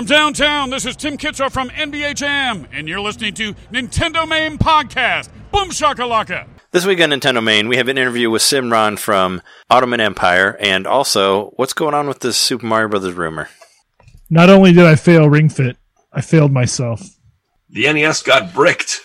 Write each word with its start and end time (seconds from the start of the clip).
From 0.00 0.06
downtown, 0.06 0.70
this 0.70 0.86
is 0.86 0.96
Tim 0.96 1.18
Kitzrow 1.18 1.52
from 1.52 1.68
NBA 1.68 2.14
Jam, 2.14 2.66
and 2.72 2.88
you're 2.88 3.02
listening 3.02 3.34
to 3.34 3.52
Nintendo 3.70 4.26
Main 4.26 4.56
Podcast. 4.56 5.28
Boom 5.52 5.68
shakalaka! 5.68 6.46
This 6.70 6.86
week 6.86 7.02
on 7.02 7.10
Nintendo 7.10 7.44
Main, 7.44 7.68
we 7.68 7.76
have 7.76 7.88
an 7.88 7.98
interview 7.98 8.30
with 8.30 8.40
Simran 8.40 8.98
from 8.98 9.42
Otterman 9.70 10.00
Empire, 10.00 10.56
and 10.58 10.86
also 10.86 11.50
what's 11.56 11.74
going 11.74 11.92
on 11.92 12.08
with 12.08 12.20
this 12.20 12.38
Super 12.38 12.64
Mario 12.64 12.88
Brothers 12.88 13.12
rumor. 13.12 13.50
Not 14.30 14.48
only 14.48 14.72
did 14.72 14.86
I 14.86 14.94
fail 14.94 15.28
Ring 15.28 15.50
Fit, 15.50 15.76
I 16.10 16.22
failed 16.22 16.50
myself. 16.50 17.02
The 17.68 17.92
NES 17.92 18.22
got 18.22 18.54
bricked. 18.54 19.02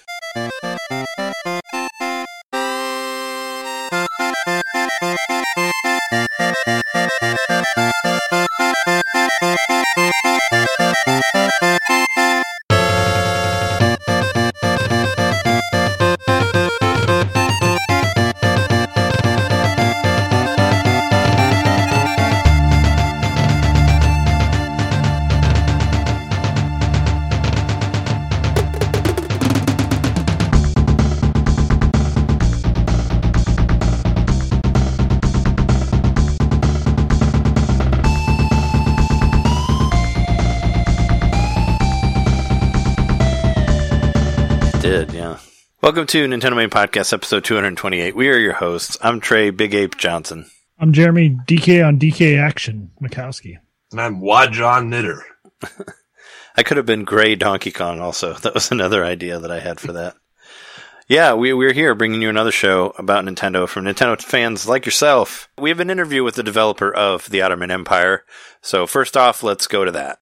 Welcome 45.96 46.08
to 46.08 46.28
Nintendo 46.28 46.58
Main 46.58 46.70
Podcast, 46.70 47.14
episode 47.14 47.46
228. 47.46 48.18
We 48.18 48.28
are 48.28 48.38
your 48.38 48.52
hosts. 48.52 48.98
I'm 49.02 49.22
Trey 49.22 49.50
Big 49.50 49.74
Ape 49.74 49.96
Johnson. 49.96 50.46
I'm 50.78 50.92
Jeremy 50.92 51.38
DK 51.48 51.88
on 51.88 51.98
DK 51.98 52.38
Action 52.38 52.92
Mikowski. 53.02 53.60
And 53.94 54.02
I'm 54.02 54.20
Wajon 54.20 54.90
Knitter. 54.90 55.24
I 56.58 56.64
could 56.64 56.76
have 56.76 56.86
been 56.86 57.06
Gray 57.06 57.36
Donkey 57.36 57.72
Kong 57.72 58.02
also. 58.02 58.34
That 58.42 58.54
was 58.54 58.72
another 58.72 59.06
idea 59.06 59.40
that 59.40 59.50
I 59.50 59.62
had 59.62 59.80
for 59.80 59.94
that. 59.94 60.18
Yeah, 61.08 61.34
we, 61.34 61.54
we're 61.54 61.72
here 61.72 61.96
bringing 61.96 62.22
you 62.22 62.28
another 62.28 62.52
show 62.52 62.94
about 62.98 63.24
Nintendo 63.24 63.66
from 63.66 63.86
Nintendo 63.86 64.22
fans 64.22 64.68
like 64.68 64.86
yourself. 64.86 65.48
We 65.58 65.70
have 65.70 65.80
an 65.80 65.90
interview 65.90 66.26
with 66.26 66.36
the 66.36 66.44
developer 66.44 66.94
of 66.94 67.30
the 67.30 67.40
Otterman 67.40 67.72
Empire. 67.72 68.26
So 68.62 68.86
first 68.86 69.16
off, 69.16 69.44
let's 69.44 69.66
go 69.66 69.86
to 69.86 69.92
that. 69.92 70.20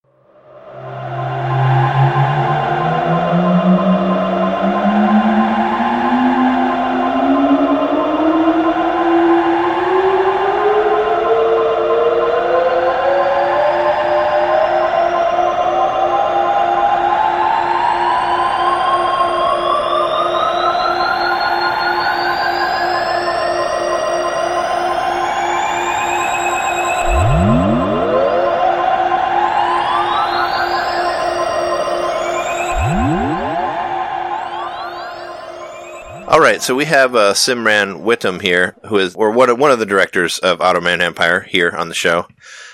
Right, 36.54 36.62
so 36.62 36.76
we 36.76 36.86
have 36.86 37.16
uh, 37.16 37.34
Simran 37.34 38.04
Wittam 38.04 38.40
here, 38.40 38.76
who 38.86 39.00
is 39.00 39.16
or 39.16 39.32
one 39.32 39.50
of, 39.50 39.58
one 39.58 39.72
of 39.72 39.80
the 39.80 39.88
directors 39.88 40.38
of 40.38 40.60
Otterman 40.60 41.02
Empire 41.02 41.40
here 41.40 41.72
on 41.72 41.90
the 41.90 41.96
show. 41.96 42.28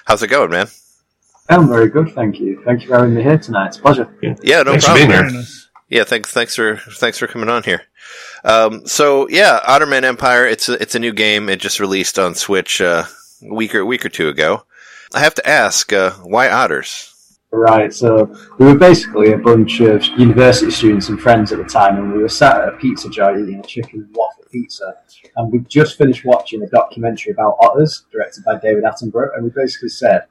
How's 0.04 0.22
it 0.22 0.28
going, 0.28 0.50
man? 0.50 0.68
I'm 1.48 1.70
very 1.70 1.88
good, 1.88 2.10
thank 2.10 2.42
you. 2.42 2.62
Thank 2.66 2.82
you 2.82 2.90
for 2.90 2.96
having 2.96 3.14
me 3.14 3.24
here 3.24 3.38
tonight. 3.38 3.68
It's 3.68 3.78
a 3.78 3.82
pleasure. 3.82 4.14
Yeah, 4.22 4.64
no 4.64 4.72
Thanks 4.72 4.86
for 4.86 4.96
being 4.96 5.10
here. 5.10 5.30
Yeah, 5.88 6.04
thanks, 6.04 6.30
thanks 6.30 6.58
for 6.58 6.76
thanks 6.76 7.20
for 7.20 7.28
coming 7.28 7.48
on 7.48 7.64
here. 7.64 7.84
Um, 8.44 8.86
so 8.86 9.30
yeah, 9.30 9.62
Otterman 9.66 10.04
Empire. 10.04 10.46
It's 10.46 10.68
a, 10.68 10.74
it's 10.74 10.96
a 10.96 11.00
new 11.00 11.14
game. 11.14 11.48
It 11.48 11.62
just 11.62 11.80
released 11.80 12.20
on 12.20 12.36
Switch 12.36 12.82
uh, 12.82 13.06
a 13.50 13.54
week 13.54 13.74
or 13.74 13.80
a 13.80 13.86
week 13.86 14.06
or 14.06 14.10
two 14.10 14.28
ago. 14.28 14.66
I 15.14 15.22
have 15.22 15.36
to 15.36 15.50
ask, 15.50 15.94
uh, 15.94 16.12
why 16.16 16.50
otters? 16.50 17.09
Right, 17.52 17.92
so 17.92 18.32
we 18.60 18.68
were 18.68 18.78
basically 18.78 19.34
a 19.34 19.38
bunch 19.38 19.80
of 19.80 20.06
university 20.20 20.70
students 20.70 21.10
and 21.10 21.20
friends 21.20 21.52
at 21.52 21.58
the 21.58 21.64
time, 21.64 21.98
and 21.98 22.14
we 22.14 22.20
were 22.20 22.30
sat 22.30 22.62
at 22.62 22.70
a 22.70 22.78
pizza 22.78 23.10
joint 23.10 23.40
eating 23.42 23.60
a 23.60 23.64
chicken 23.64 24.02
and 24.02 24.16
waffle 24.16 24.44
pizza. 24.52 24.94
And 25.36 25.52
we 25.52 25.60
just 25.62 25.98
finished 25.98 26.26
watching 26.26 26.62
a 26.62 26.68
documentary 26.68 27.32
about 27.32 27.58
otters, 27.60 28.06
directed 28.12 28.44
by 28.44 28.60
David 28.60 28.84
Attenborough, 28.84 29.36
and 29.36 29.44
we 29.44 29.50
basically 29.50 29.90
said, 29.90 30.26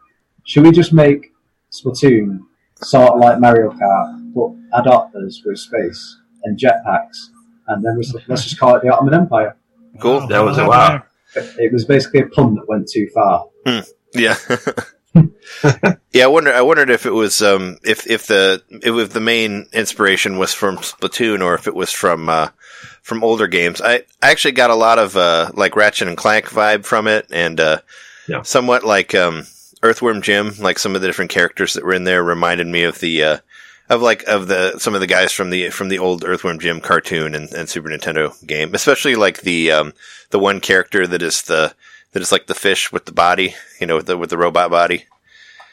should 0.44 0.62
we 0.62 0.70
just 0.70 0.92
make 0.92 1.32
Splatoon 1.72 2.38
sort 2.76 3.14
of 3.14 3.18
like 3.18 3.40
Mario 3.40 3.72
Kart, 3.72 4.32
but 4.32 4.78
add 4.78 4.86
otters 4.86 5.42
with 5.44 5.58
space 5.58 6.18
and 6.44 6.56
jetpacks, 6.56 7.30
and 7.66 7.84
then 7.84 7.96
we 7.96 8.04
said, 8.04 8.22
let's 8.28 8.44
just 8.44 8.60
call 8.60 8.76
it 8.76 8.82
the 8.82 8.88
Otterman 8.88 9.14
Empire. 9.14 9.56
Cool. 10.00 10.26
That 10.28 10.40
was 10.40 10.56
a 10.58 10.68
wow. 10.68 11.02
It 11.34 11.72
was 11.72 11.84
basically 11.84 12.20
a 12.20 12.26
pun 12.26 12.54
that 12.54 12.68
went 12.68 12.88
too 12.88 13.08
far. 13.12 13.46
Hmm, 13.66 13.80
yeah. 14.14 14.36
yeah, 16.12 16.24
I 16.24 16.26
wonder. 16.28 16.52
I 16.52 16.60
wondered 16.62 16.90
if 16.90 17.06
it 17.06 17.10
was 17.10 17.42
um, 17.42 17.78
if 17.84 18.06
if 18.06 18.26
the 18.26 18.62
if 18.70 19.12
the 19.12 19.20
main 19.20 19.66
inspiration 19.72 20.38
was 20.38 20.54
from 20.54 20.76
Splatoon 20.78 21.44
or 21.44 21.54
if 21.54 21.66
it 21.66 21.74
was 21.74 21.90
from 21.92 22.28
uh, 22.28 22.48
from 23.02 23.24
older 23.24 23.46
games. 23.46 23.80
I, 23.80 24.04
I 24.22 24.30
actually 24.30 24.52
got 24.52 24.70
a 24.70 24.74
lot 24.74 24.98
of 24.98 25.16
uh, 25.16 25.50
like 25.54 25.76
Ratchet 25.76 26.08
and 26.08 26.16
Clank 26.16 26.46
vibe 26.46 26.84
from 26.84 27.06
it, 27.06 27.26
and 27.30 27.58
uh, 27.60 27.78
Yeah. 28.28 28.42
somewhat 28.42 28.84
like 28.84 29.14
um, 29.14 29.46
Earthworm 29.82 30.22
Jim. 30.22 30.52
Like 30.58 30.78
some 30.78 30.94
of 30.94 31.00
the 31.00 31.08
different 31.08 31.30
characters 31.30 31.74
that 31.74 31.84
were 31.84 31.94
in 31.94 32.04
there 32.04 32.22
reminded 32.22 32.66
me 32.66 32.82
of 32.84 33.00
the 33.00 33.22
uh, 33.22 33.38
of 33.88 34.02
like 34.02 34.22
of 34.24 34.48
the 34.48 34.78
some 34.78 34.94
of 34.94 35.00
the 35.00 35.06
guys 35.06 35.32
from 35.32 35.50
the 35.50 35.70
from 35.70 35.88
the 35.88 35.98
old 35.98 36.24
Earthworm 36.24 36.58
Jim 36.58 36.80
cartoon 36.80 37.34
and, 37.34 37.50
and 37.52 37.68
Super 37.68 37.88
Nintendo 37.88 38.34
game, 38.46 38.74
especially 38.74 39.14
like 39.16 39.40
the 39.40 39.72
um, 39.72 39.92
the 40.30 40.38
one 40.38 40.60
character 40.60 41.06
that 41.06 41.22
is 41.22 41.42
the 41.42 41.74
that 42.12 42.22
is 42.22 42.32
like 42.32 42.46
the 42.46 42.54
fish 42.54 42.92
with 42.92 43.04
the 43.04 43.12
body, 43.12 43.54
you 43.80 43.86
know, 43.86 43.96
with 43.96 44.06
the 44.06 44.16
with 44.16 44.30
the 44.30 44.38
robot 44.38 44.70
body. 44.70 45.04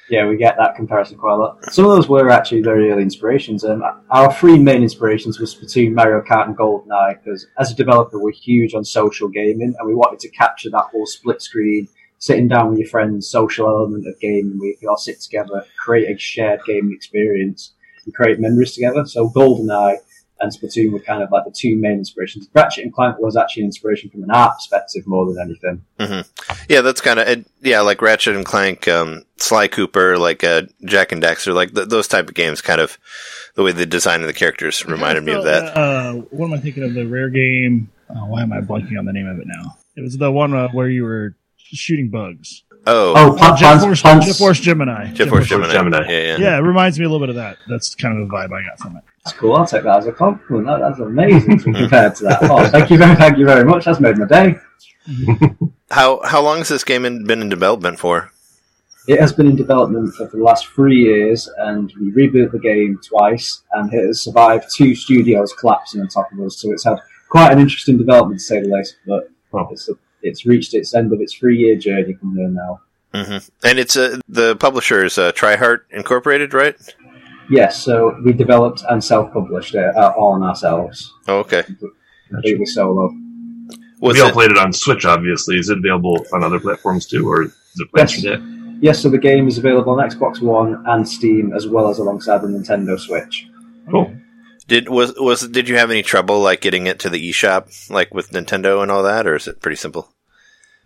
Yeah, 0.10 0.28
we 0.28 0.38
get 0.38 0.56
that 0.58 0.76
comparison 0.76 1.18
quite 1.18 1.34
a 1.34 1.38
lot. 1.38 1.74
Some 1.74 1.86
of 1.86 1.92
those 1.92 2.08
were 2.08 2.30
actually 2.30 2.62
very 2.62 2.92
early 2.92 3.02
inspirations. 3.02 3.64
Um, 3.64 3.84
our 4.12 4.32
three 4.32 4.60
main 4.60 4.84
inspirations 4.84 5.40
was 5.40 5.56
Splatoon, 5.56 5.94
Mario 5.94 6.22
Kart, 6.22 6.46
and 6.46 6.56
GoldenEye. 6.56 7.24
Because 7.24 7.48
as 7.58 7.72
a 7.72 7.76
developer, 7.76 8.20
we're 8.20 8.32
huge 8.32 8.76
on 8.76 8.86
social 8.86 9.28
gaming, 9.28 9.74
and 9.78 9.88
we 9.88 9.96
wanted 9.96 10.20
to 10.20 10.30
capture 10.30 10.70
that 10.70 10.90
whole 10.92 11.08
split 11.08 11.42
screen, 11.42 11.88
sitting 12.20 12.48
down 12.48 12.70
with 12.70 12.78
your 12.78 12.88
friends, 12.88 13.28
social 13.28 13.68
element 13.68 14.08
of 14.08 14.20
gaming, 14.20 14.60
where 14.60 14.74
you 14.80 14.88
all 14.88 14.98
sit 14.98 15.22
together, 15.22 15.66
create 15.84 16.16
a 16.16 16.20
shared 16.20 16.60
gaming 16.68 16.94
experience, 16.94 17.74
and 18.06 18.14
create 18.14 18.40
memories 18.40 18.76
together. 18.76 19.08
So 19.08 19.32
GoldenEye 19.32 19.98
and 20.40 20.52
Splatoon 20.52 20.92
were 20.92 21.00
kind 21.00 21.24
of 21.24 21.32
like 21.32 21.46
the 21.46 21.54
two 21.56 21.78
main 21.78 21.94
inspirations. 21.94 22.50
Ratchet 22.54 22.84
and 22.84 22.94
Clank 22.94 23.20
was 23.20 23.38
actually 23.38 23.64
an 23.64 23.68
inspiration 23.68 24.10
from 24.10 24.24
an 24.24 24.32
art 24.32 24.54
perspective 24.56 25.08
more 25.08 25.26
than 25.34 25.40
anything. 25.42 26.26
Yeah, 26.70 26.82
that's 26.82 27.02
kind 27.02 27.20
of 27.20 27.46
yeah, 27.62 27.82
like 27.82 28.02
Ratchet 28.02 28.36
and 28.36 28.46
Clank, 28.46 28.88
um, 28.88 29.24
Sly 29.38 29.68
Cooper, 29.68 30.18
like 30.18 30.44
uh, 30.44 30.64
Jak 30.84 31.12
and 31.12 31.24
Daxter, 31.24 31.54
like 31.54 31.74
th- 31.74 31.88
those 31.88 32.08
type 32.08 32.28
of 32.28 32.34
games. 32.34 32.62
Kind 32.62 32.82
of 32.82 32.98
the 33.56 33.64
way 33.64 33.72
the 33.72 33.86
design 33.86 34.22
of 34.22 34.28
the 34.28 34.34
characters 34.34 34.86
reminded 34.86 35.24
me 35.24 35.34
of 35.34 35.46
that. 35.46 35.78
Uh, 35.78 36.14
what 36.32 36.48
am 36.48 36.54
I 36.54 36.58
thinking 36.58 36.84
of? 36.84 36.94
The 36.94 37.08
rare 37.08 37.30
game. 37.30 37.90
Oh, 38.10 38.26
why 38.26 38.44
am 38.44 38.54
I 38.54 38.62
blanking 38.62 39.00
on 39.00 39.06
the 39.06 39.14
name 39.14 39.28
of 39.28 39.40
it 39.40 39.48
now? 39.48 39.78
It 39.96 40.02
was 40.02 40.18
the 40.18 40.32
one 40.32 40.54
uh, 40.54 40.68
where 40.70 40.90
you 40.90 41.04
were 41.04 41.36
shooting 41.58 42.10
bugs. 42.10 42.64
Oh, 42.88 43.14
Oh, 43.16 43.32
Oh, 43.40 43.56
Jet 43.56 43.58
Plants, 43.60 43.84
Force, 43.84 44.02
Plants- 44.02 44.26
Jet 44.28 44.36
Force 44.36 44.60
Gemini. 44.60 45.12
Jet 45.14 45.28
Force 45.30 45.48
Force 45.48 45.50
Gemini. 45.50 45.74
Gemini. 45.74 45.98
Yeah, 46.12 46.20
yeah. 46.20 46.38
Yeah, 46.38 46.58
it 46.58 46.62
reminds 46.62 47.00
me 47.00 47.06
a 47.06 47.10
little 47.10 47.26
bit 47.26 47.30
of 47.30 47.36
that. 47.36 47.58
That's 47.68 47.96
kind 47.96 48.20
of 48.22 48.28
the 48.28 48.34
vibe 48.34 48.52
I 48.54 48.64
got 48.64 48.80
from 48.80 48.98
it. 48.98 49.04
That's 49.24 49.36
cool. 49.38 49.56
I'll 49.56 49.66
take 49.66 49.84
that 49.84 49.98
as 49.98 50.08
a 50.08 50.12
compliment. 50.12 50.68
That, 50.68 50.80
that's 50.80 51.00
amazing 51.00 51.60
compared 51.74 52.16
to 52.18 52.24
that. 52.26 52.40
Oh, 52.44 52.68
thank 52.70 52.92
you 52.92 52.98
very, 52.98 53.16
thank 53.16 53.38
you 53.40 53.46
very 53.46 53.64
much. 53.66 53.86
That's 53.86 54.00
made 54.00 54.18
my 54.18 54.26
day. 54.28 54.56
How 55.92 56.20
how 56.24 56.42
long 56.42 56.58
has 56.60 56.70
this 56.70 56.84
game 56.84 57.06
in, 57.06 57.26
been 57.26 57.42
in 57.42 57.48
development 57.50 58.00
for? 58.00 58.32
It 59.08 59.20
has 59.22 59.32
been 59.32 59.46
in 59.46 59.56
development 59.56 60.16
for 60.16 60.26
the 60.26 60.38
last 60.38 60.66
three 60.68 60.98
years, 61.00 61.48
and 61.60 61.94
we 62.02 62.12
rebooted 62.12 62.52
the 62.52 62.60
game 62.60 63.00
twice, 63.08 63.62
and 63.74 63.94
it 63.94 64.04
has 64.08 64.22
survived 64.24 64.66
two 64.76 64.96
studios 64.96 65.54
collapsing 65.54 66.02
on 66.02 66.08
top 66.08 66.32
of 66.32 66.40
us. 66.40 66.58
So 66.60 66.72
it's 66.72 66.84
had 66.84 66.98
quite 67.30 67.52
an 67.52 67.60
interesting 67.60 67.98
development, 68.00 68.40
to 68.40 68.46
say 68.46 68.62
the 68.62 68.68
least. 68.68 68.96
But 69.06 69.30
Oh. 69.54 69.68
it's, 69.72 69.88
it's 70.26 70.46
reached 70.46 70.74
its 70.74 70.94
end 70.94 71.14
of 71.14 71.22
its 71.22 71.34
three-year 71.34 71.76
journey 71.78 72.14
from 72.14 72.36
here 72.38 72.50
now. 72.50 72.82
hmm 73.14 73.38
And 73.64 73.80
it's 73.80 73.96
uh, 73.96 74.20
the 74.28 74.56
publisher 74.56 75.06
is 75.06 75.18
uh, 75.18 75.32
Tri-Heart 75.32 75.88
Incorporated, 75.92 76.54
right? 76.54 76.76
Yes, 77.50 77.82
so 77.82 78.20
we 78.26 78.34
developed 78.34 78.84
and 78.90 79.04
self-published 79.04 79.76
it 79.76 79.96
uh, 79.96 80.14
all 80.18 80.34
on 80.34 80.44
ourselves, 80.44 81.14
Oh, 81.28 81.38
okay. 81.40 81.64
completely 82.30 82.66
solo. 82.66 83.14
Was 84.02 84.16
we 84.16 84.22
all 84.22 84.30
it, 84.30 84.34
played 84.34 84.52
it 84.52 84.58
on 84.58 84.74
Switch, 84.74 85.06
obviously. 85.06 85.58
Is 85.58 85.70
it 85.70 85.78
available 85.78 86.26
on 86.34 86.44
other 86.44 86.60
platforms 86.60 87.06
too, 87.06 87.30
or 87.30 87.44
is 87.44 87.52
it 87.78 87.92
played 87.92 88.10
Yes. 88.12 88.22
for? 88.22 88.52
Yes, 88.82 89.00
so 89.00 89.10
the 89.10 89.18
game 89.18 89.48
is 89.48 89.58
available 89.58 89.94
on 89.98 90.10
Xbox 90.10 90.42
One 90.42 90.84
and 90.86 91.08
Steam, 91.08 91.54
as 91.54 91.66
well 91.68 91.88
as 91.90 91.98
alongside 92.00 92.40
the 92.42 92.48
Nintendo 92.48 93.00
Switch. 93.00 93.48
Cool. 93.90 94.14
Did 94.68 94.90
was 94.90 95.14
was 95.18 95.48
did 95.48 95.70
you 95.70 95.78
have 95.78 95.92
any 95.92 96.02
trouble 96.04 96.42
like 96.42 96.60
getting 96.60 96.88
it 96.88 97.00
to 97.00 97.10
the 97.10 97.30
eShop 97.30 97.90
like 97.90 98.14
with 98.14 98.32
Nintendo 98.32 98.82
and 98.82 98.92
all 98.92 99.04
that, 99.04 99.28
or 99.28 99.36
is 99.36 99.48
it 99.48 99.62
pretty 99.62 99.78
simple? 99.78 100.12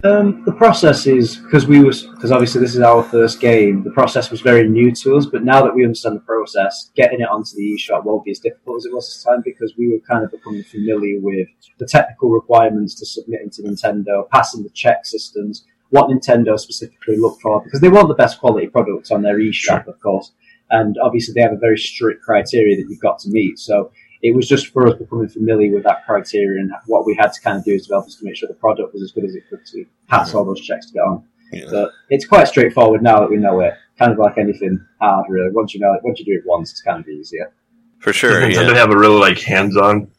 Um, 0.05 0.45
the 0.45 0.53
process 0.53 1.07
is 1.07 1.35
because 1.35 1.67
we 1.67 1.83
was 1.83 2.03
because 2.03 2.31
obviously 2.31 2.61
this 2.61 2.73
is 2.73 2.79
our 2.79 3.03
first 3.03 3.41
game. 3.41 3.83
The 3.83 3.91
process 3.91 4.31
was 4.31 4.39
very 4.39 4.65
new 4.65 4.93
to 4.95 5.17
us, 5.17 5.25
but 5.25 5.43
now 5.43 5.61
that 5.61 5.75
we 5.75 5.83
understand 5.83 6.15
the 6.15 6.21
process, 6.21 6.89
getting 6.95 7.19
it 7.19 7.27
onto 7.27 7.53
the 7.57 7.75
eShop 7.77 8.05
won't 8.05 8.23
be 8.23 8.31
as 8.31 8.39
difficult 8.39 8.77
as 8.77 8.85
it 8.85 8.93
was 8.93 9.07
this 9.07 9.25
time 9.25 9.41
because 9.43 9.73
we 9.77 9.89
were 9.91 9.99
kind 9.99 10.23
of 10.23 10.31
becoming 10.31 10.63
familiar 10.63 11.19
with 11.19 11.49
the 11.79 11.85
technical 11.85 12.29
requirements 12.29 12.95
to 12.95 13.05
submitting 13.05 13.49
to 13.49 13.63
Nintendo, 13.63 14.29
passing 14.29 14.63
the 14.63 14.69
check 14.69 15.05
systems, 15.05 15.65
what 15.89 16.09
Nintendo 16.09 16.57
specifically 16.57 17.17
look 17.17 17.37
for 17.41 17.61
because 17.61 17.81
they 17.81 17.89
want 17.89 18.07
the 18.07 18.13
best 18.13 18.39
quality 18.39 18.67
products 18.67 19.11
on 19.11 19.21
their 19.21 19.37
eShop, 19.37 19.85
of 19.87 19.99
course, 19.99 20.31
and 20.69 20.95
obviously 21.03 21.33
they 21.33 21.41
have 21.41 21.51
a 21.51 21.57
very 21.57 21.77
strict 21.77 22.23
criteria 22.23 22.77
that 22.77 22.89
you've 22.89 23.01
got 23.01 23.19
to 23.19 23.29
meet. 23.29 23.59
So 23.59 23.91
it 24.21 24.35
was 24.35 24.47
just 24.47 24.67
for 24.67 24.87
us 24.87 24.97
becoming 24.97 25.29
familiar 25.29 25.73
with 25.73 25.83
that 25.83 26.05
criteria 26.05 26.59
and 26.59 26.71
what 26.87 27.05
we 27.05 27.15
had 27.15 27.31
to 27.33 27.41
kind 27.41 27.57
of 27.57 27.63
do 27.63 27.73
as 27.73 27.83
developers 27.83 28.15
to 28.17 28.25
make 28.25 28.35
sure 28.35 28.47
the 28.47 28.55
product 28.55 28.93
was 28.93 29.01
as 29.01 29.11
good 29.11 29.25
as 29.25 29.35
it 29.35 29.43
could 29.49 29.65
to 29.65 29.85
pass 30.07 30.33
all 30.33 30.43
those 30.43 30.61
checks 30.61 30.87
to 30.87 30.93
get 30.93 31.01
on. 31.01 31.23
Yeah. 31.51 31.65
But 31.71 31.91
it's 32.09 32.27
quite 32.27 32.47
straightforward 32.47 33.01
now 33.01 33.19
that 33.21 33.29
we 33.29 33.37
know 33.37 33.59
it. 33.61 33.73
Kind 33.97 34.11
of 34.11 34.17
like 34.17 34.37
anything 34.37 34.85
hard, 35.01 35.25
really. 35.29 35.51
Once 35.51 35.73
you 35.73 35.79
know 35.79 35.93
it, 35.93 36.01
once 36.03 36.19
you 36.19 36.25
do 36.25 36.33
it 36.33 36.43
once, 36.45 36.71
it's 36.71 36.81
kind 36.81 36.99
of 36.99 37.07
easier. 37.07 37.51
For 37.99 38.13
sure, 38.13 38.39
Does 38.39 38.55
Nintendo 38.55 38.73
yeah. 38.73 38.79
have 38.79 38.91
a 38.91 38.97
really 38.97 39.19
like 39.19 39.39
hands-on 39.39 40.09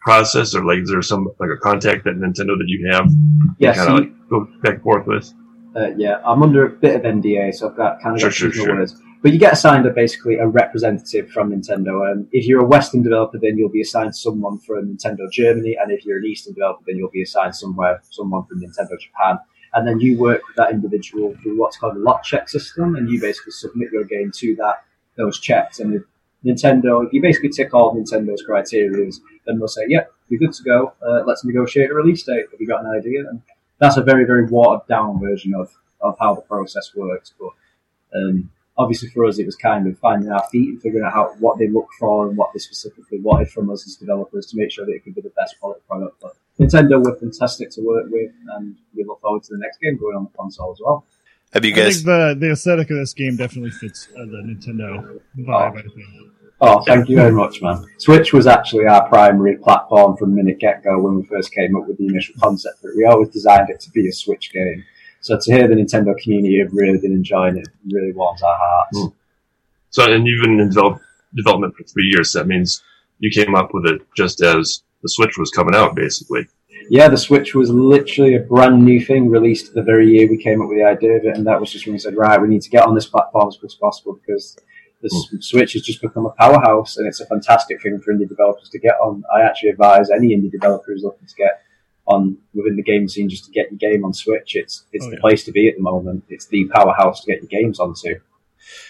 process, 0.00 0.54
or 0.54 0.64
like 0.64 0.78
is 0.78 0.90
there 0.90 1.02
some 1.02 1.28
like 1.40 1.50
a 1.50 1.56
contact 1.56 2.04
that 2.04 2.14
Nintendo 2.16 2.56
that 2.58 2.66
you 2.66 2.88
have? 2.92 3.10
Yes, 3.58 3.76
kind 3.76 3.88
of 3.90 3.98
like 3.98 4.28
go 4.28 4.46
back 4.62 4.74
and 4.74 4.82
forth 4.82 5.06
with. 5.06 5.32
Uh, 5.76 5.88
yeah, 5.96 6.20
I'm 6.24 6.42
under 6.42 6.66
a 6.66 6.70
bit 6.70 6.94
of 6.96 7.02
NDA, 7.02 7.54
so 7.54 7.68
I've 7.68 7.76
got 7.76 8.00
kind 8.00 8.14
of 8.14 8.20
Sure, 8.20 8.30
got 8.30 8.34
sure, 8.34 8.50
to 8.50 8.56
use 8.56 8.66
my 8.66 8.70
sure. 8.70 8.78
words. 8.78 8.94
But 9.22 9.32
you 9.32 9.38
get 9.38 9.54
assigned 9.54 9.86
a 9.86 9.90
basically 9.90 10.36
a 10.36 10.46
representative 10.46 11.30
from 11.30 11.50
Nintendo. 11.50 12.10
And 12.10 12.28
if 12.30 12.46
you're 12.46 12.60
a 12.60 12.66
Western 12.66 13.02
developer, 13.02 13.38
then 13.40 13.56
you'll 13.56 13.70
be 13.70 13.80
assigned 13.80 14.14
someone 14.14 14.58
from 14.58 14.94
Nintendo 14.96 15.30
Germany, 15.32 15.76
and 15.80 15.90
if 15.90 16.04
you're 16.04 16.18
an 16.18 16.26
Eastern 16.26 16.52
developer, 16.54 16.82
then 16.86 16.96
you'll 16.96 17.10
be 17.10 17.22
assigned 17.22 17.56
somewhere 17.56 18.02
someone 18.10 18.44
from 18.44 18.60
Nintendo 18.60 19.00
Japan. 19.00 19.38
And 19.72 19.88
then 19.88 19.98
you 19.98 20.18
work 20.18 20.42
with 20.46 20.56
that 20.56 20.70
individual 20.70 21.34
through 21.42 21.58
what's 21.58 21.76
called 21.78 21.96
a 21.96 22.00
lot 22.00 22.22
check 22.22 22.48
system, 22.48 22.94
and 22.94 23.10
you 23.10 23.20
basically 23.20 23.52
submit 23.52 23.88
your 23.92 24.04
game 24.04 24.30
to 24.36 24.54
that 24.56 24.84
those 25.16 25.40
checks. 25.40 25.80
And 25.80 25.94
if 25.94 26.02
Nintendo, 26.44 27.04
if 27.04 27.12
you 27.12 27.22
basically 27.22 27.48
tick 27.48 27.72
all 27.72 27.94
Nintendo's 27.94 28.42
criteria, 28.42 29.10
then 29.46 29.58
they'll 29.58 29.68
say, 29.68 29.82
"Yep, 29.88 30.12
you're 30.28 30.38
good 30.38 30.52
to 30.52 30.62
go. 30.62 30.92
Uh, 31.02 31.24
let's 31.26 31.44
negotiate 31.44 31.90
a 31.90 31.94
release 31.94 32.22
date. 32.24 32.46
Have 32.50 32.60
you 32.60 32.66
got 32.68 32.84
an 32.84 32.90
idea?" 32.90 33.20
And 33.28 33.40
that's 33.84 33.96
a 33.96 34.02
very, 34.02 34.24
very 34.24 34.46
watered 34.46 34.86
down 34.88 35.20
version 35.20 35.54
of, 35.54 35.72
of 36.00 36.16
how 36.20 36.34
the 36.34 36.42
process 36.42 36.92
works. 36.94 37.32
But 37.38 37.50
um, 38.16 38.50
obviously 38.76 39.08
for 39.10 39.24
us, 39.24 39.38
it 39.38 39.46
was 39.46 39.56
kind 39.56 39.86
of 39.86 39.98
finding 39.98 40.30
our 40.30 40.44
feet 40.50 40.68
and 40.70 40.82
figuring 40.82 41.04
out 41.04 41.12
how, 41.12 41.34
what 41.38 41.58
they 41.58 41.68
look 41.68 41.88
for 41.98 42.28
and 42.28 42.36
what 42.36 42.52
they 42.52 42.58
specifically 42.58 43.20
wanted 43.20 43.50
from 43.50 43.70
us 43.70 43.86
as 43.86 43.96
developers 43.96 44.46
to 44.46 44.56
make 44.56 44.70
sure 44.70 44.84
that 44.86 44.92
it 44.92 45.04
could 45.04 45.14
be 45.14 45.20
the 45.20 45.32
best 45.36 45.58
quality 45.60 45.80
product. 45.88 46.20
But 46.20 46.32
Nintendo 46.58 47.04
were 47.04 47.16
fantastic 47.16 47.70
to 47.70 47.82
work 47.82 48.06
with, 48.10 48.30
and 48.54 48.76
we 48.94 49.04
look 49.04 49.20
forward 49.20 49.42
to 49.44 49.54
the 49.54 49.58
next 49.58 49.78
game 49.80 49.96
going 49.96 50.16
on 50.16 50.24
the 50.24 50.38
console 50.38 50.72
as 50.72 50.80
well. 50.80 51.04
Have 51.52 51.64
you 51.64 51.72
guys? 51.72 51.86
I 51.86 51.92
think 51.92 52.04
the 52.06 52.36
the 52.40 52.52
aesthetic 52.52 52.90
of 52.90 52.96
this 52.96 53.14
game 53.14 53.36
definitely 53.36 53.70
fits 53.70 54.08
uh, 54.16 54.24
the 54.24 54.42
Nintendo 54.44 55.20
vibe. 55.38 55.78
I 55.78 55.82
think. 55.82 56.33
Oh, 56.60 56.82
thank 56.82 57.08
you 57.08 57.16
very 57.16 57.32
much, 57.32 57.60
man. 57.60 57.84
Switch 57.98 58.32
was 58.32 58.46
actually 58.46 58.86
our 58.86 59.08
primary 59.08 59.56
platform 59.56 60.16
from 60.16 60.34
minute 60.34 60.60
get 60.60 60.84
go 60.84 60.98
when 61.00 61.16
we 61.16 61.24
first 61.24 61.52
came 61.52 61.76
up 61.76 61.86
with 61.86 61.98
the 61.98 62.06
initial 62.06 62.34
concept 62.40 62.78
but. 62.82 62.92
We 62.96 63.04
always 63.04 63.28
designed 63.28 63.70
it 63.70 63.80
to 63.80 63.90
be 63.90 64.08
a 64.08 64.12
Switch 64.12 64.52
game. 64.52 64.84
So 65.20 65.38
to 65.40 65.52
hear 65.52 65.66
the 65.66 65.74
Nintendo 65.74 66.16
community 66.18 66.58
have 66.60 66.72
really 66.72 66.98
been 66.98 67.12
enjoying 67.12 67.56
it 67.56 67.68
really 67.90 68.12
warms 68.12 68.42
our 68.42 68.56
hearts. 68.56 68.98
Mm. 68.98 69.12
So, 69.90 70.12
and 70.12 70.26
you've 70.26 70.42
been 70.42 70.60
in 70.60 70.68
develop, 70.68 71.00
development 71.34 71.74
for 71.76 71.84
three 71.84 72.10
years. 72.12 72.32
So 72.32 72.40
that 72.40 72.46
means 72.46 72.82
you 73.18 73.30
came 73.30 73.54
up 73.54 73.70
with 73.72 73.86
it 73.86 74.02
just 74.16 74.42
as 74.42 74.82
the 75.02 75.08
Switch 75.08 75.36
was 75.38 75.50
coming 75.50 75.74
out, 75.74 75.94
basically. 75.94 76.46
Yeah, 76.90 77.08
the 77.08 77.16
Switch 77.16 77.54
was 77.54 77.70
literally 77.70 78.34
a 78.34 78.40
brand 78.40 78.84
new 78.84 79.04
thing 79.04 79.30
released 79.30 79.72
the 79.72 79.82
very 79.82 80.10
year 80.10 80.28
we 80.28 80.36
came 80.36 80.60
up 80.60 80.68
with 80.68 80.78
the 80.78 80.84
idea 80.84 81.12
of 81.12 81.24
it, 81.24 81.36
and 81.36 81.46
that 81.46 81.58
was 81.58 81.70
just 81.70 81.86
when 81.86 81.94
we 81.94 81.98
said, 81.98 82.16
right, 82.16 82.40
we 82.40 82.48
need 82.48 82.62
to 82.62 82.70
get 82.70 82.84
on 82.84 82.94
this 82.94 83.06
platform 83.06 83.48
as 83.48 83.56
quick 83.56 83.70
as 83.70 83.76
possible 83.76 84.14
because 84.14 84.56
the 85.04 85.14
S- 85.38 85.46
Switch 85.48 85.72
has 85.74 85.82
just 85.82 86.00
become 86.02 86.26
a 86.26 86.30
powerhouse, 86.30 86.96
and 86.96 87.06
it's 87.06 87.20
a 87.20 87.26
fantastic 87.26 87.80
thing 87.82 88.00
for 88.00 88.12
indie 88.12 88.28
developers 88.28 88.68
to 88.70 88.78
get 88.78 88.94
on. 89.02 89.22
I 89.34 89.42
actually 89.42 89.70
advise 89.70 90.10
any 90.10 90.28
indie 90.36 90.50
developer 90.50 90.86
who's 90.92 91.04
looking 91.04 91.26
to 91.28 91.34
get 91.36 91.62
on 92.06 92.36
within 92.54 92.76
the 92.76 92.82
game 92.82 93.08
scene 93.08 93.28
just 93.28 93.44
to 93.46 93.50
get 93.52 93.66
your 93.70 93.78
game 93.78 94.04
on 94.04 94.12
Switch. 94.12 94.56
It's 94.56 94.84
it's 94.92 95.06
Oh, 95.06 95.10
the 95.10 95.16
yeah. 95.16 95.20
place 95.20 95.44
to 95.44 95.52
be 95.52 95.68
at 95.68 95.76
the 95.76 95.82
moment. 95.82 96.24
It's 96.28 96.46
the 96.46 96.66
powerhouse 96.74 97.20
to 97.22 97.32
get 97.32 97.42
your 97.42 97.48
games 97.62 97.78
onto. 97.78 98.16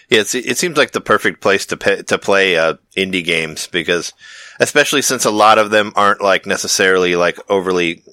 Yeah, 0.09 0.21
it's, 0.21 0.33
it 0.33 0.57
seems 0.57 0.77
like 0.77 0.91
the 0.91 1.01
perfect 1.01 1.41
place 1.41 1.65
to 1.67 1.75
pay, 1.77 2.01
to 2.03 2.17
play 2.17 2.55
uh, 2.57 2.75
indie 2.95 3.23
games 3.25 3.67
because, 3.67 4.13
especially 4.59 5.01
since 5.01 5.25
a 5.25 5.31
lot 5.31 5.57
of 5.57 5.69
them 5.69 5.91
aren't 5.97 6.21
like 6.21 6.45
necessarily 6.45 7.15
like 7.17 7.37
overly 7.49 8.03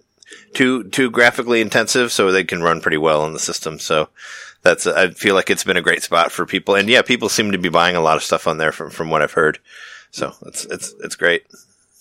too 0.54 0.84
too 0.84 1.10
graphically 1.10 1.60
intensive, 1.60 2.10
so 2.12 2.30
they 2.32 2.44
can 2.44 2.62
run 2.62 2.80
pretty 2.80 2.96
well 2.96 3.22
on 3.22 3.32
the 3.32 3.38
system. 3.38 3.78
So 3.78 4.08
that's 4.62 4.86
I 4.86 5.10
feel 5.10 5.34
like 5.34 5.50
it's 5.50 5.64
been 5.64 5.76
a 5.76 5.82
great 5.82 6.02
spot 6.02 6.32
for 6.32 6.46
people, 6.46 6.74
and 6.74 6.88
yeah, 6.88 7.02
people 7.02 7.28
seem 7.28 7.52
to 7.52 7.58
be 7.58 7.68
buying 7.68 7.96
a 7.96 8.00
lot 8.00 8.16
of 8.16 8.22
stuff 8.22 8.46
on 8.46 8.58
there 8.58 8.72
from 8.72 8.90
from 8.90 9.10
what 9.10 9.22
I've 9.22 9.32
heard. 9.32 9.58
So 10.10 10.34
it's 10.46 10.64
it's 10.66 10.94
it's 11.02 11.16
great. 11.16 11.44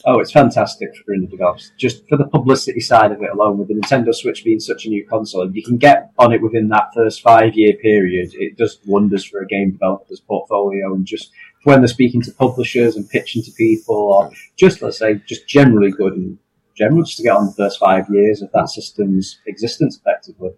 Oh, 0.05 0.19
it's 0.19 0.31
fantastic 0.31 0.89
for 1.05 1.15
indie 1.15 1.29
developers. 1.29 1.71
Just 1.77 2.07
for 2.09 2.17
the 2.17 2.27
publicity 2.27 2.79
side 2.79 3.11
of 3.11 3.21
it 3.21 3.29
alone, 3.29 3.59
with 3.59 3.67
the 3.67 3.75
Nintendo 3.75 4.13
Switch 4.13 4.43
being 4.43 4.59
such 4.59 4.85
a 4.85 4.89
new 4.89 5.05
console, 5.05 5.47
if 5.47 5.55
you 5.55 5.63
can 5.63 5.77
get 5.77 6.11
on 6.17 6.33
it 6.33 6.41
within 6.41 6.69
that 6.69 6.91
first 6.93 7.21
five 7.21 7.53
year 7.53 7.73
period, 7.73 8.31
it 8.33 8.57
does 8.57 8.79
wonders 8.85 9.23
for 9.23 9.41
a 9.41 9.47
game 9.47 9.71
developer's 9.71 10.19
portfolio 10.19 10.93
and 10.93 11.05
just 11.05 11.31
when 11.63 11.81
they're 11.81 11.87
speaking 11.87 12.21
to 12.23 12.31
publishers 12.31 12.95
and 12.95 13.09
pitching 13.09 13.43
to 13.43 13.51
people 13.51 13.95
or 13.95 14.31
just 14.55 14.81
let's 14.81 14.97
say 14.97 15.21
just 15.27 15.47
generally 15.47 15.91
good 15.91 16.13
and 16.13 16.39
general 16.75 17.03
just 17.03 17.17
to 17.17 17.23
get 17.23 17.35
on 17.35 17.45
the 17.45 17.53
first 17.53 17.79
five 17.79 18.09
years 18.09 18.41
of 18.41 18.51
that 18.53 18.69
system's 18.69 19.39
existence 19.45 19.97
effectively. 19.97 20.51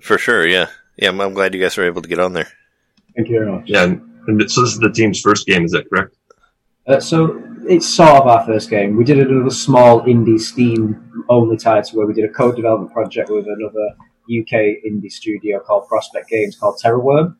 For 0.00 0.18
sure, 0.18 0.46
yeah, 0.46 0.68
yeah. 0.96 1.08
I'm, 1.08 1.20
I'm 1.20 1.34
glad 1.34 1.54
you 1.54 1.60
guys 1.60 1.76
were 1.76 1.86
able 1.86 2.02
to 2.02 2.08
get 2.08 2.18
on 2.18 2.32
there. 2.32 2.48
Thank 3.14 3.28
you 3.28 3.38
very 3.38 3.50
much. 3.50 3.64
Yeah. 3.66 3.84
And, 3.84 4.00
and 4.26 4.50
so 4.50 4.60
this 4.62 4.72
is 4.72 4.78
the 4.78 4.90
team's 4.90 5.20
first 5.20 5.46
game, 5.46 5.64
is 5.64 5.72
that 5.72 5.88
correct? 5.88 6.14
Uh, 6.86 7.00
so 7.00 7.42
it's 7.68 7.88
sort 7.88 8.10
of 8.10 8.26
our 8.26 8.44
first 8.44 8.70
game. 8.70 8.96
We 8.96 9.04
did 9.04 9.18
another 9.18 9.50
small 9.50 10.02
indie 10.02 10.38
Steam 10.38 11.24
only 11.28 11.56
title 11.56 11.98
where 11.98 12.06
we 12.06 12.14
did 12.14 12.24
a 12.24 12.32
code 12.32 12.56
development 12.56 12.92
project 12.92 13.30
with 13.30 13.46
another 13.46 13.96
UK 14.28 14.84
indie 14.86 15.10
studio 15.10 15.60
called 15.60 15.88
Prospect 15.88 16.28
Games 16.28 16.56
called 16.56 16.78
Terrorworm. 16.84 17.36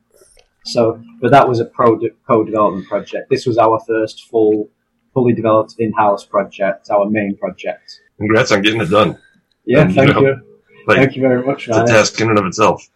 So, 0.65 1.01
but 1.21 1.31
that 1.31 1.47
was 1.47 1.59
a 1.59 1.65
pro 1.65 1.97
de- 1.97 2.09
code 2.27 2.47
development 2.47 2.87
project. 2.87 3.29
This 3.29 3.45
was 3.45 3.57
our 3.57 3.79
first 3.87 4.25
full, 4.29 4.69
fully 5.13 5.33
developed 5.33 5.75
in-house 5.79 6.25
project, 6.25 6.89
our 6.89 7.09
main 7.09 7.37
project. 7.37 8.01
Congrats 8.17 8.51
on 8.51 8.61
getting 8.61 8.81
it 8.81 8.89
done. 8.89 9.17
Yeah, 9.65 9.81
And, 9.81 9.91
you 9.91 9.95
thank 9.95 10.13
know, 10.13 10.21
you. 10.21 10.56
Like, 10.87 10.97
Thank 10.97 11.15
you 11.15 11.21
very 11.21 11.43
much, 11.45 11.67
it's 11.67 11.75
a 11.77 11.81
man. 11.81 11.87
task 11.87 12.19
in 12.21 12.29
and 12.29 12.39
of 12.39 12.45
itself. 12.45 12.87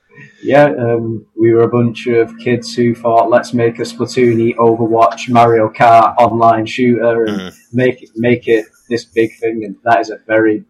Yeah, 0.43 0.65
um, 0.79 1.25
we 1.37 1.51
were 1.51 1.63
a 1.63 1.67
bunch 1.67 2.07
of 2.07 2.37
kids 2.37 2.73
who 2.73 2.95
thought, 2.95 3.29
let's 3.29 3.53
make 3.53 3.79
a 3.79 3.83
Splatoony, 3.83 4.55
Overwatch, 4.55 5.29
Mario 5.29 5.69
Kart 5.69 6.15
online 6.17 6.65
shooter 6.65 7.25
and 7.25 7.39
Mhm. 7.39 7.53
make 7.73 8.01
it, 8.01 8.09
make 8.15 8.47
it 8.47 8.65
this 8.89 9.03
big 9.05 9.35
thing. 9.39 9.63
And 9.65 9.75
that 9.83 9.99
is 10.01 10.09
a 10.09 10.17
very 10.27 10.63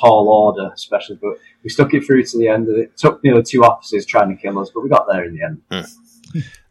tall 0.00 0.28
order, 0.28 0.70
especially. 0.74 1.18
But 1.20 1.38
we 1.64 1.70
stuck 1.70 1.94
it 1.94 2.04
through 2.06 2.24
to 2.24 2.38
the 2.38 2.48
end. 2.48 2.68
And 2.68 2.78
it 2.78 2.96
took 2.96 3.22
nearly 3.24 3.42
two 3.42 3.64
officers 3.64 4.04
trying 4.06 4.34
to 4.34 4.40
kill 4.40 4.58
us, 4.58 4.70
but 4.74 4.82
we 4.82 4.88
got 4.88 5.06
there 5.10 5.24
in 5.24 5.34
the 5.34 5.42
end. 5.44 5.86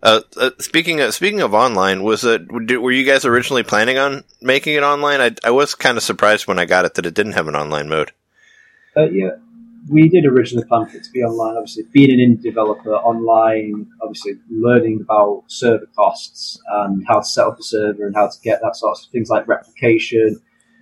Uh, 0.03 0.21
uh, 0.37 0.51
speaking 0.59 1.01
of 1.01 1.13
speaking 1.15 1.41
of 1.41 1.53
online, 1.53 2.03
was 2.03 2.23
it 2.23 2.51
were 2.51 2.79
were 2.79 2.91
you 2.91 3.03
guys 3.03 3.25
originally 3.25 3.63
planning 3.63 3.97
on 3.97 4.23
making 4.41 4.75
it 4.75 4.83
online? 4.83 5.19
I 5.21 5.31
I 5.43 5.49
was 5.51 5.73
kind 5.73 5.97
of 5.97 6.03
surprised 6.03 6.45
when 6.47 6.59
I 6.59 6.65
got 6.65 6.85
it 6.85 6.93
that 6.93 7.05
it 7.07 7.15
didn't 7.15 7.33
have 7.33 7.47
an 7.47 7.55
online 7.55 7.89
mode. 7.89 8.11
Uh, 8.95 9.09
yeah, 9.09 9.31
we 9.89 10.09
did 10.09 10.25
originally 10.25 10.65
plan 10.67 10.85
for 10.87 10.97
it 10.97 11.03
to 11.03 11.11
be 11.11 11.21
online. 11.21 11.57
Obviously, 11.57 11.83
being 11.91 12.11
an 12.11 12.19
indie 12.19 12.41
developer, 12.41 12.93
online, 12.95 13.87
obviously 14.01 14.33
learning 14.49 15.01
about 15.01 15.43
server 15.47 15.87
costs 15.95 16.61
and 16.71 17.05
how 17.07 17.19
to 17.19 17.25
set 17.25 17.45
up 17.45 17.59
a 17.59 17.63
server 17.63 18.05
and 18.05 18.15
how 18.15 18.27
to 18.27 18.39
get 18.43 18.59
that 18.61 18.75
sort 18.75 18.97
of 18.97 19.05
things 19.11 19.29
like 19.29 19.47
replication, 19.47 20.39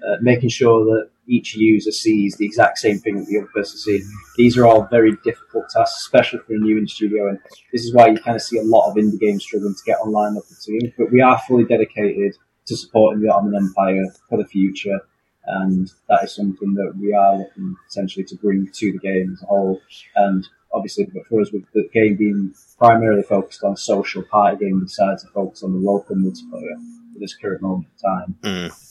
uh, 0.07 0.15
making 0.21 0.49
sure 0.49 0.85
that 0.85 1.09
each 1.27 1.55
user 1.55 1.91
sees 1.91 2.35
the 2.35 2.45
exact 2.45 2.77
same 2.77 2.99
thing 2.99 3.15
that 3.17 3.27
the 3.27 3.37
other 3.37 3.47
person 3.47 3.77
sees. 3.77 4.07
These 4.37 4.57
are 4.57 4.65
all 4.65 4.87
very 4.91 5.13
difficult 5.23 5.65
tasks, 5.69 6.01
especially 6.01 6.39
for 6.39 6.53
a 6.53 6.59
new 6.59 6.79
indie 6.79 6.89
studio. 6.89 7.29
And 7.29 7.39
this 7.71 7.83
is 7.83 7.93
why 7.93 8.07
you 8.07 8.17
kind 8.17 8.35
of 8.35 8.41
see 8.41 8.57
a 8.57 8.63
lot 8.63 8.89
of 8.89 8.95
indie 8.95 9.19
games 9.19 9.43
struggling 9.43 9.73
to 9.73 9.83
get 9.85 9.97
online 9.99 10.37
up 10.37 10.43
the 10.47 10.55
team. 10.55 10.93
But 10.97 11.11
we 11.11 11.21
are 11.21 11.41
fully 11.47 11.65
dedicated 11.65 12.35
to 12.67 12.77
supporting 12.77 13.21
the 13.21 13.29
Otterman 13.29 13.57
Empire 13.57 14.05
for 14.29 14.37
the 14.37 14.45
future 14.45 14.99
and 15.47 15.91
that 16.09 16.23
is 16.23 16.35
something 16.35 16.73
that 16.75 16.93
we 16.99 17.13
are 17.13 17.37
looking 17.37 17.75
essentially 17.87 18.25
to 18.25 18.35
bring 18.35 18.67
to 18.73 18.91
the 18.91 18.99
game 18.99 19.33
as 19.33 19.43
a 19.43 19.45
whole. 19.45 19.81
And 20.15 20.47
obviously, 20.73 21.05
but 21.05 21.25
for 21.27 21.41
us, 21.41 21.51
with 21.51 21.63
the 21.73 21.87
game 21.93 22.15
being 22.15 22.53
primarily 22.77 23.23
focused 23.23 23.63
on 23.63 23.77
social 23.77 24.23
party 24.23 24.57
game, 24.65 24.79
we 24.79 24.85
decided 24.85 25.19
to 25.19 25.27
focus 25.27 25.63
on 25.63 25.71
the 25.73 25.79
local 25.79 26.15
multiplayer 26.15 26.73
at 27.13 27.19
this 27.19 27.35
current 27.35 27.61
moment 27.61 27.87
in 28.03 28.09
time. 28.09 28.35
Mm. 28.69 28.81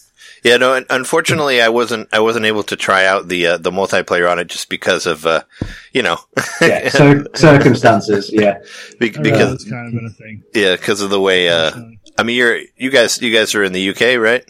Yeah, 0.42 0.56
no. 0.56 0.82
Unfortunately, 0.88 1.60
I 1.60 1.68
wasn't. 1.68 2.08
I 2.12 2.20
wasn't 2.20 2.46
able 2.46 2.62
to 2.64 2.76
try 2.76 3.04
out 3.04 3.28
the 3.28 3.46
uh, 3.46 3.56
the 3.58 3.70
multiplayer 3.70 4.30
on 4.30 4.38
it 4.38 4.46
just 4.46 4.70
because 4.70 5.04
of, 5.06 5.26
uh, 5.26 5.42
you 5.92 6.02
know, 6.02 6.18
Yeah, 6.62 6.88
so 6.90 7.24
circumstances. 7.34 8.30
Yeah, 8.32 8.58
be- 8.98 9.10
because 9.10 9.52
it's 9.54 9.68
kind 9.70 9.88
of 9.88 9.92
been 9.92 10.06
a 10.06 10.10
thing. 10.10 10.42
yeah, 10.54 10.76
because 10.76 11.00
of 11.02 11.10
the 11.10 11.20
way. 11.20 11.48
Uh. 11.50 11.72
I 12.16 12.22
mean, 12.22 12.36
you're 12.36 12.58
you 12.76 12.90
guys 12.90 13.20
you 13.20 13.32
guys 13.34 13.54
are 13.54 13.64
in 13.64 13.72
the 13.72 13.90
UK, 13.90 14.18
right? 14.18 14.44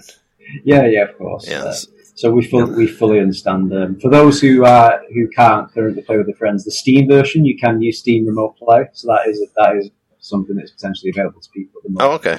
yeah, 0.64 0.86
yeah. 0.86 1.04
Of 1.08 1.18
course. 1.18 1.48
Yeah. 1.48 1.64
Uh, 1.64 1.74
so 2.14 2.30
we 2.30 2.44
full, 2.46 2.66
we 2.66 2.86
fully 2.86 3.18
understand. 3.20 3.72
Um, 3.72 3.98
for 4.00 4.10
those 4.10 4.40
who 4.40 4.64
uh, 4.64 4.98
who 5.12 5.28
can't 5.28 5.72
currently 5.72 6.02
play 6.02 6.16
with 6.16 6.26
their 6.26 6.36
friends, 6.36 6.64
the 6.64 6.70
Steam 6.70 7.08
version 7.08 7.44
you 7.44 7.56
can 7.58 7.80
use 7.82 7.98
Steam 7.98 8.26
Remote 8.26 8.56
Play. 8.56 8.88
So 8.92 9.08
that 9.08 9.28
is 9.28 9.44
that 9.56 9.76
is 9.76 9.90
something 10.20 10.56
that's 10.56 10.70
potentially 10.70 11.10
available 11.10 11.40
to 11.40 11.50
people 11.50 11.78
at 11.78 11.82
the 11.84 11.90
moment. 11.90 12.24
Oh, 12.24 12.30
okay. 12.30 12.38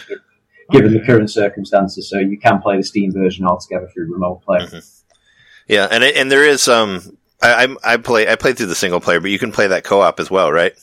Given 0.71 0.93
the 0.93 1.01
current 1.05 1.29
circumstances, 1.29 2.09
so 2.09 2.17
you 2.19 2.39
can 2.39 2.59
play 2.61 2.77
the 2.77 2.83
Steam 2.83 3.11
version 3.11 3.45
altogether 3.45 3.87
through 3.93 4.11
Remote 4.11 4.41
Play. 4.43 4.67
Yeah, 5.67 5.87
and 5.91 6.03
it, 6.03 6.15
and 6.15 6.31
there 6.31 6.43
is 6.43 6.67
um. 6.67 7.17
I, 7.41 7.51
I'm- 7.53 7.77
I 7.83 7.97
play 7.97 8.27
I 8.27 8.35
played 8.35 8.57
through 8.57 8.67
the 8.67 8.75
single 8.75 9.01
player, 9.01 9.19
but 9.19 9.29
you 9.29 9.37
can 9.37 9.51
play 9.51 9.67
that 9.67 9.83
co 9.83 9.99
op 10.01 10.19
as 10.19 10.31
well, 10.31 10.51
right? 10.51 10.73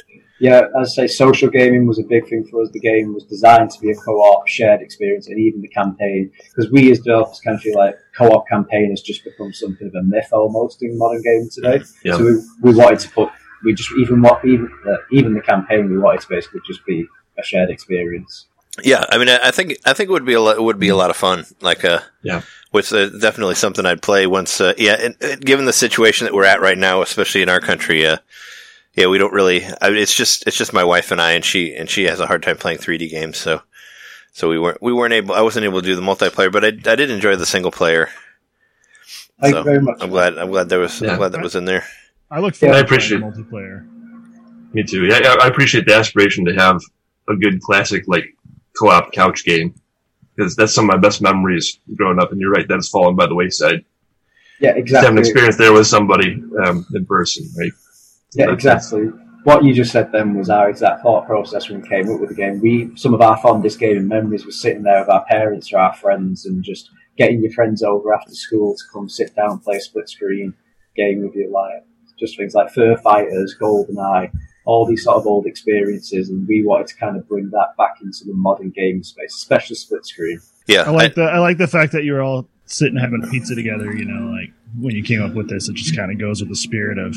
Yeah, 0.42 0.62
as 0.80 0.98
I 0.98 1.06
say, 1.06 1.06
social 1.06 1.48
gaming 1.48 1.86
was 1.86 2.00
a 2.00 2.02
big 2.02 2.28
thing 2.28 2.44
for 2.50 2.62
us. 2.62 2.70
The 2.72 2.80
game 2.80 3.14
was 3.14 3.22
designed 3.22 3.70
to 3.70 3.80
be 3.80 3.92
a 3.92 3.94
co-op, 3.94 4.48
shared 4.48 4.80
experience, 4.82 5.28
and 5.28 5.38
even 5.38 5.60
the 5.60 5.68
campaign. 5.68 6.32
Because 6.48 6.68
we 6.72 6.90
as 6.90 6.98
developers 6.98 7.40
kind 7.44 7.54
of 7.54 7.62
feel 7.62 7.76
like 7.76 7.94
co-op 8.18 8.48
campaign 8.48 8.90
has 8.90 9.02
just 9.02 9.22
become 9.22 9.52
something 9.52 9.86
of 9.86 9.94
a 9.94 10.02
myth 10.02 10.30
almost 10.32 10.82
in 10.82 10.98
modern 10.98 11.22
gaming 11.22 11.48
today. 11.48 11.84
Yeah. 12.04 12.16
So 12.16 12.24
we, 12.24 12.32
we 12.72 12.74
wanted 12.76 12.98
to 12.98 13.10
put, 13.10 13.28
we 13.62 13.72
just 13.72 13.92
even 14.00 14.20
what 14.20 14.44
even 14.44 14.68
uh, 14.84 14.96
even 15.12 15.34
the 15.34 15.42
campaign 15.42 15.88
we 15.88 15.96
wanted 15.96 16.22
to 16.22 16.28
basically 16.28 16.60
just 16.66 16.84
be 16.84 17.06
a 17.38 17.44
shared 17.44 17.70
experience. 17.70 18.46
Yeah, 18.82 19.04
I 19.10 19.18
mean, 19.18 19.28
I 19.28 19.38
I 19.44 19.50
think 19.52 19.76
I 19.84 19.92
think 19.92 20.08
it 20.08 20.12
would 20.12 20.26
be 20.26 20.32
a 20.32 20.40
lot, 20.40 20.56
it 20.56 20.62
would 20.62 20.80
be 20.80 20.88
a 20.88 20.96
lot 20.96 21.10
of 21.10 21.16
fun. 21.16 21.44
Like, 21.60 21.84
uh, 21.84 22.00
Yeah. 22.24 22.42
which 22.72 22.92
uh, 22.92 23.10
definitely 23.10 23.54
something 23.54 23.86
I'd 23.86 24.02
play 24.02 24.26
once. 24.26 24.60
Uh, 24.60 24.74
yeah, 24.76 24.96
and, 24.98 25.14
and 25.20 25.40
given 25.40 25.66
the 25.66 25.72
situation 25.72 26.24
that 26.24 26.34
we're 26.34 26.46
at 26.46 26.60
right 26.60 26.78
now, 26.78 27.00
especially 27.00 27.42
in 27.42 27.48
our 27.48 27.60
country, 27.60 28.04
uh, 28.04 28.16
yeah, 28.94 29.06
we 29.06 29.18
don't 29.18 29.32
really. 29.32 29.64
I 29.80 29.90
mean, 29.90 29.98
it's 29.98 30.14
just 30.14 30.46
it's 30.46 30.56
just 30.56 30.72
my 30.72 30.84
wife 30.84 31.10
and 31.10 31.20
I, 31.20 31.32
and 31.32 31.44
she 31.44 31.74
and 31.74 31.88
she 31.88 32.04
has 32.04 32.20
a 32.20 32.26
hard 32.26 32.42
time 32.42 32.56
playing 32.56 32.78
3D 32.78 33.10
games, 33.10 33.38
so 33.38 33.62
so 34.32 34.48
we 34.48 34.58
weren't 34.58 34.82
we 34.82 34.92
weren't 34.92 35.12
able. 35.14 35.34
I 35.34 35.40
wasn't 35.42 35.64
able 35.64 35.80
to 35.80 35.86
do 35.86 35.96
the 35.96 36.02
multiplayer, 36.02 36.52
but 36.52 36.64
I 36.64 36.68
I 36.68 36.96
did 36.96 37.10
enjoy 37.10 37.36
the 37.36 37.46
single 37.46 37.70
player. 37.70 38.08
Thank 39.40 39.52
So, 39.54 39.58
you 39.58 39.64
very 39.64 39.80
much. 39.82 39.96
I'm 40.00 40.10
glad 40.10 40.38
I'm 40.38 40.50
glad 40.50 40.68
there 40.68 40.78
was 40.80 41.00
Yeah. 41.00 41.12
I'm 41.12 41.18
glad 41.18 41.32
that 41.32 41.42
was 41.42 41.54
in 41.56 41.64
there. 41.64 41.84
I 42.30 42.38
look 42.40 42.54
forward 42.54 42.54
Yeah, 42.54 42.58
forward 42.58 42.74
I 42.76 42.78
to 42.80 42.84
appreciate- 42.84 43.20
playing 43.20 43.32
multiplayer. 43.34 43.88
Me 44.74 44.82
too. 44.84 45.04
Yeah, 45.04 45.18
yeah, 45.22 45.34
I 45.40 45.48
appreciate 45.48 45.84
the 45.86 45.94
aspiration 45.94 46.44
to 46.46 46.54
have 46.54 46.80
a 47.28 47.36
good 47.36 47.60
classic 47.60 48.04
like 48.06 48.24
co-op 48.78 49.12
couch 49.12 49.44
game 49.44 49.74
because 50.34 50.56
that's 50.56 50.72
some 50.74 50.88
of 50.88 50.94
my 50.94 50.96
best 50.98 51.20
memories 51.20 51.78
growing 51.94 52.18
up. 52.18 52.32
And 52.32 52.40
you're 52.40 52.50
right, 52.50 52.66
that's 52.66 52.88
fallen 52.88 53.14
by 53.14 53.26
the 53.26 53.34
wayside. 53.34 53.84
Yeah, 54.60 54.80
Just 54.80 55.02
have 55.02 55.12
an 55.12 55.18
exactly. 55.18 55.20
experience 55.20 55.56
there 55.56 55.72
with 55.74 55.86
somebody 55.88 56.42
um, 56.64 56.86
in 56.94 57.04
person, 57.04 57.44
right? 57.58 57.72
Yeah, 58.34 58.46
That's- 58.46 58.92
uh, 58.92 58.98
exactly. 58.98 59.18
What 59.44 59.64
you 59.64 59.74
just 59.74 59.90
said 59.90 60.12
then 60.12 60.34
was 60.38 60.50
our 60.50 60.70
exact 60.70 61.02
thought 61.02 61.26
process 61.26 61.68
when 61.68 61.82
we 61.82 61.88
came 61.88 62.08
up 62.08 62.20
with 62.20 62.28
the 62.28 62.36
game. 62.36 62.60
We 62.60 62.92
some 62.96 63.12
of 63.12 63.20
our 63.20 63.36
fondest 63.38 63.80
gaming 63.80 64.06
memories 64.06 64.46
was 64.46 64.60
sitting 64.60 64.84
there 64.84 65.00
with 65.00 65.08
our 65.08 65.24
parents 65.24 65.72
or 65.72 65.78
our 65.78 65.92
friends 65.94 66.46
and 66.46 66.62
just 66.62 66.90
getting 67.18 67.42
your 67.42 67.50
friends 67.52 67.82
over 67.82 68.14
after 68.14 68.32
school 68.34 68.76
to 68.76 68.82
come 68.92 69.08
sit 69.08 69.34
down, 69.34 69.58
play 69.58 69.76
a 69.76 69.80
split 69.80 70.08
screen 70.08 70.54
game 70.96 71.22
with 71.22 71.34
you, 71.34 71.50
like 71.52 71.84
just 72.20 72.36
things 72.36 72.54
like 72.54 72.70
Fur 72.70 72.96
Fighters, 72.98 73.56
GoldenEye, 73.60 74.30
all 74.64 74.86
these 74.86 75.02
sort 75.02 75.16
of 75.16 75.26
old 75.26 75.46
experiences, 75.46 76.28
and 76.28 76.46
we 76.46 76.64
wanted 76.64 76.86
to 76.86 76.96
kind 76.96 77.16
of 77.16 77.28
bring 77.28 77.50
that 77.50 77.74
back 77.76 77.96
into 78.00 78.24
the 78.24 78.34
modern 78.34 78.70
gaming 78.70 79.02
space, 79.02 79.34
especially 79.34 79.74
split 79.74 80.06
screen. 80.06 80.40
Yeah, 80.68 80.82
I 80.82 80.90
like 80.90 81.16
the 81.16 81.24
I 81.24 81.38
like 81.40 81.58
the 81.58 81.66
fact 81.66 81.90
that 81.92 82.04
you 82.04 82.12
were 82.12 82.22
all 82.22 82.46
sitting 82.66 82.96
having 82.96 83.28
pizza 83.28 83.56
together. 83.56 83.92
You 83.92 84.04
know, 84.04 84.30
like 84.30 84.52
when 84.78 84.94
you 84.94 85.02
came 85.02 85.20
up 85.20 85.34
with 85.34 85.48
this, 85.48 85.68
it 85.68 85.74
just 85.74 85.96
kind 85.96 86.12
of 86.12 86.18
goes 86.18 86.40
with 86.40 86.48
the 86.48 86.56
spirit 86.56 86.98
of 86.98 87.16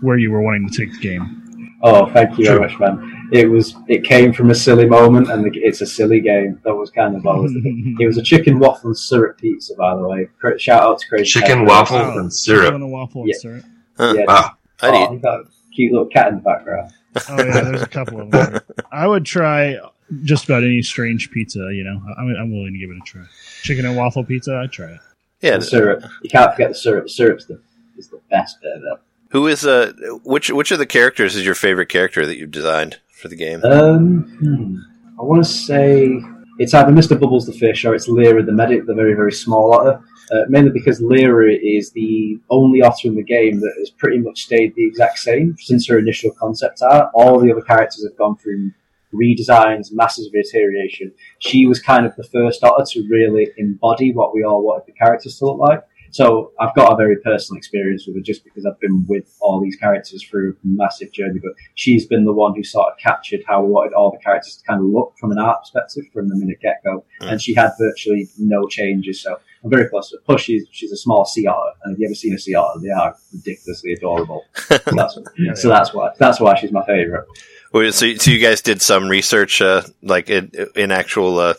where 0.00 0.18
you 0.18 0.30
were 0.30 0.42
wanting 0.42 0.68
to 0.68 0.76
take 0.76 0.92
the 0.92 0.98
game. 1.00 1.76
Oh, 1.82 2.10
thank 2.12 2.38
you 2.38 2.44
True. 2.44 2.58
very 2.58 2.68
much, 2.68 2.78
man. 2.78 3.28
It 3.32 3.48
was 3.48 3.74
it 3.88 4.04
came 4.04 4.32
from 4.32 4.50
a 4.50 4.54
silly 4.54 4.84
moment, 4.86 5.30
and 5.30 5.44
the, 5.44 5.50
it's 5.60 5.80
a 5.80 5.86
silly 5.86 6.20
game. 6.20 6.60
That 6.64 6.74
was 6.74 6.90
kind 6.90 7.16
of 7.16 7.26
always 7.26 7.52
the 7.54 7.60
thing. 7.62 7.96
It 8.00 8.06
was 8.06 8.18
a 8.18 8.22
chicken 8.22 8.58
waffle 8.58 8.90
and 8.90 8.98
syrup 8.98 9.38
pizza, 9.38 9.74
by 9.76 9.94
the 9.96 10.06
way. 10.06 10.28
Cra- 10.40 10.58
Shout 10.58 10.82
out 10.82 10.98
to 10.98 11.08
Crazy 11.08 11.24
Chicken 11.40 11.60
Cat. 11.60 11.68
waffle 11.68 11.98
Wow. 11.98 12.18
and 12.18 12.32
syrup. 12.32 12.74
On 12.74 12.82
a 12.82 12.88
waffle 12.88 13.24
Yeah. 13.26 13.32
and 13.34 13.40
syrup. 13.40 13.64
Huh. 13.96 14.14
Yeah, 14.16 14.24
Wow. 14.26 14.50
I'd 14.82 14.94
oh, 14.94 15.14
eat. 15.14 15.22
got 15.22 15.40
a 15.40 15.44
cute 15.74 15.92
little 15.92 16.06
cat 16.08 16.28
in 16.28 16.36
the 16.36 16.40
background. 16.42 16.90
Oh 17.28 17.36
yeah, 17.38 17.60
there's 17.62 17.82
a 17.82 17.86
couple 17.86 18.20
of 18.20 18.30
them. 18.30 18.60
I 18.92 19.06
would 19.06 19.24
try 19.24 19.76
just 20.24 20.44
about 20.44 20.62
any 20.64 20.82
strange 20.82 21.30
pizza. 21.30 21.58
You 21.72 21.84
know, 21.84 22.02
I'm, 22.18 22.34
I'm 22.36 22.50
willing 22.52 22.72
to 22.72 22.78
give 22.78 22.90
it 22.90 22.96
a 22.96 23.00
try. 23.04 23.22
Chicken 23.62 23.84
and 23.86 23.96
waffle 23.96 24.24
pizza, 24.24 24.56
I'd 24.56 24.70
try 24.72 24.92
it. 24.92 25.00
Yeah, 25.40 25.56
The 25.56 25.64
syrup. 25.64 26.04
You 26.22 26.28
can't 26.30 26.52
forget 26.52 26.68
the 26.70 26.74
syrup. 26.74 27.04
The 27.04 27.10
syrup's 27.10 27.46
the 27.46 27.60
is 27.96 28.08
the 28.08 28.20
best 28.30 28.60
bit 28.60 28.76
of 28.76 28.82
it. 28.82 29.00
Who 29.30 29.46
is 29.46 29.66
uh 29.66 29.92
which 30.24 30.50
which 30.50 30.70
of 30.70 30.78
the 30.78 30.86
characters 30.86 31.36
is 31.36 31.44
your 31.44 31.54
favorite 31.54 31.88
character 31.88 32.26
that 32.26 32.36
you've 32.38 32.50
designed 32.50 33.00
for 33.10 33.28
the 33.28 33.36
game? 33.36 33.64
Um, 33.64 34.22
hmm. 34.38 34.76
I 35.18 35.22
want 35.22 35.44
to 35.44 35.50
say 35.50 36.20
it's 36.58 36.74
either 36.74 36.92
Mr. 36.92 37.18
Bubbles 37.18 37.46
the 37.46 37.52
fish 37.52 37.84
or 37.84 37.94
it's 37.94 38.08
Lyra 38.08 38.42
the 38.42 38.52
medic, 38.52 38.86
the 38.86 38.94
very 38.94 39.14
very 39.14 39.32
small 39.32 39.72
otter. 39.72 40.00
Uh, 40.32 40.44
mainly 40.48 40.70
because 40.70 41.00
Lyra 41.00 41.54
is 41.54 41.90
the 41.90 42.38
only 42.50 42.82
otter 42.82 43.08
in 43.08 43.16
the 43.16 43.22
game 43.22 43.58
that 43.58 43.74
has 43.80 43.90
pretty 43.90 44.18
much 44.18 44.42
stayed 44.42 44.72
the 44.76 44.86
exact 44.86 45.18
same 45.18 45.56
since 45.58 45.88
her 45.88 45.98
initial 45.98 46.30
concept 46.38 46.80
art. 46.82 47.10
All 47.14 47.40
the 47.40 47.50
other 47.50 47.62
characters 47.62 48.06
have 48.08 48.16
gone 48.16 48.36
through 48.36 48.70
redesigns, 49.12 49.92
masses 49.92 50.26
of 50.28 50.32
deterioration. 50.32 51.12
She 51.40 51.66
was 51.66 51.80
kind 51.80 52.06
of 52.06 52.14
the 52.14 52.22
first 52.22 52.62
otter 52.62 52.84
to 52.92 53.08
really 53.08 53.48
embody 53.56 54.12
what 54.12 54.32
we 54.32 54.44
all 54.44 54.62
wanted 54.62 54.86
the 54.86 54.92
characters 54.92 55.36
to 55.38 55.46
look 55.46 55.58
like. 55.58 55.82
So 56.10 56.52
I've 56.58 56.74
got 56.74 56.92
a 56.92 56.96
very 56.96 57.16
personal 57.16 57.58
experience 57.58 58.06
with 58.06 58.16
her 58.16 58.22
just 58.22 58.44
because 58.44 58.66
I've 58.66 58.78
been 58.80 59.04
with 59.08 59.36
all 59.40 59.60
these 59.60 59.76
characters 59.76 60.24
through 60.24 60.52
a 60.52 60.54
massive 60.64 61.12
journey. 61.12 61.38
But 61.42 61.52
she's 61.74 62.06
been 62.06 62.24
the 62.24 62.32
one 62.32 62.54
who 62.54 62.64
sort 62.64 62.92
of 62.92 62.98
captured 62.98 63.40
how 63.46 63.62
we 63.62 63.70
wanted 63.70 63.94
all 63.94 64.10
the 64.10 64.18
characters 64.18 64.56
to 64.56 64.64
kind 64.64 64.80
of 64.80 64.86
look 64.86 65.14
from 65.18 65.32
an 65.32 65.38
art 65.38 65.60
perspective 65.60 66.04
from 66.12 66.28
the 66.28 66.36
minute 66.36 66.58
get 66.60 66.82
go. 66.84 67.04
Mm. 67.20 67.32
And 67.32 67.42
she 67.42 67.54
had 67.54 67.70
virtually 67.78 68.28
no 68.38 68.66
changes. 68.66 69.22
So 69.22 69.38
I'm 69.62 69.70
very 69.70 69.88
close 69.88 70.10
to 70.10 70.16
her. 70.16 70.22
Plus, 70.26 70.40
she's, 70.40 70.66
she's 70.70 70.92
a 70.92 70.96
small 70.96 71.24
sea 71.24 71.46
otter. 71.46 71.72
And 71.84 71.94
if 71.94 72.00
you 72.00 72.06
ever 72.06 72.14
seen 72.14 72.34
a 72.34 72.38
sea 72.38 72.54
otter? 72.54 72.80
They 72.80 72.90
are 72.90 73.16
ridiculously 73.32 73.92
adorable. 73.92 74.44
So 74.70 74.78
that's, 74.96 75.62
so 75.62 75.68
that's 75.68 75.94
why, 75.94 76.10
that's 76.18 76.40
why 76.40 76.54
she's 76.56 76.72
my 76.72 76.84
favorite. 76.84 77.26
Well, 77.72 77.90
So, 77.92 78.14
so 78.14 78.30
you 78.30 78.38
guys 78.38 78.60
did 78.62 78.82
some 78.82 79.08
research, 79.08 79.60
uh, 79.60 79.82
like 80.02 80.30
in, 80.30 80.50
in 80.74 80.90
actual 80.90 81.38
uh, 81.38 81.54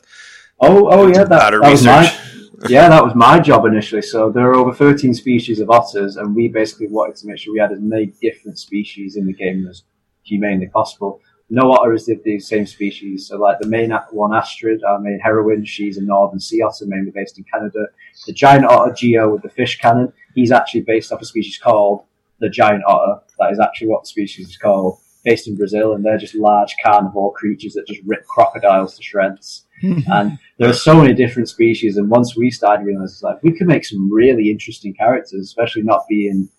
Oh, 0.62 0.89
oh 0.91 1.08
yeah, 1.08 1.24
that, 1.24 1.41
outer 1.41 1.60
that 1.60 1.72
research. 1.72 2.13
Yeah, 2.68 2.89
that 2.89 3.03
was 3.03 3.15
my 3.15 3.39
job 3.39 3.65
initially. 3.65 4.01
So 4.01 4.30
there 4.30 4.50
are 4.50 4.56
over 4.56 4.74
13 4.74 5.13
species 5.13 5.60
of 5.60 5.70
otters, 5.70 6.18
and 6.18 6.36
we 6.36 6.48
basically 6.48 6.88
wanted 6.88 7.15
to 7.18 7.27
make 7.27 7.38
sure 7.38 7.53
we 7.53 7.60
had 7.60 7.72
as 7.72 7.80
many 7.82 8.13
different 8.22 8.60
species 8.60 9.15
in 9.15 9.25
the 9.25 9.34
game 9.34 9.68
as 9.68 9.84
humanely 10.24 10.68
possible. 10.68 11.22
No 11.50 11.72
otter 11.72 11.94
is 11.94 12.06
the, 12.06 12.20
the 12.24 12.39
same 12.39 12.65
species. 12.65 13.27
So, 13.27 13.38
like 13.38 13.60
the 13.60 13.68
main 13.68 13.91
one, 14.12 14.34
Astrid, 14.34 14.84
our 14.84 15.00
main 15.00 15.20
heroine, 15.20 15.65
she's 15.65 15.98
a 15.98 16.01
northern 16.01 16.39
sea 16.39 16.62
otter, 16.62 16.86
mainly 16.86 17.12
based 17.12 17.38
in 17.38 17.46
Canada. 17.51 17.88
The 18.25 18.34
giant 18.34 18.65
otter, 18.65 18.94
Geo, 18.94 19.30
with 19.30 19.41
the 19.41 19.50
fish 19.50 19.80
cannon, 19.80 20.13
he's 20.36 20.51
actually 20.51 20.82
based 20.82 21.12
off 21.12 21.22
a 21.22 21.25
species 21.25 21.58
called 21.58 22.06
the 22.39 22.50
giant 22.50 22.84
otter. 22.88 23.22
That 23.39 23.51
is 23.51 23.60
actually 23.60 23.88
what 23.88 24.03
the 24.03 24.08
species 24.08 24.50
is 24.50 24.58
called, 24.58 25.00
based 25.25 25.48
in 25.48 25.58
Brazil, 25.58 25.94
and 25.94 26.06
they're 26.06 26.18
just 26.18 26.36
large 26.36 26.74
carnivore 26.84 27.34
creatures 27.34 27.74
that 27.74 27.88
just 27.88 28.01
rip 28.06 28.25
crocodiles 28.27 28.96
to 28.96 29.03
shreds 29.03 29.65
Mm-hmm. 29.81 30.11
and 30.11 30.39
there 30.57 30.69
are 30.69 30.73
so 30.73 31.01
many 31.01 31.13
different 31.13 31.50
species. 31.50 31.97
And 31.97 32.09
once 32.09 32.35
we 32.35 32.51
started 32.51 32.85
realizing, 32.85 33.27
like, 33.27 33.41
we 33.43 33.57
could 33.57 33.67
make 33.67 33.85
some 33.85 34.11
really 34.11 34.51
interesting 34.51 34.93
characters, 34.93 35.41
especially 35.41 35.83
not 35.83 36.03
being 36.07 36.50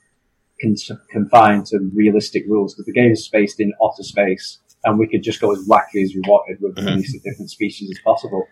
con- 0.60 0.98
confined 1.10 1.66
to 1.66 1.78
realistic 1.94 2.44
rules, 2.48 2.74
because 2.74 2.86
the 2.86 2.92
game 2.92 3.12
is 3.12 3.24
spaced 3.24 3.60
in 3.60 3.72
otter 3.80 4.02
space, 4.02 4.58
and 4.84 4.98
we 4.98 5.06
could 5.06 5.22
just 5.22 5.40
go 5.40 5.52
as 5.52 5.66
wacky 5.68 6.02
as 6.02 6.14
we 6.14 6.22
wanted 6.26 6.58
with 6.60 6.74
mm-hmm. 6.74 6.88
as 6.88 6.94
many 6.94 7.20
different 7.24 7.50
species 7.50 7.90
as 7.90 7.98
possible. 8.02 8.44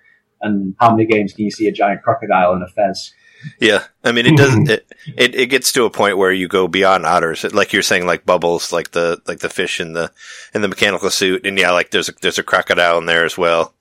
And 0.42 0.74
how 0.78 0.94
many 0.94 1.06
games 1.06 1.32
can 1.32 1.44
you 1.44 1.50
see 1.50 1.68
a 1.68 1.72
giant 1.72 2.02
crocodile 2.02 2.52
and 2.52 2.62
a 2.62 2.68
fez? 2.68 3.12
Yeah, 3.58 3.84
I 4.04 4.12
mean, 4.12 4.26
it 4.26 4.36
doesn't. 4.36 4.68
It, 4.68 4.92
it 5.16 5.34
it 5.34 5.46
gets 5.46 5.72
to 5.72 5.84
a 5.84 5.90
point 5.90 6.18
where 6.18 6.32
you 6.32 6.46
go 6.46 6.68
beyond 6.68 7.06
otters, 7.06 7.42
like 7.54 7.72
you're 7.72 7.82
saying, 7.82 8.06
like 8.06 8.26
bubbles, 8.26 8.72
like 8.72 8.90
the 8.90 9.20
like 9.26 9.38
the 9.38 9.48
fish 9.48 9.80
in 9.80 9.94
the 9.94 10.12
in 10.54 10.60
the 10.60 10.68
mechanical 10.68 11.10
suit, 11.10 11.46
and 11.46 11.58
yeah, 11.58 11.70
like 11.70 11.90
there's 11.90 12.08
a 12.08 12.12
there's 12.20 12.38
a 12.38 12.42
crocodile 12.42 12.98
in 12.98 13.06
there 13.06 13.24
as 13.24 13.38
well, 13.38 13.74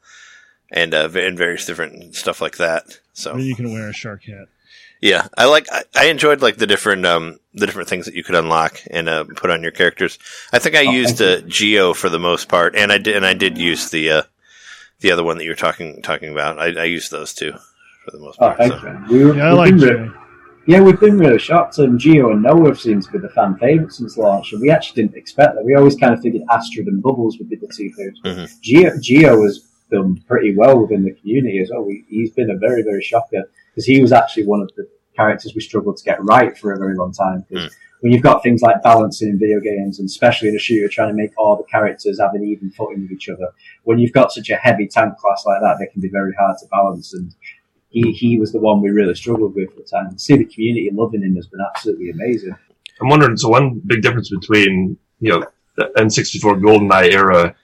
and 0.72 0.94
uh, 0.94 1.10
and 1.14 1.38
various 1.38 1.66
different 1.66 2.16
stuff 2.16 2.42
like 2.42 2.58
that. 2.58 3.00
So 3.14 3.34
Or 3.34 3.40
you 3.40 3.56
can 3.56 3.72
wear 3.72 3.90
a 3.90 3.94
shark 3.94 4.24
hat. 4.24 4.48
yeah, 5.02 5.28
I 5.38 5.46
like 5.46 5.68
I, 5.72 5.84
I 5.96 6.06
enjoyed 6.06 6.42
like 6.42 6.58
the 6.58 6.68
different 6.68 7.06
um 7.06 7.40
the 7.54 7.66
different 7.66 7.90
things 7.90 8.06
that 8.06 8.16
you 8.16 8.24
could 8.24 8.36
unlock 8.36 8.80
and 8.92 9.10
uh, 9.10 9.26
put 9.36 9.50
on 9.50 9.62
your 9.64 9.72
characters. 9.72 10.18
I 10.54 10.60
think 10.60 10.76
I 10.76 10.86
Oh, 10.86 10.92
used 10.92 11.18
thank 11.18 11.44
uh, 11.46 11.48
Geo 11.48 11.94
for 11.94 12.10
the 12.10 12.20
most 12.20 12.48
part, 12.50 12.76
and 12.76 12.92
I 12.92 12.98
did 12.98 13.16
and 13.16 13.26
I 13.26 13.34
did 13.34 13.58
use 13.58 13.90
the 13.90 14.10
uh, 14.12 14.22
the 15.02 15.12
other 15.12 15.24
one 15.24 15.38
that 15.38 15.44
you 15.46 15.52
were 15.52 15.56
talking 15.56 16.02
talking 16.02 16.30
about. 16.32 16.60
I, 16.60 16.82
I 16.82 16.86
used 16.86 17.12
those 17.12 17.34
two 17.34 17.54
for 18.06 18.12
the 18.12 18.20
most 18.20 18.38
Oh, 18.42 18.48
part. 18.54 18.58
thank 18.58 18.74
so. 18.74 19.02
We 19.12 19.26
were, 19.26 19.36
Yeah, 19.36 19.46
I 19.46 19.50
we've 19.50 19.58
like 19.58 19.78
been 19.78 19.80
re- 19.82 20.08
Geo. 20.08 20.16
Yeah, 20.68 20.82
we've 20.82 21.00
been 21.00 21.18
really 21.18 21.40
shocked. 21.40 21.80
Um, 21.80 21.98
Geo 21.98 22.32
and 22.32 22.44
Noah 22.44 22.76
seem 22.76 23.02
to 23.02 23.12
be 23.12 23.18
the 23.18 23.30
fan 23.30 23.56
favourites 23.58 23.98
since 23.98 24.18
launch, 24.18 24.52
and 24.54 24.62
we 24.62 24.70
actually 24.70 25.02
didn't 25.02 25.18
expect 25.18 25.56
that. 25.56 25.66
We 25.66 25.74
always 25.74 25.96
kind 25.96 26.14
of 26.14 26.22
figured 26.22 26.44
Astrid 26.52 26.86
and 26.88 27.02
Bubbles 27.02 27.38
would 27.40 27.50
be 27.50 27.56
the 27.56 27.68
two 27.76 27.90
favourites. 27.94 28.20
Mhm. 28.24 28.62
Geo, 28.62 28.92
Geo 29.02 29.40
was 29.40 29.66
done 29.90 30.22
pretty 30.28 30.56
well 30.56 30.80
within 30.80 31.04
the 31.04 31.14
community 31.14 31.60
as 31.60 31.70
well. 31.72 31.84
We, 31.84 32.06
he's 32.08 32.32
been 32.32 32.50
a 32.50 32.58
very, 32.58 32.84
very 32.84 33.02
shocker 33.02 33.44
because 33.72 33.86
he 33.86 34.02
was 34.02 34.12
actually 34.12 34.46
one 34.46 34.62
of 34.62 34.70
the 34.76 34.88
characters 35.16 35.54
we 35.54 35.62
struggled 35.62 35.98
to 35.98 36.04
get 36.04 36.24
right 36.24 36.58
for 36.58 36.74
a 36.74 36.78
very 36.78 36.96
long 36.96 37.12
time. 37.12 37.46
Mm. 37.52 37.72
When 38.02 38.14
you've 38.14 38.24
got 38.24 38.42
things 38.42 38.62
like 38.62 38.82
balancing 38.82 39.30
in 39.30 39.40
video 39.40 39.60
games, 39.60 40.00
and 40.00 40.06
especially 40.08 40.48
in 40.48 40.56
a 40.56 40.60
shooter, 40.60 40.88
trying 40.88 41.10
to 41.10 41.22
make 41.22 41.32
all 41.38 41.58
the 41.58 41.64
characters 41.64 42.20
have 42.20 42.34
an 42.34 42.46
even 42.46 42.72
footing 42.72 43.02
with 43.02 43.12
each 43.12 43.28
other, 43.28 43.50
when 43.84 44.00
you've 44.00 44.14
got 44.14 44.32
such 44.32 44.50
a 44.50 44.56
heavy 44.56 44.88
tank 44.88 45.18
class 45.18 45.44
like 45.46 45.60
that, 45.62 45.78
they 45.80 45.88
can 45.88 46.02
be 46.02 46.10
very 46.10 46.34
hard 46.40 46.58
to 46.60 46.68
balance. 46.68 47.14
And 47.14 47.36
he, 47.90 48.14
he 48.14 48.40
was 48.40 48.54
the 48.54 48.60
one 48.60 48.82
we 48.82 48.90
really 48.90 49.16
struggled 49.16 49.54
with 49.54 49.72
at 49.72 49.76
the 49.76 49.84
time. 49.84 50.18
See 50.18 50.38
the 50.38 50.46
community 50.46 50.90
loving 50.94 51.24
him 51.24 51.36
has 51.36 51.48
been 51.48 51.60
absolutely 51.76 52.12
amazing. 52.12 52.56
I'm 53.02 53.10
wondering, 53.10 53.36
so 53.36 53.50
one 53.50 53.82
big 53.86 54.02
difference 54.02 54.30
between, 54.30 54.98
you 55.20 55.32
know, 55.32 55.46
the 55.76 55.92
N64 55.98 56.62
GoldenEye 56.62 57.12
era 57.12 57.56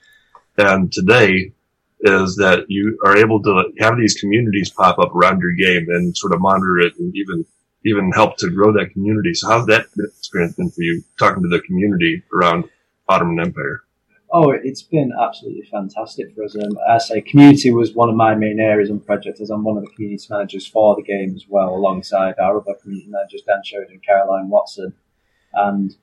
and 0.58 0.92
today 0.92 1.52
is 2.00 2.36
that 2.36 2.66
you 2.68 2.98
are 3.04 3.16
able 3.16 3.42
to 3.42 3.72
have 3.78 3.96
these 3.96 4.14
communities 4.14 4.70
pop 4.70 4.98
up 4.98 5.14
around 5.14 5.40
your 5.40 5.52
game 5.52 5.86
and 5.88 6.16
sort 6.16 6.34
of 6.34 6.40
monitor 6.40 6.78
it 6.78 6.92
and 6.98 7.14
even 7.16 7.44
even 7.84 8.10
help 8.12 8.36
to 8.36 8.50
grow 8.50 8.72
that 8.72 8.90
community. 8.92 9.32
So 9.32 9.48
how's 9.48 9.66
that 9.66 9.86
experience 10.18 10.54
been 10.54 10.70
for 10.70 10.82
you 10.82 11.02
talking 11.18 11.42
to 11.42 11.48
the 11.48 11.60
community 11.60 12.22
around 12.34 12.64
Otterman 13.08 13.40
Empire? 13.40 13.82
Oh, 14.32 14.50
it's 14.50 14.82
been 14.82 15.12
absolutely 15.22 15.62
fantastic 15.70 16.34
for 16.34 16.44
us. 16.44 16.56
Um, 16.56 16.76
I 16.88 16.98
say 16.98 17.20
community 17.20 17.70
was 17.70 17.94
one 17.94 18.08
of 18.08 18.16
my 18.16 18.34
main 18.34 18.58
areas 18.58 18.88
the 18.88 18.96
project 18.96 19.40
as 19.40 19.50
I'm 19.50 19.62
one 19.62 19.76
of 19.76 19.84
the 19.84 19.90
community 19.90 20.26
managers 20.28 20.66
for 20.66 20.96
the 20.96 21.02
game 21.02 21.34
as 21.36 21.44
well, 21.48 21.76
alongside 21.76 22.34
our 22.40 22.58
other 22.58 22.74
community 22.74 23.08
managers, 23.08 23.42
Dan 23.46 23.62
Sheridan 23.64 23.94
and 23.94 24.04
Caroline 24.04 24.48
Watson. 24.48 24.92
And 25.54 25.94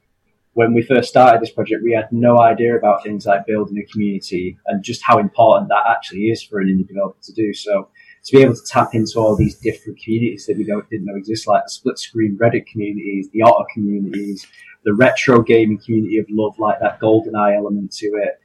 when 0.54 0.74
we 0.74 0.84
first 0.84 1.10
started 1.10 1.42
this 1.42 1.52
project, 1.52 1.82
we 1.84 1.94
had 1.94 2.12
no 2.12 2.40
idea 2.40 2.78
about 2.78 3.04
things 3.04 3.26
like 3.26 3.46
building 3.48 3.78
a 3.78 3.92
community 3.92 4.58
and 4.68 4.84
just 4.84 5.02
how 5.04 5.18
important 5.18 5.70
that 5.70 5.84
actually 5.90 6.26
is 6.26 6.44
for 6.44 6.60
an 6.60 6.68
indie 6.68 6.88
developer 6.88 7.18
to 7.24 7.34
do. 7.34 7.54
So 7.54 7.90
to 8.26 8.32
be 8.38 8.44
able 8.44 8.56
to 8.56 8.66
tap 8.68 8.94
into 8.94 9.20
all 9.20 9.36
these 9.36 9.56
different 9.56 10.00
communities 10.00 10.46
that 10.46 10.58
we 10.58 10.64
don't, 10.64 10.88
didn't 10.90 11.06
know 11.06 11.16
exist, 11.16 11.48
like 11.48 11.64
the 11.66 11.72
split 11.72 11.98
screen 11.98 12.38
Reddit 12.40 12.68
communities, 12.68 13.30
the 13.34 13.42
Otter 13.42 13.66
communities, 13.74 14.46
the 14.86 14.94
retro 14.94 15.42
gaming 15.42 15.80
community 15.80 16.20
of 16.20 16.28
love, 16.30 16.58
like 16.60 16.80
that 16.80 17.00
GoldenEye 17.00 17.58
element 17.58 17.92
to 17.94 18.08
it, 18.08 18.40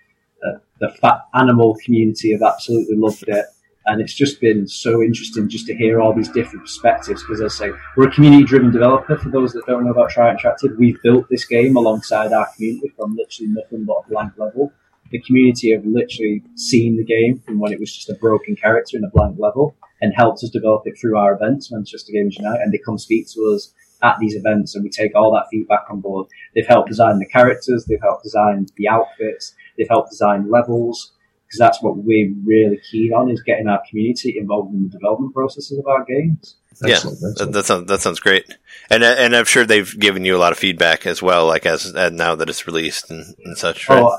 uh, 0.47 0.59
the 0.81 0.89
fat 1.01 1.27
animal 1.35 1.77
community 1.85 2.33
have 2.33 2.43
absolutely 2.43 2.97
loved 2.97 3.25
it. 3.29 3.45
And 3.89 4.03
it's 4.03 4.13
just 4.13 4.39
been 4.39 4.69
so 4.69 5.03
interesting 5.03 5.49
just 5.49 5.67
to 5.67 5.75
hear 5.75 5.99
all 5.99 6.13
these 6.13 6.29
different 6.29 6.67
perspectives. 6.67 7.23
Because 7.23 7.41
as 7.41 7.59
I 7.61 7.67
say, 7.67 7.73
we're 7.97 8.09
a 8.09 8.13
community 8.13 8.45
driven 8.45 8.71
developer. 8.71 9.17
For 9.17 9.31
those 9.31 9.55
that 9.55 9.65
don't 9.67 9.85
know 9.85 9.93
about 9.93 10.11
Try 10.11 10.35
Interactive, 10.35 10.77
we've 10.79 11.01
built 11.03 11.27
this 11.31 11.47
game 11.47 11.75
alongside 11.75 12.33
our 12.35 12.47
community 12.55 12.93
from 12.97 13.17
literally 13.17 13.51
nothing 13.51 13.87
but 13.87 14.05
a 14.05 14.09
blank 14.11 14.35
level. 14.37 14.73
The 15.11 15.23
community 15.23 15.73
have 15.73 15.87
literally 15.87 16.43
seen 16.55 16.99
the 16.99 17.05
game 17.05 17.41
from 17.41 17.59
when 17.59 17.73
it 17.73 17.81
was 17.81 17.95
just 17.95 18.11
a 18.11 18.15
broken 18.15 18.57
character 18.57 18.99
in 18.99 19.05
a 19.05 19.11
blank 19.11 19.37
level 19.39 19.75
and 20.03 20.13
helped 20.15 20.45
us 20.45 20.51
develop 20.51 20.83
it 20.85 20.99
through 21.01 21.17
our 21.17 21.33
events, 21.33 21.73
Manchester 21.73 22.13
Games 22.13 22.37
Unite. 22.37 22.61
And 22.61 22.71
they 22.71 22.79
come 22.85 22.99
speak 22.99 23.27
to 23.31 23.55
us 23.55 23.73
at 24.03 24.19
these 24.21 24.35
events 24.35 24.75
and 24.75 24.85
we 24.85 24.91
take 24.91 25.15
all 25.15 25.33
that 25.33 25.47
feedback 25.51 25.85
on 25.91 26.01
board. 26.01 26.27
They've 26.55 26.67
helped 26.67 26.91
design 26.91 27.19
the 27.19 27.27
characters, 27.27 27.87
they've 27.87 28.03
helped 28.03 28.25
design 28.25 28.67
the 28.77 28.89
outfits, 28.89 29.55
they've 29.79 29.89
helped 29.89 30.11
design 30.11 30.51
levels, 30.51 31.13
because 31.49 31.59
that's 31.59 31.83
what 31.83 31.97
we're 31.97 32.31
really 32.45 32.79
keen 32.91 33.13
on 33.15 33.31
is 33.31 33.43
getting 33.43 33.69
our 33.69 33.81
community 33.89 34.37
involved 34.39 34.75
in 34.75 34.83
the 34.83 34.91
development 34.91 35.33
processes 35.33 35.79
of 35.79 35.87
our 35.87 36.05
games. 36.05 36.57
Excellent, 36.85 37.19
yeah, 37.23 37.31
excellent. 37.31 37.53
That, 37.55 37.65
sounds 37.65 37.87
that 37.87 38.01
sounds 38.01 38.21
great, 38.21 38.57
and 38.91 39.03
and 39.03 39.35
I'm 39.35 39.47
sure 39.47 39.65
they've 39.65 39.99
given 39.99 40.25
you 40.25 40.37
a 40.37 40.39
lot 40.39 40.53
of 40.53 40.59
feedback 40.59 41.07
as 41.07 41.23
well, 41.23 41.47
like 41.47 41.67
as 41.67 41.93
now 41.93 42.35
that 42.35 42.49
it's 42.49 42.67
released 42.67 43.11
and, 43.11 43.35
and 43.45 43.59
such. 43.59 43.89
Right? 43.89 44.01
Oh, 44.01 44.17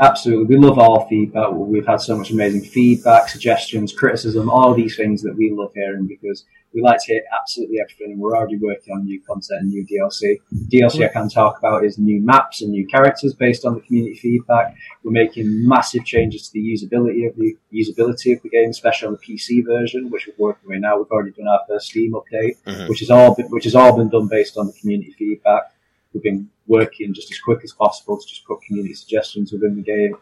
absolutely, 0.00 0.56
we 0.56 0.66
love 0.66 0.78
all 0.78 1.06
feedback. 1.08 1.52
We've 1.52 1.86
had 1.86 2.00
so 2.00 2.16
much 2.16 2.30
amazing 2.30 2.62
feedback, 2.62 3.28
suggestions, 3.28 3.92
criticism, 3.92 4.50
all 4.50 4.74
these 4.74 4.96
things 4.96 5.22
that 5.22 5.36
we 5.36 5.52
love 5.52 5.72
hearing 5.74 6.08
because 6.08 6.44
we 6.72 6.82
like 6.82 6.98
to 7.04 7.12
hit 7.12 7.24
absolutely 7.32 7.80
everything. 7.80 8.12
And 8.12 8.20
we're 8.20 8.36
already 8.36 8.56
working 8.56 8.94
on 8.94 9.04
new 9.04 9.20
content 9.22 9.62
and 9.62 9.70
new 9.70 9.84
DLC. 9.86 10.36
DLC 10.72 11.04
I 11.04 11.12
can 11.12 11.28
talk 11.28 11.58
about 11.58 11.84
is 11.84 11.98
new 11.98 12.20
maps 12.20 12.62
and 12.62 12.70
new 12.70 12.86
characters 12.86 13.34
based 13.34 13.64
on 13.64 13.74
the 13.74 13.80
community 13.80 14.14
feedback. 14.14 14.76
We're 15.02 15.12
making 15.12 15.66
massive 15.66 16.04
changes 16.04 16.48
to 16.48 16.52
the 16.52 16.60
usability 16.60 17.28
of 17.28 17.36
the 17.36 17.56
usability 17.72 18.36
of 18.36 18.42
the 18.42 18.48
game, 18.48 18.70
especially 18.70 19.08
on 19.08 19.18
the 19.18 19.18
PC 19.18 19.64
version, 19.66 20.10
which 20.10 20.28
we're 20.28 20.48
working 20.48 20.68
with 20.68 20.80
now. 20.80 20.98
We've 20.98 21.10
already 21.10 21.32
done 21.32 21.48
our 21.48 21.60
first 21.68 21.88
Steam 21.88 22.12
update, 22.12 22.56
mm-hmm. 22.66 22.88
which 22.88 23.00
has 23.00 23.10
all 23.10 23.34
been, 23.34 23.46
which 23.46 23.64
has 23.64 23.74
all 23.74 23.96
been 23.96 24.08
done 24.08 24.28
based 24.28 24.56
on 24.56 24.66
the 24.66 24.72
community 24.74 25.12
feedback. 25.18 25.72
We've 26.12 26.22
been 26.22 26.50
working 26.66 27.12
just 27.14 27.30
as 27.30 27.38
quick 27.40 27.60
as 27.64 27.72
possible 27.72 28.16
to 28.18 28.26
just 28.26 28.44
put 28.44 28.60
community 28.62 28.94
suggestions 28.94 29.52
within 29.52 29.76
the 29.76 29.82
game 29.82 30.16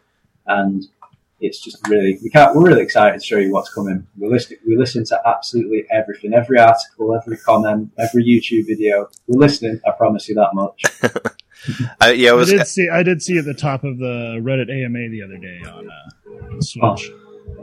and 0.47 0.87
it's 1.41 1.61
just 1.61 1.87
really 1.89 2.19
we 2.23 2.31
can't. 2.31 2.55
We're 2.55 2.67
really 2.67 2.83
excited 2.83 3.21
to 3.21 3.25
show 3.25 3.39
you 3.39 3.53
what's 3.53 3.73
coming. 3.73 4.07
We 4.17 4.29
listen. 4.29 4.57
We 4.67 4.77
listen 4.77 5.05
to 5.07 5.21
absolutely 5.27 5.85
everything, 5.91 6.35
every 6.35 6.59
article, 6.59 7.15
every 7.15 7.37
comment, 7.37 7.93
every 7.99 8.25
YouTube 8.25 8.67
video. 8.67 9.09
We're 9.27 9.41
listening. 9.41 9.81
I 9.87 9.93
promise 9.93 10.29
you 10.29 10.35
that 10.35 10.51
much. 10.55 10.83
I, 12.01 12.13
yeah, 12.13 12.31
I, 12.31 12.35
was, 12.35 12.53
I 12.53 12.59
did 12.59 12.67
see. 12.67 12.89
I 12.89 13.03
did 13.03 13.23
see 13.23 13.39
at 13.39 13.45
the 13.45 13.55
top 13.55 13.85
of 13.85 13.99
the 13.99 14.39
Reddit 14.41 14.71
AMA 14.71 15.09
the 15.11 15.23
other 15.23 15.37
day 15.37 15.61
on 15.69 15.89
uh, 15.89 16.61
Switch. 16.61 17.11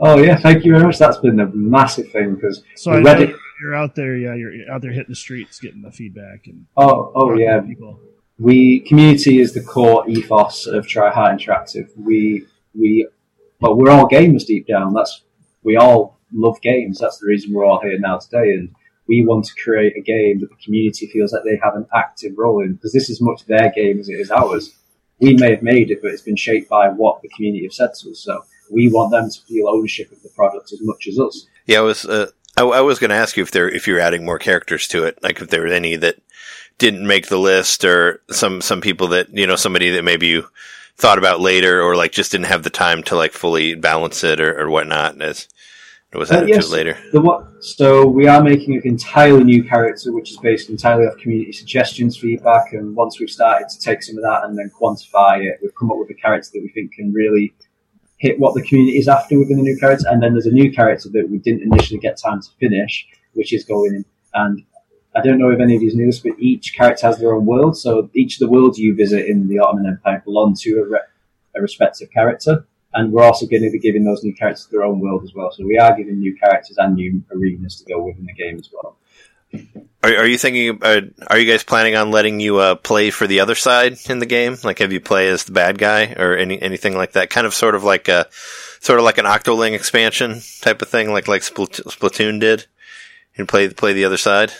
oh. 0.00 0.18
yeah, 0.18 0.36
thank 0.36 0.64
you 0.64 0.72
very 0.72 0.84
much. 0.84 0.98
That's 0.98 1.18
been 1.18 1.40
a 1.40 1.46
massive 1.46 2.10
thing 2.10 2.34
because 2.34 2.62
so 2.76 2.92
Reddit. 2.92 3.36
You're 3.60 3.74
out 3.74 3.94
there, 3.94 4.16
yeah. 4.16 4.34
You're 4.34 4.70
out 4.70 4.82
there 4.82 4.92
hitting 4.92 5.08
the 5.08 5.16
streets, 5.16 5.58
getting 5.60 5.80
the 5.80 5.90
feedback, 5.90 6.46
and 6.46 6.66
oh, 6.76 7.12
oh 7.14 7.34
yeah. 7.36 7.60
People. 7.60 8.00
We 8.38 8.80
community 8.80 9.40
is 9.40 9.54
the 9.54 9.62
core 9.62 10.06
ethos 10.08 10.66
of 10.66 10.86
Tri-Heart 10.86 11.40
Interactive. 11.40 11.88
We 11.96 12.46
we 12.74 13.08
but 13.60 13.76
we're 13.76 13.90
all 13.90 14.08
gamers 14.08 14.46
deep 14.46 14.66
down. 14.66 14.94
That's 14.94 15.22
we 15.62 15.76
all 15.76 16.18
love 16.32 16.60
games. 16.60 16.98
That's 16.98 17.18
the 17.18 17.26
reason 17.26 17.52
we're 17.52 17.66
all 17.66 17.80
here 17.80 17.98
now 17.98 18.18
today, 18.18 18.54
and 18.54 18.74
we 19.08 19.24
want 19.24 19.44
to 19.46 19.54
create 19.62 19.96
a 19.96 20.00
game 20.00 20.40
that 20.40 20.50
the 20.50 20.64
community 20.64 21.06
feels 21.06 21.32
like 21.32 21.44
they 21.44 21.58
have 21.62 21.76
an 21.76 21.86
active 21.94 22.32
role 22.36 22.62
in 22.62 22.74
because 22.74 22.92
this 22.92 23.10
is 23.10 23.20
much 23.20 23.44
their 23.46 23.72
game 23.74 23.98
as 23.98 24.08
it 24.08 24.14
is 24.14 24.30
ours. 24.30 24.74
We 25.20 25.34
may 25.34 25.50
have 25.50 25.62
made 25.62 25.90
it, 25.90 26.02
but 26.02 26.10
it's 26.10 26.22
been 26.22 26.36
shaped 26.36 26.68
by 26.68 26.88
what 26.88 27.22
the 27.22 27.28
community 27.30 27.64
have 27.64 27.72
said 27.72 27.90
to 28.00 28.10
us. 28.10 28.20
So 28.20 28.44
we 28.70 28.90
want 28.90 29.12
them 29.12 29.30
to 29.30 29.40
feel 29.42 29.68
ownership 29.68 30.12
of 30.12 30.22
the 30.22 30.28
product 30.30 30.72
as 30.72 30.80
much 30.82 31.06
as 31.08 31.18
us. 31.18 31.46
Yeah, 31.66 31.78
I 31.78 31.82
was. 31.82 32.04
Uh, 32.04 32.30
I, 32.56 32.64
I, 32.64 32.80
was 32.80 32.98
going 32.98 33.10
to 33.10 33.16
ask 33.16 33.36
you 33.36 33.42
if 33.42 33.50
there 33.50 33.68
if 33.68 33.86
you're 33.86 34.00
adding 34.00 34.24
more 34.24 34.38
characters 34.38 34.88
to 34.88 35.04
it, 35.04 35.18
like 35.22 35.40
if 35.40 35.48
there 35.48 35.62
were 35.62 35.66
any 35.68 35.96
that 35.96 36.16
didn't 36.78 37.06
make 37.06 37.28
the 37.28 37.38
list, 37.38 37.84
or 37.84 38.22
some 38.30 38.60
some 38.60 38.80
people 38.80 39.08
that 39.08 39.28
you 39.32 39.46
know 39.46 39.56
somebody 39.56 39.90
that 39.90 40.04
maybe 40.04 40.26
you 40.26 40.48
thought 40.96 41.18
about 41.18 41.40
later 41.40 41.82
or 41.82 41.94
like 41.96 42.12
just 42.12 42.32
didn't 42.32 42.46
have 42.46 42.62
the 42.62 42.70
time 42.70 43.02
to 43.04 43.16
like 43.16 43.32
fully 43.32 43.74
balance 43.74 44.24
it 44.24 44.40
or, 44.40 44.58
or 44.58 44.70
whatnot 44.70 45.20
as 45.20 45.48
it 46.12 46.18
was 46.18 46.30
added 46.30 46.50
uh, 46.50 46.54
yes, 46.54 46.66
to 46.66 46.72
later. 46.72 46.98
What, 47.12 47.62
so 47.62 48.06
we 48.06 48.26
are 48.26 48.42
making 48.42 48.74
an 48.74 48.82
entirely 48.84 49.44
new 49.44 49.64
character, 49.64 50.12
which 50.12 50.30
is 50.30 50.38
based 50.38 50.70
entirely 50.70 51.04
off 51.04 51.18
community 51.18 51.52
suggestions, 51.52 52.16
feedback, 52.16 52.72
and 52.72 52.94
once 52.94 53.18
we've 53.20 53.28
started 53.28 53.68
to 53.68 53.78
take 53.80 54.02
some 54.02 54.16
of 54.16 54.22
that 54.22 54.44
and 54.44 54.56
then 54.56 54.70
quantify 54.70 55.44
it, 55.44 55.58
we've 55.60 55.74
come 55.78 55.90
up 55.90 55.98
with 55.98 56.08
a 56.10 56.14
character 56.14 56.50
that 56.54 56.62
we 56.62 56.68
think 56.68 56.92
can 56.92 57.12
really 57.12 57.52
hit 58.18 58.38
what 58.38 58.54
the 58.54 58.62
community 58.62 58.98
is 58.98 59.08
after 59.08 59.38
within 59.38 59.58
the 59.58 59.62
new 59.62 59.76
character. 59.78 60.06
And 60.08 60.22
then 60.22 60.32
there's 60.32 60.46
a 60.46 60.52
new 60.52 60.72
character 60.72 61.10
that 61.10 61.28
we 61.28 61.38
didn't 61.38 61.62
initially 61.62 62.00
get 62.00 62.16
time 62.16 62.40
to 62.40 62.48
finish, 62.58 63.06
which 63.34 63.52
is 63.52 63.64
going 63.64 63.96
in. 63.96 64.04
And 64.32 64.64
I 65.16 65.22
don't 65.22 65.38
know 65.38 65.50
if 65.50 65.60
any 65.60 65.74
of 65.76 65.82
you 65.82 65.94
knew 65.96 66.06
this, 66.06 66.20
but 66.20 66.38
each 66.38 66.76
character 66.76 67.06
has 67.06 67.18
their 67.18 67.34
own 67.34 67.46
world. 67.46 67.76
So 67.76 68.10
each 68.14 68.34
of 68.34 68.40
the 68.40 68.52
worlds 68.52 68.78
you 68.78 68.94
visit 68.94 69.26
in 69.26 69.48
the 69.48 69.56
Otterman 69.56 69.88
Empire 69.88 70.22
belong 70.24 70.54
to 70.60 70.70
a, 70.80 70.84
re- 70.84 71.00
a 71.56 71.62
respective 71.62 72.10
character. 72.10 72.66
And 72.92 73.12
we're 73.12 73.24
also 73.24 73.46
going 73.46 73.62
to 73.62 73.70
be 73.70 73.78
giving 73.78 74.04
those 74.04 74.22
new 74.22 74.34
characters 74.34 74.68
their 74.70 74.84
own 74.84 75.00
world 75.00 75.22
as 75.24 75.32
well. 75.34 75.50
So 75.50 75.64
we 75.64 75.78
are 75.78 75.96
giving 75.96 76.18
new 76.18 76.36
characters 76.36 76.76
and 76.78 76.94
new 76.94 77.22
arenas 77.34 77.76
to 77.76 77.92
go 77.92 78.02
within 78.02 78.26
the 78.26 78.32
game 78.34 78.58
as 78.58 78.70
well. 78.72 78.96
Are, 80.02 80.16
are 80.16 80.26
you 80.26 80.38
thinking? 80.38 80.78
Uh, 80.82 81.02
are 81.28 81.38
you 81.38 81.50
guys 81.50 81.62
planning 81.62 81.96
on 81.96 82.10
letting 82.10 82.40
you 82.40 82.58
uh, 82.58 82.74
play 82.74 83.10
for 83.10 83.26
the 83.26 83.40
other 83.40 83.54
side 83.54 83.98
in 84.08 84.18
the 84.18 84.26
game? 84.26 84.56
Like, 84.62 84.80
have 84.80 84.92
you 84.92 85.00
play 85.00 85.28
as 85.28 85.44
the 85.44 85.52
bad 85.52 85.78
guy 85.78 86.12
or 86.12 86.36
any 86.36 86.60
anything 86.60 86.96
like 86.96 87.12
that? 87.12 87.30
Kind 87.30 87.46
of, 87.46 87.54
sort 87.54 87.74
of 87.74 87.84
like 87.84 88.08
a, 88.08 88.26
sort 88.80 88.98
of 88.98 89.04
like 89.04 89.18
an 89.18 89.24
Octoling 89.24 89.72
expansion 89.72 90.40
type 90.60 90.82
of 90.82 90.88
thing, 90.88 91.12
like 91.12 91.28
like 91.28 91.42
Splatoon 91.42 92.40
did, 92.40 92.66
and 93.36 93.48
play 93.48 93.68
play 93.68 93.92
the 93.92 94.04
other 94.04 94.16
side. 94.18 94.52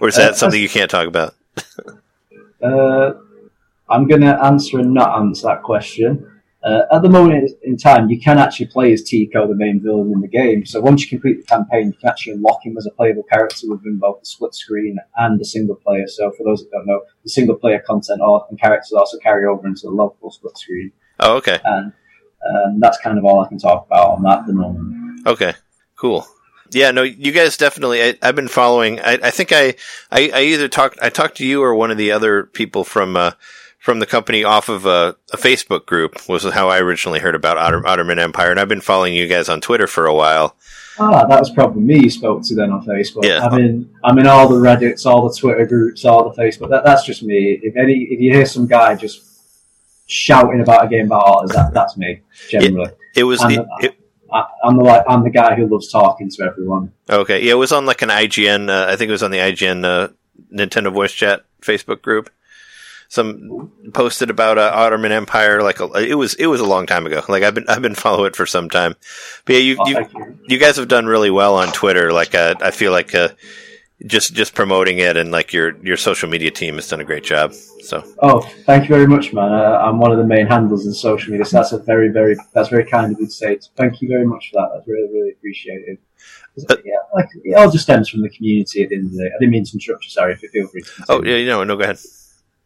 Or 0.00 0.08
is 0.08 0.16
that 0.16 0.32
uh, 0.32 0.34
something 0.34 0.60
you 0.60 0.68
can't 0.68 0.90
talk 0.90 1.06
about? 1.06 1.34
uh, 2.62 3.12
I'm 3.88 4.08
going 4.08 4.22
to 4.22 4.44
answer 4.44 4.78
and 4.78 4.92
not 4.92 5.18
answer 5.18 5.48
that 5.48 5.62
question. 5.62 6.30
Uh, 6.64 6.80
at 6.90 7.02
the 7.02 7.10
moment 7.10 7.50
in 7.62 7.76
time, 7.76 8.08
you 8.08 8.18
can 8.18 8.38
actually 8.38 8.66
play 8.66 8.90
as 8.90 9.02
Tico, 9.02 9.46
the 9.46 9.54
main 9.54 9.82
villain 9.82 10.10
in 10.12 10.22
the 10.22 10.28
game. 10.28 10.64
So 10.64 10.80
once 10.80 11.02
you 11.02 11.08
complete 11.08 11.42
the 11.42 11.46
campaign, 11.46 11.88
you 11.88 11.92
can 11.92 12.08
actually 12.08 12.32
unlock 12.32 12.64
him 12.64 12.78
as 12.78 12.86
a 12.86 12.90
playable 12.90 13.22
character 13.24 13.68
within 13.68 13.98
both 13.98 14.20
the 14.20 14.26
split 14.26 14.54
screen 14.54 14.96
and 15.18 15.38
the 15.38 15.44
single 15.44 15.76
player. 15.76 16.08
So 16.08 16.30
for 16.30 16.42
those 16.42 16.62
that 16.62 16.70
don't 16.70 16.86
know, 16.86 17.02
the 17.22 17.28
single 17.28 17.56
player 17.56 17.80
content 17.86 18.22
and 18.48 18.58
characters 18.58 18.92
also 18.92 19.18
carry 19.18 19.44
over 19.44 19.66
into 19.66 19.82
the 19.82 19.90
local 19.90 20.30
split 20.30 20.56
screen. 20.56 20.90
Oh, 21.20 21.36
okay. 21.36 21.58
And 21.64 21.92
um, 22.48 22.80
that's 22.80 22.98
kind 22.98 23.18
of 23.18 23.26
all 23.26 23.40
I 23.40 23.48
can 23.48 23.58
talk 23.58 23.86
about 23.86 24.16
on 24.16 24.22
that 24.22 24.40
at 24.40 24.46
the 24.46 24.54
moment. 24.54 25.26
Okay, 25.26 25.52
cool. 25.96 26.26
Yeah, 26.74 26.90
no, 26.90 27.02
you 27.02 27.32
guys 27.32 27.56
definitely. 27.56 28.02
I, 28.02 28.16
have 28.22 28.34
been 28.34 28.48
following. 28.48 29.00
I, 29.00 29.18
I 29.22 29.30
think 29.30 29.52
I, 29.52 29.74
I, 30.10 30.30
I, 30.34 30.42
either 30.42 30.68
talked, 30.68 30.98
I 31.00 31.08
talked 31.08 31.36
to 31.36 31.46
you 31.46 31.62
or 31.62 31.74
one 31.74 31.90
of 31.90 31.96
the 31.96 32.10
other 32.12 32.44
people 32.44 32.84
from, 32.84 33.16
uh, 33.16 33.32
from 33.78 33.98
the 33.98 34.06
company 34.06 34.44
off 34.44 34.68
of 34.68 34.86
a, 34.86 35.16
a, 35.32 35.36
Facebook 35.36 35.86
group 35.86 36.28
was 36.28 36.44
how 36.44 36.68
I 36.68 36.80
originally 36.80 37.20
heard 37.20 37.34
about 37.34 37.58
Otter, 37.58 37.82
Otterman 37.82 38.18
Empire, 38.18 38.50
and 38.50 38.58
I've 38.58 38.68
been 38.68 38.80
following 38.80 39.14
you 39.14 39.28
guys 39.28 39.48
on 39.48 39.60
Twitter 39.60 39.86
for 39.86 40.06
a 40.06 40.14
while. 40.14 40.56
Ah, 40.98 41.26
that 41.26 41.38
was 41.38 41.50
probably 41.50 41.82
me 41.82 42.04
you 42.04 42.10
spoke 42.10 42.42
to 42.44 42.54
then 42.54 42.70
on 42.70 42.84
Facebook. 42.86 43.24
Yeah. 43.24 43.44
I'm 43.44 43.58
in, 43.60 43.90
I'm 44.02 44.18
in 44.18 44.26
all 44.26 44.48
the 44.48 44.54
Reddits, 44.54 45.06
all 45.06 45.28
the 45.28 45.34
Twitter 45.34 45.66
groups, 45.66 46.04
all 46.04 46.30
the 46.30 46.40
Facebook. 46.40 46.70
That, 46.70 46.84
that's 46.84 47.04
just 47.04 47.22
me. 47.22 47.58
If 47.62 47.76
any, 47.76 48.04
if 48.04 48.20
you 48.20 48.32
hear 48.32 48.46
some 48.46 48.66
guy 48.66 48.94
just 48.94 49.22
shouting 50.06 50.60
about 50.60 50.86
a 50.86 50.88
game 50.88 51.06
about 51.06 51.26
otters, 51.26 51.50
that, 51.50 51.74
that's 51.74 51.96
me 51.96 52.20
generally. 52.48 52.90
It, 53.14 53.20
it 53.20 53.24
was. 53.24 53.42
It, 53.42 53.48
the, 53.48 53.66
it, 53.80 54.03
I, 54.34 54.44
I'm 54.64 54.76
the 54.76 54.82
like, 54.82 55.04
I'm 55.08 55.22
the 55.22 55.30
guy 55.30 55.54
who 55.54 55.66
loves 55.66 55.90
talking 55.90 56.28
to 56.28 56.44
everyone. 56.44 56.92
okay, 57.08 57.42
yeah, 57.42 57.52
it 57.52 57.56
was 57.56 57.72
on 57.72 57.86
like 57.86 58.02
an 58.02 58.08
IGN. 58.10 58.68
Uh, 58.68 58.90
I 58.90 58.96
think 58.96 59.08
it 59.08 59.12
was 59.12 59.22
on 59.22 59.30
the 59.30 59.38
IGN 59.38 59.84
uh, 59.84 60.08
Nintendo 60.52 60.92
Voice 60.92 61.12
Chat 61.12 61.44
Facebook 61.62 62.02
group. 62.02 62.30
Some 63.08 63.70
posted 63.92 64.30
about 64.30 64.58
uh, 64.58 64.72
Otterman 64.74 65.10
Empire. 65.12 65.62
Like 65.62 65.78
a, 65.78 65.84
it 65.92 66.14
was, 66.16 66.34
it 66.34 66.46
was 66.46 66.60
a 66.60 66.64
long 66.66 66.86
time 66.86 67.06
ago. 67.06 67.22
Like 67.28 67.44
I've 67.44 67.54
been, 67.54 67.66
I've 67.68 67.82
been 67.82 67.94
following 68.06 68.26
it 68.28 68.36
for 68.36 68.46
some 68.46 68.68
time. 68.68 68.94
But 69.44 69.52
yeah, 69.54 69.58
you, 69.60 69.76
Oh, 69.78 69.88
you, 69.88 69.96
you. 70.16 70.38
you 70.48 70.58
guys 70.58 70.76
have 70.76 70.88
done 70.88 71.06
really 71.06 71.30
well 71.30 71.54
on 71.54 71.68
Twitter. 71.72 72.12
Like 72.12 72.34
uh, 72.34 72.54
I 72.60 72.72
feel 72.72 72.90
like 72.90 73.14
uh, 73.14 73.28
just 74.06 74.34
just 74.34 74.54
promoting 74.54 74.98
it 74.98 75.16
and 75.16 75.30
like 75.30 75.52
your 75.52 75.76
your 75.82 75.96
social 75.96 76.28
media 76.28 76.50
team 76.50 76.74
has 76.74 76.88
done 76.88 77.00
a 77.00 77.04
great 77.04 77.24
job. 77.24 77.54
So 77.54 78.04
Oh, 78.20 78.40
thank 78.64 78.88
you 78.88 78.94
very 78.94 79.06
much, 79.06 79.32
man. 79.32 79.52
Uh, 79.52 79.78
I'm 79.82 79.98
one 79.98 80.12
of 80.12 80.18
the 80.18 80.24
main 80.24 80.46
handles 80.46 80.86
in 80.86 80.92
social 80.92 81.30
media, 81.30 81.44
so 81.44 81.58
that's 81.58 81.72
a 81.72 81.78
very, 81.78 82.08
very, 82.08 82.36
that's 82.52 82.68
very 82.68 82.84
kind 82.84 83.12
of 83.12 83.20
you 83.20 83.26
to 83.26 83.32
say. 83.32 83.58
Thank 83.76 84.00
you 84.00 84.08
very 84.08 84.26
much 84.26 84.50
for 84.50 84.60
that. 84.60 84.70
That's 84.74 84.88
really, 84.88 85.12
really 85.12 85.30
appreciated. 85.32 85.98
Uh, 86.70 86.76
yeah, 86.84 86.96
like 87.14 87.28
it 87.42 87.54
all 87.54 87.70
just 87.70 87.84
stems 87.84 88.08
from 88.08 88.22
the 88.22 88.30
community 88.30 88.82
at 88.82 88.90
the 88.90 88.96
end 88.96 89.06
of 89.06 89.12
the 89.12 89.24
day. 89.24 89.26
I 89.26 89.38
didn't 89.38 89.50
mean 89.50 89.64
to 89.64 89.72
interrupt 89.74 90.04
you. 90.04 90.10
Sorry, 90.10 90.32
if 90.32 90.42
you 90.42 90.48
feel 90.50 90.68
free. 90.68 90.82
To 90.82 91.04
oh 91.08 91.22
yeah, 91.24 91.44
no, 91.46 91.64
no, 91.64 91.76
go 91.76 91.84
ahead. 91.84 91.98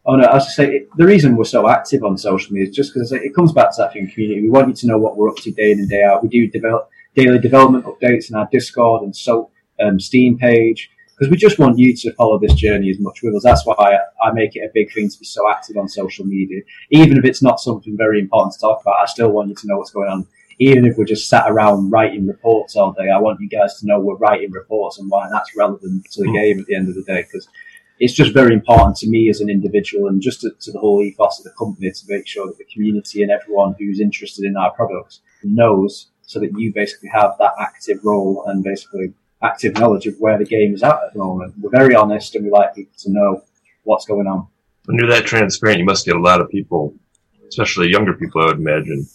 Oh 0.05 0.17
no, 0.17 0.25
I 0.25 0.35
was 0.35 0.45
just 0.45 0.57
saying 0.57 0.87
the 0.97 1.07
reason 1.07 1.37
we're 1.37 1.45
so 1.45 1.69
active 1.69 2.05
on 2.05 2.17
social 2.19 2.53
media 2.53 2.69
is 2.69 2.77
just 2.77 2.95
because 2.95 3.13
it 3.13 3.35
comes 3.35 3.53
back 3.53 3.71
to 3.71 3.83
that 3.83 3.93
thing 3.93 4.11
community. 4.11 4.43
We 4.43 4.51
want 4.51 4.69
you 4.69 4.75
to 4.75 4.87
know 4.87 4.99
what 4.99 5.17
we're 5.17 5.31
up 5.31 5.37
to 5.37 5.51
day 5.53 5.73
in 5.73 5.81
and 5.81 5.89
day 5.89 6.03
out. 6.03 6.23
We 6.23 6.29
do 6.29 6.49
develop 6.49 6.91
daily 7.15 7.39
development 7.39 7.85
updates 7.87 8.31
in 8.31 8.37
our 8.37 8.49
Discord 8.53 9.03
and 9.03 9.17
so 9.17 9.51
um, 9.81 9.99
Steam 9.99 10.39
page 10.39 10.91
because 11.19 11.31
we 11.31 11.37
just 11.37 11.59
want 11.59 11.79
you 11.79 11.95
to 11.97 12.13
follow 12.15 12.39
this 12.39 12.55
journey 12.55 12.91
as 12.91 13.01
much 13.01 13.23
with 13.23 13.35
us. 13.35 13.43
That's 13.43 13.67
why 13.67 13.75
I, 13.79 14.29
I 14.29 14.33
make 14.33 14.55
it 14.55 14.61
a 14.61 14.71
big 14.73 14.93
thing 14.93 15.09
to 15.09 15.19
be 15.19 15.25
so 15.25 15.51
active 15.51 15.77
on 15.77 15.89
social 15.89 16.25
media, 16.25 16.63
even 16.91 17.19
if 17.19 17.25
it's 17.25 17.43
not 17.43 17.59
something 17.61 17.97
very 17.97 18.21
important 18.21 18.55
to 18.55 18.61
talk 18.61 18.81
about. 18.83 18.97
I 19.03 19.07
still 19.07 19.31
want 19.31 19.49
you 19.49 19.55
to 19.57 19.67
know 19.67 19.79
what's 19.79 19.91
going 19.91 20.09
on. 20.11 20.27
Even 20.61 20.87
if 20.87 20.97
we're 20.97 21.05
just 21.05 21.29
sat 21.29 21.51
around 21.51 21.91
writing 21.91 22.27
reports 22.27 22.77
all 22.77 22.93
day, 22.93 23.11
I 23.11 23.19
want 23.19 23.41
you 23.41 23.49
guys 23.49 23.79
to 23.81 23.87
know 23.87 24.01
we're 24.01 24.17
writing 24.17 24.51
reports 24.53 24.99
and 24.99 25.09
why 25.11 25.29
that's 25.31 25.57
relevant 25.57 26.05
to 26.13 26.23
the 26.23 26.29
Mm. 26.29 26.35
game 26.35 26.61
at 26.61 26.67
the 26.67 26.75
end 26.75 26.89
of 26.89 26.95
the 26.95 27.03
day 27.05 27.23
because 27.23 27.49
it's 28.01 28.13
just 28.13 28.33
very 28.33 28.55
important 28.55 28.97
to 28.99 29.09
me 29.09 29.29
as 29.29 29.41
an 29.41 29.51
individual 29.51 30.09
and 30.09 30.21
just 30.23 30.41
to, 30.43 30.51
to 30.61 30.71
the 30.73 30.79
whole 30.79 31.01
ethos 31.03 31.39
of 31.39 31.45
the 31.45 31.51
company 31.59 31.91
to 31.91 32.05
make 32.09 32.27
sure 32.29 32.47
that 32.47 32.59
the 32.59 32.65
community 32.73 33.23
and 33.23 33.31
everyone 33.33 33.75
who's 33.79 34.01
interested 34.01 34.45
in 34.45 34.57
our 34.57 34.71
products 34.73 35.21
knows 35.43 36.09
so 36.23 36.39
that 36.39 36.53
you 36.57 36.73
basically 36.73 37.09
have 37.09 37.35
that 37.39 37.53
active 37.59 37.99
role 38.05 38.45
and 38.47 38.63
basically 38.63 39.13
active 39.43 39.75
knowledge 39.75 40.07
of 40.07 40.17
where 40.19 40.39
the 40.39 40.45
game 40.45 40.75
is 40.75 40.83
at 40.83 40.95
at 40.95 41.13
the 41.13 41.19
moment. 41.19 41.55
We're 41.61 41.71
very 41.71 41.95
honest 41.95 42.35
and 42.35 42.45
we 42.45 42.51
like 42.51 42.75
people 42.75 42.95
to 42.99 43.11
know 43.11 43.43
what's 43.85 44.07
going 44.07 44.27
on. 44.27 44.47
When 44.87 44.99
you're 44.99 45.11
that 45.11 45.27
transparent, 45.27 45.79
you 45.79 45.85
must 45.85 46.07
get 46.07 46.17
a 46.17 46.21
lot 46.21 46.41
of 46.41 46.51
people, 46.51 46.95
especially 47.49 47.91
younger 47.91 48.15
people, 48.15 48.43
I 48.43 48.47
would 48.47 48.59
imagine, 48.59 49.07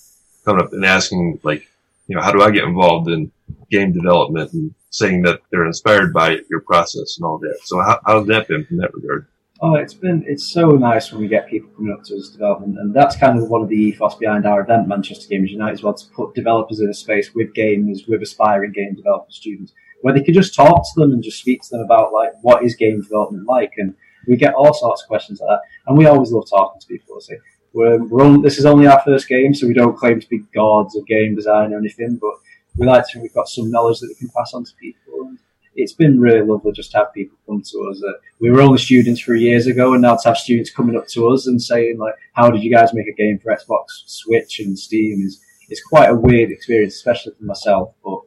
coming 0.46 0.64
up 0.64 0.72
and 0.72 0.86
asking, 0.86 1.40
like, 1.44 1.68
you 2.08 2.16
know, 2.16 2.22
how 2.22 2.32
do 2.32 2.42
I 2.42 2.52
get 2.52 2.64
involved 2.64 3.10
in 3.10 3.32
game 3.70 3.92
development 3.92 4.54
and 4.54 4.74
saying 4.94 5.24
that 5.24 5.42
they're 5.50 5.66
inspired 5.66 6.14
by 6.14 6.38
your 6.50 6.62
process 6.62 7.18
and 7.18 7.26
all 7.26 7.40
that. 7.40 7.58
So 7.64 7.82
how, 7.82 8.00
how's 8.06 8.28
that 8.28 8.48
been 8.48 8.64
from 8.66 8.78
that 8.78 8.94
regard? 8.94 9.28
Oh, 9.60 9.76
it's 9.76 9.94
been 9.94 10.24
it's 10.28 10.46
so 10.46 10.72
nice 10.72 11.12
when 11.12 11.22
we 11.22 11.28
get 11.28 11.48
people 11.48 11.70
coming 11.76 11.94
up 11.94 12.04
to 12.06 12.18
us 12.18 12.30
development, 12.30 12.78
and 12.78 12.94
that's 12.94 13.16
kind 13.16 13.40
of 13.40 13.50
one 13.50 13.62
of 13.62 13.70
the 13.70 13.76
ethos 13.76 14.16
behind 14.16 14.46
our 14.46 14.62
event, 14.62 14.88
Manchester 14.88 15.28
Games 15.30 15.52
United, 15.52 15.74
as 15.74 15.84
well 15.84 15.94
to 15.94 16.06
put 16.08 16.36
developers 16.36 16.80
in 16.80 16.90
a 16.90 16.94
space 16.94 17.34
with 17.34 17.54
gamers, 17.54 18.08
with 18.08 18.22
aspiring 18.22 18.74
game 18.74 18.96
developer 18.96 19.32
students, 19.32 19.74
where 20.04 20.14
they 20.14 20.22
could 20.22 20.34
just 20.34 20.54
talk 20.54 20.84
to 20.84 21.00
them 21.00 21.14
and 21.14 21.24
just 21.24 21.40
speak 21.40 21.62
to 21.64 21.70
them 21.72 21.82
about 21.82 22.12
like 22.12 22.32
what 22.42 22.64
is 22.64 22.76
game 22.76 23.02
development 23.02 23.48
like, 23.48 23.72
and 23.78 23.96
we 24.28 24.36
get 24.36 24.54
all 24.54 24.74
sorts 24.74 25.02
of 25.02 25.08
questions 25.08 25.40
like 25.40 25.48
that, 25.50 25.62
and 25.88 25.98
we 25.98 26.06
always 26.06 26.32
love 26.32 26.50
talking 26.50 26.82
to 26.82 26.88
people. 26.88 27.20
Say 27.22 27.38
we're, 27.72 28.04
we're 28.04 28.26
on, 28.26 28.42
this 28.42 28.60
is 28.60 28.66
only 28.66 28.86
our 28.86 29.02
first 29.06 29.30
game, 29.30 29.54
so 29.54 29.66
we 29.66 29.74
don't 29.74 29.98
claim 29.98 30.20
to 30.20 30.30
be 30.30 30.40
gods 30.54 30.98
of 30.98 31.08
game 31.08 31.36
design 31.36 31.74
or 31.74 31.78
anything, 31.78 32.18
but 32.22 32.34
we 32.76 32.86
like 32.86 33.06
to 33.06 33.14
think 33.14 33.24
we've 33.24 33.34
got 33.34 33.48
some 33.48 33.72
knowledge 33.72 34.00
that 34.00 34.10
we 34.10 34.16
can 34.16 34.30
pass 34.30 34.54
on 34.54 34.66
to 34.66 34.72
people. 34.76 35.22
And 35.22 35.40
it's 35.74 35.94
been 35.94 36.20
really 36.20 36.46
lovely 36.46 36.74
just 36.74 36.92
to 36.92 36.98
have 36.98 37.14
people 37.14 37.38
come 37.48 37.62
to 37.62 37.90
us. 37.90 38.04
Uh, 38.06 38.14
we 38.42 38.52
were 38.52 38.62
only 38.62 38.78
students 38.78 39.22
three 39.22 39.42
years 39.42 39.68
ago, 39.68 39.94
and 39.94 40.02
now 40.02 40.18
to 40.18 40.28
have 40.28 40.38
students 40.38 40.70
coming 40.70 40.98
up 40.98 41.08
to 41.08 41.30
us 41.30 41.48
and 41.48 41.62
saying 41.62 41.98
like, 41.98 42.16
"How 42.34 42.52
did 42.52 42.62
you 42.62 42.72
guys 42.72 42.94
make 42.94 43.08
a 43.08 43.14
game 43.14 43.40
for 43.40 43.56
Xbox, 43.56 43.86
Switch, 44.06 44.60
and 44.60 44.78
Steam?" 44.78 45.22
is 45.26 45.42
is 45.70 45.82
quite 45.82 46.10
a 46.10 46.16
weird 46.16 46.52
experience, 46.52 46.96
especially 46.96 47.34
for 47.38 47.46
myself. 47.46 47.94
But 48.04 48.20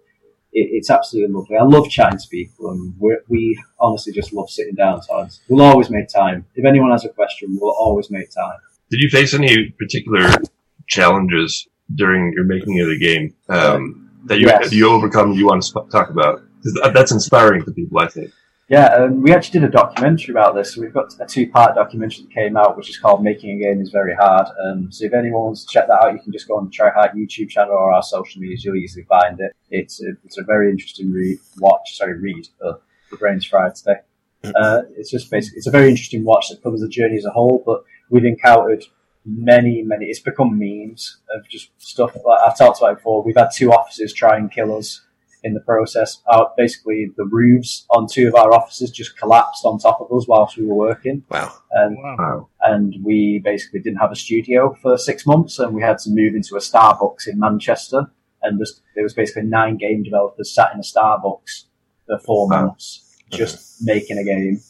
it, 0.61 0.69
it's 0.77 0.91
absolutely 0.91 1.35
lovely. 1.35 1.57
I 1.57 1.65
love 1.65 1.89
chatting 1.91 2.19
to 2.19 2.29
people, 2.29 2.71
and 2.71 2.95
we 3.29 3.59
honestly 3.79 4.13
just 4.13 4.33
love 4.33 4.49
sitting 4.51 4.75
down. 4.75 5.01
Times 5.03 5.41
we'll 5.49 5.63
always 5.65 5.91
make 5.91 6.09
time. 6.09 6.47
If 6.55 6.65
anyone 6.65 6.91
has 6.91 7.05
a 7.05 7.11
question, 7.11 7.57
we'll 7.61 7.75
always 7.79 8.11
make 8.11 8.31
time. 8.31 8.59
Did 8.91 9.01
you 9.01 9.11
face 9.11 9.35
any 9.35 9.71
particular 9.83 10.29
challenges 10.89 11.69
during 11.95 12.33
your 12.33 12.45
making 12.45 12.81
of 12.81 12.89
the 12.89 12.99
game 12.99 13.35
um, 13.49 14.11
that 14.27 14.39
you 14.41 14.47
Yes. 14.47 14.73
you 14.73 14.89
overcome? 14.89 15.33
You 15.33 15.47
want 15.47 15.63
to 15.63 15.69
sp- 15.69 15.91
talk 15.91 16.11
about? 16.11 16.43
Because 16.63 16.93
that's 16.95 17.13
inspiring 17.13 17.65
to 17.65 17.71
people, 17.73 17.99
I 17.99 18.09
think. 18.09 18.31
Yeah, 18.69 18.87
um, 18.87 19.23
we 19.23 19.33
actually 19.33 19.61
did 19.61 19.69
a 19.69 19.73
documentary 19.73 20.33
about 20.33 20.57
this. 20.57 20.75
So 20.75 20.81
we've 20.81 20.93
got 20.93 21.15
a 21.21 21.27
two-part 21.27 21.77
documentary 21.77 22.25
that 22.25 22.35
came 22.35 22.57
out, 22.57 22.77
which 22.77 22.91
is 22.91 22.99
called 22.99 23.23
"Making 23.23 23.61
a 23.61 23.63
Game 23.63 23.81
is 23.81 23.91
Very 23.91 24.15
Hard." 24.15 24.49
Um, 24.65 24.91
so 24.91 25.05
if 25.05 25.15
anyone 25.15 25.45
wants 25.45 25.65
to 25.65 25.73
check 25.73 25.87
that 25.87 26.03
out, 26.03 26.13
you 26.13 26.19
can 26.19 26.33
just 26.33 26.49
go 26.49 26.57
on 26.57 26.65
the 26.65 26.71
Tri-Heart 26.73 27.15
YouTube 27.15 27.49
channel 27.49 27.75
or 27.75 27.93
our 27.93 28.03
social 28.03 28.41
medias. 28.41 28.65
You'll 28.65 28.77
easily 28.77 29.05
find 29.05 29.39
it. 29.41 29.55
It's 29.71 30.03
a, 30.03 30.15
it's 30.25 30.39
a 30.39 30.43
very 30.43 30.69
interesting 30.69 31.13
read. 31.13 31.39
Watch, 31.59 31.97
sorry, 31.97 32.19
read. 32.19 32.49
The 32.59 32.81
brain's 33.19 33.47
fried 33.47 33.77
today. 33.77 34.01
Uh, 34.45 34.83
it's 34.97 35.11
just 35.11 35.31
basically 35.31 35.59
it's 35.59 35.69
a 35.69 35.71
very 35.73 35.89
interesting 35.89 36.25
watch 36.25 36.49
that 36.49 36.63
covers 36.63 36.81
the 36.81 36.89
journey 36.89 37.17
as 37.17 37.25
a 37.25 37.31
whole. 37.31 37.63
But 37.65 37.85
we've 38.11 38.25
encountered 38.25 38.85
many, 39.25 39.83
many. 39.83 40.07
It's 40.07 40.19
become 40.19 40.59
memes 40.59 41.19
of 41.33 41.49
just 41.49 41.71
stuff. 41.79 42.17
Like 42.25 42.41
I've 42.45 42.59
talked 42.59 42.81
about 42.81 42.97
before. 42.97 43.23
We've 43.23 43.37
had 43.37 43.51
two 43.55 43.73
officers 43.73 44.13
try 44.13 44.37
and 44.37 44.51
kill 44.51 44.77
us 44.77 45.03
in 45.47 45.55
the 45.55 45.61
process. 45.61 46.23
Our, 46.33 46.53
basically, 46.57 47.01
the 47.17 47.25
roofs 47.41 47.87
on 47.91 48.07
two 48.15 48.27
of 48.29 48.35
our 48.35 48.53
offices 48.53 48.91
just 48.91 49.17
collapsed 49.19 49.65
on 49.65 49.79
top 49.79 49.99
of 50.01 50.09
us 50.17 50.27
whilst 50.29 50.57
we 50.59 50.67
were 50.67 50.75
working, 50.89 51.23
Wow. 51.31 51.53
and 51.73 51.97
Wow. 51.97 52.17
Wow. 52.19 52.49
and 52.63 52.95
we 53.05 53.41
basically 53.45 53.81
didn't 53.81 53.99
have 54.05 54.13
a 54.13 54.17
studio 54.17 54.77
for 54.83 54.99
six 54.99 55.27
months, 55.27 55.59
and 55.61 55.75
we 55.75 55.83
had 55.83 55.99
to 56.05 56.11
move 56.11 56.35
into 56.35 56.57
a 56.57 56.61
Starbucks 56.61 57.27
in 57.29 57.39
Manchester, 57.39 58.01
and 58.43 58.59
just 58.59 58.83
there 58.95 59.05
was 59.05 59.15
basically 59.15 59.43
nine 59.59 59.77
game 59.77 60.03
developers 60.03 60.55
sat 60.55 60.71
in 60.75 60.81
a 60.81 60.89
Starbucks 60.93 61.65
for 62.07 62.19
four 62.19 62.49
Wow. 62.49 62.67
months 62.67 63.03
just 63.31 63.83
making 63.85 64.19
a 64.19 64.25
game. 64.25 64.61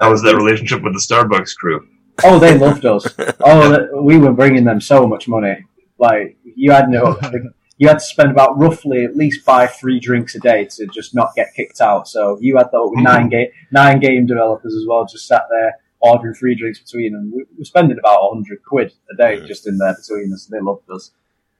How 0.00 0.10
was 0.10 0.22
that 0.22 0.36
relationship 0.36 0.82
with 0.82 0.92
the 0.94 1.00
Starbucks 1.08 1.56
crew? 1.56 1.80
Oh, 2.24 2.38
they 2.38 2.56
loved 2.58 2.84
us. 2.86 3.04
Oh, 3.40 3.76
th- 3.76 3.88
we 4.00 4.16
were 4.18 4.32
bringing 4.32 4.64
them 4.64 4.80
so 4.80 5.06
much 5.06 5.28
money. 5.28 5.56
Like 5.98 6.36
you 6.44 6.70
had 6.72 6.88
no, 6.88 7.18
you 7.78 7.88
had 7.88 7.98
to 7.98 8.04
spend 8.04 8.30
about 8.30 8.58
roughly 8.58 9.04
at 9.04 9.16
least 9.16 9.44
buy 9.44 9.66
three 9.66 10.00
drinks 10.00 10.34
a 10.34 10.38
day 10.40 10.64
to 10.64 10.86
just 10.86 11.14
not 11.14 11.34
get 11.36 11.54
kicked 11.54 11.80
out. 11.80 12.08
So 12.08 12.38
you 12.40 12.56
had 12.56 12.68
the 12.72 12.90
nine 12.94 13.28
game 13.28 13.48
nine 13.70 14.00
game 14.00 14.26
developers 14.26 14.74
as 14.74 14.84
well, 14.88 15.04
just 15.06 15.26
sat 15.26 15.42
there 15.50 15.74
ordering 16.00 16.34
three 16.34 16.54
drinks 16.54 16.78
between 16.78 17.12
them. 17.12 17.32
We 17.34 17.44
were 17.58 17.64
spending 17.64 17.98
about 17.98 18.28
hundred 18.32 18.62
quid 18.64 18.92
a 19.12 19.16
day 19.16 19.40
Mhm. 19.40 19.46
just 19.46 19.66
in 19.66 19.78
there 19.78 19.94
between 19.94 20.32
us. 20.32 20.46
They 20.46 20.60
loved 20.60 20.90
us, 20.90 21.10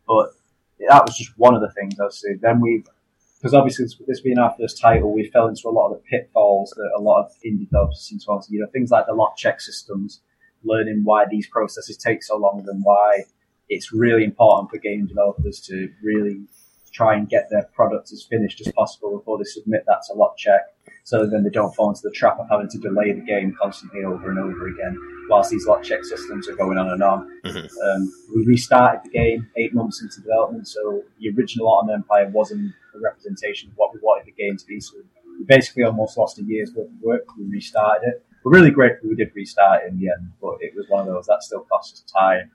but 0.06 0.30
that 0.88 1.04
was 1.06 1.16
just 1.16 1.32
one 1.38 1.54
of 1.54 1.60
the 1.60 1.70
things 1.72 1.98
I'd 2.00 2.12
say. 2.12 2.34
Then 2.34 2.60
we. 2.60 2.84
Because 3.38 3.52
obviously, 3.52 3.84
this, 3.84 3.96
this 4.06 4.20
being 4.22 4.38
our 4.38 4.54
first 4.58 4.80
title, 4.80 5.12
we 5.12 5.28
fell 5.30 5.46
into 5.46 5.68
a 5.68 5.70
lot 5.70 5.92
of 5.92 5.98
the 5.98 6.02
pitfalls 6.08 6.70
that 6.70 6.90
a 6.96 7.00
lot 7.00 7.26
of 7.26 7.32
indie 7.44 7.66
developers 7.66 8.00
seem 8.00 8.18
to 8.18 8.24
want. 8.28 8.46
You 8.48 8.60
know, 8.60 8.66
things 8.72 8.90
like 8.90 9.04
the 9.06 9.12
lot 9.12 9.36
check 9.36 9.60
systems, 9.60 10.20
learning 10.64 11.02
why 11.04 11.26
these 11.30 11.46
processes 11.46 11.98
take 11.98 12.22
so 12.22 12.36
long 12.38 12.64
and 12.66 12.82
why 12.82 13.24
it's 13.68 13.92
really 13.92 14.24
important 14.24 14.70
for 14.70 14.78
game 14.78 15.06
developers 15.06 15.60
to 15.60 15.88
really 16.02 16.40
try 16.92 17.14
and 17.14 17.28
get 17.28 17.48
their 17.50 17.64
product 17.74 18.10
as 18.12 18.24
finished 18.24 18.60
as 18.66 18.72
possible 18.72 19.18
before 19.18 19.36
they 19.36 19.44
submit 19.44 19.84
that 19.86 20.00
to 20.06 20.14
lot 20.14 20.36
check 20.36 20.62
so 21.04 21.26
then 21.26 21.42
they 21.44 21.50
don't 21.50 21.74
fall 21.74 21.90
into 21.90 22.00
the 22.02 22.10
trap 22.10 22.38
of 22.40 22.46
having 22.48 22.68
to 22.68 22.78
delay 22.78 23.12
the 23.12 23.20
game 23.20 23.54
constantly 23.60 24.02
over 24.04 24.30
and 24.30 24.38
over 24.38 24.68
again 24.68 24.96
whilst 25.28 25.50
these 25.50 25.66
lot 25.66 25.82
check 25.82 26.04
systems 26.04 26.48
are 26.48 26.54
going 26.56 26.78
on 26.78 26.88
and 26.88 27.02
on. 27.02 27.28
Mhm. 27.44 27.68
Um, 27.84 28.12
we 28.34 28.46
restarted 28.46 29.04
the 29.04 29.10
game 29.10 29.48
eight 29.56 29.74
months 29.74 30.00
into 30.02 30.20
development, 30.20 30.68
so 30.68 31.02
the 31.18 31.30
original 31.30 31.66
Otterman 31.68 31.94
Empire 31.94 32.30
wasn't 32.30 32.72
a 32.94 32.98
representation 33.00 33.70
of 33.70 33.76
what 33.76 33.92
we 33.92 34.00
wanted 34.00 34.26
the 34.26 34.32
game 34.32 34.56
to 34.56 34.66
be. 34.66 34.80
So 34.80 34.96
we 35.38 35.44
basically 35.44 35.82
almost 35.84 36.16
lost 36.16 36.38
a 36.38 36.44
year's 36.44 36.72
worth 36.74 36.88
of 36.88 37.00
work. 37.02 37.24
We 37.36 37.44
restarted 37.46 38.08
it. 38.08 38.26
We're 38.44 38.52
really 38.52 38.70
grateful 38.70 39.08
we 39.08 39.16
did 39.16 39.32
restart 39.34 39.82
it 39.82 39.88
in 39.88 39.98
the 39.98 40.08
end, 40.08 40.30
but 40.40 40.58
it 40.60 40.74
was 40.76 40.88
one 40.88 41.00
of 41.00 41.12
those 41.12 41.26
that 41.26 41.42
still 41.42 41.66
cost 41.70 41.94
us 41.94 42.04
time. 42.16 42.50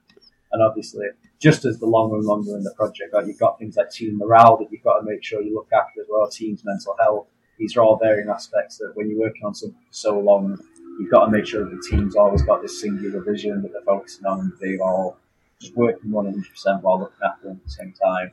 And 0.52 0.62
obviously, 0.62 1.06
just 1.40 1.66
as 1.66 1.80
the 1.80 1.86
longer 1.86 2.18
and 2.18 2.26
longer 2.26 2.56
in 2.56 2.64
the 2.64 2.74
project, 2.76 3.14
like 3.14 3.26
you've 3.26 3.40
got 3.40 3.58
things 3.58 3.78
like 3.78 3.90
team 3.90 4.18
morale 4.18 4.58
that 4.58 4.68
you've 4.72 4.84
got 4.84 5.00
to 5.00 5.06
make 5.06 5.24
sure 5.24 5.42
you 5.42 5.54
look 5.54 5.70
after 5.72 6.02
as 6.02 6.08
well, 6.10 6.30
team's 6.30 6.64
mental 6.66 6.96
health. 7.00 7.28
These 7.58 7.78
are 7.78 7.82
all 7.82 7.98
varying 7.98 8.30
aspects 8.30 8.78
that 8.78 8.92
when 8.96 9.10
you're 9.10 9.20
working 9.20 9.46
on 9.46 9.54
something 9.54 9.80
for 9.88 9.94
so 9.94 10.20
long, 10.20 10.58
you've 11.00 11.12
got 11.12 11.26
to 11.26 11.32
make 11.32 11.46
sure 11.46 11.64
that 11.64 11.70
the 11.70 11.88
team's 11.90 12.16
always 12.16 12.42
got 12.42 12.62
this 12.62 12.82
singular 12.82 13.22
vision 13.22 13.62
that 13.62 13.72
they're 13.72 13.82
focusing 13.82 14.26
on 14.26 14.40
and 14.40 14.52
they're 14.60 14.82
all 14.82 15.18
just 15.60 15.76
working 15.76 16.10
100% 16.10 16.82
while 16.82 17.00
looking 17.00 17.18
after 17.24 17.48
them 17.48 17.58
at 17.58 17.64
the 17.64 17.72
same 17.72 17.94
time. 17.94 18.32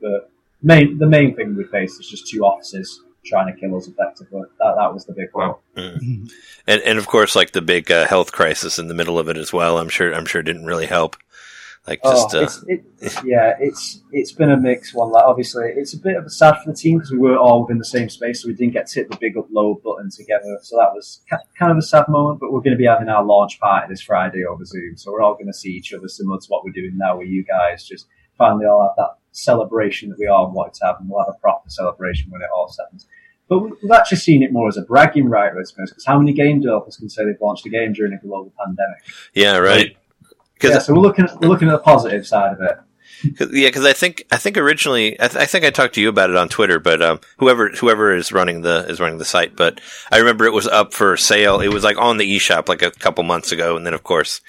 But 0.00 0.30
main, 0.62 0.98
the 0.98 1.06
main 1.06 1.34
thing 1.36 1.56
we 1.56 1.64
faced 1.64 2.00
is 2.00 2.08
just 2.08 2.28
two 2.28 2.44
officers 2.44 3.00
trying 3.24 3.52
to 3.52 3.58
kill 3.58 3.76
us 3.76 3.88
effectively. 3.88 4.42
That, 4.58 4.74
that 4.76 4.92
was 4.92 5.04
the 5.04 5.12
big 5.12 5.28
one. 5.32 5.54
Mm. 5.76 6.30
And 6.66 6.82
and 6.82 6.98
of 6.98 7.06
course, 7.06 7.36
like 7.36 7.52
the 7.52 7.62
big 7.62 7.90
uh, 7.90 8.06
health 8.06 8.32
crisis 8.32 8.78
in 8.78 8.88
the 8.88 8.94
middle 8.94 9.18
of 9.18 9.28
it 9.28 9.36
as 9.36 9.52
well. 9.52 9.78
I'm 9.78 9.88
sure 9.88 10.12
I'm 10.12 10.26
sure 10.26 10.42
didn't 10.42 10.66
really 10.66 10.86
help. 10.86 11.16
Like 11.86 12.02
just 12.02 12.34
oh, 12.34 12.38
uh, 12.38 12.42
it's, 12.44 12.64
it, 12.66 13.24
yeah, 13.26 13.56
it's 13.60 14.00
it's 14.10 14.32
been 14.32 14.50
a 14.50 14.56
mixed 14.56 14.94
one. 14.94 15.10
Like 15.10 15.24
obviously, 15.24 15.64
it's 15.76 15.92
a 15.92 15.98
bit 15.98 16.16
of 16.16 16.24
a 16.24 16.30
sad 16.30 16.54
for 16.64 16.70
the 16.70 16.76
team 16.76 16.96
because 16.96 17.10
we 17.10 17.18
were 17.18 17.36
all 17.36 17.60
within 17.60 17.76
the 17.76 17.84
same 17.84 18.08
space, 18.08 18.42
so 18.42 18.48
we 18.48 18.54
didn't 18.54 18.72
get 18.72 18.86
to 18.86 19.00
hit 19.00 19.10
the 19.10 19.18
big 19.18 19.34
upload 19.34 19.82
button 19.82 20.08
together. 20.08 20.58
So 20.62 20.76
that 20.76 20.94
was 20.94 21.20
kind 21.58 21.70
of 21.70 21.76
a 21.76 21.82
sad 21.82 22.06
moment. 22.08 22.40
But 22.40 22.52
we're 22.52 22.62
going 22.62 22.72
to 22.72 22.78
be 22.78 22.86
having 22.86 23.10
our 23.10 23.22
launch 23.22 23.60
party 23.60 23.86
this 23.90 24.00
Friday 24.00 24.46
over 24.46 24.64
Zoom, 24.64 24.96
so 24.96 25.12
we're 25.12 25.20
all 25.20 25.34
going 25.34 25.46
to 25.46 25.52
see 25.52 25.72
each 25.72 25.92
other, 25.92 26.08
similar 26.08 26.38
to 26.38 26.46
what 26.48 26.64
we're 26.64 26.72
doing 26.72 26.96
now 26.96 27.18
with 27.18 27.28
you 27.28 27.44
guys. 27.44 27.84
Just 27.84 28.06
finally 28.38 28.64
all 28.64 28.82
have 28.88 28.96
that 28.96 29.18
celebration 29.32 30.08
that 30.08 30.18
we 30.18 30.26
all 30.26 30.50
wanted 30.50 30.72
to 30.74 30.86
have, 30.86 30.96
and 31.00 31.10
we'll 31.10 31.22
have 31.22 31.34
a 31.34 31.38
proper 31.38 31.68
celebration 31.68 32.30
when 32.30 32.40
it 32.40 32.48
all 32.56 32.68
settles. 32.68 33.06
But 33.46 33.58
we've 33.58 33.90
actually 33.92 34.18
seen 34.18 34.42
it 34.42 34.52
more 34.52 34.68
as 34.68 34.78
a 34.78 34.82
bragging 34.82 35.28
right, 35.28 35.52
I 35.52 35.62
suppose, 35.64 35.90
because 35.90 36.06
how 36.06 36.18
many 36.18 36.32
game 36.32 36.62
developers 36.62 36.96
can 36.96 37.10
say 37.10 37.26
they've 37.26 37.36
launched 37.42 37.66
a 37.66 37.68
game 37.68 37.92
during 37.92 38.14
a 38.14 38.18
global 38.18 38.54
pandemic? 38.58 39.02
Yeah, 39.34 39.58
right. 39.58 39.94
Yeah, 40.72 40.78
so 40.78 40.94
we're 40.94 41.00
looking 41.00 41.24
at, 41.26 41.40
we're 41.40 41.48
looking 41.48 41.68
at 41.68 41.72
the 41.72 41.78
positive 41.78 42.26
side 42.26 42.52
of 42.52 42.60
it. 42.60 42.78
Cause, 43.38 43.48
yeah, 43.52 43.68
because 43.68 43.84
I 43.84 43.92
think 43.92 44.26
I 44.30 44.36
think 44.36 44.56
originally 44.56 45.18
I, 45.20 45.28
th- 45.28 45.42
I, 45.42 45.46
think 45.46 45.64
I 45.64 45.70
talked 45.70 45.94
to 45.94 46.00
you 46.00 46.08
about 46.08 46.30
it 46.30 46.36
on 46.36 46.48
Twitter, 46.48 46.78
but 46.78 47.00
um, 47.00 47.20
whoever 47.38 47.70
whoever 47.70 48.14
is 48.14 48.32
running 48.32 48.62
the 48.62 48.84
is 48.88 49.00
running 49.00 49.18
the 49.18 49.24
site, 49.24 49.56
but 49.56 49.80
I 50.10 50.18
remember 50.18 50.44
it 50.44 50.52
was 50.52 50.66
up 50.66 50.92
for 50.92 51.16
sale. 51.16 51.60
It 51.60 51.68
was 51.68 51.84
like 51.84 51.96
on 51.96 52.18
the 52.18 52.36
eShop 52.36 52.68
like 52.68 52.82
a 52.82 52.90
couple 52.90 53.24
months 53.24 53.52
ago, 53.52 53.76
and 53.76 53.86
then 53.86 53.94
of 53.94 54.02
course, 54.02 54.40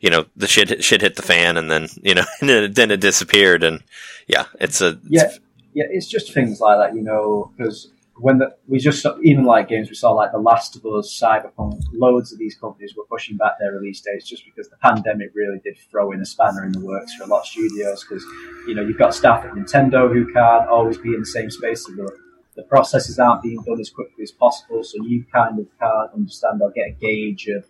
you 0.00 0.10
know, 0.10 0.26
the 0.36 0.46
shit 0.46 0.84
shit 0.84 1.00
hit 1.00 1.16
the 1.16 1.22
fan, 1.22 1.56
and 1.56 1.70
then 1.70 1.88
you 2.02 2.14
know, 2.14 2.24
and 2.40 2.48
then, 2.48 2.72
then 2.72 2.90
it 2.90 3.00
disappeared, 3.00 3.64
and 3.64 3.82
yeah, 4.28 4.46
it's 4.60 4.80
a 4.80 4.98
yeah, 5.08 5.24
it's, 5.24 5.40
yeah, 5.72 5.84
it's 5.88 6.06
just 6.06 6.32
things 6.32 6.60
like 6.60 6.78
that, 6.78 6.94
you 6.94 7.02
know, 7.02 7.52
because 7.56 7.88
when 8.20 8.38
the, 8.38 8.54
we 8.68 8.78
just 8.78 9.04
even 9.22 9.44
like 9.44 9.68
games 9.68 9.88
we 9.88 9.94
saw 9.94 10.12
like 10.12 10.32
The 10.32 10.38
Last 10.38 10.76
of 10.76 10.84
Us, 10.84 11.18
Cyberpunk, 11.20 11.82
loads 11.92 12.32
of 12.32 12.38
these 12.38 12.54
companies 12.54 12.94
were 12.96 13.04
pushing 13.10 13.36
back 13.36 13.52
their 13.58 13.72
release 13.72 14.00
dates 14.00 14.28
just 14.28 14.44
because 14.44 14.68
the 14.68 14.76
pandemic 14.76 15.32
really 15.34 15.58
did 15.64 15.78
throw 15.90 16.12
in 16.12 16.20
a 16.20 16.26
spanner 16.26 16.64
in 16.64 16.72
the 16.72 16.80
works 16.80 17.14
for 17.14 17.24
a 17.24 17.26
lot 17.26 17.40
of 17.40 17.46
studios 17.46 18.04
because 18.04 18.24
you 18.66 18.74
know 18.74 18.82
you've 18.82 18.98
got 18.98 19.14
staff 19.14 19.44
at 19.44 19.52
Nintendo 19.52 20.12
who 20.12 20.32
can't 20.32 20.68
always 20.68 20.98
be 20.98 21.14
in 21.14 21.20
the 21.20 21.26
same 21.26 21.50
space. 21.50 21.86
So 21.86 21.92
the, 21.92 22.16
the 22.56 22.62
processes 22.64 23.18
aren't 23.18 23.42
being 23.42 23.62
done 23.62 23.80
as 23.80 23.90
quickly 23.90 24.22
as 24.22 24.32
possible, 24.32 24.84
so 24.84 25.02
you 25.02 25.24
kind 25.32 25.58
of 25.58 25.66
can't 25.78 26.12
understand 26.14 26.60
or 26.62 26.70
get 26.70 26.88
a 26.88 26.92
gauge 26.92 27.48
of 27.48 27.64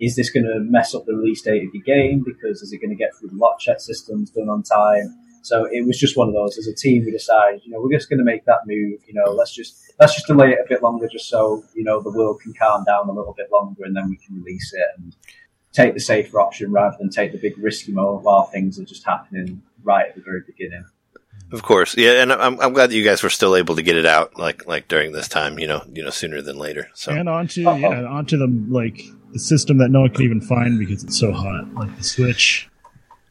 is 0.00 0.16
this 0.16 0.30
going 0.30 0.44
to 0.44 0.58
mess 0.58 0.94
up 0.94 1.04
the 1.06 1.14
release 1.14 1.42
date 1.42 1.66
of 1.66 1.74
your 1.74 1.82
game 1.84 2.24
because 2.24 2.60
is 2.60 2.72
it 2.72 2.78
going 2.78 2.90
to 2.90 2.96
get 2.96 3.10
through 3.14 3.28
the 3.28 3.36
lot 3.36 3.58
check 3.60 3.80
systems 3.80 4.30
done 4.30 4.48
on 4.48 4.62
time? 4.62 5.16
So 5.42 5.66
it 5.70 5.84
was 5.84 5.98
just 5.98 6.16
one 6.16 6.28
of 6.28 6.34
those. 6.34 6.56
As 6.56 6.68
a 6.68 6.74
team, 6.74 7.04
we 7.04 7.10
decided, 7.10 7.62
you 7.64 7.72
know, 7.72 7.80
we're 7.80 7.96
just 7.96 8.08
going 8.08 8.18
to 8.18 8.24
make 8.24 8.44
that 8.46 8.60
move. 8.66 9.00
You 9.06 9.14
know, 9.14 9.32
let's 9.32 9.54
just 9.54 9.92
let's 9.98 10.14
just 10.14 10.26
delay 10.26 10.50
it 10.50 10.58
a 10.64 10.68
bit 10.68 10.82
longer, 10.82 11.08
just 11.08 11.28
so 11.28 11.64
you 11.74 11.84
know 11.84 12.00
the 12.00 12.10
world 12.10 12.40
can 12.40 12.54
calm 12.54 12.84
down 12.84 13.08
a 13.08 13.12
little 13.12 13.34
bit 13.34 13.48
longer, 13.52 13.84
and 13.84 13.94
then 13.94 14.08
we 14.08 14.16
can 14.16 14.36
release 14.36 14.72
it 14.72 14.86
and 14.98 15.16
take 15.72 15.94
the 15.94 16.00
safer 16.00 16.40
option 16.40 16.70
rather 16.70 16.96
than 16.98 17.10
take 17.10 17.32
the 17.32 17.38
big 17.38 17.58
risky 17.58 17.92
mode 17.92 18.22
while 18.22 18.44
things 18.44 18.78
are 18.78 18.84
just 18.84 19.04
happening 19.04 19.62
right 19.82 20.08
at 20.08 20.14
the 20.14 20.22
very 20.22 20.42
beginning. 20.46 20.84
Of 21.50 21.62
course, 21.62 21.96
yeah, 21.96 22.22
and 22.22 22.32
I'm, 22.32 22.58
I'm 22.60 22.72
glad 22.72 22.90
that 22.90 22.96
you 22.96 23.04
guys 23.04 23.22
were 23.22 23.28
still 23.28 23.56
able 23.56 23.76
to 23.76 23.82
get 23.82 23.96
it 23.96 24.06
out 24.06 24.38
like 24.38 24.66
like 24.66 24.88
during 24.88 25.12
this 25.12 25.28
time, 25.28 25.58
you 25.58 25.66
know, 25.66 25.82
you 25.92 26.02
know, 26.02 26.10
sooner 26.10 26.40
than 26.40 26.56
later. 26.56 26.88
So 26.94 27.12
and 27.12 27.28
onto 27.28 27.68
Uh-oh. 27.68 27.76
yeah, 27.76 28.04
onto 28.04 28.38
the 28.38 28.46
like 28.68 29.02
the 29.32 29.38
system 29.38 29.78
that 29.78 29.90
no 29.90 30.02
one 30.02 30.10
can 30.10 30.22
even 30.22 30.40
find 30.40 30.78
because 30.78 31.04
it's 31.04 31.18
so 31.18 31.32
hot, 31.32 31.72
like 31.74 31.94
the 31.96 32.04
Switch 32.04 32.70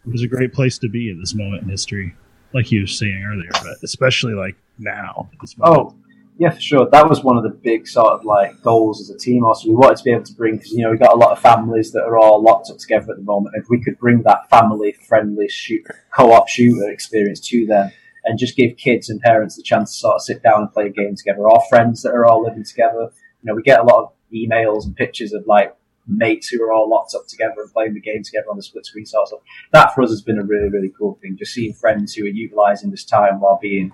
it 0.05 0.11
was 0.11 0.23
a 0.23 0.27
great 0.27 0.53
place 0.53 0.77
to 0.79 0.89
be 0.89 1.11
at 1.11 1.17
this 1.17 1.35
moment 1.35 1.63
in 1.63 1.69
history, 1.69 2.15
like 2.53 2.71
you 2.71 2.81
were 2.81 2.87
saying 2.87 3.23
earlier, 3.27 3.51
but 3.51 3.77
especially 3.83 4.33
like 4.33 4.55
now. 4.79 5.29
Oh, 5.61 5.95
yeah, 6.37 6.49
for 6.49 6.61
sure. 6.61 6.89
That 6.89 7.07
was 7.07 7.23
one 7.23 7.37
of 7.37 7.43
the 7.43 7.49
big 7.49 7.87
sort 7.87 8.13
of 8.13 8.25
like 8.25 8.61
goals 8.63 8.99
as 8.99 9.09
a 9.11 9.17
team. 9.17 9.45
Also, 9.45 9.69
we 9.69 9.75
wanted 9.75 9.97
to 9.97 10.03
be 10.03 10.11
able 10.11 10.23
to 10.23 10.33
bring 10.33 10.55
because 10.55 10.71
you 10.71 10.83
know 10.83 10.89
we 10.89 10.97
got 10.97 11.13
a 11.13 11.17
lot 11.17 11.31
of 11.31 11.39
families 11.39 11.91
that 11.91 12.03
are 12.03 12.17
all 12.17 12.41
locked 12.41 12.69
up 12.71 12.77
together 12.77 13.11
at 13.11 13.17
the 13.17 13.23
moment. 13.23 13.55
If 13.57 13.69
we 13.69 13.83
could 13.83 13.99
bring 13.99 14.23
that 14.23 14.49
family-friendly 14.49 15.49
shoot, 15.49 15.85
co-op 16.15 16.47
shooter 16.47 16.89
experience 16.89 17.39
to 17.49 17.67
them, 17.67 17.91
and 18.25 18.39
just 18.39 18.55
give 18.55 18.77
kids 18.77 19.09
and 19.09 19.21
parents 19.21 19.55
the 19.55 19.61
chance 19.61 19.91
to 19.91 19.99
sort 19.99 20.15
of 20.15 20.21
sit 20.23 20.41
down 20.41 20.61
and 20.61 20.73
play 20.73 20.87
a 20.87 20.89
game 20.89 21.15
together, 21.15 21.47
or 21.47 21.61
friends 21.69 22.01
that 22.01 22.13
are 22.13 22.25
all 22.25 22.43
living 22.43 22.63
together. 22.63 23.11
You 23.43 23.47
know, 23.47 23.55
we 23.55 23.61
get 23.61 23.79
a 23.79 23.83
lot 23.83 24.03
of 24.03 24.13
emails 24.33 24.85
and 24.85 24.95
pictures 24.95 25.33
of 25.33 25.45
like 25.45 25.75
mates 26.07 26.47
who 26.47 26.61
are 26.63 26.71
all 26.71 26.89
locked 26.89 27.13
up 27.15 27.27
together 27.27 27.61
and 27.61 27.71
playing 27.71 27.93
the 27.93 28.01
game 28.01 28.23
together 28.23 28.49
on 28.49 28.57
the 28.57 28.63
split 28.63 28.85
screen 28.85 29.05
sort 29.05 29.23
of 29.23 29.27
stuff. 29.29 29.39
That 29.71 29.93
for 29.93 30.03
us 30.03 30.09
has 30.09 30.21
been 30.21 30.39
a 30.39 30.43
really, 30.43 30.69
really 30.69 30.91
cool 30.97 31.17
thing. 31.21 31.37
Just 31.37 31.53
seeing 31.53 31.73
friends 31.73 32.13
who 32.13 32.25
are 32.25 32.29
utilising 32.29 32.91
this 32.91 33.05
time 33.05 33.39
while 33.39 33.59
being 33.61 33.93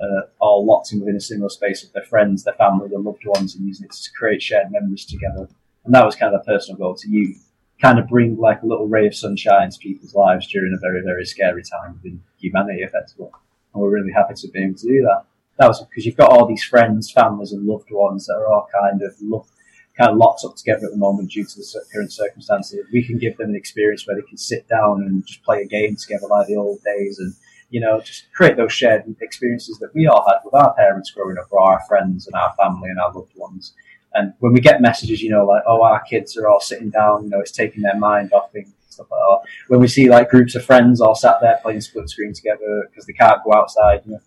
uh, 0.00 0.22
all 0.40 0.64
locked 0.64 0.92
in 0.92 1.00
within 1.00 1.16
a 1.16 1.20
single 1.20 1.48
space 1.48 1.82
with 1.82 1.92
their 1.92 2.04
friends, 2.04 2.44
their 2.44 2.54
family, 2.54 2.88
their 2.88 3.00
loved 3.00 3.24
ones, 3.26 3.54
and 3.54 3.66
using 3.66 3.86
it 3.86 3.92
to 3.92 4.10
create 4.12 4.42
shared 4.42 4.70
memories 4.70 5.04
together. 5.04 5.48
And 5.84 5.94
that 5.94 6.04
was 6.04 6.14
kind 6.14 6.34
of 6.34 6.40
a 6.40 6.44
personal 6.44 6.78
goal 6.78 6.94
to 6.96 7.08
you, 7.08 7.34
kind 7.80 7.98
of 7.98 8.08
bring 8.08 8.36
like 8.36 8.62
a 8.62 8.66
little 8.66 8.86
ray 8.86 9.06
of 9.06 9.14
sunshine 9.14 9.70
to 9.70 9.78
people's 9.78 10.14
lives 10.14 10.46
during 10.46 10.74
a 10.74 10.80
very, 10.80 11.02
very 11.02 11.24
scary 11.24 11.62
time 11.62 11.94
within 11.94 12.22
humanity, 12.38 12.82
effectively. 12.82 13.30
And 13.72 13.82
we're 13.82 13.90
really 13.90 14.12
happy 14.12 14.34
to 14.34 14.48
be 14.48 14.62
able 14.62 14.78
to 14.78 14.86
do 14.86 15.02
that. 15.02 15.24
That 15.58 15.66
was 15.66 15.84
because 15.84 16.06
you've 16.06 16.16
got 16.16 16.30
all 16.30 16.46
these 16.46 16.62
friends, 16.62 17.10
families, 17.10 17.52
and 17.52 17.66
loved 17.66 17.90
ones 17.90 18.26
that 18.26 18.34
are 18.34 18.46
all 18.46 18.68
kind 18.80 19.02
of 19.02 19.14
love, 19.20 19.48
kind 19.98 20.12
of 20.12 20.16
locked 20.16 20.44
up 20.44 20.54
together 20.54 20.86
at 20.86 20.92
the 20.92 20.96
moment 20.96 21.32
due 21.32 21.44
to 21.44 21.56
the 21.56 21.84
current 21.92 22.12
circumstances. 22.12 22.86
We 22.92 23.04
can 23.04 23.18
give 23.18 23.36
them 23.36 23.50
an 23.50 23.56
experience 23.56 24.06
where 24.06 24.16
they 24.16 24.26
can 24.26 24.38
sit 24.38 24.68
down 24.68 25.02
and 25.02 25.26
just 25.26 25.42
play 25.42 25.62
a 25.62 25.66
game 25.66 25.96
together 25.96 26.28
like 26.28 26.46
the 26.46 26.56
old 26.56 26.78
days 26.84 27.18
and, 27.18 27.34
you 27.70 27.80
know, 27.80 28.00
just 28.00 28.26
create 28.32 28.56
those 28.56 28.72
shared 28.72 29.02
experiences 29.20 29.78
that 29.78 29.94
we 29.94 30.06
all 30.06 30.24
had 30.26 30.38
with 30.44 30.54
our 30.54 30.72
parents 30.74 31.10
growing 31.10 31.36
up 31.36 31.48
or 31.50 31.60
our 31.60 31.80
friends 31.88 32.26
and 32.26 32.36
our 32.36 32.54
family 32.56 32.90
and 32.90 33.00
our 33.00 33.12
loved 33.12 33.32
ones. 33.34 33.74
And 34.14 34.32
when 34.38 34.52
we 34.52 34.60
get 34.60 34.80
messages, 34.80 35.20
you 35.20 35.30
know, 35.30 35.44
like, 35.44 35.64
oh, 35.66 35.82
our 35.82 36.00
kids 36.02 36.36
are 36.36 36.48
all 36.48 36.60
sitting 36.60 36.90
down, 36.90 37.24
you 37.24 37.30
know, 37.30 37.40
it's 37.40 37.52
taking 37.52 37.82
their 37.82 37.98
mind 37.98 38.32
off 38.32 38.52
things, 38.52 38.72
stuff 38.88 39.08
like 39.10 39.18
that. 39.18 39.48
When 39.66 39.80
we 39.80 39.88
see 39.88 40.08
like 40.08 40.30
groups 40.30 40.54
of 40.54 40.64
friends 40.64 41.00
all 41.00 41.14
sat 41.16 41.40
there 41.40 41.58
playing 41.62 41.80
split 41.80 42.08
screen 42.08 42.32
together 42.32 42.88
because 42.88 43.04
they 43.04 43.12
can't 43.12 43.44
go 43.44 43.52
outside, 43.52 44.02
you 44.06 44.12
know, 44.12 44.20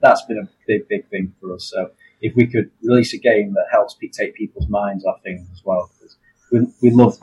that's 0.00 0.24
been 0.24 0.38
a 0.38 0.48
big, 0.66 0.88
big 0.88 1.06
thing 1.08 1.34
for 1.38 1.54
us. 1.54 1.70
So 1.70 1.90
if 2.22 2.34
we 2.36 2.46
could 2.46 2.70
release 2.82 3.12
a 3.12 3.18
game 3.18 3.52
that 3.54 3.66
helps 3.70 3.96
take 4.16 4.34
people's 4.34 4.68
minds 4.68 5.04
off 5.04 5.20
things 5.22 5.46
as 5.52 5.62
well. 5.64 5.90
Because 5.98 6.16
we, 6.50 6.60
we 6.80 6.90
love 6.90 7.18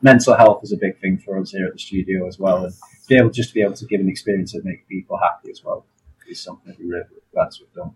mental 0.00 0.34
health 0.34 0.62
is 0.62 0.72
a 0.72 0.76
big 0.76 0.98
thing 1.00 1.18
for 1.18 1.38
us 1.38 1.50
here 1.50 1.66
at 1.66 1.72
the 1.72 1.78
studio 1.78 2.26
as 2.26 2.38
well, 2.38 2.64
and 2.64 2.72
to 2.72 3.08
be 3.08 3.16
able 3.16 3.30
just 3.30 3.50
to 3.50 3.54
be 3.54 3.62
able 3.62 3.74
to 3.74 3.86
give 3.86 4.00
an 4.00 4.08
experience 4.08 4.52
that 4.52 4.64
makes 4.64 4.84
people 4.88 5.18
happy 5.18 5.50
as 5.50 5.62
well 5.62 5.84
is 6.28 6.40
something 6.40 6.66
that 6.66 6.78
we 6.78 6.86
really 6.86 7.04
glad 7.32 7.50
to 7.50 7.64
have 7.64 7.74
done. 7.74 7.94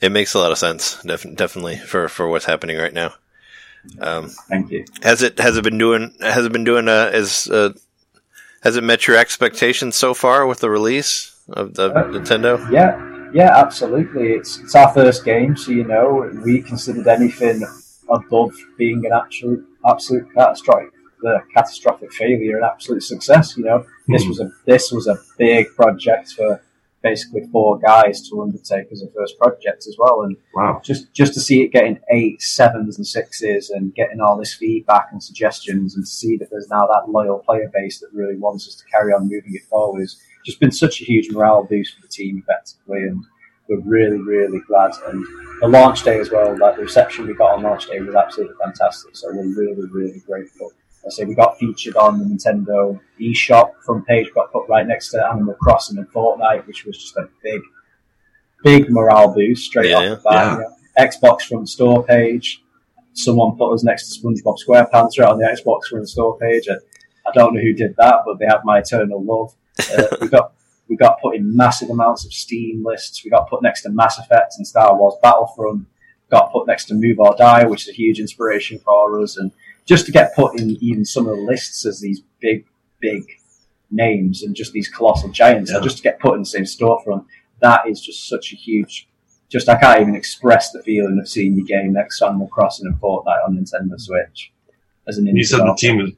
It 0.00 0.12
makes 0.12 0.34
a 0.34 0.38
lot 0.38 0.52
of 0.52 0.58
sense, 0.58 1.02
def- 1.02 1.34
definitely 1.34 1.76
for 1.76 2.08
for 2.08 2.28
what's 2.28 2.46
happening 2.46 2.78
right 2.78 2.94
now. 2.94 3.12
Um, 4.00 4.28
Thank 4.48 4.70
you. 4.70 4.84
Has 5.02 5.22
it 5.22 5.38
has 5.38 5.56
it 5.56 5.64
been 5.64 5.78
doing 5.78 6.14
has 6.20 6.46
it 6.46 6.52
been 6.52 6.64
doing 6.64 6.88
uh, 6.88 7.10
as 7.12 7.48
uh, 7.48 7.72
has 8.62 8.76
it 8.76 8.84
met 8.84 9.06
your 9.06 9.16
expectations 9.16 9.96
so 9.96 10.14
far 10.14 10.46
with 10.46 10.60
the 10.60 10.70
release 10.70 11.38
of 11.50 11.74
the 11.74 11.92
uh, 11.92 12.04
Nintendo? 12.04 12.70
Yeah, 12.70 13.09
yeah, 13.32 13.56
absolutely. 13.56 14.32
It's 14.32 14.58
it's 14.58 14.74
our 14.74 14.92
first 14.92 15.24
game, 15.24 15.56
so 15.56 15.72
you 15.72 15.84
know 15.84 16.30
we 16.44 16.62
considered 16.62 17.06
anything 17.06 17.62
above 18.08 18.52
being 18.76 19.04
an 19.06 19.12
absolute 19.12 19.64
absolute 19.86 20.26
catastrophic 20.34 20.92
the 21.22 21.40
catastrophic 21.54 22.12
failure 22.12 22.58
an 22.58 22.64
absolute 22.64 23.02
success. 23.02 23.56
You 23.56 23.64
know, 23.64 23.86
this 24.08 24.22
hmm. 24.22 24.30
was 24.30 24.40
a 24.40 24.50
this 24.66 24.92
was 24.92 25.06
a 25.06 25.18
big 25.38 25.74
project 25.76 26.32
for 26.32 26.62
basically 27.02 27.42
four 27.50 27.78
guys 27.78 28.28
to 28.28 28.42
undertake 28.42 28.92
as 28.92 29.02
a 29.02 29.10
first 29.12 29.38
project 29.38 29.86
as 29.86 29.96
well. 29.98 30.22
And 30.22 30.36
wow. 30.54 30.80
just 30.84 31.12
just 31.12 31.34
to 31.34 31.40
see 31.40 31.62
it 31.62 31.72
getting 31.72 31.98
eight, 32.12 32.40
sevens, 32.42 32.96
and 32.96 33.06
sixes, 33.06 33.70
and 33.70 33.94
getting 33.94 34.20
all 34.20 34.36
this 34.36 34.54
feedback 34.54 35.08
and 35.12 35.22
suggestions, 35.22 35.94
and 35.94 36.04
to 36.04 36.10
see 36.10 36.36
that 36.38 36.50
there's 36.50 36.68
now 36.68 36.86
that 36.86 37.10
loyal 37.10 37.38
player 37.38 37.70
base 37.72 38.00
that 38.00 38.10
really 38.12 38.36
wants 38.36 38.66
us 38.68 38.74
to 38.76 38.84
carry 38.90 39.12
on 39.12 39.28
moving 39.28 39.54
it 39.54 39.64
forward 39.68 40.02
is 40.02 40.20
just 40.44 40.60
been 40.60 40.72
such 40.72 41.00
a 41.00 41.04
huge 41.04 41.30
morale 41.30 41.64
boost 41.64 41.94
for 41.94 42.02
the 42.02 42.08
team 42.08 42.42
effectively, 42.42 43.02
and 43.02 43.24
we're 43.68 43.80
really, 43.80 44.18
really 44.18 44.60
glad. 44.66 44.92
And 45.06 45.24
the 45.60 45.68
launch 45.68 46.02
day 46.02 46.18
as 46.18 46.30
well, 46.30 46.56
like 46.58 46.76
the 46.76 46.82
reception 46.82 47.26
we 47.26 47.34
got 47.34 47.56
on 47.56 47.62
launch 47.62 47.86
day 47.86 48.00
was 48.00 48.14
absolutely 48.14 48.56
fantastic. 48.62 49.16
So 49.16 49.28
we're 49.32 49.54
really, 49.54 49.88
really 49.90 50.20
grateful. 50.26 50.72
I 51.06 51.08
say 51.08 51.24
we 51.24 51.34
got 51.34 51.58
featured 51.58 51.96
on 51.96 52.18
the 52.18 52.24
Nintendo 52.24 53.00
eShop 53.18 53.72
front 53.84 54.06
page, 54.06 54.28
got 54.34 54.52
put 54.52 54.68
right 54.68 54.86
next 54.86 55.10
to 55.10 55.26
Animal 55.32 55.54
Crossing 55.54 55.96
and 55.96 56.08
Fortnite, 56.12 56.66
which 56.66 56.84
was 56.84 56.98
just 56.98 57.16
a 57.16 57.28
big, 57.42 57.60
big 58.62 58.90
morale 58.90 59.32
boost 59.32 59.64
straight 59.64 59.90
yeah, 59.90 59.96
off 59.96 60.22
the 60.22 60.28
bat. 60.28 60.58
Yeah. 60.58 61.06
Xbox 61.06 61.42
front 61.42 61.68
store 61.68 62.04
page. 62.04 62.62
Someone 63.14 63.56
put 63.56 63.72
us 63.72 63.82
next 63.82 64.12
to 64.12 64.20
SpongeBob 64.20 64.56
SquarePants 64.66 65.18
right 65.18 65.30
on 65.30 65.38
the 65.38 65.46
Xbox 65.46 65.88
front 65.88 66.08
store 66.08 66.36
page. 66.38 66.68
I, 66.68 66.74
I 67.26 67.32
don't 67.34 67.54
know 67.54 67.60
who 67.60 67.72
did 67.72 67.94
that, 67.96 68.16
but 68.26 68.38
they 68.38 68.46
have 68.46 68.60
my 68.64 68.80
eternal 68.80 69.24
love. 69.24 69.54
Uh, 69.78 70.16
we 70.20 70.28
got 70.28 70.52
we 70.88 70.96
got 70.96 71.20
put 71.20 71.36
in 71.36 71.56
massive 71.56 71.90
amounts 71.90 72.24
of 72.24 72.32
Steam 72.32 72.84
lists. 72.84 73.24
We 73.24 73.30
got 73.30 73.48
put 73.48 73.62
next 73.62 73.82
to 73.82 73.90
Mass 73.90 74.18
Effect 74.18 74.54
and 74.58 74.66
Star 74.66 74.96
Wars 74.96 75.14
Battlefront. 75.22 75.86
got 76.30 76.52
put 76.52 76.66
next 76.66 76.86
to 76.86 76.94
Move 76.94 77.18
or 77.20 77.34
Die, 77.36 77.64
which 77.66 77.82
is 77.82 77.88
a 77.88 77.92
huge 77.92 78.18
inspiration 78.20 78.78
for 78.80 79.20
us, 79.20 79.36
and 79.36 79.50
just 79.84 80.06
to 80.06 80.12
get 80.12 80.34
put 80.34 80.58
in 80.60 80.76
even 80.80 81.04
some 81.04 81.26
of 81.26 81.36
the 81.36 81.42
lists 81.42 81.84
as 81.86 82.00
these 82.00 82.22
big, 82.40 82.66
big 83.00 83.22
names 83.90 84.42
and 84.42 84.54
just 84.54 84.72
these 84.72 84.88
colossal 84.88 85.28
giants, 85.30 85.72
Yeah. 85.72 85.80
just 85.80 85.96
to 85.98 86.02
get 86.02 86.20
put 86.20 86.34
in 86.34 86.40
the 86.40 86.46
same 86.46 86.62
storefront, 86.64 87.24
that 87.60 87.88
is 87.88 88.00
just 88.00 88.28
such 88.28 88.52
a 88.52 88.56
huge. 88.56 89.08
Just 89.48 89.68
I 89.68 89.76
can't 89.80 90.00
even 90.00 90.14
express 90.14 90.70
the 90.70 90.80
feeling 90.82 91.18
of 91.20 91.28
seeing 91.28 91.54
your 91.56 91.66
game 91.66 91.92
next 91.92 92.18
to 92.20 92.26
Animal 92.26 92.46
Crossing 92.48 92.86
and 92.86 92.94
Fortnite 93.00 93.44
on 93.46 93.56
Nintendo 93.56 93.98
Switch. 94.00 94.52
As 95.08 95.18
an 95.18 95.26
You 95.26 95.42
said 95.44 95.60
the 95.60 95.74
team 95.76 95.96
was 95.98 96.10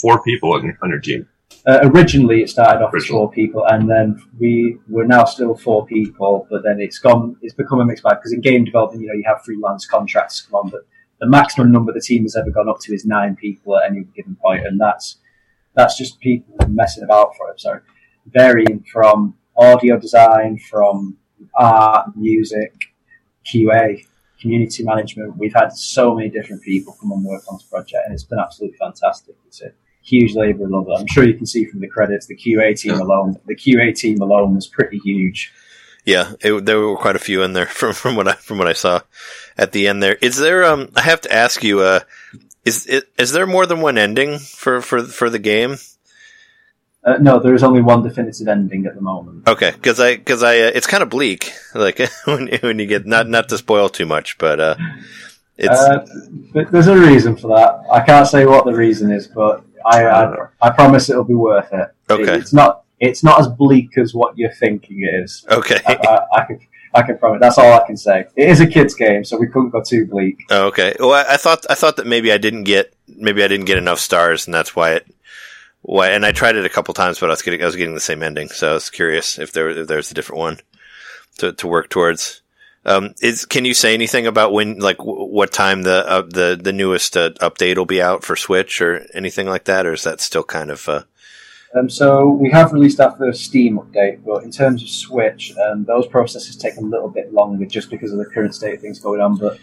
four 0.00 0.20
people 0.24 0.52
on 0.54 0.64
your, 0.64 0.76
on 0.82 0.90
your 0.90 0.98
team. 0.98 1.28
Uh, 1.66 1.80
originally, 1.82 2.42
it 2.42 2.48
started 2.48 2.82
off 2.82 2.94
as 2.94 3.06
four 3.06 3.30
people, 3.30 3.66
and 3.66 3.88
then 3.88 4.20
we 4.38 4.78
we're 4.88 5.06
now 5.06 5.24
still 5.24 5.54
four 5.54 5.84
people. 5.86 6.46
But 6.50 6.62
then 6.62 6.80
it's 6.80 6.98
gone. 6.98 7.36
It's 7.42 7.54
become 7.54 7.80
a 7.80 7.84
mixed 7.84 8.02
bag 8.02 8.16
because 8.18 8.32
in 8.32 8.40
game 8.40 8.64
development, 8.64 9.02
you 9.02 9.08
know, 9.08 9.14
you 9.14 9.24
have 9.26 9.44
freelance 9.44 9.86
contracts 9.86 10.40
come 10.40 10.54
on, 10.54 10.70
but 10.70 10.86
the 11.20 11.28
maximum 11.28 11.70
number 11.70 11.92
the 11.92 12.00
team 12.00 12.22
has 12.22 12.34
ever 12.34 12.50
gone 12.50 12.68
up 12.68 12.80
to 12.80 12.94
is 12.94 13.04
nine 13.04 13.36
people 13.36 13.76
at 13.76 13.90
any 13.90 14.04
given 14.16 14.36
point, 14.42 14.66
and 14.66 14.80
that's 14.80 15.18
that's 15.74 15.98
just 15.98 16.18
people 16.20 16.54
messing 16.68 17.04
about 17.04 17.36
for 17.36 17.50
it. 17.50 17.60
Sorry, 17.60 17.80
varying 18.26 18.84
from 18.90 19.36
audio 19.56 19.98
design, 19.98 20.58
from 20.58 21.18
art, 21.54 22.16
music, 22.16 22.72
QA, 23.44 24.06
community 24.40 24.82
management. 24.82 25.36
We've 25.36 25.54
had 25.54 25.72
so 25.72 26.14
many 26.14 26.30
different 26.30 26.62
people 26.62 26.96
come 26.98 27.12
and 27.12 27.22
work 27.22 27.42
on 27.48 27.56
this 27.58 27.64
project, 27.64 28.02
and 28.06 28.14
it's 28.14 28.24
been 28.24 28.38
absolutely 28.38 28.78
fantastic. 28.78 29.36
It's 29.46 29.60
a 29.60 29.72
huge 30.02 30.34
labour 30.34 30.64
of 30.64 30.70
love. 30.70 30.86
I'm 30.98 31.06
sure 31.06 31.24
you 31.24 31.34
can 31.34 31.46
see 31.46 31.64
from 31.64 31.80
the 31.80 31.88
credits, 31.88 32.26
the 32.26 32.36
QA 32.36 32.74
team 32.78 32.92
Yeah. 32.94 33.02
alone, 33.02 33.36
the 33.46 33.54
QA 33.56 33.94
team 33.94 34.20
alone 34.20 34.54
was 34.54 34.66
pretty 34.66 34.98
huge. 34.98 35.52
Yeah, 36.04 36.32
it, 36.40 36.64
there 36.64 36.80
were 36.80 36.96
quite 36.96 37.16
a 37.16 37.20
few 37.20 37.42
in 37.42 37.52
there 37.52 37.66
from 37.80 37.92
from 37.92 38.16
what 38.16 38.26
I 38.28 38.32
from 38.32 38.58
what 38.58 38.68
I 38.68 38.72
saw 38.72 39.00
at 39.58 39.72
the 39.72 39.88
end. 39.88 40.02
There 40.02 40.16
is 40.20 40.36
there. 40.36 40.64
Um, 40.64 40.90
I 40.96 41.02
have 41.02 41.20
to 41.22 41.32
ask 41.32 41.62
you. 41.62 41.80
Uh, 41.80 42.00
is 42.64 42.86
it, 42.86 43.04
is 43.18 43.32
there 43.32 43.46
more 43.46 43.66
than 43.66 43.80
one 43.80 43.98
ending 43.98 44.38
for 44.38 44.80
for 44.82 45.02
for 45.02 45.30
the 45.30 45.38
game? 45.38 45.76
Uh, 47.02 47.16
no, 47.18 47.38
there 47.40 47.54
is 47.54 47.62
only 47.62 47.80
one 47.80 48.02
definitive 48.02 48.46
ending 48.48 48.84
at 48.84 48.94
the 48.94 49.00
moment. 49.00 49.48
Okay, 49.48 49.70
because 49.70 49.98
I 50.00 50.16
because 50.16 50.42
I 50.42 50.58
uh, 50.60 50.70
it's 50.74 50.86
kind 50.86 51.02
of 51.02 51.08
bleak. 51.10 51.52
Like 51.74 51.98
when 52.24 52.48
when 52.60 52.78
you 52.78 52.86
get 52.86 53.06
not 53.06 53.28
not 53.28 53.48
to 53.50 53.58
spoil 53.58 53.88
too 53.88 54.06
much, 54.06 54.36
but 54.38 54.58
uh, 54.60 54.76
it's 55.56 55.78
Uh, 55.78 56.04
but 56.52 56.70
there's 56.72 56.88
a 56.88 56.96
reason 56.98 57.36
for 57.36 57.48
that. 57.56 57.80
I 57.90 58.00
can't 58.00 58.26
say 58.26 58.44
what 58.44 58.64
the 58.64 58.74
reason 58.74 59.10
is, 59.10 59.26
but 59.28 59.64
I 59.84 60.04
I, 60.04 60.24
uh, 60.24 60.46
I 60.62 60.70
promise 60.70 61.10
it'll 61.10 61.24
be 61.24 61.34
worth 61.34 61.72
it. 61.72 61.88
Okay. 62.08 62.36
It's 62.36 62.52
not 62.52 62.84
it's 62.98 63.24
not 63.24 63.40
as 63.40 63.48
bleak 63.48 63.96
as 63.98 64.14
what 64.14 64.36
you're 64.36 64.52
thinking 64.52 65.00
it 65.00 65.24
is. 65.24 65.44
okay. 65.50 65.78
I, 65.86 65.94
I, 65.94 66.40
I 66.40 66.44
can 66.44 66.60
I 66.92 67.02
can 67.02 67.18
promise. 67.18 67.40
That's 67.40 67.58
all 67.58 67.72
I 67.72 67.86
can 67.86 67.96
say. 67.96 68.26
It 68.36 68.48
is 68.48 68.60
a 68.60 68.66
kids 68.66 68.94
game, 68.94 69.24
so 69.24 69.36
we 69.36 69.46
couldn't 69.46 69.70
go 69.70 69.82
too 69.82 70.06
bleak. 70.06 70.38
Oh, 70.50 70.66
okay. 70.66 70.96
Well, 70.98 71.12
I, 71.12 71.34
I 71.34 71.36
thought 71.36 71.64
I 71.70 71.74
thought 71.74 71.96
that 71.96 72.06
maybe 72.06 72.32
I 72.32 72.38
didn't 72.38 72.64
get 72.64 72.92
maybe 73.08 73.44
I 73.44 73.48
didn't 73.48 73.66
get 73.66 73.78
enough 73.78 74.00
stars, 74.00 74.46
and 74.46 74.54
that's 74.54 74.74
why 74.74 74.94
it. 74.94 75.06
Why? 75.82 76.08
And 76.08 76.26
I 76.26 76.32
tried 76.32 76.56
it 76.56 76.64
a 76.64 76.70
couple 76.70 76.92
times, 76.92 77.18
but 77.20 77.30
I 77.30 77.32
was 77.32 77.42
getting 77.42 77.62
I 77.62 77.66
was 77.66 77.76
getting 77.76 77.94
the 77.94 78.00
same 78.00 78.22
ending, 78.22 78.48
so 78.48 78.70
I 78.70 78.74
was 78.74 78.90
curious 78.90 79.38
if 79.38 79.52
there 79.52 79.70
if 79.70 79.86
there's 79.86 80.10
a 80.10 80.14
different 80.14 80.40
one 80.40 80.58
to 81.38 81.52
to 81.52 81.68
work 81.68 81.88
towards. 81.90 82.42
Um, 82.84 83.14
is 83.20 83.44
can 83.44 83.66
you 83.66 83.74
say 83.74 83.92
anything 83.92 84.26
about 84.26 84.52
when 84.52 84.78
like 84.78 84.96
w- 84.96 85.24
what 85.24 85.52
time 85.52 85.82
the 85.82 86.08
uh, 86.08 86.22
the 86.22 86.58
the 86.60 86.72
newest 86.72 87.16
uh, 87.16 87.30
update 87.40 87.76
will 87.76 87.84
be 87.84 88.00
out 88.00 88.24
for 88.24 88.36
Switch 88.36 88.80
or 88.80 89.06
anything 89.12 89.46
like 89.46 89.64
that, 89.64 89.84
or 89.84 89.92
is 89.92 90.04
that 90.04 90.20
still 90.20 90.44
kind 90.44 90.70
of 90.70 90.88
uh, 90.88 91.02
Um, 91.76 91.88
so 91.88 92.28
we 92.28 92.50
have 92.50 92.72
released 92.72 92.98
our 92.98 93.16
first 93.16 93.44
Steam 93.44 93.78
update, 93.78 94.24
but 94.24 94.42
in 94.42 94.50
terms 94.50 94.82
of 94.82 94.88
Switch, 94.88 95.54
um, 95.56 95.84
those 95.84 96.06
processes 96.06 96.56
take 96.56 96.76
a 96.76 96.80
little 96.80 97.08
bit 97.08 97.32
longer 97.32 97.64
just 97.64 97.90
because 97.90 98.12
of 98.12 98.18
the 98.18 98.24
current 98.24 98.54
state 98.54 98.74
of 98.74 98.80
things 98.80 98.98
going 98.98 99.20
on. 99.20 99.36
But 99.36 99.58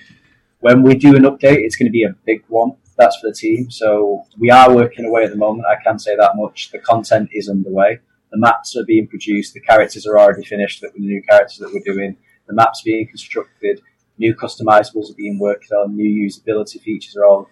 when 0.59 0.83
we 0.83 0.95
do 0.95 1.15
an 1.15 1.23
update, 1.23 1.59
it's 1.65 1.75
going 1.75 1.87
to 1.87 1.91
be 1.91 2.03
a 2.03 2.15
big 2.25 2.43
one. 2.47 2.73
That's 2.97 3.17
for 3.19 3.29
the 3.29 3.35
team. 3.35 3.69
So 3.69 4.23
we 4.39 4.49
are 4.49 4.73
working 4.73 5.05
away 5.05 5.23
at 5.23 5.31
the 5.31 5.37
moment. 5.37 5.67
I 5.67 5.81
can 5.83 5.99
say 5.99 6.15
that 6.15 6.35
much. 6.35 6.71
The 6.71 6.79
content 6.79 7.29
is 7.33 7.49
underway. 7.49 7.99
The 8.31 8.37
maps 8.37 8.75
are 8.77 8.85
being 8.85 9.07
produced. 9.07 9.53
The 9.53 9.59
characters 9.59 10.07
are 10.07 10.17
already 10.17 10.45
finished. 10.45 10.81
That 10.81 10.93
the 10.93 10.99
new 10.99 11.21
characters 11.23 11.57
that 11.57 11.73
we're 11.73 11.93
doing. 11.93 12.17
The 12.47 12.53
maps 12.53 12.81
being 12.81 13.07
constructed. 13.07 13.81
New 14.17 14.33
customizables 14.33 15.11
are 15.11 15.15
being 15.15 15.37
worked 15.39 15.71
on. 15.71 15.95
New 15.95 16.27
usability 16.27 16.81
features 16.81 17.15
are 17.15 17.25
all. 17.25 17.49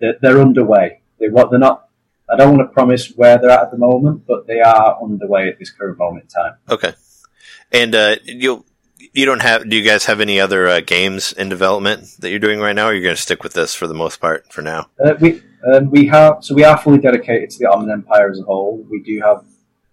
They're, 0.00 0.16
they're 0.20 0.40
underway. 0.40 1.00
They 1.18 1.28
what 1.28 1.50
they're 1.50 1.58
not 1.58 1.86
I 2.28 2.36
don't 2.36 2.56
want 2.56 2.68
to 2.68 2.72
promise 2.72 3.12
where 3.14 3.38
they're 3.38 3.50
at 3.50 3.62
at 3.62 3.70
the 3.70 3.78
moment, 3.78 4.24
but 4.26 4.46
they 4.46 4.60
are 4.60 4.98
underway 5.00 5.48
at 5.48 5.58
this 5.58 5.70
current 5.70 5.98
moment 5.98 6.24
in 6.24 6.28
time. 6.28 6.54
okay? 6.68 6.94
And 7.72 7.94
uh, 7.94 8.16
you 8.24 8.64
you 9.12 9.24
don't 9.24 9.42
have 9.42 9.68
do 9.68 9.76
you 9.76 9.84
guys 9.84 10.06
have 10.06 10.20
any 10.20 10.40
other 10.40 10.66
uh, 10.66 10.80
games 10.80 11.32
in 11.32 11.48
development 11.48 12.04
that 12.20 12.30
you're 12.30 12.38
doing 12.38 12.60
right 12.60 12.74
now? 12.74 12.88
or 12.88 12.94
You're 12.94 13.02
going 13.02 13.16
to 13.16 13.20
stick 13.20 13.42
with 13.42 13.54
this 13.54 13.74
for 13.74 13.86
the 13.86 13.94
most 13.94 14.20
part 14.20 14.52
for 14.52 14.62
now. 14.62 14.88
Uh, 15.04 15.14
we 15.20 15.42
um, 15.72 15.90
we 15.90 16.06
have 16.06 16.38
so 16.44 16.54
we 16.54 16.64
are 16.64 16.78
fully 16.78 16.98
dedicated 16.98 17.50
to 17.50 17.58
the 17.58 17.64
Otterman 17.64 17.92
Empire 17.92 18.30
as 18.30 18.40
a 18.40 18.42
whole. 18.42 18.84
We 18.90 19.02
do 19.02 19.20
have 19.20 19.44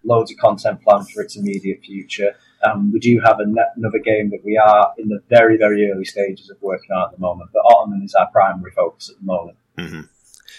loads 0.04 0.32
of 0.32 0.38
content 0.38 0.82
planned 0.84 1.10
for 1.10 1.22
its 1.22 1.36
immediate 1.36 1.82
future. 1.84 2.36
Um, 2.64 2.92
we 2.92 3.00
do 3.00 3.20
have 3.26 3.40
another 3.40 4.00
game 4.00 4.30
that 4.30 4.44
we 4.44 4.58
are 4.58 4.94
in 4.98 5.10
the 5.10 5.20
very 5.30 5.58
very 5.58 5.90
early 5.92 6.06
stages 6.06 6.50
of 6.50 6.58
working 6.62 6.92
on 6.92 7.10
at 7.10 7.12
the 7.12 7.20
moment. 7.20 7.50
But 7.54 7.64
Otterman 7.64 8.04
is 8.04 8.14
our 8.14 8.30
primary 8.32 8.72
focus 8.72 9.10
at 9.10 9.20
the 9.20 9.26
moment. 9.26 9.58
hmm 9.78 10.02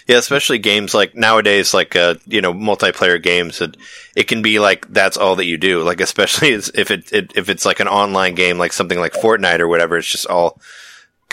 Yeah, 0.07 0.17
especially 0.17 0.59
games 0.59 0.93
like 0.93 1.15
nowadays, 1.15 1.73
like 1.73 1.95
uh, 1.95 2.15
you 2.27 2.41
know, 2.41 2.53
multiplayer 2.53 3.21
games. 3.21 3.61
It 3.61 3.77
it 4.15 4.27
can 4.27 4.41
be 4.41 4.59
like 4.59 4.91
that's 4.93 5.17
all 5.17 5.35
that 5.37 5.45
you 5.45 5.57
do. 5.57 5.81
Like 5.83 6.01
especially 6.01 6.49
if 6.53 6.91
it, 6.91 7.11
it 7.11 7.31
if 7.35 7.49
it's 7.49 7.65
like 7.65 7.79
an 7.79 7.87
online 7.87 8.35
game, 8.35 8.57
like 8.57 8.73
something 8.73 8.99
like 8.99 9.13
Fortnite 9.13 9.59
or 9.59 9.67
whatever. 9.67 9.97
It's 9.97 10.07
just 10.07 10.27
all 10.27 10.59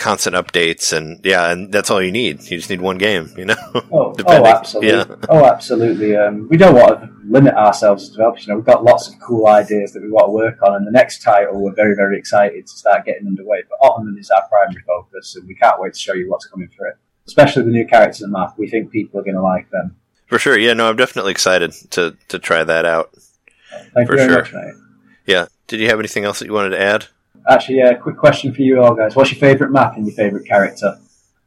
constant 0.03 0.35
updates 0.35 0.91
and 0.91 1.19
yeah, 1.23 1.49
and 1.49 1.71
that's 1.71 1.89
all 1.89 2.01
you 2.01 2.11
need. 2.11 2.41
You 2.51 2.57
just 2.57 2.69
need 2.69 2.81
one 2.81 2.97
game, 2.97 3.33
you 3.37 3.45
know. 3.45 3.55
Oh, 3.91 4.13
oh 4.25 4.45
absolutely. 4.45 4.89
yeah. 4.89 5.05
Oh, 5.29 5.45
absolutely. 5.45 6.15
Um, 6.15 6.47
we 6.49 6.57
don't 6.57 6.75
want 6.75 6.99
to 6.99 7.09
limit 7.25 7.53
ourselves 7.53 8.03
as 8.03 8.09
developers. 8.09 8.45
You 8.45 8.51
know, 8.51 8.57
we've 8.57 8.65
got 8.65 8.83
lots 8.83 9.07
of 9.07 9.19
cool 9.19 9.47
ideas 9.47 9.93
that 9.93 10.01
we 10.01 10.09
want 10.11 10.27
to 10.27 10.31
work 10.31 10.61
on, 10.63 10.75
and 10.75 10.85
the 10.85 10.91
next 10.91 11.21
title 11.21 11.63
we're 11.63 11.73
very, 11.73 11.95
very 11.95 12.17
excited 12.17 12.67
to 12.67 12.73
start 12.73 13.05
getting 13.05 13.27
underway. 13.27 13.63
But 13.69 13.87
Otterman 13.87 14.19
is 14.19 14.29
our 14.29 14.47
primary 14.49 14.83
focus, 14.85 15.35
and 15.35 15.47
we 15.47 15.55
can't 15.55 15.79
wait 15.79 15.93
to 15.93 15.99
show 15.99 16.13
you 16.13 16.29
what's 16.29 16.47
coming 16.47 16.69
for 16.75 16.87
it. 16.87 16.95
Especially 17.27 17.63
the 17.63 17.71
new 17.71 17.87
characters 17.87 18.21
and 18.21 18.31
map. 18.33 18.55
We 18.57 18.67
think 18.67 18.91
people 18.91 19.19
are 19.19 19.23
going 19.23 19.35
to 19.35 19.41
like 19.41 19.69
them. 19.69 19.95
For 20.27 20.37
sure. 20.39 20.57
Yeah, 20.57 20.73
no, 20.73 20.89
I'm 20.89 20.97
definitely 20.97 21.31
excited 21.31 21.71
to 21.91 22.17
to 22.29 22.39
try 22.39 22.63
that 22.63 22.85
out. 22.85 23.13
Thank 23.93 24.07
For 24.07 24.13
you 24.13 24.17
very 24.17 24.29
sure. 24.29 24.41
much, 24.41 24.53
mate. 24.53 24.73
Yeah. 25.25 25.45
Did 25.67 25.79
you 25.79 25.89
have 25.89 25.99
anything 25.99 26.25
else 26.25 26.39
that 26.39 26.47
you 26.47 26.53
wanted 26.53 26.71
to 26.71 26.81
add? 26.81 27.07
Actually, 27.49 27.77
yeah, 27.79 27.93
quick 27.93 28.17
question 28.17 28.53
for 28.53 28.61
you 28.61 28.81
all 28.81 28.93
guys. 28.95 29.15
What's 29.15 29.31
your 29.31 29.39
favourite 29.39 29.71
map 29.71 29.95
and 29.97 30.05
your 30.05 30.15
favourite 30.15 30.45
character? 30.47 30.97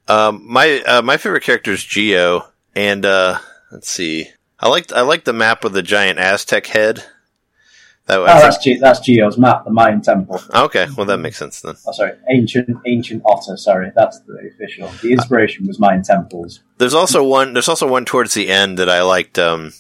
Um, 0.09 0.43
my 0.47 0.81
uh, 0.87 1.03
my 1.03 1.17
favorite 1.17 1.43
character 1.43 1.73
is 1.73 1.85
Geo, 1.85 2.47
and 2.75 3.05
uh, 3.05 3.39
let's 3.73 3.91
see. 3.91 4.29
I 4.61 4.69
liked 4.69 4.93
I 4.93 5.01
liked 5.03 5.25
the 5.25 5.33
map 5.33 5.65
with 5.65 5.73
the 5.73 5.83
giant 5.83 6.19
Aztec 6.19 6.67
head. 6.67 7.05
That 8.07 8.21
Oh, 8.21 8.25
that's, 8.25 8.59
Ge- 8.59 8.79
that's 8.79 9.01
Geo's 9.01 9.37
map, 9.37 9.65
the 9.65 9.73
Mayan 9.73 10.01
Temple. 10.01 10.41
okay. 10.55 10.87
Well, 10.97 11.07
that 11.07 11.19
makes 11.19 11.39
sense 11.39 11.61
then. 11.61 11.75
Oh, 11.89 11.91
sorry, 11.93 12.13
ancient 12.31 12.69
ancient 12.87 13.23
otter. 13.27 13.57
Sorry, 13.57 13.91
that's 13.97 14.21
the 14.21 14.49
official. 14.55 14.87
The 15.03 15.13
inspiration 15.13 15.67
was 15.67 15.81
Mayan 15.81 16.05
temples. 16.05 16.61
There's 16.79 16.95
also 16.95 17.25
one. 17.25 17.53
There's 17.53 17.69
also 17.69 17.89
one 17.89 18.05
towards 18.05 18.35
the 18.35 18.49
end 18.49 18.79
that 18.79 18.89
I 18.89 19.03
liked, 19.03 19.41
um, 19.41 19.73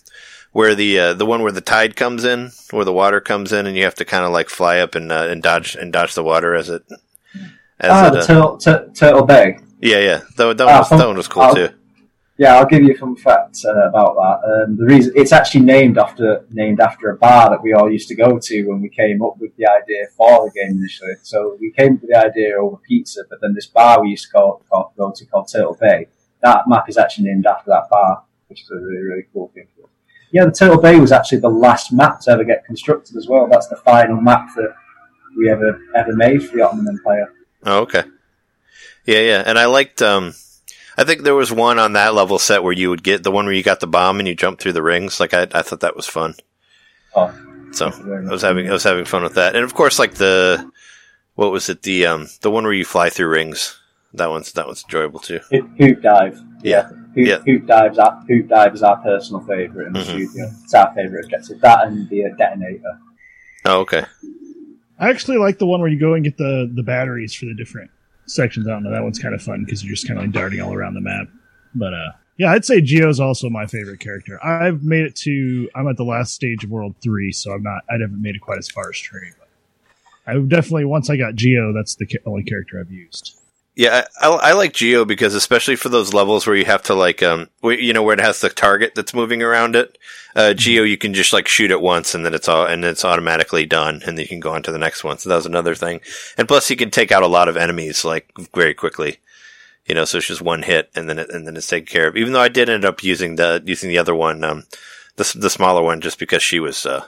where 0.56 0.74
the 0.74 0.98
uh, 0.98 1.14
the 1.14 1.26
one 1.26 1.42
where 1.42 1.52
the 1.52 1.60
tide 1.60 1.96
comes 1.96 2.24
in, 2.24 2.50
where 2.70 2.84
the 2.84 2.92
water 3.02 3.20
comes 3.20 3.52
in, 3.52 3.66
and 3.66 3.76
you 3.76 3.84
have 3.84 3.94
to 3.96 4.04
kind 4.04 4.24
of 4.24 4.32
like 4.32 4.48
fly 4.48 4.78
up 4.78 4.94
and 4.94 5.12
uh, 5.12 5.26
and 5.30 5.42
dodge 5.42 5.76
and 5.76 5.92
dodge 5.92 6.14
the 6.14 6.24
water 6.24 6.54
as 6.54 6.68
it. 6.70 6.82
As 7.78 7.90
Ah, 7.90 8.06
it, 8.08 8.12
the 8.12 8.18
uh, 8.20 8.26
Turtle, 8.26 8.56
Tur- 8.56 8.90
Turtle 8.94 9.26
Bay. 9.26 9.58
yeah, 9.82 9.98
yeah. 9.98 10.20
That, 10.36 10.56
that, 10.56 10.66
Ah, 10.66 10.70
one 10.72 10.78
was, 10.78 10.88
fun- 10.88 10.98
that 10.98 11.06
one 11.08 11.16
was 11.16 11.28
cool 11.28 11.42
I'll- 11.42 11.54
too. 11.54 11.68
Yeah, 12.38 12.56
I'll 12.56 12.66
give 12.66 12.82
you 12.82 12.92
a 12.92 12.98
fun 12.98 13.16
fact 13.16 13.56
uh, 13.64 13.88
about 13.88 14.12
that. 14.22 14.38
Um, 14.68 14.76
the 14.76 14.84
reason 14.84 15.10
it's 15.16 15.32
actually 15.32 15.64
named 15.64 15.96
after 15.96 16.44
named 16.50 16.80
after 16.80 17.08
a 17.10 17.16
bar 17.16 17.48
that 17.50 17.62
we 17.62 17.72
all 17.72 17.90
used 17.90 18.08
to 18.08 18.14
go 18.14 18.38
to 18.38 18.56
when 18.68 18.82
we 18.82 18.90
came 18.90 19.22
up 19.22 19.34
with 19.42 19.52
the 19.56 19.66
idea 19.78 20.02
for 20.18 20.34
the 20.46 20.52
game 20.58 20.72
initially. 20.78 21.14
So 21.22 21.56
we 21.60 21.70
came 21.78 21.94
up 21.94 22.00
with 22.02 22.10
the 22.10 22.18
idea 22.28 22.50
over 22.62 22.76
pizza, 22.88 23.20
but 23.30 23.38
then 23.40 23.52
this 23.54 23.66
bar 23.78 24.02
we 24.02 24.08
used 24.10 24.26
to 24.26 24.32
go, 24.32 24.62
go, 24.70 24.92
go 24.98 25.12
to 25.16 25.24
called 25.30 25.48
Turtle 25.50 25.78
Bay. 25.80 26.08
That 26.42 26.68
map 26.68 26.86
is 26.90 26.98
actually 26.98 27.24
named 27.30 27.46
after 27.46 27.70
that 27.70 27.88
bar, 27.90 28.22
which 28.48 28.60
is 28.62 28.70
a 28.70 28.76
really 28.86 29.02
really 29.10 29.24
cool 29.32 29.50
thing. 29.54 29.68
Yeah, 30.32 30.44
the 30.46 30.52
Turtle 30.52 30.80
Bay 30.80 30.98
was 30.98 31.12
actually 31.12 31.38
the 31.38 31.48
last 31.48 31.92
map 31.92 32.20
to 32.20 32.30
ever 32.32 32.44
get 32.44 32.64
constructed 32.64 33.16
as 33.16 33.28
well. 33.28 33.48
That's 33.48 33.68
the 33.68 33.76
final 33.76 34.20
map 34.20 34.48
that 34.56 34.74
we 35.36 35.50
ever 35.50 35.78
ever 35.94 36.14
made 36.14 36.42
for 36.42 36.56
the 36.56 36.62
Otterman 36.62 36.88
Empire. 36.88 37.32
Oh, 37.64 37.80
okay. 37.80 38.04
Yeah, 39.04 39.20
yeah. 39.20 39.42
And 39.46 39.58
I 39.58 39.66
liked. 39.66 40.02
Um, 40.02 40.34
I 40.98 41.04
think 41.04 41.22
there 41.22 41.34
was 41.34 41.52
one 41.52 41.78
on 41.78 41.92
that 41.92 42.14
level 42.14 42.38
set 42.38 42.62
where 42.62 42.72
you 42.72 42.90
would 42.90 43.02
get 43.02 43.22
the 43.22 43.30
one 43.30 43.44
where 43.44 43.54
you 43.54 43.62
got 43.62 43.80
the 43.80 43.86
bomb 43.86 44.18
and 44.18 44.26
you 44.26 44.34
jump 44.34 44.58
through 44.58 44.72
the 44.72 44.82
rings. 44.82 45.20
Like 45.20 45.34
I, 45.34 45.42
I 45.52 45.62
thought 45.62 45.80
that 45.80 45.96
was 45.96 46.06
fun. 46.06 46.34
Oh, 47.14 47.32
So 47.72 47.90
thank 47.90 48.02
you 48.02 48.10
very 48.10 48.26
I 48.26 48.30
was 48.30 48.42
having 48.42 48.68
I 48.68 48.72
was 48.72 48.84
having 48.84 49.04
fun 49.04 49.22
with 49.22 49.34
that, 49.34 49.54
and 49.54 49.64
of 49.64 49.74
course, 49.74 49.98
like 49.98 50.14
the 50.14 50.70
what 51.34 51.52
was 51.52 51.68
it 51.68 51.82
the 51.82 52.06
um 52.06 52.28
the 52.40 52.50
one 52.50 52.64
where 52.64 52.72
you 52.72 52.84
fly 52.84 53.10
through 53.10 53.28
rings. 53.28 53.78
That 54.14 54.30
one's 54.30 54.52
that 54.52 54.66
one's 54.66 54.84
enjoyable 54.84 55.20
too. 55.20 55.40
Hoop, 55.50 55.70
hoop 55.78 56.02
dive. 56.02 56.40
Yeah. 56.62 56.90
Hoop, 57.16 57.26
Yeah. 57.26 57.38
hoop 57.40 57.66
dives. 57.66 57.98
Our, 57.98 58.22
hoop 58.28 58.48
dive 58.48 58.74
is 58.74 58.82
our 58.82 58.98
personal 58.98 59.40
favourite 59.42 59.88
in 59.88 59.92
the 59.94 60.00
Mhm. 60.00 60.04
studio. 60.04 60.50
It's 60.64 60.74
our 60.74 60.94
favourite 60.94 61.24
objective. 61.24 61.60
That 61.60 61.86
and 61.86 62.08
the 62.08 62.26
uh, 62.26 62.28
detonator. 62.36 62.98
Oh, 63.64 63.80
okay. 63.80 64.04
I 64.98 65.10
actually 65.10 65.38
like 65.38 65.58
the 65.58 65.66
one 65.66 65.80
where 65.80 65.88
you 65.88 65.98
go 65.98 66.14
and 66.14 66.22
get 66.24 66.36
the, 66.36 66.70
the 66.72 66.82
batteries 66.82 67.34
for 67.34 67.46
the 67.46 67.54
different 67.54 67.90
sections. 68.26 68.66
I 68.68 68.70
don't 68.70 68.82
know. 68.84 68.90
That 68.90 69.02
one's 69.02 69.18
kind 69.18 69.34
of 69.34 69.42
fun 69.42 69.64
because 69.64 69.82
you're 69.84 69.94
just 69.94 70.06
kind 70.06 70.18
of 70.18 70.24
like 70.26 70.32
darting 70.32 70.60
all 70.60 70.72
around 70.74 70.94
the 70.94 71.00
map. 71.00 71.28
But 71.74 71.92
uh, 71.94 72.12
yeah, 72.38 72.52
I'd 72.52 72.64
say 72.64 72.80
Geo's 72.80 73.18
also 73.20 73.48
my 73.50 73.66
favorite 73.66 74.00
character. 74.00 74.38
I've 74.44 74.82
made 74.82 75.04
it 75.04 75.16
to. 75.16 75.68
I'm 75.74 75.88
at 75.88 75.96
the 75.96 76.04
last 76.04 76.34
stage 76.34 76.64
of 76.64 76.70
World 76.70 76.94
Three, 77.02 77.32
so 77.32 77.52
I'm 77.52 77.62
not. 77.62 77.82
I 77.90 77.94
haven't 77.94 78.20
made 78.22 78.34
it 78.36 78.40
quite 78.40 78.58
as 78.58 78.68
far 78.68 78.88
as 78.90 78.98
Trey. 78.98 79.30
But 79.38 79.48
I 80.34 80.38
definitely 80.40 80.84
once 80.86 81.10
I 81.10 81.16
got 81.16 81.34
Geo, 81.34 81.72
that's 81.74 81.94
the 81.96 82.06
ca- 82.06 82.18
only 82.26 82.42
character 82.44 82.78
I've 82.80 82.90
used. 82.92 83.38
Yeah, 83.78 84.06
I, 84.18 84.28
I 84.28 84.52
like 84.54 84.72
Geo 84.72 85.04
because 85.04 85.34
especially 85.34 85.76
for 85.76 85.90
those 85.90 86.14
levels 86.14 86.46
where 86.46 86.56
you 86.56 86.64
have 86.64 86.82
to 86.84 86.94
like, 86.94 87.22
um, 87.22 87.50
where, 87.60 87.78
you 87.78 87.92
know, 87.92 88.02
where 88.02 88.14
it 88.14 88.20
has 88.22 88.40
the 88.40 88.48
target 88.48 88.94
that's 88.94 89.12
moving 89.12 89.42
around 89.42 89.76
it. 89.76 89.98
Uh, 90.34 90.54
Geo, 90.54 90.82
you 90.82 90.96
can 90.96 91.12
just 91.12 91.34
like 91.34 91.46
shoot 91.46 91.70
it 91.70 91.82
once 91.82 92.14
and 92.14 92.24
then 92.24 92.32
it's 92.32 92.48
all, 92.48 92.64
and 92.64 92.86
it's 92.86 93.04
automatically 93.04 93.66
done 93.66 94.00
and 94.06 94.16
then 94.16 94.22
you 94.22 94.28
can 94.28 94.40
go 94.40 94.54
on 94.54 94.62
to 94.62 94.72
the 94.72 94.78
next 94.78 95.04
one. 95.04 95.18
So 95.18 95.28
that 95.28 95.36
was 95.36 95.44
another 95.44 95.74
thing. 95.74 96.00
And 96.38 96.48
plus 96.48 96.70
you 96.70 96.76
can 96.76 96.90
take 96.90 97.12
out 97.12 97.22
a 97.22 97.26
lot 97.26 97.48
of 97.48 97.58
enemies 97.58 98.02
like 98.02 98.30
very 98.54 98.72
quickly. 98.72 99.18
You 99.84 99.94
know, 99.94 100.06
so 100.06 100.18
it's 100.18 100.26
just 100.26 100.40
one 100.40 100.62
hit 100.62 100.90
and 100.96 101.06
then 101.06 101.18
it, 101.18 101.28
and 101.28 101.46
then 101.46 101.54
it's 101.54 101.68
taken 101.68 101.86
care 101.86 102.08
of. 102.08 102.16
Even 102.16 102.32
though 102.32 102.40
I 102.40 102.48
did 102.48 102.70
end 102.70 102.86
up 102.86 103.04
using 103.04 103.36
the, 103.36 103.62
using 103.66 103.90
the 103.90 103.98
other 103.98 104.14
one, 104.14 104.42
um, 104.42 104.64
the, 105.16 105.36
the 105.38 105.50
smaller 105.50 105.82
one 105.82 106.00
just 106.00 106.18
because 106.18 106.42
she 106.42 106.60
was, 106.60 106.86
uh, 106.86 107.04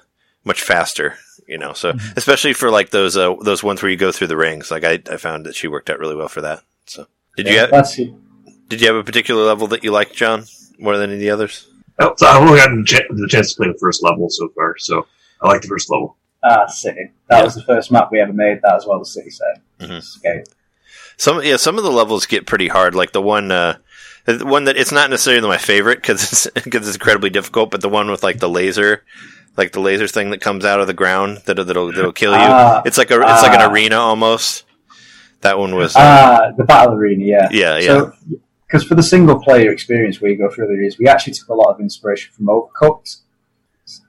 much 0.49 0.63
faster, 0.63 1.15
you 1.47 1.59
know. 1.59 1.73
So 1.75 1.93
Mhm. 1.93 2.17
especially 2.17 2.55
for 2.55 2.71
like 2.71 2.91
those 2.91 3.17
uh, 3.17 3.35
those 3.43 3.63
ones 3.63 3.81
where 3.83 3.91
you 3.91 3.97
go 3.97 4.11
through 4.11 4.27
the 4.29 4.37
rings, 4.37 4.71
like 4.73 4.83
I, 4.85 5.01
I 5.11 5.17
found 5.19 5.47
that 5.47 5.55
she 5.55 5.69
worked 5.69 5.89
out 5.91 6.01
really 6.01 6.17
well 6.17 6.29
for 6.29 6.41
that. 6.41 6.63
So 6.87 7.07
did 7.37 7.47
you 7.47 7.59
have 7.59 7.71
That's 7.71 7.95
did 7.97 8.81
you 8.81 8.87
have 8.89 8.97
a 8.97 9.05
particular 9.05 9.45
level 9.45 9.67
that 9.69 9.85
you 9.85 9.93
liked, 9.93 10.15
John, 10.15 10.45
more 10.79 10.97
than 10.97 11.11
any 11.11 11.15
of 11.15 11.21
the 11.21 11.31
others? 11.31 11.69
Oh, 12.01 12.15
so 12.17 12.27
I've 12.27 12.43
only 12.43 12.59
gotten 12.59 12.83
the 12.85 13.29
chance 13.29 13.53
to 13.53 13.57
play 13.57 13.69
the 13.73 13.79
first 13.79 14.03
level 14.03 14.29
so 14.31 14.49
far, 14.55 14.77
so 14.79 15.07
I 15.43 15.49
like 15.49 15.63
the 15.63 15.69
first 15.69 15.91
level. 15.91 16.17
ah 16.45 16.67
city. 16.67 17.11
That 17.29 17.39
Yeah. 17.39 17.45
was 17.45 17.55
the 17.57 17.63
first 17.65 17.91
map 17.91 18.11
we 18.13 18.21
ever 18.21 18.33
made. 18.33 18.61
That 18.63 18.75
as 18.77 18.87
well, 18.87 18.99
the 19.01 19.05
city 19.07 19.31
set. 19.31 19.61
Mhm. 19.81 19.99
Escape. 19.99 20.45
Some 21.17 21.43
yeah, 21.43 21.57
some 21.57 21.77
of 21.79 21.85
the 21.85 21.91
levels 21.91 22.27
get 22.27 22.47
pretty 22.47 22.69
hard. 22.69 22.95
Like 22.95 23.11
the 23.13 23.21
one 23.23 23.51
uh, 23.51 23.79
the 24.37 24.47
one 24.47 24.65
that 24.65 24.77
it's 24.77 24.93
not 24.93 25.11
necessarily 25.11 25.47
my 25.47 25.57
favorite 25.57 26.03
because 26.03 26.23
it's 26.33 26.51
because 26.65 26.87
it's 26.87 26.97
incredibly 26.97 27.31
difficult, 27.31 27.71
but 27.71 27.81
the 27.81 27.89
one 27.89 28.11
with 28.11 28.23
like 28.23 28.39
the 28.39 28.49
laser. 28.49 29.05
Like 29.57 29.73
the 29.73 29.81
laser 29.81 30.07
thing 30.07 30.31
that 30.31 30.41
comes 30.41 30.65
out 30.65 30.79
of 30.79 30.87
the 30.87 30.95
ground 30.95 31.39
that 31.47 31.57
that'll 31.57 31.91
that'll 31.91 32.13
kill 32.13 32.31
you. 32.31 32.39
Ah, 32.39 32.81
it's 32.87 32.97
like 32.97 33.11
a 33.11 33.15
it's 33.15 33.43
like 33.43 33.53
an 33.53 33.61
ah. 33.61 33.73
arena 33.73 33.97
almost. 33.97 34.63
That 35.41 35.59
one 35.59 35.75
was 35.75 35.97
uh, 35.97 35.99
Ah, 36.01 36.53
the 36.57 36.63
battle 36.63 36.95
arena. 36.95 37.25
Yeah. 37.25 37.49
yeah 37.51 37.79
yeah 37.79 37.87
So, 37.87 38.13
because 38.67 38.85
for 38.85 38.95
the 38.95 39.03
single 39.03 39.43
player 39.43 39.73
experience 39.73 40.21
where 40.21 40.31
you 40.31 40.39
go 40.39 40.49
through 40.49 40.69
the 40.69 40.75
areas, 40.75 40.97
we 40.99 41.09
actually 41.09 41.33
took 41.33 41.49
a 41.49 41.55
lot 41.55 41.75
of 41.75 41.81
inspiration 41.81 42.33
from 42.35 42.47
Overcooked. 42.47 43.23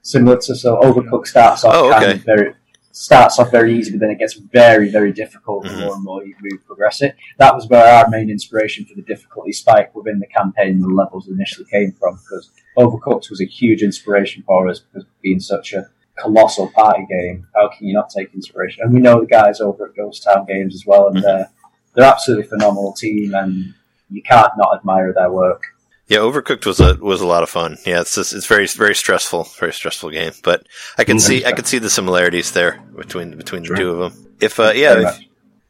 Similar 0.01 0.37
to 0.37 0.55
so 0.55 0.79
Overcooked 0.81 1.27
starts 1.27 1.63
off 1.63 1.73
Oh, 1.73 1.89
kind 1.91 2.11
of 2.11 2.23
very 2.23 2.53
starts 2.99 3.39
off 3.39 3.49
very 3.49 3.73
easy, 3.77 3.91
but 3.91 4.01
then 4.01 4.09
it 4.11 4.19
gets 4.19 4.33
very 4.33 4.89
very 4.89 5.13
difficult 5.13 5.63
the 5.63 5.69
Mhm. 5.69 5.79
more 5.79 5.95
and 5.95 6.03
more 6.03 6.23
you, 6.25 6.35
we 6.41 6.57
progress 6.67 7.01
it. 7.01 7.15
That 7.37 7.55
was 7.55 7.67
where 7.69 7.85
our 7.95 8.09
main 8.09 8.29
inspiration 8.29 8.85
for 8.85 8.93
the 8.95 9.01
difficulty 9.13 9.53
spike 9.53 9.95
within 9.95 10.19
the 10.19 10.27
campaign 10.27 10.71
and 10.75 10.83
the 10.83 10.87
levels 10.89 11.29
initially 11.29 11.65
came 11.71 11.93
from. 11.93 12.15
Because 12.15 12.51
Overcooked 12.77 13.29
was 13.29 13.41
a 13.41 13.45
huge 13.45 13.81
inspiration 13.83 14.43
for 14.45 14.67
us 14.67 14.79
because 14.79 15.05
being 15.21 15.39
such 15.39 15.71
a 15.73 15.89
colossal 16.21 16.67
party 16.71 17.05
game, 17.09 17.47
how 17.55 17.69
can 17.69 17.87
you 17.87 17.93
not 17.93 18.09
take 18.09 18.33
inspiration? 18.33 18.83
And 18.83 18.93
we 18.93 18.99
know 18.99 19.21
the 19.21 19.25
guys 19.27 19.61
over 19.61 19.85
at 19.85 19.95
Ghost 19.95 20.23
Town 20.23 20.45
Games 20.45 20.75
as 20.75 20.85
well, 20.85 21.07
and 21.07 21.17
Mhm. 21.17 21.21
they're 21.23 21.49
they're 21.95 22.05
absolutely 22.05 22.47
phenomenal 22.47 22.93
team, 22.93 23.33
and 23.33 23.73
you 24.11 24.21
can't 24.21 24.51
not 24.57 24.75
admire 24.77 25.11
their 25.13 25.31
work. 25.31 25.63
Yeah, 26.09 26.19
Overcooked 26.19 26.65
was 26.65 26.79
a 26.79 26.95
was 26.95 27.21
a 27.21 27.27
lot 27.27 27.43
of 27.43 27.51
fun. 27.51 27.77
Yeah, 27.85 28.01
it's 28.01 28.15
just, 28.15 28.33
it's 28.33 28.47
very 28.47 28.65
very 28.65 28.95
stressful, 28.95 29.43
very 29.59 29.71
stressful 29.71 30.09
game. 30.09 30.33
But 30.43 30.65
I 30.97 31.03
can 31.03 31.19
see 31.19 31.45
I 31.45 31.51
can 31.51 31.65
see 31.65 31.77
the 31.77 31.89
similarities 31.89 32.51
there 32.51 32.83
between 32.97 33.37
between 33.37 33.61
the 33.61 33.75
two 33.75 33.91
of 33.91 34.13
them. 34.13 34.35
If 34.41 34.59
uh, 34.59 34.71
yeah, 34.75 35.07
if, 35.07 35.19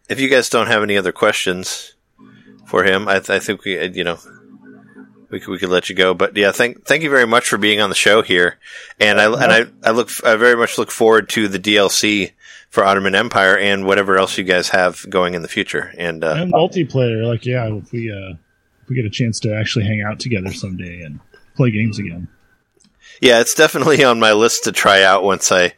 if 0.07 0.19
you 0.21 0.29
guys 0.29 0.49
don't 0.49 0.67
have 0.67 0.81
any 0.81 0.97
other 0.97 1.11
questions 1.11 1.93
for 2.65 2.85
him, 2.85 3.09
I, 3.09 3.19
th- 3.19 3.29
I 3.29 3.39
think 3.39 3.65
we 3.65 3.77
uh, 3.77 3.89
you 3.91 4.05
know 4.05 4.17
we 5.29 5.41
could, 5.41 5.51
we 5.51 5.57
could 5.57 5.69
let 5.69 5.89
you 5.89 5.95
go. 5.95 6.13
But 6.13 6.37
yeah, 6.37 6.53
thank 6.53 6.85
thank 6.85 7.03
you 7.03 7.09
very 7.09 7.27
much 7.27 7.47
for 7.47 7.57
being 7.57 7.81
on 7.81 7.89
the 7.89 7.95
show 7.95 8.21
here, 8.21 8.57
and 8.97 9.19
I 9.19 9.25
and 9.25 9.51
I 9.51 9.65
I 9.83 9.91
look 9.91 10.09
I 10.25 10.35
very 10.37 10.55
much 10.55 10.77
look 10.77 10.89
forward 10.89 11.27
to 11.29 11.49
the 11.49 11.59
DLC 11.59 12.31
for 12.69 12.83
Otterman 12.83 13.15
Empire 13.15 13.57
and 13.57 13.85
whatever 13.85 14.17
else 14.17 14.37
you 14.37 14.43
guys 14.43 14.69
have 14.69 15.05
going 15.09 15.33
in 15.33 15.41
the 15.41 15.47
future. 15.47 15.93
And 15.97 16.23
uh, 16.23 16.35
and 16.37 16.53
multiplayer, 16.53 17.27
like 17.27 17.45
yeah, 17.45 17.67
if 17.73 17.91
we 17.91 18.11
uh, 18.11 18.35
if 18.35 18.37
we 18.89 18.95
get 18.95 19.05
a 19.05 19.09
chance 19.09 19.39
to 19.41 19.55
actually 19.55 19.85
hang 19.85 20.01
out 20.01 20.19
together 20.19 20.51
someday 20.53 21.01
and 21.01 21.19
play 21.55 21.71
games 21.71 21.99
again. 21.99 22.27
Yeah, 23.21 23.41
it's 23.41 23.53
definitely 23.53 24.03
on 24.03 24.19
my 24.19 24.33
list 24.33 24.63
to 24.63 24.71
try 24.71 25.03
out 25.03 25.23
once 25.23 25.51
I 25.51 25.73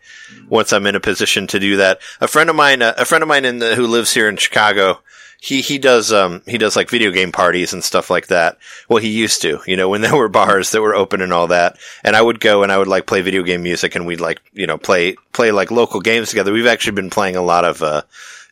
once 0.47 0.71
I'm 0.71 0.85
in 0.85 0.95
a 0.95 0.99
position 0.99 1.47
to 1.47 1.59
do 1.59 1.77
that. 1.77 1.99
A 2.19 2.27
friend 2.27 2.49
of 2.49 2.55
mine, 2.55 2.81
uh, 2.81 2.93
a 2.97 3.05
friend 3.05 3.23
of 3.23 3.27
mine 3.27 3.45
in 3.45 3.59
the, 3.59 3.75
who 3.75 3.87
lives 3.87 4.13
here 4.13 4.29
in 4.29 4.37
Chicago, 4.37 4.99
he 5.41 5.61
he 5.61 5.79
does 5.79 6.13
um 6.13 6.43
he 6.45 6.59
does 6.59 6.75
like 6.75 6.89
video 6.89 7.09
game 7.09 7.31
parties 7.31 7.73
and 7.73 7.83
stuff 7.83 8.11
like 8.11 8.27
that. 8.27 8.57
Well, 8.87 9.01
he 9.01 9.09
used 9.09 9.41
to, 9.41 9.59
you 9.65 9.75
know, 9.75 9.89
when 9.89 10.01
there 10.01 10.15
were 10.15 10.29
bars 10.29 10.71
that 10.71 10.81
were 10.81 10.95
open 10.95 11.19
and 11.21 11.33
all 11.33 11.47
that. 11.47 11.77
And 12.03 12.15
I 12.15 12.21
would 12.21 12.39
go 12.39 12.61
and 12.61 12.71
I 12.71 12.77
would 12.77 12.87
like 12.87 13.07
play 13.07 13.21
video 13.21 13.41
game 13.41 13.63
music 13.63 13.95
and 13.95 14.05
we'd 14.05 14.21
like 14.21 14.39
you 14.53 14.67
know 14.67 14.77
play 14.77 15.15
play 15.33 15.51
like 15.51 15.71
local 15.71 15.99
games 15.99 16.29
together. 16.29 16.53
We've 16.53 16.67
actually 16.67 16.93
been 16.93 17.09
playing 17.09 17.37
a 17.37 17.41
lot 17.41 17.65
of 17.65 17.81
uh 17.81 18.03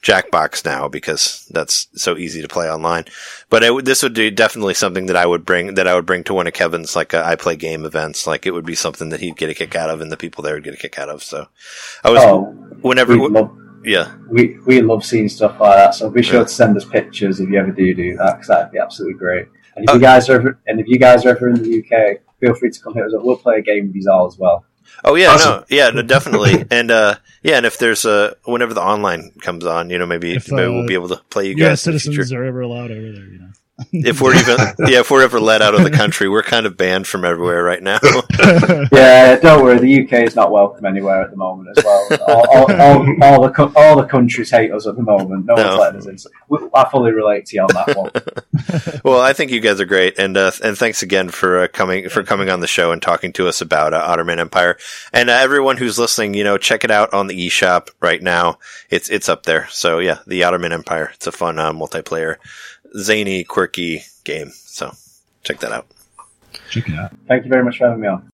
Jackbox 0.02 0.64
now 0.66 0.88
because 0.88 1.46
that's 1.52 1.88
so 1.96 2.18
easy 2.18 2.42
to 2.42 2.48
play 2.48 2.70
online. 2.72 3.06
But 3.50 3.64
it, 3.64 3.86
this 3.86 4.02
would 4.04 4.14
be 4.14 4.32
definitely 4.32 4.74
something 4.74 5.08
that 5.08 5.16
I 5.18 5.26
would 5.26 5.46
bring 5.46 5.76
that 5.76 5.88
I 5.88 5.96
would 5.96 6.06
bring 6.06 6.24
to 6.26 6.34
one 6.34 6.48
of 6.48 6.54
Kevin's 6.54 6.96
like 6.96 7.14
uh, 7.14 7.24
I 7.26 7.36
play 7.36 7.56
game 7.56 7.86
events. 7.86 8.26
Like 8.28 8.46
it 8.46 8.52
would 8.52 8.66
be 8.66 8.76
something 8.76 9.10
that 9.10 9.20
he'd 9.20 9.38
get 9.38 9.50
a 9.50 9.54
kick 9.54 9.76
out 9.76 9.90
of, 9.90 10.02
and 10.02 10.12
the 10.12 10.18
people 10.18 10.44
there 10.44 10.54
would 10.56 10.64
get 10.64 10.74
a 10.74 10.78
kick 10.78 10.98
out 11.00 11.10
of. 11.10 11.24
So 11.24 11.48
I 12.04 12.10
was 12.10 12.22
Oh, 12.24 12.44
whenever 12.82 13.18
we 13.18 13.28
love 13.28 13.56
yeah 13.86 14.14
we, 14.30 14.58
we 14.66 14.82
love 14.82 15.06
seeing 15.06 15.30
stuff 15.30 15.60
like 15.60 15.76
that. 15.78 15.96
So 15.96 16.10
be 16.10 16.22
sure 16.22 16.44
to 16.44 16.50
send 16.50 16.76
us 16.78 16.86
pictures 16.86 17.40
if 17.40 17.50
you 17.50 17.58
ever 17.58 17.72
do 17.72 17.94
do 17.94 18.16
that 18.18 18.34
because 18.36 18.48
that'd 18.48 18.72
be 18.72 18.80
absolutely 18.80 19.18
great. 19.18 19.48
And 19.76 19.86
if 19.86 19.92
Oh. 19.92 19.94
you 19.96 20.02
guys 20.02 20.30
are 20.30 20.36
ever, 20.36 20.60
and 20.68 20.80
if 20.80 20.88
you 20.88 20.98
guys 21.00 21.26
are 21.26 21.30
ever 21.30 21.50
in 21.50 21.62
the 21.64 21.80
UK, 21.80 22.22
feel 22.42 22.54
free 22.56 22.72
to 22.72 22.80
come 22.82 22.94
hit 22.94 23.06
us 23.06 23.14
up. 23.14 23.24
We'll 23.24 23.38
play 23.38 23.58
a 23.58 23.62
game 23.62 23.88
with 23.88 23.96
you 23.96 24.10
all 24.12 24.28
as 24.28 24.38
well. 24.38 24.66
Oh 25.06 25.16
yeah 25.16 25.32
Awesome. 25.32 25.52
no 25.60 25.66
yeah 25.70 25.90
no, 25.90 26.02
definitely 26.02 26.66
and 26.72 26.92
uh 26.92 27.16
yeah 27.44 27.58
and 27.58 27.66
if 27.66 27.78
there's 27.78 28.06
uh 28.06 28.34
whenever 28.46 28.74
the 28.74 28.82
online 28.82 29.32
comes 29.42 29.66
on, 29.66 29.90
you 29.90 29.98
know 29.98 30.06
maybe 30.06 30.36
If, 30.36 30.52
maybe 30.52 30.68
uh, 30.68 30.72
we'll 30.72 30.88
be 30.88 30.94
able 30.94 31.10
to 31.10 31.18
play 31.30 31.48
you 31.48 31.56
Yeah, 31.56 31.70
guys 31.70 31.84
the 31.84 32.00
citizens 32.00 32.32
are 32.34 32.44
ever 32.44 32.62
allowed 32.62 32.92
over 32.92 33.12
there. 33.12 33.26
You 33.26 33.40
know. 33.40 33.50
If 33.92 34.22
we're 34.22 34.36
even 34.36 34.58
yeah 34.90 35.00
if 35.00 35.12
we're 35.12 35.24
ever 35.24 35.40
let 35.40 35.62
out 35.62 35.76
of 35.76 35.84
the 35.84 35.92
country, 35.92 36.28
we're 36.30 36.44
kind 36.44 36.66
of 36.66 36.78
banned 36.78 37.08
from 37.08 37.26
everywhere 37.26 37.64
right 37.64 37.82
now. 37.82 38.00
Yeah, 38.92 39.38
don't 39.38 39.64
worry. 39.64 39.78
The 39.80 40.04
UK 40.04 40.24
is 40.28 40.36
not 40.36 40.52
welcome 40.52 40.86
anywhere 40.86 41.22
at 41.22 41.32
the 41.32 41.38
moment 41.38 41.78
as 41.78 41.84
well. 41.84 42.08
All, 42.28 42.46
all, 42.50 42.82
all, 42.82 43.24
all 43.24 43.42
the 43.44 43.50
co- 43.50 43.72
all 43.76 43.96
the 43.98 44.06
countries 44.08 44.50
hate 44.52 44.72
us 44.72 44.88
at 44.88 44.96
the 44.96 45.02
moment. 45.04 45.46
No, 45.46 45.56
No. 45.56 45.68
one's 45.68 45.80
letting 45.80 46.00
us 46.00 46.08
in. 46.08 46.18
So 46.18 46.30
I 46.74 46.90
fully 46.90 47.12
relate 47.12 47.46
to 47.48 47.56
you 47.56 47.62
on 47.64 47.68
that 47.74 47.96
one. 47.98 49.02
well, 49.04 49.22
I 49.22 49.34
think 49.34 49.52
you 49.52 49.60
guys 49.60 49.80
are 49.80 49.86
great, 49.86 50.18
and 50.20 50.36
uh, 50.38 50.52
and 50.64 50.78
thanks 50.78 51.02
again 51.04 51.30
for 51.30 51.64
uh, 51.64 51.68
coming 51.68 52.10
for 52.10 52.24
coming 52.24 52.50
on 52.50 52.60
the 52.60 52.68
show 52.68 52.92
and 52.92 53.02
talking 53.02 53.34
to 53.34 53.48
us 53.48 53.62
about 53.62 53.94
uh, 53.94 54.02
Otterman 54.16 54.40
Empire. 54.40 54.78
And 55.14 55.30
uh, 55.30 55.34
everyone 55.34 55.78
who's 55.78 56.00
listening, 56.00 56.34
you 56.34 56.44
know, 56.44 56.58
check 56.58 56.84
it 56.84 56.92
out 56.92 57.14
on 57.14 57.28
the 57.28 57.48
eShop 57.48 57.90
right 58.02 58.22
now. 58.22 58.60
It's 58.90 59.10
it's 59.10 59.30
up 59.30 59.44
there. 59.44 59.68
So 59.70 60.00
yeah, 60.00 60.20
the 60.28 60.42
Otterman 60.42 60.72
Empire. 60.72 61.12
It's 61.14 61.28
a 61.28 61.32
fun 61.32 61.60
uh, 61.60 61.72
multiplayer, 61.74 62.38
zany, 62.98 63.44
quirky 63.44 64.04
game. 64.24 64.50
So 64.50 64.92
check 65.44 65.60
that 65.60 65.72
out. 65.72 65.88
Check 66.70 66.88
it 66.90 66.96
out. 66.96 67.12
Thank 67.28 67.46
you 67.46 67.50
very 67.50 67.64
much 67.64 67.78
for 67.78 67.88
having 67.88 68.02
me 68.02 68.08
on. 68.08 68.30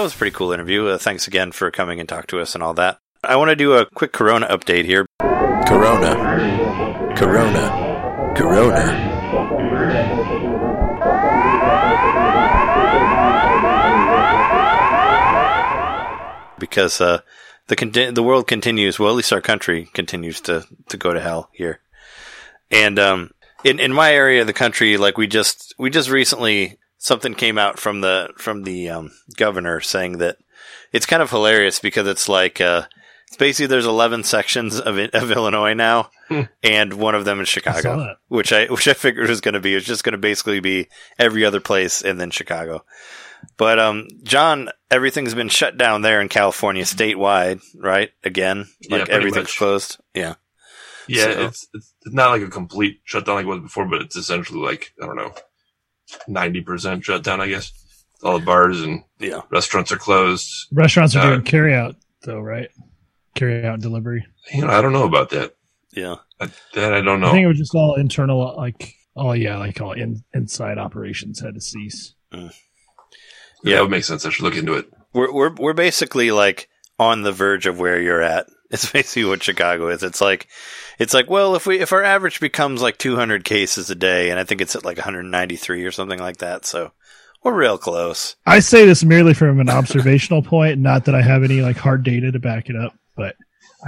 That 0.00 0.04
was 0.04 0.14
a 0.14 0.16
pretty 0.16 0.34
cool 0.34 0.52
interview. 0.52 0.86
Uh, 0.86 0.96
thanks 0.96 1.26
again 1.26 1.52
for 1.52 1.70
coming 1.70 2.00
and 2.00 2.08
talk 2.08 2.26
to 2.28 2.40
us 2.40 2.54
and 2.54 2.64
all 2.64 2.72
that. 2.72 2.96
I 3.22 3.36
want 3.36 3.50
to 3.50 3.54
do 3.54 3.74
a 3.74 3.84
quick 3.84 4.12
Corona 4.12 4.46
update 4.46 4.86
here. 4.86 5.04
Corona. 5.20 6.14
Corona. 7.14 8.32
Corona. 8.34 8.96
Because 16.58 17.02
uh, 17.02 17.20
the 17.66 17.76
con- 17.76 18.14
the 18.14 18.22
world 18.22 18.46
continues. 18.46 18.98
Well, 18.98 19.10
at 19.10 19.16
least 19.16 19.34
our 19.34 19.42
country 19.42 19.90
continues 19.92 20.40
to 20.40 20.64
to 20.88 20.96
go 20.96 21.12
to 21.12 21.20
hell 21.20 21.50
here. 21.52 21.80
And 22.70 22.98
um, 22.98 23.32
in 23.64 23.78
in 23.78 23.92
my 23.92 24.14
area 24.14 24.40
of 24.40 24.46
the 24.46 24.54
country, 24.54 24.96
like 24.96 25.18
we 25.18 25.26
just 25.26 25.74
we 25.78 25.90
just 25.90 26.08
recently 26.08 26.78
something 27.00 27.34
came 27.34 27.58
out 27.58 27.80
from 27.80 28.00
the 28.02 28.30
from 28.36 28.62
the 28.62 28.88
um, 28.90 29.10
governor 29.36 29.80
saying 29.80 30.18
that 30.18 30.36
it's 30.92 31.06
kind 31.06 31.22
of 31.22 31.30
hilarious 31.30 31.80
because 31.80 32.06
it's 32.06 32.28
like 32.28 32.60
uh, 32.60 32.82
it's 33.26 33.36
basically 33.36 33.66
there's 33.66 33.86
11 33.86 34.22
sections 34.24 34.78
of 34.78 34.98
of 34.98 35.30
Illinois 35.32 35.74
now, 35.74 36.10
Hmm. 36.28 36.42
and 36.62 36.92
one 36.94 37.14
of 37.16 37.24
them 37.24 37.40
is 37.40 37.48
Chicago, 37.48 37.96
that. 37.98 38.16
which 38.28 38.52
I 38.52 38.66
which 38.66 38.86
I 38.86 38.92
figured 38.94 39.28
was 39.28 39.40
going 39.40 39.54
to 39.54 39.60
be. 39.60 39.74
It's 39.74 39.86
just 39.86 40.04
going 40.04 40.12
to 40.12 40.18
basically 40.18 40.60
be 40.60 40.88
every 41.18 41.44
other 41.44 41.60
place 41.60 42.02
and 42.02 42.20
then 42.20 42.30
Chicago. 42.30 42.84
But 43.56 43.78
um, 43.78 44.06
John, 44.22 44.68
everything's 44.90 45.34
been 45.34 45.48
shut 45.48 45.78
down 45.78 46.02
there 46.02 46.20
in 46.20 46.28
California 46.28 46.84
statewide, 46.84 47.62
right? 47.74 48.10
Again, 48.22 48.66
like 48.90 49.06
pretty 49.06 49.12
everything's 49.12 49.44
much. 49.46 49.56
closed. 49.56 49.98
Yeah. 50.14 50.34
Yeah, 51.08 51.24
So- 51.32 51.46
it's 51.46 51.68
it's 51.72 51.94
not 52.06 52.30
like 52.30 52.42
a 52.42 52.50
complete 52.50 53.00
shutdown 53.04 53.36
like 53.36 53.46
it 53.46 53.48
was 53.48 53.60
before, 53.60 53.86
but 53.88 54.02
it's 54.02 54.14
essentially 54.16 54.60
like 54.60 54.92
I 55.02 55.06
don't 55.06 55.16
know, 55.16 55.32
ninety 56.28 56.60
percent 56.60 57.04
shut 57.04 57.22
down. 57.22 57.40
I 57.40 57.48
guess 57.48 57.72
all 58.22 58.38
the 58.38 58.44
bars 58.44 58.80
and 58.82 59.02
Yeah. 59.18 59.40
restaurants 59.50 59.90
are 59.92 59.96
closed. 59.96 60.48
Restaurants 60.72 61.16
are 61.16 61.20
Uh, 61.20 61.30
doing 61.30 61.42
carry 61.42 61.74
out 61.74 61.96
though, 62.22 62.40
right? 62.40 62.68
Carry 63.34 63.64
out 63.64 63.74
and 63.74 63.82
delivery. 63.82 64.26
You 64.52 64.62
know, 64.66 64.68
I 64.72 64.80
don't 64.82 64.92
know 64.92 65.04
about 65.04 65.30
that. 65.30 65.54
Yeah. 65.92 66.16
I, 66.40 66.48
that 66.74 66.92
I 66.94 67.00
don't 67.00 67.20
know. 67.20 67.28
I 67.28 67.32
think 67.32 67.44
it 67.44 67.48
was 67.48 67.58
just 67.58 67.74
all 67.74 67.94
internal, 67.96 68.54
like 68.56 68.94
oh 69.16 69.32
yeah, 69.32 69.56
like 69.58 69.80
all 69.80 69.92
in, 69.92 70.22
inside 70.34 70.78
operations 70.78 71.40
had 71.40 71.54
to 71.54 71.60
cease. 71.60 72.14
Yeah, 72.32 73.76
that 73.76 73.82
would 73.82 73.90
make 73.90 74.04
sense. 74.04 74.24
I 74.24 74.30
should 74.30 74.44
look 74.44 74.56
into 74.56 74.74
it. 74.74 74.86
We're 75.12 75.32
we're 75.32 75.54
we're 75.54 75.72
basically 75.74 76.30
like 76.30 76.68
on 76.98 77.22
the 77.22 77.32
verge 77.32 77.66
of 77.66 77.78
where 77.78 78.00
you're 78.00 78.22
at. 78.22 78.46
It's 78.72 78.88
basically 78.92 79.24
what 79.24 79.42
Chicago 79.42 79.88
is. 79.88 80.04
It's 80.04 80.20
like 80.20 80.46
it's 81.00 81.12
like 81.14 81.28
well, 81.28 81.56
if 81.56 81.66
we 81.66 81.80
if 81.80 81.92
our 81.92 82.04
average 82.04 82.38
becomes 82.38 82.80
like 82.82 82.98
200 82.98 83.44
cases 83.44 83.90
a 83.90 83.94
day, 83.96 84.30
and 84.30 84.38
I 84.38 84.44
think 84.44 84.60
it's 84.60 84.76
at 84.76 84.84
like 84.84 84.98
193 84.98 85.84
or 85.84 85.90
something 85.90 86.20
like 86.20 86.36
that, 86.36 86.64
so 86.64 86.92
we're 87.42 87.54
real 87.54 87.78
close. 87.78 88.36
I 88.46 88.60
say 88.60 88.86
this 88.86 89.02
merely 89.02 89.34
from 89.34 89.58
an 89.60 89.68
observational 89.70 90.42
point, 90.44 90.78
not 90.78 91.06
that 91.06 91.14
I 91.14 91.22
have 91.22 91.42
any 91.42 91.62
like 91.62 91.76
hard 91.76 92.04
data 92.04 92.30
to 92.30 92.38
back 92.38 92.68
it 92.68 92.76
up, 92.76 92.94
but 93.16 93.34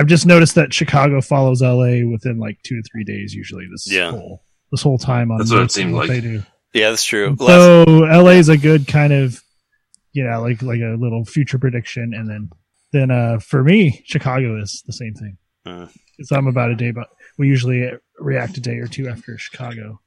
I've 0.01 0.07
just 0.07 0.25
noticed 0.27 0.55
that 0.55 0.73
Chicago 0.73 1.21
follows 1.21 1.61
LA 1.63 2.03
within 2.11 2.39
like 2.39 2.59
two 2.65 2.77
to 2.77 2.83
three 2.91 3.05
days 3.05 3.35
usually. 3.35 3.67
This 3.71 3.93
Yeah. 3.93 4.11
whole 4.11 4.43
this 4.73 4.83
whole 4.83 4.97
time 4.99 5.31
on 5.31 5.37
That's 5.39 5.51
what 5.51 5.59
it 5.59 5.63
most 5.65 5.77
of 5.77 5.83
seemed 5.83 5.95
like. 5.95 6.09
they 6.09 6.21
do. 6.23 6.43
Yeah, 6.73 6.89
that's 6.89 7.05
true. 7.05 7.37
Last- 7.39 7.49
So 7.49 7.85
LA 8.05 8.31
is 8.39 8.49
a 8.49 8.57
good 8.57 8.89
kind 8.89 9.13
of, 9.13 9.39
you 10.15 10.25
know, 10.25 10.41
like 10.41 10.63
like 10.63 10.81
a 10.81 10.97
little 10.99 11.27
future 11.27 11.59
prediction, 11.59 12.15
and 12.15 12.27
then 12.31 12.49
then 12.95 13.11
uh 13.11 13.39
for 13.39 13.63
me, 13.63 14.03
Chicago 14.07 14.59
is 14.63 14.83
the 14.87 14.95
same 14.95 15.13
thing. 15.15 15.37
Hmm. 15.67 15.85
Because 16.17 16.33
I'm 16.33 16.47
about 16.47 16.71
a 16.71 16.77
day, 16.77 16.91
but 16.91 17.09
we 17.39 17.49
usually 17.49 17.91
react 18.19 18.57
a 18.57 18.61
day 18.61 18.79
or 18.79 18.87
two 18.87 19.09
after 19.09 19.37
Chicago. 19.39 20.01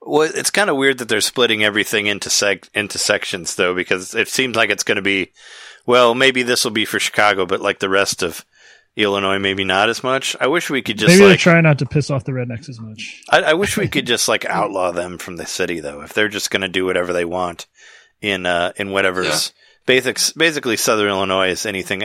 Well, 0.00 0.30
it's 0.32 0.50
kind 0.50 0.70
of 0.70 0.76
weird 0.76 0.98
that 0.98 1.08
they're 1.08 1.20
splitting 1.20 1.64
everything 1.64 2.06
into 2.06 2.28
seg- 2.28 2.68
into 2.74 2.98
sections 2.98 3.56
though, 3.56 3.74
because 3.74 4.14
it 4.14 4.28
seems 4.28 4.56
like 4.56 4.70
it's 4.70 4.84
going 4.84 4.96
to 4.96 5.02
be, 5.02 5.32
well, 5.86 6.14
maybe 6.14 6.42
this 6.42 6.64
will 6.64 6.70
be 6.70 6.84
for 6.84 7.00
Chicago, 7.00 7.46
but 7.46 7.60
like 7.60 7.80
the 7.80 7.88
rest 7.88 8.22
of 8.22 8.44
Illinois, 8.96 9.38
maybe 9.38 9.64
not 9.64 9.88
as 9.88 10.02
much. 10.02 10.36
I 10.40 10.48
wish 10.48 10.70
we 10.70 10.82
could 10.82 10.98
just 10.98 11.16
Maybe 11.16 11.30
like, 11.30 11.38
trying 11.38 11.62
not 11.62 11.78
to 11.78 11.86
piss 11.86 12.10
off 12.10 12.24
the 12.24 12.32
rednecks 12.32 12.68
as 12.68 12.80
much. 12.80 13.22
I, 13.30 13.42
I 13.42 13.52
wish 13.54 13.76
we 13.76 13.88
could 13.88 14.06
just 14.06 14.28
like 14.28 14.44
outlaw 14.44 14.90
them 14.90 15.18
from 15.18 15.36
the 15.36 15.46
city 15.46 15.80
though. 15.80 16.02
If 16.02 16.14
they're 16.14 16.28
just 16.28 16.50
going 16.50 16.62
to 16.62 16.68
do 16.68 16.84
whatever 16.84 17.12
they 17.12 17.24
want 17.24 17.66
in 18.20 18.46
uh 18.46 18.72
in 18.76 18.90
whatever's 18.90 19.52
basic, 19.86 20.18
basically 20.36 20.76
Southern 20.76 21.08
Illinois 21.08 21.50
is 21.50 21.64
anything 21.64 22.02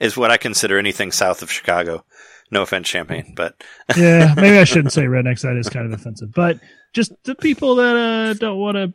is 0.00 0.16
what 0.16 0.32
I 0.32 0.36
consider 0.36 0.78
anything 0.78 1.12
south 1.12 1.42
of 1.42 1.50
Chicago. 1.52 2.04
No 2.52 2.62
offense, 2.62 2.88
Champaign, 2.88 3.32
but 3.34 3.60
yeah, 3.96 4.34
maybe 4.36 4.58
I 4.58 4.64
shouldn't 4.64 4.92
say 4.92 5.02
rednecks. 5.02 5.40
That 5.40 5.56
is 5.56 5.68
kind 5.68 5.86
of 5.86 5.98
offensive, 5.98 6.32
but 6.32 6.60
just 6.92 7.12
the 7.24 7.34
people 7.34 7.76
that 7.76 7.96
uh, 7.96 8.34
don't 8.34 8.58
want 8.58 8.76
to 8.76 8.94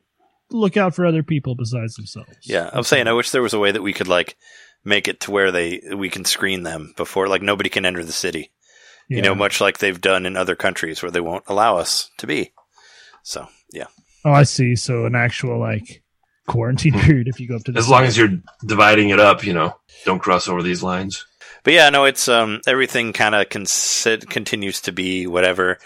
look 0.49 0.77
out 0.77 0.95
for 0.95 1.05
other 1.05 1.23
people 1.23 1.55
besides 1.55 1.95
themselves. 1.95 2.29
Yeah, 2.43 2.69
I'm 2.71 2.83
saying 2.83 3.07
I 3.07 3.13
wish 3.13 3.31
there 3.31 3.41
was 3.41 3.53
a 3.53 3.59
way 3.59 3.71
that 3.71 3.81
we 3.81 3.93
could 3.93 4.07
like 4.07 4.37
make 4.85 5.07
it 5.07 5.19
to 5.21 5.31
where 5.31 5.51
they 5.51 5.81
we 5.93 6.09
can 6.09 6.23
screen 6.23 6.63
them 6.63 6.93
before 6.95 7.27
like 7.27 7.41
nobody 7.41 7.69
can 7.69 7.85
enter 7.85 8.03
the 8.03 8.11
city. 8.13 8.51
You 9.09 9.21
know, 9.21 9.33
much 9.33 9.61
like 9.61 9.77
they've 9.77 10.01
done 10.01 10.25
in 10.25 10.35
other 10.35 10.55
countries 10.55 11.01
where 11.01 11.11
they 11.11 11.21
won't 11.21 11.45
allow 11.47 11.77
us 11.77 12.11
to 12.17 12.27
be. 12.27 12.51
So 13.23 13.47
yeah, 13.71 13.87
Oh, 14.25 14.33
I 14.33 14.43
see. 14.43 14.75
So 14.75 15.05
an 15.05 15.15
actual 15.15 15.57
like 15.57 16.03
quarantine 16.47 16.93
period 16.99 17.29
if 17.29 17.39
you 17.39 17.47
go 17.47 17.55
up 17.55 17.63
to 17.63 17.71
the 17.71 17.79
As 17.79 17.89
long 17.89 18.03
as 18.03 18.17
you're 18.17 18.37
dividing 18.65 19.09
it 19.09 19.19
up, 19.19 19.45
you 19.45 19.53
know, 19.53 19.77
don't 20.03 20.19
cross 20.19 20.49
over 20.49 20.61
these 20.61 20.83
lines. 20.83 21.25
But 21.63 21.73
yeah, 21.73 21.89
no, 21.89 22.05
it's 22.05 22.27
um 22.27 22.61
everything 22.67 23.13
kind 23.13 23.35
of 23.35 23.47
consi- 23.49 24.27
continues 24.29 24.81
to 24.81 24.91
be 24.91 25.27
whatever, 25.27 25.77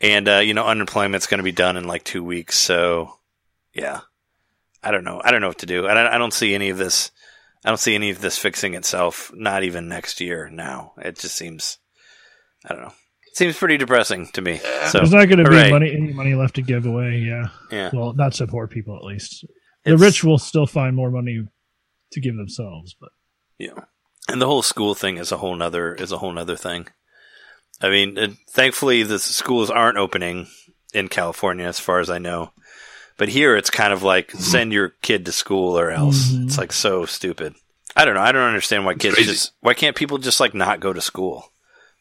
and 0.00 0.28
uh, 0.28 0.38
you 0.38 0.54
know 0.54 0.66
unemployment's 0.66 1.26
going 1.26 1.38
to 1.38 1.44
be 1.44 1.52
done 1.52 1.76
in 1.76 1.84
like 1.86 2.04
two 2.04 2.22
weeks. 2.24 2.56
So 2.58 3.18
yeah, 3.74 4.00
I 4.82 4.90
don't 4.90 5.04
know. 5.04 5.20
I 5.24 5.30
don't 5.30 5.40
know 5.40 5.48
what 5.48 5.58
to 5.58 5.66
do. 5.66 5.86
I 5.86 5.94
don't, 5.94 6.06
I 6.06 6.18
don't 6.18 6.32
see 6.34 6.54
any 6.54 6.70
of 6.70 6.78
this. 6.78 7.10
I 7.64 7.68
don't 7.70 7.78
see 7.78 7.94
any 7.94 8.10
of 8.10 8.20
this 8.20 8.38
fixing 8.38 8.74
itself. 8.74 9.30
Not 9.34 9.64
even 9.64 9.88
next 9.88 10.20
year. 10.20 10.48
Now 10.50 10.92
it 10.98 11.18
just 11.18 11.34
seems. 11.34 11.78
I 12.64 12.74
don't 12.74 12.82
know. 12.82 12.92
It 13.28 13.36
seems 13.36 13.56
pretty 13.58 13.76
depressing 13.76 14.28
to 14.28 14.40
me. 14.40 14.58
So 14.88 14.98
There's 14.98 15.12
not 15.12 15.26
going 15.26 15.44
to 15.44 15.50
be 15.50 15.70
money, 15.70 15.92
any 15.92 16.12
money 16.14 16.34
left 16.34 16.54
to 16.54 16.62
give 16.62 16.86
away. 16.86 17.18
Yeah. 17.18 17.48
yeah, 17.70 17.90
Well, 17.92 18.14
not 18.14 18.32
to 18.34 18.46
poor 18.46 18.66
people, 18.66 18.96
at 18.96 19.04
least. 19.04 19.44
The 19.84 19.92
It's- 19.92 20.00
rich 20.00 20.24
will 20.24 20.38
still 20.38 20.66
find 20.66 20.96
more 20.96 21.10
money 21.10 21.46
to 22.12 22.20
give 22.20 22.34
themselves, 22.36 22.96
but 22.98 23.10
Yeah, 23.58 23.72
and 24.28 24.40
the 24.40 24.46
whole 24.46 24.62
school 24.62 24.94
thing 24.94 25.16
is 25.18 25.32
a 25.32 25.36
whole 25.38 25.54
nother 25.56 25.94
is 25.94 26.12
a 26.12 26.18
whole 26.18 26.32
nother 26.32 26.56
thing. 26.56 26.88
I 27.80 27.90
mean, 27.90 28.16
it, 28.16 28.30
thankfully 28.48 29.02
the 29.02 29.18
schools 29.18 29.70
aren't 29.70 29.98
opening 29.98 30.46
in 30.94 31.08
California, 31.08 31.66
as 31.66 31.78
far 31.78 32.00
as 32.00 32.08
I 32.08 32.18
know. 32.18 32.52
But 33.18 33.28
here, 33.30 33.56
it's 33.56 33.70
kind 33.70 33.92
of 33.92 34.02
like 34.02 34.30
send 34.32 34.72
your 34.72 34.90
kid 35.02 35.24
to 35.26 35.32
school 35.32 35.78
or 35.78 35.90
else. 35.90 36.30
Mhm. 36.30 36.44
It's 36.46 36.58
like 36.58 36.72
so 36.72 37.06
stupid. 37.06 37.54
I 37.94 38.04
don't 38.04 38.14
know. 38.14 38.20
I 38.20 38.32
don't 38.32 38.42
understand 38.42 38.84
why 38.84 38.94
kids 38.94 39.16
just 39.16 39.52
why 39.60 39.74
can't 39.74 39.96
people 39.96 40.18
just 40.18 40.40
like 40.40 40.54
not 40.54 40.80
go 40.80 40.92
to 40.92 41.00
school? 41.00 41.50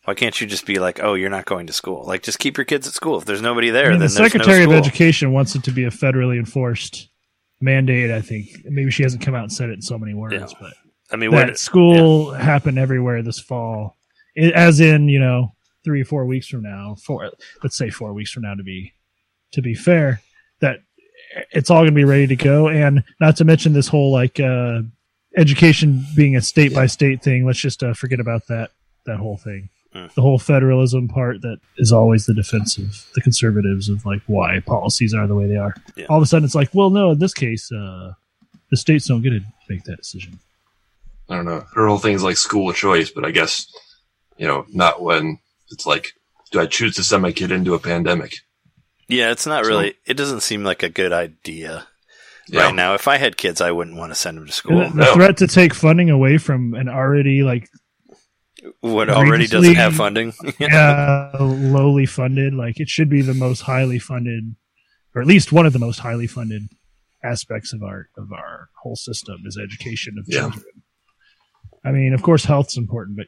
Why 0.03 0.13
can't 0.13 0.39
you 0.39 0.45
just 0.45 0.65
be 0.67 0.77
like, 0.77 1.01
oh, 1.01 1.15
you're 1.15 1.29
not 1.31 1.45
going 1.45 1.65
to 1.67 1.73
school? 1.73 2.03
Like, 2.05 2.21
just 2.21 2.37
keep 2.37 2.57
your 2.57 2.65
kids 2.65 2.85
at 2.87 2.93
school. 2.93 3.17
If 3.17 3.25
there's 3.25 3.41
nobody 3.41 3.71
there, 3.71 3.87
I 3.87 3.89
mean, 3.91 3.99
then 3.99 4.07
the 4.09 4.29
Secretary 4.29 4.63
no 4.67 4.73
of. 4.73 4.77
Education 4.85 5.31
wants 5.31 5.55
it 5.55 5.63
to 5.63 5.71
be 5.71 5.83
a 5.85 5.89
federally 5.89 6.37
enforced 6.37 7.09
mandate. 7.59 8.11
I 8.11 8.21
think 8.21 8.49
maybe 8.65 8.91
she 8.91 9.01
hasn't 9.01 9.23
come 9.23 9.33
out 9.33 9.43
and 9.43 9.51
said 9.51 9.69
it 9.71 9.73
in 9.73 9.81
so 9.81 9.97
many 9.97 10.13
words, 10.13 10.35
Yeah. 10.35 10.47
but 10.61 10.73
I 11.11 11.17
mean, 11.17 11.31
that 11.31 11.49
what? 11.49 11.59
school 11.59 12.31
happen 12.31 12.77
everywhere 12.77 13.21
this 13.21 13.39
fall, 13.39 13.95
I- 14.37 14.51
as 14.51 14.79
in 14.79 15.07
you 15.09 15.19
know 15.19 15.53
three 15.83 16.01
or 16.01 16.05
four 16.05 16.25
weeks 16.25 16.47
from 16.47 16.63
now. 16.63 16.95
Four, 17.03 17.31
let's 17.63 17.77
say 17.77 17.89
four 17.89 18.13
weeks 18.13 18.31
from 18.31 18.43
now 18.43 18.55
to 18.55 18.63
be 18.63 18.93
to 19.51 19.61
be 19.61 19.73
fair. 19.73 20.21
That 20.61 20.79
it's 21.51 21.69
all 21.69 21.81
going 21.81 21.87
to 21.87 21.91
be 21.93 22.05
ready 22.05 22.27
to 22.27 22.35
go, 22.35 22.69
and 22.69 23.03
not 23.19 23.37
to 23.37 23.45
mention 23.45 23.73
this 23.73 23.87
whole 23.87 24.11
like 24.11 24.39
uh, 24.39 24.81
education 25.37 26.03
being 26.15 26.35
a 26.35 26.41
state 26.41 26.73
by 26.73 26.87
state 26.87 27.21
thing. 27.23 27.45
Let's 27.45 27.59
just 27.59 27.83
uh, 27.83 27.93
forget 27.93 28.19
about 28.19 28.47
that 28.47 28.71
that 29.05 29.17
whole 29.17 29.37
thing. 29.37 29.69
Mm. 29.93 30.13
The 30.13 30.21
whole 30.21 30.39
federalism 30.39 31.07
part 31.07 31.41
that 31.41 31.59
is 31.77 31.91
always 31.91 32.25
the 32.25 32.33
defensive, 32.33 33.05
the 33.15 33.21
conservatives 33.21 33.87
of 33.87 34.05
like 34.05 34.21
why 34.27 34.59
policies 34.59 35.13
are 35.13 35.27
the 35.27 35.35
way 35.35 35.47
they 35.47 35.55
are. 35.55 35.75
Yeah. 35.95 36.07
All 36.09 36.17
of 36.17 36.23
a 36.23 36.25
sudden, 36.25 36.43
it's 36.45 36.55
like, 36.55 36.69
well, 36.73 36.89
no, 36.89 37.11
in 37.11 37.19
this 37.19 37.33
case, 37.33 37.71
uh, 37.71 38.13
the 38.71 38.77
states 38.77 39.07
don't 39.07 39.21
get 39.21 39.29
to 39.29 39.41
make 39.69 39.83
that 39.85 39.97
decision. 39.97 40.39
I 41.29 41.35
don't 41.35 41.45
know. 41.45 41.65
Her 41.73 41.87
whole 41.87 41.97
thing 41.97 42.13
is 42.15 42.23
like 42.23 42.37
school 42.37 42.69
of 42.69 42.75
choice, 42.75 43.09
but 43.09 43.25
I 43.25 43.31
guess, 43.31 43.65
you 44.37 44.47
know, 44.47 44.65
not 44.71 45.01
when 45.01 45.39
it's 45.71 45.85
like, 45.85 46.11
do 46.51 46.59
I 46.59 46.65
choose 46.67 46.95
to 46.97 47.03
send 47.03 47.23
my 47.23 47.31
kid 47.31 47.51
into 47.51 47.73
a 47.73 47.79
pandemic? 47.79 48.35
Yeah, 49.07 49.31
it's 49.31 49.45
not 49.47 49.65
So- 49.65 49.69
really. 49.69 49.95
It 50.05 50.15
doesn't 50.15 50.41
seem 50.41 50.63
like 50.63 50.83
a 50.83 50.89
good 50.89 51.11
idea 51.13 51.87
Yeah. 52.47 52.65
right 52.65 52.75
now. 52.75 52.93
If 52.93 53.07
I 53.07 53.17
had 53.17 53.37
kids, 53.37 53.59
I 53.61 53.71
wouldn't 53.71 53.97
want 53.97 54.11
to 54.11 54.15
send 54.15 54.37
them 54.37 54.45
to 54.45 54.51
school. 54.51 54.79
the, 54.83 54.89
the 54.89 54.95
no. 55.05 55.13
threat 55.15 55.37
to 55.37 55.47
take 55.47 55.73
funding 55.73 56.09
away 56.09 56.37
from 56.37 56.73
an 56.75 56.87
already 56.89 57.41
like 57.43 57.69
What 58.81 59.09
already 59.09 59.47
doesn't 59.47 59.75
have 59.75 59.95
funding. 59.95 60.33
yeah, 60.59 61.31
lowly 61.39 62.05
funded, 62.05 62.53
like 62.53 62.79
it 62.79 62.89
should 62.89 63.09
be 63.09 63.21
the 63.21 63.33
most 63.33 63.61
highly 63.61 63.99
funded, 63.99 64.55
or 65.15 65.21
at 65.21 65.27
least 65.27 65.51
one 65.51 65.65
of 65.65 65.73
the 65.73 65.79
most 65.79 65.99
highly 65.99 66.27
funded 66.27 66.63
aspects 67.23 67.73
of 67.73 67.81
our 67.83 68.09
of 68.17 68.31
our 68.31 68.69
whole 68.83 68.95
system 68.95 69.37
is 69.45 69.57
education 69.57 70.15
of 70.19 70.25
Yeah. 70.27 70.41
children. 70.41 70.63
I 71.85 71.91
mean, 71.91 72.13
of 72.13 72.21
course, 72.23 72.43
health's 72.43 72.77
important, 72.77 73.17
but 73.17 73.27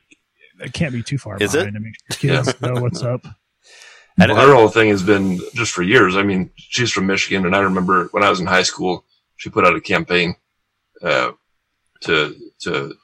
it 0.65 0.73
can't 0.73 0.91
be 0.93 1.03
too 1.03 1.17
far 1.17 1.37
Is 1.37 1.53
it? 1.53 1.59
behind 1.59 1.75
to 1.75 1.79
make 1.79 1.93
sure 2.19 2.43
kids 2.43 2.61
know 2.61 2.81
what's 2.81 3.03
up. 3.03 3.25
I- 4.19 4.25
Well, 4.27 4.35
her 4.47 4.55
whole 4.55 4.67
thing 4.69 4.89
has 4.89 5.03
been 5.03 5.39
just 5.53 5.71
for 5.71 5.83
years. 5.83 6.15
I 6.15 6.23
mean, 6.23 6.49
she's 6.55 6.91
from 6.91 7.05
Michigan, 7.05 7.45
and 7.45 7.55
I 7.55 7.59
remember 7.59 8.07
when 8.11 8.23
I 8.23 8.29
was 8.31 8.39
in 8.39 8.47
high 8.47 8.63
school, 8.63 9.05
she 9.35 9.49
put 9.51 9.63
out 9.65 9.75
a 9.75 9.81
campaign 9.81 10.35
uh, 11.03 11.31
to 12.01 12.35
to 12.61 12.95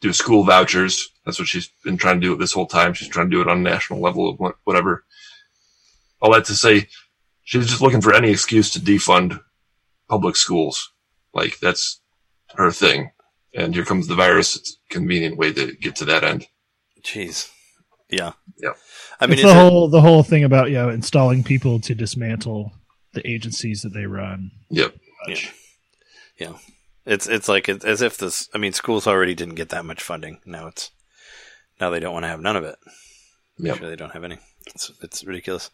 do 0.00 0.12
school 0.14 0.44
vouchers. 0.44 1.10
That's 1.26 1.38
what 1.38 1.46
she's 1.48 1.70
been 1.84 1.98
trying 1.98 2.20
to 2.22 2.26
do 2.26 2.36
this 2.36 2.52
whole 2.52 2.66
time. 2.66 2.94
She's 2.94 3.08
trying 3.08 3.26
to 3.28 3.36
do 3.36 3.42
it 3.42 3.48
on 3.48 3.58
a 3.58 3.60
national 3.60 4.00
level 4.00 4.30
of 4.30 4.54
whatever. 4.64 5.04
All 6.22 6.32
that 6.32 6.46
to 6.46 6.54
say, 6.56 6.88
she's 7.44 7.66
just 7.66 7.82
looking 7.82 8.00
for 8.00 8.14
any 8.14 8.30
excuse 8.30 8.70
to 8.70 8.80
defund 8.80 9.38
public 10.08 10.36
schools. 10.36 10.90
Like 11.34 11.58
that's 11.60 12.00
her 12.56 12.70
thing. 12.70 13.10
And 13.54 13.74
here 13.74 13.84
comes 13.84 14.06
the 14.08 14.14
virus. 14.14 14.56
It's 14.56 14.76
a 14.90 14.94
convenient 14.94 15.36
way 15.36 15.52
to 15.52 15.74
get 15.76 15.96
to 15.96 16.04
that 16.06 16.24
end. 16.24 16.46
Jeez. 17.02 17.50
Yeah. 18.10 18.32
Yeah. 18.58 18.72
I 19.20 19.26
mean, 19.26 19.34
it's 19.34 19.42
is 19.42 19.52
the 19.52 19.58
it- 19.58 19.70
whole 19.70 19.88
the 19.88 20.00
whole 20.00 20.22
thing 20.22 20.44
about 20.44 20.68
you 20.70 20.76
know 20.76 20.88
installing 20.88 21.42
people 21.44 21.80
to 21.80 21.94
dismantle 21.94 22.72
the 23.14 23.26
agencies 23.28 23.82
that 23.82 23.92
they 23.94 24.06
run. 24.06 24.50
Yep. 24.70 24.94
Yeah. 26.38 26.54
It's 27.04 27.26
it's 27.28 27.48
like 27.48 27.68
it's 27.68 27.84
as 27.84 28.00
if 28.02 28.16
this. 28.16 28.48
I 28.54 28.58
mean, 28.58 28.72
schools 28.72 29.06
already 29.06 29.34
didn't 29.34 29.56
get 29.56 29.70
that 29.70 29.84
much 29.84 30.02
funding. 30.02 30.40
Now 30.46 30.66
it's 30.68 30.90
now 31.80 31.90
they 31.90 32.00
don't 32.00 32.12
want 32.12 32.24
to 32.24 32.28
have 32.28 32.40
none 32.40 32.56
of 32.56 32.64
it. 32.64 32.76
Yep. 33.58 33.78
Sure, 33.78 33.88
they 33.90 33.96
don't 33.96 34.12
have 34.12 34.24
any. 34.24 34.38
It's 34.66 34.90
it's 35.02 35.24
ridiculous. 35.24 35.70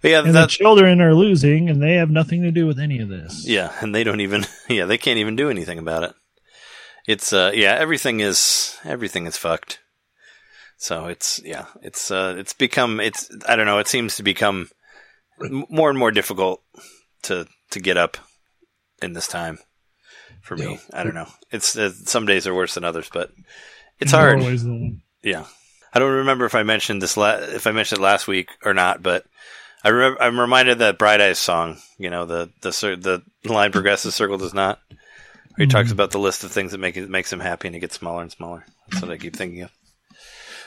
But 0.00 0.10
yeah, 0.10 0.22
And 0.24 0.34
the 0.34 0.46
children 0.46 1.00
are 1.00 1.14
losing, 1.14 1.68
and 1.68 1.82
they 1.82 1.94
have 1.94 2.10
nothing 2.10 2.42
to 2.42 2.50
do 2.50 2.66
with 2.66 2.78
any 2.78 2.98
of 3.00 3.08
this. 3.08 3.46
yeah, 3.46 3.72
and 3.80 3.94
they 3.94 4.02
don't 4.04 4.20
even 4.20 4.46
yeah 4.68 4.86
they 4.86 4.98
can't 4.98 5.18
even 5.18 5.36
do 5.36 5.50
anything 5.50 5.78
about 5.78 6.02
it. 6.04 6.14
It's 7.06 7.32
uh 7.32 7.52
yeah 7.54 7.74
everything 7.74 8.20
is 8.20 8.78
everything 8.84 9.26
is 9.26 9.36
fucked. 9.36 9.80
So 10.76 11.06
it's 11.06 11.40
yeah 11.44 11.66
it's 11.82 12.10
uh 12.10 12.36
it's 12.38 12.52
become 12.52 13.00
it's 13.00 13.30
I 13.46 13.56
don't 13.56 13.66
know 13.66 13.78
it 13.78 13.88
seems 13.88 14.16
to 14.16 14.22
become 14.22 14.70
more 15.68 15.90
and 15.90 15.98
more 15.98 16.10
difficult 16.10 16.62
to 17.22 17.46
to 17.70 17.80
get 17.80 17.96
up 17.96 18.16
in 19.02 19.12
this 19.12 19.26
time 19.26 19.58
for 20.42 20.56
me. 20.56 20.78
I 20.92 21.04
don't 21.04 21.14
know. 21.14 21.28
It's 21.50 21.76
uh, 21.76 21.90
some 21.90 22.26
days 22.26 22.46
are 22.46 22.54
worse 22.54 22.74
than 22.74 22.84
others, 22.84 23.08
but 23.12 23.30
it's 23.98 24.12
hard. 24.12 24.40
Always 24.40 24.64
the 24.64 24.70
one. 24.70 25.02
Yeah, 25.22 25.44
I 25.92 25.98
don't 25.98 26.12
remember 26.12 26.46
if 26.46 26.54
I 26.54 26.62
mentioned 26.62 27.02
this 27.02 27.16
la- 27.16 27.38
if 27.40 27.66
I 27.66 27.72
mentioned 27.72 28.00
it 28.00 28.04
last 28.04 28.26
week 28.26 28.50
or 28.64 28.74
not, 28.74 29.02
but 29.02 29.24
I 29.84 29.88
remember 29.90 30.22
I'm 30.22 30.40
reminded 30.40 30.72
of 30.72 30.78
that 30.78 30.98
Bright 30.98 31.20
Eyes 31.20 31.38
song. 31.38 31.78
You 31.98 32.10
know 32.10 32.24
the 32.24 32.50
the 32.60 33.22
the 33.42 33.52
line 33.52 33.72
progresses, 33.72 34.14
circle 34.14 34.38
does 34.38 34.54
not. 34.54 34.80
Where 35.60 35.66
he 35.66 35.70
talks 35.70 35.92
about 35.92 36.10
the 36.10 36.18
list 36.18 36.42
of 36.42 36.50
things 36.50 36.72
that 36.72 36.78
make 36.78 36.96
makes 36.96 37.30
him 37.30 37.38
happy, 37.38 37.68
and 37.68 37.76
it 37.76 37.80
gets 37.80 37.98
smaller 37.98 38.22
and 38.22 38.32
smaller. 38.32 38.64
That's 38.88 39.02
what 39.02 39.10
I 39.10 39.18
keep 39.18 39.36
thinking 39.36 39.60
of. 39.60 39.70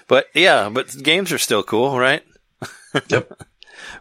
But 0.07 0.27
yeah, 0.35 0.69
but 0.69 0.95
games 1.01 1.31
are 1.31 1.39
still 1.39 1.63
cool, 1.63 1.97
right? 1.97 2.23
Yep. 3.07 3.41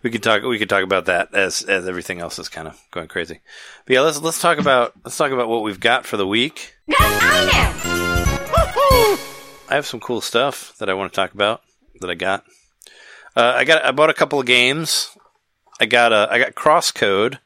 we 0.03 0.11
could 0.11 0.23
talk. 0.23 0.43
We 0.43 0.59
could 0.59 0.69
talk 0.69 0.85
about 0.85 1.07
that 1.07 1.33
as 1.33 1.63
as 1.63 1.89
everything 1.89 2.21
else 2.21 2.39
is 2.39 2.51
kind 2.51 2.69
of 2.69 2.79
going 2.91 3.09
crazy. 3.09 3.41
But 3.87 3.95
yeah, 3.95 4.01
let's 4.03 4.21
let's 4.21 4.39
talk 4.39 4.59
about 4.59 4.93
let's 5.03 5.17
talk 5.17 5.33
about 5.33 5.49
what 5.49 5.63
we've 5.63 5.81
got 5.81 6.05
for 6.05 6.19
the 6.19 6.27
week. 6.27 6.75
I 6.91 6.97
have 9.71 9.87
some 9.87 10.01
cool 10.01 10.21
stuff 10.21 10.77
that 10.77 10.91
I 10.91 10.95
want 10.95 11.11
to 11.11 11.17
talk 11.17 11.33
about 11.33 11.63
that 12.03 12.11
I 12.11 12.15
got. 12.15 12.45
Uh, 13.35 13.55
I 13.57 13.65
got 13.65 13.83
I 13.83 13.93
bought 13.93 14.11
a 14.11 14.15
couple 14.15 14.39
of 14.39 14.45
games. 14.45 15.09
I 15.81 15.87
got 15.87 16.13
a 16.13 16.29
I 16.31 16.39
got 16.39 16.55
Crosscode, 16.55 17.39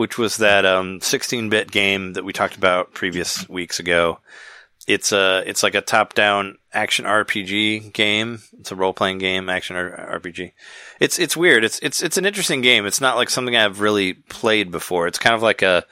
which 0.00 0.16
was 0.16 0.38
that 0.38 0.64
um 0.64 0.98
16-bit 1.00 1.70
game 1.70 2.14
that 2.14 2.24
we 2.24 2.32
talked 2.32 2.56
about 2.56 2.94
previous 2.94 3.46
weeks 3.50 3.78
ago. 3.78 4.18
It's 4.88 5.12
a 5.12 5.42
it's 5.44 5.62
like 5.62 5.74
a 5.74 5.82
top-down 5.82 6.56
action 6.72 7.04
RPG 7.04 7.92
game. 7.92 8.40
It's 8.58 8.72
a 8.72 8.76
role-playing 8.76 9.18
game, 9.18 9.50
action 9.50 9.76
RPG. 9.76 10.52
It's 11.00 11.18
it's 11.18 11.36
weird. 11.36 11.64
It's 11.64 11.78
it's 11.80 12.02
it's 12.02 12.16
an 12.16 12.24
interesting 12.24 12.62
game. 12.62 12.86
It's 12.86 13.02
not 13.02 13.16
like 13.16 13.28
something 13.28 13.54
I've 13.54 13.80
really 13.80 14.14
played 14.14 14.70
before. 14.70 15.06
It's 15.06 15.18
kind 15.18 15.34
of 15.34 15.42
like 15.42 15.60
a 15.60 15.84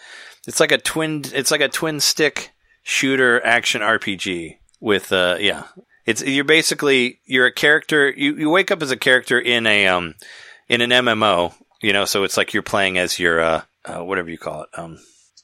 it's 0.46 0.58
like 0.58 0.72
a 0.72 0.78
twin 0.78 1.24
it's 1.34 1.50
like 1.50 1.60
a 1.60 1.68
twin 1.68 2.00
stick 2.00 2.52
shooter 2.82 3.44
action 3.44 3.82
RPG 3.82 4.56
with 4.80 5.12
uh 5.12 5.36
yeah. 5.38 5.64
It's 6.06 6.22
you're 6.22 6.44
basically 6.44 7.20
you're 7.26 7.44
a 7.44 7.52
character 7.52 8.08
you, 8.08 8.36
you 8.36 8.48
wake 8.48 8.70
up 8.70 8.80
as 8.80 8.90
a 8.90 8.96
character 8.96 9.38
in 9.38 9.66
a 9.66 9.86
um 9.86 10.14
in 10.66 10.80
an 10.80 10.92
MMO, 10.92 11.52
you 11.82 11.92
know, 11.92 12.06
so 12.06 12.24
it's 12.24 12.38
like 12.38 12.54
you're 12.54 12.62
playing 12.62 12.96
as 12.96 13.18
your 13.18 13.40
uh, 13.40 13.62
uh 13.84 14.04
whatever 14.04 14.30
you 14.30 14.38
call 14.38 14.62
it. 14.62 14.68
Um 14.74 14.98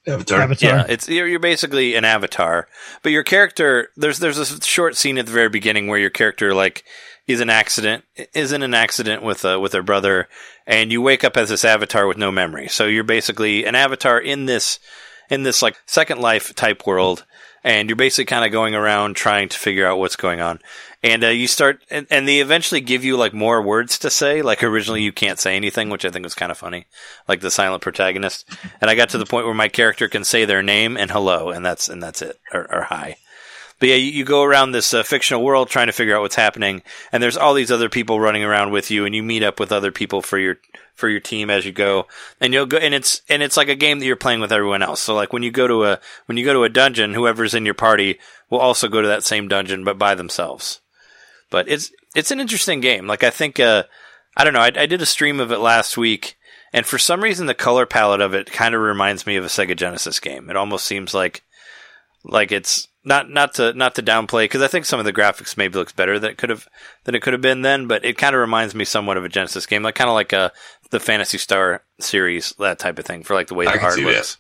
Avatar. 0.06 0.42
Avatar. 0.42 0.68
yeah, 0.68 0.86
it's 0.86 1.08
you're, 1.08 1.26
you're 1.26 1.40
basically 1.40 1.94
an 1.94 2.04
avatar, 2.04 2.68
but 3.02 3.12
your 3.12 3.22
character 3.22 3.88
there's 3.96 4.18
there's 4.18 4.38
a 4.38 4.60
short 4.62 4.96
scene 4.96 5.16
at 5.16 5.26
the 5.26 5.32
very 5.32 5.48
beginning 5.48 5.86
where 5.86 5.98
your 5.98 6.10
character 6.10 6.52
like 6.52 6.84
is 7.26 7.40
an 7.40 7.48
accident 7.48 8.04
is 8.34 8.52
in 8.52 8.62
an 8.62 8.74
accident 8.74 9.22
with 9.22 9.44
uh, 9.44 9.58
with 9.60 9.72
her 9.72 9.82
brother, 9.82 10.28
and 10.66 10.92
you 10.92 11.00
wake 11.00 11.24
up 11.24 11.36
as 11.36 11.48
this 11.48 11.64
avatar 11.64 12.06
with 12.06 12.18
no 12.18 12.30
memory. 12.30 12.68
So 12.68 12.84
you're 12.84 13.02
basically 13.02 13.64
an 13.64 13.74
avatar 13.74 14.18
in 14.18 14.44
this 14.44 14.78
in 15.30 15.42
this 15.42 15.62
like 15.62 15.76
second 15.86 16.20
life 16.20 16.54
type 16.54 16.86
world, 16.86 17.24
and 17.62 17.88
you're 17.88 17.96
basically 17.96 18.26
kind 18.26 18.44
of 18.44 18.52
going 18.52 18.74
around 18.74 19.16
trying 19.16 19.48
to 19.48 19.58
figure 19.58 19.86
out 19.86 19.98
what's 19.98 20.16
going 20.16 20.40
on. 20.40 20.58
And 21.04 21.22
uh, 21.22 21.28
you 21.28 21.46
start, 21.48 21.84
and, 21.90 22.06
and 22.10 22.26
they 22.26 22.40
eventually 22.40 22.80
give 22.80 23.04
you 23.04 23.18
like 23.18 23.34
more 23.34 23.60
words 23.60 23.98
to 23.98 24.08
say. 24.10 24.40
Like 24.40 24.62
originally, 24.64 25.02
you 25.02 25.12
can't 25.12 25.38
say 25.38 25.54
anything, 25.54 25.90
which 25.90 26.06
I 26.06 26.08
think 26.08 26.24
was 26.24 26.34
kind 26.34 26.50
of 26.50 26.56
funny, 26.56 26.86
like 27.28 27.42
the 27.42 27.50
silent 27.50 27.82
protagonist. 27.82 28.48
And 28.80 28.90
I 28.90 28.94
got 28.94 29.10
to 29.10 29.18
the 29.18 29.26
point 29.26 29.44
where 29.44 29.54
my 29.54 29.68
character 29.68 30.08
can 30.08 30.24
say 30.24 30.46
their 30.46 30.62
name 30.62 30.96
and 30.96 31.10
hello, 31.10 31.50
and 31.50 31.62
that's 31.62 31.90
and 31.90 32.02
that's 32.02 32.22
it, 32.22 32.40
or, 32.54 32.74
or 32.74 32.82
hi. 32.84 33.18
But 33.80 33.90
yeah, 33.90 33.96
you, 33.96 34.12
you 34.12 34.24
go 34.24 34.44
around 34.44 34.72
this 34.72 34.94
uh, 34.94 35.02
fictional 35.02 35.44
world 35.44 35.68
trying 35.68 35.88
to 35.88 35.92
figure 35.92 36.16
out 36.16 36.22
what's 36.22 36.36
happening, 36.36 36.82
and 37.12 37.22
there's 37.22 37.36
all 37.36 37.52
these 37.52 37.70
other 37.70 37.90
people 37.90 38.18
running 38.18 38.42
around 38.42 38.70
with 38.70 38.90
you, 38.90 39.04
and 39.04 39.14
you 39.14 39.22
meet 39.22 39.42
up 39.42 39.60
with 39.60 39.72
other 39.72 39.92
people 39.92 40.22
for 40.22 40.38
your 40.38 40.56
for 40.94 41.10
your 41.10 41.20
team 41.20 41.50
as 41.50 41.66
you 41.66 41.72
go, 41.72 42.06
and 42.40 42.54
you'll 42.54 42.64
go, 42.64 42.78
and 42.78 42.94
it's 42.94 43.20
and 43.28 43.42
it's 43.42 43.58
like 43.58 43.68
a 43.68 43.74
game 43.74 43.98
that 43.98 44.06
you're 44.06 44.16
playing 44.16 44.40
with 44.40 44.52
everyone 44.52 44.80
else. 44.80 45.02
So 45.02 45.14
like 45.14 45.34
when 45.34 45.42
you 45.42 45.50
go 45.50 45.68
to 45.68 45.84
a 45.84 46.00
when 46.24 46.38
you 46.38 46.46
go 46.46 46.54
to 46.54 46.64
a 46.64 46.70
dungeon, 46.70 47.12
whoever's 47.12 47.52
in 47.52 47.66
your 47.66 47.74
party 47.74 48.18
will 48.48 48.60
also 48.60 48.88
go 48.88 49.02
to 49.02 49.08
that 49.08 49.22
same 49.22 49.48
dungeon, 49.48 49.84
but 49.84 49.98
by 49.98 50.14
themselves. 50.14 50.80
But 51.54 51.68
it's 51.68 51.92
it's 52.16 52.32
an 52.32 52.40
interesting 52.40 52.80
game. 52.80 53.06
Like 53.06 53.22
I 53.22 53.30
think 53.30 53.60
uh, 53.60 53.84
I 54.36 54.42
don't 54.42 54.54
know. 54.54 54.60
I, 54.60 54.72
I 54.74 54.86
did 54.86 55.00
a 55.00 55.06
stream 55.06 55.38
of 55.38 55.52
it 55.52 55.60
last 55.60 55.96
week, 55.96 56.36
and 56.72 56.84
for 56.84 56.98
some 56.98 57.22
reason 57.22 57.46
the 57.46 57.54
color 57.54 57.86
palette 57.86 58.20
of 58.20 58.34
it 58.34 58.50
kind 58.50 58.74
of 58.74 58.80
reminds 58.80 59.24
me 59.24 59.36
of 59.36 59.44
a 59.44 59.46
Sega 59.46 59.76
Genesis 59.76 60.18
game. 60.18 60.50
It 60.50 60.56
almost 60.56 60.84
seems 60.84 61.14
like 61.14 61.44
like 62.24 62.50
it's 62.50 62.88
not 63.04 63.30
not 63.30 63.54
to 63.54 63.72
not 63.72 63.94
to 63.94 64.02
downplay 64.02 64.46
because 64.46 64.62
I 64.62 64.66
think 64.66 64.84
some 64.84 64.98
of 64.98 65.04
the 65.04 65.12
graphics 65.12 65.56
maybe 65.56 65.78
looks 65.78 65.92
better 65.92 66.18
than 66.18 66.32
it 66.32 66.38
could 66.38 66.50
have 66.50 66.66
than 67.04 67.14
it 67.14 67.22
could 67.22 67.34
have 67.34 67.42
been 67.42 67.62
then, 67.62 67.86
but 67.86 68.04
it 68.04 68.18
kind 68.18 68.34
of 68.34 68.40
reminds 68.40 68.74
me 68.74 68.84
somewhat 68.84 69.16
of 69.16 69.24
a 69.24 69.28
Genesis 69.28 69.64
game, 69.64 69.84
like 69.84 69.94
kind 69.94 70.10
of 70.10 70.14
like 70.14 70.32
a 70.32 70.50
the 70.90 70.98
Phantasy 70.98 71.38
Star 71.38 71.84
series, 72.00 72.52
that 72.58 72.80
type 72.80 72.98
of 72.98 73.04
thing, 73.04 73.22
for 73.22 73.34
like 73.34 73.46
the 73.46 73.54
way 73.54 73.66
the 73.66 73.80
art 73.80 74.00
looks. 74.00 74.38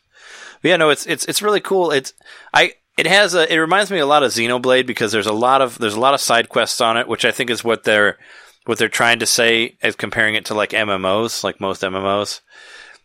But 0.62 0.68
yeah, 0.68 0.76
no, 0.78 0.90
it's 0.90 1.06
it's 1.06 1.24
it's 1.26 1.42
really 1.42 1.60
cool. 1.60 1.92
It's 1.92 2.12
I 2.52 2.72
it 2.96 3.06
has 3.06 3.34
a 3.34 3.52
it 3.52 3.58
reminds 3.58 3.90
me 3.90 3.98
a 3.98 4.06
lot 4.06 4.22
of 4.22 4.32
Xenoblade 4.32 4.86
because 4.86 5.12
there's 5.12 5.26
a 5.26 5.32
lot 5.32 5.62
of 5.62 5.78
there's 5.78 5.94
a 5.94 6.00
lot 6.00 6.14
of 6.14 6.20
side 6.20 6.48
quests 6.48 6.80
on 6.80 6.96
it, 6.96 7.08
which 7.08 7.24
I 7.24 7.30
think 7.30 7.50
is 7.50 7.64
what 7.64 7.84
they're 7.84 8.18
what 8.66 8.78
they're 8.78 8.88
trying 8.88 9.18
to 9.18 9.26
say 9.26 9.76
as 9.82 9.96
comparing 9.96 10.34
it 10.34 10.46
to 10.46 10.54
like 10.54 10.70
MMOs, 10.70 11.44
like 11.44 11.60
most 11.60 11.82
MMOs. 11.82 12.40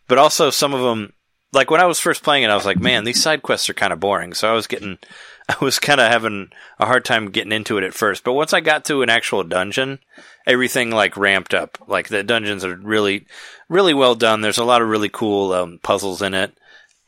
But 0.08 0.18
also 0.18 0.50
some 0.50 0.74
of 0.74 0.80
them 0.80 1.12
like 1.52 1.70
when 1.70 1.80
I 1.80 1.86
was 1.86 1.98
first 1.98 2.22
playing 2.22 2.44
it, 2.44 2.50
I 2.50 2.54
was 2.54 2.66
like, 2.66 2.78
man, 2.78 3.04
these 3.04 3.22
side 3.22 3.42
quests 3.42 3.68
are 3.68 3.74
kind 3.74 3.92
of 3.92 4.00
boring. 4.00 4.34
So 4.34 4.48
I 4.48 4.54
was 4.54 4.66
getting, 4.66 4.98
I 5.48 5.56
was 5.60 5.78
kind 5.78 6.00
of 6.00 6.10
having 6.10 6.50
a 6.78 6.86
hard 6.86 7.04
time 7.04 7.30
getting 7.30 7.52
into 7.52 7.78
it 7.78 7.84
at 7.84 7.94
first. 7.94 8.24
But 8.24 8.34
once 8.34 8.52
I 8.52 8.60
got 8.60 8.84
to 8.86 9.02
an 9.02 9.10
actual 9.10 9.42
dungeon, 9.42 9.98
everything 10.46 10.90
like 10.90 11.16
ramped 11.16 11.54
up. 11.54 11.78
Like 11.86 12.08
the 12.08 12.22
dungeons 12.22 12.64
are 12.64 12.76
really, 12.76 13.26
really 13.68 13.94
well 13.94 14.14
done. 14.14 14.40
There's 14.40 14.58
a 14.58 14.64
lot 14.64 14.82
of 14.82 14.88
really 14.88 15.08
cool 15.08 15.52
um, 15.52 15.80
puzzles 15.82 16.22
in 16.22 16.34
it. 16.34 16.56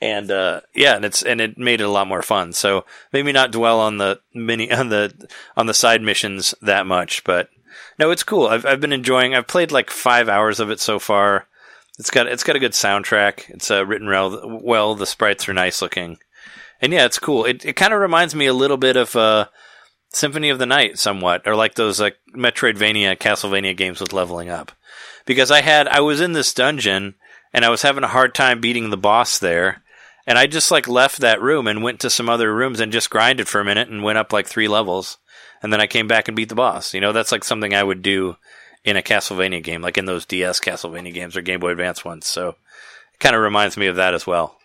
And 0.03 0.33
uh, 0.33 0.63
yeah, 0.75 0.97
and 0.97 1.05
it's 1.05 1.23
and 1.23 1.41
it 1.41 1.57
made 1.57 1.81
it 1.81 1.85
a 1.85 1.89
lot 1.89 2.09
more 2.09 2.23
fun. 2.23 2.53
So 2.53 2.85
maybe 3.13 3.31
not 3.31 3.53
dwell 3.53 3.79
on 3.79 3.99
the 3.99 4.21
mini 4.35 4.71
on 4.73 4.89
the 4.89 5.29
on 5.57 5.67
the 5.67 5.75
side 5.75 6.03
missions 6.03 6.57
that 6.61 6.87
much, 6.87 7.23
but 7.23 7.51
no, 8.01 8.11
it's 8.11 8.25
cool. 8.25 8.49
I've 8.49 8.67
I've 8.67 8.81
been 8.81 8.93
enjoying. 8.93 9.33
I've 9.33 9.47
played 9.47 9.71
like 9.71 9.91
five 9.91 10.29
hours 10.29 10.59
of 10.59 10.73
it 10.73 10.81
so 10.81 10.99
far. 10.99 11.47
It's 12.01 12.11
got 12.11 12.27
it's 12.27 12.43
got 12.43 12.57
a 12.57 12.59
good 12.59 12.73
soundtrack. 12.73 13.49
It's 13.51 13.71
uh, 13.71 13.87
written 13.87 14.09
well. 14.09 14.61
Well, 14.61 14.97
the 14.97 15.07
sprites 15.07 15.49
are 15.49 15.55
nice 15.55 15.81
looking, 15.81 16.19
and 16.81 16.93
yeah, 16.93 17.05
it's 17.05 17.21
cool. 17.21 17.45
It 17.45 17.65
it 17.65 17.77
kind 17.77 17.95
of 17.95 18.01
reminds 18.01 18.35
me 18.35 18.47
a 18.47 18.53
little 18.53 18.79
bit 18.79 18.97
of 18.97 19.15
uh, 19.15 19.47
Symphony 20.09 20.49
of 20.49 20.59
the 20.59 20.67
Night, 20.67 20.99
somewhat, 20.99 21.43
or 21.47 21.55
like 21.55 21.77
those 21.77 22.01
like 22.01 22.17
Metroidvania, 22.35 23.17
Castlevania 23.17 23.77
games 23.77 24.01
with 24.01 24.13
leveling 24.13 24.51
up. 24.51 24.73
Because 25.27 25.53
I 25.53 25.61
had 25.61 25.87
I 25.87 26.01
was 26.01 26.21
in 26.21 26.33
this 26.33 26.53
dungeon 26.53 27.15
and 27.53 27.65
I 27.65 27.69
was 27.69 27.83
having 27.83 28.05
a 28.05 28.09
hard 28.09 28.35
time 28.35 28.61
beating 28.61 28.91
the 28.91 28.97
boss 28.97 29.39
there, 29.39 29.82
and 30.27 30.39
I 30.39 30.47
just 30.47 30.71
like 30.71 30.89
left 30.89 31.19
that 31.19 31.41
room 31.41 31.67
and 31.67 31.83
went 31.83 32.01
to 32.01 32.11
some 32.11 32.29
other 32.29 32.55
rooms 32.55 32.81
and 32.81 32.93
just 32.93 33.11
grinded 33.11 33.49
for 33.49 33.61
a 33.61 33.65
minute 33.65 33.89
and 33.89 34.03
went 34.03 34.19
up 34.19 34.33
like 34.33 34.47
three 34.47 34.69
levels, 34.69 35.19
and 35.63 35.73
then 35.73 35.81
I 35.81 35.87
came 35.87 36.09
back 36.09 36.29
and 36.29 36.37
beat 36.37 36.49
the 36.49 36.55
boss. 36.55 36.95
You 36.95 37.01
know, 37.01 37.13
that's 37.13 37.33
like 37.33 37.45
something 37.45 37.75
I 37.75 37.83
would 37.83 38.03
do 38.03 38.37
in 38.85 38.97
a 38.97 39.03
Castlevania 39.03 39.63
game, 39.63 39.83
like 39.83 39.99
in 39.99 40.07
those 40.07 40.27
DS 40.27 40.61
Castlevania 40.61 41.13
games 41.13 41.37
or 41.37 41.43
Game 41.43 41.61
Boy 41.61 41.71
Advance 41.71 42.05
ones. 42.05 42.27
So 42.27 42.51
it 42.51 43.21
kind 43.21 43.37
of 43.37 43.43
reminds 43.43 43.77
me 43.77 43.87
of 43.87 43.97
that 43.97 44.15
as 44.15 44.27
well. 44.27 44.59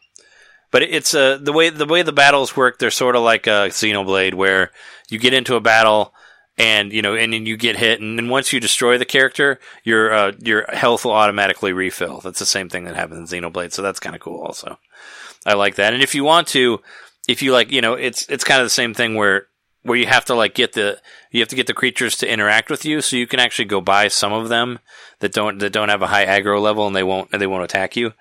But 0.71 0.83
it's 0.83 1.13
uh, 1.13 1.37
the 1.41 1.53
way 1.53 1.69
the 1.69 1.85
way 1.85 2.01
the 2.01 2.11
battles 2.11 2.57
work. 2.57 2.77
They're 2.77 2.91
sort 2.91 3.15
of 3.15 3.21
like 3.23 3.47
a 3.47 3.69
Xenoblade, 3.69 4.33
where 4.33 4.71
you 5.09 5.17
get 5.17 5.33
into 5.33 5.55
a 5.55 5.61
battle 5.61 6.13
and 6.57 6.91
you 6.91 7.01
know, 7.01 7.15
and 7.15 7.31
then 7.31 7.45
you 7.45 7.55
get 7.55 7.77
hit, 7.77 8.01
and 8.01 8.17
then 8.17 8.29
once 8.29 8.51
you 8.51 8.59
destroy 8.59 8.97
the 8.97 9.05
character, 9.05 9.59
your 9.83 10.13
uh, 10.13 10.31
your 10.39 10.65
health 10.73 11.05
will 11.05 11.13
automatically 11.13 11.71
refill. 11.71 12.19
That's 12.19 12.39
the 12.39 12.45
same 12.45 12.67
thing 12.67 12.85
that 12.85 12.95
happens 12.95 13.31
in 13.31 13.43
Xenoblade, 13.43 13.71
so 13.71 13.81
that's 13.81 13.99
kind 13.99 14.15
of 14.15 14.21
cool. 14.21 14.41
Also, 14.41 14.77
I 15.47 15.53
like 15.53 15.75
that. 15.75 15.93
And 15.93 16.03
if 16.03 16.13
you 16.13 16.23
want 16.23 16.47
to, 16.49 16.81
if 17.27 17.41
you 17.41 17.53
like, 17.53 17.71
you 17.71 17.81
know, 17.81 17.93
it's 17.93 18.27
it's 18.29 18.43
kind 18.43 18.61
of 18.61 18.65
the 18.65 18.69
same 18.69 18.93
thing 18.93 19.15
where 19.15 19.47
where 19.83 19.97
you 19.97 20.05
have 20.05 20.25
to 20.25 20.35
like 20.35 20.53
get 20.53 20.73
the 20.73 20.99
you 21.31 21.39
have 21.39 21.49
to 21.49 21.55
get 21.55 21.67
the 21.67 21.73
creatures 21.73 22.17
to 22.17 22.31
interact 22.31 22.69
with 22.69 22.83
you, 22.85 23.01
so 23.01 23.15
you 23.15 23.25
can 23.25 23.39
actually 23.39 23.65
go 23.65 23.79
buy 23.81 24.09
some 24.09 24.33
of 24.33 24.49
them 24.49 24.79
that 25.19 25.33
don't 25.33 25.59
that 25.59 25.71
don't 25.71 25.89
have 25.89 26.01
a 26.01 26.07
high 26.07 26.25
aggro 26.25 26.61
level 26.61 26.85
and 26.85 26.95
they 26.95 27.03
won't 27.03 27.29
and 27.31 27.41
they 27.41 27.47
won't 27.47 27.63
attack 27.63 27.95
you. 27.95 28.11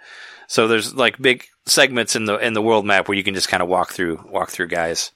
So 0.47 0.69
there's 0.69 0.95
like 0.95 1.21
big 1.21 1.45
segments 1.67 2.15
in 2.15 2.27
the 2.27 2.39
in 2.39 2.55
the 2.55 2.63
world 2.63 2.87
map 2.87 3.09
where 3.09 3.17
you 3.19 3.25
can 3.25 3.35
just 3.35 3.49
kind 3.49 3.63
of 3.63 3.69
walk 3.69 3.93
through 3.93 4.25
walk 4.31 4.51
through 4.51 4.69
guys 4.69 5.11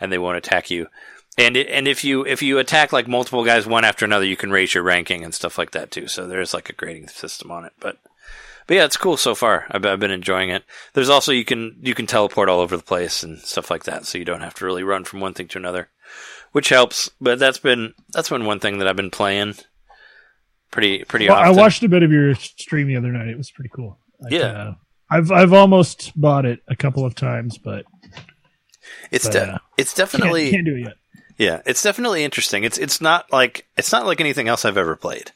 and 0.00 0.10
they 0.10 0.18
won't 0.18 0.36
attack 0.36 0.70
you. 0.70 0.88
and 1.38 1.56
it, 1.56 1.68
and 1.68 1.86
if 1.86 2.02
you 2.04 2.26
if 2.26 2.42
you 2.42 2.58
attack 2.58 2.92
like 2.92 3.06
multiple 3.08 3.44
guys 3.44 3.66
one 3.66 3.84
after 3.84 4.04
another, 4.04 4.24
you 4.24 4.36
can 4.36 4.50
raise 4.50 4.74
your 4.74 4.82
ranking 4.82 5.24
and 5.24 5.32
stuff 5.34 5.56
like 5.56 5.70
that 5.70 5.90
too. 5.90 6.08
So 6.08 6.26
there's 6.26 6.52
like 6.52 6.68
a 6.68 6.74
grading 6.74 7.08
system 7.08 7.50
on 7.50 7.64
it, 7.64 7.72
but 7.80 7.98
but 8.66 8.74
yeah, 8.76 8.84
it's 8.84 8.96
cool 8.96 9.16
so 9.16 9.34
far. 9.34 9.66
I've, 9.70 9.84
I've 9.84 10.00
been 10.00 10.10
enjoying 10.10 10.50
it. 10.50 10.64
There's 10.94 11.08
also 11.10 11.32
you 11.32 11.44
can 11.44 11.76
you 11.80 11.94
can 11.94 12.06
teleport 12.06 12.48
all 12.48 12.60
over 12.60 12.76
the 12.76 12.82
place 12.82 13.22
and 13.22 13.38
stuff 13.38 13.70
like 13.70 13.84
that, 13.84 14.06
so 14.06 14.18
you 14.18 14.24
don't 14.24 14.40
have 14.42 14.54
to 14.54 14.64
really 14.64 14.82
run 14.84 15.04
from 15.04 15.20
one 15.20 15.34
thing 15.34 15.48
to 15.48 15.58
another, 15.58 15.88
which 16.52 16.68
helps. 16.68 17.10
But 17.20 17.38
that's 17.38 17.58
been 17.58 17.94
that's 18.12 18.28
been 18.28 18.44
one 18.46 18.60
thing 18.60 18.78
that 18.78 18.88
I've 18.88 18.96
been 18.96 19.10
playing 19.10 19.54
pretty 20.70 21.04
pretty 21.04 21.28
Well, 21.28 21.38
I 21.38 21.50
watched 21.50 21.82
a 21.82 21.88
bit 21.88 22.02
of 22.02 22.10
your 22.12 22.34
stream 22.34 22.88
the 22.88 22.96
other 22.96 23.12
night. 23.12 23.28
It 23.28 23.36
was 23.36 23.50
pretty 23.50 23.70
cool. 23.74 23.98
Like, 24.20 24.32
Yeah. 24.32 24.40
uh, 24.40 24.74
I've 25.10 25.30
I've 25.30 25.52
almost 25.52 26.12
bought 26.18 26.46
it 26.46 26.60
a 26.68 26.76
couple 26.76 27.04
of 27.04 27.14
times, 27.14 27.58
but 27.58 27.84
it's 29.10 29.26
but, 29.26 29.32
de- 29.32 29.52
uh, 29.54 29.58
it's 29.76 29.92
can't, 29.94 30.10
definitely 30.10 30.50
can't 30.50 30.64
do 30.64 30.76
it 30.76 30.80
yet. 30.80 30.94
Yeah, 31.38 31.60
it's 31.66 31.82
definitely 31.82 32.24
interesting. 32.24 32.64
It's 32.64 32.78
it's 32.78 33.00
not 33.00 33.30
like 33.32 33.66
it's 33.76 33.92
not 33.92 34.06
like 34.06 34.20
anything 34.20 34.48
else 34.48 34.64
I've 34.64 34.76
ever 34.78 34.96
played. 34.96 35.32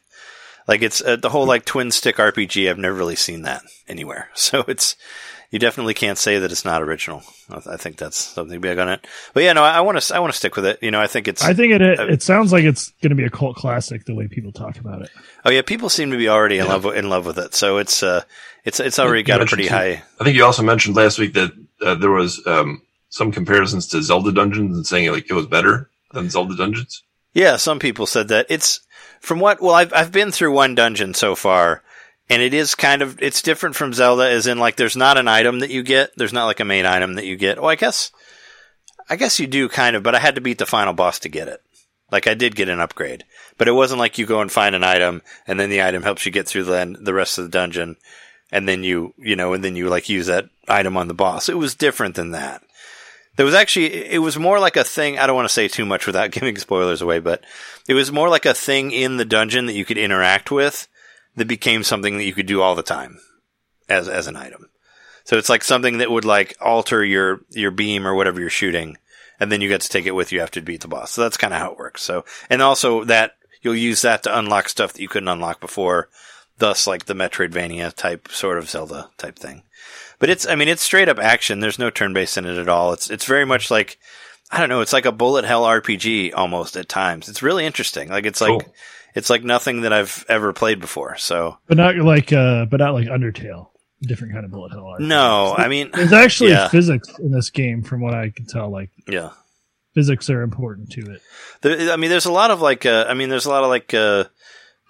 Like 0.68 0.82
it's 0.82 1.00
uh, 1.02 1.16
the 1.16 1.28
whole 1.30 1.46
like 1.46 1.64
twin 1.64 1.90
stick 1.90 2.16
RPG. 2.16 2.68
I've 2.68 2.78
never 2.78 2.96
really 2.96 3.16
seen 3.16 3.42
that 3.42 3.62
anywhere. 3.88 4.30
So 4.34 4.64
it's 4.68 4.96
you 5.52 5.60
definitely 5.60 5.94
can't 5.94 6.18
say 6.18 6.40
that 6.40 6.50
it's 6.50 6.64
not 6.64 6.82
original. 6.82 7.22
I, 7.48 7.74
I 7.74 7.76
think 7.76 7.98
that's 7.98 8.16
something 8.16 8.60
big 8.60 8.78
on 8.80 8.88
it. 8.88 9.06
But 9.32 9.44
yeah, 9.44 9.52
no, 9.52 9.62
I 9.62 9.80
want 9.82 10.00
to 10.00 10.14
I 10.14 10.18
want 10.18 10.32
to 10.32 10.36
stick 10.36 10.56
with 10.56 10.66
it. 10.66 10.82
You 10.82 10.90
know, 10.90 11.00
I 11.00 11.06
think 11.06 11.28
it's. 11.28 11.44
I 11.44 11.54
think 11.54 11.72
it 11.72 11.82
it, 11.82 12.00
uh, 12.00 12.06
it 12.06 12.20
sounds 12.22 12.52
like 12.52 12.64
it's 12.64 12.90
going 13.00 13.10
to 13.10 13.16
be 13.16 13.24
a 13.24 13.30
cult 13.30 13.54
classic 13.56 14.04
the 14.06 14.14
way 14.14 14.26
people 14.28 14.50
talk 14.52 14.78
about 14.78 15.02
it. 15.02 15.10
oh 15.44 15.50
yeah, 15.50 15.62
people 15.62 15.88
seem 15.88 16.10
to 16.10 16.16
be 16.16 16.28
already 16.28 16.58
in 16.58 16.66
love 16.66 16.84
with- 16.84 16.96
in 16.96 17.08
love 17.08 17.26
with 17.26 17.38
it. 17.38 17.54
So 17.54 17.78
it's 17.78 18.02
uh 18.02 18.22
it's 18.64 18.80
it's 18.80 18.98
already 18.98 19.22
got 19.22 19.40
a 19.40 19.46
pretty 19.46 19.64
too- 19.68 19.74
high. 19.74 20.02
I 20.20 20.24
think 20.24 20.36
you 20.36 20.44
also 20.44 20.62
mentioned 20.64 20.96
last 20.96 21.18
week 21.20 21.34
that 21.34 21.52
uh, 21.80 21.94
there 21.94 22.10
was 22.10 22.44
um, 22.46 22.82
some 23.10 23.30
comparisons 23.30 23.86
to 23.88 24.02
Zelda 24.02 24.32
Dungeons 24.32 24.76
and 24.76 24.84
saying 24.86 25.12
like 25.12 25.30
it 25.30 25.34
was 25.34 25.46
better 25.46 25.88
than 26.12 26.28
Zelda 26.28 26.56
Dungeons. 26.56 27.02
Yeah, 27.34 27.56
some 27.56 27.78
people 27.78 28.06
said 28.06 28.28
that. 28.28 28.46
It's 28.48 28.80
from 29.26 29.40
what 29.40 29.60
well 29.60 29.74
I've 29.74 29.92
I've 29.92 30.12
been 30.12 30.30
through 30.30 30.52
one 30.52 30.76
dungeon 30.76 31.12
so 31.12 31.34
far 31.34 31.82
and 32.30 32.40
it 32.40 32.54
is 32.54 32.76
kind 32.76 33.02
of 33.02 33.20
it's 33.20 33.42
different 33.42 33.74
from 33.74 33.92
Zelda 33.92 34.30
as 34.30 34.46
in 34.46 34.58
like 34.58 34.76
there's 34.76 34.96
not 34.96 35.18
an 35.18 35.26
item 35.26 35.58
that 35.60 35.70
you 35.70 35.82
get. 35.82 36.12
There's 36.16 36.32
not 36.32 36.46
like 36.46 36.60
a 36.60 36.64
main 36.64 36.86
item 36.86 37.14
that 37.14 37.26
you 37.26 37.34
get. 37.34 37.60
Well, 37.60 37.68
I 37.68 37.74
guess 37.74 38.12
I 39.10 39.16
guess 39.16 39.40
you 39.40 39.48
do 39.48 39.68
kind 39.68 39.96
of, 39.96 40.04
but 40.04 40.14
I 40.14 40.20
had 40.20 40.36
to 40.36 40.40
beat 40.40 40.58
the 40.58 40.64
final 40.66 40.92
boss 40.92 41.18
to 41.20 41.28
get 41.28 41.48
it. 41.48 41.60
Like 42.12 42.28
I 42.28 42.34
did 42.34 42.54
get 42.54 42.68
an 42.68 42.78
upgrade, 42.78 43.24
but 43.58 43.66
it 43.66 43.72
wasn't 43.72 43.98
like 43.98 44.16
you 44.16 44.26
go 44.26 44.40
and 44.40 44.50
find 44.50 44.76
an 44.76 44.84
item 44.84 45.22
and 45.44 45.58
then 45.58 45.70
the 45.70 45.82
item 45.82 46.04
helps 46.04 46.24
you 46.24 46.30
get 46.30 46.46
through 46.46 46.64
the 46.64 46.96
the 47.00 47.14
rest 47.14 47.36
of 47.36 47.44
the 47.44 47.50
dungeon 47.50 47.96
and 48.52 48.68
then 48.68 48.84
you, 48.84 49.12
you 49.18 49.34
know, 49.34 49.54
and 49.54 49.64
then 49.64 49.74
you 49.74 49.88
like 49.88 50.08
use 50.08 50.26
that 50.26 50.48
item 50.68 50.96
on 50.96 51.08
the 51.08 51.14
boss. 51.14 51.48
It 51.48 51.58
was 51.58 51.74
different 51.74 52.14
than 52.14 52.30
that. 52.30 52.62
There 53.36 53.46
was 53.46 53.54
actually, 53.54 53.94
it 53.94 54.18
was 54.18 54.38
more 54.38 54.58
like 54.58 54.76
a 54.76 54.84
thing. 54.84 55.18
I 55.18 55.26
don't 55.26 55.36
want 55.36 55.48
to 55.48 55.54
say 55.54 55.68
too 55.68 55.86
much 55.86 56.06
without 56.06 56.30
giving 56.32 56.56
spoilers 56.56 57.02
away, 57.02 57.20
but 57.20 57.44
it 57.86 57.94
was 57.94 58.10
more 58.10 58.28
like 58.28 58.46
a 58.46 58.54
thing 58.54 58.92
in 58.92 59.16
the 59.16 59.24
dungeon 59.24 59.66
that 59.66 59.74
you 59.74 59.84
could 59.84 59.98
interact 59.98 60.50
with 60.50 60.88
that 61.36 61.46
became 61.46 61.82
something 61.82 62.16
that 62.16 62.24
you 62.24 62.32
could 62.32 62.46
do 62.46 62.62
all 62.62 62.74
the 62.74 62.82
time 62.82 63.18
as, 63.88 64.08
as 64.08 64.26
an 64.26 64.36
item. 64.36 64.70
So 65.24 65.36
it's 65.36 65.48
like 65.48 65.64
something 65.64 65.98
that 65.98 66.10
would 66.10 66.24
like 66.24 66.56
alter 66.60 67.04
your, 67.04 67.40
your 67.50 67.70
beam 67.70 68.06
or 68.06 68.14
whatever 68.14 68.40
you're 68.40 68.48
shooting. 68.48 68.96
And 69.38 69.52
then 69.52 69.60
you 69.60 69.68
get 69.68 69.82
to 69.82 69.88
take 69.88 70.06
it 70.06 70.14
with 70.14 70.32
you 70.32 70.40
after 70.40 70.60
you 70.60 70.66
beat 70.66 70.80
the 70.80 70.88
boss. 70.88 71.10
So 71.10 71.22
that's 71.22 71.36
kind 71.36 71.52
of 71.52 71.60
how 71.60 71.72
it 71.72 71.78
works. 71.78 72.02
So, 72.02 72.24
and 72.48 72.62
also 72.62 73.04
that 73.04 73.32
you'll 73.60 73.76
use 73.76 74.00
that 74.02 74.22
to 74.22 74.38
unlock 74.38 74.68
stuff 74.68 74.94
that 74.94 75.02
you 75.02 75.08
couldn't 75.08 75.28
unlock 75.28 75.60
before. 75.60 76.08
Thus 76.58 76.86
like 76.86 77.04
the 77.04 77.14
Metroidvania 77.14 77.92
type 77.92 78.28
sort 78.28 78.56
of 78.56 78.70
Zelda 78.70 79.10
type 79.18 79.38
thing. 79.38 79.64
But 80.18 80.30
it's, 80.30 80.46
I 80.46 80.54
mean, 80.54 80.68
it's 80.68 80.82
straight 80.82 81.08
up 81.08 81.18
action. 81.18 81.60
There's 81.60 81.78
no 81.78 81.90
turn 81.90 82.12
based 82.12 82.38
in 82.38 82.46
it 82.46 82.58
at 82.58 82.68
all. 82.68 82.92
It's, 82.92 83.10
it's 83.10 83.24
very 83.26 83.44
much 83.44 83.70
like, 83.70 83.98
I 84.50 84.58
don't 84.60 84.68
know, 84.68 84.80
it's 84.80 84.92
like 84.92 85.06
a 85.06 85.12
bullet 85.12 85.44
hell 85.44 85.64
RPG 85.64 86.32
almost 86.34 86.76
at 86.76 86.88
times. 86.88 87.28
It's 87.28 87.42
really 87.42 87.66
interesting. 87.66 88.08
Like 88.08 88.26
it's 88.26 88.40
like, 88.40 88.66
it's 89.14 89.28
like 89.30 89.42
nothing 89.44 89.80
that 89.82 89.92
I've 89.92 90.24
ever 90.28 90.52
played 90.52 90.80
before. 90.80 91.16
So 91.16 91.58
But 91.66 91.76
not 91.78 91.96
like 91.96 92.32
uh, 92.32 92.66
but 92.66 92.78
not 92.80 92.94
like 92.94 93.08
Undertale, 93.08 93.68
different 94.02 94.32
kind 94.34 94.44
of 94.44 94.50
bullet 94.52 94.72
hell. 94.72 94.84
RPG. 94.98 95.00
no, 95.08 95.54
I 95.56 95.68
mean, 95.68 95.90
There's 95.92 96.12
actually 96.12 96.50
Yeah. 96.50 96.68
physics 96.68 97.08
in 97.18 97.30
this 97.32 97.50
game, 97.50 97.82
from 97.82 98.00
what 98.00 98.14
I 98.14 98.30
can 98.30 98.46
tell. 98.46 98.70
Like 98.70 98.90
yeah. 99.08 99.30
physics 99.94 100.30
are 100.30 100.42
important 100.42 100.90
to 100.92 101.00
it. 101.12 101.22
There, 101.62 101.90
I 101.92 101.96
mean, 101.96 102.10
there's 102.10 102.26
a 102.26 102.32
lot 102.32 102.50
of 102.50 102.60
like, 102.60 102.86
uh, 102.86 103.06
I 103.08 103.14
mean, 103.14 103.28
there's 103.30 103.46
a 103.46 103.50
lot 103.50 103.64
of 103.64 103.70
like, 103.70 103.92
uh, 103.94 104.24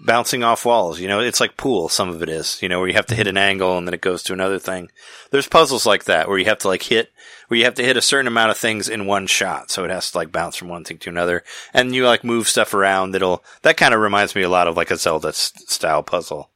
bouncing 0.00 0.44
off 0.44 0.64
walls, 0.64 1.00
you 1.00 1.08
know, 1.08 1.20
it's 1.20 1.40
like 1.40 1.56
pool. 1.56 1.88
Some 1.88 2.08
of 2.08 2.22
it 2.22 2.28
is, 2.28 2.60
you 2.62 2.68
know, 2.68 2.78
where 2.78 2.88
you 2.88 2.94
have 2.94 3.06
to 3.06 3.14
hit 3.14 3.26
an 3.26 3.38
angle 3.38 3.78
and 3.78 3.86
then 3.86 3.94
it 3.94 4.00
goes 4.00 4.22
to 4.24 4.32
another 4.32 4.58
thing. 4.58 4.90
There's 5.30 5.48
puzzles 5.48 5.86
like 5.86 6.04
that 6.04 6.28
where 6.28 6.38
you 6.38 6.44
have 6.46 6.58
to 6.58 6.68
like 6.68 6.82
hit, 6.82 7.10
where 7.48 7.58
you 7.58 7.64
have 7.64 7.74
to 7.76 7.84
hit 7.84 7.96
a 7.96 8.02
certain 8.02 8.26
amount 8.26 8.50
of 8.50 8.58
things 8.58 8.88
in 8.88 9.06
one 9.06 9.26
shot. 9.26 9.70
So 9.70 9.84
it 9.84 9.90
has 9.90 10.10
to 10.10 10.18
like 10.18 10.32
bounce 10.32 10.56
from 10.56 10.68
one 10.68 10.84
thing 10.84 10.98
to 10.98 11.10
another 11.10 11.44
and 11.72 11.94
you 11.94 12.06
like 12.06 12.24
move 12.24 12.48
stuff 12.48 12.74
around 12.74 13.12
that'll, 13.12 13.42
that 13.62 13.76
kind 13.76 13.94
of 13.94 14.00
reminds 14.00 14.34
me 14.34 14.42
a 14.42 14.48
lot 14.48 14.68
of 14.68 14.76
like 14.76 14.90
a 14.90 14.96
Zelda 14.96 15.32
style 15.32 16.02
puzzle. 16.02 16.50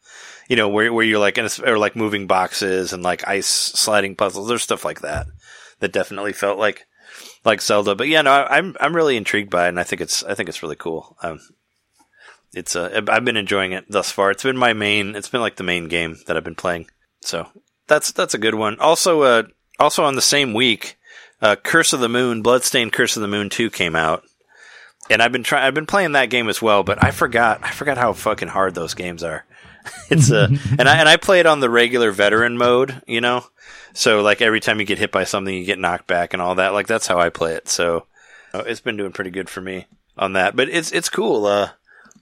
You 0.49 0.57
know, 0.57 0.69
where, 0.69 0.93
where 0.93 1.05
you're 1.05 1.21
like, 1.21 1.39
or 1.65 1.79
like 1.79 1.95
moving 1.95 2.27
boxes 2.27 2.93
and 2.93 3.05
like 3.05 3.27
ice 3.29 3.47
sliding 3.47 4.17
puzzles. 4.17 4.49
There's 4.49 4.65
stuff 4.65 4.85
like 4.85 5.01
that 5.01 5.29
that 5.79 5.93
definitely 5.93 6.33
felt 6.33 6.59
like, 6.59 6.87
like 7.45 7.63
Zelda. 7.63 7.95
But 7.95 8.09
yeah, 8.09 8.23
no, 8.23 8.33
I, 8.33 8.59
I'm 8.59 8.77
I'm 8.81 8.95
really 8.95 9.17
intrigued 9.17 9.51
by 9.51 9.67
it, 9.67 9.71
and 9.71 9.81
I 9.81 9.85
think 9.85 10.03
it's 10.03 10.23
I 10.25 10.35
think 10.35 10.49
it's 10.49 10.63
really 10.63 10.77
cool. 10.77 11.17
Um, 11.23 11.41
it's 12.53 12.75
uh, 12.75 13.03
I've 13.09 13.25
been 13.25 13.37
enjoying 13.37 13.73
it 13.73 13.85
thus 13.89 14.11
far. 14.11 14.31
It's 14.31 14.43
been 14.43 14.57
my 14.57 14.73
main. 14.73 15.15
It's 15.15 15.29
been 15.29 15.41
like 15.41 15.57
the 15.57 15.63
main 15.63 15.89
game 15.89 16.17
that 16.27 16.37
I've 16.37 16.45
been 16.45 16.55
playing. 16.55 16.87
So 17.21 17.47
that's 17.87 18.13
that's 18.13 18.35
a 18.35 18.39
good 18.39 18.55
one. 18.55 18.79
Also, 18.81 19.23
uh, 19.23 19.43
also 19.79 20.05
on 20.05 20.15
the 20.15 20.23
same 20.23 20.53
week, 20.53 20.99
uh, 21.41 21.57
Curse 21.57 21.93
of 21.93 22.01
the 22.01 22.09
Moon, 22.09 22.43
Bloodstained 22.43 22.93
Curse 22.93 23.17
of 23.17 23.23
the 23.23 23.29
Moon 23.29 23.51
two 23.51 23.71
came 23.71 23.95
out, 23.95 24.25
and 25.09 25.23
I've 25.23 25.33
been 25.33 25.45
trying. 25.45 25.65
I've 25.65 25.75
been 25.75 25.87
playing 25.87 26.13
that 26.13 26.31
game 26.31 26.49
as 26.49 26.61
well, 26.61 26.83
but 26.83 27.03
I 27.03 27.13
forgot. 27.13 27.61
I 27.63 27.71
forgot 27.71 27.99
how 27.99 28.13
fucking 28.13 28.49
hard 28.49 28.75
those 28.75 28.95
games 28.95 29.23
are. 29.23 29.45
It's 30.11 30.31
uh, 30.31 30.49
and 30.79 30.89
I 30.89 30.99
and 30.99 31.09
I 31.09 31.17
play 31.17 31.41
it 31.41 31.47
on 31.47 31.61
the 31.61 31.71
regular 31.71 32.11
veteran 32.11 32.59
mode, 32.59 33.01
you 33.07 33.23
know. 33.23 33.45
So 33.95 34.21
like 34.21 34.43
every 34.43 34.61
time 34.61 34.79
you 34.79 34.85
get 34.85 34.99
hit 34.99 35.11
by 35.11 35.25
something, 35.25 35.55
you 35.55 35.65
get 35.65 35.79
knocked 35.79 36.07
back 36.07 36.33
and 36.33 36.43
all 36.43 36.57
that. 36.57 36.75
Like 36.75 36.87
that's 36.87 37.07
how 37.07 37.19
I 37.19 37.31
play 37.31 37.55
it. 37.55 37.67
So 37.69 38.07
uh, 38.53 38.65
it's 38.67 38.81
been 38.81 38.99
doing 38.99 39.13
pretty 39.13 39.31
good 39.31 39.49
for 39.49 39.63
me 39.63 39.87
on 40.19 40.35
that. 40.35 40.55
But 40.55 40.69
it's 40.69 40.93
it's 40.93 41.09
cool. 41.09 41.47
Uh, 41.47 41.71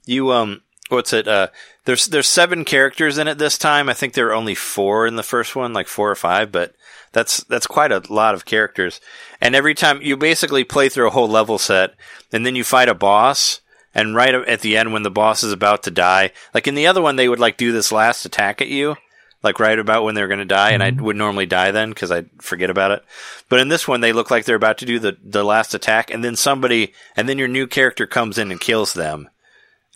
you 0.08 0.32
um, 0.32 0.62
what's 0.88 1.12
it? 1.12 1.28
Uh, 1.28 1.48
there's 1.84 2.06
there's 2.06 2.28
seven 2.28 2.64
characters 2.64 3.18
in 3.18 3.28
it 3.28 3.38
this 3.38 3.58
time. 3.58 3.88
I 3.88 3.94
think 3.94 4.14
there 4.14 4.26
were 4.26 4.34
only 4.34 4.54
four 4.54 5.06
in 5.06 5.16
the 5.16 5.22
first 5.22 5.54
one, 5.54 5.72
like 5.72 5.88
four 5.88 6.10
or 6.10 6.16
five. 6.16 6.50
But 6.50 6.74
that's 7.12 7.44
that's 7.44 7.66
quite 7.66 7.92
a 7.92 8.02
lot 8.10 8.34
of 8.34 8.44
characters. 8.44 9.00
And 9.40 9.54
every 9.54 9.74
time 9.74 10.02
you 10.02 10.16
basically 10.16 10.64
play 10.64 10.88
through 10.88 11.08
a 11.08 11.12
whole 11.12 11.28
level 11.28 11.58
set, 11.58 11.94
and 12.32 12.44
then 12.44 12.56
you 12.56 12.64
fight 12.64 12.88
a 12.88 12.94
boss. 12.94 13.60
And 13.94 14.14
right 14.14 14.34
at 14.34 14.60
the 14.60 14.76
end, 14.76 14.92
when 14.92 15.02
the 15.02 15.10
boss 15.10 15.42
is 15.42 15.52
about 15.52 15.82
to 15.84 15.90
die, 15.90 16.30
like 16.54 16.66
in 16.66 16.74
the 16.74 16.86
other 16.86 17.02
one, 17.02 17.16
they 17.16 17.28
would 17.28 17.40
like 17.40 17.56
do 17.56 17.72
this 17.72 17.90
last 17.90 18.26
attack 18.26 18.60
at 18.60 18.68
you, 18.68 18.96
like 19.42 19.58
right 19.58 19.78
about 19.78 20.04
when 20.04 20.14
they're 20.14 20.28
going 20.28 20.38
to 20.38 20.44
die, 20.44 20.70
and 20.70 20.82
I 20.82 20.90
would 20.90 21.16
normally 21.16 21.46
die 21.46 21.70
then 21.70 21.88
because 21.88 22.12
I 22.12 22.26
forget 22.38 22.70
about 22.70 22.90
it. 22.92 23.04
But 23.48 23.60
in 23.60 23.68
this 23.68 23.88
one, 23.88 24.00
they 24.00 24.12
look 24.12 24.30
like 24.30 24.44
they're 24.44 24.56
about 24.56 24.78
to 24.78 24.86
do 24.86 24.98
the 24.98 25.16
the 25.24 25.42
last 25.42 25.74
attack, 25.74 26.10
and 26.10 26.22
then 26.22 26.36
somebody, 26.36 26.92
and 27.16 27.28
then 27.28 27.38
your 27.38 27.48
new 27.48 27.66
character 27.66 28.06
comes 28.06 28.36
in 28.36 28.52
and 28.52 28.60
kills 28.60 28.92
them, 28.92 29.30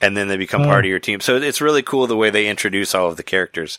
and 0.03 0.15
then 0.17 0.29
they 0.29 0.37
become 0.37 0.63
Oh. 0.63 0.67
part 0.67 0.85
of 0.85 0.89
your 0.91 0.99
team. 0.99 1.21
So 1.21 1.37
it's 1.37 1.61
really 1.63 1.83
cool 1.83 2.07
the 2.07 2.17
way 2.17 2.29
they 2.29 2.49
introduce 2.49 2.95
all 2.95 3.09
of 3.09 3.17
the 3.17 3.23
characters. 3.23 3.79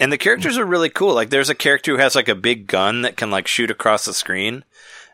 And 0.00 0.12
the 0.12 0.18
characters 0.18 0.56
are 0.56 0.64
really 0.64 0.88
cool. 0.90 1.12
Like 1.12 1.30
there's 1.30 1.50
a 1.50 1.54
character 1.56 1.90
who 1.90 1.98
has 1.98 2.14
like 2.14 2.28
a 2.28 2.34
big 2.36 2.68
gun 2.68 3.02
that 3.02 3.16
can 3.16 3.30
like 3.30 3.48
shoot 3.48 3.70
across 3.70 4.04
the 4.04 4.14
screen. 4.14 4.64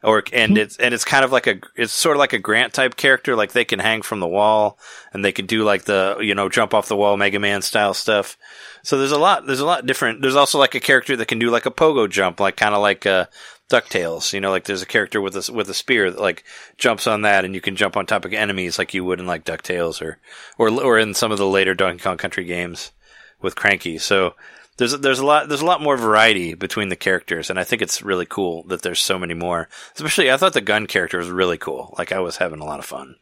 Or, 0.03 0.23
and 0.35 0.59
it's, 0.59 0.77
and 0.77 0.93
it's 0.93 1.03
kind 1.07 1.25
of 1.25 1.33
like 1.33 1.47
a, 1.47 1.61
it's 1.77 1.91
sort 1.95 2.15
of 2.15 2.19
like 2.19 2.35
a 2.35 2.39
Grant 2.39 2.75
type 2.75 2.95
character. 2.95 3.35
Like 3.35 3.53
they 3.53 3.65
can 3.65 3.79
hang 3.79 4.03
from 4.03 4.21
the 4.21 4.29
wall 4.29 4.79
and 5.15 5.25
they 5.25 5.33
can 5.33 5.47
do 5.47 5.65
like 5.65 5.85
the, 5.85 6.19
you 6.21 6.35
know, 6.35 6.51
jump 6.51 6.75
off 6.75 6.89
the 6.89 6.97
wall 6.97 7.17
Mega 7.17 7.39
Man 7.39 7.63
style 7.63 7.95
stuff. 7.95 8.37
So 8.83 8.99
there's 8.99 9.13
a 9.13 9.19
lot, 9.19 9.47
there's 9.47 9.61
a 9.61 9.65
lot 9.65 9.87
different. 9.87 10.21
There's 10.21 10.37
also 10.37 10.59
like 10.59 10.75
a 10.75 10.81
character 10.81 11.17
that 11.17 11.29
can 11.29 11.39
do 11.39 11.49
like 11.49 11.65
a 11.65 11.71
pogo 11.71 12.07
jump, 12.07 12.39
like 12.39 12.59
kind 12.59 12.75
of 12.75 12.83
like, 12.83 13.07
uh, 13.07 13.25
DuckTales. 13.71 14.33
You 14.33 14.41
know, 14.41 14.51
like 14.51 14.65
there's 14.65 14.83
a 14.83 14.87
character 14.87 15.21
with 15.21 15.37
a, 15.37 15.53
with 15.53 15.69
a 15.71 15.75
spear 15.75 16.11
that 16.11 16.21
like 16.21 16.45
jumps 16.77 17.07
on 17.07 17.23
that 17.23 17.45
and 17.45 17.55
you 17.55 17.61
can 17.61 17.77
jump 17.77 17.97
on 17.97 18.07
top 18.07 18.25
of 18.25 18.33
enemies 18.33 18.79
like 18.79 18.95
you 18.95 19.05
would 19.05 19.21
in 19.21 19.27
like 19.27 19.45
DuckTales 19.45 20.03
or, 20.03 20.19
or, 20.59 20.71
or 20.71 20.99
in 20.99 21.15
some 21.15 21.33
of 21.33 21.39
the 21.39 21.47
later 21.47 21.75
Donkey 21.75 22.03
Kong 22.03 22.17
Country 22.17 22.45
games 22.45 22.93
with 23.41 23.57
Cranky. 23.57 23.99
So 23.99 24.35
there's, 24.77 24.99
there's 24.99 25.19
a 25.19 25.27
lot, 25.27 25.49
there's 25.49 25.63
a 25.63 25.67
lot 25.67 25.81
more 25.81 25.97
variety 25.97 26.55
between 26.55 26.89
the 26.89 26.97
characters. 26.97 27.49
And 27.49 27.59
I 27.59 27.65
think 27.65 27.81
it's 27.81 28.03
really 28.03 28.27
cool 28.27 28.65
that 28.65 28.83
there's 28.83 29.01
so 29.01 29.19
many 29.19 29.35
more. 29.35 29.69
Especially, 29.95 30.31
I 30.31 30.37
thought 30.37 30.53
the 30.53 30.61
gun 30.61 30.87
character 30.87 31.19
was 31.19 31.31
really 31.31 31.59
cool. 31.59 31.95
Like 31.99 32.13
I 32.13 32.21
was 32.21 32.37
having 32.37 32.61
a 32.61 32.65
lot 32.65 32.81
of 32.81 32.85
fun 32.85 33.17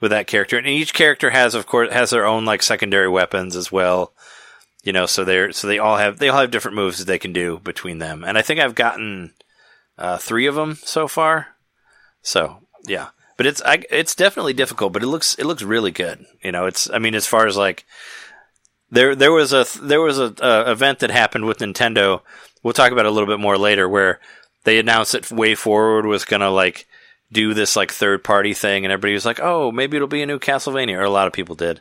with 0.00 0.10
that 0.12 0.26
character. 0.26 0.56
And 0.56 0.66
each 0.66 0.94
character 0.94 1.30
has, 1.30 1.54
of 1.54 1.66
course, 1.66 1.92
has 1.92 2.10
their 2.10 2.26
own 2.26 2.44
like 2.44 2.62
secondary 2.62 3.08
weapons 3.08 3.56
as 3.56 3.70
well. 3.70 4.12
You 4.82 4.92
know, 4.92 5.06
so 5.06 5.24
they're, 5.24 5.50
so 5.50 5.66
they 5.66 5.78
all 5.78 5.96
have, 5.96 6.18
they 6.18 6.28
all 6.28 6.40
have 6.40 6.50
different 6.50 6.76
moves 6.76 6.98
that 6.98 7.06
they 7.06 7.18
can 7.18 7.32
do 7.32 7.58
between 7.58 7.98
them. 7.98 8.22
And 8.22 8.36
I 8.36 8.42
think 8.42 8.60
I've 8.60 8.74
gotten, 8.74 9.32
uh, 9.98 10.18
three 10.18 10.46
of 10.46 10.54
them 10.54 10.76
so 10.82 11.08
far. 11.08 11.48
So 12.22 12.58
yeah, 12.86 13.08
but 13.36 13.46
it's 13.46 13.62
I, 13.62 13.82
it's 13.90 14.14
definitely 14.14 14.52
difficult, 14.52 14.92
but 14.92 15.02
it 15.02 15.06
looks 15.08 15.34
it 15.36 15.44
looks 15.44 15.62
really 15.62 15.90
good. 15.90 16.24
You 16.42 16.52
know, 16.52 16.66
it's 16.66 16.88
I 16.90 16.98
mean 16.98 17.14
as 17.14 17.26
far 17.26 17.46
as 17.46 17.56
like 17.56 17.84
there 18.90 19.14
there 19.14 19.32
was 19.32 19.52
a 19.52 19.66
there 19.80 20.00
was 20.00 20.18
a, 20.18 20.34
a 20.40 20.70
event 20.70 21.00
that 21.00 21.10
happened 21.10 21.46
with 21.46 21.58
Nintendo. 21.58 22.20
We'll 22.62 22.72
talk 22.72 22.92
about 22.92 23.06
it 23.06 23.08
a 23.08 23.12
little 23.12 23.28
bit 23.28 23.40
more 23.40 23.58
later, 23.58 23.88
where 23.88 24.20
they 24.64 24.78
announced 24.78 25.12
that 25.12 25.24
WayForward 25.24 26.06
was 26.06 26.24
gonna 26.24 26.50
like 26.50 26.86
do 27.32 27.52
this 27.54 27.76
like 27.76 27.92
third 27.92 28.24
party 28.24 28.54
thing, 28.54 28.84
and 28.84 28.92
everybody 28.92 29.14
was 29.14 29.26
like, 29.26 29.40
"Oh, 29.40 29.70
maybe 29.72 29.96
it'll 29.96 30.08
be 30.08 30.22
a 30.22 30.26
new 30.26 30.38
Castlevania," 30.38 30.96
or 30.96 31.02
a 31.02 31.10
lot 31.10 31.26
of 31.26 31.32
people 31.32 31.54
did. 31.54 31.80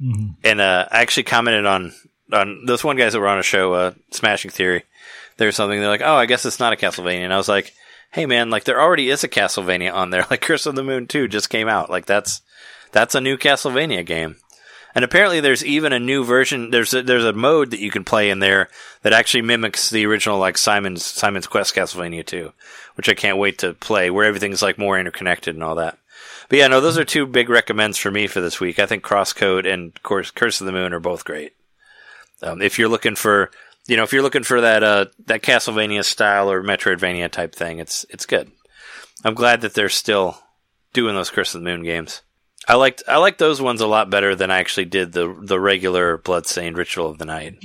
Mhm. 0.00 0.36
And 0.44 0.60
uh, 0.60 0.86
I 0.90 1.00
actually 1.02 1.24
commented 1.24 1.66
on 1.66 1.92
on 2.32 2.66
those 2.66 2.84
one 2.84 2.96
guys 2.96 3.12
that 3.12 3.20
were 3.20 3.28
on 3.28 3.38
a 3.38 3.42
show, 3.42 3.72
uh, 3.74 3.92
Smashing 4.10 4.50
Theory. 4.50 4.84
There's 5.36 5.56
something 5.56 5.80
they're 5.80 5.88
like, 5.88 6.02
"Oh, 6.02 6.14
I 6.14 6.26
guess 6.26 6.46
it's 6.46 6.60
not 6.60 6.72
a 6.72 6.76
Castlevania," 6.76 7.24
and 7.24 7.32
I 7.32 7.36
was 7.36 7.48
like, 7.48 7.74
"Hey, 8.12 8.26
man, 8.26 8.50
like 8.50 8.64
there 8.64 8.80
already 8.80 9.10
is 9.10 9.24
a 9.24 9.28
Castlevania 9.28 9.92
on 9.92 10.10
there. 10.10 10.26
Like 10.30 10.40
Curse 10.40 10.66
of 10.66 10.74
the 10.74 10.84
Moon 10.84 11.06
Two 11.06 11.28
just 11.28 11.50
came 11.50 11.68
out. 11.68 11.90
Like 11.90 12.06
that's 12.06 12.42
that's 12.92 13.14
a 13.14 13.20
new 13.20 13.36
Castlevania 13.36 14.04
game." 14.04 14.36
And 14.94 15.04
apparently, 15.04 15.40
there's 15.40 15.64
even 15.64 15.92
a 15.92 15.98
new 15.98 16.24
version. 16.24 16.70
There's 16.70 16.94
a, 16.94 17.02
there's 17.02 17.24
a 17.24 17.32
mode 17.32 17.72
that 17.72 17.80
you 17.80 17.90
can 17.90 18.04
play 18.04 18.30
in 18.30 18.38
there 18.38 18.68
that 19.02 19.12
actually 19.12 19.42
mimics 19.42 19.90
the 19.90 20.06
original, 20.06 20.38
like 20.38 20.56
Simon's 20.56 21.04
Simon's 21.04 21.48
Quest 21.48 21.74
Castlevania 21.74 22.24
2, 22.24 22.52
which 22.94 23.08
I 23.08 23.14
can't 23.14 23.38
wait 23.38 23.58
to 23.58 23.74
play, 23.74 24.08
where 24.10 24.24
everything's 24.24 24.62
like 24.62 24.78
more 24.78 24.98
interconnected 24.98 25.56
and 25.56 25.64
all 25.64 25.74
that. 25.74 25.98
But 26.48 26.58
yeah, 26.58 26.68
no, 26.68 26.80
those 26.80 26.96
are 26.96 27.04
two 27.04 27.26
big 27.26 27.48
recommends 27.48 27.98
for 27.98 28.10
me 28.10 28.28
for 28.28 28.40
this 28.40 28.60
week. 28.60 28.78
I 28.78 28.86
think 28.86 29.02
Crosscode 29.02 29.66
and 29.66 30.00
Curse 30.02 30.60
of 30.60 30.66
the 30.66 30.72
Moon 30.72 30.92
are 30.92 31.00
both 31.00 31.24
great. 31.24 31.54
Um, 32.42 32.60
if 32.62 32.78
you're 32.78 32.88
looking 32.88 33.16
for, 33.16 33.50
you 33.86 33.96
know, 33.96 34.02
if 34.02 34.12
you're 34.12 34.22
looking 34.22 34.44
for 34.44 34.60
that 34.60 34.82
uh, 34.82 35.06
that 35.26 35.42
Castlevania 35.42 36.04
style 36.04 36.50
or 36.50 36.62
Metroidvania 36.62 37.30
type 37.30 37.54
thing, 37.54 37.78
it's 37.78 38.04
it's 38.10 38.26
good. 38.26 38.50
I'm 39.24 39.34
glad 39.34 39.60
that 39.62 39.74
they're 39.74 39.88
still 39.88 40.38
doing 40.92 41.14
those 41.14 41.30
Curse 41.30 41.54
of 41.54 41.62
the 41.62 41.68
Moon 41.68 41.82
games. 41.82 42.22
I 42.66 42.74
liked 42.74 43.02
I 43.06 43.18
liked 43.18 43.38
those 43.38 43.60
ones 43.60 43.80
a 43.80 43.86
lot 43.86 44.10
better 44.10 44.34
than 44.34 44.50
I 44.50 44.58
actually 44.58 44.86
did 44.86 45.12
the 45.12 45.36
the 45.38 45.60
regular 45.60 46.16
Bloodstained 46.16 46.78
Ritual 46.78 47.08
of 47.08 47.18
the 47.18 47.26
Night. 47.26 47.58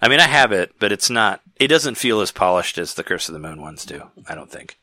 I 0.00 0.08
mean, 0.08 0.20
I 0.20 0.26
have 0.26 0.52
it, 0.52 0.72
but 0.78 0.90
it's 0.90 1.10
not. 1.10 1.42
It 1.56 1.68
doesn't 1.68 1.94
feel 1.96 2.20
as 2.20 2.32
polished 2.32 2.78
as 2.78 2.94
the 2.94 3.04
Curse 3.04 3.28
of 3.28 3.34
the 3.34 3.38
Moon 3.38 3.60
ones 3.60 3.84
do. 3.84 4.08
I 4.26 4.34
don't 4.34 4.50
think. 4.50 4.78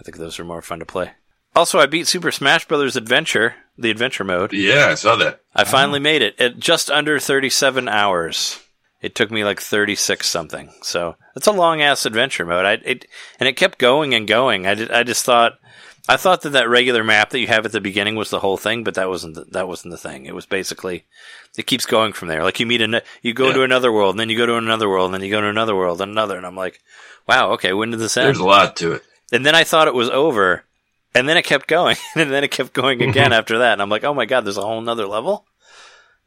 I 0.00 0.02
think 0.02 0.16
those 0.16 0.40
are 0.40 0.44
more 0.44 0.62
fun 0.62 0.80
to 0.80 0.86
play. 0.86 1.12
Also, 1.54 1.78
I 1.78 1.86
beat 1.86 2.08
Super 2.08 2.32
Smash 2.32 2.66
Brothers 2.66 2.96
Adventure, 2.96 3.54
the 3.76 3.90
adventure 3.90 4.24
mode. 4.24 4.54
Yeah, 4.54 4.86
I 4.88 4.94
saw 4.94 5.16
that. 5.16 5.42
I 5.54 5.64
finally 5.64 6.00
made 6.00 6.22
it 6.22 6.40
at 6.40 6.58
just 6.58 6.90
under 6.90 7.18
37 7.18 7.88
hours. 7.88 8.58
It 9.02 9.16
took 9.16 9.30
me 9.30 9.44
like 9.44 9.60
36 9.60 10.26
something. 10.26 10.70
So 10.82 11.16
it's 11.34 11.48
a 11.48 11.52
long 11.52 11.82
ass 11.82 12.06
adventure 12.06 12.46
mode. 12.46 12.64
I 12.64 12.72
it 12.84 13.06
and 13.40 13.48
it 13.48 13.56
kept 13.56 13.78
going 13.78 14.14
and 14.14 14.26
going. 14.26 14.66
I 14.66 14.74
did, 14.74 14.90
I 14.92 15.02
just 15.02 15.24
thought 15.24 15.58
I 16.08 16.16
thought 16.16 16.42
that 16.42 16.50
that 16.50 16.68
regular 16.68 17.04
map 17.04 17.30
that 17.30 17.40
you 17.40 17.46
have 17.46 17.64
at 17.64 17.72
the 17.72 17.80
beginning 17.80 18.16
was 18.16 18.30
the 18.30 18.40
whole 18.40 18.56
thing, 18.56 18.82
but 18.82 18.94
that 18.94 19.08
wasn't 19.08 19.34
the, 19.34 19.44
that 19.52 19.68
wasn't 19.68 19.92
the 19.92 19.98
thing. 19.98 20.26
It 20.26 20.34
was 20.34 20.46
basically 20.46 21.04
it 21.56 21.66
keeps 21.66 21.86
going 21.86 22.12
from 22.12 22.28
there. 22.28 22.42
Like 22.42 22.58
you 22.60 22.66
meet 22.66 22.80
an 22.80 23.00
you 23.22 23.34
go 23.34 23.48
Yeah. 23.48 23.54
to 23.54 23.62
another 23.62 23.92
world, 23.92 24.14
and 24.14 24.20
then 24.20 24.30
you 24.30 24.38
go 24.38 24.46
to 24.46 24.56
another 24.56 24.88
world, 24.88 25.06
and 25.06 25.14
then 25.14 25.22
you 25.22 25.30
go 25.30 25.40
to 25.40 25.48
another 25.48 25.76
world, 25.76 26.00
and 26.00 26.10
another, 26.10 26.36
and 26.36 26.46
I'm 26.46 26.56
like, 26.56 26.80
wow, 27.28 27.52
okay, 27.52 27.72
when 27.72 27.90
did 27.90 28.00
this 28.00 28.16
end? 28.16 28.26
There's 28.26 28.38
a 28.38 28.44
lot 28.44 28.76
to 28.76 28.92
it. 28.92 29.02
And 29.32 29.46
then 29.46 29.54
I 29.54 29.64
thought 29.64 29.88
it 29.88 29.94
was 29.94 30.10
over, 30.10 30.64
and 31.14 31.28
then 31.28 31.36
it 31.36 31.44
kept 31.44 31.68
going, 31.68 31.96
and 32.16 32.30
then 32.30 32.42
it 32.44 32.50
kept 32.50 32.72
going 32.72 33.00
again 33.02 33.26
mm-hmm. 33.26 33.32
after 33.32 33.58
that, 33.58 33.74
and 33.74 33.82
I'm 33.82 33.90
like, 33.90 34.04
oh 34.04 34.14
my 34.14 34.26
god, 34.26 34.44
there's 34.44 34.58
a 34.58 34.62
whole 34.62 34.80
nother 34.80 35.06
level. 35.06 35.46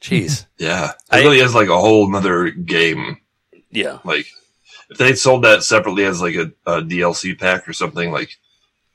Jeez, 0.10 0.46
Yeah, 0.58 0.92
it 0.92 0.96
I- 1.12 1.20
really 1.22 1.40
is 1.40 1.56
like 1.56 1.70
a 1.70 1.78
whole 1.80 2.10
nother 2.10 2.50
game. 2.52 3.18
yeah. 3.72 4.00
Like 4.04 4.28
if 4.90 4.98
they 4.98 5.16
sold 5.16 5.44
that 5.44 5.64
separately 5.64 6.06
as 6.06 6.22
like 6.22 6.36
a, 6.36 6.52
a 6.66 6.82
DLC 6.82 7.38
pack 7.38 7.68
or 7.68 7.74
something, 7.74 8.12
like 8.12 8.30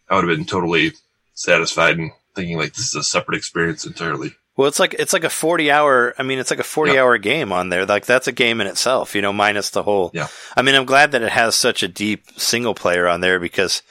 I 0.08 0.14
would 0.16 0.28
have 0.28 0.36
been 0.36 0.46
totally 0.46 0.92
satisfied 1.34 1.98
and 1.98 2.12
thinking 2.34 2.58
like 2.58 2.74
this 2.74 2.86
is 2.88 2.94
a 2.94 3.02
separate 3.02 3.36
experience 3.36 3.84
entirely. 3.86 4.34
Well, 4.56 4.68
it's 4.68 4.78
like 4.78 4.94
it's 4.94 5.12
like 5.12 5.24
a 5.24 5.30
forty 5.30 5.70
hour. 5.70 6.14
I 6.18 6.22
mean, 6.22 6.38
it's 6.38 6.50
like 6.50 6.60
a 6.60 6.64
forty 6.64 6.92
Yeah. 6.92 7.02
hour 7.02 7.16
game 7.18 7.50
on 7.52 7.70
there. 7.70 7.86
Like 7.86 8.04
that's 8.06 8.26
a 8.28 8.32
game 8.32 8.60
in 8.60 8.66
itself, 8.66 9.14
you 9.14 9.22
know, 9.22 9.32
minus 9.32 9.70
the 9.70 9.82
whole. 9.82 10.10
Yeah. 10.12 10.28
I 10.56 10.62
mean, 10.62 10.74
I'm 10.74 10.84
glad 10.84 11.12
that 11.12 11.22
it 11.22 11.30
has 11.32 11.54
such 11.56 11.82
a 11.82 11.88
deep 11.88 12.24
single 12.36 12.74
player 12.74 13.08
on 13.08 13.20
there 13.20 13.40
because 13.40 13.82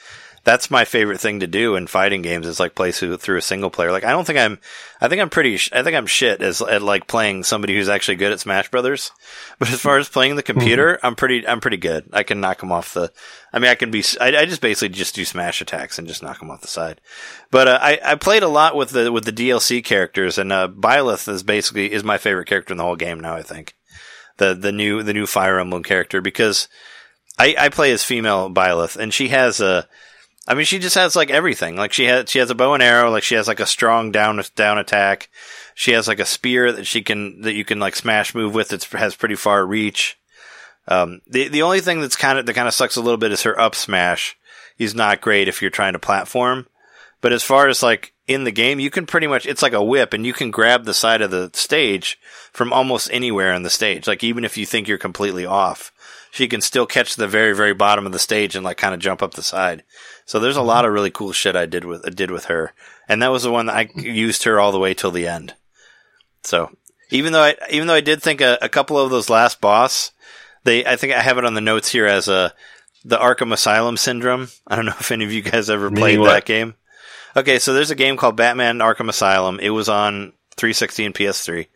that's 0.42 0.70
my 0.70 0.84
favorite 0.84 1.20
thing 1.20 1.40
to 1.40 1.46
do 1.46 1.76
in 1.76 1.86
fighting 1.86 2.22
games 2.22 2.46
is 2.46 2.58
like 2.58 2.74
play 2.74 2.92
through, 2.92 3.18
through 3.18 3.36
a 3.36 3.42
single 3.42 3.68
player. 3.68 3.92
Like 3.92 4.04
I 4.04 4.10
don't 4.10 4.26
think 4.26 4.38
I'm. 4.38 4.58
I 5.00 5.08
think 5.08 5.20
I'm 5.20 5.28
pretty. 5.28 5.58
sh- 5.58 5.70
I 5.72 5.82
think 5.82 5.96
I'm 5.96 6.06
shit 6.06 6.40
as 6.40 6.62
at 6.62 6.80
like 6.80 7.06
playing 7.06 7.44
somebody 7.44 7.74
who's 7.74 7.88
actually 7.88 8.16
good 8.16 8.32
at 8.32 8.40
Smash 8.40 8.70
Brothers. 8.70 9.12
But 9.58 9.70
as 9.70 9.80
far 9.80 9.98
as 9.98 10.08
playing 10.08 10.36
the 10.36 10.42
computer, 10.42 10.98
I'm 11.02 11.14
pretty. 11.14 11.46
I'm 11.46 11.60
pretty 11.60 11.76
good. 11.76 12.08
I 12.14 12.22
can 12.22 12.40
knock 12.40 12.60
them 12.60 12.72
off 12.72 12.94
the. 12.94 13.12
I 13.52 13.58
mean, 13.58 13.70
I 13.70 13.74
can 13.74 13.90
be. 13.90 14.02
I, 14.18 14.28
I 14.28 14.46
just 14.46 14.62
basically 14.62 14.88
just 14.88 15.14
do 15.14 15.26
smash 15.26 15.60
attacks 15.60 15.98
and 15.98 16.08
just 16.08 16.22
knock 16.22 16.38
them 16.38 16.50
off 16.50 16.62
the 16.62 16.66
side. 16.68 17.02
But 17.50 17.68
uh, 17.68 17.78
I, 17.82 18.00
I 18.02 18.14
played 18.14 18.42
a 18.42 18.48
lot 18.48 18.74
with 18.74 18.90
the 18.90 19.12
with 19.12 19.26
the 19.26 19.32
DLC 19.32 19.84
characters, 19.84 20.38
and 20.38 20.50
uh, 20.50 20.68
Byleth 20.68 21.28
is 21.28 21.42
basically 21.42 21.92
is 21.92 22.02
my 22.02 22.16
favorite 22.16 22.48
character 22.48 22.72
in 22.72 22.78
the 22.78 22.84
whole 22.84 22.96
game 22.96 23.20
now. 23.20 23.34
I 23.34 23.42
think 23.42 23.74
the 24.38 24.54
the 24.54 24.72
new 24.72 25.02
the 25.02 25.12
new 25.12 25.26
Fire 25.26 25.60
Emblem 25.60 25.82
character 25.82 26.22
because 26.22 26.66
I, 27.38 27.54
I 27.58 27.68
play 27.68 27.92
as 27.92 28.02
female 28.02 28.50
Byleth, 28.50 28.96
and 28.96 29.12
she 29.12 29.28
has 29.28 29.60
a. 29.60 29.86
I 30.50 30.54
mean, 30.54 30.64
she 30.64 30.80
just 30.80 30.96
has 30.96 31.14
like 31.14 31.30
everything. 31.30 31.76
Like 31.76 31.92
she 31.92 32.06
has 32.06 32.28
she 32.28 32.40
has 32.40 32.50
a 32.50 32.56
bow 32.56 32.74
and 32.74 32.82
arrow. 32.82 33.08
Like 33.08 33.22
she 33.22 33.36
has 33.36 33.46
like 33.46 33.60
a 33.60 33.66
strong 33.66 34.10
down 34.10 34.42
down 34.56 34.78
attack. 34.78 35.30
She 35.76 35.92
has 35.92 36.08
like 36.08 36.18
a 36.18 36.26
spear 36.26 36.72
that 36.72 36.88
she 36.88 37.02
can 37.02 37.42
that 37.42 37.54
you 37.54 37.64
can 37.64 37.78
like 37.78 37.94
smash 37.94 38.34
move 38.34 38.52
with. 38.52 38.72
It 38.72 38.82
has 38.86 39.14
pretty 39.14 39.36
far 39.36 39.64
reach. 39.64 40.18
Um, 40.88 41.20
the 41.28 41.46
the 41.46 41.62
only 41.62 41.80
thing 41.80 42.00
that's 42.00 42.16
kind 42.16 42.36
of 42.36 42.46
that 42.46 42.54
kind 42.54 42.66
of 42.66 42.74
sucks 42.74 42.96
a 42.96 43.00
little 43.00 43.16
bit 43.16 43.30
is 43.30 43.44
her 43.44 43.58
up 43.60 43.76
smash. 43.76 44.36
He's 44.76 44.92
not 44.92 45.20
great 45.20 45.46
if 45.46 45.62
you're 45.62 45.70
trying 45.70 45.92
to 45.92 46.00
platform. 46.00 46.66
But 47.20 47.32
as 47.32 47.44
far 47.44 47.68
as 47.68 47.80
like 47.80 48.12
in 48.26 48.42
the 48.42 48.50
game, 48.50 48.80
you 48.80 48.90
can 48.90 49.06
pretty 49.06 49.28
much 49.28 49.46
it's 49.46 49.62
like 49.62 49.72
a 49.72 49.84
whip, 49.84 50.12
and 50.12 50.26
you 50.26 50.32
can 50.32 50.50
grab 50.50 50.84
the 50.84 50.94
side 50.94 51.22
of 51.22 51.30
the 51.30 51.52
stage 51.54 52.18
from 52.52 52.72
almost 52.72 53.08
anywhere 53.12 53.52
on 53.52 53.62
the 53.62 53.70
stage. 53.70 54.08
Like 54.08 54.24
even 54.24 54.44
if 54.44 54.56
you 54.56 54.66
think 54.66 54.88
you're 54.88 54.98
completely 54.98 55.46
off, 55.46 55.92
she 56.32 56.48
can 56.48 56.60
still 56.60 56.86
catch 56.86 57.14
the 57.14 57.28
very 57.28 57.54
very 57.54 57.74
bottom 57.74 58.04
of 58.04 58.12
the 58.12 58.18
stage 58.18 58.56
and 58.56 58.64
like 58.64 58.78
kind 58.78 58.94
of 58.94 59.00
jump 59.00 59.22
up 59.22 59.34
the 59.34 59.42
side. 59.42 59.84
So 60.30 60.38
there's 60.38 60.56
a 60.56 60.62
lot 60.62 60.82
mm-hmm. 60.84 60.90
of 60.90 60.94
really 60.94 61.10
cool 61.10 61.32
shit 61.32 61.56
I 61.56 61.66
did 61.66 61.84
with 61.84 62.06
I 62.06 62.10
did 62.10 62.30
with 62.30 62.44
her, 62.44 62.72
and 63.08 63.20
that 63.20 63.32
was 63.32 63.42
the 63.42 63.50
one 63.50 63.66
that 63.66 63.74
I 63.74 63.90
used 63.96 64.44
her 64.44 64.60
all 64.60 64.70
the 64.70 64.78
way 64.78 64.94
till 64.94 65.10
the 65.10 65.26
end. 65.26 65.54
So 66.44 66.70
even 67.10 67.32
though 67.32 67.42
I 67.42 67.56
even 67.68 67.88
though 67.88 67.94
I 67.94 68.00
did 68.00 68.22
think 68.22 68.40
a, 68.40 68.56
a 68.62 68.68
couple 68.68 68.96
of 68.96 69.10
those 69.10 69.28
last 69.28 69.60
boss, 69.60 70.12
they 70.62 70.86
I 70.86 70.94
think 70.94 71.14
I 71.14 71.20
have 71.20 71.36
it 71.38 71.44
on 71.44 71.54
the 71.54 71.60
notes 71.60 71.90
here 71.90 72.06
as 72.06 72.28
a 72.28 72.54
the 73.04 73.18
Arkham 73.18 73.52
Asylum 73.52 73.96
syndrome. 73.96 74.46
I 74.68 74.76
don't 74.76 74.84
know 74.84 74.94
if 75.00 75.10
any 75.10 75.24
of 75.24 75.32
you 75.32 75.42
guys 75.42 75.68
ever 75.68 75.90
Meaning 75.90 76.00
played 76.00 76.18
what? 76.20 76.30
that 76.30 76.44
game. 76.44 76.74
Okay, 77.34 77.58
so 77.58 77.74
there's 77.74 77.90
a 77.90 77.96
game 77.96 78.16
called 78.16 78.36
Batman 78.36 78.78
Arkham 78.78 79.08
Asylum. 79.08 79.58
It 79.58 79.70
was 79.70 79.88
on 79.88 80.32
360 80.56 81.06
and 81.06 81.14
PS3. 81.16 81.66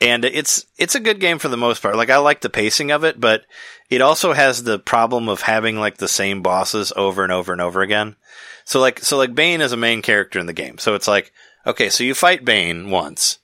And 0.00 0.24
it's 0.24 0.66
it's 0.76 0.94
a 0.94 1.00
good 1.00 1.20
game 1.20 1.38
for 1.38 1.48
the 1.48 1.56
most 1.56 1.80
part. 1.80 1.96
Like 1.96 2.10
I 2.10 2.18
like 2.18 2.42
the 2.42 2.50
pacing 2.50 2.90
of 2.90 3.02
it, 3.02 3.18
but 3.18 3.46
it 3.88 4.02
also 4.02 4.34
has 4.34 4.62
the 4.62 4.78
problem 4.78 5.28
of 5.28 5.42
having 5.42 5.78
like 5.78 5.96
the 5.96 6.08
same 6.08 6.42
bosses 6.42 6.92
over 6.96 7.22
and 7.22 7.32
over 7.32 7.52
and 7.52 7.62
over 7.62 7.80
again. 7.80 8.16
So 8.64 8.80
like 8.80 9.00
so 9.00 9.16
like 9.16 9.34
Bane 9.34 9.62
is 9.62 9.72
a 9.72 9.76
main 9.76 10.02
character 10.02 10.38
in 10.38 10.46
the 10.46 10.52
game. 10.52 10.76
So 10.78 10.94
it's 10.94 11.08
like 11.08 11.32
okay, 11.66 11.88
so 11.88 12.04
you 12.04 12.14
fight 12.14 12.44
Bane 12.44 12.90
once, 12.90 13.38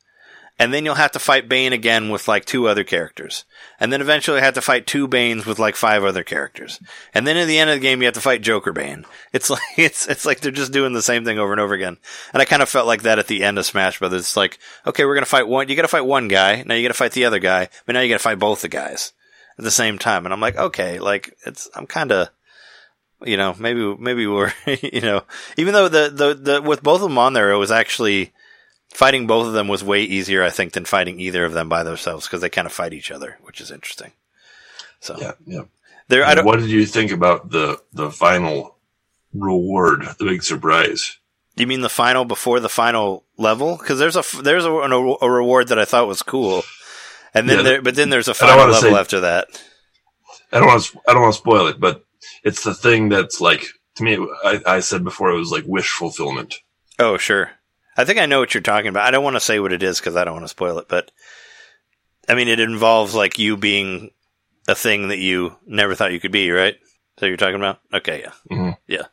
and 0.62 0.72
then 0.72 0.84
you'll 0.84 0.94
have 0.94 1.10
to 1.10 1.18
fight 1.18 1.48
Bane 1.48 1.72
again 1.72 2.08
with 2.08 2.28
like 2.28 2.44
two 2.44 2.68
other 2.68 2.84
characters. 2.84 3.44
And 3.80 3.92
then 3.92 4.00
eventually 4.00 4.36
you 4.36 4.44
have 4.44 4.54
to 4.54 4.60
fight 4.60 4.86
two 4.86 5.08
Banes 5.08 5.44
with 5.44 5.58
like 5.58 5.74
five 5.74 6.04
other 6.04 6.22
characters. 6.22 6.78
And 7.12 7.26
then 7.26 7.36
at 7.36 7.46
the 7.46 7.58
end 7.58 7.68
of 7.68 7.74
the 7.74 7.80
game 7.80 8.00
you 8.00 8.06
have 8.06 8.14
to 8.14 8.20
fight 8.20 8.42
Joker 8.42 8.72
Bane. 8.72 9.04
It's 9.32 9.50
like 9.50 9.60
it's 9.76 10.06
it's 10.06 10.24
like 10.24 10.38
they're 10.38 10.52
just 10.52 10.70
doing 10.70 10.92
the 10.92 11.02
same 11.02 11.24
thing 11.24 11.40
over 11.40 11.50
and 11.50 11.60
over 11.60 11.74
again. 11.74 11.96
And 12.32 12.40
I 12.40 12.44
kind 12.44 12.62
of 12.62 12.68
felt 12.68 12.86
like 12.86 13.02
that 13.02 13.18
at 13.18 13.26
the 13.26 13.42
end 13.42 13.58
of 13.58 13.66
Smash 13.66 13.98
Brothers. 13.98 14.20
It's 14.20 14.36
like, 14.36 14.60
okay, 14.86 15.04
we're 15.04 15.14
gonna 15.14 15.26
fight 15.26 15.48
one 15.48 15.68
you 15.68 15.74
gotta 15.74 15.88
fight 15.88 16.06
one 16.06 16.28
guy, 16.28 16.62
now 16.64 16.76
you 16.76 16.82
gotta 16.84 16.94
fight 16.94 17.10
the 17.10 17.24
other 17.24 17.40
guy, 17.40 17.68
but 17.84 17.94
now 17.94 18.00
you 18.00 18.08
gotta 18.08 18.20
fight 18.20 18.38
both 18.38 18.62
the 18.62 18.68
guys 18.68 19.14
at 19.58 19.64
the 19.64 19.70
same 19.72 19.98
time. 19.98 20.26
And 20.26 20.32
I'm 20.32 20.40
like, 20.40 20.56
okay, 20.56 21.00
like 21.00 21.36
it's 21.44 21.68
I'm 21.74 21.88
kinda 21.88 22.30
you 23.24 23.36
know, 23.36 23.56
maybe 23.58 23.96
maybe 23.98 24.28
we're 24.28 24.52
you 24.80 25.00
know 25.00 25.24
even 25.56 25.72
though 25.72 25.88
the, 25.88 26.08
the, 26.08 26.34
the 26.34 26.62
with 26.62 26.84
both 26.84 27.02
of 27.02 27.08
them 27.08 27.18
on 27.18 27.32
there 27.32 27.50
it 27.50 27.58
was 27.58 27.72
actually 27.72 28.32
fighting 28.94 29.26
both 29.26 29.46
of 29.46 29.52
them 29.52 29.68
was 29.68 29.82
way 29.84 30.02
easier, 30.02 30.42
I 30.42 30.50
think, 30.50 30.72
than 30.72 30.84
fighting 30.84 31.20
either 31.20 31.44
of 31.44 31.52
them 31.52 31.68
by 31.68 31.82
themselves 31.82 32.26
because 32.26 32.40
they 32.40 32.50
kind 32.50 32.66
of 32.66 32.72
fight 32.72 32.92
each 32.92 33.10
other, 33.10 33.38
which 33.42 33.60
is 33.60 33.70
interesting. 33.70 34.12
So 35.00 35.16
Yeah, 35.18 35.32
yeah. 35.46 35.62
there, 36.08 36.24
I 36.24 36.34
don't. 36.34 36.44
what 36.44 36.58
did 36.60 36.70
you 36.70 36.86
think 36.86 37.10
about 37.10 37.50
the 37.50 37.80
the 37.92 38.10
final 38.10 38.76
reward, 39.34 40.02
the 40.18 40.24
big 40.24 40.42
surprise? 40.42 41.18
You 41.56 41.66
mean 41.66 41.80
the 41.82 41.88
final 41.90 42.24
before 42.24 42.60
the 42.60 42.68
final 42.68 43.24
level? 43.36 43.76
Because 43.76 43.98
there's 43.98 44.16
a 44.16 44.20
f- 44.20 44.40
there's 44.42 44.64
a, 44.64 44.74
an, 44.80 44.92
a 44.92 45.30
reward 45.30 45.68
that 45.68 45.78
I 45.78 45.84
thought 45.84 46.06
was 46.08 46.22
cool, 46.22 46.62
and 47.34 47.48
then 47.48 47.58
Yeah, 47.58 47.62
there, 47.62 47.82
but 47.82 47.94
then 47.94 48.08
there's 48.10 48.28
a 48.28 48.32
don't 48.32 48.48
final 48.48 48.66
level 48.72 48.90
say- 48.90 48.94
after 48.94 49.20
that. 49.20 49.48
I 50.54 50.58
don't 50.58 50.66
want 50.68 50.82
to, 50.82 51.00
I 51.08 51.12
don't 51.12 51.22
want 51.22 51.34
to 51.34 51.38
spoil 51.40 51.66
it, 51.66 51.80
but 51.80 52.04
it's 52.44 52.62
the 52.62 52.74
thing 52.74 53.08
that's 53.08 53.40
like 53.40 53.66
to 53.96 54.04
me. 54.04 54.16
I, 54.44 54.60
I 54.66 54.80
said 54.80 55.02
before 55.04 55.30
it 55.30 55.38
was 55.38 55.50
like 55.50 55.64
wish 55.66 55.90
fulfillment. 55.90 56.54
Oh, 56.98 57.16
sure. 57.18 57.50
I 57.96 58.04
think 58.04 58.18
I 58.18 58.26
know 58.26 58.40
what 58.40 58.54
you're 58.54 58.62
talking 58.62 58.88
about. 58.88 59.06
I 59.06 59.10
don't 59.10 59.24
want 59.24 59.36
to 59.36 59.40
say 59.40 59.60
what 59.60 59.72
it 59.72 59.82
is 59.82 59.98
because 59.98 60.16
I 60.16 60.24
don't 60.24 60.34
want 60.34 60.44
to 60.44 60.48
spoil 60.48 60.78
it, 60.78 60.88
but 60.88 61.10
I 62.28 62.34
mean, 62.34 62.48
it 62.48 62.60
involves 62.60 63.14
like 63.14 63.38
you 63.38 63.56
being 63.56 64.10
a 64.68 64.74
thing 64.74 65.08
that 65.08 65.18
you 65.18 65.56
never 65.66 65.94
thought 65.94 66.12
you 66.12 66.20
could 66.20 66.32
be, 66.32 66.50
right? 66.50 66.76
So 67.18 67.26
you're 67.26 67.36
talking 67.36 67.56
about? 67.56 67.80
Okay, 67.92 68.20
yeah, 68.22 68.32
Mhm. 68.56 68.76
yeah. 68.86 69.06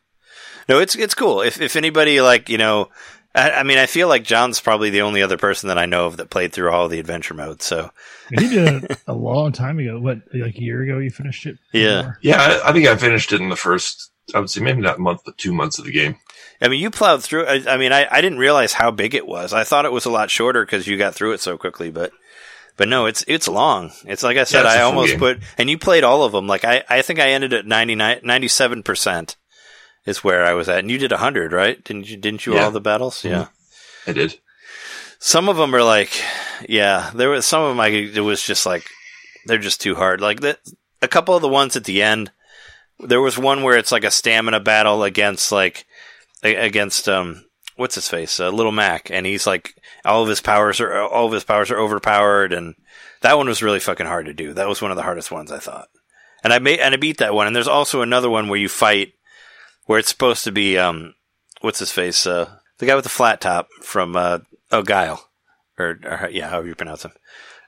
No, 0.67 0.79
it's 0.79 0.95
it's 0.95 1.15
cool. 1.15 1.41
If 1.41 1.59
if 1.59 1.75
anybody 1.75 2.21
like 2.21 2.47
you 2.49 2.57
know, 2.57 2.89
I, 3.35 3.51
I 3.51 3.63
mean, 3.63 3.77
I 3.79 3.87
feel 3.87 4.07
like 4.07 4.23
John's 4.23 4.61
probably 4.61 4.89
the 4.91 5.01
only 5.01 5.21
other 5.23 5.37
person 5.37 5.67
that 5.67 5.77
I 5.77 5.85
know 5.85 6.05
of 6.05 6.17
that 6.17 6.29
played 6.29 6.53
through 6.53 6.71
all 6.71 6.87
the 6.87 6.99
adventure 6.99 7.33
modes. 7.33 7.65
So 7.65 7.89
he 8.29 8.35
did 8.37 8.83
it 8.83 8.99
a 9.07 9.13
long 9.13 9.51
time 9.51 9.79
ago. 9.79 9.99
What, 9.99 10.19
like 10.33 10.55
a 10.55 10.61
year 10.61 10.83
ago, 10.83 10.99
you 10.99 11.09
finished 11.09 11.45
it? 11.47 11.57
Yeah. 11.73 12.13
Yeah, 12.21 12.37
I, 12.63 12.69
I 12.69 12.73
think 12.73 12.87
I 12.87 12.95
finished 12.95 13.33
it 13.33 13.41
in 13.41 13.49
the 13.49 13.55
first. 13.55 14.11
I 14.33 14.39
would 14.39 14.49
say 14.51 14.61
maybe 14.61 14.81
not 14.81 14.97
a 14.97 15.01
month, 15.01 15.21
but 15.25 15.37
two 15.39 15.53
months 15.53 15.79
of 15.79 15.85
the 15.85 15.91
game. 15.91 16.17
I 16.61 16.67
mean, 16.67 16.81
you 16.81 16.91
plowed 16.91 17.23
through. 17.23 17.45
I, 17.45 17.63
I 17.67 17.77
mean, 17.77 17.91
I, 17.93 18.07
I 18.11 18.21
didn't 18.21 18.37
realize 18.39 18.73
how 18.73 18.91
big 18.91 19.15
it 19.15 19.25
was. 19.27 19.53
I 19.53 19.63
thought 19.63 19.85
it 19.85 19.91
was 19.93 20.05
a 20.05 20.09
lot 20.11 20.29
shorter 20.29 20.65
because 20.65 20.87
you 20.87 20.97
got 20.97 21.15
through 21.15 21.33
it 21.33 21.39
so 21.41 21.57
quickly, 21.57 21.89
but 21.89 22.11
but 22.75 22.87
no, 22.87 23.05
it's 23.05 23.23
it's 23.27 23.47
long. 23.47 23.91
It's 24.05 24.23
like 24.23 24.37
I 24.37 24.43
said, 24.43 24.65
a 24.65 24.69
I 24.69 24.81
almost 24.81 25.11
game. 25.11 25.19
put 25.19 25.39
and 25.57 25.69
you 25.69 25.77
played 25.77 26.03
all 26.03 26.23
of 26.23 26.31
them. 26.33 26.47
Like 26.47 26.65
I, 26.65 26.83
I 26.89 27.01
think 27.01 27.19
I 27.19 27.29
ended 27.29 27.53
at 27.53 27.65
97 27.65 28.83
percent 28.83 29.37
is 30.05 30.23
where 30.23 30.43
I 30.45 30.53
was 30.53 30.67
at, 30.69 30.79
and 30.79 30.91
you 30.91 30.97
did 30.97 31.11
hundred, 31.13 31.51
right? 31.53 31.81
Didn't 31.83 32.09
you? 32.09 32.17
Didn't 32.17 32.45
you 32.45 32.55
Yeah. 32.55 32.65
all 32.65 32.71
the 32.71 32.81
battles? 32.81 33.17
Mm-hmm. 33.17 33.27
Yeah. 33.29 33.47
I 34.07 34.13
did. 34.13 34.39
Some 35.19 35.49
of 35.49 35.57
them 35.57 35.75
are 35.75 35.83
like, 35.83 36.11
yeah, 36.67 37.11
there 37.13 37.29
was 37.29 37.45
some 37.45 37.61
of 37.63 37.69
them. 37.69 37.79
I 37.79 37.87
it 37.87 38.21
was 38.21 38.41
just 38.43 38.65
like 38.65 38.85
they're 39.45 39.57
just 39.57 39.81
too 39.81 39.95
hard. 39.95 40.19
Like 40.21 40.39
the, 40.41 40.57
a 41.01 41.07
couple 41.07 41.35
of 41.35 41.41
the 41.41 41.47
ones 41.49 41.75
at 41.75 41.83
the 41.85 42.01
end, 42.01 42.31
there 42.99 43.21
was 43.21 43.37
one 43.37 43.63
where 43.63 43.77
it's 43.77 43.91
like 43.91 44.03
a 44.05 44.11
stamina 44.11 44.59
battle 44.61 45.03
against 45.03 45.51
like 45.51 45.85
against 46.43 47.09
um 47.09 47.45
what's 47.75 47.95
his 47.95 48.09
face, 48.09 48.39
uh, 48.39 48.49
Little 48.49 48.73
Mac, 48.73 49.09
and 49.09 49.25
he's 49.25 49.47
like 49.47 49.73
all 50.03 50.21
of 50.23 50.29
his 50.29 50.41
powers 50.41 50.81
are 50.81 51.01
all 51.01 51.27
of 51.27 51.33
his 51.33 51.43
powers 51.43 51.71
are 51.71 51.79
overpowered, 51.79 52.53
and 52.53 52.75
that 53.21 53.37
one 53.37 53.47
was 53.47 53.63
really 53.63 53.79
fucking 53.79 54.05
hard 54.05 54.25
to 54.25 54.33
do. 54.33 54.53
That 54.53 54.67
was 54.67 54.81
one 54.81 54.91
of 54.91 54.97
the 54.97 55.03
hardest 55.03 55.31
ones 55.31 55.51
I 55.51 55.59
thought, 55.59 55.87
and 56.43 56.51
I 56.51 56.59
made 56.59 56.79
and 56.79 56.93
I 56.93 56.97
beat 56.97 57.17
that 57.19 57.33
one. 57.33 57.47
And 57.47 57.55
there's 57.55 57.67
also 57.67 58.01
another 58.01 58.29
one 58.29 58.47
where 58.47 58.59
you 58.59 58.69
fight 58.69 59.13
where 59.85 59.99
it's 59.99 60.09
supposed 60.09 60.43
to 60.43 60.51
be 60.51 60.77
um 60.77 61.15
what's 61.61 61.79
his 61.79 61.91
face? 61.91 62.27
Uh 62.27 62.49
the 62.77 62.85
guy 62.85 62.95
with 62.95 63.03
the 63.03 63.09
flat 63.09 63.41
top 63.41 63.67
from 63.81 64.15
uh 64.15 64.39
oh 64.71 64.83
Guile. 64.83 65.25
Or, 65.77 65.97
or 66.03 66.29
yeah 66.29 66.49
however 66.49 66.67
you 66.67 66.75
pronounce 66.75 67.05
him. 67.05 67.13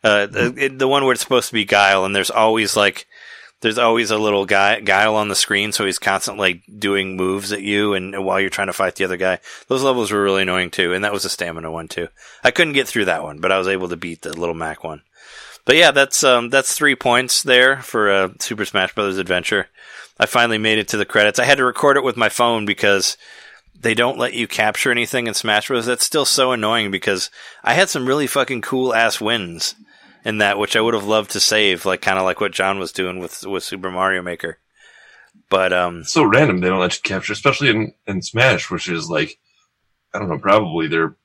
Uh 0.03 0.25
the, 0.25 0.73
the 0.77 0.87
one 0.87 1.05
where 1.05 1.13
it's 1.13 1.21
supposed 1.21 1.47
to 1.47 1.53
be 1.53 1.65
Guile. 1.65 2.03
And 2.03 2.13
there's 2.13 2.29
always 2.29 2.75
like 2.75 3.07
there's 3.61 3.77
always 3.77 4.11
a 4.11 4.17
little 4.17 4.45
guy 4.45 4.79
guile 4.79 5.15
on 5.15 5.29
the 5.29 5.35
screen, 5.35 5.71
so 5.71 5.85
he's 5.85 5.99
constantly 5.99 6.63
doing 6.77 7.15
moves 7.15 7.51
at 7.51 7.61
you, 7.61 7.93
and, 7.93 8.25
while 8.25 8.39
you're 8.39 8.49
trying 8.49 8.67
to 8.67 8.73
fight 8.73 8.95
the 8.95 9.05
other 9.05 9.17
guy, 9.17 9.39
those 9.67 9.83
levels 9.83 10.11
were 10.11 10.21
really 10.21 10.41
annoying 10.41 10.71
too. 10.71 10.93
And 10.93 11.03
that 11.03 11.13
was 11.13 11.25
a 11.25 11.29
stamina 11.29 11.71
one 11.71 11.87
too. 11.87 12.07
I 12.43 12.51
couldn't 12.51 12.73
get 12.73 12.87
through 12.87 13.05
that 13.05 13.23
one, 13.23 13.39
but 13.39 13.51
I 13.51 13.57
was 13.57 13.67
able 13.67 13.87
to 13.89 13.95
beat 13.95 14.21
the 14.21 14.37
little 14.37 14.55
Mac 14.55 14.83
one. 14.83 15.01
But 15.63 15.75
yeah, 15.75 15.91
that's 15.91 16.23
um, 16.23 16.49
that's 16.49 16.75
three 16.75 16.95
points 16.95 17.43
there 17.43 17.81
for 17.81 18.09
uh, 18.09 18.29
Super 18.39 18.65
Smash 18.65 18.95
Brothers 18.95 19.19
Adventure. 19.19 19.67
I 20.19 20.25
finally 20.25 20.57
made 20.57 20.79
it 20.79 20.87
to 20.89 20.97
the 20.97 21.05
credits. 21.05 21.39
I 21.39 21.45
had 21.45 21.57
to 21.59 21.65
record 21.65 21.97
it 21.97 22.03
with 22.03 22.17
my 22.17 22.29
phone 22.29 22.65
because 22.65 23.15
they 23.79 23.93
don't 23.93 24.17
let 24.17 24.33
you 24.33 24.47
capture 24.47 24.91
anything 24.91 25.27
in 25.27 25.33
Smash 25.33 25.67
Bros. 25.67 25.85
That's 25.85 26.05
still 26.05 26.25
so 26.25 26.51
annoying 26.51 26.89
because 26.89 27.29
I 27.63 27.73
had 27.73 27.89
some 27.89 28.07
really 28.07 28.27
fucking 28.27 28.61
cool 28.61 28.93
ass 28.93 29.21
wins 29.21 29.75
in 30.23 30.37
that, 30.39 30.57
which 30.57 30.75
I 30.75 30.81
would 30.81 30.93
have 30.93 31.05
loved 31.05 31.31
to 31.31 31.39
save, 31.39 31.85
like 31.85 32.01
kind 32.01 32.17
of 32.19 32.25
like 32.25 32.39
what 32.41 32.51
John 32.51 32.79
was 32.79 32.91
doing 32.91 33.19
with 33.19 33.45
with 33.45 33.63
Super 33.63 33.91
Mario 33.91 34.21
Maker. 34.21 34.59
But 35.49 35.73
um, 35.73 36.03
so 36.03 36.23
random 36.23 36.59
they 36.59 36.69
don't 36.69 36.79
let 36.79 36.95
you 36.95 37.01
capture, 37.03 37.33
especially 37.33 37.69
in, 37.69 37.93
in 38.07 38.21
Smash, 38.21 38.69
which 38.69 38.87
is 38.89 39.09
like, 39.09 39.37
I 40.13 40.19
don't 40.19 40.29
know, 40.29 40.37
probably 40.37 40.87
their 40.87 41.15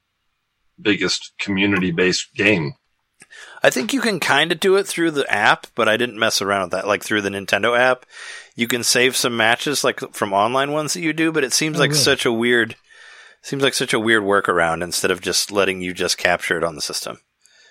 biggest 0.80 1.32
community 1.38 1.90
based 1.90 2.34
game. 2.34 2.74
I 3.62 3.70
think 3.70 3.92
you 3.92 4.00
can 4.00 4.20
kind 4.20 4.52
of 4.52 4.60
do 4.60 4.76
it 4.76 4.86
through 4.86 5.10
the 5.12 5.30
app, 5.32 5.66
but 5.74 5.88
I 5.88 5.96
didn't 5.96 6.18
mess 6.18 6.40
around 6.40 6.62
with 6.62 6.70
that. 6.72 6.86
Like 6.86 7.02
through 7.02 7.22
the 7.22 7.30
Nintendo 7.30 7.76
app, 7.78 8.06
you 8.54 8.68
can 8.68 8.82
save 8.84 9.16
some 9.16 9.36
matches 9.36 9.82
like 9.84 10.00
from 10.14 10.32
online 10.32 10.72
ones 10.72 10.94
that 10.94 11.00
you 11.00 11.12
do, 11.12 11.32
but 11.32 11.44
it 11.44 11.52
seems 11.52 11.76
Oh, 11.76 11.80
like 11.80 11.90
really? 11.90 12.02
such 12.02 12.24
a 12.24 12.32
weird 12.32 12.76
seems 13.42 13.62
like 13.62 13.74
such 13.74 13.92
a 13.94 14.00
weird 14.00 14.22
workaround 14.22 14.82
instead 14.82 15.10
of 15.10 15.20
just 15.20 15.52
letting 15.52 15.80
you 15.80 15.92
just 15.94 16.18
capture 16.18 16.56
it 16.58 16.64
on 16.64 16.74
the 16.74 16.80
system. 16.82 17.18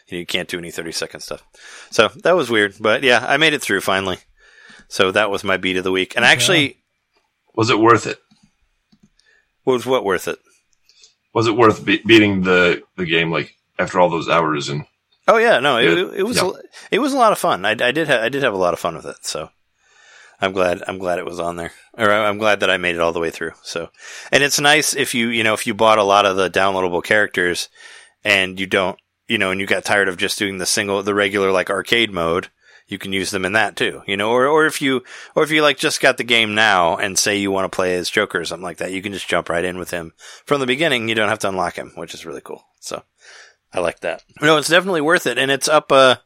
You, 0.07 0.25
can't 0.25 0.47
do 0.49 0.57
any 0.59 0.71
30 0.71 0.91
second 0.91 1.19
stuff. 1.21 1.43
So 1.89 2.09
that 2.23 2.35
was 2.35 2.49
weird, 2.49 2.75
but 2.79 3.01
yeah, 3.03 3.25
I 3.27 3.37
made 3.37 3.53
it 3.53 3.61
through 3.61 3.81
finally. 3.81 4.17
So 4.87 5.11
that 5.11 5.31
was 5.31 5.43
my 5.43 5.57
beat 5.57 5.77
of 5.77 5.83
the 5.83 5.91
week. 5.91 6.15
And 6.15 6.23
Good 6.23 6.29
actually, 6.29 6.77
Was 7.55 7.69
it 7.69 7.79
worth 7.79 8.05
it? 8.05 8.19
was 9.65 9.85
what 9.85 10.05
worth 10.05 10.27
it? 10.27 10.37
Was 11.33 11.47
it 11.47 11.55
worth 11.57 11.83
be- 11.83 12.01
beating 12.05 12.43
the, 12.43 12.83
the 12.97 13.05
game 13.05 13.31
like 13.31 13.55
after 13.79 13.99
all 13.99 14.09
those 14.09 14.29
hours? 14.29 14.69
And 14.69 14.85
Oh 15.27 15.37
yeah, 15.37 15.59
no, 15.59 15.77
it, 15.79 16.19
it 16.19 16.23
was 16.23 16.37
Yeah. 16.37 16.51
it 16.91 16.99
was 16.99 17.13
a 17.13 17.17
lot 17.17 17.31
of 17.31 17.39
fun. 17.39 17.65
I, 17.65 17.71
I 17.71 17.91
did 17.91 18.07
ha- 18.07 18.21
I 18.21 18.29
did 18.29 18.43
have 18.43 18.53
a 18.53 18.57
lot 18.57 18.73
of 18.73 18.79
fun 18.79 18.95
with 18.95 19.05
it. 19.05 19.25
So 19.25 19.49
I'm 20.39 20.51
glad 20.51 20.83
I'm 20.87 20.99
glad 20.99 21.17
it 21.17 21.25
was 21.25 21.39
on 21.39 21.55
there, 21.55 21.71
or 21.97 22.11
I'm 22.11 22.37
glad 22.37 22.59
that 22.59 22.69
I 22.69 22.77
made 22.77 22.93
it 22.95 23.01
all 23.01 23.11
the 23.11 23.19
way 23.19 23.31
through. 23.31 23.53
So, 23.63 23.89
and 24.31 24.43
it's 24.43 24.59
nice 24.59 24.95
if 24.95 25.15
you 25.15 25.29
you 25.29 25.43
know 25.43 25.55
if 25.55 25.65
you 25.65 25.73
bought 25.73 25.97
a 25.97 26.03
lot 26.03 26.27
of 26.27 26.35
the 26.37 26.49
downloadable 26.49 27.03
characters 27.03 27.69
and 28.23 28.59
you 28.59 28.67
don't 28.67 28.99
you 29.27 29.37
know 29.37 29.51
and 29.51 29.59
you 29.59 29.67
got 29.67 29.85
tired 29.85 30.07
of 30.07 30.17
just 30.17 30.39
doing 30.39 30.57
the 30.57 30.65
single 30.65 31.01
the 31.03 31.13
regular 31.13 31.51
like 31.51 31.69
arcade 31.69 32.11
mode. 32.11 32.49
You 32.87 32.99
can 32.99 33.13
use 33.13 33.31
them 33.31 33.45
in 33.45 33.53
that 33.53 33.75
too, 33.75 34.03
you 34.05 34.15
know, 34.15 34.29
or, 34.29 34.45
or 34.45 34.67
if 34.67 34.79
you, 34.79 35.03
or 35.33 35.41
if 35.41 35.49
you 35.49 35.63
like 35.63 35.79
just 35.79 36.01
got 36.01 36.17
the 36.17 36.23
game 36.23 36.53
now 36.53 36.97
and 36.97 37.17
say 37.17 37.35
you 37.35 37.49
want 37.49 37.65
to 37.65 37.75
play 37.75 37.95
as 37.95 38.11
Joker 38.11 38.41
or 38.41 38.45
something 38.45 38.63
like 38.63 38.77
that, 38.77 38.91
you 38.91 39.01
can 39.01 39.11
just 39.11 39.27
jump 39.27 39.49
right 39.49 39.65
in 39.65 39.79
with 39.79 39.89
him 39.89 40.13
from 40.45 40.59
the 40.59 40.67
beginning. 40.67 41.09
You 41.09 41.15
don't 41.15 41.29
have 41.29 41.39
to 41.39 41.49
unlock 41.49 41.77
him, 41.77 41.93
which 41.95 42.13
is 42.13 42.27
really 42.27 42.41
cool. 42.41 42.63
So 42.79 43.01
I 43.73 43.79
like 43.79 44.01
that. 44.01 44.23
No, 44.39 44.57
it's 44.57 44.69
definitely 44.69 45.01
worth 45.01 45.25
it, 45.25 45.39
and 45.39 45.49
it's 45.49 45.67
up. 45.67 45.91
Uh, 45.91 46.17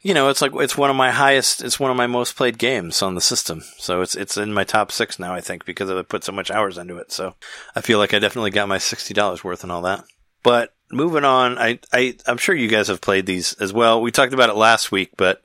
you 0.00 0.14
know, 0.14 0.30
it's 0.30 0.40
like 0.40 0.52
it's 0.54 0.78
one 0.78 0.88
of 0.88 0.96
my 0.96 1.10
highest. 1.10 1.62
It's 1.62 1.78
one 1.78 1.90
of 1.90 1.96
my 1.96 2.06
most 2.06 2.34
played 2.34 2.56
games 2.56 3.02
on 3.02 3.14
the 3.14 3.20
system. 3.20 3.62
So 3.76 4.00
it's 4.00 4.16
it's 4.16 4.38
in 4.38 4.54
my 4.54 4.64
top 4.64 4.90
six 4.90 5.18
now, 5.18 5.34
I 5.34 5.42
think, 5.42 5.66
because 5.66 5.90
I 5.90 6.00
put 6.02 6.24
so 6.24 6.32
much 6.32 6.50
hours 6.50 6.78
into 6.78 6.96
it. 6.96 7.12
So 7.12 7.34
I 7.76 7.82
feel 7.82 7.98
like 7.98 8.14
I 8.14 8.18
definitely 8.18 8.50
got 8.50 8.68
my 8.68 8.78
sixty 8.78 9.12
dollars 9.12 9.44
worth 9.44 9.62
and 9.62 9.70
all 9.70 9.82
that. 9.82 10.04
But 10.42 10.74
moving 10.90 11.24
on, 11.24 11.58
I 11.58 11.78
I 11.92 12.16
I'm 12.26 12.38
sure 12.38 12.54
you 12.54 12.68
guys 12.68 12.88
have 12.88 13.00
played 13.00 13.26
these 13.26 13.54
as 13.54 13.72
well. 13.72 14.00
We 14.00 14.10
talked 14.10 14.32
about 14.32 14.50
it 14.50 14.56
last 14.56 14.90
week, 14.92 15.10
but 15.16 15.42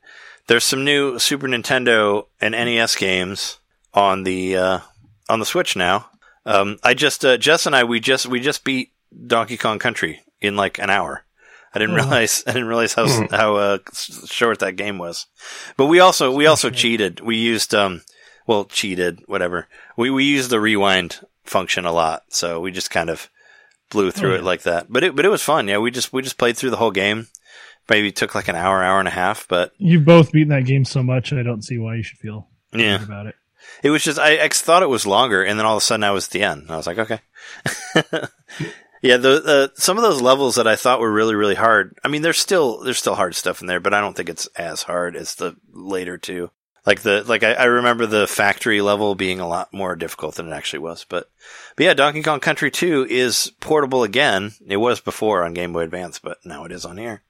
there's 0.47 0.63
some 0.63 0.83
new 0.83 1.17
Super 1.19 1.47
Nintendo 1.47 2.25
and 2.41 2.51
NES 2.53 2.95
games 2.95 3.57
on 3.93 4.23
the 4.23 4.57
uh, 4.57 4.79
on 5.29 5.39
the 5.39 5.45
Switch 5.45 5.75
now. 5.75 6.07
Um, 6.45 6.77
I 6.83 6.93
just 6.93 7.25
uh, 7.25 7.37
Jess 7.37 7.65
and 7.65 7.75
I 7.75 7.83
we 7.83 7.99
just 7.99 8.27
we 8.27 8.39
just 8.39 8.63
beat 8.63 8.91
Donkey 9.27 9.57
Kong 9.57 9.79
Country 9.79 10.21
in 10.41 10.55
like 10.55 10.77
an 10.79 10.89
hour. 10.89 11.23
I 11.73 11.79
didn't 11.79 11.95
Oh, 11.95 12.03
realize 12.03 12.43
I 12.47 12.51
didn't 12.53 12.67
realize 12.67 12.93
how 12.93 13.27
how 13.31 13.55
uh, 13.55 13.77
short 13.93 14.59
that 14.59 14.75
game 14.75 14.97
was. 14.97 15.25
But 15.77 15.87
we 15.87 15.99
also 15.99 16.31
we 16.31 16.45
also 16.45 16.69
cheated. 16.69 17.19
We 17.21 17.37
used 17.37 17.73
um 17.73 18.01
well 18.47 18.65
cheated 18.65 19.21
whatever. 19.25 19.67
We 19.97 20.09
we 20.09 20.23
used 20.23 20.49
the 20.51 20.59
rewind 20.59 21.19
function 21.43 21.85
a 21.85 21.91
lot, 21.91 22.23
so 22.29 22.59
we 22.59 22.71
just 22.71 22.91
kind 22.91 23.09
of 23.09 23.29
blew 23.89 24.11
through 24.11 24.33
Oh, 24.33 24.37
it 24.37 24.43
like 24.43 24.63
that. 24.63 24.87
But 24.89 25.03
it 25.03 25.15
but 25.15 25.25
it 25.25 25.29
was 25.29 25.43
fun. 25.43 25.67
Yeah, 25.67 25.77
we 25.77 25.91
just 25.91 26.11
we 26.13 26.21
just 26.21 26.37
played 26.37 26.57
through 26.57 26.71
the 26.71 26.77
whole 26.77 26.91
game. 26.91 27.27
Maybe 27.89 28.11
took 28.11 28.33
like 28.33 28.47
an 28.47 28.55
hour, 28.55 28.83
hour 28.83 28.99
and 28.99 29.07
a 29.07 29.11
half, 29.11 29.47
but 29.47 29.71
You've 29.77 30.05
both 30.05 30.31
beaten 30.31 30.49
that 30.49 30.65
game 30.65 30.85
so 30.85 31.03
much, 31.03 31.31
I 31.31 31.43
don't 31.43 31.63
see 31.63 31.77
why 31.77 31.95
you 31.95 32.03
should 32.03 32.17
feel 32.17 32.47
yeah. 32.73 33.03
about 33.03 33.27
it. 33.27 33.35
It 33.83 33.89
was 33.89 34.03
just 34.03 34.19
I, 34.19 34.43
I 34.43 34.49
thought 34.49 34.83
it 34.83 34.89
was 34.89 35.05
longer, 35.05 35.43
and 35.43 35.59
then 35.59 35.65
all 35.65 35.77
of 35.77 35.81
a 35.83 35.85
sudden 35.85 36.03
I 36.03 36.11
was 36.11 36.27
at 36.27 36.31
the 36.31 36.43
end. 36.43 36.65
I 36.69 36.77
was 36.77 36.87
like, 36.87 36.97
okay. 36.97 37.19
yeah, 39.01 39.17
the, 39.17 39.43
uh, 39.45 39.67
some 39.75 39.97
of 39.97 40.03
those 40.03 40.21
levels 40.21 40.55
that 40.55 40.67
I 40.67 40.75
thought 40.75 40.99
were 40.99 41.11
really 41.11 41.35
really 41.35 41.55
hard. 41.55 41.97
I 42.03 42.07
mean, 42.07 42.21
there's 42.21 42.39
still 42.39 42.79
there's 42.83 42.97
still 42.97 43.15
hard 43.15 43.35
stuff 43.35 43.61
in 43.61 43.67
there, 43.67 43.79
but 43.79 43.93
I 43.93 44.01
don't 44.01 44.15
think 44.15 44.29
it's 44.29 44.47
as 44.55 44.83
hard 44.83 45.15
as 45.15 45.35
the 45.35 45.55
later 45.71 46.17
two. 46.17 46.49
Like 46.85 47.01
the 47.01 47.23
like 47.23 47.43
I, 47.43 47.53
I 47.53 47.63
remember 47.65 48.05
the 48.05 48.27
factory 48.27 48.79
level 48.81 49.15
being 49.15 49.39
a 49.39 49.47
lot 49.47 49.73
more 49.73 49.95
difficult 49.95 50.35
than 50.35 50.47
it 50.47 50.53
actually 50.53 50.79
was. 50.79 51.05
But 51.07 51.29
but 51.75 51.83
yeah, 51.83 51.93
Donkey 51.95 52.21
Kong 52.21 52.39
Country 52.39 52.69
2 52.69 53.07
is 53.09 53.51
portable 53.59 54.03
again. 54.03 54.53
It 54.67 54.77
was 54.77 54.99
before 54.99 55.43
on 55.43 55.53
Game 55.53 55.73
Boy 55.73 55.81
Advance, 55.81 56.19
but 56.19 56.37
now 56.45 56.63
it 56.65 56.71
is 56.71 56.85
on 56.85 56.97
here. 56.97 57.23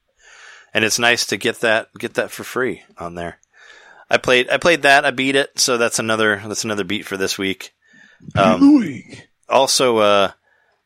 And 0.74 0.84
it's 0.84 0.98
nice 0.98 1.24
to 1.26 1.38
get 1.38 1.60
that 1.60 1.88
get 1.98 2.14
that 2.14 2.30
for 2.30 2.44
free 2.44 2.82
on 2.98 3.14
there. 3.14 3.38
I 4.10 4.18
played 4.18 4.50
I 4.50 4.58
played 4.58 4.82
that, 4.82 5.06
I 5.06 5.10
beat 5.10 5.36
it, 5.36 5.58
so 5.58 5.78
that's 5.78 5.98
another 5.98 6.42
that's 6.46 6.64
another 6.64 6.84
beat 6.84 7.06
for 7.06 7.16
this 7.16 7.38
week. 7.38 7.72
Um, 8.34 9.02
also 9.48 9.98
uh 9.98 10.32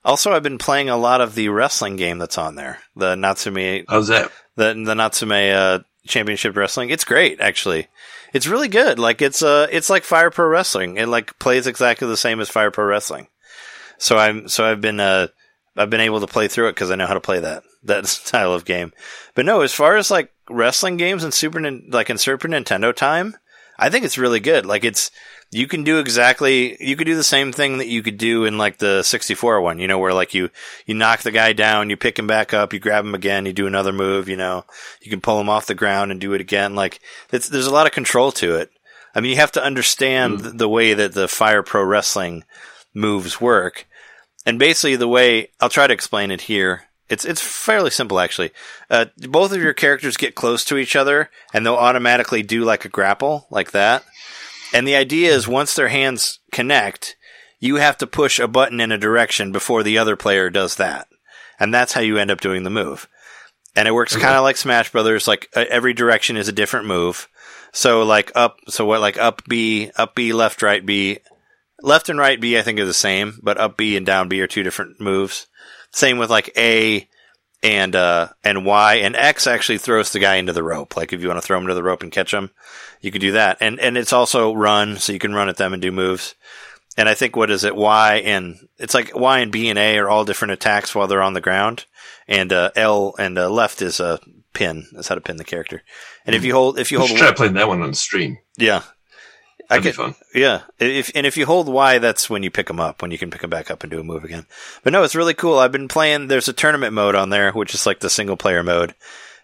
also 0.05 0.33
I've 0.33 0.45
been 0.45 0.59
playing 0.59 0.91
a 0.91 0.97
lot 0.97 1.21
of 1.21 1.35
the 1.35 1.49
wrestling 1.49 1.97
game 1.97 2.18
that's 2.18 2.39
on 2.39 2.55
there. 2.55 2.79
The 2.95 3.16
Natsume 3.16 3.85
how's 3.89 4.09
that? 4.09 4.31
the 4.55 4.75
the 4.75 4.95
Natsume 4.95 5.33
uh, 5.33 5.81
Championship 6.07 6.57
Wrestling. 6.57 6.90
It's 6.90 7.05
great, 7.05 7.40
actually. 7.40 7.88
It's 8.32 8.46
really 8.46 8.68
good. 8.68 8.98
Like 8.98 9.20
it's 9.22 9.42
uh 9.42 9.66
it's 9.70 9.90
like 9.90 10.05
Fire 10.05 10.30
Pro 10.30 10.46
Wrestling. 10.46 10.96
It 10.96 11.07
like 11.07 11.38
plays 11.38 11.66
exactly 11.66 12.07
the 12.07 12.16
same 12.16 12.40
as 12.40 12.48
Fire 12.48 12.70
Pro 12.70 12.84
Wrestling. 12.84 13.28
So 13.98 14.16
I'm 14.16 14.48
so 14.48 14.64
I've 14.64 14.80
been 14.80 15.01
uh 15.01 15.28
I've 15.76 15.90
been 15.90 16.01
able 16.01 16.20
to 16.20 16.26
play 16.26 16.48
through 16.48 16.68
it 16.68 16.72
because 16.72 16.90
I 16.90 16.96
know 16.96 17.07
how 17.07 17.14
to 17.14 17.20
play 17.20 17.40
that 17.40 17.62
that 17.84 18.07
style 18.07 18.53
of 18.53 18.64
game. 18.64 18.92
But 19.34 19.46
no, 19.46 19.62
as 19.62 19.72
far 19.72 19.96
as 19.96 20.11
like 20.11 20.32
wrestling 20.48 20.96
games 20.96 21.24
and 21.24 21.34
Super 21.34 21.61
like 21.88 22.11
in 22.11 22.18
Super 22.18 22.48
Nintendo 22.48 22.94
time, 22.94 23.36
I 23.81 23.89
think 23.89 24.05
it's 24.05 24.18
really 24.18 24.41
good. 24.41 24.66
Like 24.66 24.85
it's 24.85 25.11
you 25.51 25.66
can 25.66 25.83
do 25.83 25.99
exactly 25.99 26.76
you 26.81 26.97
could 26.97 27.07
do 27.07 27.16
the 27.16 27.24
same 27.24 27.51
thing 27.51 27.78
that 27.78 27.89
you 27.89 28.03
could 28.03 28.18
do 28.18 28.45
in 28.45 28.59
like 28.59 28.78
the 28.78 29.03
64 29.03 29.61
one, 29.62 29.78
you 29.78 29.89
know, 29.89 29.99
where 29.99 30.12
like 30.12 30.35
you 30.35 30.51
you 30.87 30.95
knock 30.95 31.22
the 31.22 31.31
guy 31.31 31.55
down, 31.55 31.91
you 31.91 31.97
pick 31.97 32.18
him 32.18 32.26
back 32.26 32.53
up, 32.53 32.72
you 32.72 32.78
grab 32.78 33.05
him 33.05 33.14
again, 33.14 33.47
you 33.47 33.53
do 33.53 33.66
another 33.66 33.93
move, 33.93 34.28
you 34.28 34.37
know. 34.37 34.64
You 35.01 35.11
can 35.11 35.22
pull 35.22 35.41
him 35.41 35.49
off 35.49 35.66
the 35.66 35.74
ground 35.74 36.12
and 36.12 36.20
do 36.20 36.35
it 36.35 36.41
again. 36.41 36.74
Like 36.74 37.01
there's 37.31 37.66
a 37.66 37.72
lot 37.72 37.87
of 37.87 37.93
control 37.93 38.31
to 38.33 38.57
it. 38.57 38.70
I 39.14 39.20
mean, 39.20 39.31
you 39.31 39.39
have 39.39 39.53
to 39.53 39.64
understand 39.64 40.43
th- 40.43 40.55
the 40.57 40.68
way 40.68 40.95
that 40.95 41.14
the 41.14 41.26
Fire 41.26 41.62
Pro 41.62 41.83
Wrestling 41.83 42.45
moves 42.95 43.41
work. 43.41 43.89
And 44.47 44.59
basically 44.59 44.97
the 44.97 45.09
way 45.09 45.49
I'll 45.59 45.68
try 45.68 45.87
to 45.87 45.95
explain 45.95 46.31
it 46.31 46.43
here. 46.43 46.85
It's 47.11 47.25
it's 47.25 47.43
fairly 47.43 47.91
simple 47.91 48.21
actually. 48.21 48.53
Uh, 48.89 49.07
both 49.19 49.53
of 49.53 49.61
your 49.61 49.75
characters 49.75 50.17
get 50.17 50.37
close 50.37 50.65
to 50.67 50.79
each 50.79 50.95
other 50.95 51.29
and 51.53 51.67
they'll 51.67 51.75
automatically 51.75 52.43
do 52.43 52.65
like 52.65 52.85
a 52.85 52.89
grapple 52.89 53.49
like 53.51 53.73
that. 53.73 54.05
And 54.73 54.87
the 54.87 54.95
idea 54.95 55.35
is 55.35 55.49
once 55.49 55.75
their 55.75 55.89
hands 55.89 56.39
connect, 56.53 57.17
you 57.59 57.77
have 57.77 57.99
to 57.99 58.07
push 58.07 58.39
a 58.39 58.47
button 58.47 58.81
in 58.81 58.93
a 58.93 58.99
direction 58.99 59.51
before 59.51 59.83
the 59.83 59.99
other 59.99 60.15
player 60.15 60.51
does 60.51 60.77
that. 60.77 61.09
And 61.59 61.75
that's 61.75 61.93
how 61.93 62.01
you 62.01 62.17
end 62.17 62.31
up 62.31 62.41
doing 62.41 62.63
the 62.63 62.71
move. 62.71 63.09
And 63.75 63.89
it 63.89 63.93
works 63.93 64.17
kind 64.17 64.37
of 64.37 64.45
like 64.45 64.57
Smash 64.57 64.93
Brothers. 64.93 65.27
Like 65.27 65.49
uh, 65.55 65.65
every 65.69 65.93
direction 65.93 66.37
is 66.37 66.47
a 66.47 66.53
different 66.53 66.87
move. 66.87 67.29
So 67.73 68.05
like 68.05 68.31
up, 68.37 68.57
so 68.69 68.87
what 68.87 69.01
like 69.01 69.19
up 69.19 69.43
B, 69.49 69.91
up 69.97 70.15
B, 70.15 70.33
left, 70.33 70.63
right 70.63 70.85
B, 70.85 71.19
left 71.83 72.09
and 72.09 72.19
right 72.19 72.41
B 72.41 72.57
I 72.57 72.63
think 72.63 72.79
are 72.79 72.87
the 72.87 72.95
same, 72.95 73.39
but 73.43 73.59
up 73.59 73.77
B 73.77 73.97
and 73.97 74.07
down 74.07 74.29
B 74.29 74.41
are 74.41 74.47
two 74.47 74.63
different 74.63 75.01
moves. 75.01 75.49
Same 75.93 76.18
with 76.18 76.30
like 76.30 76.53
A 76.57 77.09
and 77.62 77.95
uh 77.95 78.28
and 78.43 78.64
Y 78.64 78.95
and 78.95 79.14
X 79.14 79.47
actually 79.47 79.78
throws 79.78 80.12
the 80.12 80.18
guy 80.18 80.36
into 80.36 80.53
the 80.53 80.62
rope. 80.62 80.97
Like 80.97 81.12
if 81.12 81.20
you 81.20 81.28
want 81.28 81.41
to 81.41 81.47
throw 81.47 81.59
him 81.59 81.66
to 81.66 81.74
the 81.74 81.82
rope 81.82 82.03
and 82.03 82.12
catch 82.12 82.32
him, 82.32 82.51
you 83.01 83.11
can 83.11 83.20
do 83.20 83.32
that. 83.32 83.59
And 83.61 83.78
and 83.80 83.97
it's 83.97 84.12
also 84.12 84.55
run, 84.55 84.97
so 84.97 85.12
you 85.12 85.18
can 85.18 85.34
run 85.34 85.49
at 85.49 85.57
them 85.57 85.72
and 85.72 85.82
do 85.82 85.93
moves. 85.93 86.34
And 86.97 87.09
I 87.09 87.14
think 87.14 87.36
what 87.36 87.51
is 87.51 87.64
it? 87.64 87.76
Y 87.76 88.16
and 88.24 88.57
it's 88.78 88.95
like 88.95 89.14
Y 89.14 89.38
and 89.38 89.53
B 89.53 89.68
and 89.68 89.78
A 89.78 89.99
are 89.99 90.09
all 90.09 90.24
different 90.24 90.53
attacks 90.53 90.95
while 90.95 91.07
they're 91.07 91.22
on 91.22 91.34
the 91.34 91.41
ground, 91.41 91.86
and 92.26 92.53
uh, 92.53 92.70
L 92.76 93.14
and 93.18 93.38
uh, 93.38 93.49
left 93.49 93.82
is 93.82 94.01
a 94.01 94.20
pin. 94.53 94.86
That's 94.93 95.09
how 95.09 95.14
to 95.14 95.20
pin 95.20 95.36
the 95.36 95.45
character. 95.45 95.82
And 96.26 96.34
if 96.34 96.45
you 96.45 96.53
hold, 96.53 96.78
if 96.78 96.91
you 96.93 96.99
hold, 96.99 97.11
try 97.11 97.32
playing 97.32 97.55
that 97.55 97.68
one 97.68 97.82
on 97.82 97.95
stream. 97.95 98.38
yeah, 98.57 98.82
That'd 99.71 99.85
be 99.85 99.91
could, 99.91 99.97
fun. 99.97 100.14
yeah. 100.35 100.62
If 100.79 101.11
and 101.14 101.27
if 101.27 101.37
you 101.37 101.47
hold 101.47 101.68
Y, 101.68 101.99
that's 101.99 102.29
when 102.29 102.43
you 102.43 102.51
pick 102.51 102.66
them 102.66 102.81
up. 102.81 103.01
When 103.01 103.11
you 103.11 103.18
can 103.18 103.31
pick 103.31 103.41
them 103.41 103.51
back 103.51 103.71
up 103.71 103.83
and 103.83 103.91
do 103.91 104.01
a 104.01 104.05
move 104.05 104.25
again. 104.25 104.47
But 104.83 104.93
no, 104.93 105.03
it's 105.03 105.14
really 105.14 105.35
cool. 105.35 105.59
I've 105.59 105.73
been 105.73 105.89
playing. 105.89 106.27
There's 106.27 106.49
a 106.49 106.53
tournament 106.53 106.93
mode 106.93 107.14
on 107.14 107.31
there, 107.31 107.53
which 107.53 107.73
is 107.73 107.87
like 107.87 108.01
the 108.01 108.11
single 108.11 108.37
player 108.37 108.62
mode, 108.62 108.95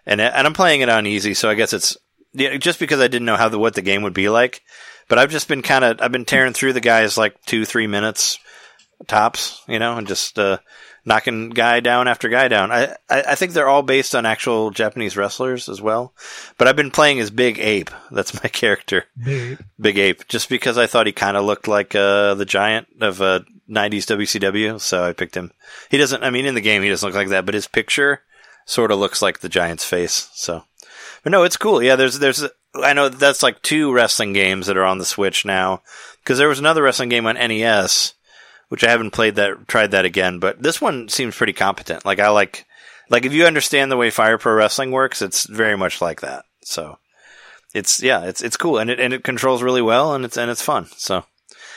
and 0.04 0.20
and 0.20 0.46
I'm 0.46 0.52
playing 0.54 0.80
it 0.82 0.88
on 0.88 1.06
easy. 1.06 1.32
So 1.32 1.48
I 1.48 1.54
guess 1.54 1.72
it's 1.72 1.96
yeah, 2.32 2.56
just 2.56 2.78
because 2.78 3.00
I 3.00 3.08
didn't 3.08 3.26
know 3.26 3.36
how 3.36 3.48
the 3.48 3.58
what 3.58 3.74
the 3.74 3.82
game 3.82 4.02
would 4.02 4.14
be 4.14 4.28
like. 4.28 4.62
But 5.08 5.18
I've 5.18 5.30
just 5.30 5.48
been 5.48 5.62
kind 5.62 5.84
of 5.84 6.00
I've 6.02 6.12
been 6.12 6.24
tearing 6.24 6.52
through 6.52 6.72
the 6.72 6.80
guys 6.80 7.16
like 7.16 7.40
two 7.46 7.64
three 7.64 7.86
minutes 7.86 8.38
tops, 9.06 9.62
you 9.68 9.78
know, 9.78 9.96
and 9.96 10.06
just 10.06 10.38
uh, 10.38 10.58
knocking 11.06 11.50
guy 11.50 11.80
down 11.80 12.08
after 12.08 12.28
guy 12.28 12.48
down. 12.48 12.70
I, 12.70 12.96
I 13.08 13.22
I 13.28 13.34
think 13.36 13.52
they're 13.52 13.68
all 13.68 13.82
based 13.82 14.14
on 14.14 14.26
actual 14.26 14.70
Japanese 14.70 15.16
wrestlers 15.16 15.68
as 15.68 15.80
well. 15.80 16.12
But 16.58 16.68
I've 16.68 16.76
been 16.76 16.90
playing 16.90 17.20
as 17.20 17.30
Big 17.30 17.58
Ape. 17.58 17.90
That's 18.10 18.42
my 18.42 18.50
character. 18.50 19.04
Big 19.80 19.98
Ape, 19.98 20.28
just 20.28 20.48
because 20.50 20.76
I 20.76 20.86
thought 20.86 21.06
he 21.06 21.12
kind 21.12 21.36
of 21.36 21.44
looked 21.44 21.68
like 21.68 21.94
uh, 21.94 22.34
the 22.34 22.44
giant 22.44 22.88
of 23.00 23.22
uh, 23.22 23.40
90s 23.68 24.04
WCW, 24.04 24.80
so 24.80 25.04
I 25.04 25.12
picked 25.12 25.36
him. 25.36 25.52
He 25.90 25.98
doesn't, 25.98 26.22
I 26.22 26.30
mean, 26.30 26.46
in 26.46 26.54
the 26.54 26.60
game, 26.60 26.82
he 26.82 26.88
doesn't 26.88 27.06
look 27.06 27.16
like 27.16 27.28
that, 27.28 27.46
but 27.46 27.54
his 27.54 27.66
picture 27.66 28.22
sort 28.64 28.90
of 28.90 28.98
looks 28.98 29.22
like 29.22 29.40
the 29.40 29.48
giant's 29.48 29.84
face, 29.84 30.30
so. 30.34 30.64
But 31.22 31.32
no, 31.32 31.42
it's 31.42 31.56
cool. 31.56 31.82
Yeah, 31.82 31.96
there's, 31.96 32.18
there's, 32.18 32.44
I 32.74 32.92
know 32.92 33.08
that's 33.08 33.42
like 33.42 33.62
two 33.62 33.92
wrestling 33.92 34.32
games 34.32 34.66
that 34.66 34.76
are 34.76 34.84
on 34.84 34.98
the 34.98 35.04
Switch 35.04 35.44
now, 35.44 35.82
because 36.22 36.38
there 36.38 36.48
was 36.48 36.58
another 36.58 36.82
wrestling 36.82 37.08
game 37.08 37.26
on 37.26 37.34
NES, 37.34 38.14
which 38.68 38.84
I 38.84 38.90
haven't 38.90 39.12
played 39.12 39.36
that, 39.36 39.68
tried 39.68 39.92
that 39.92 40.04
again, 40.04 40.38
but 40.38 40.62
this 40.62 40.80
one 40.80 41.08
seems 41.08 41.36
pretty 41.36 41.52
competent. 41.52 42.04
Like, 42.04 42.18
I 42.18 42.28
like, 42.30 42.66
like 43.10 43.24
if 43.24 43.32
you 43.32 43.46
understand 43.46 43.90
the 43.90 43.96
way 43.96 44.10
Fire 44.10 44.38
Pro 44.38 44.54
Wrestling 44.54 44.90
works, 44.90 45.22
it's 45.22 45.46
very 45.46 45.76
much 45.76 46.00
like 46.00 46.20
that, 46.22 46.44
so 46.62 46.98
it's 47.76 48.02
yeah, 48.02 48.24
it's 48.24 48.42
it's 48.42 48.56
cool 48.56 48.78
and 48.78 48.90
it 48.90 48.98
and 48.98 49.12
it 49.12 49.22
controls 49.22 49.62
really 49.62 49.82
well 49.82 50.14
and 50.14 50.24
it's 50.24 50.36
and 50.36 50.50
it's 50.50 50.62
fun. 50.62 50.86
So, 50.96 51.24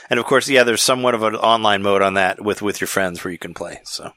and 0.10 0.20
of 0.20 0.26
course, 0.26 0.50
yeah, 0.50 0.64
there's 0.64 0.82
somewhat 0.82 1.14
of 1.14 1.24
an 1.24 1.36
online 1.36 1.84
mode 1.84 2.02
on 2.02 2.14
that 2.14 2.42
with 2.42 2.62
with 2.62 2.80
your 2.80 2.88
friends 2.88 3.24
where 3.24 3.32
you 3.32 3.38
can 3.38 3.54
play. 3.54 3.82
So, 3.84 4.14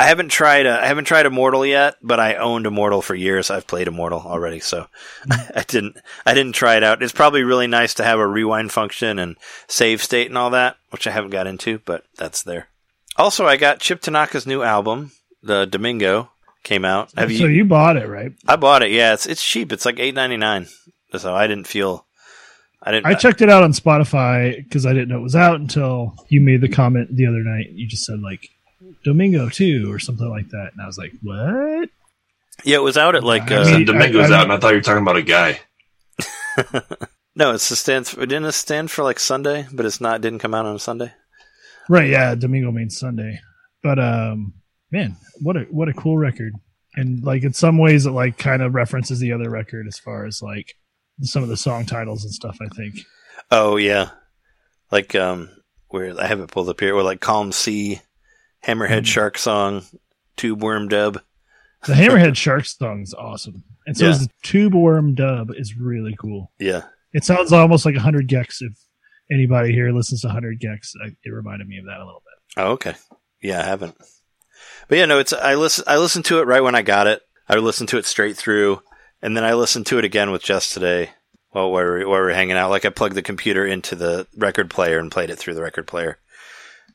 I 0.00 0.04
haven't 0.04 0.30
tried 0.30 0.66
I 0.66 0.86
haven't 0.86 1.04
tried 1.04 1.26
Immortal 1.26 1.66
yet, 1.66 1.96
but 2.00 2.18
I 2.18 2.36
owned 2.36 2.64
Immortal 2.64 3.02
for 3.02 3.14
years. 3.14 3.50
I've 3.50 3.66
played 3.66 3.86
Immortal 3.86 4.20
already, 4.20 4.58
so 4.58 4.86
I 5.30 5.62
didn't 5.68 5.98
I 6.24 6.32
didn't 6.32 6.54
try 6.54 6.76
it 6.76 6.82
out. 6.82 7.02
It's 7.02 7.12
probably 7.12 7.42
really 7.42 7.66
nice 7.66 7.92
to 7.94 8.04
have 8.04 8.18
a 8.18 8.26
rewind 8.26 8.72
function 8.72 9.18
and 9.18 9.36
save 9.68 10.02
state 10.02 10.28
and 10.28 10.38
all 10.38 10.48
that, 10.50 10.78
which 10.88 11.06
I 11.06 11.10
haven't 11.10 11.32
got 11.32 11.46
into, 11.46 11.80
but 11.84 12.04
that's 12.16 12.42
there. 12.42 12.68
Also, 13.16 13.46
I 13.46 13.58
got 13.58 13.80
Chip 13.80 14.00
Tanaka's 14.00 14.46
new 14.46 14.62
album, 14.62 15.12
the 15.42 15.66
Domingo, 15.66 16.30
came 16.62 16.86
out. 16.86 17.12
Have 17.18 17.28
so 17.28 17.44
you? 17.44 17.48
you 17.48 17.64
bought 17.66 17.98
it, 17.98 18.08
right? 18.08 18.32
I 18.48 18.56
bought 18.56 18.82
it. 18.82 18.92
Yeah, 18.92 19.12
it's 19.12 19.26
it's 19.26 19.44
cheap. 19.44 19.70
It's 19.70 19.84
like 19.84 20.00
eight 20.00 20.14
ninety 20.14 20.38
nine. 20.38 20.66
So 21.14 21.34
I 21.34 21.46
didn't 21.46 21.66
feel. 21.66 22.06
I 22.82 22.90
didn't. 22.90 23.04
I 23.04 23.12
checked 23.12 23.42
it 23.42 23.50
out 23.50 23.64
on 23.64 23.72
Spotify 23.72 24.56
because 24.56 24.86
I 24.86 24.94
didn't 24.94 25.08
know 25.08 25.18
it 25.18 25.22
was 25.22 25.36
out 25.36 25.60
until 25.60 26.14
you 26.30 26.40
made 26.40 26.62
the 26.62 26.70
comment 26.70 27.14
the 27.14 27.26
other 27.26 27.42
night. 27.42 27.66
You 27.72 27.86
just 27.86 28.06
said 28.06 28.20
like 28.20 28.48
Domingo 29.04 29.48
too 29.48 29.88
or 29.92 29.98
something 29.98 30.28
like 30.28 30.48
that, 30.50 30.70
and 30.72 30.80
I 30.82 30.86
was 30.86 30.98
like, 30.98 31.12
"What?" 31.22 31.90
yeah, 32.64 32.76
it 32.76 32.82
was 32.82 32.96
out 32.96 33.14
at 33.14 33.24
like. 33.24 33.50
I 33.50 33.56
Uh, 33.56 33.64
So 33.64 33.76
mean- 33.76 33.86
Domingo's 33.86 34.30
I- 34.30 34.34
I 34.34 34.38
out, 34.38 34.44
and 34.44 34.52
I 34.52 34.58
thought 34.58 34.70
you 34.70 34.76
were 34.76 34.82
talking 34.82 35.02
about 35.02 35.16
a 35.16 35.22
guy. 35.22 35.60
no, 37.34 37.52
it's 37.52 37.68
the 37.68 37.76
stands. 37.76 38.10
For, 38.10 38.20
didn't 38.26 38.44
it 38.44 38.52
stand 38.52 38.90
for 38.90 39.02
like 39.02 39.18
Sunday? 39.18 39.66
But 39.72 39.86
it's 39.86 40.00
not. 40.00 40.20
Didn't 40.20 40.40
come 40.40 40.54
out 40.54 40.66
on 40.66 40.76
a 40.76 40.78
Sunday. 40.78 41.12
Right? 41.88 42.08
Yeah, 42.10 42.34
Domingo 42.34 42.70
means 42.70 42.98
Sunday, 42.98 43.40
but 43.82 43.98
um, 43.98 44.54
man, 44.90 45.16
what 45.40 45.56
a 45.56 45.60
what 45.70 45.88
a 45.88 45.92
cool 45.92 46.16
record, 46.18 46.52
and 46.94 47.22
like 47.24 47.42
in 47.42 47.52
some 47.52 47.78
ways 47.78 48.06
it 48.06 48.10
like 48.12 48.38
kind 48.38 48.62
of 48.62 48.74
references 48.74 49.18
the 49.18 49.32
other 49.32 49.50
record 49.50 49.86
as 49.88 49.98
far 49.98 50.24
as 50.26 50.40
like 50.42 50.74
some 51.22 51.42
of 51.42 51.48
the 51.48 51.56
song 51.56 51.86
titles 51.86 52.24
and 52.24 52.32
stuff. 52.32 52.58
I 52.60 52.68
think. 52.74 52.94
Oh 53.50 53.76
yeah, 53.76 54.10
like 54.92 55.14
um, 55.14 55.48
where 55.88 56.18
I 56.20 56.26
have 56.26 56.40
it 56.40 56.50
pulled 56.50 56.68
up 56.68 56.78
here. 56.80 56.94
Or 56.94 57.02
like 57.02 57.20
Calm 57.20 57.50
Sea, 57.52 58.00
Hammerhead 58.66 59.02
Mhm. 59.02 59.06
Shark 59.06 59.38
Song, 59.38 59.82
Tube 60.36 60.62
Worm 60.62 60.88
Dub. 60.88 61.20
The 61.86 61.94
Hammerhead 61.94 62.36
Shark 62.36 62.66
song 62.66 63.02
is 63.02 63.14
awesome, 63.14 63.64
and 63.86 63.96
so 63.96 64.06
Yeah. 64.08 64.12
the 64.18 64.28
Tube 64.42 64.74
Worm 64.74 65.14
dub 65.14 65.50
is 65.54 65.76
really 65.76 66.14
cool. 66.20 66.52
Yeah, 66.58 66.82
It 67.14 67.24
sounds 67.24 67.52
almost 67.52 67.84
like 67.86 67.94
100 67.96 68.28
gecs. 68.28 68.58
If 68.60 68.74
anybody 69.32 69.72
here 69.72 69.90
listens 69.90 70.20
to 70.20 70.28
100 70.28 70.60
gecs, 70.60 70.90
I, 71.02 71.08
it 71.24 71.30
reminded 71.30 71.66
me 71.68 71.78
of 71.78 71.86
that 71.86 71.96
a 71.98 72.04
little 72.04 72.22
bit. 72.24 72.62
Oh, 72.62 72.72
okay. 72.72 72.94
Yeah, 73.40 73.60
I 73.60 73.64
haven't. 73.64 73.96
But 74.88 74.98
yeah, 74.98 75.06
no, 75.06 75.18
it's 75.18 75.32
I 75.32 75.54
listen 75.54 75.84
I 75.86 75.96
listened 75.96 76.26
to 76.26 76.38
it 76.40 76.46
right 76.46 76.62
when 76.62 76.74
I 76.74 76.82
got 76.82 77.06
it. 77.06 77.22
I 77.48 77.56
listened 77.56 77.88
to 77.90 77.96
it 77.98 78.04
straight 78.04 78.36
through, 78.36 78.82
and 79.22 79.34
then 79.36 79.42
I 79.44 79.54
listened 79.54 79.86
to 79.86 79.98
it 79.98 80.04
again 80.04 80.30
with 80.30 80.42
Jess 80.44 80.70
today 80.72 81.10
while 81.48 81.68
we 81.72 81.82
were, 81.82 81.98
while 82.08 82.20
we 82.20 82.26
were 82.26 82.32
hanging 82.34 82.56
out. 82.58 82.68
Like 82.70 82.84
I 82.84 82.90
plugged 82.90 83.14
the 83.16 83.22
computer 83.22 83.64
into 83.66 83.94
the 83.96 84.26
record 84.36 84.68
player 84.68 84.98
and 84.98 85.10
played 85.10 85.30
it 85.30 85.36
through 85.38 85.54
the 85.54 85.62
record 85.62 85.86
player 85.86 86.18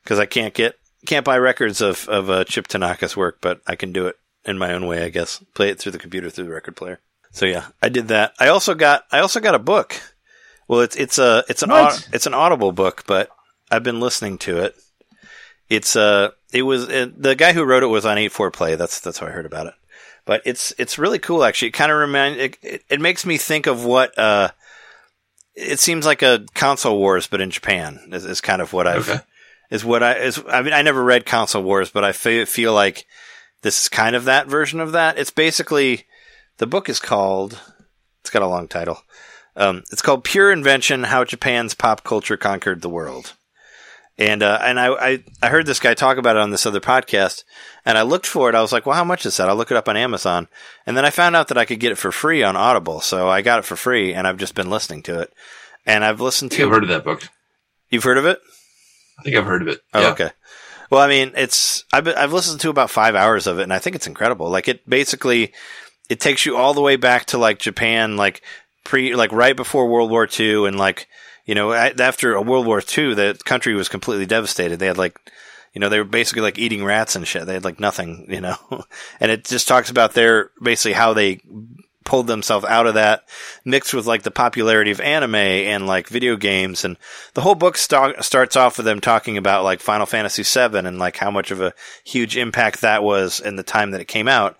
because 0.02 0.18
I 0.20 0.26
can't 0.26 0.54
get 0.54 0.76
can't 1.06 1.24
buy 1.24 1.38
records 1.38 1.80
of 1.80 2.08
of 2.08 2.28
uh, 2.28 2.44
Chip 2.44 2.68
Tanaka's 2.68 3.16
work, 3.16 3.38
but 3.40 3.60
I 3.66 3.76
can 3.76 3.92
do 3.92 4.06
it 4.06 4.16
in 4.44 4.58
my 4.58 4.72
own 4.72 4.86
way, 4.86 5.02
I 5.04 5.08
guess. 5.08 5.42
Play 5.54 5.70
it 5.70 5.78
through 5.78 5.92
the 5.92 5.98
computer 5.98 6.30
through 6.30 6.44
the 6.44 6.52
record 6.52 6.76
player. 6.76 7.00
So 7.32 7.46
yeah, 7.46 7.66
I 7.82 7.88
did 7.88 8.08
that. 8.08 8.34
I 8.38 8.48
also 8.48 8.74
got 8.74 9.04
I 9.12 9.20
also 9.20 9.40
got 9.40 9.54
a 9.54 9.58
book. 9.58 10.00
Well, 10.68 10.80
it's 10.80 10.96
it's 10.96 11.18
a 11.18 11.44
it's 11.48 11.62
an 11.62 11.70
it's 12.12 12.26
an 12.26 12.34
Audible 12.34 12.72
book, 12.72 13.04
but 13.06 13.28
I've 13.70 13.82
been 13.82 14.00
listening 14.00 14.38
to 14.38 14.58
it. 14.58 14.74
It's 15.68 15.96
uh 15.96 16.30
it 16.52 16.62
was 16.62 16.88
uh, 16.88 17.08
the 17.16 17.34
guy 17.34 17.52
who 17.52 17.64
wrote 17.64 17.82
it 17.82 17.86
was 17.88 18.06
on 18.06 18.16
8-4 18.16 18.52
Play. 18.52 18.76
That's 18.76 19.00
that's 19.00 19.18
how 19.18 19.26
I 19.26 19.30
heard 19.30 19.46
about 19.46 19.66
it. 19.66 19.74
But 20.24 20.42
it's 20.44 20.72
it's 20.78 20.98
really 20.98 21.18
cool 21.18 21.44
actually. 21.44 21.68
It 21.68 21.72
kind 21.72 21.92
of 21.92 21.98
remind 21.98 22.40
it, 22.40 22.58
it, 22.62 22.84
it 22.88 23.00
makes 23.00 23.26
me 23.26 23.36
think 23.36 23.66
of 23.66 23.84
what 23.84 24.16
uh 24.18 24.50
it 25.54 25.78
seems 25.78 26.04
like 26.04 26.22
a 26.22 26.44
console 26.54 26.98
wars 26.98 27.26
but 27.26 27.40
in 27.40 27.50
Japan 27.50 28.00
is, 28.12 28.24
is 28.24 28.40
kind 28.40 28.62
of 28.62 28.72
what 28.72 28.86
I've 28.86 29.08
Okay. 29.08 29.20
Is 29.70 29.84
what 29.84 30.02
I 30.02 30.14
is 30.14 30.42
I 30.48 30.62
mean 30.62 30.72
I 30.72 30.82
never 30.82 31.02
read 31.02 31.26
console 31.26 31.62
wars 31.62 31.90
but 31.90 32.04
I 32.04 32.12
fe- 32.12 32.44
feel 32.44 32.72
like 32.72 33.06
this 33.62 33.82
is 33.82 33.88
kind 33.88 34.14
of 34.14 34.24
that 34.24 34.46
version 34.46 34.80
of 34.80 34.92
that. 34.92 35.18
It's 35.18 35.30
basically 35.30 36.06
the 36.58 36.66
book 36.66 36.88
is 36.88 37.00
called 37.00 37.60
it's 38.20 38.30
got 38.30 38.42
a 38.42 38.48
long 38.48 38.68
title. 38.68 39.02
Um, 39.56 39.84
it's 39.90 40.02
called 40.02 40.24
Pure 40.24 40.52
Invention: 40.52 41.04
How 41.04 41.24
Japan's 41.24 41.74
Pop 41.74 42.04
Culture 42.04 42.36
Conquered 42.36 42.82
the 42.82 42.90
World. 42.90 43.34
And 44.18 44.42
uh, 44.42 44.58
and 44.62 44.80
I, 44.80 44.88
I 44.88 45.24
I 45.42 45.48
heard 45.48 45.66
this 45.66 45.80
guy 45.80 45.94
talk 45.94 46.18
about 46.18 46.36
it 46.36 46.42
on 46.42 46.50
this 46.50 46.66
other 46.66 46.80
podcast, 46.80 47.44
and 47.84 47.96
I 47.96 48.02
looked 48.02 48.26
for 48.26 48.48
it. 48.48 48.54
I 48.54 48.62
was 48.62 48.72
like, 48.72 48.86
well, 48.86 48.96
how 48.96 49.04
much 49.04 49.26
is 49.26 49.36
that? 49.36 49.48
I'll 49.48 49.56
look 49.56 49.70
it 49.70 49.76
up 49.76 49.88
on 49.88 49.96
Amazon, 49.96 50.48
and 50.86 50.96
then 50.96 51.04
I 51.04 51.10
found 51.10 51.36
out 51.36 51.48
that 51.48 51.58
I 51.58 51.64
could 51.66 51.80
get 51.80 51.92
it 51.92 51.98
for 51.98 52.10
free 52.10 52.42
on 52.42 52.56
Audible. 52.56 53.00
So 53.00 53.28
I 53.28 53.42
got 53.42 53.58
it 53.58 53.64
for 53.64 53.76
free, 53.76 54.14
and 54.14 54.26
I've 54.26 54.38
just 54.38 54.54
been 54.54 54.70
listening 54.70 55.02
to 55.04 55.20
it. 55.20 55.32
And 55.84 56.04
I've 56.04 56.20
listened 56.20 56.52
to. 56.52 56.64
I've 56.64 56.70
heard 56.70 56.82
of 56.82 56.88
that 56.88 57.04
book. 57.04 57.28
You've 57.90 58.04
heard 58.04 58.18
of 58.18 58.26
it? 58.26 58.40
I 59.18 59.22
think 59.22 59.36
I've 59.36 59.46
heard 59.46 59.62
of 59.62 59.68
it. 59.68 59.80
Oh, 59.94 60.00
yeah. 60.00 60.10
okay. 60.10 60.30
Well, 60.90 61.00
I 61.00 61.08
mean, 61.08 61.32
it's 61.36 61.84
I've 61.92 62.06
I've 62.06 62.32
listened 62.32 62.60
to 62.60 62.70
about 62.70 62.90
five 62.90 63.14
hours 63.14 63.46
of 63.46 63.58
it, 63.58 63.64
and 63.64 63.72
I 63.72 63.78
think 63.78 63.96
it's 63.96 64.06
incredible. 64.06 64.48
Like 64.50 64.68
it 64.68 64.88
basically, 64.88 65.52
it 66.08 66.20
takes 66.20 66.46
you 66.46 66.56
all 66.56 66.74
the 66.74 66.80
way 66.80 66.96
back 66.96 67.26
to 67.26 67.38
like 67.38 67.58
Japan, 67.58 68.16
like 68.16 68.42
pre, 68.84 69.14
like 69.16 69.32
right 69.32 69.56
before 69.56 69.88
World 69.88 70.10
War 70.10 70.28
II, 70.38 70.66
and 70.66 70.78
like 70.78 71.08
you 71.44 71.54
know 71.54 71.72
a- 71.72 71.94
after 72.00 72.40
World 72.40 72.66
War 72.66 72.80
II, 72.80 73.14
the 73.14 73.38
country 73.44 73.74
was 73.74 73.88
completely 73.88 74.26
devastated. 74.26 74.78
They 74.78 74.86
had 74.86 74.98
like, 74.98 75.18
you 75.74 75.80
know, 75.80 75.88
they 75.88 75.98
were 75.98 76.04
basically 76.04 76.42
like 76.42 76.58
eating 76.58 76.84
rats 76.84 77.16
and 77.16 77.26
shit. 77.26 77.46
They 77.46 77.54
had 77.54 77.64
like 77.64 77.80
nothing, 77.80 78.26
you 78.28 78.40
know, 78.40 78.56
and 79.20 79.32
it 79.32 79.44
just 79.44 79.66
talks 79.66 79.90
about 79.90 80.14
their 80.14 80.50
basically 80.62 80.92
how 80.92 81.14
they 81.14 81.40
pulled 82.06 82.28
themselves 82.28 82.64
out 82.64 82.86
of 82.86 82.94
that 82.94 83.24
mixed 83.64 83.92
with 83.92 84.06
like 84.06 84.22
the 84.22 84.30
popularity 84.30 84.90
of 84.90 85.00
anime 85.00 85.34
and 85.34 85.86
like 85.86 86.08
video 86.08 86.36
games 86.36 86.84
and 86.84 86.96
the 87.34 87.42
whole 87.42 87.54
book 87.54 87.76
sta- 87.76 88.22
starts 88.22 88.56
off 88.56 88.78
with 88.78 88.86
them 88.86 89.00
talking 89.00 89.36
about 89.36 89.64
like 89.64 89.80
Final 89.80 90.06
Fantasy 90.06 90.42
VII 90.42 90.78
and 90.78 90.98
like 90.98 91.16
how 91.16 91.30
much 91.30 91.50
of 91.50 91.60
a 91.60 91.74
huge 92.04 92.36
impact 92.38 92.80
that 92.80 93.02
was 93.02 93.40
in 93.40 93.56
the 93.56 93.62
time 93.62 93.90
that 93.90 94.00
it 94.00 94.08
came 94.08 94.28
out. 94.28 94.56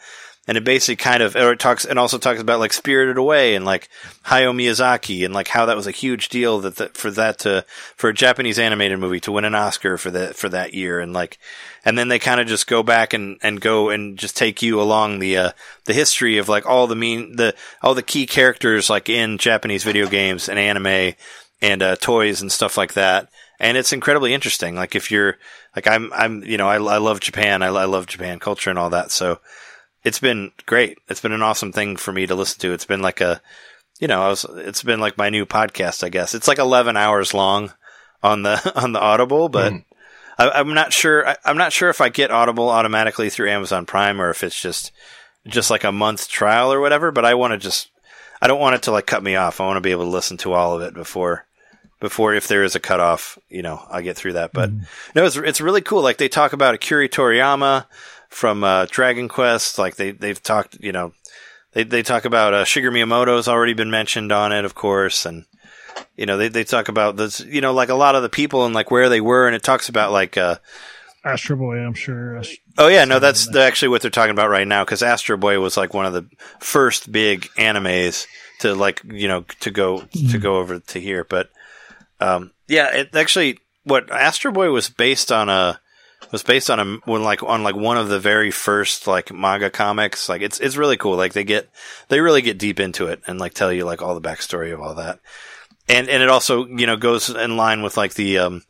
And 0.46 0.56
it 0.56 0.64
basically 0.64 0.96
kind 0.96 1.22
of 1.22 1.34
or 1.34 1.52
it 1.52 1.58
talks 1.58 1.84
and 1.84 1.98
also 1.98 2.18
talks 2.18 2.40
about 2.40 2.60
like 2.60 2.72
Spirited 2.72 3.18
Away 3.18 3.54
and 3.54 3.64
like 3.64 3.88
Hayao 4.26 4.54
Miyazaki 4.54 5.24
and 5.24 5.34
like 5.34 5.48
how 5.48 5.66
that 5.66 5.76
was 5.76 5.86
a 5.86 5.92
huge 5.92 6.28
deal 6.28 6.60
that, 6.60 6.96
for 6.96 7.10
that 7.10 7.38
to 7.40 7.64
for 7.96 8.10
a 8.10 8.14
Japanese 8.14 8.58
animated 8.58 8.98
movie 8.98 9.20
to 9.20 9.32
win 9.32 9.44
an 9.44 9.54
Oscar 9.54 9.98
for 9.98 10.10
that 10.10 10.36
for 10.36 10.48
that 10.48 10.74
year 10.74 11.00
and 11.00 11.12
like 11.12 11.38
and 11.84 11.98
then 11.98 12.08
they 12.08 12.18
kind 12.18 12.40
of 12.40 12.46
just 12.46 12.66
go 12.66 12.82
back 12.82 13.12
and 13.12 13.38
and 13.42 13.60
go 13.60 13.90
and 13.90 14.18
just 14.18 14.36
take 14.36 14.62
you 14.62 14.80
along 14.80 15.18
the 15.18 15.36
uh, 15.36 15.50
the 15.84 15.94
history 15.94 16.38
of 16.38 16.48
like 16.48 16.66
all 16.66 16.86
the 16.86 16.96
mean 16.96 17.36
the 17.36 17.54
all 17.82 17.94
the 17.94 18.02
key 18.02 18.26
characters 18.26 18.88
like 18.88 19.08
in 19.08 19.38
Japanese 19.38 19.84
video 19.84 20.08
games 20.08 20.48
and 20.48 20.58
anime 20.58 21.14
and 21.62 21.82
uh, 21.82 21.96
toys 21.96 22.40
and 22.40 22.52
stuff 22.52 22.76
like 22.76 22.92
that 22.94 23.28
and 23.58 23.76
it's 23.76 23.92
incredibly 23.92 24.34
interesting. 24.34 24.74
Like 24.74 24.94
if 24.94 25.10
you're 25.10 25.38
like 25.74 25.86
I'm, 25.86 26.12
I'm, 26.12 26.42
you 26.44 26.56
know, 26.56 26.68
I, 26.68 26.76
I 26.76 26.98
love 26.98 27.20
Japan. 27.20 27.62
I, 27.62 27.68
I 27.68 27.84
love 27.84 28.06
Japan 28.06 28.38
culture 28.38 28.70
and 28.70 28.78
all 28.78 28.90
that. 28.90 29.10
So 29.10 29.40
it's 30.06 30.20
been 30.20 30.52
great. 30.66 30.98
It's 31.08 31.20
been 31.20 31.32
an 31.32 31.42
awesome 31.42 31.72
thing 31.72 31.96
for 31.96 32.12
me 32.12 32.28
to 32.28 32.36
listen 32.36 32.60
to. 32.60 32.72
It's 32.72 32.84
been 32.84 33.02
like 33.02 33.20
a, 33.20 33.42
you 33.98 34.06
know, 34.06 34.22
I 34.22 34.28
was, 34.28 34.46
it's 34.48 34.84
been 34.84 35.00
like 35.00 35.18
my 35.18 35.30
new 35.30 35.44
podcast, 35.44 36.04
I 36.04 36.10
guess. 36.10 36.32
It's 36.32 36.46
like 36.46 36.58
11 36.58 36.96
hours 36.96 37.34
long 37.34 37.72
on 38.22 38.44
the, 38.44 38.72
on 38.80 38.92
the 38.92 39.00
Audible, 39.00 39.48
but 39.48 39.72
Mm. 39.72 39.84
I, 40.38 40.50
I'm 40.50 40.74
not 40.74 40.92
sure. 40.92 41.26
I, 41.26 41.36
I'm 41.44 41.56
not 41.56 41.72
sure 41.72 41.90
if 41.90 42.00
I 42.00 42.08
get 42.08 42.30
Audible 42.30 42.68
automatically 42.68 43.30
through 43.30 43.50
Amazon 43.50 43.84
Prime 43.84 44.20
or 44.22 44.30
if 44.30 44.44
it's 44.44 44.60
just, 44.60 44.92
just 45.44 45.70
like 45.70 45.82
a 45.82 45.90
month 45.90 46.28
trial 46.28 46.72
or 46.72 46.80
whatever, 46.80 47.10
but 47.10 47.24
I 47.24 47.34
want 47.34 47.54
to 47.54 47.58
just, 47.58 47.88
I 48.40 48.46
don't 48.46 48.60
want 48.60 48.76
it 48.76 48.82
to 48.82 48.92
like 48.92 49.06
cut 49.06 49.24
me 49.24 49.34
off. 49.34 49.60
I 49.60 49.66
want 49.66 49.78
to 49.78 49.80
be 49.80 49.90
able 49.90 50.04
to 50.04 50.10
listen 50.10 50.36
to 50.38 50.52
all 50.52 50.76
of 50.76 50.82
it 50.82 50.94
before, 50.94 51.46
before 51.98 52.32
if 52.32 52.46
there 52.46 52.62
is 52.62 52.76
a 52.76 52.80
cutoff, 52.80 53.38
you 53.48 53.62
know, 53.62 53.84
I 53.90 54.02
get 54.02 54.16
through 54.16 54.34
that. 54.34 54.52
But 54.52 54.70
no, 55.16 55.24
it's 55.24 55.36
it's 55.36 55.60
really 55.62 55.80
cool. 55.80 56.02
Like 56.02 56.18
they 56.18 56.28
talk 56.28 56.52
about 56.52 56.74
Akira 56.74 57.08
Toriyama 57.08 57.86
from 58.36 58.62
uh, 58.62 58.86
Dragon 58.90 59.28
Quest. 59.28 59.78
Like 59.78 59.96
they 59.96 60.10
they've 60.10 60.40
talked, 60.40 60.76
you 60.80 60.92
know, 60.92 61.14
they 61.72 61.84
they 61.84 62.02
talk 62.02 62.26
about 62.26 62.52
uh, 62.52 62.64
Shigeru 62.64 62.92
Miyamoto's 62.92 63.48
already 63.48 63.72
been 63.72 63.90
mentioned 63.90 64.30
on 64.30 64.52
it, 64.52 64.64
of 64.64 64.74
course, 64.74 65.24
and 65.24 65.46
you 66.16 66.26
know 66.26 66.36
they 66.36 66.48
they 66.48 66.62
talk 66.62 66.88
about 66.88 67.16
this, 67.16 67.40
you 67.40 67.62
know, 67.62 67.72
like 67.72 67.88
a 67.88 67.94
lot 67.94 68.14
of 68.14 68.22
the 68.22 68.28
people 68.28 68.66
and 68.66 68.74
like 68.74 68.90
where 68.90 69.08
they 69.08 69.22
were, 69.22 69.46
and 69.46 69.56
it 69.56 69.62
talks 69.62 69.88
about 69.88 70.12
like. 70.12 70.36
uh 70.36 70.56
Astro 71.24 71.56
Boy, 71.56 71.78
I'm 71.78 71.94
sure. 71.94 72.40
Oh 72.78 72.86
yeah, 72.86 73.04
no, 73.04 73.18
that's 73.18 73.48
the, 73.48 73.60
actually 73.60 73.88
what 73.88 74.00
they're 74.00 74.12
talking 74.12 74.30
about 74.30 74.48
right 74.48 74.68
now 74.68 74.84
because 74.84 75.02
Astro 75.02 75.36
Boy 75.36 75.58
was 75.58 75.76
like 75.76 75.92
one 75.92 76.06
of 76.06 76.12
the 76.12 76.24
first 76.60 77.10
big 77.10 77.48
animes 77.56 78.28
to 78.60 78.76
like 78.76 79.02
you 79.04 79.26
know 79.26 79.44
to 79.60 79.72
go 79.72 80.02
to 80.02 80.38
go 80.38 80.58
over 80.58 80.78
to 80.78 81.00
here. 81.00 81.24
But 81.24 81.50
um, 82.20 82.52
yeah, 82.68 82.94
it 82.94 83.16
actually 83.16 83.58
what 83.82 84.08
Astro 84.08 84.52
Boy 84.52 84.70
was 84.70 84.88
based 84.88 85.32
on 85.32 85.48
a 85.48 85.80
was 86.32 86.42
based 86.42 86.70
on 86.70 86.80
a 86.80 86.84
when 87.10 87.22
like 87.22 87.42
on 87.42 87.62
like 87.62 87.76
one 87.76 87.96
of 87.96 88.08
the 88.08 88.18
very 88.18 88.50
first 88.50 89.06
like 89.06 89.32
manga 89.32 89.70
comics. 89.70 90.28
Like 90.28 90.42
it's 90.42 90.60
it's 90.60 90.76
really 90.76 90.96
cool. 90.96 91.16
Like 91.16 91.32
they 91.32 91.44
get 91.44 91.70
they 92.08 92.20
really 92.20 92.42
get 92.42 92.58
deep 92.58 92.80
into 92.80 93.06
it 93.06 93.22
and 93.26 93.38
like 93.38 93.54
tell 93.54 93.72
you 93.72 93.84
like 93.84 94.02
all 94.02 94.18
the 94.18 94.28
backstory 94.28 94.72
of 94.72 94.80
all 94.80 94.94
that. 94.94 95.20
And 95.88 96.08
and 96.08 96.22
it 96.22 96.28
also 96.28 96.66
you 96.66 96.86
know 96.86 96.96
goes 96.96 97.30
in 97.30 97.56
line 97.56 97.82
with 97.82 97.96
like 97.96 98.14
the 98.14 98.38
um 98.38 98.62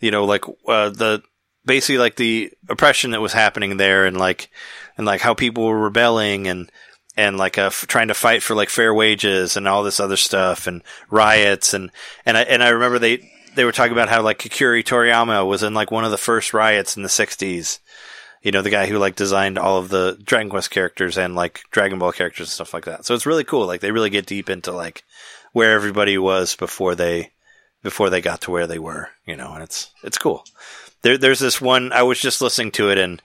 you 0.00 0.10
know 0.10 0.24
like 0.24 0.44
uh, 0.66 0.90
the 0.90 1.22
basically 1.64 1.98
like 1.98 2.16
the 2.16 2.52
oppression 2.68 3.10
that 3.12 3.20
was 3.20 3.32
happening 3.32 3.76
there 3.76 4.06
and 4.06 4.16
like 4.16 4.50
and 4.96 5.06
like 5.06 5.20
how 5.20 5.34
people 5.34 5.66
were 5.66 5.78
rebelling 5.78 6.46
and 6.46 6.70
and 7.16 7.36
like 7.36 7.58
uh, 7.58 7.62
f- 7.62 7.84
trying 7.88 8.08
to 8.08 8.14
fight 8.14 8.42
for 8.42 8.54
like 8.54 8.68
fair 8.70 8.94
wages 8.94 9.56
and 9.56 9.66
all 9.66 9.82
this 9.82 10.00
other 10.00 10.16
stuff 10.16 10.66
and 10.66 10.82
riots 11.10 11.74
and 11.74 11.90
and 12.24 12.36
I 12.36 12.42
and 12.42 12.62
I 12.62 12.68
remember 12.68 12.98
they 12.98 13.30
they 13.58 13.64
were 13.64 13.72
talking 13.72 13.92
about 13.92 14.08
how 14.08 14.22
like 14.22 14.44
Akira 14.44 14.82
Toriyama 14.82 15.46
was 15.46 15.62
in 15.62 15.74
like 15.74 15.90
one 15.90 16.04
of 16.04 16.10
the 16.12 16.16
first 16.16 16.54
riots 16.54 16.96
in 16.96 17.02
the 17.02 17.08
60s 17.08 17.80
you 18.42 18.52
know 18.52 18.62
the 18.62 18.70
guy 18.70 18.86
who 18.86 18.98
like 18.98 19.16
designed 19.16 19.58
all 19.58 19.78
of 19.78 19.88
the 19.88 20.18
Dragon 20.22 20.50
Quest 20.50 20.70
characters 20.70 21.18
and 21.18 21.34
like 21.34 21.62
Dragon 21.70 21.98
Ball 21.98 22.12
characters 22.12 22.46
and 22.46 22.52
stuff 22.52 22.72
like 22.72 22.84
that. 22.84 23.04
So 23.04 23.14
it's 23.14 23.26
really 23.26 23.44
cool. 23.44 23.66
Like 23.66 23.80
they 23.80 23.90
really 23.90 24.10
get 24.10 24.26
deep 24.26 24.48
into 24.48 24.72
like 24.72 25.02
where 25.52 25.72
everybody 25.72 26.16
was 26.18 26.54
before 26.54 26.94
they 26.94 27.32
before 27.82 28.10
they 28.10 28.20
got 28.20 28.40
to 28.42 28.50
where 28.50 28.66
they 28.66 28.78
were 28.78 29.08
you 29.26 29.36
know 29.36 29.52
and 29.54 29.62
it's 29.62 29.90
it's 30.02 30.18
cool. 30.18 30.44
There, 31.02 31.18
there's 31.18 31.40
this 31.40 31.60
one. 31.60 31.92
I 31.92 32.02
was 32.02 32.20
just 32.20 32.40
listening 32.40 32.72
to 32.72 32.90
it, 32.90 32.98
and 32.98 33.22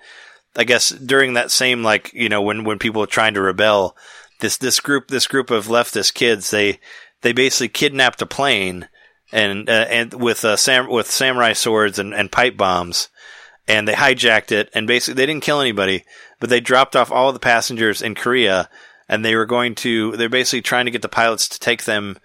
I 0.55 0.63
guess 0.63 0.89
during 0.89 1.33
that 1.33 1.51
same 1.51 1.83
like 1.83 2.11
you 2.13 2.29
know 2.29 2.41
when 2.41 2.63
when 2.63 2.79
people 2.79 3.01
were 3.01 3.07
trying 3.07 3.33
to 3.35 3.41
rebel, 3.41 3.95
this 4.39 4.57
this 4.57 4.79
group 4.79 5.07
this 5.09 5.27
group 5.27 5.51
of 5.51 5.67
leftist 5.67 6.13
kids 6.13 6.51
they 6.51 6.79
they 7.21 7.33
basically 7.33 7.69
kidnapped 7.69 8.21
a 8.21 8.25
plane 8.25 8.87
and 9.33 9.67
uh, 9.67 9.85
and 9.89 10.13
with 10.13 10.45
uh, 10.45 10.55
sam 10.55 10.87
with 10.89 11.09
samurai 11.09 11.53
swords 11.53 11.97
and, 11.97 12.13
and 12.13 12.31
pipe 12.31 12.55
bombs, 12.55 13.09
and 13.67 13.87
they 13.87 13.93
hijacked 13.93 14.51
it, 14.51 14.69
and 14.73 14.87
basically 14.87 15.15
they 15.15 15.25
didn't 15.25 15.43
kill 15.43 15.59
anybody, 15.59 16.05
but 16.39 16.49
they 16.49 16.61
dropped 16.61 16.95
off 16.95 17.11
all 17.11 17.29
of 17.29 17.33
the 17.33 17.39
passengers 17.39 18.01
in 18.01 18.13
Korea, 18.13 18.69
and 19.09 19.25
they 19.25 19.35
were 19.35 19.47
going 19.47 19.73
to 19.75 20.15
they're 20.15 20.29
basically 20.29 20.61
trying 20.61 20.85
to 20.85 20.91
get 20.91 21.01
the 21.01 21.09
pilots 21.09 21.49
to 21.49 21.59
take 21.59 21.83
them 21.83 22.17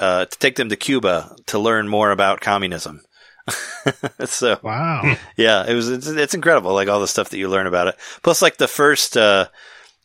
uh, 0.00 0.24
to 0.24 0.38
take 0.38 0.56
them 0.56 0.70
to 0.70 0.76
Cuba 0.76 1.36
to 1.46 1.58
learn 1.58 1.86
more 1.86 2.10
about 2.10 2.40
communism. 2.40 3.02
so 4.24 4.58
wow. 4.62 5.16
yeah, 5.36 5.66
it 5.66 5.74
was 5.74 5.90
it's, 5.90 6.06
it's 6.06 6.34
incredible 6.34 6.72
like 6.72 6.88
all 6.88 7.00
the 7.00 7.06
stuff 7.06 7.28
that 7.28 7.38
you 7.38 7.48
learn 7.48 7.66
about 7.66 7.88
it. 7.88 7.96
Plus 8.22 8.40
like 8.40 8.56
the 8.56 8.68
first 8.68 9.18
uh 9.18 9.48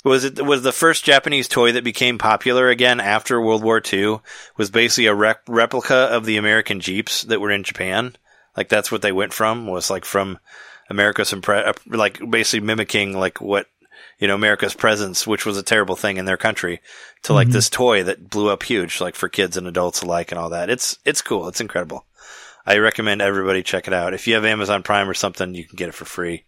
was 0.03 0.25
it 0.25 0.45
was 0.45 0.63
the 0.63 0.71
first 0.71 1.05
Japanese 1.05 1.47
toy 1.47 1.71
that 1.71 1.83
became 1.83 2.17
popular 2.17 2.69
again 2.69 2.99
after 2.99 3.39
World 3.39 3.63
War 3.63 3.81
II 3.91 4.19
was 4.57 4.69
basically 4.69 5.07
a 5.07 5.15
rep- 5.15 5.47
replica 5.47 5.95
of 5.95 6.25
the 6.25 6.37
American 6.37 6.79
Jeeps 6.79 7.21
that 7.23 7.39
were 7.39 7.51
in 7.51 7.63
Japan. 7.63 8.15
Like 8.55 8.69
that's 8.69 8.91
what 8.91 9.01
they 9.01 9.11
went 9.11 9.33
from 9.33 9.67
was 9.67 9.89
like 9.89 10.05
from 10.05 10.39
America's 10.89 11.31
impre- 11.31 11.67
uh, 11.67 11.73
like 11.87 12.19
basically 12.29 12.65
mimicking 12.65 13.17
like 13.17 13.39
what 13.39 13.67
you 14.19 14.27
know 14.27 14.35
America's 14.35 14.73
presence, 14.73 15.25
which 15.25 15.45
was 15.45 15.57
a 15.57 15.63
terrible 15.63 15.95
thing 15.95 16.17
in 16.17 16.25
their 16.25 16.37
country, 16.37 16.81
to 17.23 17.33
like 17.33 17.49
this 17.49 17.69
toy 17.69 18.03
that 18.03 18.29
blew 18.29 18.49
up 18.49 18.63
huge, 18.63 18.99
like 19.01 19.15
for 19.15 19.29
kids 19.29 19.57
and 19.57 19.67
adults 19.67 20.01
alike, 20.01 20.31
and 20.31 20.39
all 20.39 20.49
that. 20.49 20.69
It's 20.69 20.99
it's 21.05 21.21
cool. 21.21 21.47
It's 21.47 21.61
incredible. 21.61 22.05
I 22.65 22.77
recommend 22.77 23.21
everybody 23.21 23.63
check 23.63 23.87
it 23.87 23.93
out. 23.93 24.13
If 24.13 24.27
you 24.27 24.35
have 24.35 24.45
Amazon 24.45 24.83
Prime 24.83 25.09
or 25.09 25.13
something, 25.13 25.53
you 25.53 25.65
can 25.65 25.75
get 25.75 25.89
it 25.89 25.93
for 25.95 26.05
free 26.05 26.45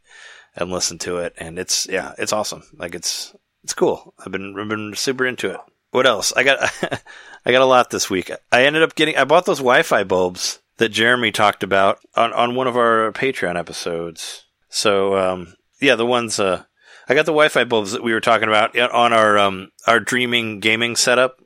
and 0.56 0.72
listen 0.72 0.98
to 0.99 1.18
it. 1.18 1.34
And 1.38 1.60
it's 1.60 1.88
yeah, 1.88 2.14
it's 2.18 2.34
awesome. 2.34 2.64
Like 2.77 2.95
it's 2.95 3.34
it's 3.65 3.73
cool. 3.73 4.13
I've 4.23 4.31
been 4.31 4.55
I've 4.59 4.69
been 4.69 4.93
super 4.95 5.25
into 5.25 5.49
it. 5.49 5.59
What 5.89 6.05
else? 6.05 6.31
I 6.35 6.43
got 6.43 6.59
I 7.45 7.51
got 7.51 7.61
a 7.63 7.65
lot 7.65 7.89
this 7.89 8.09
week. 8.11 8.29
I 8.51 8.65
ended 8.65 8.83
up 8.83 8.93
getting 8.93 9.17
I 9.17 9.23
bought 9.23 9.45
those 9.47 9.57
Wi-Fi 9.57 10.03
bulbs 10.03 10.59
that 10.77 10.89
Jeremy 10.89 11.31
talked 11.31 11.63
about 11.63 11.97
on 12.15 12.31
on 12.31 12.53
one 12.53 12.67
of 12.67 12.77
our 12.77 13.11
Patreon 13.11 13.57
episodes. 13.57 14.45
So 14.69 15.17
um, 15.17 15.55
yeah, 15.81 15.95
the 15.95 16.05
ones 16.05 16.39
uh, 16.39 16.63
I 17.09 17.15
got 17.15 17.25
the 17.25 17.31
Wi-Fi 17.31 17.63
bulbs 17.63 17.91
that 17.93 18.03
we 18.03 18.13
were 18.13 18.21
talking 18.21 18.47
about 18.47 18.77
on 18.77 19.13
our 19.13 19.37
um, 19.39 19.71
our 19.87 19.99
dreaming 19.99 20.59
gaming 20.59 20.95
setup 20.95 21.41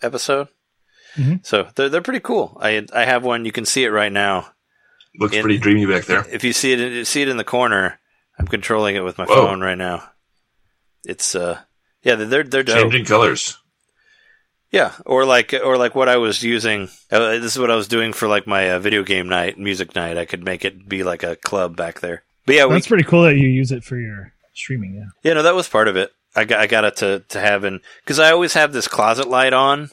episode. 0.00 0.48
Mhm. 1.16 1.44
So 1.44 1.68
they're 1.74 1.90
they're 1.90 2.00
pretty 2.02 2.20
cool. 2.20 2.56
I 2.62 2.86
I 2.94 3.04
have 3.04 3.24
one. 3.24 3.44
You 3.44 3.52
can 3.52 3.66
see 3.66 3.84
it 3.84 3.90
right 3.90 4.12
now. 4.12 4.46
Looks 5.18 5.34
In- 5.36 5.42
pretty 5.42 5.58
dreamy 5.58 5.84
back 5.84 6.06
there. 6.06 6.24
If 6.30 6.44
you 6.44 6.54
see 6.54 6.72
it, 6.72 7.04
see 7.06 7.20
it 7.20 7.28
in 7.28 7.36
the 7.36 7.44
corner. 7.44 8.00
I'm 8.38 8.46
controlling 8.46 8.96
it 8.96 9.04
with 9.04 9.18
my 9.18 9.26
Whoa. 9.26 9.34
phone 9.48 9.60
right 9.60 9.76
now. 9.76 10.08
It's 11.04 11.34
uh, 11.34 11.60
yeah, 12.02 12.16
they're 12.16 12.44
they're 12.44 12.62
dope. 12.62 12.76
Changing 12.76 13.04
colors. 13.04 13.58
Yeah, 14.70 14.92
or 15.04 15.24
like 15.24 15.52
or 15.52 15.76
like 15.76 15.94
what 15.94 16.08
I 16.08 16.16
was 16.16 16.42
using. 16.42 16.88
Uh, 17.10 17.38
this 17.38 17.52
is 17.52 17.58
what 17.58 17.70
I 17.70 17.76
was 17.76 17.88
doing 17.88 18.12
for 18.12 18.26
like 18.26 18.46
my 18.46 18.72
uh, 18.72 18.78
video 18.78 19.02
game 19.02 19.28
night, 19.28 19.58
music 19.58 19.94
night. 19.94 20.16
I 20.16 20.24
could 20.24 20.44
make 20.44 20.64
it 20.64 20.88
be 20.88 21.02
like 21.02 21.22
a 21.22 21.36
club 21.36 21.76
back 21.76 22.00
there. 22.00 22.22
But 22.46 22.56
yeah, 22.56 22.66
we 22.66 22.74
That's 22.74 22.88
pretty 22.88 23.04
cool 23.04 23.22
that 23.24 23.36
you 23.36 23.48
use 23.48 23.70
it 23.70 23.84
for 23.84 23.98
your 23.98 24.32
streaming. 24.54 24.94
Yeah. 24.94 25.06
Yeah, 25.22 25.34
no, 25.34 25.42
that 25.42 25.54
was 25.54 25.68
part 25.68 25.88
of 25.88 25.96
it. 25.96 26.12
I 26.34 26.44
got, 26.44 26.60
I 26.60 26.66
got 26.66 26.84
it 26.84 26.96
to, 26.96 27.20
to 27.28 27.40
have 27.40 27.64
in, 27.64 27.80
cause 28.06 28.18
I 28.18 28.32
always 28.32 28.54
have 28.54 28.72
this 28.72 28.88
closet 28.88 29.28
light 29.28 29.52
on 29.52 29.90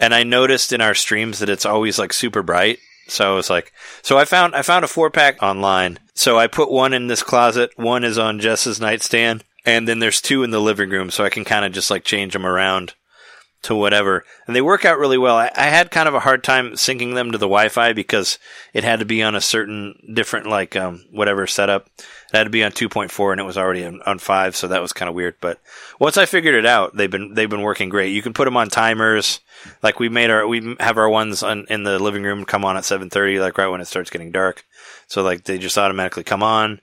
and 0.00 0.14
I 0.14 0.22
noticed 0.22 0.72
in 0.72 0.80
our 0.80 0.94
streams 0.94 1.40
that 1.40 1.50
it's 1.50 1.66
always 1.66 1.98
like 1.98 2.12
super 2.12 2.42
bright. 2.42 2.78
So 3.06 3.30
I 3.30 3.34
was 3.34 3.50
like, 3.50 3.72
so 4.00 4.16
I 4.16 4.24
found, 4.24 4.54
I 4.54 4.62
found 4.62 4.84
a 4.84 4.88
four 4.88 5.10
pack 5.10 5.42
online. 5.42 5.98
So 6.14 6.38
I 6.38 6.46
put 6.46 6.70
one 6.70 6.94
in 6.94 7.06
this 7.06 7.22
closet. 7.22 7.70
One 7.76 8.02
is 8.02 8.16
on 8.16 8.40
Jess's 8.40 8.80
nightstand 8.80 9.44
and 9.64 9.88
then 9.88 9.98
there's 9.98 10.20
two 10.20 10.42
in 10.42 10.50
the 10.50 10.60
living 10.60 10.90
room. 10.90 11.10
So 11.10 11.24
I 11.24 11.30
can 11.30 11.44
kind 11.44 11.64
of 11.64 11.72
just 11.72 11.90
like 11.90 12.04
change 12.04 12.32
them 12.32 12.46
around 12.46 12.94
to 13.64 13.74
whatever. 13.74 14.24
And 14.46 14.54
they 14.54 14.60
work 14.60 14.84
out 14.84 14.98
really 14.98 15.16
well. 15.16 15.36
I, 15.36 15.50
I 15.56 15.64
had 15.64 15.90
kind 15.90 16.06
of 16.06 16.14
a 16.14 16.20
hard 16.20 16.44
time 16.44 16.72
syncing 16.72 17.14
them 17.14 17.32
to 17.32 17.38
the 17.38 17.46
Wi-Fi 17.46 17.94
because 17.94 18.38
it 18.74 18.84
had 18.84 18.98
to 18.98 19.06
be 19.06 19.22
on 19.22 19.34
a 19.34 19.40
certain 19.40 19.94
different, 20.12 20.46
like, 20.46 20.76
um, 20.76 21.04
whatever 21.10 21.46
setup. 21.46 21.88
It 21.98 22.36
had 22.36 22.44
to 22.44 22.50
be 22.50 22.62
on 22.62 22.72
2.4 22.72 23.32
and 23.32 23.40
it 23.40 23.44
was 23.44 23.56
already 23.56 23.84
on, 23.84 24.02
on 24.02 24.18
5, 24.18 24.54
so 24.54 24.68
that 24.68 24.82
was 24.82 24.92
kind 24.92 25.08
of 25.08 25.14
weird. 25.14 25.36
But 25.40 25.60
once 25.98 26.18
I 26.18 26.26
figured 26.26 26.54
it 26.54 26.66
out, 26.66 26.94
they've 26.94 27.10
been, 27.10 27.32
they've 27.32 27.48
been 27.48 27.62
working 27.62 27.88
great. 27.88 28.12
You 28.12 28.22
can 28.22 28.34
put 28.34 28.44
them 28.44 28.56
on 28.56 28.68
timers. 28.68 29.40
Like 29.82 29.98
we 29.98 30.10
made 30.10 30.30
our, 30.30 30.46
we 30.46 30.76
have 30.78 30.98
our 30.98 31.08
ones 31.08 31.42
on, 31.42 31.64
in 31.70 31.84
the 31.84 31.98
living 31.98 32.22
room 32.22 32.44
come 32.44 32.66
on 32.66 32.76
at 32.76 32.82
7.30, 32.82 33.40
like 33.40 33.56
right 33.56 33.68
when 33.68 33.80
it 33.80 33.86
starts 33.86 34.10
getting 34.10 34.30
dark. 34.30 34.62
So 35.06 35.22
like 35.22 35.44
they 35.44 35.56
just 35.56 35.78
automatically 35.78 36.24
come 36.24 36.42
on. 36.42 36.80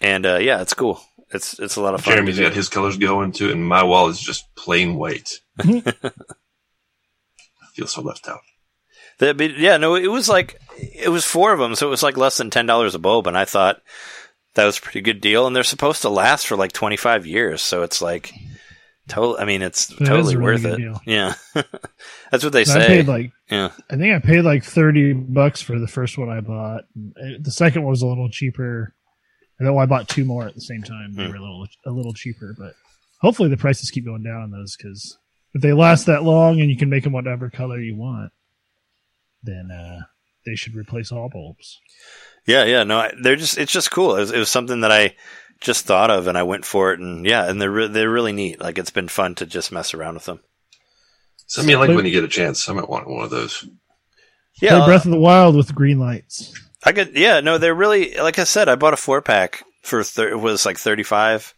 And, 0.00 0.24
uh, 0.24 0.36
yeah, 0.36 0.62
it's 0.62 0.74
cool. 0.74 1.02
It's, 1.34 1.58
it's 1.58 1.76
a 1.76 1.80
lot 1.82 1.94
of 1.94 2.02
fun. 2.02 2.14
Jeremy's 2.14 2.38
got 2.38 2.54
his 2.54 2.68
colors 2.68 2.96
going 2.96 3.32
too, 3.32 3.50
and 3.50 3.66
my 3.66 3.82
wall 3.84 4.08
is 4.08 4.20
just 4.20 4.44
plain 4.54 4.94
white. 4.94 5.40
I 5.60 5.82
feel 7.74 7.86
so 7.86 8.02
left 8.02 8.28
out. 8.28 8.40
That, 9.18 9.36
but 9.36 9.56
yeah, 9.58 9.76
no, 9.76 9.94
it 9.94 10.08
was 10.10 10.28
like 10.28 10.58
it 10.78 11.10
was 11.10 11.24
four 11.24 11.52
of 11.52 11.58
them, 11.60 11.74
so 11.74 11.86
it 11.86 11.90
was 11.90 12.02
like 12.02 12.16
less 12.16 12.36
than 12.36 12.50
ten 12.50 12.66
dollars 12.66 12.94
a 12.94 12.98
bulb, 12.98 13.26
and 13.26 13.36
I 13.38 13.44
thought 13.44 13.80
that 14.54 14.64
was 14.64 14.78
a 14.78 14.82
pretty 14.82 15.00
good 15.02 15.20
deal. 15.20 15.46
And 15.46 15.54
they're 15.54 15.62
supposed 15.64 16.02
to 16.02 16.08
last 16.08 16.46
for 16.46 16.56
like 16.56 16.72
twenty 16.72 16.96
five 16.96 17.26
years, 17.26 17.62
so 17.62 17.82
it's 17.82 18.02
like 18.02 18.32
Total. 19.06 19.36
I 19.38 19.44
mean, 19.44 19.60
it's 19.60 19.88
That 19.88 20.00
is 20.02 20.08
totally 20.08 20.36
really 20.36 20.44
worth 20.62 20.64
it. 20.64 20.76
deal. 20.78 21.00
Yeah, 21.04 21.34
that's 22.30 22.42
what 22.42 22.52
they 22.54 22.62
I 22.62 22.64
say. 22.64 22.86
paid 22.86 23.06
like 23.08 23.32
yeah, 23.50 23.70
I 23.90 23.96
think 23.96 24.14
I 24.14 24.18
paid 24.26 24.42
like 24.42 24.64
thirty 24.64 25.12
bucks 25.12 25.60
for 25.60 25.78
the 25.78 25.86
first 25.86 26.16
one 26.16 26.30
I 26.30 26.40
bought. 26.40 26.84
The 26.94 27.50
second 27.50 27.82
one 27.82 27.90
was 27.90 28.02
a 28.02 28.06
little 28.06 28.30
cheaper. 28.30 28.94
And 29.58 29.68
then 29.68 29.76
I 29.78 29.86
bought 29.86 30.08
two 30.08 30.24
more 30.24 30.46
at 30.46 30.54
the 30.54 30.60
same 30.60 30.82
time. 30.82 31.14
They 31.14 31.24
Hmm. 31.26 31.30
were 31.30 31.36
a 31.36 31.40
little 31.40 31.66
a 31.86 31.90
little 31.90 32.12
cheaper, 32.12 32.54
but 32.58 32.74
hopefully 33.20 33.48
the 33.48 33.56
prices 33.56 33.90
keep 33.90 34.04
going 34.04 34.22
down 34.22 34.42
on 34.42 34.50
those 34.50 34.76
because 34.76 35.16
if 35.54 35.62
they 35.62 35.72
last 35.72 36.06
that 36.06 36.24
long 36.24 36.60
and 36.60 36.68
you 36.70 36.76
can 36.76 36.90
make 36.90 37.04
them 37.04 37.12
whatever 37.12 37.48
color 37.50 37.78
you 37.80 37.94
want, 37.96 38.32
then 39.42 39.70
uh, 39.70 40.00
they 40.44 40.54
should 40.56 40.74
replace 40.74 41.12
all 41.12 41.28
bulbs. 41.28 41.80
yeah, 42.46 42.64
yeah. 42.64 42.82
No, 42.84 42.98
I, 42.98 43.12
they're 43.22 43.36
just. 43.36 43.56
It's 43.58 43.72
just 43.72 43.90
cool. 43.90 44.16
It 44.16 44.20
was, 44.20 44.30
it 44.32 44.38
was 44.38 44.48
something 44.48 44.80
that 44.80 44.90
I 44.92 45.14
just 45.60 45.86
thought 45.86 46.10
of, 46.10 46.26
and 46.26 46.36
I 46.36 46.42
went 46.42 46.64
for 46.64 46.92
it, 46.92 46.98
and 47.00 47.24
yeah, 47.24 47.48
and 47.48 47.60
they're 47.60 47.70
re- 47.70 47.88
they're 47.88 48.10
really 48.10 48.32
neat. 48.32 48.60
Like 48.60 48.78
it's 48.78 48.90
been 48.90 49.08
fun 49.08 49.34
to 49.36 49.46
just 49.46 49.70
mess 49.72 49.94
around 49.94 50.14
with 50.14 50.24
them. 50.24 50.40
Send 51.46 51.66
me 51.66 51.74
a 51.74 51.78
link 51.78 51.94
when 51.94 52.06
you 52.06 52.10
get 52.12 52.24
a 52.24 52.28
chance. 52.28 52.68
I 52.68 52.72
might 52.72 52.88
want 52.88 53.08
one 53.08 53.22
of 53.24 53.30
those. 53.30 53.66
Yeah, 54.60 54.78
Play 54.78 54.86
Breath 54.86 55.04
of 55.04 55.10
the 55.10 55.18
Wild 55.20 55.54
with 55.56 55.74
green 55.74 55.98
lights. 56.00 56.52
I 56.84 56.92
could, 56.92 57.16
yeah, 57.16 57.40
no, 57.40 57.58
they're 57.58 57.74
really, 57.74 58.14
like 58.16 58.38
I 58.38 58.44
said, 58.44 58.68
I 58.68 58.74
bought 58.76 58.94
a 58.94 58.98
four 58.98 59.22
pack 59.22 59.62
for, 59.82 60.02
thir- 60.04 60.28
it 60.30 60.38
was 60.40 60.66
like 60.66 60.78
35. 60.78 61.54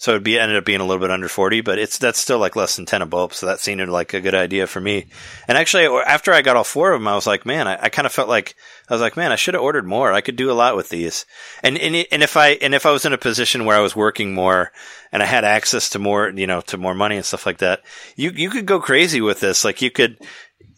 So 0.00 0.12
it'd 0.12 0.22
be, 0.22 0.38
ended 0.38 0.56
up 0.56 0.64
being 0.64 0.78
a 0.80 0.84
little 0.86 1.00
bit 1.00 1.10
under 1.10 1.26
40, 1.26 1.60
but 1.62 1.76
it's, 1.80 1.98
that's 1.98 2.20
still 2.20 2.38
like 2.38 2.54
less 2.54 2.76
than 2.76 2.86
10 2.86 3.02
a 3.02 3.06
bulb. 3.06 3.34
So 3.34 3.46
that 3.46 3.58
seemed 3.58 3.84
like 3.88 4.14
a 4.14 4.20
good 4.20 4.34
idea 4.34 4.68
for 4.68 4.80
me. 4.80 5.06
And 5.48 5.58
actually, 5.58 5.86
after 5.86 6.32
I 6.32 6.40
got 6.42 6.54
all 6.56 6.62
four 6.62 6.92
of 6.92 7.00
them, 7.00 7.08
I 7.08 7.16
was 7.16 7.26
like, 7.26 7.44
man, 7.44 7.66
I, 7.66 7.78
I 7.82 7.88
kind 7.88 8.06
of 8.06 8.12
felt 8.12 8.28
like, 8.28 8.54
I 8.88 8.94
was 8.94 9.00
like, 9.00 9.16
man, 9.16 9.32
I 9.32 9.36
should 9.36 9.54
have 9.54 9.62
ordered 9.62 9.86
more. 9.86 10.12
I 10.12 10.20
could 10.20 10.36
do 10.36 10.52
a 10.52 10.54
lot 10.54 10.76
with 10.76 10.88
these. 10.88 11.26
And, 11.64 11.76
and, 11.78 11.96
it- 11.96 12.06
and 12.12 12.22
if 12.22 12.36
I, 12.36 12.50
and 12.50 12.76
if 12.76 12.86
I 12.86 12.92
was 12.92 13.06
in 13.06 13.12
a 13.12 13.18
position 13.18 13.64
where 13.64 13.76
I 13.76 13.80
was 13.80 13.96
working 13.96 14.34
more 14.34 14.70
and 15.10 15.20
I 15.20 15.26
had 15.26 15.44
access 15.44 15.88
to 15.90 15.98
more, 15.98 16.28
you 16.30 16.46
know, 16.46 16.60
to 16.60 16.76
more 16.78 16.94
money 16.94 17.16
and 17.16 17.24
stuff 17.24 17.44
like 17.44 17.58
that, 17.58 17.80
you, 18.14 18.30
you 18.30 18.50
could 18.50 18.66
go 18.66 18.78
crazy 18.78 19.20
with 19.20 19.40
this. 19.40 19.64
Like 19.64 19.82
you 19.82 19.90
could, 19.90 20.18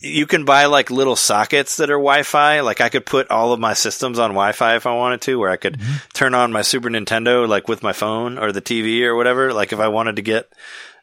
you 0.00 0.26
can 0.26 0.44
buy 0.44 0.64
like 0.64 0.90
little 0.90 1.16
sockets 1.16 1.76
that 1.76 1.90
are 1.90 1.94
Wi-Fi. 1.94 2.60
Like 2.60 2.80
I 2.80 2.88
could 2.88 3.04
put 3.04 3.30
all 3.30 3.52
of 3.52 3.60
my 3.60 3.74
systems 3.74 4.18
on 4.18 4.30
Wi-Fi 4.30 4.76
if 4.76 4.86
I 4.86 4.94
wanted 4.94 5.20
to, 5.22 5.38
where 5.38 5.50
I 5.50 5.56
could 5.56 5.78
mm-hmm. 5.78 6.08
turn 6.14 6.34
on 6.34 6.52
my 6.52 6.62
Super 6.62 6.88
Nintendo 6.88 7.46
like 7.46 7.68
with 7.68 7.82
my 7.82 7.92
phone 7.92 8.38
or 8.38 8.50
the 8.50 8.62
TV 8.62 9.02
or 9.02 9.14
whatever. 9.14 9.52
Like 9.52 9.72
if 9.72 9.78
I 9.78 9.88
wanted 9.88 10.16
to 10.16 10.22
get 10.22 10.50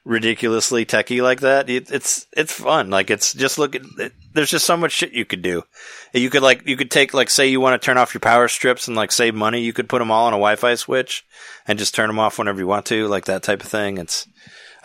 ridiculously 0.04 0.86
techie 0.86 1.22
like 1.22 1.42
that, 1.42 1.70
it, 1.70 1.92
it's 1.92 2.26
it's 2.36 2.52
fun. 2.52 2.90
Like 2.90 3.12
it's 3.12 3.34
just 3.34 3.60
look 3.60 3.76
at 3.76 3.84
it, 4.00 4.14
there's 4.34 4.50
just 4.50 4.66
so 4.66 4.78
much 4.78 4.94
shit 4.94 5.12
you 5.12 5.26
could 5.26 5.44
do. 5.44 5.64
You 6.14 6.32
could 6.32 6.42
like 6.42 6.68
you 6.68 6.76
could 6.76 6.90
take 6.90 7.14
like 7.14 7.30
say 7.30 7.48
you 7.48 7.62
want 7.62 7.80
to 7.80 7.86
turn 7.86 7.98
off 7.98 8.16
your 8.16 8.22
power 8.22 8.48
strips 8.48 8.88
and 8.88 8.98
like 8.98 9.12
save 9.12 9.36
money, 9.36 9.62
you 9.62 9.74
could 9.74 9.90
put 9.90 10.00
them 10.00 10.10
all 10.10 10.26
on 10.26 10.34
a 10.34 10.38
Wi-Fi 10.38 10.74
switch 10.76 11.24
and 11.68 11.78
just 11.78 11.94
turn 11.94 12.08
them 12.08 12.20
off 12.20 12.40
whenever 12.40 12.60
you 12.60 12.68
want 12.68 12.88
to, 12.88 13.08
like 13.08 13.26
that 13.26 13.44
type 13.44 13.62
of 13.62 13.70
thing. 13.70 14.00
It's 14.00 14.28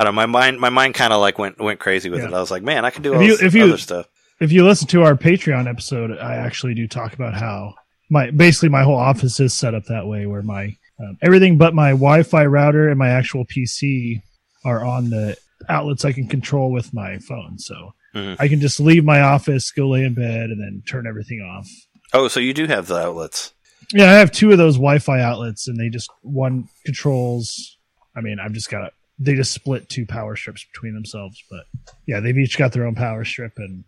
I 0.02 0.04
don't 0.04 0.14
know. 0.14 0.20
My 0.20 0.26
mind, 0.26 0.58
my 0.60 0.68
mind 0.70 0.94
kind 0.94 1.12
of 1.12 1.20
like 1.20 1.38
went 1.38 1.60
went 1.60 1.78
crazy 1.80 2.10
with 2.10 2.20
Yeah. 2.20 2.28
it. 2.28 2.34
I 2.34 2.40
was 2.40 2.50
like, 2.50 2.62
man, 2.62 2.84
I 2.84 2.90
could 2.90 3.02
do 3.04 3.12
If 3.12 3.16
all 3.18 3.22
you- 3.24 3.30
this 3.36 3.42
if 3.42 3.54
you- 3.54 3.64
other 3.64 3.78
stuff. 3.78 4.06
If 4.40 4.50
you 4.50 4.64
listen 4.66 4.88
to 4.88 5.02
our 5.04 5.14
Patreon 5.14 5.68
episode, 5.68 6.18
I 6.18 6.34
actually 6.34 6.74
do 6.74 6.88
talk 6.88 7.14
about 7.14 7.34
how 7.34 7.74
my 8.10 8.30
basically 8.32 8.68
my 8.70 8.82
whole 8.82 8.96
office 8.96 9.38
is 9.38 9.54
set 9.54 9.74
up 9.74 9.84
that 9.86 10.06
way, 10.06 10.26
where 10.26 10.42
my 10.42 10.76
um, 11.00 11.16
everything 11.22 11.56
but 11.58 11.74
my 11.74 11.90
Wi-Fi 11.90 12.44
router 12.46 12.88
and 12.88 12.98
my 12.98 13.08
actual 13.10 13.44
PC 13.44 14.20
are 14.64 14.84
on 14.84 15.10
the 15.10 15.36
outlets 15.68 16.04
I 16.04 16.12
can 16.12 16.26
control 16.28 16.70
with 16.72 16.92
my 16.92 17.18
phone. 17.18 17.58
So 17.58 17.94
Mhm. 18.14 18.36
I 18.40 18.48
can 18.48 18.60
just 18.60 18.78
leave 18.80 19.04
my 19.04 19.20
office, 19.20 19.70
go 19.70 19.88
lay 19.88 20.02
in 20.04 20.14
bed, 20.14 20.50
and 20.50 20.60
then 20.60 20.82
turn 20.88 21.06
everything 21.06 21.40
off. 21.40 21.68
Oh, 22.12 22.26
so 22.28 22.40
you 22.40 22.52
do 22.52 22.66
have 22.66 22.86
the 22.88 22.96
outlets. 22.96 23.52
Yeah, 23.92 24.10
I 24.10 24.14
have 24.14 24.30
two 24.32 24.50
of 24.52 24.58
those 24.58 24.74
Wi-Fi 24.74 25.20
outlets, 25.20 25.66
and 25.68 25.78
they 25.78 25.88
just 25.88 26.10
one 26.22 26.68
controls. 26.84 27.78
I 28.16 28.20
mean, 28.20 28.38
I've 28.38 28.52
just 28.52 28.70
got 28.70 28.92
they 29.18 29.34
just 29.34 29.52
split 29.52 29.88
two 29.88 30.06
power 30.06 30.34
strips 30.36 30.64
between 30.72 30.94
themselves, 30.94 31.42
but 31.50 31.64
yeah, 32.06 32.20
they've 32.20 32.36
each 32.38 32.58
got 32.58 32.72
their 32.72 32.86
own 32.86 32.94
power 32.94 33.24
strip, 33.24 33.52
and 33.58 33.84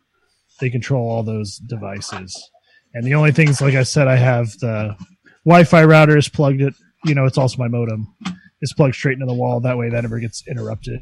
they 0.61 0.71
control 0.71 1.09
all 1.09 1.23
those 1.23 1.57
devices. 1.57 2.51
And 2.93 3.05
the 3.05 3.15
only 3.15 3.33
things, 3.33 3.61
like 3.61 3.75
I 3.75 3.83
said, 3.83 4.07
I 4.07 4.17
have 4.17 4.53
the 4.61 4.97
Wi-Fi 5.45 5.85
router 5.85 6.17
is 6.17 6.29
plugged. 6.29 6.61
It, 6.61 6.75
you 7.05 7.15
know, 7.15 7.25
it's 7.27 7.39
also 7.39 7.59
my 7.59 7.69
modem. 7.69 8.15
It's 8.61 8.73
plugged 8.73 8.95
straight 8.95 9.15
into 9.15 9.27
the 9.27 9.35
wall. 9.35 9.61
That 9.61 9.77
way, 9.77 9.91
that 9.91 10.03
never 10.03 10.21
gets 10.21 10.47
interrupted. 10.47 11.01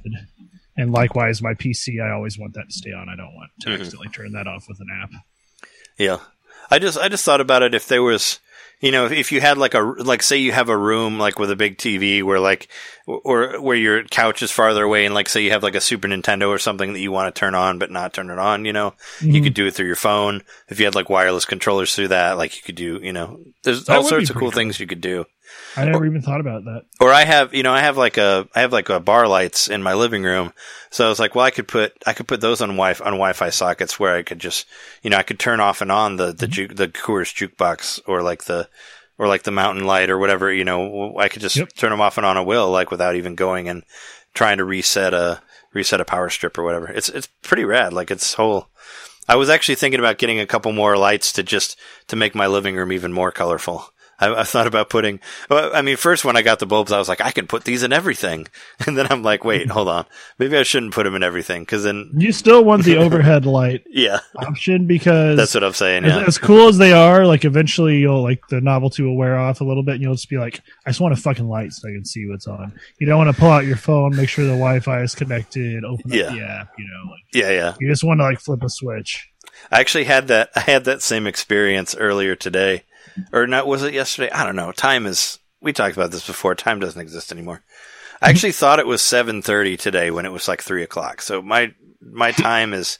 And 0.76 0.90
likewise, 0.90 1.42
my 1.42 1.52
PC, 1.54 2.02
I 2.02 2.10
always 2.12 2.38
want 2.38 2.54
that 2.54 2.66
to 2.70 2.72
stay 2.72 2.92
on. 2.92 3.08
I 3.10 3.14
don't 3.16 3.34
want 3.34 3.50
to 3.60 3.68
Mhm. 3.68 3.74
accidentally 3.74 4.08
turn 4.08 4.32
that 4.32 4.46
off 4.46 4.64
with 4.68 4.80
an 4.80 4.86
app. 5.02 5.10
Yeah, 5.98 6.18
I 6.70 6.78
just 6.78 6.96
I 6.98 7.08
just 7.10 7.24
thought 7.24 7.42
about 7.42 7.62
it 7.62 7.74
if 7.74 7.86
there 7.86 8.02
was, 8.02 8.40
you 8.82 8.90
know, 8.92 9.06
if, 9.06 9.32
you 9.32 9.40
had 9.40 9.56
like 9.56 9.72
a 9.74 9.80
like 9.80 10.22
say 10.22 10.36
you 10.36 10.52
have 10.52 10.68
a 10.68 10.76
room 10.76 11.18
like 11.18 11.38
with 11.38 11.50
a 11.50 11.56
big 11.56 11.78
TV 11.78 12.22
where 12.22 12.40
like 12.40 12.68
or 13.06 13.60
where 13.60 13.76
your 13.76 14.04
couch 14.04 14.42
is 14.42 14.50
farther 14.50 14.82
away 14.84 15.06
and 15.06 15.14
like 15.14 15.28
say 15.28 15.42
you 15.42 15.52
have 15.52 15.62
like 15.62 15.74
a 15.76 15.80
Super 15.80 16.08
Nintendo 16.08 16.48
or 16.48 16.58
something 16.58 16.92
that 16.92 17.00
you 17.00 17.10
want 17.12 17.34
to 17.34 17.38
turn 17.38 17.54
on 17.54 17.78
but 17.78 17.90
not 17.90 18.12
turn 18.12 18.28
it 18.28 18.38
on, 18.38 18.64
you 18.64 18.72
know, 18.72 18.92
you 19.20 19.40
Mhm. 19.40 19.44
could 19.44 19.54
do 19.54 19.66
it 19.66 19.74
through 19.74 19.86
your 19.86 19.96
phone. 19.96 20.42
If 20.68 20.78
you 20.80 20.84
had 20.84 20.94
like 20.94 21.08
wireless 21.08 21.44
controllers 21.46 21.94
through 21.94 22.08
that, 22.08 22.36
like 22.36 22.56
you 22.56 22.62
could 22.62 22.74
do, 22.74 22.98
you 23.02 23.12
know, 23.12 23.38
there's 23.62 23.84
That 23.84 23.96
all 23.98 24.04
sorts 24.04 24.28
of 24.30 24.34
cool 24.36 24.50
cool. 24.50 24.50
things 24.50 24.78
you 24.80 24.86
could 24.86 25.00
do. 25.00 25.24
I 25.76 25.84
never 25.86 26.04
even 26.04 26.20
thought 26.20 26.40
about 26.40 26.64
that. 26.64 26.84
Or 27.00 27.10
I 27.10 27.24
have, 27.24 27.54
you 27.54 27.62
know, 27.62 27.72
I 27.72 27.80
have 27.80 27.96
like 27.96 28.18
a, 28.18 28.46
I 28.54 28.60
have 28.60 28.72
like 28.72 28.90
a 28.90 29.00
bar 29.00 29.26
lights 29.26 29.68
in 29.68 29.82
my 29.82 29.94
living 29.94 30.22
room. 30.22 30.52
So 30.90 31.06
I 31.06 31.08
was 31.08 31.18
like, 31.18 31.34
well, 31.34 31.44
I 31.44 31.50
could 31.50 31.66
put, 31.66 31.94
I 32.06 32.12
could 32.12 32.28
put 32.28 32.40
those 32.40 32.60
on 32.60 32.68
Wi 32.70 32.90
on 32.90 33.14
Wi-Fi 33.14 33.50
sockets 33.50 33.98
where 33.98 34.14
I 34.14 34.22
could 34.22 34.38
just, 34.38 34.66
you 35.02 35.10
know, 35.10 35.16
I 35.16 35.22
could 35.22 35.38
turn 35.38 35.60
off 35.60 35.80
and 35.80 35.90
on 35.90 36.16
the 36.16 36.26
the 36.26 36.46
mm-hmm. 36.46 36.52
juke, 36.52 36.76
the 36.76 36.88
Coors 36.88 37.32
jukebox 37.34 38.00
or 38.06 38.22
like 38.22 38.44
the, 38.44 38.68
or 39.18 39.28
like 39.28 39.44
the 39.44 39.50
mountain 39.50 39.84
light 39.84 40.10
or 40.10 40.18
whatever. 40.18 40.52
You 40.52 40.64
know, 40.64 41.16
I 41.18 41.28
could 41.28 41.42
just 41.42 41.56
Yep. 41.56 41.72
turn 41.74 41.90
them 41.90 42.00
off 42.00 42.18
and 42.18 42.26
on 42.26 42.36
a 42.36 42.44
will, 42.44 42.70
like 42.70 42.90
without 42.90 43.16
even 43.16 43.34
going 43.34 43.68
and 43.68 43.82
trying 44.34 44.58
to 44.58 44.64
reset 44.64 45.14
a 45.14 45.42
reset 45.72 46.00
a 46.00 46.04
power 46.04 46.28
strip 46.28 46.58
or 46.58 46.64
whatever. 46.64 46.88
It's 46.88 47.08
it's 47.08 47.28
pretty 47.42 47.64
rad. 47.64 47.92
Like 47.92 48.10
it's 48.10 48.34
whole. 48.34 48.68
I 49.28 49.36
was 49.36 49.48
actually 49.48 49.76
thinking 49.76 50.00
about 50.00 50.18
getting 50.18 50.40
a 50.40 50.46
couple 50.46 50.72
more 50.72 50.96
lights 50.96 51.32
to 51.32 51.42
just 51.42 51.78
to 52.08 52.16
make 52.16 52.34
my 52.34 52.46
living 52.46 52.76
room 52.76 52.92
even 52.92 53.12
more 53.12 53.30
colorful. 53.30 53.91
I, 54.22 54.40
I 54.40 54.44
thought 54.44 54.66
about 54.66 54.88
putting. 54.90 55.20
Well, 55.50 55.70
I 55.74 55.82
mean, 55.82 55.96
first 55.96 56.24
when 56.24 56.36
I 56.36 56.42
got 56.42 56.58
the 56.58 56.66
bulbs, 56.66 56.92
I 56.92 56.98
was 56.98 57.08
like, 57.08 57.20
I 57.20 57.30
can 57.32 57.46
put 57.46 57.64
these 57.64 57.82
in 57.82 57.92
everything, 57.92 58.46
and 58.86 58.96
then 58.96 59.06
I'm 59.10 59.22
like, 59.22 59.44
wait, 59.44 59.68
hold 59.70 59.88
on, 59.88 60.06
maybe 60.38 60.56
I 60.56 60.62
shouldn't 60.62 60.94
put 60.94 61.04
them 61.04 61.14
in 61.14 61.22
everything 61.22 61.62
because 61.62 61.84
then, 61.84 62.10
You 62.16 62.32
still 62.32 62.64
want 62.64 62.84
the 62.84 62.96
overhead 63.04 63.44
light 63.46 63.82
yeah, 63.90 64.20
option 64.36 64.86
because 64.86 65.36
that's 65.36 65.54
what 65.54 65.64
I'm 65.64 65.72
saying. 65.72 66.04
as, 66.04 66.12
Yeah, 66.12 66.24
as 66.26 66.38
cool 66.38 66.68
as 66.68 66.78
they 66.78 66.92
are, 66.92 67.26
like 67.26 67.44
eventually 67.44 67.98
you'll 67.98 68.22
like 68.22 68.46
the 68.48 68.60
novelty 68.60 69.02
will 69.02 69.16
wear 69.16 69.36
off 69.38 69.60
a 69.60 69.64
little 69.64 69.82
bit, 69.82 69.94
and 69.94 70.02
you'll 70.02 70.14
just 70.14 70.30
be 70.30 70.38
like, 70.38 70.60
I 70.86 70.90
just 70.90 71.00
want 71.00 71.14
a 71.14 71.16
fucking 71.20 71.48
light 71.48 71.72
so 71.72 71.88
I 71.88 71.92
can 71.92 72.04
see 72.04 72.26
what's 72.28 72.46
on. 72.46 72.72
You 72.98 73.06
don't 73.06 73.18
want 73.18 73.34
to 73.34 73.40
pull 73.40 73.50
out 73.50 73.64
your 73.66 73.76
phone, 73.76 74.14
make 74.16 74.28
sure 74.28 74.44
the 74.44 74.50
Wi-Fi 74.52 75.02
is 75.02 75.14
connected, 75.14 75.84
open 75.84 76.10
Yeah. 76.12 76.24
up 76.26 76.32
the 76.34 76.42
app. 76.42 76.68
You 76.78 76.84
know, 76.86 77.10
like 77.10 77.22
yeah, 77.34 77.50
yeah. 77.50 77.74
you 77.80 77.88
just 77.88 78.04
want 78.04 78.20
to 78.20 78.24
like 78.24 78.38
flip 78.40 78.62
a 78.62 78.68
switch. 78.68 79.28
I 79.70 79.80
actually 79.80 80.04
had 80.04 80.28
that. 80.28 80.50
I 80.56 80.60
had 80.60 80.84
that 80.84 81.02
same 81.02 81.26
experience 81.26 81.94
earlier 81.96 82.34
today, 82.34 82.82
or 83.32 83.46
not? 83.46 83.66
Was 83.66 83.82
it 83.82 83.94
yesterday? 83.94 84.30
I 84.30 84.44
don't 84.44 84.56
know. 84.56 84.72
Time 84.72 85.06
is. 85.06 85.38
We 85.60 85.72
talked 85.72 85.96
about 85.96 86.10
this 86.10 86.26
before. 86.26 86.54
Time 86.54 86.80
doesn't 86.80 87.00
exist 87.00 87.30
anymore. 87.32 87.62
I 88.20 88.30
actually 88.30 88.52
thought 88.52 88.78
it 88.78 88.86
was 88.86 89.02
seven 89.02 89.42
thirty 89.42 89.76
today 89.76 90.10
when 90.10 90.26
it 90.26 90.32
was 90.32 90.48
like 90.48 90.62
three 90.62 90.82
o'clock. 90.82 91.22
So 91.22 91.40
my 91.42 91.74
my 92.00 92.30
time 92.32 92.72
is. 92.74 92.98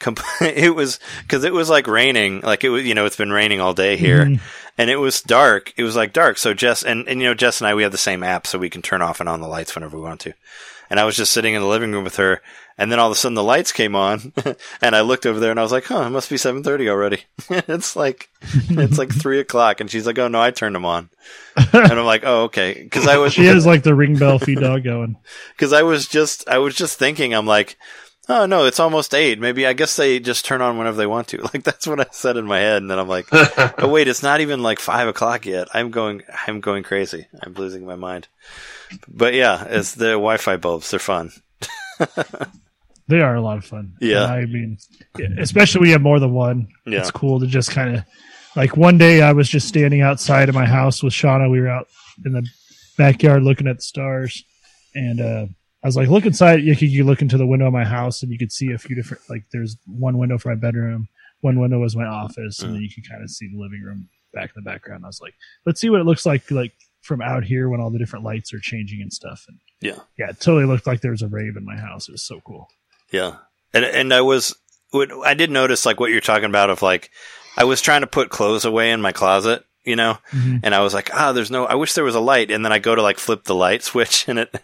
comp- 0.00 0.20
It 0.40 0.74
was 0.74 0.98
because 1.22 1.44
it 1.44 1.52
was 1.52 1.68
like 1.70 1.86
raining. 1.86 2.40
Like 2.40 2.64
it 2.64 2.68
was, 2.68 2.84
you 2.84 2.94
know, 2.94 3.04
it's 3.06 3.16
been 3.16 3.32
raining 3.32 3.60
all 3.60 3.74
day 3.74 3.96
here, 3.96 4.24
Mhm. 4.26 4.40
and 4.76 4.90
it 4.90 4.96
was 4.96 5.20
dark. 5.22 5.72
It 5.76 5.82
was 5.82 5.96
like 5.96 6.12
dark. 6.12 6.38
So 6.38 6.54
Jess 6.54 6.82
and 6.84 7.08
and 7.08 7.20
you 7.20 7.26
know 7.26 7.34
Jess 7.34 7.60
and 7.60 7.68
I 7.68 7.74
we 7.74 7.82
have 7.84 7.92
the 7.92 7.98
same 7.98 8.22
app, 8.22 8.46
so 8.46 8.58
we 8.58 8.70
can 8.70 8.82
turn 8.82 9.02
off 9.02 9.20
and 9.20 9.28
on 9.28 9.40
the 9.40 9.48
lights 9.48 9.74
whenever 9.74 9.96
we 9.96 10.02
want 10.04 10.20
to. 10.20 10.34
And 10.90 10.98
I 10.98 11.04
was 11.04 11.16
just 11.16 11.32
sitting 11.32 11.54
in 11.54 11.60
the 11.60 11.68
living 11.68 11.92
room 11.92 12.04
with 12.04 12.16
her, 12.16 12.40
and 12.78 12.90
then 12.90 12.98
all 12.98 13.08
of 13.08 13.12
a 13.12 13.14
sudden 13.14 13.34
the 13.34 13.42
lights 13.42 13.72
came 13.72 13.94
on, 13.94 14.32
and 14.80 14.96
I 14.96 15.02
looked 15.02 15.26
over 15.26 15.38
there 15.38 15.50
and 15.50 15.60
I 15.60 15.62
was 15.62 15.72
like, 15.72 15.84
"Huh, 15.84 16.02
it 16.06 16.10
must 16.10 16.30
be 16.30 16.36
seven 16.36 16.62
thirty 16.62 16.88
already." 16.88 17.24
it's 17.50 17.94
like 17.96 18.30
it's 18.70 18.96
like 18.98 19.10
three 19.20 19.40
o'clock, 19.40 19.80
and 19.80 19.90
she's 19.90 20.06
like, 20.06 20.18
"Oh 20.18 20.28
no, 20.28 20.40
I 20.40 20.50
turned 20.50 20.74
them 20.74 20.84
on," 20.86 21.10
and 21.56 21.74
I'm 21.92 22.06
like, 22.06 22.22
"Oh 22.24 22.44
okay," 22.44 22.82
because 22.82 23.06
I 23.06 23.18
was 23.18 23.32
She 23.34 23.44
has 23.46 23.66
like 23.66 23.82
the 23.82 23.94
ring 23.94 24.16
bell 24.16 24.38
feed 24.38 24.60
dog 24.60 24.84
going. 24.84 25.16
because 25.54 25.72
I 25.72 25.82
was 25.82 26.06
just 26.06 26.48
I 26.48 26.58
was 26.58 26.74
just 26.74 26.98
thinking, 26.98 27.34
I'm 27.34 27.46
like, 27.46 27.76
"Oh 28.28 28.46
no, 28.46 28.64
it's 28.64 28.80
almost 28.80 29.14
eight. 29.14 29.38
Maybe 29.38 29.66
I 29.66 29.72
guess 29.72 29.96
they 29.96 30.20
just 30.20 30.44
turn 30.44 30.60
on 30.60 30.78
whenever 30.78 30.96
they 30.96 31.06
want 31.06 31.28
to." 31.28 31.38
Like 31.52 31.64
that's 31.64 31.86
what 31.86 32.00
I 32.00 32.06
said 32.10 32.36
in 32.36 32.46
my 32.46 32.58
head, 32.58 32.82
and 32.82 32.90
then 32.90 32.98
I'm 32.98 33.08
like, 33.08 33.26
"Oh 33.32 33.88
wait, 33.88 34.08
it's 34.08 34.22
not 34.22 34.40
even 34.40 34.62
like 34.62 34.78
five 34.78 35.08
o'clock 35.08 35.46
yet. 35.46 35.68
I'm 35.74 35.90
going 35.90 36.22
I'm 36.46 36.60
going 36.60 36.82
crazy. 36.82 37.26
I'm 37.42 37.54
losing 37.54 37.86
my 37.86 37.96
mind." 37.96 38.28
But 39.06 39.34
yeah, 39.34 39.64
it's 39.64 39.94
the 39.94 40.12
Wi-Fi 40.12 40.56
bulbs. 40.56 40.90
They're 40.90 41.00
fun. 41.00 41.32
They 43.08 43.22
are 43.22 43.34
a 43.34 43.40
lot 43.40 43.56
of 43.56 43.64
fun. 43.64 43.94
Yeah. 44.00 44.24
And 44.24 44.32
I 44.32 44.44
mean, 44.44 44.78
especially 45.38 45.80
when 45.80 45.86
you 45.88 45.94
have 45.94 46.02
more 46.02 46.20
than 46.20 46.34
one. 46.34 46.68
Yeah. 46.84 46.98
It's 46.98 47.10
cool 47.10 47.40
to 47.40 47.46
just 47.46 47.70
kind 47.70 47.96
of 47.96 48.04
like 48.54 48.76
one 48.76 48.98
day 48.98 49.22
I 49.22 49.32
was 49.32 49.48
just 49.48 49.66
standing 49.66 50.02
outside 50.02 50.50
of 50.50 50.54
my 50.54 50.66
house 50.66 51.02
with 51.02 51.14
Shauna. 51.14 51.50
We 51.50 51.60
were 51.60 51.68
out 51.68 51.88
in 52.26 52.32
the 52.32 52.46
backyard 52.98 53.42
looking 53.42 53.66
at 53.66 53.76
the 53.76 53.82
stars, 53.82 54.44
and 54.94 55.20
uh, 55.22 55.46
I 55.46 55.48
was 55.88 55.96
like, 55.96 56.08
look 56.08 56.26
inside. 56.26 56.62
You 56.62 56.76
could 56.76 56.90
you 56.90 57.04
look 57.04 57.22
into 57.22 57.36
the 57.38 57.46
window 57.46 57.66
of 57.66 57.72
my 57.72 57.84
house, 57.84 58.22
and 58.22 58.30
you 58.30 58.38
could 58.38 58.52
see 58.52 58.72
a 58.72 58.78
few 58.78 58.94
different. 58.94 59.22
Like, 59.28 59.44
there's 59.52 59.76
one 59.86 60.18
window 60.18 60.38
for 60.38 60.50
my 60.50 60.54
bedroom, 60.54 61.08
one 61.40 61.60
window 61.60 61.78
was 61.78 61.96
my 61.96 62.06
office, 62.06 62.60
and 62.60 62.74
then 62.74 62.82
you 62.82 62.90
could 62.90 63.08
kind 63.08 63.22
of 63.22 63.30
see 63.30 63.48
the 63.48 63.60
living 63.60 63.82
room 63.82 64.08
back 64.32 64.50
in 64.54 64.62
the 64.62 64.70
background. 64.70 65.04
I 65.04 65.08
was 65.08 65.20
like, 65.20 65.34
let's 65.66 65.80
see 65.80 65.90
what 65.90 66.00
it 66.00 66.04
looks 66.04 66.26
like 66.26 66.50
like 66.50 66.72
from 67.00 67.22
out 67.22 67.44
here 67.44 67.68
when 67.68 67.80
all 67.80 67.90
the 67.90 67.98
different 67.98 68.24
lights 68.24 68.52
are 68.52 68.58
changing 68.58 69.00
and 69.00 69.12
stuff. 69.12 69.44
And 69.48 69.58
Yeah. 69.80 70.00
Yeah, 70.18 70.30
it 70.30 70.40
totally 70.40 70.66
looked 70.66 70.86
like 70.86 71.00
there 71.00 71.12
was 71.12 71.22
a 71.22 71.28
rave 71.28 71.56
in 71.56 71.64
my 71.64 71.76
house. 71.76 72.08
It 72.08 72.12
was 72.12 72.22
so 72.22 72.40
cool. 72.40 72.68
Yeah, 73.10 73.36
and 73.72 73.84
and 73.84 74.12
I 74.12 74.20
was 74.20 74.54
I 74.92 75.34
did 75.34 75.50
notice 75.50 75.86
like 75.86 76.00
what 76.00 76.10
you're 76.10 76.20
talking 76.20 76.44
about 76.44 76.70
of 76.70 76.82
like 76.82 77.10
I 77.56 77.64
was 77.64 77.80
trying 77.80 78.02
to 78.02 78.06
put 78.06 78.30
clothes 78.30 78.64
away 78.64 78.90
in 78.90 79.00
my 79.00 79.12
closet, 79.12 79.64
you 79.88 79.96
know, 79.96 80.18
Mhm. 80.32 80.60
and 80.62 80.74
I 80.74 80.80
was 80.80 80.94
like, 80.94 81.10
ah, 81.14 81.32
there's 81.32 81.50
no. 81.50 81.64
I 81.66 81.74
wish 81.74 81.94
there 81.94 82.04
was 82.04 82.14
a 82.14 82.20
light, 82.20 82.50
and 82.50 82.64
then 82.64 82.72
I 82.72 82.78
go 82.78 82.94
to 82.94 83.02
like 83.02 83.18
flip 83.18 83.44
the 83.44 83.54
light 83.54 83.82
switch, 83.82 84.24
and 84.28 84.38
it 84.38 84.54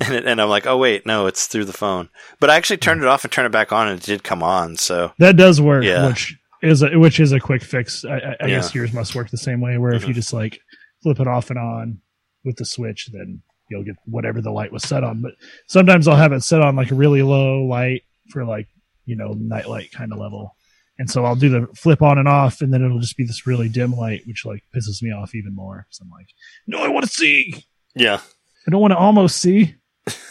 and 0.00 0.14
it, 0.14 0.26
and 0.26 0.40
I'm 0.40 0.48
like, 0.48 0.66
oh 0.66 0.76
wait, 0.76 1.04
no, 1.06 1.26
it's 1.26 1.46
through 1.46 1.64
the 1.64 1.72
phone. 1.72 2.08
But 2.40 2.50
I 2.50 2.56
actually 2.56 2.76
turned 2.76 3.02
it 3.02 3.08
off 3.08 3.24
and 3.24 3.32
turned 3.32 3.46
it 3.46 3.52
back 3.52 3.72
on, 3.72 3.88
and 3.88 3.98
it 4.00 4.04
did 4.06 4.22
come 4.22 4.42
on. 4.42 4.76
So 4.76 5.12
That 5.18 5.36
does 5.36 5.60
work, 5.60 5.84
Yeah. 5.84 6.08
which 6.08 6.36
is 6.62 6.82
a, 6.82 6.98
which 6.98 7.18
is 7.20 7.32
a 7.32 7.40
quick 7.40 7.62
fix. 7.62 8.04
I, 8.04 8.08
I, 8.14 8.16
I 8.16 8.36
Yeah. 8.42 8.46
guess 8.48 8.74
yours 8.74 8.92
must 8.92 9.14
work 9.14 9.30
the 9.30 9.36
same 9.38 9.60
way. 9.60 9.78
Where 9.78 9.94
if 9.94 10.04
Mhm. 10.04 10.08
you 10.08 10.14
just 10.14 10.32
like 10.32 10.60
flip 11.02 11.18
it 11.20 11.26
off 11.26 11.50
and 11.50 11.58
on 11.58 11.98
with 12.44 12.56
the 12.56 12.64
switch, 12.64 13.08
then 13.12 13.40
you'll 13.70 13.82
get 13.84 13.96
whatever 14.06 14.40
the 14.42 14.50
light 14.50 14.72
was 14.72 14.82
set 14.82 15.02
on. 15.04 15.20
But 15.22 15.32
sometimes 15.66 16.06
I'll 16.06 16.16
have 16.16 16.32
it 16.32 16.42
set 16.42 16.60
on 16.60 16.76
like 16.76 16.90
a 16.90 16.94
really 16.94 17.22
low 17.22 17.64
light 17.64 18.02
for 18.30 18.44
like 18.44 18.68
you 19.06 19.16
know 19.16 19.32
night 19.38 19.68
light 19.68 19.90
kind 19.92 20.12
of 20.12 20.18
level, 20.18 20.56
and 20.98 21.10
so 21.10 21.24
I'll 21.24 21.36
do 21.36 21.48
the 21.48 21.66
flip 21.74 22.02
on 22.02 22.18
and 22.18 22.28
off, 22.28 22.60
and 22.60 22.72
then 22.72 22.84
it'll 22.84 23.00
just 23.00 23.16
be 23.16 23.24
this 23.24 23.46
really 23.46 23.68
dim 23.68 23.92
light, 23.92 24.22
which 24.26 24.44
like 24.44 24.62
pisses 24.74 25.02
me 25.02 25.12
off 25.12 25.34
even 25.34 25.54
more. 25.54 25.86
So 25.90 26.04
I'm 26.04 26.10
like, 26.10 26.28
no, 26.66 26.82
I 26.82 26.88
want 26.88 27.06
to 27.06 27.12
see. 27.12 27.64
yeah, 27.94 28.20
I 28.66 28.70
don't 28.70 28.80
want 28.80 28.92
to 28.92 28.98
almost 28.98 29.38
see. 29.38 29.74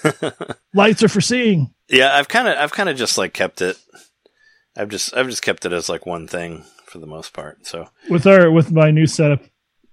Lights 0.74 1.02
are 1.04 1.10
for 1.10 1.22
seeing. 1.22 1.74
yeah. 1.90 2.16
I've 2.16 2.28
kind 2.28 2.48
of 2.48 2.58
I've 2.58 2.72
kind 2.72 2.90
of 2.90 2.96
just 2.98 3.18
like 3.18 3.34
kept 3.34 3.62
it. 3.62 3.78
I've 4.78 4.90
just 4.90 5.16
I've 5.16 5.30
just 5.30 5.42
kept 5.42 5.66
it 5.66 5.74
as 5.74 5.90
like 5.90 6.06
one 6.06 6.28
thing 6.28 6.64
for 6.86 7.00
the 7.00 7.08
most 7.08 7.34
part. 7.34 7.66
So 7.66 7.90
with 8.10 8.28
our 8.28 8.52
with 8.52 8.72
my 8.72 8.92
new 8.92 9.08
setup 9.08 9.42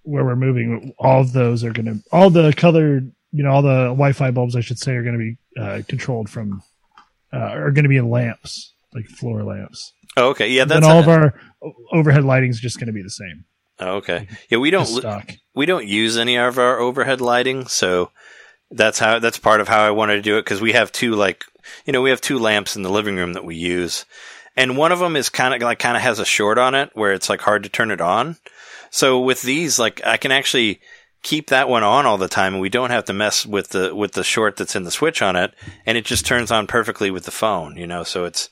where 0.03 0.25
we're 0.25 0.37
moving 0.37 0.93
all 0.99 1.21
of 1.21 1.33
those 1.33 1.63
are 1.63 1.73
going 1.73 1.87
to 1.87 1.99
all 2.11 2.31
the 2.31 2.53
colored 2.57 3.13
you 3.33 3.43
know 3.43 3.51
all 3.51 3.63
the 3.63 3.85
wi-fi 3.85 4.31
bulbs 4.31 4.57
i 4.57 4.61
should 4.61 4.79
say 4.79 4.93
are 4.93 5.03
going 5.03 5.13
to 5.13 5.19
be 5.19 5.61
uh, 5.61 5.83
controlled 5.89 6.29
from 6.29 6.63
uh, 7.35 7.37
are 7.37 7.71
going 7.71 7.85
to 7.85 7.89
be 7.89 7.99
in 7.99 8.09
lamps 8.09 8.73
like 8.95 9.07
floor 9.07 9.43
lamps 9.45 9.93
oh, 10.17 10.31
okay, 10.31 10.51
yeah, 10.51 10.65
then 10.65 10.83
that's 10.83 10.87
all 10.87 10.99
a- 10.99 11.01
of 11.01 11.09
our 11.09 11.35
overhead 11.93 12.25
lighting 12.25 12.51
is 12.51 12.61
just 12.61 12.79
going 12.79 12.87
to 12.87 12.93
be 12.93 13.03
the 13.03 13.11
same 13.11 13.45
oh, 13.81 13.97
okay. 13.97 14.29
Yeah, 14.49 14.59
we 14.59 14.71
don't 14.71 14.87
stock 14.87 15.33
we 15.55 15.67
don't 15.67 15.87
use 15.87 16.17
any 16.17 16.37
of 16.37 16.59
our 16.59 16.79
overhead 16.79 17.21
lighting, 17.21 17.67
so 17.67 18.11
that's 18.71 18.99
how 18.99 19.19
that's 19.19 19.39
part 19.39 19.61
of 19.61 19.69
how 19.69 19.81
I 19.81 19.91
wanted 19.91 20.17
to 20.17 20.23
do 20.23 20.39
it 20.39 20.45
because 20.45 20.61
we 20.61 20.73
have 20.73 20.93
two 20.93 21.15
like 21.15 21.45
you 21.85 21.93
know 21.93 22.03
we 22.03 22.11
have 22.11 22.21
two 22.21 22.39
lamps 22.39 22.77
in 22.77 22.83
the 22.83 22.91
living 22.91 23.17
room 23.17 23.33
that 23.33 23.45
we 23.45 23.57
use, 23.57 24.05
and 24.57 24.77
one 24.77 24.93
of 24.93 25.01
them 25.01 25.17
is 25.17 25.29
kind 25.29 25.55
of 25.55 25.61
like 25.63 25.79
kind 25.79 25.97
of 25.97 26.03
has 26.03 26.19
a 26.19 26.25
short 26.25 26.59
on 26.59 26.75
it 26.75 26.91
where 26.95 27.13
it's 27.13 27.29
like 27.29 27.41
hard 27.41 27.63
to 27.65 27.69
turn 27.69 27.91
it 27.91 28.01
on. 28.01 28.37
So 28.91 29.21
with 29.21 29.43
these, 29.43 29.79
like 29.79 30.01
I 30.05 30.17
can 30.17 30.33
actually 30.33 30.81
keep 31.23 31.49
that 31.49 31.69
one 31.69 31.83
on 31.83 32.07
all 32.07 32.19
the 32.19 32.29
time, 32.29 32.55
and 32.55 32.63
we 32.63 32.69
don't 32.69 32.91
have 32.91 33.05
to 33.07 33.13
mess 33.13 33.45
with 33.45 33.71
the 33.71 33.95
with 33.95 34.13
the 34.13 34.25
short 34.25 34.57
that's 34.57 34.77
in 34.77 34.85
the 34.85 34.91
switch 34.91 35.23
on 35.23 35.37
it, 35.37 35.55
and 35.87 35.99
it 35.99 36.05
just 36.05 36.27
turns 36.27 36.51
on 36.51 36.67
perfectly 36.67 37.11
with 37.11 37.25
the 37.25 37.31
phone. 37.31 37.77
You 37.77 37.87
know, 37.87 38.05
so 38.05 38.25
it's 38.25 38.49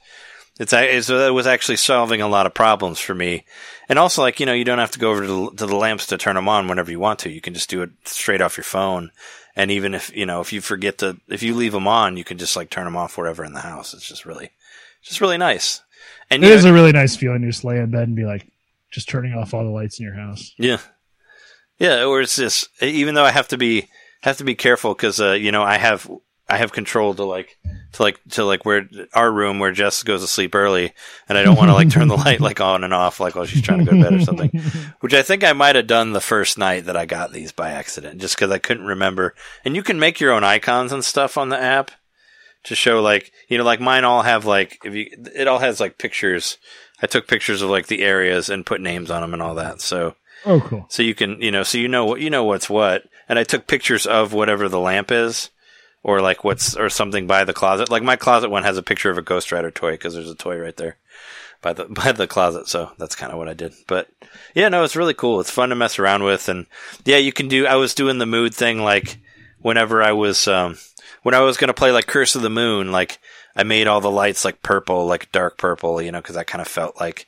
it's, 0.58 1.06
so 1.06 1.18
that 1.18 1.32
was 1.32 1.46
actually 1.46 1.76
solving 1.76 2.20
a 2.20 2.28
lot 2.28 2.46
of 2.46 2.54
problems 2.54 2.98
for 2.98 3.14
me. 3.14 3.44
And 3.88 3.98
also, 3.98 4.22
like, 4.22 4.40
you 4.40 4.46
know, 4.46 4.52
you 4.52 4.64
don't 4.64 4.78
have 4.78 4.90
to 4.92 4.98
go 4.98 5.10
over 5.10 5.22
to 5.22 5.26
the, 5.26 5.50
to 5.56 5.66
the 5.66 5.76
lamps 5.76 6.06
to 6.06 6.18
turn 6.18 6.34
them 6.34 6.48
on 6.48 6.68
whenever 6.68 6.90
you 6.90 7.00
want 7.00 7.20
to. 7.20 7.30
You 7.30 7.40
can 7.40 7.54
just 7.54 7.70
do 7.70 7.82
it 7.82 7.90
straight 8.04 8.40
off 8.40 8.56
your 8.56 8.64
phone. 8.64 9.10
And 9.56 9.70
even 9.70 9.94
if, 9.94 10.14
you 10.14 10.26
know, 10.26 10.40
if 10.40 10.52
you 10.52 10.60
forget 10.60 10.98
to, 10.98 11.18
if 11.28 11.42
you 11.42 11.54
leave 11.54 11.72
them 11.72 11.88
on, 11.88 12.16
you 12.16 12.24
can 12.24 12.38
just 12.38 12.56
like 12.56 12.70
turn 12.70 12.84
them 12.84 12.96
off 12.96 13.16
wherever 13.16 13.44
in 13.44 13.52
the 13.54 13.60
house. 13.60 13.94
It's 13.94 14.06
just 14.08 14.26
really, 14.26 14.50
just 15.02 15.20
really 15.20 15.38
nice. 15.38 15.82
And 16.30 16.44
it 16.44 16.50
is 16.50 16.64
know- 16.64 16.70
a 16.70 16.74
really 16.74 16.92
nice 16.92 17.16
feeling 17.16 17.40
to 17.42 17.48
just 17.48 17.64
lay 17.64 17.78
in 17.78 17.90
bed 17.90 18.08
and 18.08 18.16
be 18.16 18.24
like 18.24 18.50
just 18.90 19.08
turning 19.08 19.34
off 19.34 19.54
all 19.54 19.64
the 19.64 19.70
lights 19.70 19.98
in 19.98 20.06
your 20.06 20.14
house 20.14 20.54
Yeah, 20.58 20.78
yeah. 21.78 22.04
Or 22.04 22.20
it's 22.20 22.36
just 22.36 22.68
even 22.82 23.14
though 23.14 23.24
I 23.24 23.30
have 23.30 23.48
to 23.48 23.58
be 23.58 23.88
have 24.22 24.38
to 24.38 24.44
be 24.44 24.54
careful 24.54 24.94
because 24.94 25.20
uh, 25.20 25.32
you 25.32 25.52
know 25.52 25.62
I 25.62 25.78
have 25.78 26.10
I 26.50 26.56
have 26.56 26.72
control 26.72 27.14
to 27.14 27.24
like 27.24 27.58
to 27.92 28.02
like 28.02 28.18
to 28.30 28.44
like 28.44 28.64
where 28.64 28.88
our 29.12 29.30
room 29.30 29.58
where 29.58 29.72
Jess 29.72 30.02
goes 30.02 30.22
to 30.22 30.26
sleep 30.26 30.54
early, 30.54 30.92
and 31.28 31.36
I 31.36 31.42
don't 31.42 31.56
want 31.56 31.68
to 31.68 31.74
like 31.74 31.90
turn 31.90 32.08
the 32.08 32.16
light 32.24 32.40
like 32.40 32.60
on 32.60 32.84
and 32.84 32.94
off 32.94 33.20
like 33.20 33.34
while 33.34 33.44
she's 33.44 33.62
trying 33.62 33.80
to 33.80 33.84
go 33.84 33.92
to 33.92 34.02
bed 34.02 34.14
or 34.14 34.24
something. 34.24 34.50
Which 35.00 35.12
I 35.12 35.22
think 35.22 35.44
I 35.44 35.52
might 35.52 35.76
have 35.76 35.86
done 35.86 36.12
the 36.12 36.20
first 36.20 36.56
night 36.56 36.86
that 36.86 36.96
I 36.96 37.04
got 37.04 37.32
these 37.32 37.52
by 37.52 37.70
accident, 37.70 38.20
just 38.20 38.36
because 38.36 38.50
I 38.50 38.58
couldn't 38.58 38.86
remember. 38.86 39.34
And 39.64 39.76
you 39.76 39.82
can 39.82 39.98
make 39.98 40.20
your 40.20 40.32
own 40.32 40.44
icons 40.44 40.92
and 40.92 41.04
stuff 41.04 41.36
on 41.36 41.50
the 41.50 41.60
app 41.60 41.90
to 42.64 42.74
show 42.74 43.00
like 43.00 43.32
you 43.48 43.58
know 43.58 43.64
like 43.64 43.80
mine 43.80 44.04
all 44.04 44.22
have 44.22 44.44
like 44.44 44.80
if 44.84 44.94
you 44.94 45.06
it 45.34 45.48
all 45.48 45.58
has 45.58 45.80
like 45.80 45.98
pictures. 45.98 46.56
I 47.00 47.06
took 47.06 47.28
pictures 47.28 47.62
of 47.62 47.70
like 47.70 47.86
the 47.86 48.02
areas 48.02 48.48
and 48.48 48.66
put 48.66 48.80
names 48.80 49.10
on 49.10 49.20
them 49.20 49.32
and 49.32 49.42
all 49.42 49.54
that. 49.54 49.80
So 49.80 50.16
oh 50.44 50.60
cool 50.60 50.86
so 50.88 51.02
you 51.02 51.14
can 51.14 51.40
you 51.40 51.50
know 51.50 51.62
so 51.62 51.78
you 51.78 51.88
know 51.88 52.04
what 52.04 52.20
you 52.20 52.30
know 52.30 52.44
what's 52.44 52.70
what 52.70 53.02
and 53.28 53.38
i 53.38 53.44
took 53.44 53.66
pictures 53.66 54.06
of 54.06 54.32
whatever 54.32 54.68
the 54.68 54.78
lamp 54.78 55.10
is 55.10 55.50
or 56.08 56.22
like 56.22 56.42
what's 56.42 56.74
or 56.74 56.88
something 56.88 57.26
by 57.26 57.44
the 57.44 57.52
closet 57.52 57.90
like 57.90 58.02
my 58.02 58.16
closet 58.16 58.48
one 58.48 58.62
has 58.62 58.78
a 58.78 58.82
picture 58.82 59.10
of 59.10 59.18
a 59.18 59.22
ghost 59.22 59.52
rider 59.52 59.70
toy 59.70 59.90
because 59.90 60.14
there's 60.14 60.30
a 60.30 60.34
toy 60.34 60.58
right 60.58 60.78
there 60.78 60.96
by 61.60 61.74
the 61.74 61.84
by 61.90 62.12
the 62.12 62.26
closet 62.26 62.66
so 62.66 62.90
that's 62.96 63.14
kind 63.14 63.30
of 63.30 63.36
what 63.36 63.48
i 63.48 63.52
did 63.52 63.74
but 63.86 64.08
yeah 64.54 64.70
no 64.70 64.84
it's 64.84 64.96
really 64.96 65.12
cool 65.12 65.38
it's 65.38 65.50
fun 65.50 65.68
to 65.68 65.74
mess 65.74 65.98
around 65.98 66.24
with 66.24 66.48
and 66.48 66.64
yeah 67.04 67.18
you 67.18 67.30
can 67.30 67.46
do 67.46 67.66
i 67.66 67.74
was 67.74 67.92
doing 67.92 68.16
the 68.16 68.24
mood 68.24 68.54
thing 68.54 68.82
like 68.82 69.18
whenever 69.60 70.02
i 70.02 70.12
was 70.12 70.48
um 70.48 70.78
when 71.24 71.34
i 71.34 71.40
was 71.40 71.58
going 71.58 71.68
to 71.68 71.74
play 71.74 71.92
like 71.92 72.06
curse 72.06 72.34
of 72.34 72.40
the 72.40 72.48
moon 72.48 72.90
like 72.90 73.18
i 73.54 73.62
made 73.62 73.86
all 73.86 74.00
the 74.00 74.10
lights 74.10 74.46
like 74.46 74.62
purple 74.62 75.06
like 75.06 75.30
dark 75.30 75.58
purple 75.58 76.00
you 76.00 76.10
know 76.10 76.22
because 76.22 76.38
i 76.38 76.42
kind 76.42 76.62
of 76.62 76.68
felt 76.68 76.98
like 76.98 77.26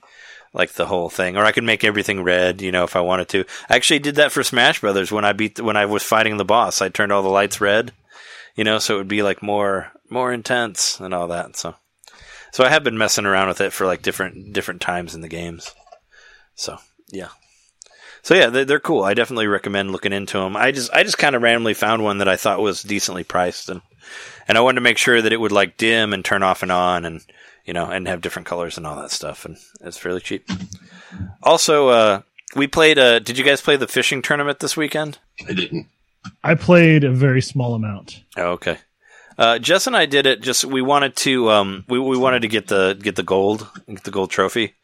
like 0.52 0.72
the 0.72 0.86
whole 0.86 1.08
thing, 1.08 1.36
or 1.36 1.44
I 1.44 1.52
could 1.52 1.62
make 1.62 1.84
everything 1.84 2.24
red, 2.24 2.60
you 2.60 2.72
know, 2.72 2.82
if 2.82 2.96
I 2.96 3.00
wanted 3.00 3.28
to. 3.28 3.44
I 3.68 3.76
actually 3.76 4.00
did 4.00 4.16
that 4.16 4.32
for 4.32 4.42
Smash 4.42 4.80
Brothers 4.80 5.12
when 5.12 5.24
I 5.24 5.32
beat 5.32 5.60
when 5.60 5.76
I 5.76 5.86
was 5.86 6.02
fighting 6.02 6.38
the 6.38 6.44
boss. 6.44 6.82
I 6.82 6.88
turned 6.88 7.12
all 7.12 7.22
the 7.22 7.28
lights 7.28 7.60
red, 7.60 7.92
you 8.56 8.64
know, 8.64 8.78
so 8.78 8.94
it 8.94 8.98
would 8.98 9.08
be 9.08 9.22
like 9.22 9.42
more 9.42 9.92
more 10.08 10.32
intense 10.32 10.98
and 11.00 11.14
all 11.14 11.28
that. 11.28 11.56
So, 11.56 11.74
so 12.52 12.64
I 12.64 12.68
have 12.68 12.82
been 12.84 12.98
messing 12.98 13.26
around 13.26 13.48
with 13.48 13.60
it 13.60 13.72
for 13.72 13.86
like 13.86 14.02
different 14.02 14.52
different 14.52 14.80
times 14.80 15.14
in 15.14 15.20
the 15.20 15.28
games. 15.28 15.72
So 16.54 16.78
yeah, 17.12 17.28
so 18.22 18.34
yeah, 18.34 18.46
they- 18.48 18.64
they're 18.64 18.80
cool. 18.80 19.02
I 19.04 19.14
definitely 19.14 19.46
recommend 19.46 19.92
looking 19.92 20.12
into 20.12 20.38
them. 20.38 20.56
I 20.56 20.72
just 20.72 20.92
I 20.92 21.02
just 21.02 21.18
kind 21.18 21.34
of 21.36 21.42
randomly 21.42 21.74
found 21.74 22.02
one 22.04 22.18
that 22.18 22.28
I 22.28 22.36
thought 22.36 22.60
was 22.60 22.82
decently 22.82 23.24
priced, 23.24 23.68
and 23.68 23.80
and 24.48 24.58
I 24.58 24.60
wanted 24.60 24.76
to 24.76 24.80
make 24.82 24.98
sure 24.98 25.22
that 25.22 25.32
it 25.32 25.40
would 25.40 25.52
like 25.52 25.76
dim 25.76 26.12
and 26.12 26.24
turn 26.24 26.42
off 26.42 26.62
and 26.62 26.72
on, 26.72 27.04
and 27.04 27.20
you 27.64 27.72
know, 27.72 27.86
and 27.86 28.08
have 28.08 28.20
different 28.20 28.46
colors 28.48 28.76
and 28.76 28.86
all 28.86 28.96
that 29.00 29.10
stuff, 29.12 29.44
and 29.44 29.56
it's 29.80 29.98
fairly 29.98 30.20
cheap. 30.20 30.48
Also, 31.42 31.88
uh, 31.88 32.22
we 32.56 32.66
played. 32.66 32.98
Uh, 32.98 33.18
did 33.20 33.38
you 33.38 33.44
guys 33.44 33.60
play 33.60 33.76
the 33.76 33.86
fishing 33.88 34.22
tournament 34.22 34.58
this 34.58 34.76
weekend? 34.76 35.18
I 35.48 35.52
didn't. 35.52 35.86
I 36.44 36.54
played 36.54 37.04
a 37.04 37.10
very 37.10 37.42
small 37.42 37.74
amount 37.74 38.22
Oh, 38.36 38.52
okay. 38.52 38.78
Uh, 39.38 39.58
Jess 39.58 39.86
and 39.86 39.96
I 39.96 40.04
did 40.04 40.26
it. 40.26 40.42
Just 40.42 40.66
we 40.66 40.82
wanted 40.82 41.16
to 41.16 41.50
um, 41.50 41.84
we 41.88 41.98
we 41.98 42.18
wanted 42.18 42.42
to 42.42 42.48
get 42.48 42.68
the 42.68 42.92
get 43.00 43.16
the 43.16 43.22
gold 43.22 43.66
get 43.88 44.04
the 44.04 44.10
gold 44.10 44.30
trophy, 44.30 44.74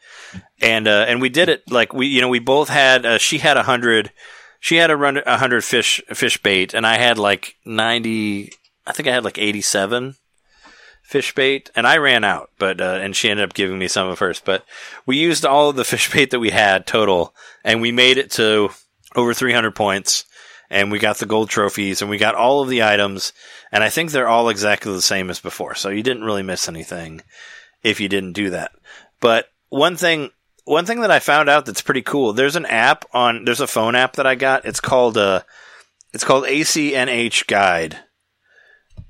and 0.62 0.88
uh, 0.88 1.04
and 1.06 1.20
we 1.20 1.28
did 1.28 1.50
it 1.50 1.70
like 1.70 1.92
we 1.92 2.06
you 2.06 2.22
know 2.22 2.30
we 2.30 2.38
both 2.38 2.70
had 2.70 3.04
uh, 3.04 3.18
she 3.18 3.36
had 3.36 3.58
a 3.58 3.64
hundred 3.64 4.12
she 4.58 4.76
had 4.76 4.90
a 4.90 4.96
run 4.96 5.18
a 5.18 5.36
hundred 5.36 5.62
fish 5.62 6.00
fish 6.14 6.38
bait 6.42 6.72
and 6.72 6.86
I 6.86 6.96
had 6.96 7.18
like 7.18 7.56
ninety 7.66 8.50
I 8.86 8.92
think 8.92 9.08
I 9.08 9.12
had 9.12 9.24
like 9.24 9.36
eighty 9.36 9.60
seven 9.60 10.14
fish 11.02 11.34
bait 11.34 11.70
and 11.76 11.86
I 11.86 11.98
ran 11.98 12.24
out 12.24 12.48
but 12.58 12.80
uh, 12.80 12.98
and 13.02 13.14
she 13.14 13.28
ended 13.28 13.44
up 13.44 13.54
giving 13.54 13.78
me 13.78 13.88
some 13.88 14.08
of 14.08 14.18
hers 14.20 14.40
but 14.42 14.64
we 15.04 15.18
used 15.18 15.44
all 15.44 15.68
of 15.68 15.76
the 15.76 15.84
fish 15.84 16.10
bait 16.12 16.30
that 16.30 16.40
we 16.40 16.50
had 16.50 16.86
total 16.86 17.34
and 17.62 17.82
we 17.82 17.92
made 17.92 18.16
it 18.16 18.30
to 18.32 18.70
over 19.14 19.34
three 19.34 19.52
hundred 19.52 19.74
points 19.74 20.24
and 20.70 20.90
we 20.90 20.98
got 20.98 21.18
the 21.18 21.26
gold 21.26 21.48
trophies 21.48 22.00
and 22.00 22.10
we 22.10 22.18
got 22.18 22.34
all 22.34 22.62
of 22.62 22.68
the 22.68 22.82
items 22.82 23.32
and 23.72 23.82
I 23.82 23.88
think 23.88 24.10
they're 24.10 24.28
all 24.28 24.48
exactly 24.48 24.92
the 24.92 25.02
same 25.02 25.30
as 25.30 25.40
before. 25.40 25.74
So 25.74 25.88
you 25.88 26.02
didn't 26.02 26.24
really 26.24 26.42
miss 26.42 26.68
anything 26.68 27.22
if 27.82 28.00
you 28.00 28.08
didn't 28.08 28.32
do 28.32 28.50
that. 28.50 28.72
But 29.20 29.48
one 29.68 29.96
thing 29.96 30.30
one 30.64 30.84
thing 30.84 31.00
that 31.00 31.10
I 31.10 31.20
found 31.20 31.48
out 31.48 31.64
that's 31.64 31.82
pretty 31.82 32.02
cool, 32.02 32.32
there's 32.32 32.56
an 32.56 32.66
app 32.66 33.04
on 33.12 33.44
there's 33.44 33.60
a 33.60 33.66
phone 33.66 33.94
app 33.94 34.14
that 34.14 34.26
I 34.26 34.34
got. 34.34 34.64
It's 34.64 34.80
called 34.80 35.16
uh 35.16 35.42
it's 36.12 36.24
called 36.24 36.44
ACNH 36.44 37.46
Guide. 37.46 37.98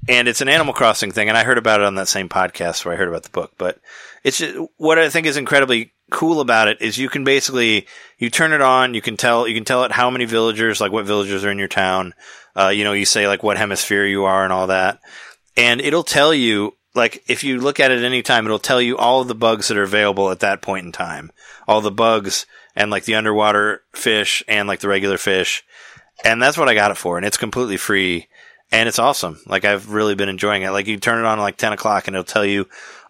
And 0.09 0.29
it's 0.29 0.41
an 0.41 0.49
Animal 0.49 0.75
Crossing 0.75 1.11
thing 1.11 1.29
and 1.29 1.37
I 1.37 1.45
heard 1.45 1.59
about 1.59 1.81
it 1.81 1.87
on 1.87 1.97
that 1.97 2.09
same 2.09 2.29
podcast 2.29 2.85
where 2.85 2.95
I 2.95 2.99
heard 2.99 3.09
about 3.09 3.25
the 3.25 3.31
book, 3.31 3.53
but 3.59 3.79
it's 4.23 4.39
just, 4.39 4.57
what 4.77 4.99
I 4.99 5.09
think 5.09 5.27
is 5.27 5.37
incredibly 5.37 5.93
cool 6.11 6.41
about 6.41 6.69
it 6.69 6.81
is 6.81 6.99
you 6.99 7.09
can 7.09 7.25
basically 7.25 7.87
you 8.19 8.31
turn 8.31 8.53
it 8.53 8.61
on, 8.61 8.95
you 8.95 9.03
can 9.03 9.17
tell 9.17 9.47
you 9.47 9.55
can 9.55 9.65
tell 9.65 9.85
it 9.85 9.93
how 9.93 10.11
many 10.11 10.25
villagers, 10.25 10.81
like 10.81 10.93
what 10.93 11.07
villagers 11.07 11.45
are 11.45 11.51
in 11.51 11.59
your 11.59 11.69
town. 11.69 12.15
Uh, 12.55 12.69
you 12.69 12.85
know, 12.85 12.93
you 12.93 13.05
say 13.05 13.27
like 13.27 13.43
what 13.43 13.59
hemisphere 13.59 14.07
you 14.07 14.25
are 14.25 14.45
and 14.45 14.53
all 14.53 14.69
that, 14.69 15.01
and 15.57 15.81
it'll 15.81 16.03
tell 16.03 16.33
you 16.33 16.77
like 16.95 17.23
if 17.29 17.45
you 17.45 17.61
look 17.61 17.81
at 17.81 17.91
it 17.91 18.03
any 18.05 18.23
time, 18.23 18.47
it'll 18.47 18.59
tell 18.59 18.81
you 18.81 18.97
all 18.97 19.21
of 19.21 19.29
the 19.29 19.35
bugs 19.35 19.69
that 19.69 19.77
are 19.77 19.83
available 19.83 20.31
at 20.31 20.41
that 20.41 20.63
point 20.63 20.87
in 20.87 20.93
time, 20.93 21.31
all 21.69 21.81
the 21.81 21.91
bugs 21.91 22.47
and 22.75 22.91
like 22.91 23.05
the 23.05 23.15
underwater 23.15 23.83
fish 23.93 24.43
and 24.49 24.69
like 24.69 24.81
the 24.81 24.89
regular 24.89 25.19
fish, 25.19 25.65
and 26.25 26.43
that's 26.43 26.59
what 26.59 26.69
I 26.69 26.75
got 26.75 26.91
it 26.91 26.97
for, 26.97 27.17
and 27.17 27.27
it's 27.27 27.37
completely 27.37 27.77
free. 27.77 28.29
And 28.73 28.89
it's 28.89 28.99
awesome. 28.99 29.39
Like 29.47 29.65
I've 29.65 29.93
really 29.93 30.17
been 30.17 30.29
enjoying 30.29 30.63
it. 30.63 30.71
Like 30.71 30.89
you 30.89 30.97
turn 30.97 31.21
it 31.21 31.25
on 31.25 31.39
like 31.39 31.57
ten 31.57 31.73
o'clock, 31.73 32.09
and 32.09 32.17
it'll 32.17 32.25
tell 32.25 32.45
you 32.45 32.67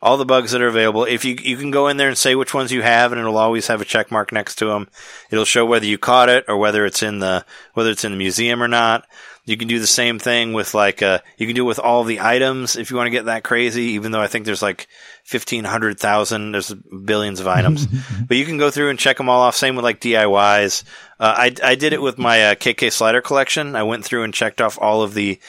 all 0.07 0.17
the 0.17 0.25
bugs 0.25 0.53
that 0.53 0.63
are 0.63 0.69
available. 0.69 1.05
If 1.05 1.25
you 1.25 1.37
you 1.43 1.57
can 1.57 1.73
go 1.73 1.89
in 1.89 1.97
there 1.97 2.07
and 2.07 2.17
say 2.17 2.37
which 2.37 2.55
ones 2.55 2.71
you 2.71 2.81
have, 2.81 3.11
and 3.11 3.21
it'll 3.21 3.37
always 3.37 3.67
have 3.67 3.81
a 3.81 3.85
check 3.85 4.13
mark 4.13 4.31
next 4.31 4.55
to 4.57 4.67
them. 4.67 4.89
It'll 5.31 5.45
show 5.45 5.67
whether 5.67 5.85
you 5.85 5.99
caught 5.99 6.29
it 6.29 6.45
or 6.47 6.57
whether 6.57 6.87
it's 6.87 7.03
in 7.03 7.19
the 7.19 7.45
whether 7.75 7.91
it's 7.91 8.05
in 8.05 8.13
the 8.13 8.19
museum 8.19 8.63
or 8.63 8.69
not. 8.69 9.05
You 9.47 9.57
can 9.57 9.67
do 9.67 9.81
the 9.81 9.87
same 9.87 10.21
thing 10.21 10.53
with 10.53 10.75
like 10.75 11.03
uh, 11.03 11.19
you 11.39 11.47
can 11.49 11.57
do 11.57 11.65
it 11.65 11.67
with 11.67 11.81
all 11.81 12.05
the 12.05 12.21
items 12.21 12.77
if 12.77 12.89
you 12.89 12.97
want 12.97 13.09
to 13.09 13.13
get 13.13 13.25
that 13.25 13.43
crazy. 13.43 13.83
Even 13.95 14.13
though 14.13 14.21
I 14.21 14.29
think 14.29 14.47
there's 14.47 14.63
like 14.63 14.87
fifteen 15.25 15.65
hundred 15.65 15.99
thousand, 15.99 16.53
there's 16.53 16.73
billions 16.73 17.41
of 17.41 17.49
items, 17.49 17.87
but 18.29 18.37
you 18.37 18.45
can 18.45 18.59
go 18.59 18.71
through 18.71 18.91
and 18.91 19.01
check 19.01 19.17
them 19.17 19.29
all 19.29 19.43
off. 19.43 19.57
Same 19.57 19.75
with 19.75 19.85
like 19.85 20.01
DIYs. 20.01 20.85
Uh, 21.19 21.35
I 21.37 21.55
I 21.65 21.75
did 21.75 21.93
it 21.93 22.03
with 22.03 22.17
my 22.17 22.51
uh, 22.51 22.55
KK 22.55 22.93
slider 22.93 23.21
collection. 23.21 23.75
I 23.75 23.83
went 23.83 24.05
through 24.05 24.23
and 24.23 24.33
checked 24.33 24.61
off 24.61 24.79
all 24.81 25.03
of 25.03 25.15
the 25.15 25.41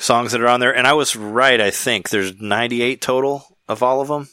songs 0.00 0.32
that 0.32 0.40
are 0.40 0.48
on 0.48 0.58
there, 0.58 0.74
and 0.74 0.88
I 0.88 0.94
was 0.94 1.14
right. 1.14 1.60
I 1.60 1.70
think 1.70 2.08
there's 2.08 2.40
98 2.40 3.00
total 3.00 3.46
of 3.70 3.82
all 3.82 4.00
of 4.00 4.08
them, 4.08 4.28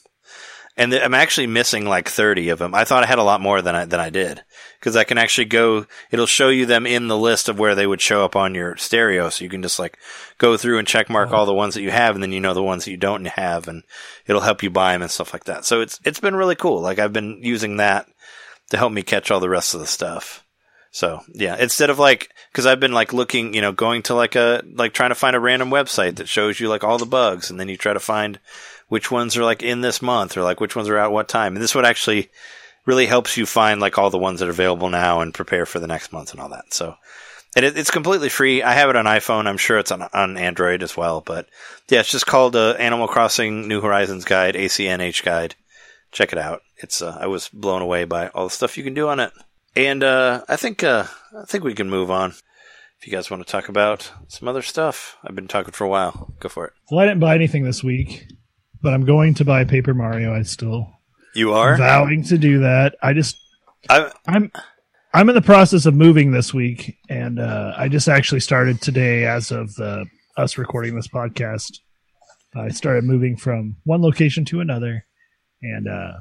and 0.76 0.91
th- 0.91 1.03
I'm 1.03 1.14
actually 1.14 1.47
missing 1.47 1.85
like 1.85 2.09
30 2.09 2.49
of 2.49 2.59
them. 2.59 2.76
I 2.76 2.84
thought 2.84 3.03
I 3.03 3.07
had 3.07 3.19
a 3.19 3.23
lot 3.23 3.41
more 3.41 3.61
than 3.61 3.76
I 3.76 3.85
than 3.85 3.99
I 3.99 4.09
did 4.09 4.43
because 4.80 4.95
I 4.95 5.03
can 5.03 5.18
actually 5.18 5.45
go. 5.45 5.85
It'll 6.11 6.26
show 6.26 6.49
you 6.49 6.65
them 6.65 6.85
in 6.85 7.07
the 7.07 7.18
list 7.18 7.49
of 7.49 7.59
where 7.59 7.76
they 7.76 7.88
would 7.88 8.01
show 8.01 8.26
up 8.26 8.35
on 8.35 8.55
your 8.55 8.76
stereo, 8.77 9.30
so 9.30 9.43
you 9.43 9.49
can 9.49 9.61
just 9.61 9.80
like 9.80 9.97
go 10.38 10.57
through 10.57 10.80
and 10.80 10.88
check 10.88 11.09
mark 11.09 11.31
oh. 11.31 11.35
all 11.35 11.45
the 11.45 11.53
ones 11.53 11.73
that 11.73 11.81
you 11.81 11.91
have, 11.91 12.15
and 12.15 12.23
then 12.23 12.31
you 12.31 12.39
know 12.39 12.53
the 12.53 12.64
ones 12.64 12.85
that 12.85 12.91
you 12.91 12.97
don't 12.97 13.26
have, 13.26 13.68
and 13.68 13.84
it'll 14.26 14.41
help 14.41 14.64
you 14.64 14.69
buy 14.69 14.93
them 14.93 15.01
and 15.01 15.11
stuff 15.11 15.34
like 15.34 15.45
that. 15.45 15.65
So 15.65 15.81
it's 15.81 15.99
it's 16.03 16.19
been 16.19 16.35
really 16.35 16.55
cool. 16.55 16.81
Like 16.81 16.99
I've 16.99 17.14
been 17.14 17.39
using 17.41 17.77
that 17.77 18.07
to 18.69 18.77
help 18.77 18.91
me 18.91 19.01
catch 19.01 19.31
all 19.31 19.39
the 19.39 19.49
rest 19.49 19.73
of 19.73 19.80
the 19.80 19.88
stuff. 19.88 20.43
So 20.91 21.22
yeah, 21.34 21.57
instead 21.57 21.89
of 21.89 21.99
like, 21.99 22.34
cause 22.53 22.65
I've 22.65 22.80
been 22.80 22.93
like 22.93 23.14
looking, 23.14 23.53
you 23.53 23.61
know, 23.61 23.72
going 23.72 24.03
to 24.03 24.15
like 24.15 24.35
a, 24.35 24.64
like 24.73 24.93
trying 24.93 25.11
to 25.11 25.15
find 25.15 25.35
a 25.35 25.39
random 25.39 25.69
website 25.69 26.15
that 26.15 26.27
shows 26.27 26.59
you 26.59 26.69
like 26.69 26.84
all 26.84 26.97
the 26.97 27.05
bugs 27.05 27.51
and 27.51 27.59
then 27.59 27.69
you 27.69 27.77
try 27.77 27.93
to 27.93 27.99
find 27.99 28.39
which 28.88 29.11
ones 29.11 29.38
are 29.38 29.43
like 29.43 29.64
in 29.64 29.81
this 29.81 30.01
month 30.01 30.38
or 30.38 30.43
like 30.43 30.59
which 30.59 30.76
ones 30.76 30.89
are 30.89 30.97
out 30.97 31.11
what 31.11 31.27
time. 31.27 31.55
And 31.55 31.64
this 31.64 31.76
one 31.76 31.85
actually 31.85 32.30
really 32.85 33.05
helps 33.05 33.38
you 33.38 33.45
find 33.45 33.81
like 33.81 33.97
all 33.97 34.09
the 34.09 34.18
ones 34.18 34.39
that 34.39 34.47
are 34.47 34.51
available 34.51 34.89
now 34.89 35.22
and 35.22 35.34
prepare 35.34 35.65
for 35.65 35.80
the 35.80 35.88
next 35.88 36.14
month 36.14 36.31
and 36.31 36.39
all 36.39 36.49
that. 36.49 36.73
So, 36.73 36.95
and 37.55 37.65
it, 37.65 37.77
it's 37.77 37.91
completely 37.91 38.30
free. 38.30 38.64
I 38.64 38.73
have 38.73 38.89
it 38.89 38.95
on 38.95 39.05
iPhone. 39.05 39.45
I'm 39.45 39.57
sure 39.57 39.77
it's 39.77 39.91
on, 39.91 40.03
on 40.14 40.38
Android 40.38 40.84
as 40.84 40.95
well. 40.95 41.22
But 41.22 41.47
yeah, 41.89 41.99
it's 41.99 42.11
just 42.11 42.26
called 42.26 42.55
uh, 42.55 42.72
Animal 42.80 43.07
Crossing 43.07 43.68
New 43.68 43.81
Horizons 43.81 44.26
Guide, 44.26 44.55
ACNH 44.55 45.23
Guide. 45.23 45.55
Check 46.11 46.31
it 46.31 46.39
out. 46.39 46.61
It's 46.77 47.01
uh, 47.01 47.18
I 47.19 47.27
was 47.27 47.49
blown 47.49 47.81
away 47.81 48.05
by 48.05 48.30
all 48.30 48.45
the 48.45 48.53
stuff 48.53 48.77
you 48.77 48.84
can 48.84 48.93
do 48.93 49.09
on 49.09 49.19
it. 49.19 49.31
And 49.76 50.03
uh, 50.03 50.43
I 50.47 50.55
think 50.55 50.84
uh, 50.84 51.05
I 51.38 51.45
think 51.45 51.64
we 51.64 51.73
can 51.73 51.89
move 51.89 52.09
on. 52.09 52.31
If 52.99 53.05
you 53.05 53.11
guys 53.11 53.30
want 53.30 53.45
to 53.45 53.51
talk 53.51 53.69
about 53.69 54.11
some 54.27 54.47
other 54.47 54.64
stuff, 54.64 55.18
I've 55.23 55.35
been 55.35 55.47
talking 55.47 55.73
for 55.73 55.84
a 55.84 55.89
while. 55.89 56.34
Go 56.39 56.49
for 56.49 56.65
it. 56.65 56.73
Well, 56.89 56.99
I 56.99 57.05
didn't 57.05 57.19
buy 57.19 57.35
anything 57.35 57.64
this 57.64 57.84
week, 57.84 58.27
but 58.81 58.93
I'm 58.93 59.05
going 59.05 59.33
to 59.35 59.45
buy 59.45 59.63
Paper 59.63 59.93
Mario. 59.93 60.33
I 60.33 60.43
still 60.43 60.87
You 61.35 61.53
are. 61.53 61.77
vowing 61.77 62.23
to 62.23 62.37
do 62.37 62.59
that. 62.59 62.95
I 63.01 63.13
just 63.13 63.37
I'm 63.89 64.11
I'm 64.27 64.51
I'm 65.13 65.29
in 65.29 65.35
the 65.35 65.41
process 65.41 65.85
of 65.85 65.93
moving 65.95 66.31
this 66.31 66.53
week, 66.53 66.97
and 67.09 67.39
uh, 67.39 67.73
I 67.77 67.87
just 67.87 68.07
actually 68.07 68.41
started 68.41 68.81
today 68.81 69.25
as 69.25 69.51
of 69.51 69.71
uh, 69.79 70.05
us 70.35 70.57
recording 70.57 70.95
this 70.95 71.07
podcast. 71.07 71.79
I 72.55 72.69
started 72.69 73.03
moving 73.03 73.37
from 73.37 73.77
one 73.83 74.01
location 74.01 74.45
to 74.45 74.59
another, 74.61 75.05
and 75.61 75.87
uh, 75.87 76.13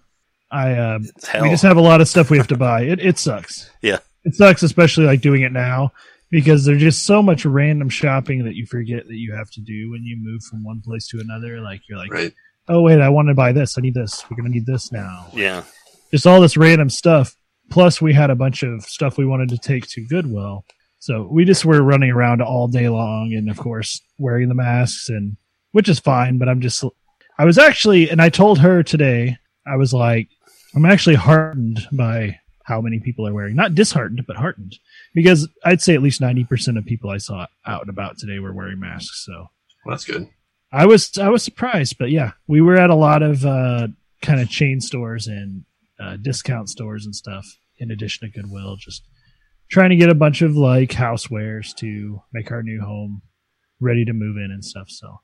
I 0.50 0.72
uh, 0.74 0.98
we 1.42 1.50
just 1.50 1.62
have 1.62 1.76
a 1.76 1.80
lot 1.82 2.00
of 2.00 2.08
stuff 2.08 2.30
we 2.30 2.38
have 2.38 2.48
to 2.48 2.56
buy. 2.56 2.82
It 2.82 3.00
it 3.00 3.18
sucks. 3.18 3.70
Yeah. 3.82 3.98
it 4.24 4.34
sucks, 4.34 4.62
especially 4.62 5.06
like 5.06 5.20
doing 5.20 5.42
it 5.42 5.52
now 5.52 5.92
because 6.30 6.64
there's 6.64 6.82
just 6.82 7.06
so 7.06 7.22
much 7.22 7.44
random 7.46 7.88
shopping 7.88 8.44
that 8.44 8.54
you 8.54 8.66
forget 8.66 9.06
that 9.06 9.14
you 9.14 9.32
have 9.34 9.50
to 9.52 9.60
do 9.60 9.90
when 9.92 10.02
you 10.02 10.16
move 10.20 10.42
from 10.42 10.64
one 10.64 10.82
place 10.84 11.06
to 11.08 11.20
another. 11.20 11.60
Like 11.60 11.82
you're 11.88 11.98
like, 11.98 12.12
Right. 12.12 12.32
Oh 12.68 12.82
wait, 12.82 13.00
I 13.00 13.08
want 13.08 13.28
to 13.28 13.34
buy 13.34 13.52
this. 13.52 13.78
I 13.78 13.80
need 13.80 13.94
this. 13.94 14.24
We're 14.30 14.36
gonna 14.36 14.48
need 14.48 14.66
this 14.66 14.92
now 14.92 15.28
yeah. 15.34 15.62
just 16.10 16.26
all 16.26 16.40
this 16.40 16.56
random 16.56 16.90
stuff. 16.90 17.36
Plus, 17.70 18.00
we 18.00 18.12
had 18.12 18.30
a 18.30 18.36
bunch 18.36 18.62
of 18.62 18.82
stuff 18.84 19.18
we 19.18 19.26
wanted 19.26 19.48
to 19.48 19.58
take 19.58 19.88
to 19.88 20.06
Goodwill. 20.06 20.64
So 20.98 21.28
we 21.30 21.44
just 21.44 21.64
were 21.64 21.82
running 21.82 22.10
around 22.10 22.40
all 22.42 22.68
day 22.68 22.88
long, 22.88 23.32
and 23.36 23.50
of 23.50 23.58
course, 23.58 24.00
wearing 24.18 24.48
the 24.48 24.54
masks, 24.54 25.08
and 25.08 25.36
which 25.72 25.88
is 25.88 25.98
fine. 25.98 26.38
But 26.38 26.48
I'm 26.48 26.60
just, 26.60 26.84
I 27.38 27.44
was 27.44 27.58
actually, 27.58 28.08
and 28.08 28.22
I 28.22 28.28
told 28.28 28.58
her 28.58 28.82
today, 28.82 29.36
I 29.66 29.76
was 29.76 29.92
like, 29.92 30.28
I'm 30.74 30.86
actually 30.86 31.16
heartened 31.16 31.86
by 31.92 32.38
how 32.64 32.80
many 32.80 32.98
people 32.98 33.26
are 33.26 33.32
wearing, 33.32 33.54
not 33.54 33.74
disheartened, 33.74 34.24
but 34.26 34.36
heartened, 34.36 34.76
because 35.14 35.48
I'd 35.64 35.80
say 35.80 35.94
at 35.94 36.02
least 36.02 36.20
90% 36.20 36.78
of 36.78 36.84
people 36.84 37.10
I 37.10 37.18
saw 37.18 37.46
out 37.64 37.82
and 37.82 37.90
about 37.90 38.18
today 38.18 38.38
were 38.38 38.52
wearing 38.52 38.80
masks. 38.80 39.24
So 39.24 39.46
Well, 39.84 39.94
that's 39.94 40.04
good. 40.04 40.28
I 40.76 40.84
was 40.84 41.16
I 41.16 41.30
was 41.30 41.42
surprised, 41.42 41.96
but 41.98 42.10
yeah, 42.10 42.32
we 42.46 42.60
were 42.60 42.76
at 42.76 42.90
a 42.90 42.94
lot 42.94 43.22
of 43.22 43.46
uh, 43.46 43.88
kind 44.20 44.40
of 44.40 44.50
chain 44.50 44.78
stores 44.82 45.26
and 45.26 45.64
uh, 45.98 46.18
discount 46.18 46.68
stores 46.68 47.06
and 47.06 47.16
stuff. 47.16 47.46
In 47.78 47.90
addition 47.90 48.28
to 48.30 48.34
Goodwill, 48.34 48.76
just 48.76 49.02
trying 49.70 49.88
to 49.88 49.96
get 49.96 50.10
a 50.10 50.14
bunch 50.14 50.42
of 50.42 50.54
like 50.54 50.90
housewares 50.90 51.74
to 51.76 52.20
make 52.34 52.50
our 52.50 52.62
new 52.62 52.82
home 52.82 53.22
ready 53.80 54.04
to 54.04 54.12
move 54.12 54.36
in 54.36 54.50
and 54.50 54.62
stuff. 54.62 54.90
So 54.90 55.20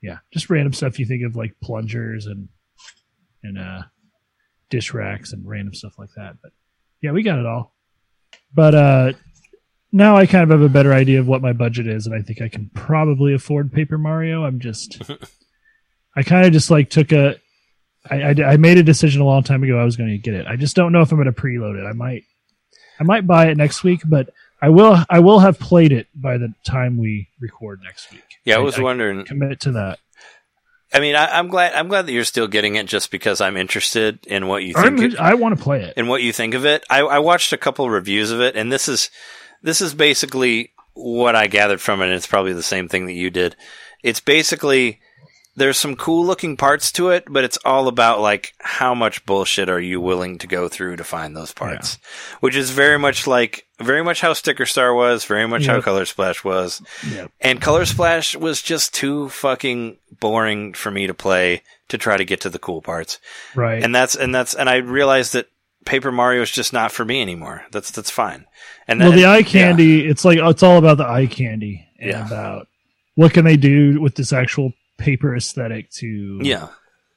yeah, 0.00 0.18
just 0.32 0.48
random 0.48 0.72
stuff 0.72 0.98
you 0.98 1.04
think 1.04 1.22
of 1.22 1.36
like 1.36 1.54
plungers 1.62 2.24
and 2.24 2.48
and 3.42 3.58
uh, 3.58 3.82
dish 4.70 4.94
racks 4.94 5.34
and 5.34 5.46
random 5.46 5.74
stuff 5.74 5.98
like 5.98 6.10
that. 6.16 6.36
But 6.42 6.52
yeah, 7.02 7.12
we 7.12 7.22
got 7.22 7.38
it 7.38 7.46
all. 7.46 7.74
But 8.54 8.74
uh, 8.74 9.12
now 9.92 10.16
I 10.16 10.26
kind 10.26 10.44
of 10.44 10.50
have 10.50 10.60
a 10.60 10.72
better 10.72 10.92
idea 10.92 11.20
of 11.20 11.26
what 11.28 11.42
my 11.42 11.52
budget 11.52 11.86
is, 11.86 12.06
and 12.06 12.14
I 12.14 12.22
think 12.22 12.40
I 12.42 12.48
can 12.48 12.70
probably 12.74 13.34
afford 13.34 13.72
Paper 13.72 13.98
Mario. 13.98 14.44
I'm 14.44 14.60
just, 14.60 15.00
I 16.16 16.22
kind 16.22 16.46
of 16.46 16.52
just 16.52 16.70
like 16.70 16.90
took 16.90 17.12
a, 17.12 17.36
I, 18.10 18.22
I, 18.22 18.34
I 18.52 18.56
made 18.56 18.78
a 18.78 18.82
decision 18.82 19.20
a 19.20 19.24
long 19.24 19.42
time 19.42 19.62
ago 19.62 19.78
I 19.78 19.84
was 19.84 19.96
going 19.96 20.10
to 20.10 20.18
get 20.18 20.34
it. 20.34 20.46
I 20.46 20.56
just 20.56 20.76
don't 20.76 20.92
know 20.92 21.00
if 21.00 21.10
I'm 21.12 21.18
going 21.18 21.32
to 21.32 21.40
preload 21.40 21.82
it. 21.82 21.86
I 21.86 21.92
might, 21.92 22.24
I 23.00 23.04
might 23.04 23.26
buy 23.26 23.48
it 23.48 23.56
next 23.56 23.82
week, 23.84 24.00
but 24.04 24.30
I 24.60 24.70
will, 24.70 24.98
I 25.08 25.20
will 25.20 25.38
have 25.40 25.58
played 25.58 25.92
it 25.92 26.08
by 26.14 26.36
the 26.38 26.52
time 26.66 26.96
we 26.98 27.28
record 27.40 27.80
next 27.84 28.10
week. 28.12 28.24
Yeah, 28.44 28.56
I 28.56 28.58
was 28.58 28.78
wondering. 28.78 29.24
commit 29.24 29.60
to 29.60 29.72
that. 29.72 29.98
I 30.92 31.00
mean, 31.00 31.14
I, 31.16 31.26
I'm 31.38 31.48
glad. 31.48 31.74
I'm 31.74 31.88
glad 31.88 32.06
that 32.06 32.12
you're 32.12 32.24
still 32.24 32.48
getting 32.48 32.76
it, 32.76 32.86
just 32.86 33.10
because 33.10 33.42
I'm 33.42 33.58
interested 33.58 34.26
in 34.26 34.46
what 34.46 34.64
you 34.64 34.72
think. 34.72 35.00
It- 35.00 35.18
I 35.18 35.34
want 35.34 35.56
to 35.56 35.62
play 35.62 35.82
it. 35.82 35.92
and 35.98 36.08
what 36.08 36.22
you 36.22 36.32
think 36.32 36.54
of 36.54 36.64
it. 36.64 36.82
I, 36.88 37.00
I 37.00 37.18
watched 37.18 37.52
a 37.52 37.58
couple 37.58 37.90
reviews 37.90 38.30
of 38.30 38.40
it, 38.40 38.56
and 38.56 38.72
this 38.72 38.88
is 38.88 39.10
this 39.62 39.80
is 39.80 39.94
basically 39.94 40.72
what 40.94 41.36
I 41.36 41.46
gathered 41.46 41.80
from 41.80 42.00
it. 42.02 42.06
And 42.06 42.14
it's 42.14 42.26
probably 42.26 42.52
the 42.52 42.62
same 42.62 42.88
thing 42.88 43.06
that 43.06 43.12
you 43.12 43.30
did. 43.30 43.56
It's 44.02 44.20
basically 44.20 45.00
there's 45.56 45.76
some 45.76 45.96
cool 45.96 46.24
looking 46.24 46.56
parts 46.56 46.92
to 46.92 47.08
it, 47.10 47.24
but 47.28 47.42
it's 47.42 47.58
all 47.64 47.88
about 47.88 48.20
like 48.20 48.52
how 48.60 48.94
much 48.94 49.26
bullshit 49.26 49.68
are 49.68 49.80
you 49.80 50.00
willing 50.00 50.38
to 50.38 50.46
go 50.46 50.68
through 50.68 50.94
to 50.96 51.02
find 51.04 51.36
those 51.36 51.52
parts, 51.52 51.98
which 52.38 52.54
is 52.54 52.70
very 52.70 52.96
much 52.96 53.26
like 53.26 53.66
very 53.80 54.04
much 54.04 54.20
how 54.20 54.32
Sticker 54.34 54.66
Star 54.66 54.94
was, 54.94 55.24
very 55.24 55.48
much 55.48 55.66
how 55.66 55.74
Yep. 55.76 55.84
Color 55.84 56.04
Splash 56.04 56.44
was, 56.44 56.80
Yep. 57.12 57.32
and 57.40 57.60
Color 57.60 57.86
Splash 57.86 58.36
was 58.36 58.62
just 58.62 58.94
too 58.94 59.28
fucking 59.30 59.98
boring 60.20 60.74
for 60.74 60.92
me 60.92 61.08
to 61.08 61.14
play 61.14 61.62
to 61.88 61.98
try 61.98 62.16
to 62.16 62.24
get 62.24 62.40
to 62.42 62.50
the 62.50 62.58
cool 62.60 62.80
parts 62.82 63.18
Right. 63.56 63.82
and 63.82 63.92
that's 63.94 64.14
and 64.14 64.32
that's 64.32 64.54
and 64.54 64.68
I 64.68 64.76
realized 64.76 65.32
that 65.32 65.48
Paper 65.84 66.12
Mario 66.12 66.42
is 66.42 66.50
just 66.50 66.72
not 66.72 66.92
for 66.92 67.04
me 67.04 67.22
anymore. 67.22 67.64
That's 67.70 67.90
that's 67.90 68.10
fine. 68.10 68.46
And 68.86 69.00
well, 69.00 69.12
the 69.12 69.26
eye 69.26 69.42
candy, 69.42 70.06
it's 70.06 70.24
like 70.24 70.38
it's 70.38 70.62
all 70.62 70.78
about 70.78 70.98
the 70.98 71.06
eye 71.06 71.26
candy 71.26 71.86
and 71.98 72.10
Yeah. 72.10 72.26
about 72.26 72.68
what 73.14 73.32
can 73.32 73.44
they 73.44 73.56
do 73.56 74.00
with 74.00 74.14
this 74.14 74.32
actual 74.32 74.72
paper 74.98 75.34
aesthetic 75.34 75.90
to 75.90 76.40
yeah, 76.42 76.68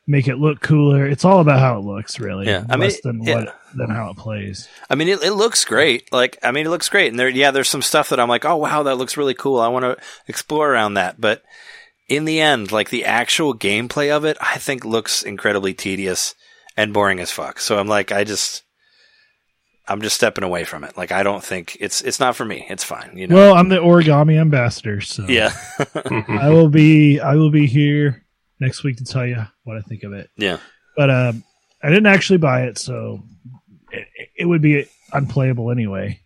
make 0.08 0.28
it 0.28 0.38
look 0.38 0.62
cooler. 0.62 1.06
It's 1.06 1.26
all 1.26 1.40
about 1.40 1.60
how 1.60 1.78
it 1.78 1.84
looks, 1.84 2.20
really. 2.20 2.48
Yeah, 2.48 2.66
I 2.70 2.78
mean, 2.78 2.92
than 3.04 3.24
yeah. 3.24 3.36
what 3.36 3.60
than 3.76 3.90
how 3.90 4.12
it 4.12 4.18
plays. 4.18 4.68
I 4.90 4.96
mean, 4.96 5.08
it, 5.08 5.24
it 5.24 5.32
looks 5.34 5.66
great. 5.66 6.12
Like, 6.12 6.38
I 6.44 6.52
mean, 6.52 6.66
it 6.66 6.70
looks 6.70 6.90
great. 6.90 7.10
And 7.10 7.20
there, 7.20 7.30
yeah, 7.30 7.52
there's 7.52 7.70
some 7.70 7.82
stuff 7.82 8.10
that 8.10 8.20
I'm 8.20 8.30
like, 8.30 8.46
oh 8.46 8.58
wow, 8.58 8.84
that 8.84 8.96
looks 8.96 9.18
really 9.18 9.34
cool. 9.34 9.60
I 9.60 9.68
want 9.68 9.84
to 9.84 9.98
explore 10.28 10.72
around 10.72 10.96
that. 10.96 11.20
But 11.20 11.44
in 12.08 12.26
the 12.26 12.40
end, 12.42 12.72
like 12.72 12.90
the 12.90 13.06
actual 13.06 13.54
gameplay 13.54 14.12
of 14.16 14.26
it, 14.26 14.38
I 14.42 14.58
think 14.58 14.84
looks 14.86 15.24
incredibly 15.24 15.74
tedious 15.74 16.36
and 16.78 16.94
boring 16.94 17.20
as 17.20 17.32
fuck. 17.32 17.60
So 17.60 17.78
I'm 17.78 17.88
like, 17.88 18.12
I 18.12 18.24
just, 18.24 18.64
I'm 19.88 20.02
just 20.02 20.16
stepping 20.16 20.44
away 20.44 20.64
from 20.64 20.84
it. 20.84 20.96
Like, 20.98 21.12
I 21.12 21.24
don't 21.24 21.44
think 21.44 21.78
it's 21.80 22.02
it's 22.02 22.20
not 22.20 22.36
for 22.36 22.46
me. 22.46 22.66
It's 22.70 22.84
fine. 22.84 23.18
You 23.18 23.28
know. 23.28 23.36
Well, 23.36 23.54
I'm 23.56 23.70
the 23.70 23.78
origami 23.78 24.40
ambassador, 24.40 25.02
so 25.02 25.26
yeah, 25.28 25.52
I 26.30 26.50
will 26.50 26.70
be 26.70 27.20
I 27.20 27.36
will 27.36 27.52
be 27.52 27.68
here 27.68 28.26
next 28.60 28.84
week 28.84 28.98
to 28.98 29.04
tell 29.04 29.26
you 29.26 29.44
what 29.64 29.78
I 29.78 29.82
think 29.82 30.04
of 30.04 30.14
it. 30.14 30.30
yeah, 30.38 30.58
But 30.96 31.10
um, 31.10 31.44
I 31.84 31.90
didn't 31.90 32.06
actually 32.06 32.38
buy 32.38 32.64
it, 32.64 32.78
so 32.78 33.22
it, 33.92 34.08
it 34.38 34.46
would 34.46 34.62
be 34.62 34.86
unplayable 35.14 35.72
anyway. 35.72 36.20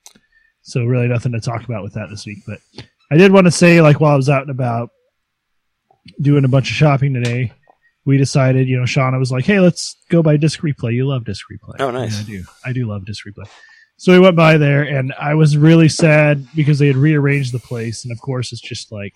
So 0.61 0.83
really, 0.83 1.07
nothing 1.07 1.31
to 1.31 1.39
talk 1.39 1.63
about 1.63 1.81
with 1.83 1.93
that 1.93 2.09
this 2.09 2.25
week. 2.25 2.39
But 2.45 2.59
I 3.09 3.17
did 3.17 3.31
want 3.31 3.45
to 3.47 3.51
say, 3.51 3.81
like 3.81 3.99
while 3.99 4.13
I 4.13 4.17
was 4.17 4.29
out 4.29 4.41
and 4.41 4.51
about 4.51 4.89
doing 6.21 6.43
a 6.43 6.49
bunch 6.49 6.69
of 6.69 6.75
shopping 6.75 7.13
today, 7.13 7.53
we 8.05 8.17
decided, 8.17 8.67
you 8.67 8.77
know, 8.77 8.83
Shauna 8.83 9.19
was 9.19 9.31
like, 9.31 9.45
"Hey, 9.45 9.59
let's 9.59 9.97
go 10.09 10.21
by 10.21 10.37
Disc 10.37 10.61
Replay. 10.61 10.93
You 10.93 11.07
love 11.07 11.25
Disc 11.25 11.45
Replay." 11.51 11.75
Oh, 11.79 11.91
nice. 11.91 12.19
And 12.19 12.27
I 12.27 12.31
do. 12.31 12.43
I 12.65 12.73
do 12.73 12.87
love 12.87 13.05
Disc 13.05 13.25
Replay. 13.25 13.49
So 13.97 14.11
we 14.11 14.19
went 14.19 14.35
by 14.35 14.57
there, 14.57 14.83
and 14.83 15.13
I 15.19 15.35
was 15.35 15.57
really 15.57 15.87
sad 15.87 16.45
because 16.53 16.79
they 16.79 16.87
had 16.87 16.97
rearranged 16.97 17.53
the 17.53 17.59
place, 17.59 18.03
and 18.03 18.11
of 18.11 18.19
course, 18.19 18.51
it's 18.51 18.61
just 18.61 18.91
like 18.91 19.13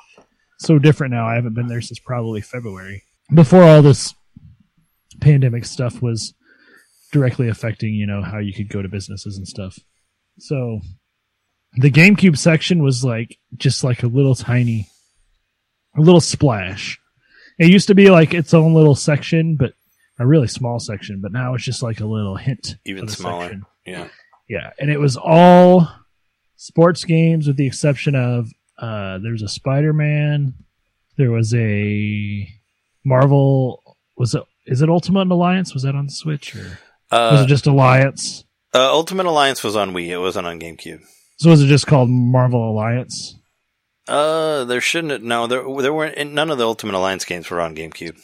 so 0.60 0.80
different 0.80 1.14
now. 1.14 1.28
I 1.28 1.36
haven't 1.36 1.53
been 1.53 1.68
there 1.68 1.82
since 1.82 1.99
probably 1.99 2.41
February 2.41 3.03
before 3.34 3.64
all 3.64 3.82
this 3.82 4.14
pandemic 5.20 5.66
stuff 5.66 6.02
was 6.02 6.34
directly 7.11 7.49
affecting, 7.49 7.94
you 7.94 8.06
know, 8.06 8.22
how 8.22 8.38
you 8.38 8.53
could 8.53 8.70
go 8.70 8.82
to 8.82 8.88
businesses 8.88 9.38
and 9.38 9.48
stuff. 9.48 9.78
So 10.40 10.80
the 11.74 11.91
GameCube 11.91 12.38
section 12.38 12.82
was 12.82 13.03
like 13.03 13.38
just 13.57 13.84
like 13.84 14.03
a 14.03 14.07
little 14.07 14.36
tiny, 14.36 14.88
a 15.98 16.02
little 16.02 16.22
splash. 16.22 16.99
It 17.60 17.69
used 17.69 17.88
to 17.88 17.95
be 17.95 18.10
like 18.10 18.34
its 18.34 18.53
own 18.53 18.73
little 18.73 18.95
section, 18.95 19.56
but 19.57 19.73
a 20.18 20.26
really 20.26 20.48
small 20.48 20.80
section. 20.80 21.19
But 21.22 21.31
now 21.31 21.53
it's 21.53 21.64
just 21.64 21.84
like 21.84 21.99
a 21.99 22.06
little 22.06 22.36
hint, 22.38 22.77
Even 22.86 23.07
smaller. 23.07 23.44
section. 23.44 23.65
Yeah. 23.86 24.07
Yeah, 24.48 24.72
and 24.80 24.90
it 24.90 24.98
was 24.99 25.15
all 25.15 25.88
sports 26.56 27.03
games 27.06 27.45
with 27.48 27.57
the 27.57 27.68
exception 27.68 28.15
of 28.15 28.49
uh, 28.80 29.19
there 29.19 29.31
was 29.34 29.44
a 29.44 29.48
Spider 29.49 29.94
Man, 29.94 30.56
there 31.18 31.30
was 31.31 31.53
a 31.53 32.48
Marvel. 33.06 33.84
Was 34.18 34.36
it 34.36 34.44
is 34.65 34.81
it 34.81 34.90
Ultimate 34.90 35.31
Alliance? 35.31 35.73
Was 35.73 35.84
that 35.84 35.95
on 35.95 36.06
the 36.07 36.11
Switch 36.11 36.56
or 36.56 36.80
was 37.11 37.41
Uh, 37.41 37.44
it 37.44 37.48
just 37.48 37.68
Alliance? 37.68 38.44
uh, 38.73 38.91
Ultimate 38.91 39.26
Alliance 39.26 39.64
was 39.64 39.76
on 39.76 39.91
Wii. 39.94 40.07
It 40.10 40.18
wasn't 40.19 40.48
on 40.48 40.60
GameCube. 40.60 41.02
So 41.38 41.49
was 41.49 41.61
it 41.61 41.68
just 41.68 41.88
called 41.88 42.10
Marvel 42.10 42.69
Alliance? 42.72 43.36
Uh, 44.10 44.64
there 44.65 44.81
shouldn't. 44.81 45.23
No, 45.23 45.48
there 45.48 45.64
there 45.81 45.94
weren't. 45.94 46.31
None 46.34 46.49
of 46.49 46.57
the 46.57 46.65
Ultimate 46.65 46.95
Alliance 46.95 47.26
games 47.26 47.49
were 47.49 47.61
on 47.61 47.76
GameCube. 47.76 48.18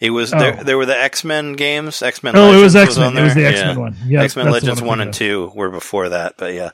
It 0.00 0.10
was 0.10 0.32
Oh. 0.34 0.38
there. 0.38 0.64
There 0.64 0.76
were 0.78 0.86
the 0.86 0.98
X 0.98 1.24
Men 1.24 1.52
games. 1.54 2.02
X 2.02 2.22
Men. 2.22 2.34
Oh, 2.36 2.58
it 2.58 2.62
was 2.62 2.74
X 2.76 2.96
Men. 2.98 3.16
It 3.16 3.22
was 3.22 3.34
the 3.34 3.46
X 3.46 3.60
Men 3.60 3.76
Yeah. 3.76 3.80
one. 3.80 3.96
Yeah, 4.06 4.22
X 4.22 4.36
Men 4.36 4.50
Legends 4.50 4.82
one 4.82 5.00
and 5.00 5.12
two 5.14 5.52
were 5.54 5.70
before 5.70 6.08
that, 6.08 6.34
but 6.38 6.54
yeah. 6.54 6.70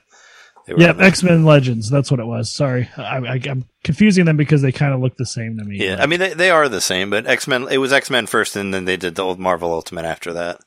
Yeah. 0.76 0.94
X 0.98 1.22
Men 1.22 1.44
Legends. 1.46 1.88
That's 1.90 2.10
what 2.10 2.20
it 2.20 2.26
was. 2.26 2.52
Sorry, 2.54 2.90
I, 2.96 3.16
I, 3.18 3.40
I'm 3.48 3.64
confusing 3.84 4.26
them 4.26 4.36
because 4.36 4.60
they 4.60 4.70
kind 4.72 4.92
of 4.92 5.00
look 5.00 5.16
the 5.16 5.24
same 5.24 5.56
to 5.56 5.64
me. 5.64 5.78
Yeah, 5.82 5.92
Like, 5.92 6.00
I 6.00 6.06
mean 6.06 6.20
they, 6.20 6.34
they 6.34 6.50
are 6.50 6.68
the 6.68 6.82
same, 6.82 7.08
but 7.08 7.26
X 7.26 7.46
Men. 7.48 7.68
It 7.70 7.78
was 7.78 7.90
X 7.92 8.10
Men 8.10 8.26
first, 8.26 8.54
and 8.56 8.72
then 8.74 8.84
they 8.84 8.98
did 8.98 9.14
the 9.14 9.22
old 9.24 9.38
Marvel 9.38 9.72
Ultimate 9.72 10.04
after 10.04 10.34
that. 10.34 10.60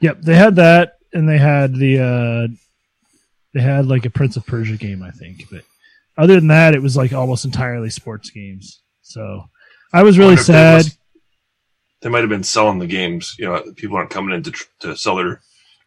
Yep, 0.00 0.20
they 0.22 0.34
had 0.34 0.56
that, 0.56 0.98
and 1.14 1.26
they 1.28 1.38
had 1.38 1.74
the 1.74 1.98
uh 2.00 2.48
they 3.54 3.60
had 3.62 3.86
like 3.86 4.04
a 4.04 4.10
Prince 4.10 4.36
of 4.36 4.44
Persia 4.46 4.76
game, 4.76 5.02
I 5.02 5.10
think. 5.10 5.44
But 5.50 5.62
other 6.18 6.34
than 6.36 6.48
that, 6.48 6.74
it 6.74 6.82
was 6.82 6.96
like 6.96 7.12
almost 7.12 7.44
entirely 7.44 7.90
sports 7.90 8.30
games. 8.30 8.82
So 9.02 9.44
I 9.92 10.02
was 10.02 10.18
really 10.18 10.30
Wonder 10.36 10.40
if 10.42 10.46
they 10.46 10.52
sad. 10.52 10.76
must- 10.84 10.98
They 12.02 12.08
might 12.08 12.20
have 12.20 12.28
been 12.28 12.42
selling 12.44 12.78
the 12.78 12.86
games. 12.86 13.34
You 13.38 13.46
know, 13.46 13.62
people 13.76 13.96
aren't 13.96 14.10
coming 14.10 14.34
in 14.34 14.42
to, 14.44 14.50
tr- 14.50 14.64
to 14.80 14.96
sell 14.96 15.16
their 15.16 15.40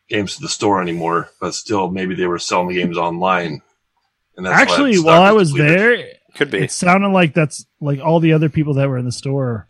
games 0.09 0.35
to 0.35 0.41
the 0.41 0.49
store 0.49 0.81
anymore, 0.81 1.29
but 1.39 1.53
still, 1.55 1.89
maybe 1.89 2.13
they 2.15 2.27
were 2.27 2.39
selling 2.39 2.67
the 2.67 2.75
games 2.75 2.97
online. 2.97 3.61
And 4.35 4.45
that's 4.45 4.59
Actually, 4.61 4.95
that 4.97 5.03
while 5.03 5.21
I 5.21 5.31
was 5.31 5.51
depleted. 5.51 5.77
there, 5.79 6.07
Could 6.35 6.51
be. 6.51 6.57
it 6.59 6.71
sounded 6.71 7.09
like 7.09 7.33
that's 7.33 7.65
like 7.79 7.99
all 7.99 8.19
the 8.19 8.33
other 8.33 8.49
people 8.49 8.73
that 8.75 8.89
were 8.89 8.97
in 8.97 9.05
the 9.05 9.11
store 9.11 9.69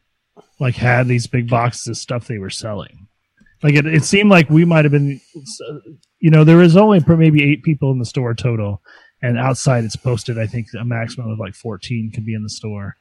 like 0.60 0.76
had 0.76 1.08
these 1.08 1.28
big 1.28 1.50
boxes 1.50 1.88
of 1.88 1.98
stuff 1.98 2.28
they 2.28 2.38
were 2.38 2.50
selling. 2.50 3.08
Like 3.62 3.76
it, 3.76 3.86
it 3.86 4.04
seemed 4.04 4.30
like 4.30 4.50
we 4.50 4.66
might 4.66 4.86
have 4.86 4.92
been, 4.92 5.20
you 6.20 6.30
know, 6.32 6.44
there 6.44 6.58
was 6.58 6.76
only 6.78 7.02
maybe 7.08 7.44
eight 7.44 7.64
people 7.64 7.92
in 7.92 8.00
the 8.00 8.06
store 8.06 8.34
total, 8.34 8.82
and 9.24 9.40
outside 9.40 9.84
it's 9.86 9.96
posted. 9.96 10.38
I 10.38 10.46
think 10.46 10.68
a 10.80 10.86
maximum 10.86 11.32
of 11.32 11.40
like 11.40 11.56
fourteen 11.56 12.12
could 12.14 12.26
be 12.26 12.36
in 12.36 12.44
the 12.44 12.50
store, 12.50 12.96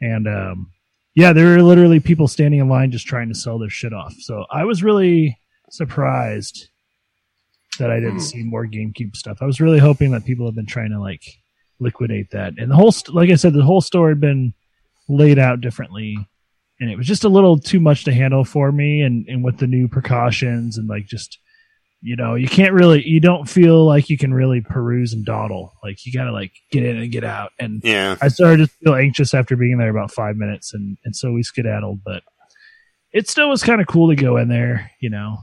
and 0.00 0.28
um, 0.28 0.70
yeah, 1.14 1.32
there 1.32 1.46
were 1.56 1.62
literally 1.62 1.98
people 2.00 2.28
standing 2.28 2.60
in 2.60 2.68
line 2.68 2.90
just 2.92 3.06
trying 3.06 3.28
to 3.30 3.34
sell 3.34 3.58
their 3.58 3.70
shit 3.70 3.92
off. 3.92 4.14
So 4.20 4.44
I 4.50 4.64
was 4.64 4.82
really 4.84 5.36
surprised 5.70 6.68
that 7.78 7.90
I 7.90 7.96
didn't 7.96 8.16
Hmm. 8.18 8.20
see 8.20 8.42
more 8.44 8.66
GameCube 8.66 9.16
stuff. 9.16 9.38
I 9.40 9.46
was 9.46 9.60
really 9.60 9.80
hoping 9.80 10.12
that 10.12 10.24
people 10.24 10.46
have 10.46 10.54
been 10.54 10.66
trying 10.66 10.90
to 10.90 11.00
like 11.00 11.22
liquidate 11.80 12.30
that. 12.30 12.54
And 12.56 12.70
the 12.70 12.76
whole, 12.76 12.92
st- 12.92 13.14
like 13.16 13.30
I 13.30 13.34
said, 13.34 13.52
the 13.52 13.64
whole 13.64 13.80
store 13.80 14.08
had 14.08 14.20
been 14.20 14.54
laid 15.08 15.38
out 15.40 15.60
differently, 15.60 16.16
and 16.80 16.88
it 16.90 16.96
was 16.96 17.06
just 17.06 17.24
a 17.24 17.28
little 17.28 17.58
too 17.58 17.80
much 17.80 18.04
to 18.04 18.12
handle 18.14 18.44
for 18.44 18.70
me. 18.70 19.00
And 19.02 19.26
and 19.28 19.42
with 19.44 19.58
the 19.58 19.66
new 19.66 19.88
precautions 19.88 20.78
and 20.78 20.88
like 20.88 21.06
just, 21.06 21.38
you 22.06 22.16
know, 22.16 22.34
you 22.34 22.46
can't 22.46 22.74
really, 22.74 23.02
you 23.08 23.18
don't 23.18 23.48
feel 23.48 23.86
like 23.86 24.10
you 24.10 24.18
can 24.18 24.34
really 24.34 24.60
peruse 24.60 25.14
and 25.14 25.24
dawdle. 25.24 25.72
Like 25.82 26.04
you 26.04 26.12
got 26.12 26.24
to 26.24 26.32
like 26.32 26.52
get 26.70 26.84
in 26.84 26.98
and 26.98 27.10
get 27.10 27.24
out. 27.24 27.52
And 27.58 27.80
Yeah. 27.82 28.16
I 28.20 28.28
started 28.28 28.58
to 28.58 28.66
feel 28.66 28.94
anxious 28.94 29.32
after 29.32 29.56
being 29.56 29.78
there 29.78 29.88
about 29.88 30.10
five 30.12 30.36
minutes, 30.36 30.74
and 30.74 30.98
and 31.06 31.16
so 31.16 31.32
we 31.32 31.42
skedaddled. 31.42 32.00
But 32.04 32.22
it 33.12 33.26
still 33.28 33.48
was 33.48 33.62
kind 33.62 33.80
of 33.80 33.86
cool 33.86 34.10
to 34.10 34.16
go 34.16 34.36
in 34.36 34.48
there. 34.48 34.90
You 35.00 35.08
know, 35.08 35.38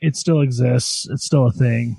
it 0.00 0.16
still 0.16 0.40
exists. 0.40 1.06
It's 1.10 1.26
still 1.26 1.46
a 1.48 1.52
thing, 1.52 1.96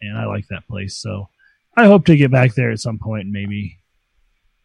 and 0.00 0.16
I 0.16 0.24
like 0.24 0.46
that 0.48 0.66
place. 0.66 0.96
So 0.96 1.28
I 1.76 1.84
hope 1.84 2.06
to 2.06 2.16
get 2.16 2.30
back 2.30 2.54
there 2.54 2.70
at 2.70 2.80
some 2.80 2.98
point 2.98 3.24
and 3.24 3.32
maybe 3.32 3.76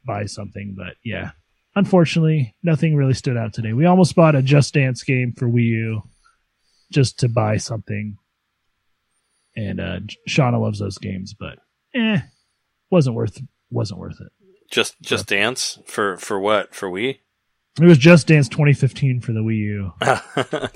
buy 0.05 0.27
something. 0.27 0.75
But 0.77 0.95
yeah, 1.03 1.31
unfortunately, 1.75 2.55
nothing 2.63 2.95
really 2.95 3.15
stood 3.15 3.35
out 3.35 3.53
today. 3.53 3.73
We 3.73 3.85
almost 3.85 4.15
bought 4.15 4.35
a 4.35 4.41
Just 4.41 4.73
Dance 4.73 5.03
game 5.03 5.33
for 5.33 5.47
Wii 5.47 5.63
U 5.65 6.03
just 6.89 7.19
to 7.19 7.27
buy 7.27 7.57
something, 7.57 8.17
and 9.57 9.79
uh, 9.81 9.99
Shauna 10.29 10.61
loves 10.61 10.79
those 10.79 10.97
games, 10.97 11.33
but 11.37 11.59
eh, 11.93 12.21
wasn't 12.89 13.15
worth 13.17 13.41
wasn't 13.69 13.99
worth 13.99 14.21
it. 14.21 14.31
Just 14.71 15.01
just 15.01 15.27
dance 15.27 15.79
for 15.85 16.15
for 16.17 16.39
what 16.39 16.73
for 16.73 16.89
Wii? 16.89 17.17
It 17.79 17.85
was 17.85 17.97
Just 17.99 18.25
Dance 18.27 18.49
2015 18.49 19.21
for 19.21 19.33
the 19.33 19.41
Wii 19.41 19.57
U. 19.57 19.91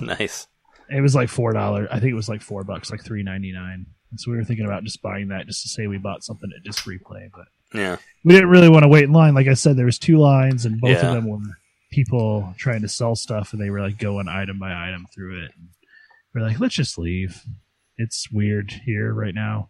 nice. 0.06 0.46
It 0.88 1.00
was 1.00 1.14
like 1.16 1.28
four 1.28 1.52
dollars. 1.52 1.88
I 1.90 1.98
think 1.98 2.12
it 2.12 2.16
was 2.16 2.28
like 2.28 2.42
four 2.42 2.62
bucks, 2.64 2.90
like 2.90 3.02
three 3.04 3.22
ninety 3.22 3.52
nine. 3.52 3.86
So 4.16 4.30
we 4.30 4.36
were 4.36 4.44
thinking 4.44 4.66
about 4.66 4.84
just 4.84 5.00
buying 5.02 5.28
that 5.28 5.46
just 5.46 5.62
to 5.62 5.68
say 5.68 5.86
we 5.86 5.96
bought 5.98 6.22
something 6.22 6.50
at 6.56 6.64
just 6.64 6.84
replay, 6.84 7.28
but 7.34 7.46
Yeah. 7.76 7.96
we 8.24 8.34
didn't 8.34 8.50
really 8.50 8.68
want 8.68 8.82
to 8.82 8.88
wait 8.88 9.04
in 9.04 9.12
line. 9.12 9.34
Like 9.34 9.46
I 9.48 9.54
said, 9.54 9.76
there 9.76 9.86
was 9.86 9.98
two 9.98 10.18
lines, 10.18 10.66
and 10.66 10.80
both 10.80 11.02
Yeah. 11.02 11.08
of 11.08 11.14
them 11.14 11.28
were 11.28 11.38
people 11.90 12.54
trying 12.58 12.82
to 12.82 12.88
sell 12.88 13.14
stuff, 13.16 13.52
and 13.52 13.60
they 13.62 13.70
were 13.70 13.80
like 13.80 13.98
going 13.98 14.28
item 14.28 14.58
by 14.58 14.72
item 14.72 15.06
through 15.14 15.44
it. 15.44 15.50
And 15.56 15.68
we're 16.34 16.42
like, 16.46 16.60
let's 16.60 16.74
just 16.74 16.98
leave. 16.98 17.42
It's 18.02 18.30
weird 18.30 18.70
here 18.84 19.12
right 19.12 19.34
now. 19.34 19.68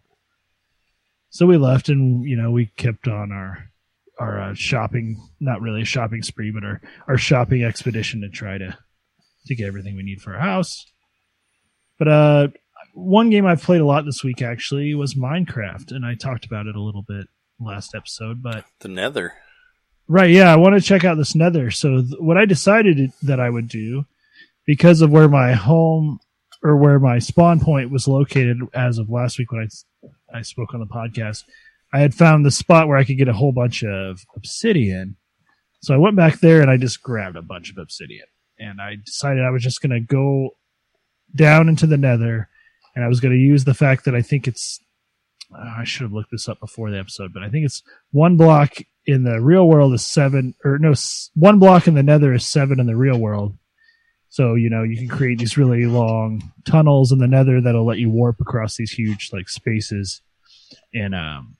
So 1.29 1.45
we 1.45 1.57
left, 1.57 1.89
and 1.89 2.23
you 2.25 2.35
know, 2.35 2.51
we 2.51 2.67
kept 2.77 3.07
on 3.07 3.31
our 3.31 3.69
our 4.19 4.39
uh, 4.41 4.53
shopping, 4.53 5.17
not 5.39 5.61
really 5.61 5.81
a 5.81 5.85
shopping 5.85 6.21
spree, 6.21 6.51
but 6.51 6.63
our 6.63 6.81
our 7.07 7.17
shopping 7.17 7.63
expedition 7.63 8.21
to 8.21 8.29
try 8.29 8.57
to 8.57 8.77
to 9.47 9.55
get 9.55 9.67
everything 9.67 9.95
we 9.95 10.03
need 10.03 10.21
for 10.21 10.33
our 10.33 10.39
house. 10.39 10.85
But 11.99 12.07
uh, 12.07 12.47
one 12.93 13.29
game 13.29 13.45
I've 13.45 13.61
played 13.63 13.81
a 13.81 13.85
lot 13.85 14.05
this 14.05 14.23
week 14.23 14.41
actually 14.41 14.93
was 14.95 15.15
Minecraft, 15.15 15.91
and 15.91 16.05
I 16.05 16.15
talked 16.15 16.45
about 16.45 16.67
it 16.67 16.75
a 16.75 16.81
little 16.81 17.03
bit 17.07 17.27
last 17.59 17.95
episode. 17.95 18.41
But 18.43 18.65
The 18.79 18.87
Nether. 18.89 19.33
right, 20.07 20.29
yeah, 20.29 20.51
I 20.51 20.55
want 20.57 20.75
to 20.75 20.81
check 20.81 21.03
out 21.03 21.17
this 21.17 21.35
Nether. 21.35 21.71
So 21.71 22.01
th- 22.01 22.19
what 22.19 22.37
I 22.37 22.45
decided 22.45 23.11
that 23.23 23.39
I 23.39 23.49
would 23.49 23.67
do, 23.69 24.05
because 24.65 25.01
of 25.01 25.11
where 25.11 25.27
my 25.27 25.53
home 25.53 26.19
or 26.63 26.77
where 26.77 26.99
my 26.99 27.19
spawn 27.19 27.59
point 27.59 27.91
was 27.91 28.07
located 28.07 28.59
as 28.73 28.97
of 28.97 29.09
last 29.09 29.37
week 29.37 29.51
when 29.51 29.61
I 29.61 30.37
I 30.37 30.41
spoke 30.41 30.73
on 30.73 30.79
the 30.79 30.85
podcast, 30.85 31.43
I 31.93 31.99
had 31.99 32.15
found 32.15 32.45
the 32.45 32.51
spot 32.51 32.87
where 32.87 32.97
I 32.97 33.03
could 33.03 33.17
get 33.17 33.27
a 33.27 33.33
whole 33.33 33.51
bunch 33.51 33.83
of 33.83 34.21
obsidian. 34.35 35.17
So 35.81 35.93
I 35.93 35.97
went 35.97 36.15
back 36.15 36.39
there 36.39 36.61
and 36.61 36.71
I 36.71 36.77
just 36.77 37.03
grabbed 37.03 37.35
a 37.35 37.41
bunch 37.41 37.69
of 37.69 37.77
obsidian. 37.77 38.25
And 38.57 38.81
I 38.81 38.95
decided 39.03 39.43
I 39.43 39.49
was 39.51 39.63
just 39.63 39.81
going 39.81 39.91
to 39.91 39.99
go 39.99 40.51
down 41.35 41.69
into 41.69 41.85
the 41.85 41.97
nether 41.97 42.49
and 42.95 43.03
I 43.03 43.07
was 43.07 43.19
going 43.19 43.33
to 43.33 43.39
use 43.39 43.65
the 43.65 43.73
fact 43.73 44.05
that 44.05 44.15
I 44.15 44.21
think 44.21 44.47
it's. 44.47 44.79
uh, 45.53 45.75
I 45.77 45.83
should 45.83 46.03
have 46.03 46.13
looked 46.13 46.31
this 46.31 46.47
up 46.49 46.59
before 46.59 46.89
the 46.89 46.99
episode, 46.99 47.33
but 47.33 47.43
I 47.43 47.49
think 47.49 47.65
it's 47.65 47.83
one 48.11 48.37
block 48.37 48.75
in 49.05 49.23
the 49.23 49.41
real 49.41 49.67
world 49.67 49.93
is 49.93 50.05
seven, 50.05 50.55
or 50.63 50.77
no, 50.79 50.93
one 51.35 51.59
block 51.59 51.87
in 51.87 51.95
the 51.95 52.03
nether 52.03 52.33
is 52.33 52.45
seven 52.47 52.79
in 52.79 52.87
the 52.87 52.95
real 52.95 53.19
world. 53.19 53.57
So, 54.33 54.55
you 54.55 54.71
know, 54.71 54.81
you 54.81 54.97
can 54.97 55.07
create 55.07 55.37
these 55.37 55.59
really 55.59 55.85
long 55.85 56.51
tunnels 56.65 57.11
in 57.11 57.19
the 57.19 57.27
nether 57.27 57.61
that'll 57.61 57.85
let 57.85 57.99
you 57.99 58.09
warp 58.09 58.41
across 58.41 58.75
these 58.75 58.89
huge, 58.89 59.29
like, 59.31 59.47
spaces 59.47 60.23
in 60.91 61.13
um, 61.13 61.55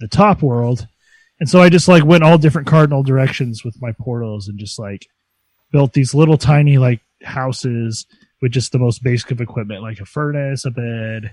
the 0.00 0.08
top 0.08 0.42
world. 0.42 0.88
And 1.38 1.48
so 1.48 1.60
I 1.60 1.68
just, 1.68 1.86
like, 1.86 2.04
went 2.04 2.24
all 2.24 2.36
different 2.36 2.66
cardinal 2.66 3.04
directions 3.04 3.62
with 3.64 3.80
my 3.80 3.92
portals 3.92 4.48
and 4.48 4.58
just, 4.58 4.76
like, 4.76 5.06
built 5.70 5.92
these 5.92 6.14
little 6.14 6.36
tiny, 6.36 6.78
like, 6.78 7.00
houses 7.22 8.06
with 8.42 8.50
just 8.50 8.72
the 8.72 8.80
most 8.80 9.04
basic 9.04 9.30
of 9.30 9.40
equipment, 9.40 9.82
like 9.82 10.00
a 10.00 10.04
furnace, 10.04 10.64
a 10.64 10.72
bed, 10.72 11.32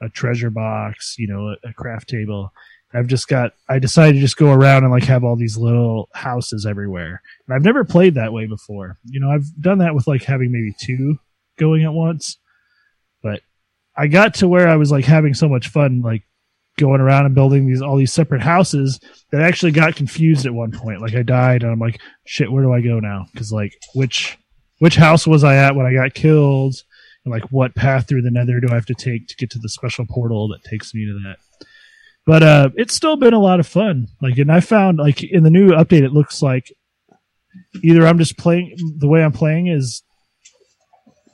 a 0.00 0.08
treasure 0.10 0.50
box, 0.50 1.16
you 1.18 1.26
know, 1.26 1.48
a, 1.48 1.70
a 1.70 1.72
craft 1.72 2.08
table. 2.08 2.52
I've 2.96 3.06
just 3.06 3.28
got, 3.28 3.52
I 3.68 3.78
decided 3.78 4.14
to 4.14 4.20
just 4.20 4.36
go 4.36 4.52
around 4.52 4.84
and 4.84 4.92
like 4.92 5.04
have 5.04 5.24
all 5.24 5.36
these 5.36 5.56
little 5.56 6.08
houses 6.14 6.64
everywhere. 6.64 7.22
And 7.46 7.54
I've 7.54 7.64
never 7.64 7.84
played 7.84 8.14
that 8.14 8.32
way 8.32 8.46
before. 8.46 8.98
You 9.04 9.20
know, 9.20 9.30
I've 9.30 9.46
done 9.60 9.78
that 9.78 9.94
with 9.94 10.06
like 10.06 10.22
having 10.22 10.52
maybe 10.52 10.74
two 10.78 11.18
going 11.58 11.84
at 11.84 11.92
once. 11.92 12.38
But 13.22 13.40
I 13.96 14.06
got 14.06 14.34
to 14.34 14.48
where 14.48 14.68
I 14.68 14.76
was 14.76 14.92
like 14.92 15.04
having 15.04 15.34
so 15.34 15.48
much 15.48 15.68
fun, 15.68 16.02
like 16.02 16.22
going 16.78 17.00
around 17.00 17.26
and 17.26 17.34
building 17.34 17.66
these, 17.66 17.82
all 17.82 17.96
these 17.96 18.12
separate 18.12 18.42
houses 18.42 19.00
that 19.30 19.40
I 19.40 19.48
actually 19.48 19.72
got 19.72 19.96
confused 19.96 20.46
at 20.46 20.54
one 20.54 20.72
point. 20.72 21.00
Like 21.00 21.14
I 21.14 21.22
died 21.22 21.62
and 21.62 21.72
I'm 21.72 21.80
like, 21.80 22.00
shit, 22.26 22.50
where 22.50 22.62
do 22.62 22.72
I 22.72 22.80
go 22.80 23.00
now? 23.00 23.26
Cause 23.36 23.52
like, 23.52 23.72
which, 23.94 24.38
which 24.78 24.96
house 24.96 25.26
was 25.26 25.44
I 25.44 25.56
at 25.56 25.74
when 25.74 25.86
I 25.86 25.92
got 25.92 26.14
killed? 26.14 26.76
And 27.24 27.32
like, 27.32 27.44
what 27.50 27.74
path 27.74 28.08
through 28.08 28.22
the 28.22 28.30
nether 28.30 28.60
do 28.60 28.68
I 28.70 28.74
have 28.74 28.86
to 28.86 28.94
take 28.94 29.28
to 29.28 29.36
get 29.36 29.50
to 29.50 29.58
the 29.58 29.68
special 29.68 30.04
portal 30.06 30.48
that 30.48 30.62
takes 30.62 30.94
me 30.94 31.06
to 31.06 31.14
that? 31.24 31.38
But 32.26 32.42
uh, 32.42 32.70
it's 32.76 32.94
still 32.94 33.16
been 33.16 33.34
a 33.34 33.38
lot 33.38 33.60
of 33.60 33.66
fun. 33.66 34.08
Like, 34.22 34.38
and 34.38 34.50
I 34.50 34.60
found 34.60 34.98
like 34.98 35.22
in 35.22 35.42
the 35.42 35.50
new 35.50 35.70
update, 35.70 36.02
it 36.02 36.12
looks 36.12 36.40
like 36.40 36.72
either 37.82 38.06
I'm 38.06 38.18
just 38.18 38.38
playing 38.38 38.76
the 38.98 39.08
way 39.08 39.22
I'm 39.22 39.32
playing 39.32 39.68
is 39.68 40.02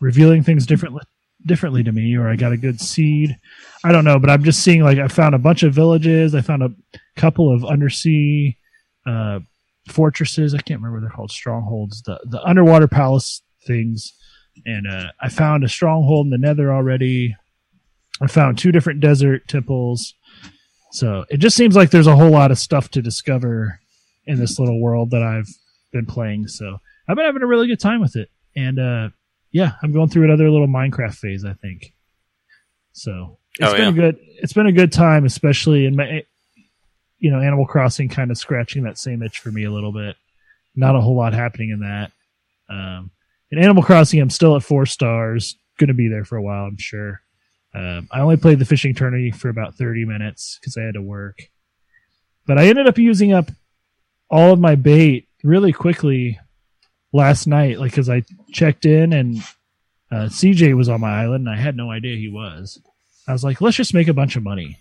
revealing 0.00 0.42
things 0.42 0.66
differently 0.66 1.02
differently 1.46 1.82
to 1.82 1.92
me, 1.92 2.16
or 2.16 2.28
I 2.28 2.36
got 2.36 2.52
a 2.52 2.56
good 2.56 2.80
seed. 2.80 3.36
I 3.84 3.92
don't 3.92 4.04
know, 4.04 4.18
but 4.18 4.30
I'm 4.30 4.44
just 4.44 4.62
seeing 4.62 4.82
like 4.82 4.98
I 4.98 5.08
found 5.08 5.34
a 5.34 5.38
bunch 5.38 5.62
of 5.62 5.72
villages. 5.72 6.34
I 6.34 6.40
found 6.40 6.62
a 6.62 6.70
couple 7.16 7.54
of 7.54 7.64
undersea 7.64 8.58
uh, 9.06 9.40
fortresses. 9.88 10.54
I 10.54 10.58
can't 10.58 10.80
remember 10.80 10.98
what 10.98 11.00
they're 11.02 11.16
called, 11.16 11.30
strongholds. 11.30 12.02
The 12.02 12.20
the 12.24 12.42
underwater 12.42 12.88
palace 12.88 13.42
things, 13.66 14.12
and 14.66 14.86
uh, 14.86 15.08
I 15.20 15.28
found 15.28 15.64
a 15.64 15.68
stronghold 15.68 16.26
in 16.26 16.30
the 16.30 16.38
Nether 16.38 16.72
already. 16.72 17.36
I 18.20 18.26
found 18.26 18.58
two 18.58 18.72
different 18.72 19.00
desert 19.00 19.48
temples. 19.48 20.14
So 20.92 21.24
it 21.30 21.36
just 21.38 21.56
seems 21.56 21.76
like 21.76 21.90
there's 21.90 22.06
a 22.06 22.16
whole 22.16 22.30
lot 22.30 22.50
of 22.50 22.58
stuff 22.58 22.90
to 22.90 23.02
discover 23.02 23.80
in 24.26 24.38
this 24.38 24.58
little 24.58 24.80
world 24.80 25.10
that 25.10 25.22
I've 25.22 25.48
been 25.92 26.06
playing. 26.06 26.48
So 26.48 26.78
I've 27.08 27.16
been 27.16 27.24
having 27.26 27.42
a 27.42 27.46
really 27.46 27.66
good 27.68 27.80
time 27.80 28.00
with 28.00 28.16
it, 28.16 28.28
and 28.56 28.78
uh, 28.78 29.08
yeah, 29.52 29.72
I'm 29.82 29.92
going 29.92 30.08
through 30.08 30.24
another 30.24 30.50
little 30.50 30.66
Minecraft 30.68 31.14
phase. 31.14 31.44
I 31.44 31.52
think. 31.54 31.92
So 32.92 33.38
it's 33.58 33.72
Oh, 33.72 33.76
been 33.76 33.88
a 33.88 33.92
good 33.92 34.18
it's 34.42 34.52
been 34.52 34.66
a 34.66 34.72
good 34.72 34.92
time, 34.92 35.24
especially 35.24 35.86
in 35.86 35.96
my 35.96 36.24
you 37.18 37.30
know 37.30 37.40
Animal 37.40 37.66
Crossing 37.66 38.08
kind 38.08 38.30
of 38.30 38.38
scratching 38.38 38.82
that 38.84 38.98
same 38.98 39.22
itch 39.22 39.38
for 39.38 39.50
me 39.50 39.64
a 39.64 39.70
little 39.70 39.92
bit. 39.92 40.16
Not 40.76 40.96
a 40.96 41.00
whole 41.00 41.16
lot 41.16 41.32
happening 41.34 41.70
in 41.70 41.80
that. 41.80 42.12
Um, 42.68 43.10
in 43.50 43.58
Animal 43.58 43.82
Crossing, 43.82 44.20
I'm 44.20 44.30
still 44.30 44.56
at 44.56 44.62
four 44.62 44.86
stars. 44.86 45.56
Going 45.78 45.88
to 45.88 45.94
be 45.94 46.08
there 46.08 46.24
for 46.24 46.36
a 46.36 46.42
while, 46.42 46.66
I'm 46.66 46.76
sure. 46.76 47.22
Um, 47.74 48.08
I 48.10 48.20
only 48.20 48.36
played 48.36 48.58
the 48.58 48.64
fishing 48.64 48.94
tourney 48.94 49.30
for 49.30 49.48
about 49.48 49.76
30 49.76 50.04
minutes 50.04 50.58
because 50.60 50.76
I 50.76 50.82
had 50.82 50.94
to 50.94 51.02
work. 51.02 51.38
But 52.46 52.58
I 52.58 52.66
ended 52.66 52.88
up 52.88 52.98
using 52.98 53.32
up 53.32 53.50
all 54.28 54.52
of 54.52 54.60
my 54.60 54.74
bait 54.74 55.28
really 55.44 55.72
quickly 55.72 56.38
last 57.12 57.46
night, 57.46 57.78
like 57.78 57.92
because 57.92 58.08
I 58.08 58.24
checked 58.52 58.86
in 58.86 59.12
and 59.12 59.38
uh, 60.10 60.26
CJ 60.26 60.76
was 60.76 60.88
on 60.88 61.00
my 61.00 61.22
island 61.22 61.46
and 61.46 61.56
I 61.56 61.60
had 61.60 61.76
no 61.76 61.90
idea 61.90 62.16
he 62.16 62.30
was. 62.30 62.80
I 63.28 63.32
was 63.32 63.44
like, 63.44 63.60
let's 63.60 63.76
just 63.76 63.94
make 63.94 64.08
a 64.08 64.14
bunch 64.14 64.36
of 64.36 64.42
money. 64.42 64.78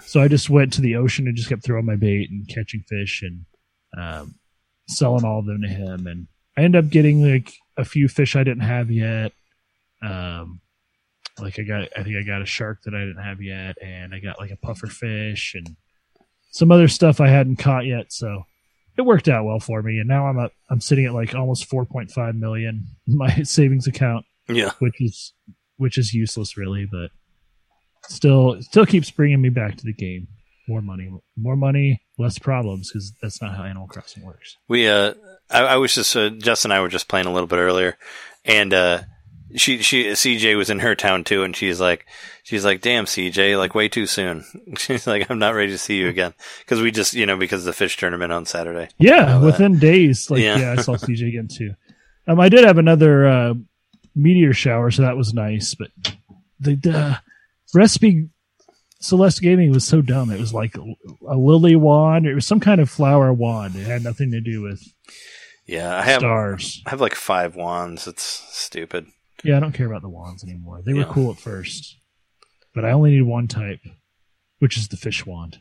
so 0.00 0.20
I 0.20 0.28
just 0.28 0.50
went 0.50 0.72
to 0.74 0.80
the 0.80 0.96
ocean 0.96 1.26
and 1.26 1.36
just 1.36 1.48
kept 1.48 1.64
throwing 1.64 1.86
my 1.86 1.96
bait 1.96 2.30
and 2.30 2.46
catching 2.48 2.82
fish 2.82 3.22
and 3.22 3.44
um, 3.98 4.34
selling 4.86 5.24
all 5.24 5.40
of 5.40 5.46
them 5.46 5.62
to 5.62 5.68
him. 5.68 6.06
And 6.06 6.28
I 6.56 6.62
ended 6.62 6.84
up 6.84 6.90
getting 6.90 7.22
like 7.28 7.52
a 7.76 7.84
few 7.84 8.08
fish 8.08 8.36
I 8.36 8.44
didn't 8.44 8.62
have 8.62 8.90
yet. 8.90 9.32
Um, 10.02 10.60
like 11.38 11.58
I 11.58 11.62
got, 11.62 11.88
I 11.96 12.02
think 12.02 12.16
I 12.16 12.22
got 12.26 12.42
a 12.42 12.46
shark 12.46 12.82
that 12.84 12.94
I 12.94 13.00
didn't 13.00 13.22
have 13.22 13.40
yet, 13.42 13.76
and 13.82 14.14
I 14.14 14.20
got 14.20 14.38
like 14.38 14.50
a 14.50 14.56
puffer 14.56 14.86
fish 14.86 15.54
and 15.54 15.76
some 16.50 16.72
other 16.72 16.88
stuff 16.88 17.20
I 17.20 17.28
hadn't 17.28 17.56
caught 17.56 17.86
yet. 17.86 18.12
So 18.12 18.42
it 18.98 19.02
worked 19.02 19.28
out 19.28 19.44
well 19.44 19.60
for 19.60 19.82
me. 19.82 19.98
And 19.98 20.08
now 20.08 20.26
I'm 20.26 20.38
up, 20.38 20.52
I'm 20.68 20.80
sitting 20.80 21.06
at 21.06 21.14
like 21.14 21.34
almost 21.34 21.70
4.5 21.70 22.38
million 22.38 22.86
in 23.06 23.16
my 23.16 23.34
savings 23.44 23.86
account 23.86 24.24
Yeah. 24.48 24.72
which 24.80 25.00
is 25.00 25.32
which 25.76 25.96
is 25.96 26.12
useless 26.12 26.56
really, 26.56 26.86
but 26.90 27.10
still 28.08 28.60
still 28.62 28.86
keeps 28.86 29.10
bringing 29.10 29.40
me 29.40 29.48
back 29.48 29.76
to 29.76 29.84
the 29.84 29.92
game. 29.94 30.28
More 30.68 30.82
money, 30.82 31.10
more 31.36 31.56
money, 31.56 32.00
less 32.18 32.38
problems 32.38 32.90
because 32.92 33.12
that's 33.20 33.42
not 33.42 33.56
how 33.56 33.64
Animal 33.64 33.88
Crossing 33.88 34.24
works. 34.24 34.56
We 34.68 34.86
uh, 34.88 35.14
I, 35.50 35.60
I 35.62 35.76
was 35.76 35.94
just 35.94 36.14
uh, 36.14 36.30
Jess 36.30 36.64
and 36.64 36.72
I 36.72 36.80
were 36.80 36.88
just 36.88 37.08
playing 37.08 37.26
a 37.26 37.32
little 37.32 37.48
bit 37.48 37.56
earlier, 37.58 37.96
and 38.44 38.72
uh, 38.72 39.00
she 39.56 39.82
she 39.82 40.06
CJ 40.06 40.56
was 40.56 40.70
in 40.70 40.80
her 40.80 40.94
town 40.94 41.24
too, 41.24 41.42
and 41.42 41.54
she's 41.54 41.80
like, 41.80 42.06
she's 42.42 42.64
like, 42.64 42.80
damn 42.80 43.04
CJ, 43.04 43.58
like 43.58 43.74
way 43.74 43.88
too 43.88 44.06
soon. 44.06 44.44
She's 44.78 45.06
like, 45.06 45.30
I'm 45.30 45.38
not 45.38 45.54
ready 45.54 45.72
to 45.72 45.78
see 45.78 45.98
you 45.98 46.08
again 46.08 46.34
because 46.60 46.80
we 46.80 46.90
just 46.90 47.14
you 47.14 47.26
know 47.26 47.36
because 47.36 47.62
of 47.62 47.66
the 47.66 47.72
fish 47.72 47.96
tournament 47.96 48.32
on 48.32 48.46
Saturday. 48.46 48.88
Yeah, 48.98 49.26
know 49.26 49.40
that. 49.40 49.46
within 49.46 49.78
days. 49.78 50.30
Like 50.30 50.40
Yeah. 50.42 50.58
yeah, 50.58 50.72
I 50.72 50.82
saw 50.82 50.94
CJ 50.96 51.28
again 51.28 51.48
too. 51.48 51.74
Um, 52.26 52.38
I 52.38 52.48
did 52.48 52.64
have 52.64 52.78
another 52.78 53.26
uh, 53.26 53.54
meteor 54.14 54.52
shower, 54.52 54.90
so 54.90 55.02
that 55.02 55.16
was 55.16 55.34
nice. 55.34 55.74
But 55.74 55.90
the, 56.60 56.76
the 56.76 57.20
recipe 57.74 58.28
Celeste 59.00 59.40
gave 59.40 59.58
me 59.58 59.70
was 59.70 59.86
so 59.86 60.02
dumb. 60.02 60.30
It 60.30 60.38
was 60.38 60.52
like 60.52 60.76
a, 60.76 60.84
a 61.26 61.36
lily 61.36 61.74
wand. 61.74 62.26
It 62.26 62.34
was 62.34 62.46
some 62.46 62.60
kind 62.60 62.80
of 62.80 62.90
flower 62.90 63.32
wand. 63.32 63.74
It 63.74 63.86
had 63.86 64.04
nothing 64.04 64.30
to 64.32 64.40
do 64.40 64.60
with 64.62 64.82
Yeah, 65.66 65.96
I 65.96 66.02
have 66.02 66.20
stars. 66.20 66.82
I 66.86 66.90
have 66.90 67.00
like 67.00 67.14
five 67.14 67.56
wands. 67.56 68.06
It's 68.06 68.22
stupid. 68.22 69.06
Yeah, 69.44 69.56
I 69.56 69.60
don't 69.60 69.72
care 69.72 69.86
about 69.86 70.02
the 70.02 70.08
wands 70.08 70.44
anymore. 70.44 70.82
They 70.84 70.92
were 70.92 71.00
Yeah. 71.00 71.12
cool 71.12 71.30
at 71.32 71.38
first, 71.38 71.96
but 72.74 72.84
I 72.84 72.90
only 72.92 73.10
need 73.12 73.22
one 73.22 73.48
type, 73.48 73.80
which 74.58 74.76
is 74.76 74.88
the 74.88 74.96
fish 74.96 75.24
wand. 75.26 75.60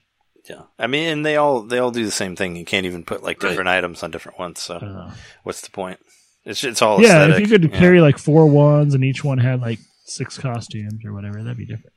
Yeah, 0.49 0.63
I 0.79 0.87
mean, 0.87 1.07
and 1.09 1.25
they 1.25 1.35
all 1.35 1.61
they 1.61 1.77
all 1.79 1.91
do 1.91 2.03
the 2.05 2.11
same 2.11 2.35
thing. 2.35 2.55
You 2.55 2.65
can't 2.65 2.85
even 2.85 3.03
put 3.03 3.21
like 3.23 3.41
Right. 3.41 3.49
different 3.49 3.69
items 3.69 4.01
on 4.03 4.11
different 4.11 4.39
ones. 4.39 4.59
So 4.61 4.75
Uh, 4.77 5.13
what's 5.43 5.61
the 5.61 5.69
point? 5.71 5.99
It's 6.45 6.63
it's 6.63 6.81
all 6.81 7.01
yeah, 7.01 7.07
aesthetic. 7.25 7.35
if 7.35 7.41
you 7.41 7.47
could 7.59 7.71
Yeah. 7.71 7.77
carry 7.79 8.01
like 8.01 8.17
four 8.17 8.47
wands 8.47 8.95
and 8.95 9.03
each 9.03 9.23
one 9.23 9.37
had 9.37 9.61
like 9.61 9.79
six 10.05 10.37
costumes 10.37 11.05
or 11.05 11.13
whatever, 11.13 11.43
that'd 11.43 11.57
be 11.57 11.65
different. 11.65 11.93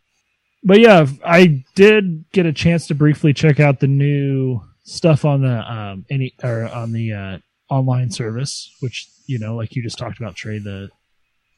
But 0.65 0.81
yeah, 0.81 1.07
I 1.25 1.65
did 1.75 2.25
get 2.33 2.45
a 2.47 2.53
chance 2.53 2.87
to 2.89 2.95
briefly 2.95 3.33
check 3.33 3.59
out 3.59 3.81
the 3.81 3.87
new 3.89 4.61
stuff 4.85 5.25
on 5.25 5.41
the 5.43 5.73
um 5.73 6.05
any 6.11 6.35
or 6.43 6.65
on 6.69 6.93
the 6.93 7.13
uh, 7.13 7.39
online 7.71 8.11
service, 8.11 8.71
which 8.81 9.09
you 9.27 9.39
know, 9.39 9.55
like 9.57 9.75
you 9.75 9.83
just 9.83 9.99
talked 9.99 10.19
about, 10.19 10.35
Trey, 10.35 10.59
the 10.59 10.91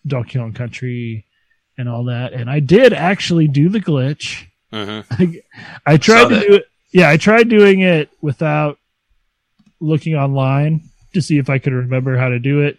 Donkey 0.07 0.39
Kong 0.39 0.53
Country 0.53 1.25
and 1.79 1.89
all 1.89 2.05
that. 2.05 2.33
And 2.33 2.49
I 2.51 2.61
did 2.61 2.93
actually 2.93 3.49
do 3.49 3.69
the 3.69 3.81
glitch. 3.81 4.47
Mhm. 4.73 5.05
I, 5.87 5.93
I 5.93 5.97
tried 5.97 6.23
Saw 6.23 6.29
to 6.29 6.35
that. 6.37 6.47
do 6.47 6.55
it. 6.55 6.65
Yeah, 6.93 7.11
I 7.11 7.17
tried 7.17 7.49
doing 7.49 7.81
it 7.81 8.11
without 8.21 8.79
looking 9.81 10.15
online 10.15 10.83
to 11.13 11.21
see 11.23 11.39
if 11.39 11.51
I 11.51 11.59
could 11.59 11.73
remember 11.73 12.17
how 12.17 12.29
to 12.29 12.39
do 12.39 12.61
it. 12.63 12.79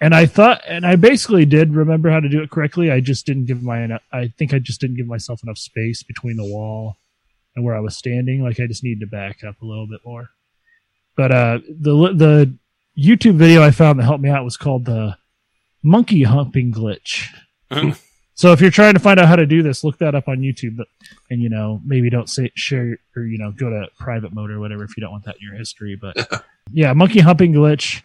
And 0.00 0.14
I 0.14 0.26
thought, 0.26 0.62
and 0.66 0.84
I 0.84 0.96
basically 0.96 1.44
did 1.44 1.74
remember 1.74 2.10
how 2.10 2.18
to 2.18 2.28
do 2.28 2.42
it 2.42 2.50
correctly. 2.50 2.90
I 2.90 3.00
just 3.00 3.24
didn't 3.24 3.46
give 3.46 3.62
my, 3.62 3.98
I 4.12 4.32
think 4.36 4.52
I 4.52 4.58
just 4.58 4.80
didn't 4.80 4.96
give 4.96 5.06
myself 5.06 5.42
enough 5.44 5.58
space 5.58 6.02
between 6.02 6.36
the 6.36 6.44
wall 6.44 6.96
and 7.54 7.64
where 7.64 7.76
I 7.76 7.80
was 7.80 7.96
standing. 7.96 8.42
Like 8.42 8.58
I 8.58 8.66
just 8.66 8.82
needed 8.82 9.00
to 9.00 9.06
back 9.06 9.44
up 9.44 9.62
a 9.62 9.64
little 9.64 9.86
bit 9.86 10.00
more. 10.04 10.30
But 11.16 11.30
uh, 11.30 11.58
the 11.68 11.92
the 12.14 12.54
YouTube 12.98 13.34
video 13.36 13.62
I 13.62 13.70
found 13.70 13.98
that 13.98 14.04
helped 14.04 14.24
me 14.24 14.30
out 14.30 14.44
was 14.44 14.56
called 14.56 14.86
the 14.86 15.16
monkey 15.82 16.22
humping 16.22 16.72
glitch. 16.72 17.26
So 18.34 18.52
if 18.52 18.60
you're 18.60 18.70
trying 18.70 18.94
to 18.94 19.00
find 19.00 19.20
out 19.20 19.28
how 19.28 19.36
to 19.36 19.46
do 19.46 19.62
this, 19.62 19.84
look 19.84 19.98
that 19.98 20.14
up 20.14 20.26
on 20.26 20.38
YouTube. 20.38 20.76
But 20.76 20.88
and 21.30 21.40
you 21.40 21.48
know 21.48 21.80
maybe 21.84 22.10
don't 22.10 22.28
say 22.28 22.50
share 22.54 22.98
or 23.14 23.22
you 23.24 23.38
know 23.38 23.52
go 23.52 23.70
to 23.70 23.88
private 23.98 24.32
mode 24.32 24.50
or 24.50 24.58
whatever 24.58 24.84
if 24.84 24.96
you 24.96 25.02
don't 25.02 25.12
want 25.12 25.24
that 25.24 25.36
in 25.36 25.46
your 25.46 25.56
history. 25.56 25.96
But 26.00 26.44
yeah, 26.72 26.92
monkey 26.92 27.20
humping 27.20 27.52
glitch 27.52 28.02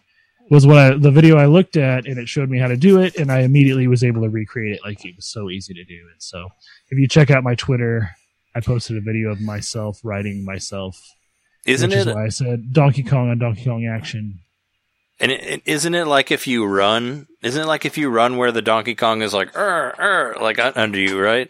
was 0.50 0.66
what 0.66 0.78
I 0.78 0.98
the 0.98 1.12
video 1.12 1.38
I 1.38 1.46
looked 1.46 1.78
at 1.78 2.06
and 2.06 2.18
it 2.18 2.28
showed 2.28 2.50
me 2.50 2.60
how 2.60 2.68
to 2.68 2.78
do 2.78 3.02
it 3.02 3.16
and 3.16 3.32
I 3.32 3.42
immediately 3.42 3.88
was 3.88 4.04
able 4.04 4.22
to 4.22 4.30
recreate 4.30 4.76
it 4.76 4.82
like 4.84 5.06
it 5.06 5.16
was 5.16 5.26
so 5.26 5.50
easy 5.50 5.74
to 5.74 5.84
do. 5.84 6.08
And 6.12 6.22
so 6.22 6.50
if 6.90 6.98
you 6.98 7.08
check 7.08 7.32
out 7.32 7.44
my 7.44 7.56
Twitter, 7.56 8.12
I 8.56 8.60
posted 8.60 8.98
a 8.98 9.02
video 9.02 9.30
of 9.30 9.42
myself 9.42 10.00
riding 10.04 10.46
myself. 10.46 11.02
Isn't 11.66 11.92
it? 11.92 12.08
is 12.08 12.14
why 12.14 12.26
I 12.26 12.30
said 12.30 12.74
Donkey 12.74 13.04
Kong 13.04 13.30
on 13.30 13.40
Donkey 13.40 13.66
Kong 13.66 13.86
action. 13.86 14.40
And 15.20 15.32
it, 15.32 15.44
it, 15.44 15.62
isn't 15.66 15.96
it 15.96 16.06
like 16.06 16.32
if 16.32 16.46
you 16.48 16.66
run? 16.66 17.28
Isn't 17.42 17.64
it 17.64 17.68
like 17.68 17.86
if 17.86 17.98
you 17.98 18.10
run 18.10 18.38
where 18.38 18.52
the 18.52 18.62
Donkey 18.62 18.96
Kong 18.96 19.22
is 19.22 19.34
like, 19.34 19.56
er, 19.58 19.94
er, 19.98 20.36
like 20.42 20.60
under 20.78 21.00
you, 21.00 21.20
right? 21.20 21.48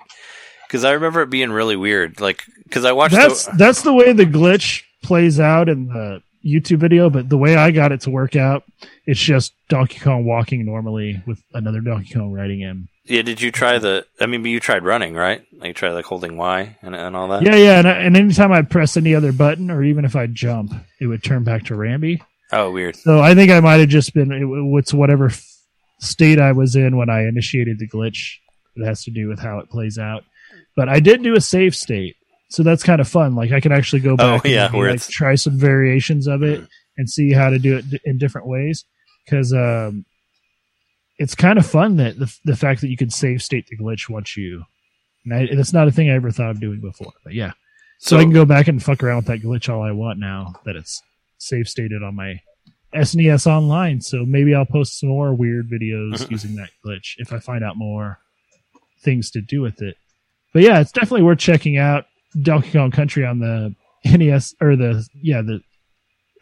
Because 0.67 0.83
I 0.83 0.91
remember 0.91 1.21
it 1.21 1.29
being 1.29 1.51
really 1.51 1.75
weird. 1.75 2.19
Like, 2.21 2.43
because 2.63 2.85
I 2.85 2.91
watched. 2.93 3.15
That's 3.15 3.45
the, 3.45 3.51
that's 3.57 3.81
the 3.81 3.93
way 3.93 4.13
the 4.13 4.25
glitch 4.25 4.83
plays 5.03 5.39
out 5.39 5.69
in 5.69 5.87
the 5.87 6.21
YouTube 6.45 6.79
video, 6.79 7.09
but 7.09 7.27
the 7.29 7.37
way 7.37 7.55
I 7.55 7.71
got 7.71 7.91
it 7.91 8.01
to 8.01 8.09
work 8.09 8.35
out, 8.37 8.63
it's 9.05 9.19
just 9.19 9.53
Donkey 9.69 9.99
Kong 9.99 10.25
walking 10.25 10.65
normally 10.65 11.21
with 11.25 11.41
another 11.53 11.81
Donkey 11.81 12.13
Kong 12.13 12.31
riding 12.31 12.59
him. 12.59 12.87
yeah. 13.05 13.21
Did 13.21 13.41
you 13.41 13.51
try 13.51 13.79
the? 13.79 14.05
I 14.21 14.27
mean, 14.27 14.43
but 14.43 14.49
you 14.51 14.59
tried 14.61 14.83
running, 14.85 15.13
right? 15.13 15.41
Like 15.57 15.67
you 15.69 15.73
tried 15.73 15.91
like 15.91 16.05
holding 16.05 16.37
Y 16.37 16.77
and, 16.81 16.95
and 16.95 17.15
all 17.17 17.27
that. 17.29 17.43
Yeah, 17.43 17.55
yeah, 17.55 17.79
and, 17.79 17.87
I- 17.87 17.97
and 17.99 18.15
anytime 18.15 18.51
I 18.53 18.61
press 18.61 18.95
any 18.95 19.13
other 19.15 19.31
button, 19.33 19.69
or 19.71 19.83
even 19.83 20.05
if 20.05 20.15
I 20.15 20.27
jump, 20.27 20.73
it 21.01 21.07
would 21.07 21.23
turn 21.23 21.43
back 21.43 21.65
to 21.65 21.73
Rambi. 21.73 22.21
Oh, 22.51 22.71
weird. 22.71 22.95
So 22.95 23.19
I 23.19 23.35
think 23.35 23.51
I 23.51 23.59
might 23.59 23.79
have 23.79 23.89
just 23.89 24.13
been 24.13 24.31
it, 24.31 24.45
what's 24.45 24.93
whatever 24.93 25.27
f- 25.27 25.43
state 25.99 26.39
I 26.39 26.51
was 26.53 26.75
in 26.75 26.95
when 26.97 27.09
I 27.09 27.27
initiated 27.27 27.79
the 27.79 27.87
glitch. 27.87 28.35
It 28.75 28.85
has 28.85 29.03
to 29.03 29.11
do 29.11 29.27
with 29.27 29.39
how 29.39 29.59
it 29.59 29.69
plays 29.69 29.97
out. 29.97 30.23
But 30.75 30.87
I 30.87 30.99
did 30.99 31.23
do 31.23 31.35
a 31.35 31.41
save 31.41 31.75
state, 31.75 32.15
so 32.49 32.63
that's 32.63 32.83
kind 32.83 33.01
of 33.01 33.07
fun. 33.07 33.35
Like 33.35 33.51
I 33.51 33.59
can 33.59 33.71
actually 33.71 34.01
go 34.01 34.15
back 34.15 34.45
Oh, 34.45 34.47
yeah, 34.47 34.67
and 34.67 34.75
like, 34.75 34.83
it's- 34.89 35.07
try 35.09 35.35
some 35.35 35.57
variations 35.57 36.27
of 36.27 36.43
it 36.43 36.65
and 36.97 37.09
see 37.09 37.31
how 37.33 37.49
to 37.49 37.59
do 37.59 37.77
it 37.77 37.89
d- 37.89 37.99
in 38.05 38.17
different 38.17 38.47
ways. 38.47 38.85
Because 39.25 39.51
um, 39.53 40.05
it's 41.19 41.35
kind 41.35 41.57
of 41.59 41.65
fun 41.65 41.97
that 41.97 42.17
the 42.17 42.33
the 42.45 42.55
fact 42.55 42.81
that 42.81 42.89
you 42.89 42.95
can 42.97 43.09
save 43.09 43.41
state 43.41 43.67
the 43.67 43.77
glitch 43.77 44.07
once 44.09 44.37
you. 44.37 44.63
And 45.25 45.33
I, 45.33 45.55
that's 45.55 45.73
not 45.73 45.87
a 45.87 45.91
thing 45.91 46.09
I 46.09 46.13
ever 46.13 46.31
thought 46.31 46.51
of 46.51 46.61
doing 46.61 46.79
before. 46.79 47.11
But 47.25 47.33
yeah, 47.33 47.51
so, 47.99 48.17
I 48.17 48.21
can 48.21 48.31
go 48.31 48.45
back 48.45 48.67
and 48.69 48.81
fuck 48.81 49.03
around 49.03 49.17
with 49.17 49.25
that 49.25 49.41
glitch 49.41 49.67
all 49.67 49.81
I 49.81 49.91
want 49.91 50.19
now 50.19 50.53
that 50.65 50.75
it's 50.77 51.01
save 51.37 51.67
stated 51.67 52.03
on 52.03 52.15
my 52.15 52.39
SNES 52.93 53.47
Online. 53.47 54.01
So 54.01 54.25
maybe 54.25 54.55
I'll 54.55 54.65
post 54.65 54.99
some 54.99 55.09
more 55.09 55.33
weird 55.33 55.69
videos 55.69 56.29
using 56.31 56.55
that 56.55 56.69
glitch 56.85 57.15
if 57.17 57.33
I 57.33 57.39
find 57.39 57.63
out 57.63 57.77
more 57.77 58.19
things 59.03 59.31
to 59.31 59.41
do 59.41 59.61
with 59.61 59.81
it. 59.81 59.95
But 60.53 60.63
yeah, 60.63 60.79
it's 60.79 60.91
definitely 60.91 61.23
worth 61.23 61.39
checking 61.39 61.77
out 61.77 62.05
Donkey 62.41 62.71
Kong 62.71 62.91
Country 62.91 63.25
on 63.25 63.39
the 63.39 63.75
NES 64.05 64.55
or 64.61 64.75
the 64.75 65.05
yeah 65.21 65.41
the 65.41 65.61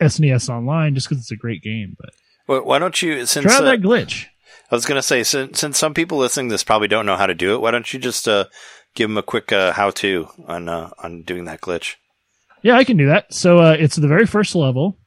SNES 0.01 0.49
Online 0.49 0.93
just 0.93 1.09
because 1.09 1.21
it's 1.21 1.31
a 1.31 1.37
great 1.37 1.61
game. 1.61 1.95
But 1.99 2.11
Well, 2.47 2.65
why 2.65 2.79
don't 2.79 3.01
you? 3.01 3.25
Since 3.25 3.45
try 3.45 3.57
uh, 3.57 3.61
that 3.61 3.81
glitch. 3.81 4.27
I 4.71 4.75
was 4.75 4.85
going 4.85 4.97
to 4.97 5.03
say, 5.03 5.21
since, 5.23 5.59
since 5.59 5.77
some 5.77 5.93
people 5.93 6.17
listening 6.17 6.49
to 6.49 6.53
this 6.53 6.63
probably 6.63 6.87
don't 6.87 7.05
know 7.05 7.17
how 7.17 7.27
to 7.27 7.35
do 7.35 7.53
it, 7.53 7.61
why 7.61 7.69
don't 7.69 7.93
you 7.93 7.99
just 7.99 8.27
uh, 8.27 8.45
give 8.95 9.09
them 9.09 9.17
a 9.17 9.23
quick 9.23 9.51
uh, 9.51 9.73
how-to 9.73 10.27
on 10.47 10.67
uh, 10.67 10.89
on 11.03 11.21
doing 11.21 11.45
that 11.45 11.61
glitch? 11.61 11.95
Yeah, 12.65 12.77
I 12.77 12.83
can 12.83 12.97
do 12.97 13.05
that. 13.05 13.31
So 13.31 13.59
uh, 13.59 13.75
it's 13.77 13.95
the 13.95 14.07
very 14.07 14.25
first 14.25 14.55
level. 14.55 14.97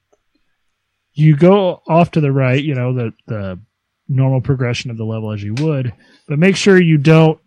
You 1.13 1.37
go 1.37 1.83
off 1.89 2.13
to 2.13 2.21
the 2.21 2.31
right, 2.31 2.63
you 2.63 2.77
know, 2.77 2.95
the 2.95 3.13
the 3.27 3.61
normal 4.07 4.41
progression 4.41 4.93
of 4.93 4.97
the 4.97 5.05
level 5.05 5.33
as 5.33 5.43
you 5.43 5.55
would, 5.55 5.93
but 6.29 6.39
make 6.39 6.55
sure 6.55 6.81
you 6.81 6.99
don't, 6.99 7.41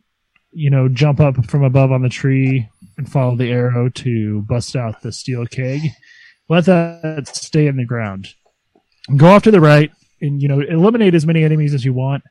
you 0.51 0.69
know, 0.69 0.89
jump 0.89 1.21
up 1.21 1.45
from 1.45 1.63
above 1.63 1.93
on 1.93 2.01
the 2.01 2.09
tree 2.09 2.67
and 2.97 3.09
follow 3.09 3.38
the 3.38 3.49
arrow 3.53 3.88
to 3.88 4.41
bust 4.41 4.75
out 4.75 5.01
the 5.01 5.13
steel 5.13 5.45
keg. 5.45 5.79
Let 6.49 6.65
that 6.65 7.29
stay 7.33 7.67
in 7.67 7.77
the 7.77 7.85
ground. 7.85 8.33
Go 9.15 9.27
off 9.27 9.43
to 9.43 9.51
the 9.51 9.61
right 9.61 9.91
and 10.19 10.41
you 10.41 10.49
know 10.49 10.59
eliminate 10.59 11.15
as 11.15 11.25
many 11.25 11.45
enemies 11.45 11.73
as 11.73 11.85
you 11.85 11.93
want. 11.93 12.21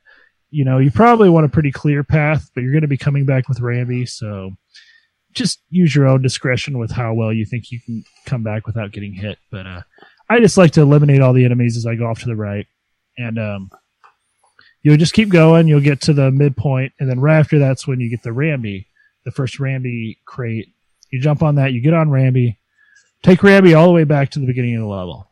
You 0.51 0.65
know, 0.65 0.77
you 0.77 0.91
probably 0.91 1.29
want 1.29 1.47
a 1.47 1.49
pretty 1.49 1.71
clear 1.71 2.03
path, 2.03 2.51
but 2.53 2.61
you're 2.61 2.73
going 2.73 2.81
to 2.83 2.87
be 2.87 2.97
coming 2.97 3.25
back 3.25 3.49
with 3.49 3.59
Rambi, 3.59 4.07
so 4.07 4.51
just 5.33 5.61
use 5.69 5.95
your 5.95 6.07
own 6.07 6.21
discretion 6.21 6.77
with 6.77 6.91
how 6.91 7.13
well 7.13 7.31
you 7.33 7.45
think 7.45 7.71
you 7.71 7.79
can 7.79 8.03
come 8.25 8.43
back 8.43 8.67
without 8.67 8.91
getting 8.91 9.13
hit. 9.13 9.37
But 9.49 9.65
uh, 9.65 9.81
I 10.29 10.39
just 10.39 10.57
like 10.57 10.71
to 10.71 10.81
eliminate 10.81 11.21
all 11.21 11.33
the 11.33 11.45
enemies 11.45 11.77
as 11.77 11.85
I 11.85 11.95
go 11.95 12.07
off 12.07 12.21
to 12.21 12.27
the 12.27 12.35
right, 12.35 12.67
and 13.17 13.39
um, 13.39 13.71
you'll 14.83 14.97
just 14.97 15.13
keep 15.13 15.29
going. 15.29 15.67
You'll 15.67 15.81
get 15.81 16.01
to 16.01 16.13
the 16.13 16.31
midpoint, 16.31 16.93
and 16.99 17.09
then 17.09 17.19
right 17.19 17.39
after 17.39 17.59
that's 17.59 17.87
when 17.87 17.99
you 17.99 18.09
get 18.09 18.23
the 18.23 18.29
Rambi, 18.29 18.85
the 19.25 19.31
first 19.31 19.59
Rambi 19.59 20.17
crate. 20.25 20.69
You 21.11 21.19
jump 21.19 21.43
on 21.43 21.55
that, 21.55 21.73
you 21.73 21.81
get 21.81 21.93
on 21.93 22.09
Rambi, 22.09 22.57
take 23.21 23.39
Rambi 23.39 23.77
all 23.77 23.87
the 23.87 23.93
way 23.93 24.05
back 24.05 24.29
to 24.31 24.39
the 24.39 24.45
beginning 24.45 24.75
of 24.75 24.81
the 24.81 24.87
level. 24.87 25.29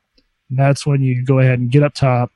And 0.49 0.59
that's 0.59 0.85
when 0.85 1.01
you 1.01 1.23
go 1.23 1.39
ahead 1.39 1.59
and 1.59 1.71
get 1.71 1.83
up 1.83 1.93
top 1.93 2.31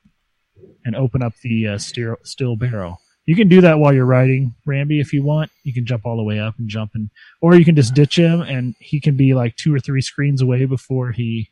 and 0.84 0.96
open 0.96 1.22
up 1.22 1.34
the 1.42 1.68
uh, 1.68 1.78
steel, 1.78 2.16
steel 2.22 2.56
barrel. 2.56 3.00
You 3.26 3.34
can 3.34 3.48
do 3.48 3.62
that 3.62 3.78
while 3.78 3.94
you're 3.94 4.04
riding 4.04 4.54
Rambi 4.66 5.00
if 5.00 5.12
you 5.12 5.22
want. 5.22 5.50
You 5.62 5.72
can 5.72 5.86
jump 5.86 6.04
all 6.04 6.16
the 6.16 6.22
way 6.22 6.38
up 6.38 6.54
and 6.58 6.68
jump 6.68 6.90
and, 6.94 7.10
or 7.40 7.54
you 7.54 7.64
can 7.64 7.76
just 7.76 7.94
ditch 7.94 8.16
him 8.16 8.42
and 8.42 8.74
he 8.78 9.00
can 9.00 9.16
be 9.16 9.32
like 9.32 9.56
two 9.56 9.74
or 9.74 9.80
three 9.80 10.02
screens 10.02 10.42
away 10.42 10.66
before 10.66 11.12
he, 11.12 11.50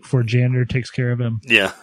before 0.00 0.22
Janitor 0.22 0.64
takes 0.64 0.90
care 0.90 1.12
of 1.12 1.20
him. 1.20 1.40
Yeah. 1.44 1.72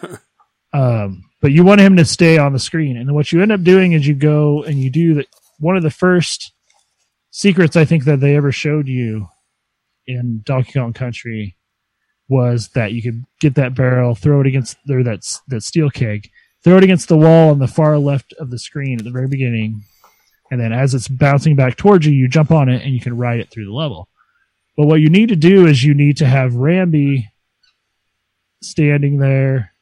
Um, 0.74 1.24
but 1.40 1.52
you 1.52 1.64
want 1.64 1.80
him 1.80 1.96
to 1.96 2.04
stay 2.04 2.38
on 2.38 2.52
the 2.52 2.58
screen. 2.58 2.96
And 2.96 3.14
what 3.14 3.30
you 3.30 3.42
end 3.42 3.52
up 3.52 3.62
doing 3.62 3.92
is 3.92 4.06
you 4.06 4.14
go 4.14 4.62
and 4.62 4.78
you 4.78 4.90
do 4.90 5.14
that. 5.14 5.26
One 5.58 5.76
of 5.76 5.82
the 5.82 5.90
first 5.90 6.52
secrets 7.30 7.76
I 7.76 7.84
think 7.84 8.04
that 8.04 8.20
they 8.20 8.36
ever 8.36 8.52
showed 8.52 8.88
you 8.88 9.28
in 10.06 10.42
Donkey 10.44 10.72
Kong 10.72 10.92
Country 10.92 11.56
was 12.28 12.68
that 12.68 12.92
you 12.92 13.02
could 13.02 13.24
get 13.40 13.54
that 13.56 13.74
barrel, 13.74 14.14
throw 14.14 14.40
it 14.40 14.46
against 14.46 14.76
or 14.88 15.02
that 15.02 15.20
that 15.48 15.62
steel 15.62 15.90
keg, 15.90 16.30
throw 16.64 16.78
it 16.78 16.84
against 16.84 17.08
the 17.08 17.16
wall 17.16 17.50
on 17.50 17.58
the 17.58 17.66
far 17.66 17.98
left 17.98 18.32
of 18.34 18.50
the 18.50 18.58
screen 18.58 18.98
at 18.98 19.04
the 19.04 19.10
very 19.10 19.28
beginning, 19.28 19.82
and 20.50 20.60
then 20.60 20.72
as 20.72 20.94
it's 20.94 21.08
bouncing 21.08 21.56
back 21.56 21.76
towards 21.76 22.06
you, 22.06 22.12
you 22.12 22.28
jump 22.28 22.50
on 22.50 22.68
it 22.68 22.82
and 22.82 22.94
you 22.94 23.00
can 23.00 23.16
ride 23.16 23.40
it 23.40 23.50
through 23.50 23.64
the 23.64 23.72
level. 23.72 24.08
But 24.76 24.86
what 24.86 25.00
you 25.00 25.10
need 25.10 25.28
to 25.28 25.36
do 25.36 25.66
is 25.66 25.84
you 25.84 25.94
need 25.94 26.18
to 26.18 26.26
have 26.26 26.52
Rambi 26.52 27.28
standing 28.62 29.18
there 29.18 29.72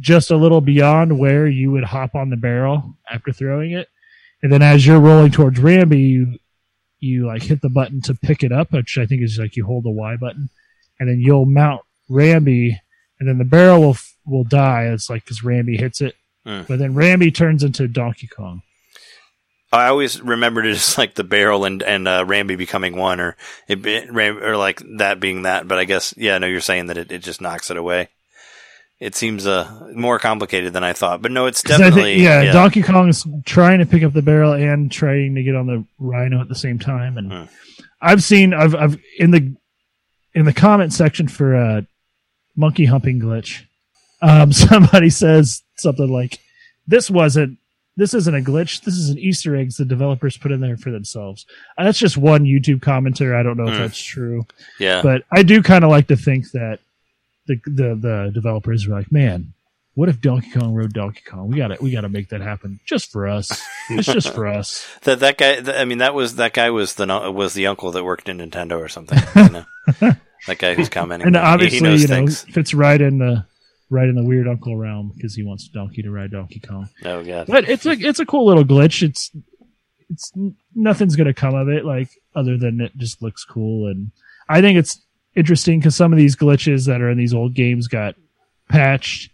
just 0.00 0.30
a 0.30 0.36
little 0.36 0.60
beyond 0.60 1.18
where 1.18 1.46
you 1.46 1.70
would 1.72 1.84
hop 1.84 2.14
on 2.14 2.30
the 2.30 2.36
barrel 2.36 2.96
after 3.10 3.32
throwing 3.32 3.72
it. 3.72 3.88
And 4.42 4.52
then 4.52 4.62
as 4.62 4.86
you're 4.86 5.00
rolling 5.00 5.32
towards 5.32 5.58
Rambi, 5.58 6.08
you 6.08 6.38
you 7.00 7.26
like 7.26 7.42
hit 7.42 7.62
the 7.62 7.68
button 7.68 8.00
to 8.02 8.14
pick 8.14 8.42
it 8.42 8.52
up, 8.52 8.72
which 8.72 8.98
I 8.98 9.06
think 9.06 9.22
is 9.22 9.38
like 9.38 9.56
you 9.56 9.64
hold 9.64 9.84
the 9.84 9.90
Y 9.90 10.16
button, 10.16 10.50
and 10.98 11.08
then 11.08 11.20
you'll 11.20 11.46
mount 11.46 11.82
Rambi, 12.10 12.76
and 13.18 13.28
then 13.28 13.38
the 13.38 13.44
barrel 13.44 13.80
will 13.80 13.96
will 14.28 14.44
die. 14.44 14.84
It's 14.92 15.08
like 15.10 15.24
because 15.24 15.40
Rambi 15.40 15.78
hits 15.78 16.00
it, 16.00 16.14
Hmm. 16.44 16.62
but 16.68 16.78
then 16.78 16.94
Rambi 16.94 17.34
turns 17.34 17.62
into 17.64 17.88
Donkey 17.88 18.26
Kong. 18.28 18.62
I 19.70 19.88
always 19.88 20.20
remembered 20.22 20.64
it 20.66 20.70
as 20.70 20.96
like 20.96 21.14
the 21.14 21.24
barrel 21.24 21.64
and 21.64 21.82
and 21.82 22.08
uh, 22.08 22.24
Rambi 22.24 22.56
becoming 22.56 22.96
one, 22.96 23.20
or 23.20 23.36
it, 23.68 23.82
be- 23.82 24.08
Ram, 24.10 24.38
or 24.42 24.56
like 24.56 24.82
that 24.98 25.20
being 25.20 25.42
that. 25.42 25.68
But 25.68 25.78
I 25.78 25.84
guess 25.84 26.14
yeah, 26.16 26.36
I 26.36 26.38
know 26.38 26.46
you're 26.46 26.60
saying 26.60 26.86
that 26.86 26.96
it, 26.96 27.12
it 27.12 27.18
just 27.22 27.40
knocks 27.40 27.70
it 27.70 27.76
away. 27.76 28.08
It 28.98 29.14
seems 29.14 29.46
uh 29.46 29.90
more 29.94 30.18
complicated 30.18 30.72
than 30.72 30.82
I 30.84 30.92
thought, 30.92 31.20
but 31.22 31.30
no, 31.30 31.46
it's 31.46 31.62
I 31.66 31.68
think- 31.68 31.78
definitely 31.80 32.22
yeah, 32.22 32.50
Donkey 32.52 32.82
Kong 32.82 33.08
is 33.08 33.24
trying 33.44 33.78
to 33.80 33.86
pick 33.86 34.02
up 34.02 34.12
the 34.12 34.22
barrel 34.22 34.54
and 34.54 34.90
trying 34.90 35.34
to 35.34 35.42
get 35.42 35.54
on 35.54 35.66
the 35.66 35.84
Rhino 35.98 36.40
at 36.40 36.48
the 36.48 36.54
same 36.56 36.78
time. 36.78 37.16
And 37.18 37.32
Hmm. 37.32 37.44
I've 38.00 38.22
seen 38.24 38.54
I've 38.54 38.74
I've 38.74 38.98
in 39.18 39.30
the 39.32 39.54
in 40.34 40.46
the 40.46 40.52
comment 40.54 40.92
section 40.94 41.28
for 41.28 41.54
uh, 41.54 41.82
monkey 42.56 42.86
humping 42.86 43.20
glitch, 43.20 43.64
um, 44.22 44.52
somebody 44.52 45.10
says 45.10 45.62
something 45.76 46.10
like, 46.10 46.38
"This 46.86 47.10
wasn't." 47.10 47.58
This 47.96 48.14
isn't 48.14 48.32
a 48.32 48.38
glitch. 48.40 48.82
This 48.82 48.94
is 48.94 49.10
an 49.10 49.18
Easter 49.18 49.56
eggs 49.56 49.76
the 49.76 49.84
developers 49.84 50.36
put 50.36 50.52
in 50.52 50.60
there 50.60 50.76
for 50.76 50.92
themselves. 50.92 51.44
Uh, 51.76 51.82
that's 51.82 51.98
just 51.98 52.16
one 52.16 52.44
YouTube 52.44 52.78
commenter. 52.78 53.34
I 53.34 53.42
don't 53.42 53.56
know 53.56 53.66
if 53.66 53.74
Hmm. 53.74 53.80
that's 53.80 54.00
true, 54.00 54.46
yeah. 54.78 55.02
but 55.02 55.24
I 55.32 55.42
do 55.42 55.64
kind 55.64 55.82
of 55.82 55.90
like 55.90 56.06
to 56.06 56.16
think 56.16 56.48
that 56.52 56.78
the, 57.48 57.56
the 57.66 57.98
the 58.00 58.30
developers 58.32 58.86
were 58.86 58.94
like, 58.94 59.10
man, 59.10 59.52
what 59.94 60.08
if 60.08 60.20
Donkey 60.20 60.48
Kong 60.52 60.74
rode 60.74 60.92
Donkey 60.92 61.22
Kong? 61.26 61.48
We 61.48 61.56
got 61.56 61.68
to 61.68 61.78
we 61.82 61.90
got 61.90 62.02
to 62.02 62.08
make 62.08 62.28
that 62.28 62.40
happen 62.40 62.78
just 62.86 63.10
for 63.10 63.26
us. 63.26 63.60
it's 63.90 64.06
just 64.06 64.32
for 64.32 64.46
us. 64.46 64.86
That 65.02 65.18
that 65.18 65.36
guy. 65.36 65.80
I 65.80 65.84
mean, 65.84 65.98
that 65.98 66.14
was 66.14 66.36
that 66.36 66.52
guy 66.52 66.70
was 66.70 66.94
the 66.94 67.04
was 67.34 67.54
the 67.54 67.66
uncle 67.66 67.90
that 67.90 68.04
worked 68.04 68.28
in 68.28 68.38
Nintendo 68.38 68.78
or 68.78 68.88
something. 68.88 69.18
You 69.34 69.48
know? 69.48 69.64
that 70.46 70.58
guy 70.58 70.74
who's 70.74 70.88
commenting. 70.88 71.26
And 71.26 71.34
He- 71.34 71.42
obviously, 71.42 71.78
he 71.78 71.82
knows 71.84 72.02
you 72.02 72.06
know, 72.08 72.14
things. 72.14 72.42
fits 72.44 72.74
right 72.74 73.00
in 73.00 73.18
the 73.18 73.44
right 73.90 74.08
in 74.08 74.14
the 74.14 74.24
weird 74.24 74.48
uncle 74.48 74.76
realm 74.76 75.12
because 75.14 75.34
he 75.34 75.42
wants 75.42 75.68
Donkey 75.68 76.02
to 76.02 76.10
ride 76.10 76.32
Donkey 76.32 76.60
Kong. 76.60 76.88
Oh 77.04 77.22
god. 77.24 77.46
But 77.46 77.68
it's 77.68 77.86
a 77.86 77.92
it's 77.92 78.20
a 78.20 78.26
cool 78.26 78.46
little 78.46 78.64
glitch. 78.64 79.02
It's 79.02 79.30
it's 80.10 80.32
nothing's 80.74 81.16
gonna 81.16 81.34
come 81.34 81.54
of 81.54 81.68
it 81.68 81.84
like 81.84 82.10
other 82.34 82.56
than 82.56 82.80
it 82.80 82.96
just 82.96 83.22
looks 83.22 83.44
cool 83.44 83.88
and 83.88 84.10
I 84.48 84.60
think 84.60 84.78
it's 84.78 85.00
interesting 85.36 85.78
because 85.78 85.94
some 85.94 86.12
of 86.12 86.18
these 86.18 86.36
glitches 86.36 86.86
that 86.86 87.00
are 87.00 87.10
in 87.10 87.18
these 87.18 87.34
old 87.34 87.54
games 87.54 87.86
got 87.86 88.14
patched, 88.68 89.30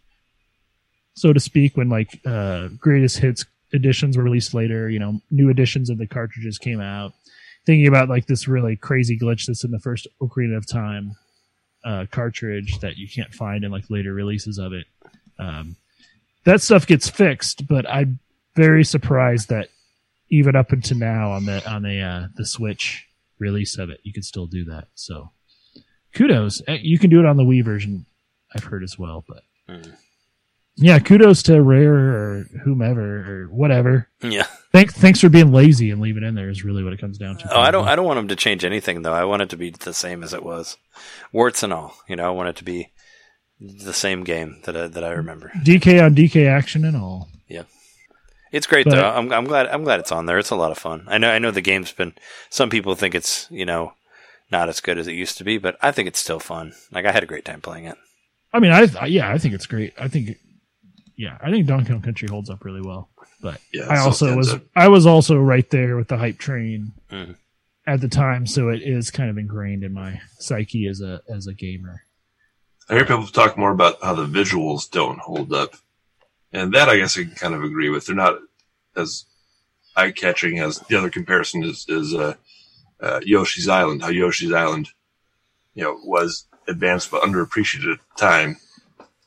so 1.14 1.32
to 1.32 1.40
speak, 1.40 1.76
when 1.76 1.88
like 1.88 2.20
uh, 2.26 2.68
greatest 2.78 3.18
hits 3.18 3.44
editions 3.72 4.16
were 4.16 4.24
released 4.24 4.54
later. 4.54 4.88
You 4.90 4.98
know, 4.98 5.20
new 5.30 5.48
editions 5.48 5.90
of 5.90 5.98
the 5.98 6.06
cartridges 6.06 6.58
came 6.58 6.80
out. 6.80 7.12
Thinking 7.64 7.86
about 7.86 8.08
like 8.08 8.26
this 8.26 8.46
really 8.46 8.76
crazy 8.76 9.18
glitch 9.18 9.46
that's 9.46 9.64
in 9.64 9.70
the 9.70 9.78
first 9.78 10.06
Ocarina 10.20 10.56
of 10.56 10.66
Time 10.66 11.12
uh, 11.84 12.06
cartridge 12.10 12.78
that 12.80 12.96
you 12.96 13.08
can't 13.08 13.32
find 13.34 13.64
in 13.64 13.70
like 13.70 13.84
later 13.90 14.12
releases 14.12 14.58
of 14.58 14.72
it. 14.72 14.86
Um, 15.38 15.76
that 16.44 16.60
stuff 16.62 16.86
gets 16.86 17.08
fixed, 17.08 17.66
but 17.66 17.88
I'm 17.88 18.18
very 18.54 18.84
surprised 18.84 19.48
that 19.48 19.68
even 20.30 20.56
up 20.56 20.72
until 20.72 20.98
now 20.98 21.32
on 21.32 21.44
the 21.46 21.68
on 21.70 21.82
the 21.82 22.00
uh, 22.00 22.26
the 22.36 22.46
Switch 22.46 23.06
release 23.38 23.78
of 23.78 23.90
it, 23.90 24.00
you 24.02 24.12
can 24.12 24.22
still 24.22 24.46
do 24.46 24.64
that. 24.66 24.88
So 24.94 25.30
kudos. 26.14 26.62
Uh, 26.68 26.72
You 26.80 26.98
can 26.98 27.10
do 27.10 27.20
it 27.20 27.26
on 27.26 27.36
the 27.36 27.42
Wii 27.44 27.64
version, 27.64 28.06
I've 28.54 28.64
heard 28.64 28.82
as 28.82 28.98
well. 28.98 29.24
But 29.28 29.42
Mm. 29.68 29.96
Yeah, 30.76 30.98
kudos 30.98 31.42
to 31.44 31.60
Rare 31.62 31.94
or 31.94 32.44
whomever 32.64 33.44
or 33.44 33.48
whatever. 33.54 34.08
Yeah. 34.22 34.46
Thanks 34.72 34.94
thanks 34.94 35.20
for 35.20 35.28
being 35.28 35.52
lazy 35.52 35.90
and 35.90 36.00
leaving 36.00 36.22
it 36.24 36.26
in 36.26 36.34
there 36.34 36.50
is 36.50 36.64
really 36.64 36.82
what 36.82 36.92
it 36.92 37.00
comes 37.00 37.16
down 37.18 37.36
to. 37.38 37.54
Oh, 37.56 37.60
I 37.60 37.70
don't. 37.70 37.86
I 37.86 37.94
don't 37.94 38.06
want 38.06 38.18
them 38.18 38.28
to 38.28 38.36
change 38.36 38.64
anything 38.64 39.02
though. 39.02 39.12
I 39.12 39.24
want 39.24 39.42
it 39.42 39.50
to 39.50 39.56
be 39.56 39.70
the 39.70 39.94
same 39.94 40.22
as 40.24 40.34
it 40.34 40.42
was, 40.42 40.76
warts 41.32 41.62
and 41.62 41.72
all. 41.72 41.94
You 42.08 42.16
know, 42.16 42.26
I 42.26 42.30
want 42.30 42.48
it 42.48 42.56
to 42.56 42.64
be 42.64 42.90
the 43.60 43.92
same 43.92 44.24
game 44.24 44.60
that 44.64 44.76
I, 44.76 44.88
that 44.88 45.04
I 45.04 45.10
remember. 45.12 45.52
DK 45.64 46.04
on 46.04 46.14
DK 46.14 46.46
action 46.48 46.84
and 46.84 46.96
all. 46.96 47.28
Yeah. 47.48 47.62
It's 48.50 48.66
great 48.66 48.84
But- 48.86 48.96
though. 48.96 49.08
I'm, 49.08 49.32
I'm 49.32 49.44
glad. 49.44 49.66
I'm 49.68 49.84
glad 49.84 50.00
it's 50.00 50.12
on 50.12 50.26
there. 50.26 50.38
It's 50.38 50.50
a 50.50 50.56
lot 50.56 50.70
of 50.72 50.78
fun. 50.78 51.04
I 51.08 51.18
know. 51.18 51.30
I 51.30 51.38
know 51.38 51.50
the 51.52 51.60
game's 51.60 51.92
been. 51.92 52.14
Some 52.50 52.68
people 52.70 52.94
think 52.96 53.14
it's 53.14 53.46
you 53.50 53.64
know 53.64 53.92
not 54.50 54.68
as 54.68 54.80
good 54.80 54.98
as 54.98 55.06
it 55.06 55.14
used 55.14 55.38
to 55.38 55.44
be, 55.44 55.58
but 55.58 55.76
I 55.80 55.92
think 55.92 56.08
it's 56.08 56.18
still 56.18 56.40
fun. 56.40 56.72
Like 56.90 57.04
I 57.04 57.12
had 57.12 57.22
a 57.22 57.26
great 57.26 57.44
time 57.44 57.60
playing 57.60 57.84
it. 57.84 57.96
I 58.52 58.58
mean, 58.60 58.72
I 58.72 58.88
I- 59.00 59.06
yeah, 59.06 59.30
I 59.30 59.38
think 59.38 59.54
it's 59.54 59.66
great. 59.66 59.92
I 59.98 60.08
think 60.08 60.36
yeah, 61.16 61.38
I 61.42 61.50
think 61.50 61.66
Donkey 61.66 61.92
Kong 61.92 62.02
Country 62.02 62.28
holds 62.28 62.50
up 62.50 62.64
really 62.64 62.80
well. 62.82 63.08
But 63.40 63.60
Yeah, 63.72 63.86
I 63.88 63.98
also 63.98 64.36
was 64.36 64.54
up. 64.54 64.62
I 64.74 64.88
was 64.88 65.06
also 65.06 65.36
right 65.38 65.68
there 65.70 65.96
with 65.96 66.08
the 66.08 66.16
hype 66.18 66.38
train 66.38 66.92
Mhm. 67.10 67.36
at 67.86 68.00
the 68.00 68.08
time, 68.08 68.46
so 68.46 68.68
it 68.70 68.82
is 68.82 69.10
kind 69.10 69.30
of 69.30 69.38
ingrained 69.38 69.84
in 69.84 69.92
my 69.92 70.20
psyche 70.38 70.86
as 70.86 71.00
a 71.00 71.20
as 71.28 71.46
a 71.46 71.54
gamer. 71.54 72.02
I 72.88 72.94
hear 72.94 73.04
people 73.06 73.26
talk 73.26 73.56
more 73.56 73.72
about 73.72 74.02
how 74.02 74.14
the 74.14 74.26
visuals 74.26 74.90
don't 74.90 75.18
hold 75.18 75.52
up, 75.52 75.76
and 76.52 76.72
that 76.74 76.88
I 76.88 76.96
guess 76.98 77.18
I 77.18 77.24
can 77.24 77.34
kind 77.34 77.54
of 77.54 77.62
agree 77.62 77.88
with. 77.90 78.06
They're 78.06 78.16
not 78.16 78.38
as 78.96 79.24
eye 79.96 80.10
catching 80.10 80.58
as 80.58 80.78
the 80.80 80.96
other 80.96 81.10
comparison 81.10 81.62
is 81.64 81.86
is 81.88 82.14
uh, 82.14 82.34
uh, 83.00 83.20
Yoshi's 83.24 83.68
Island. 83.68 84.02
How 84.02 84.08
Yoshi's 84.08 84.52
Island, 84.52 84.88
you 85.74 85.82
know, 85.84 85.98
was 86.04 86.46
advanced 86.66 87.10
but 87.10 87.22
underappreciated 87.22 87.92
at 87.92 87.98
the 88.00 88.20
time, 88.20 88.56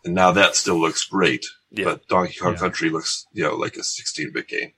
and 0.04 0.14
now 0.16 0.32
that 0.32 0.56
still 0.56 0.80
looks 0.80 1.04
great. 1.06 1.46
Yeah. 1.72 1.86
But 1.86 2.08
Donkey 2.08 2.36
Kong 2.40 2.54
Yeah. 2.54 2.60
Country 2.60 2.90
looks, 2.90 3.26
you 3.34 3.44
know, 3.44 3.56
like 3.56 3.76
a 3.76 3.82
16-bit 3.82 4.48
game. 4.48 4.72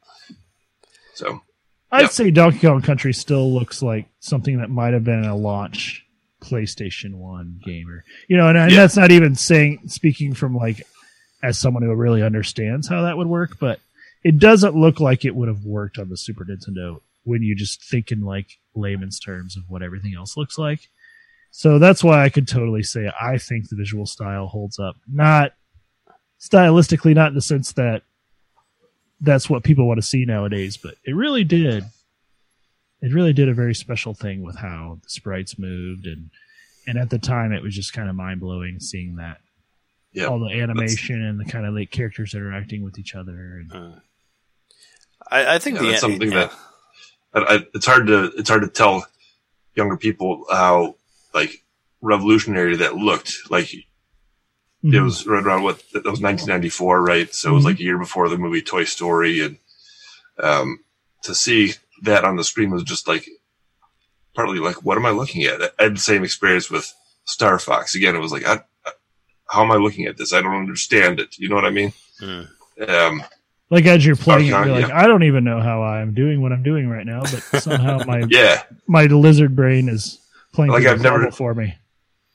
So 1.13 1.41
I'd 1.91 2.01
Yeah. 2.01 2.07
say 2.07 2.31
Donkey 2.31 2.59
Kong 2.59 2.81
Country 2.81 3.13
still 3.13 3.51
looks 3.53 3.81
like 3.81 4.07
something 4.19 4.57
that 4.59 4.69
might 4.69 4.93
have 4.93 5.03
been 5.03 5.25
a 5.25 5.35
launch 5.35 6.05
PlayStation 6.41 7.15
One 7.15 7.59
gamer. 7.63 8.03
You 8.27 8.37
know, 8.37 8.47
and, 8.47 8.57
and 8.57 8.71
that's 8.71 8.95
not 8.97 9.11
even 9.11 9.35
saying 9.35 9.87
speaking 9.87 10.33
from 10.33 10.55
like 10.55 10.83
as 11.43 11.57
someone 11.59 11.83
who 11.83 11.93
really 11.93 12.21
understands 12.23 12.87
how 12.87 13.03
that 13.03 13.17
would 13.17 13.27
work, 13.27 13.59
but 13.59 13.79
it 14.23 14.39
doesn't 14.39 14.75
look 14.75 14.99
like 14.99 15.23
it 15.25 15.35
would 15.35 15.47
have 15.47 15.63
worked 15.65 15.97
on 15.97 16.09
the 16.09 16.17
Super 16.17 16.45
Nintendo 16.45 16.99
when 17.23 17.41
you 17.43 17.55
just 17.55 17.83
think 17.83 18.11
in 18.11 18.21
like 18.21 18.47
layman's 18.75 19.19
terms 19.19 19.55
of 19.55 19.63
what 19.67 19.81
everything 19.83 20.13
else 20.15 20.35
looks 20.35 20.57
like. 20.57 20.89
So 21.51 21.79
that's 21.79 22.03
why 22.03 22.23
I 22.23 22.29
could 22.29 22.47
totally 22.47 22.83
say 22.83 23.09
I 23.19 23.37
think 23.37 23.69
the 23.69 23.75
visual 23.75 24.05
style 24.05 24.47
holds 24.47 24.79
up. 24.79 24.95
Not 25.07 25.53
stylistically, 26.39 27.13
not 27.15 27.29
in 27.29 27.35
the 27.35 27.41
sense 27.41 27.73
that 27.73 28.03
that's 29.21 29.49
what 29.49 29.63
people 29.63 29.87
want 29.87 29.99
to 29.99 30.05
see 30.05 30.25
nowadays, 30.25 30.77
but 30.77 30.95
it 31.05 31.13
really 31.13 31.43
did. 31.43 31.83
It 33.01 33.13
really 33.13 33.33
did 33.33 33.49
a 33.49 33.53
very 33.53 33.75
special 33.75 34.13
thing 34.13 34.41
with 34.41 34.57
how 34.57 34.99
the 35.03 35.09
sprites 35.09 35.57
moved 35.57 36.05
and 36.05 36.29
and 36.87 36.97
at 36.97 37.09
the 37.09 37.19
time 37.19 37.51
it 37.51 37.61
was 37.61 37.75
just 37.75 37.93
kind 37.93 38.09
of 38.09 38.15
mind 38.15 38.39
blowing 38.39 38.79
seeing 38.79 39.15
that 39.17 39.39
Yeah, 40.11 40.25
all 40.25 40.39
the 40.39 40.51
animation 40.51 41.23
and 41.23 41.39
the 41.39 41.45
kind 41.45 41.65
of 41.65 41.73
like 41.73 41.91
characters 41.91 42.33
interacting 42.33 42.83
with 42.83 42.97
each 42.97 43.15
other 43.15 43.31
and 43.31 43.71
uh, 43.73 43.99
I, 45.29 45.55
I 45.55 45.59
think 45.59 45.75
Yeah, 45.75 45.81
the 45.81 45.87
that's 45.89 46.01
something 46.01 46.31
yeah. 46.31 46.49
that 47.33 47.47
I, 47.47 47.55
I, 47.55 47.59
it's 47.73 47.85
hard 47.85 48.07
to 48.07 48.31
it's 48.37 48.49
hard 48.49 48.63
to 48.63 48.69
tell 48.69 49.05
younger 49.75 49.97
people 49.97 50.45
how 50.51 50.95
like 51.33 51.63
revolutionary 52.01 52.75
that 52.77 52.95
looked. 52.95 53.33
Like 53.49 53.73
it 54.83 54.87
Mhm. 54.93 55.03
was 55.03 55.25
right 55.27 55.43
around 55.43 55.63
what 55.63 55.83
that 55.93 56.05
was 56.05 56.21
1994, 56.21 57.01
right? 57.03 57.33
So 57.33 57.49
it 57.49 57.53
was 57.53 57.63
Mhm. 57.63 57.67
like 57.67 57.79
a 57.79 57.83
year 57.83 57.97
before 57.97 58.29
the 58.29 58.37
movie 58.37 58.61
Toy 58.61 58.85
Story, 58.85 59.41
and 59.41 59.57
um, 60.41 60.79
to 61.23 61.35
see 61.35 61.73
that 62.03 62.23
on 62.23 62.37
the 62.37 62.43
screen 62.45 62.69
was 62.71 62.83
just 62.83 63.07
like 63.07 63.27
partly 64.35 64.59
like, 64.59 64.83
what 64.85 64.97
am 64.97 65.05
I 65.05 65.09
looking 65.09 65.43
at? 65.43 65.61
I 65.79 65.83
had 65.83 65.95
the 65.95 66.01
same 66.01 66.23
experience 66.23 66.69
with 66.69 66.91
Star 67.25 67.59
Fox. 67.59 67.93
Again, 67.95 68.15
it 68.15 68.19
was 68.19 68.31
like, 68.31 68.47
I, 68.47 68.61
I- 68.85 68.91
how 69.49 69.63
am 69.63 69.71
I 69.71 69.75
looking 69.75 70.05
at 70.05 70.15
this? 70.17 70.31
I 70.31 70.41
don't 70.41 70.55
understand 70.55 71.19
it. 71.19 71.37
You 71.39 71.49
know 71.49 71.55
what 71.55 71.65
I 71.65 71.71
mean? 71.71 71.91
Mm. 72.21 72.47
Um, 72.87 73.23
like 73.71 73.85
as 73.85 74.05
you're 74.05 74.15
playing 74.15 74.53
Okay, 74.53 74.61
it, 74.61 74.65
you're 74.67 74.81
like, 74.81 74.91
I 74.91 75.07
don't 75.07 75.23
even 75.23 75.43
know 75.43 75.59
how 75.59 75.81
I'm 75.83 76.13
doing 76.13 76.41
what 76.41 76.53
I'm 76.53 76.63
doing 76.63 76.87
right 76.87 77.05
now, 77.05 77.21
but 77.21 77.61
somehow 77.61 77.97
my 78.07 78.23
yeah, 78.29 78.63
my 78.87 79.05
lizard 79.05 79.55
brain 79.55 79.89
is 79.89 80.19
playing 80.53 80.71
Like 80.71 80.85
I've 80.85 80.99
the 80.99 81.03
never- 81.03 81.31
for 81.31 81.53
me. 81.53 81.75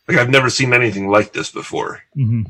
Like 0.09 0.19
I've 0.19 0.31
never 0.31 0.51
seen 0.51 0.73
anything 0.73 1.09
like 1.09 1.33
this 1.33 1.51
before. 1.51 2.03
hmm 2.15 2.43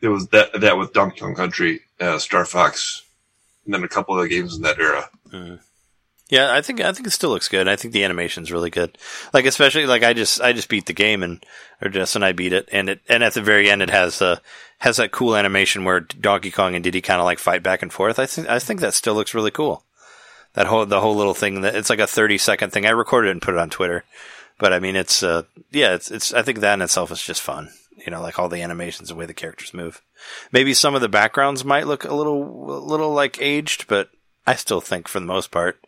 it 0.00 0.08
was 0.08 0.28
that 0.28 0.60
that 0.60 0.76
with 0.76 0.92
Donkey 0.92 1.20
Kong 1.20 1.34
Country, 1.34 1.80
uh, 1.98 2.18
Star 2.18 2.44
Fox, 2.44 3.02
and 3.64 3.72
then 3.72 3.82
a 3.84 3.88
couple 3.88 4.14
of 4.14 4.22
the 4.22 4.28
games 4.28 4.54
in 4.54 4.62
that 4.62 4.78
era. 4.78 5.08
Yeah, 6.28 6.52
I 6.52 6.60
think 6.62 6.80
I 6.80 6.92
think 6.92 7.06
it 7.06 7.12
still 7.12 7.30
looks 7.30 7.48
good. 7.48 7.68
I 7.68 7.76
think 7.76 7.94
the 7.94 8.04
animation's 8.04 8.52
really 8.52 8.70
good. 8.70 8.98
Like 9.32 9.46
especially 9.46 9.86
like 9.86 10.02
I 10.02 10.12
just 10.12 10.40
I 10.40 10.52
just 10.52 10.68
beat 10.68 10.86
the 10.86 10.92
game 10.92 11.22
and 11.22 11.44
or 11.80 11.88
Jess 11.88 12.16
and 12.16 12.24
I 12.24 12.32
beat 12.32 12.52
it 12.52 12.68
and 12.72 12.88
it 12.90 13.00
and 13.08 13.22
at 13.24 13.34
the 13.34 13.40
very 13.42 13.70
end 13.70 13.82
it 13.82 13.90
has 13.90 14.20
uh 14.20 14.38
has 14.78 14.96
that 14.98 15.12
cool 15.12 15.36
animation 15.36 15.84
where 15.84 16.00
Donkey 16.00 16.50
Kong 16.50 16.74
and 16.74 16.84
Diddy 16.84 17.00
kind 17.00 17.20
of 17.20 17.24
like 17.24 17.38
fight 17.38 17.62
back 17.62 17.82
and 17.82 17.92
forth. 17.92 18.18
I 18.18 18.26
think 18.26 18.48
I 18.48 18.58
think 18.58 18.80
that 18.80 18.94
still 18.94 19.14
looks 19.14 19.34
really 19.34 19.50
cool. 19.50 19.84
That 20.54 20.66
whole 20.66 20.84
the 20.86 21.00
whole 21.00 21.16
little 21.16 21.34
thing 21.34 21.62
that 21.62 21.74
it's 21.74 21.90
like 21.90 21.98
a 21.98 22.06
30 22.06 22.38
second 22.38 22.70
thing. 22.70 22.84
I 22.84 22.90
recorded 22.90 23.28
it 23.28 23.32
and 23.32 23.42
put 23.42 23.54
it 23.54 23.60
on 23.60 23.70
Twitter. 23.70 24.04
But 24.58 24.72
I 24.72 24.78
mean 24.78 24.96
it's 24.96 25.22
uh 25.22 25.42
yeah, 25.70 25.94
it's 25.94 26.10
it's 26.10 26.32
I 26.32 26.42
think 26.42 26.60
that 26.60 26.74
in 26.74 26.82
itself 26.82 27.10
is 27.10 27.22
just 27.22 27.42
fun. 27.42 27.70
You 27.96 28.10
know, 28.10 28.20
like 28.20 28.38
all 28.38 28.48
the 28.48 28.62
animations, 28.62 29.08
the 29.08 29.14
way 29.14 29.26
the 29.26 29.34
characters 29.34 29.72
move. 29.72 30.02
Maybe 30.52 30.74
some 30.74 30.94
of 30.94 31.00
the 31.00 31.08
backgrounds 31.08 31.64
might 31.64 31.86
look 31.86 32.04
a 32.04 32.14
little 32.14 32.70
a 32.70 32.78
little 32.78 33.12
like 33.12 33.40
aged, 33.40 33.86
but 33.86 34.10
I 34.46 34.54
still 34.56 34.80
think 34.80 35.08
for 35.08 35.20
the 35.20 35.26
most 35.26 35.50
part 35.50 35.78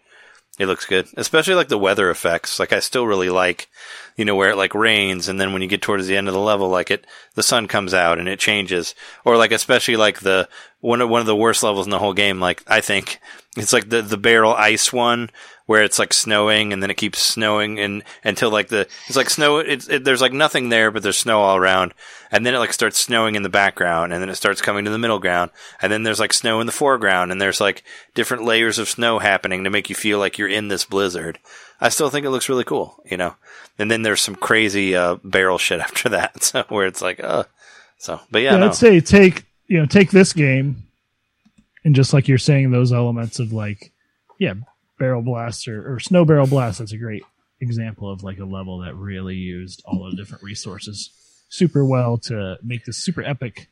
it 0.59 0.67
looks 0.67 0.87
good, 0.87 1.07
especially 1.17 1.55
like 1.55 1.69
the 1.69 1.79
weather 1.79 2.09
effects. 2.09 2.59
Like 2.59 2.73
I 2.73 2.81
still 2.81 3.07
really 3.07 3.29
like, 3.29 3.69
you 4.17 4.25
know, 4.25 4.35
where 4.35 4.51
it 4.51 4.57
like 4.57 4.75
rains 4.75 5.29
and 5.29 5.39
then 5.39 5.53
when 5.53 5.61
you 5.61 5.69
get 5.69 5.83
towards 5.83 6.07
the 6.07 6.17
end 6.17 6.29
of 6.29 6.35
the 6.35 6.41
level, 6.41 6.69
like 6.69 6.91
it, 6.91 7.07
the 7.35 7.43
sun 7.43 7.69
comes 7.69 7.93
out 7.93 8.19
and 8.19 8.27
it 8.29 8.39
changes. 8.39 8.95
Or 9.25 9.37
like 9.37 9.53
especially 9.53 9.97
like 9.97 10.21
the 10.21 10.49
one 10.81 11.03
of 11.03 11.11
one 11.11 11.21
of 11.21 11.27
the 11.27 11.37
worst 11.37 11.63
levels 11.63 11.87
in 11.87 11.91
the 11.91 11.99
whole 11.99 12.15
game. 12.15 12.41
Like 12.41 12.63
I 12.67 12.81
think 12.81 13.21
it's 13.57 13.73
like 13.73 13.91
the 13.91 14.01
the 14.01 14.17
barrel 14.17 14.55
ice 14.55 14.93
one 14.93 15.31
where 15.67 15.83
it's 15.83 15.99
like 15.99 16.13
snowing 16.13 16.73
and 16.73 16.83
then 16.83 16.91
it 16.91 16.97
keeps 16.97 17.19
snowing 17.19 17.79
and 17.79 18.03
until 18.25 18.51
like 18.51 18.69
the 18.69 18.89
it's 19.07 19.17
like 19.17 19.31
snow. 19.31 19.59
It's 19.59 19.89
it, 19.89 20.05
there's 20.05 20.21
like 20.21 20.33
nothing 20.33 20.69
there, 20.69 20.91
but 20.91 21.03
there's 21.03 21.19
snow 21.19 21.41
all 21.41 21.57
around. 21.57 21.93
And 22.33 22.45
then 22.45 22.55
it 22.55 22.59
like 22.59 22.73
starts 22.73 22.99
snowing 23.01 23.35
in 23.35 23.43
the 23.43 23.49
background 23.49 24.13
and 24.13 24.23
then 24.23 24.29
it 24.29 24.37
starts 24.37 24.61
coming 24.61 24.85
to 24.85 24.91
the 24.91 24.99
middle 24.99 25.19
ground 25.19 25.51
and 25.81 25.93
then 25.93 26.03
there's 26.03 26.21
like 26.21 26.33
snow 26.33 26.61
in 26.61 26.67
the 26.67 26.73
foreground 26.73 27.31
and 27.31 27.41
there's 27.41 27.61
like 27.61 27.85
different 28.15 28.45
layers 28.45 28.79
of 28.79 28.89
snow 28.89 29.19
happening 29.19 29.65
to 29.65 29.71
make 29.71 29.89
you 29.89 29.95
feel 29.95 30.19
like 30.19 30.39
you're 30.39 30.49
in 30.49 30.69
this 30.69 30.85
blizzard. 30.85 31.39
I 31.81 31.89
still 31.91 32.11
think 32.11 32.25
it 32.25 32.31
looks 32.31 32.49
really 32.49 32.65
cool, 32.65 33.03
you 33.05 33.17
know. 33.17 33.35
And 33.79 33.91
then 33.91 34.03
there's 34.03 34.23
some 34.23 34.37
crazy 34.37 34.97
uh, 34.97 35.17
barrel 35.23 35.59
shit 35.59 35.81
after 35.81 36.09
that, 36.11 36.43
so 36.43 36.65
where 36.69 36.87
it's 36.87 37.03
like, 37.03 37.23
uh, 37.23 37.45
so. 37.99 38.21
But 38.31 38.43
yeah, 38.43 38.53
Yeah, 38.53 38.59
no. 38.59 38.67
I'd 38.67 38.75
say 38.75 39.01
take 39.01 39.45
you 39.67 39.79
know 39.79 39.87
take 39.87 40.11
this 40.11 40.33
game, 40.33 40.85
and 41.85 41.95
just 41.95 42.13
like 42.13 42.29
you're 42.29 42.39
saying, 42.39 42.71
those 42.71 42.93
elements 42.93 43.39
of 43.39 43.53
like, 43.53 43.93
yeah, 44.39 44.55
barrel 44.99 45.23
blasts 45.23 45.67
or, 45.69 45.95
or 45.95 46.01
snow 46.01 46.25
barrel 46.25 46.47
blast. 46.47 46.79
That's 46.79 46.93
a 46.93 46.99
great 46.99 47.23
example 47.61 48.11
of 48.11 48.23
like 48.23 48.39
a 48.39 48.45
level 48.45 48.79
that 48.81 48.95
really 48.95 49.35
used 49.37 49.83
all 49.87 50.09
the 50.11 50.17
different 50.17 50.43
resources 50.43 51.11
super 51.49 51.85
well 51.85 52.19
to 52.19 52.57
make 52.63 52.85
this 52.85 52.97
super 53.03 53.23
epic 53.23 53.69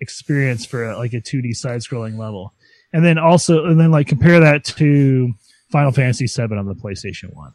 experience 0.00 0.64
for 0.64 0.84
a, 0.90 0.96
like 0.96 1.12
a 1.12 1.20
2D 1.20 1.54
side 1.54 1.80
scrolling 1.80 2.16
level. 2.18 2.54
And 2.92 3.04
then 3.04 3.18
also, 3.18 3.66
and 3.66 3.78
then 3.78 3.90
like 3.90 4.06
compare 4.08 4.40
that 4.40 4.64
to 4.64 5.32
Final 5.70 5.92
Fantasy 5.92 6.26
VII 6.26 6.56
on 6.56 6.66
the 6.66 6.74
PlayStation 6.74 7.34
One. 7.34 7.52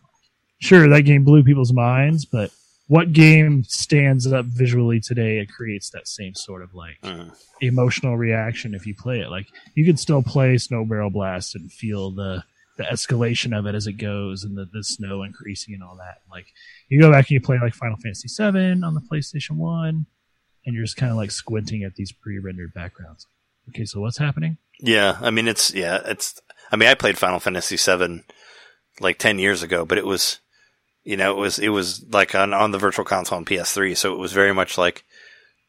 Sure, 0.59 0.87
that 0.87 1.01
game 1.01 1.23
blew 1.23 1.43
people's 1.43 1.73
minds, 1.73 2.25
but 2.25 2.51
what 2.87 3.11
game 3.13 3.63
stands 3.63 4.31
up 4.31 4.45
visually 4.45 4.99
today 4.99 5.39
and 5.39 5.49
creates 5.51 5.89
that 5.89 6.07
same 6.07 6.35
sort 6.35 6.61
of 6.61 6.73
like 6.73 7.01
Mhm. 7.03 7.35
emotional 7.61 8.15
reaction 8.15 8.73
if 8.75 8.85
you 8.85 8.93
play 8.95 9.19
it? 9.21 9.29
Like 9.29 9.47
you 9.73 9.83
can 9.85 9.97
still 9.97 10.21
play 10.21 10.57
Snow 10.57 10.85
Barrel 10.85 11.09
Blast 11.09 11.55
and 11.55 11.71
feel 11.71 12.11
the 12.11 12.43
the 12.77 12.83
escalation 12.83 13.57
of 13.57 13.65
it 13.65 13.75
as 13.75 13.87
it 13.87 13.93
goes 13.93 14.43
and 14.43 14.57
the, 14.57 14.65
the 14.71 14.83
snow 14.83 15.23
increasing 15.23 15.73
and 15.73 15.83
all 15.83 15.95
that. 15.95 16.17
Like 16.29 16.47
you 16.89 16.99
go 16.99 17.11
back 17.11 17.25
and 17.25 17.31
you 17.31 17.41
play 17.41 17.57
like 17.59 17.73
Final 17.73 17.97
Fantasy 17.97 18.27
VII 18.27 18.83
on 18.83 18.93
the 18.93 19.01
PlayStation 19.01 19.57
One, 19.57 20.05
and 20.65 20.75
you're 20.75 20.83
just 20.83 20.97
kind 20.97 21.11
of 21.11 21.17
like 21.17 21.31
squinting 21.31 21.83
at 21.83 21.95
these 21.95 22.11
pre-rendered 22.11 22.73
backgrounds. 22.73 23.27
Okay, 23.69 23.85
so 23.85 23.99
what's 23.99 24.17
happening? 24.17 24.57
Yeah, 24.79 25.17
I 25.21 25.31
mean 25.31 25.47
it's 25.47 25.73
yeah, 25.73 26.01
it's. 26.05 26.39
I 26.71 26.75
mean 26.75 26.89
I 26.89 26.95
played 26.95 27.17
Final 27.17 27.39
Fantasy 27.39 27.77
VII 27.77 28.23
like 28.99 29.17
ten 29.17 29.39
years 29.39 29.63
ago, 29.63 29.85
but 29.85 29.97
it 29.97 30.05
was, 30.05 30.39
you 31.03 31.17
know, 31.17 31.31
it 31.31 31.39
was 31.39 31.59
it 31.59 31.69
was 31.69 32.05
like 32.11 32.35
on 32.35 32.53
on 32.53 32.71
the 32.71 32.77
Virtual 32.77 33.05
Console 33.05 33.37
on 33.37 33.45
PS3, 33.45 33.95
so 33.95 34.13
it 34.13 34.19
was 34.19 34.33
very 34.33 34.53
much 34.53 34.77
like. 34.77 35.03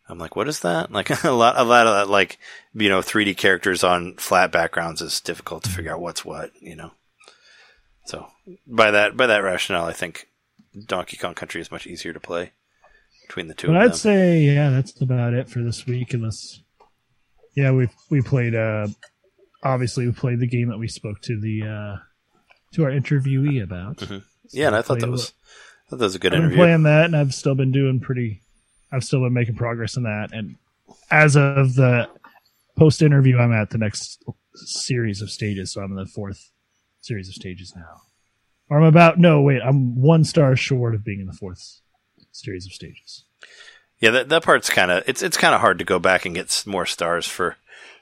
I'm 0.09 0.19
like, 0.19 0.37
what 0.37 0.49
is 0.49 0.61
that? 0.61 0.91
Like 0.93 1.25
a 1.25 1.31
lot, 1.31 1.59
a 1.59 1.65
lot 1.65 1.87
of 1.87 1.95
that, 1.95 2.09
like 2.13 2.39
you 2.75 2.89
know, 2.89 3.01
3D 3.01 3.37
characters 3.37 3.83
on 3.85 4.15
flat 4.17 4.53
backgrounds 4.53 5.01
is 5.03 5.21
difficult 5.21 5.65
to 5.65 5.71
figure 5.71 5.93
out 5.93 6.01
what's 6.01 6.25
what, 6.25 6.51
you 6.61 6.77
know. 6.77 6.93
So 8.07 8.29
by 8.67 8.91
that 8.93 9.17
by 9.17 9.27
that 9.27 9.43
rationale, 9.43 9.85
I 9.87 9.93
think 9.93 10.29
Donkey 10.87 11.17
Kong 11.17 11.35
Country 11.35 11.61
is 11.61 11.73
much 11.73 11.87
easier 11.87 12.13
to 12.13 12.21
play 12.21 12.53
between 13.27 13.49
the 13.49 13.55
two. 13.55 13.67
But 13.69 13.77
I'd 13.77 13.91
them. 13.91 13.97
say 13.97 14.39
yeah, 14.41 14.71
that's 14.71 15.01
about 15.01 15.35
it 15.35 15.49
for 15.49 15.63
this 15.63 15.87
week. 15.87 16.15
Unless 16.15 16.61
yeah, 17.55 17.73
we 17.73 17.89
we 18.11 18.23
played. 18.23 18.55
uh 18.55 18.89
Obviously, 19.65 20.07
we 20.07 20.13
played 20.13 20.39
the 20.39 20.47
game 20.47 20.69
that 20.69 20.79
we 20.79 20.87
spoke 20.87 21.21
to 21.23 21.41
the 21.41 21.63
uh 21.63 21.97
to 22.75 22.85
our 22.85 22.91
interviewee 22.91 23.61
about. 23.63 23.97
Mhm. 23.97 24.23
yeah, 24.53 24.69
and 24.69 24.77
I 24.77 24.83
thought 24.83 25.01
that 25.01 25.11
was, 25.11 25.33
I 25.87 25.91
thought 25.91 25.99
that 25.99 26.05
was 26.05 26.15
a 26.15 26.19
good 26.21 26.33
I've 26.33 26.37
been 26.39 26.45
interview. 26.51 26.63
playing 26.65 26.83
that, 26.85 27.07
and 27.07 27.17
I've 27.17 27.35
still 27.35 27.57
been 27.57 27.73
doing 27.73 27.99
pretty. 27.99 28.43
I've 28.93 29.05
still 29.05 29.21
been 29.21 29.33
making 29.33 29.57
progress 29.57 29.97
in 29.97 30.05
that, 30.05 30.31
and 30.33 30.57
as 31.11 31.37
of 31.37 31.75
the 31.75 32.09
post 32.77 33.03
interview, 33.03 33.39
I'm 33.39 33.53
at 33.53 33.71
the 33.71 33.79
next 33.79 34.23
series 34.55 35.23
of 35.23 35.31
stages. 35.31 35.73
So 35.73 35.83
I'm 35.83 35.93
in 35.93 35.97
the 35.97 36.07
fourth 36.07 36.51
series 37.01 37.29
of 37.29 37.35
stages 37.35 37.73
now, 37.75 38.03
or 38.69 38.79
I'm 38.79 38.85
about. 38.85 39.19
No, 39.19 39.41
wait, 39.43 39.63
I'm 39.63 40.01
one 40.01 40.25
star 40.25 40.57
short 40.57 40.95
of 40.95 41.05
being 41.05 41.21
in 41.21 41.27
the 41.27 41.33
fourth 41.33 41.81
series 42.33 42.67
of 42.67 42.73
stages. 42.73 43.25
Yeah, 43.99 44.11
that 44.11 44.29
that 44.29 44.45
part's 44.45 44.71
kind 44.71 44.91
of 44.91 45.05
it's 45.07 45.23
it's 45.23 45.37
kind 45.37 45.55
of 45.55 45.61
hard 45.61 45.79
to 45.79 45.85
go 45.85 45.99
back 45.99 46.27
and 46.27 46.35
get 46.35 46.65
more 46.67 46.87
stars 46.87 47.27
for 47.27 47.57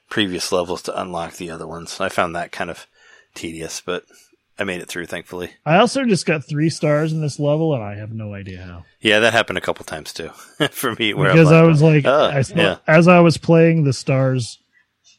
previous 0.09 0.51
levels 0.51 0.81
to 0.83 1.01
unlock 1.01 1.35
the 1.35 1.49
other 1.49 1.67
ones. 1.67 1.99
I 1.99 2.09
found 2.09 2.35
that 2.35 2.51
kind 2.51 2.69
of 2.69 2.87
tedious, 3.33 3.81
but 3.81 4.03
I 4.57 4.63
made 4.63 4.81
it 4.81 4.87
through 4.87 5.07
thankfully. 5.07 5.51
I 5.65 5.77
also 5.77 6.05
just 6.05 6.25
got 6.25 6.45
three 6.47 6.69
stars 6.69 7.11
in 7.11 7.21
this 7.21 7.39
level, 7.39 7.73
and 7.73 7.83
I 7.83 7.95
have 7.95 8.11
no 8.13 8.33
idea 8.33 8.61
how. 8.63 8.85
Yeah, 9.01 9.19
that 9.19 9.33
happened 9.33 9.57
a 9.57 9.61
couple 9.61 9.83
times 9.85 10.13
too 10.13 10.29
for 10.71 10.93
me. 10.95 11.13
Where 11.13 11.31
because 11.31 11.51
I 11.51 11.63
was 11.63 11.81
like, 11.81 12.05
"Oh, 12.05 12.25
I 12.33 12.41
thought- 12.43 12.57
yeah. 12.57 12.77
as 12.87 13.07
I 13.07 13.19
was 13.19 13.37
playing, 13.37 13.83
the 13.83 13.93
stars 13.93 14.57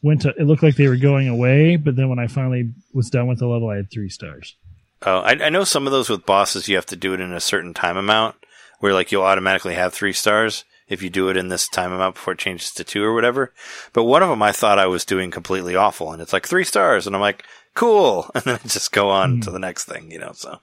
went 0.01 0.21
to. 0.23 0.29
It 0.37 0.45
looked 0.45 0.63
like 0.63 0.75
they 0.75 0.87
were 0.87 0.95
going 0.97 1.27
away, 1.27 1.75
but 1.75 1.95
then 1.95 2.09
when 2.09 2.19
I 2.19 2.27
finally 2.27 2.71
was 2.93 3.09
done 3.09 3.27
with 3.27 3.39
the 3.39 3.47
level, 3.47 3.69
I 3.69 3.77
had 3.77 3.91
three 3.91 4.09
stars. 4.09 4.55
Oh, 5.03 5.19
I, 5.19 5.31
I 5.33 5.49
know 5.49 5.63
some 5.63 5.85
of 5.85 5.91
those 5.91 6.09
with 6.09 6.25
bosses 6.25 6.67
you 6.67 6.75
have 6.75 6.87
to 6.87 6.95
do 6.95 7.13
it 7.13 7.19
in 7.21 7.31
a 7.31 7.39
certain 7.39 7.73
time 7.75 7.97
amount, 7.97 8.35
where 8.79 8.93
like 8.93 9.11
you'll 9.11 9.23
automatically 9.23 9.75
have 9.75 9.93
three 9.93 10.13
stars 10.13 10.65
if 10.87 11.03
you 11.03 11.09
do 11.11 11.29
it 11.29 11.37
in 11.37 11.49
this 11.49 11.67
time 11.67 11.91
amount 11.91 12.15
before 12.15 12.33
it 12.33 12.39
changes 12.39 12.71
to 12.71 12.83
two 12.83 13.03
or 13.03 13.13
whatever. 13.13 13.53
But 13.93 14.05
one 14.05 14.23
of 14.23 14.29
them 14.29 14.41
I 14.41 14.51
thought 14.53 14.79
I 14.79 14.87
was 14.87 15.05
doing 15.05 15.29
completely 15.29 15.75
awful, 15.75 16.11
and 16.11 16.21
it's 16.21 16.33
like 16.33 16.47
three 16.47 16.63
stars, 16.63 17.05
and 17.05 17.15
I'm 17.15 17.21
like, 17.21 17.43
cool, 17.77 18.29
and 18.35 18.43
then 18.43 18.59
just 18.65 18.91
go 18.91 19.09
on 19.09 19.35
Hmm. 19.35 19.39
to 19.41 19.51
the 19.51 19.59
next 19.59 19.85
thing, 19.85 20.11
you 20.11 20.19
know. 20.19 20.31
So 20.33 20.59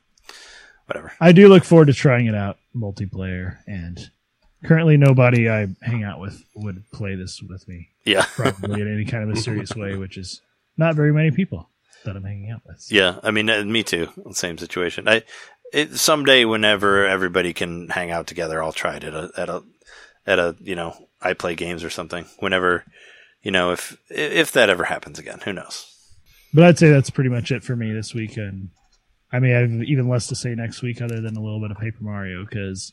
whatever. 0.86 1.12
I 1.20 1.32
do 1.32 1.48
look 1.48 1.64
forward 1.64 1.86
to 1.86 1.94
trying 1.94 2.26
it 2.26 2.34
out 2.34 2.58
multiplayer 2.76 3.58
and 3.66 3.98
currently 4.64 4.96
nobody 4.96 5.48
I 5.48 5.68
hang 5.82 6.04
out 6.04 6.20
with 6.20 6.42
would 6.54 6.82
play 6.92 7.14
this 7.14 7.40
with 7.42 7.66
me, 7.68 7.88
Yeah. 8.04 8.24
probably 8.36 8.80
in 8.82 8.92
any 8.92 9.04
kind 9.04 9.22
of 9.30 9.36
a 9.36 9.40
serious 9.40 9.74
way, 9.74 9.96
which 9.96 10.16
is 10.18 10.40
not 10.76 10.94
very 10.94 11.12
many 11.12 11.30
people 11.30 11.68
that 12.04 12.16
I'm 12.16 12.24
hanging 12.24 12.50
out 12.50 12.62
with. 12.66 12.86
Yeah, 12.90 13.18
I 13.22 13.30
mean, 13.30 13.48
uh, 13.48 13.64
me 13.64 13.82
too. 13.82 14.08
Same 14.32 14.58
situation. 14.58 15.08
I 15.08 15.22
it, 15.72 15.94
someday, 15.96 16.44
whenever 16.44 17.06
everybody 17.06 17.52
can 17.52 17.88
hang 17.88 18.10
out 18.10 18.26
together, 18.26 18.62
I'll 18.62 18.72
try 18.72 18.96
it 18.96 19.04
at 19.04 19.14
a 19.14 19.30
at 19.36 19.48
a 19.48 19.62
at 20.26 20.38
a 20.38 20.56
you 20.60 20.74
know 20.76 21.08
I 21.22 21.32
play 21.32 21.54
games 21.54 21.82
or 21.82 21.90
something. 21.90 22.26
Whenever 22.38 22.84
you 23.42 23.50
know 23.50 23.72
if 23.72 23.96
if 24.10 24.52
that 24.52 24.68
ever 24.70 24.84
happens 24.84 25.18
again, 25.18 25.40
who 25.44 25.52
knows? 25.52 25.86
But 26.54 26.64
I'd 26.64 26.78
say 26.78 26.90
that's 26.90 27.10
pretty 27.10 27.30
much 27.30 27.50
it 27.50 27.64
for 27.64 27.74
me 27.74 27.92
this 27.92 28.14
weekend. 28.14 28.70
I 29.32 29.40
mean, 29.40 29.54
I 29.54 29.60
have 29.60 29.72
even 29.82 30.08
less 30.08 30.28
to 30.28 30.36
say 30.36 30.54
next 30.54 30.82
week 30.82 31.02
other 31.02 31.20
than 31.20 31.36
a 31.36 31.42
little 31.42 31.60
bit 31.60 31.72
of 31.72 31.78
Paper 31.78 32.02
Mario 32.04 32.44
because 32.44 32.92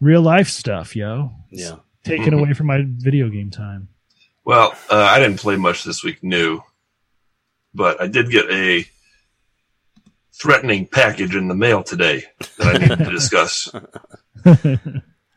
real 0.00 0.22
life 0.22 0.48
stuff, 0.48 0.94
yo. 0.94 1.32
It's 1.50 1.62
Yeah. 1.62 1.76
Taken 2.04 2.34
away 2.34 2.52
from 2.52 2.66
my 2.66 2.84
video 2.86 3.28
game 3.28 3.50
time. 3.50 3.88
Well, 4.44 4.76
uh, 4.90 4.96
I 5.02 5.18
didn't 5.18 5.40
play 5.40 5.56
much 5.56 5.84
this 5.84 6.04
week 6.04 6.22
new, 6.22 6.60
but 7.72 8.00
I 8.00 8.06
did 8.06 8.30
get 8.30 8.48
a 8.50 8.86
threatening 10.34 10.86
package 10.86 11.34
in 11.34 11.48
the 11.48 11.54
mail 11.54 11.82
today 11.82 12.24
that 12.58 12.76
I 12.76 12.86
need 12.86 13.04
to 13.04 13.10
discuss. 13.10 13.72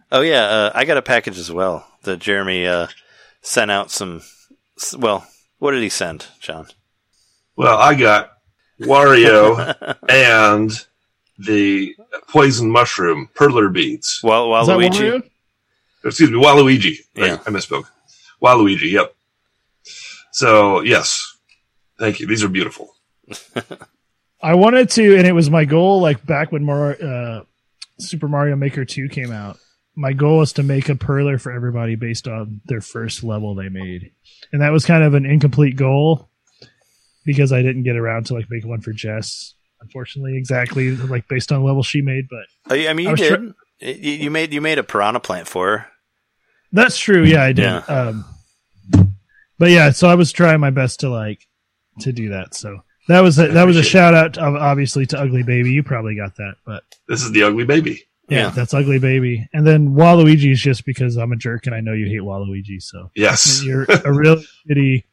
Oh 0.10 0.22
yeah, 0.22 0.44
uh, 0.44 0.72
I 0.74 0.86
got 0.86 0.98
a 0.98 1.02
package 1.02 1.38
as 1.38 1.52
well. 1.52 1.86
That 2.04 2.20
Jeremy 2.20 2.66
uh, 2.66 2.88
sent 3.42 3.70
out 3.72 3.92
some. 3.92 4.22
Well, 4.98 5.28
what 5.60 5.72
did 5.72 5.84
he 5.84 5.90
send, 5.90 6.28
John? 6.40 6.68
Well, 7.58 7.78
I 7.78 7.96
got 7.96 8.32
Wario 8.80 9.98
and 10.10 10.72
the 11.40 11.96
poison 12.30 12.70
mushroom 12.72 13.30
perler 13.36 13.72
beads. 13.74 14.22
Well, 14.24 14.48
Waluigi. 14.48 14.92
Wario? 14.92 15.30
Excuse 16.06 16.32
me, 16.32 16.38
Waluigi. 16.38 16.98
Right, 17.18 17.28
Yeah. 17.28 17.40
I 17.46 17.50
misspoke. 17.50 17.86
Waluigi. 18.42 18.92
Yep. 18.92 19.16
So 20.32 20.82
yes, 20.82 21.38
thank 22.00 22.20
you. 22.20 22.28
These 22.28 22.44
are 22.44 22.48
beautiful. 22.50 22.94
I 24.42 24.54
wanted 24.54 24.92
to, 24.92 25.18
and 25.18 25.26
it 25.26 25.32
was 25.34 25.50
my 25.50 25.66
goal. 25.66 26.00
Like 26.00 26.24
back 26.26 26.52
when 26.52 26.64
Mar- 26.64 26.98
uh, 27.02 27.42
Super 28.00 28.28
Mario 28.28 28.56
Maker 28.56 28.86
Two 28.86 29.10
came 29.10 29.32
out, 29.32 29.58
my 29.96 30.14
goal 30.14 30.38
was 30.38 30.54
to 30.54 30.64
make 30.64 30.90
a 30.90 30.94
perler 30.96 31.42
for 31.42 31.52
everybody 31.52 31.96
based 31.96 32.28
on 32.28 32.62
their 32.66 32.82
first 32.82 33.24
level 33.24 33.56
they 33.56 33.70
made, 33.70 34.12
and 34.54 34.62
that 34.62 34.72
was 34.72 34.86
kind 34.86 35.04
of 35.04 35.16
an 35.16 35.26
incomplete 35.26 35.76
goal 35.76 36.27
because 37.28 37.54
I 37.54 37.62
didn't 37.62 37.84
get 37.84 37.96
around 37.96 38.26
to 38.28 38.34
like 38.34 38.48
make 38.50 38.66
one 38.66 38.82
for 38.82 38.92
Jess. 38.94 39.54
Unfortunately, 39.82 40.36
exactly 40.36 40.96
like 40.96 41.28
based 41.28 41.52
on 41.52 41.60
the 41.60 41.66
level 41.68 41.84
she 41.84 42.02
made, 42.02 42.26
but 42.28 42.74
Oh, 42.74 42.76
I 42.90 42.94
mean, 42.94 43.06
you 43.06 43.12
was 43.12 43.20
did. 43.20 43.54
You, 43.80 44.12
you 44.14 44.32
made 44.32 44.52
you 44.52 44.62
made 44.62 44.80
a 44.80 44.84
piranha 44.84 45.20
plant 45.20 45.48
for 45.48 45.68
her. 45.78 45.86
that's 46.72 46.98
true. 46.98 47.24
Yeah, 47.24 47.44
I 47.44 47.52
did. 47.54 47.62
Yeah. 47.64 47.78
Um, 47.88 48.26
but 49.60 49.70
yeah, 49.70 49.92
so 49.92 50.08
I 50.08 50.16
was 50.16 50.32
trying 50.32 50.60
my 50.60 50.70
best 50.72 51.02
to 51.02 51.10
like 51.10 51.46
to 52.02 52.12
do 52.12 52.30
that. 52.30 52.56
So 52.56 52.80
that 53.08 53.22
was 53.22 53.38
a, 53.40 53.48
that 53.50 53.66
was 53.66 53.78
a 53.78 53.84
shout 53.84 54.14
out, 54.14 54.38
of, 54.38 54.56
obviously, 54.56 55.06
to 55.08 55.20
Ugly 55.20 55.44
Baby. 55.44 55.72
You 55.72 55.84
probably 55.84 56.16
got 56.16 56.36
that, 56.38 56.56
but 56.66 56.84
This 57.08 57.24
is 57.24 57.32
the 57.32 57.44
ugly 57.44 57.64
baby. 57.66 58.04
Yeah, 58.30 58.38
Yeah. 58.46 58.50
that's 58.50 58.74
ugly 58.74 59.00
baby. 59.00 59.48
And 59.54 59.66
then 59.66 59.90
Waluigi 59.96 60.52
is 60.52 60.60
just 60.62 60.86
because 60.86 61.16
I'm 61.18 61.32
a 61.32 61.36
jerk 61.38 61.66
and 61.68 61.74
I 61.76 61.80
know 61.82 61.94
you 61.94 62.06
hate 62.08 62.20
Waluigi, 62.22 62.82
so 62.82 63.10
Yes. 63.16 63.64
you're 63.64 63.84
a 63.84 64.12
really 64.12 64.46
shitty. 64.70 65.04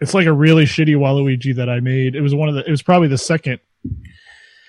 It's 0.00 0.14
like 0.14 0.26
a 0.26 0.32
really 0.32 0.64
shitty 0.64 0.96
Waluigi 0.96 1.54
that 1.56 1.68
I 1.68 1.80
made. 1.80 2.14
It 2.14 2.20
was 2.20 2.34
one 2.34 2.48
of 2.48 2.54
the. 2.54 2.66
It 2.66 2.70
was 2.70 2.82
probably 2.82 3.08
the 3.08 3.18
second 3.18 3.60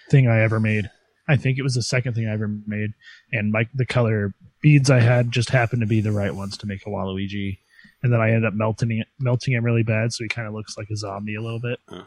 thing 0.10 0.28
I 0.28 0.42
ever 0.42 0.60
made. 0.60 0.90
I 1.28 1.36
think 1.36 1.58
it 1.58 1.64
was 1.64 1.74
the 1.74 1.82
second 1.82 2.14
thing 2.14 2.28
I 2.28 2.34
ever 2.34 2.48
made, 2.48 2.92
and 3.32 3.52
my 3.52 3.68
the 3.74 3.86
color 3.86 4.34
beads 4.62 4.90
I 4.90 5.00
had 5.00 5.32
just 5.32 5.50
happened 5.50 5.82
to 5.82 5.88
be 5.88 6.02
the 6.02 6.12
right 6.12 6.34
ones 6.34 6.58
to 6.58 6.68
make 6.68 6.86
a 6.86 6.90
Waluigi. 6.90 7.60
And 8.04 8.14
then 8.14 8.22
I 8.22 8.30
ended 8.30 8.46
up 8.46 8.54
melting 8.54 8.92
it, 8.92 9.08
melting 9.20 9.54
him 9.54 9.66
really 9.66 9.84
bad, 9.84 10.14
so 10.14 10.24
he 10.24 10.30
kind 10.30 10.48
of 10.48 10.54
looks 10.54 10.78
like 10.78 10.90
a 10.90 10.96
zombie 10.96 11.36
a 11.36 11.42
little 11.42 11.60
bit. 11.60 11.80
Huh. 11.90 12.04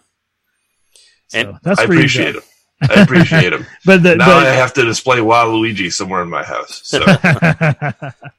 So 1.29 1.39
And 1.39 1.59
that's 1.63 1.81
I 1.81 1.85
appreciate 1.85 2.37
him. 2.37 2.43
I 2.83 3.03
appreciate 3.03 3.53
him. 3.53 3.67
But 3.85 4.03
the, 4.03 4.17
now 4.17 4.27
but, 4.27 4.47
I 4.47 4.55
have 4.55 4.73
to 4.75 4.85
display 4.85 5.19
Waluigi 5.19 5.93
somewhere 5.93 6.23
in 6.23 6.31
my 6.31 6.45
house. 6.45 6.81
So 6.85 7.01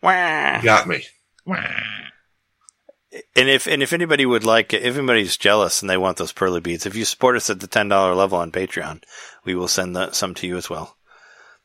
Wah. 0.02 0.62
got 0.64 0.88
me. 0.88 1.06
And 3.36 3.50
if 3.50 3.68
and 3.68 3.84
if 3.84 3.92
anybody 3.92 4.26
would 4.26 4.46
like, 4.46 4.74
if 4.74 4.96
anybody's 4.96 5.36
jealous 5.36 5.82
and 5.82 5.90
they 5.90 5.98
want 5.98 6.18
those 6.18 6.32
perler 6.32 6.64
beads, 6.64 6.86
if 6.86 6.96
you 6.96 7.04
support 7.04 7.36
us 7.36 7.50
at 7.50 7.60
the 7.60 7.68
ten 7.68 7.90
dollar 7.90 8.16
level 8.16 8.38
on 8.38 8.52
Patreon, 8.52 9.04
we 9.44 9.54
will 9.54 9.68
send 9.68 9.96
the, 9.96 10.12
some 10.12 10.34
to 10.36 10.48
you 10.48 10.56
as 10.56 10.70
well. 10.70 10.96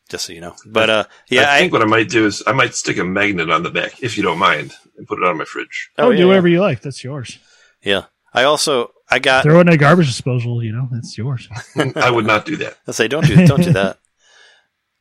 Just 0.09 0.25
so 0.25 0.33
you 0.33 0.41
know. 0.41 0.55
But 0.65 0.89
uh, 0.89 1.03
yeah, 1.29 1.43
I 1.43 1.55
I, 1.55 1.59
think 1.59 1.73
what 1.73 1.81
I 1.81 1.85
might 1.85 2.09
do 2.09 2.25
is 2.25 2.43
I 2.45 2.51
might 2.51 2.75
stick 2.75 2.97
a 2.97 3.03
magnet 3.03 3.49
on 3.49 3.63
the 3.63 3.71
back, 3.71 4.03
if 4.03 4.17
you 4.17 4.23
don't 4.23 4.39
mind, 4.39 4.73
and 4.97 5.07
put 5.07 5.19
it 5.19 5.25
on 5.25 5.37
my 5.37 5.45
fridge. 5.45 5.89
oh, 5.97 6.09
yeah, 6.09 6.17
do 6.17 6.27
whatever 6.27 6.47
you 6.47 6.59
like. 6.59 6.81
That's 6.81 7.03
yours. 7.03 7.39
Yeah, 7.81 8.05
I 8.33 8.43
also 8.43 8.91
I 9.09 9.19
got. 9.19 9.43
Throw 9.43 9.59
it 9.59 9.67
in 9.67 9.73
a 9.73 9.77
garbage 9.77 10.07
disposal. 10.07 10.63
You 10.63 10.73
know, 10.73 10.89
that's 10.91 11.17
yours. 11.17 11.47
I 11.95 12.09
would 12.09 12.25
not 12.25 12.45
do 12.45 12.57
that. 12.57 12.77
I 12.87 12.91
say 12.91 13.07
don't 13.07 13.25
do 13.25 13.45
don't 13.45 13.63
do 13.63 13.73
that. 13.73 13.99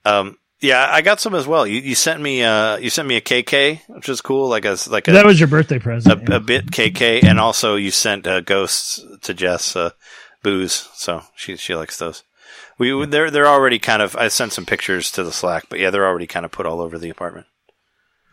Um, 0.04 0.38
yeah, 0.60 0.88
I 0.90 1.02
got 1.02 1.20
some 1.20 1.34
as 1.34 1.46
well. 1.46 1.66
You, 1.66 1.80
you 1.80 1.94
sent 1.94 2.20
me 2.20 2.42
uh 2.42 2.76
you 2.76 2.90
sent 2.90 3.06
me 3.08 3.16
a 3.16 3.20
KK, 3.20 3.80
which 3.88 4.08
is 4.08 4.20
cool. 4.20 4.48
Like 4.48 4.64
a 4.64 4.76
like 4.88 5.08
a 5.08 5.12
that 5.12 5.26
was 5.26 5.38
your 5.40 5.48
birthday 5.48 5.78
present. 5.78 6.28
a, 6.28 6.30
yeah. 6.30 6.36
a 6.36 6.40
bit 6.40 6.66
KK, 6.66 7.24
and 7.24 7.38
also 7.40 7.76
you 7.76 7.90
sent 7.90 8.26
uh, 8.26 8.40
ghosts 8.40 9.04
to 9.22 9.34
Jess 9.34 9.76
uh, 9.76 9.90
Boos, 10.42 10.88
so 10.94 11.22
she 11.34 11.56
she 11.56 11.74
likes 11.74 11.98
those. 11.98 12.22
We 12.78 13.06
they're 13.06 13.30
they're 13.30 13.46
already 13.46 13.78
kind 13.78 14.02
of. 14.02 14.16
I 14.16 14.28
sent 14.28 14.52
some 14.52 14.66
pictures 14.66 15.10
to 15.12 15.22
the 15.24 15.32
Slack, 15.32 15.64
but 15.68 15.78
yeah, 15.78 15.90
they're 15.90 16.06
already 16.06 16.26
kind 16.26 16.44
of 16.44 16.52
put 16.52 16.66
all 16.66 16.80
over 16.80 16.98
the 16.98 17.10
apartment. 17.10 17.46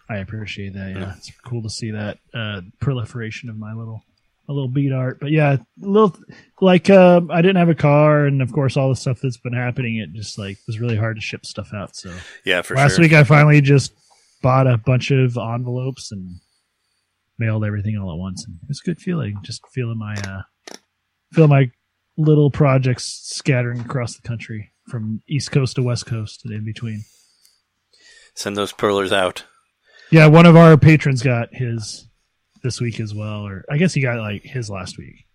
I 0.09 0.17
appreciate 0.17 0.73
that. 0.73 0.91
Yeah, 0.91 0.99
Yeah. 0.99 1.13
it's 1.17 1.31
cool 1.45 1.63
to 1.63 1.69
see 1.69 1.91
that 1.91 2.17
uh, 2.33 2.61
proliferation 2.81 3.49
of 3.49 3.57
my 3.57 3.73
little 3.73 4.03
a 4.49 4.53
little 4.53 4.67
beat 4.67 4.91
art. 4.91 5.19
But 5.21 5.31
yeah, 5.31 5.53
a 5.53 5.59
little 5.77 6.15
like 6.61 6.89
uh, 6.89 7.21
I 7.29 7.41
didn't 7.41 7.57
have 7.57 7.69
a 7.69 7.75
car, 7.75 8.25
and 8.25 8.41
of 8.41 8.51
course 8.51 8.75
all 8.77 8.89
the 8.89 8.95
stuff 8.95 9.19
that's 9.21 9.37
been 9.37 9.53
happening. 9.53 9.97
It 9.97 10.13
just 10.13 10.37
like 10.37 10.57
was 10.67 10.79
really 10.79 10.97
hard 10.97 11.17
to 11.17 11.21
ship 11.21 11.45
stuff 11.45 11.69
out. 11.73 11.95
So 11.95 12.13
Yeah, 12.45 12.61
for 12.61 12.75
last 12.75 12.95
sure. 12.95 13.03
week 13.03 13.13
I 13.13 13.23
finally 13.23 13.61
just 13.61 13.93
bought 14.41 14.67
a 14.67 14.77
bunch 14.77 15.11
of 15.11 15.37
envelopes 15.37 16.11
and 16.11 16.39
mailed 17.39 17.63
everything 17.65 17.97
all 17.97 18.11
at 18.11 18.17
once, 18.17 18.45
and 18.45 18.57
it 18.61 18.67
was 18.67 18.81
a 18.83 18.87
good 18.87 18.99
feeling. 18.99 19.37
Just 19.43 19.61
feeling 19.73 19.97
my 19.97 20.15
uh, 20.15 20.41
feel 21.31 21.47
my 21.47 21.71
little 22.17 22.51
projects 22.51 23.05
scattering 23.23 23.79
across 23.79 24.15
the 24.15 24.27
country 24.27 24.71
from 24.87 25.21
east 25.27 25.51
coast 25.51 25.75
to 25.75 25.81
west 25.81 26.05
coast 26.05 26.41
and 26.45 26.53
in 26.53 26.65
between. 26.65 27.03
Send 28.35 28.57
those 28.57 28.71
perlers 28.73 29.11
out. 29.13 29.45
Yeah, 30.11 30.27
one 30.27 30.45
of 30.45 30.55
our 30.55 30.77
patrons 30.77 31.23
got 31.23 31.49
his 31.53 32.07
this 32.63 32.81
week 32.81 32.99
as 32.99 33.13
well, 33.13 33.45
or 33.45 33.63
I 33.69 33.77
guess 33.77 33.93
he 33.93 34.01
got 34.01 34.17
like 34.17 34.43
his 34.43 34.69
last 34.69 34.97
week. 34.97 35.25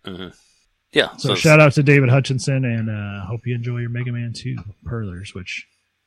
Yeah. 0.93 1.15
So, 1.17 1.35
shout 1.35 1.61
out 1.61 1.73
to 1.73 1.83
David 1.83 2.09
Hutchinson, 2.09 2.65
and 2.65 2.89
uh, 2.89 3.27
hope 3.27 3.41
you 3.45 3.55
enjoy 3.55 3.79
your 3.79 3.91
Mega 3.91 4.11
Man 4.11 4.33
Two 4.35 4.57
Perlers, 4.85 5.35
which 5.35 5.67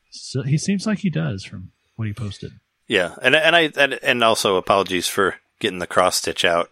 so, 0.09 0.41
he 0.41 0.57
seems 0.57 0.85
like 0.85 0.99
he 0.99 1.09
does 1.09 1.45
from 1.45 1.71
what 1.95 2.07
he 2.07 2.13
posted. 2.13 2.51
Yeah, 2.87 3.15
and 3.21 3.35
and 3.35 3.55
I 3.55 3.71
and, 3.77 3.99
and 4.01 4.23
also 4.23 4.57
apologies 4.57 5.07
for 5.07 5.35
getting 5.59 5.79
the 5.79 5.87
cross 5.87 6.17
stitch 6.17 6.43
out 6.43 6.69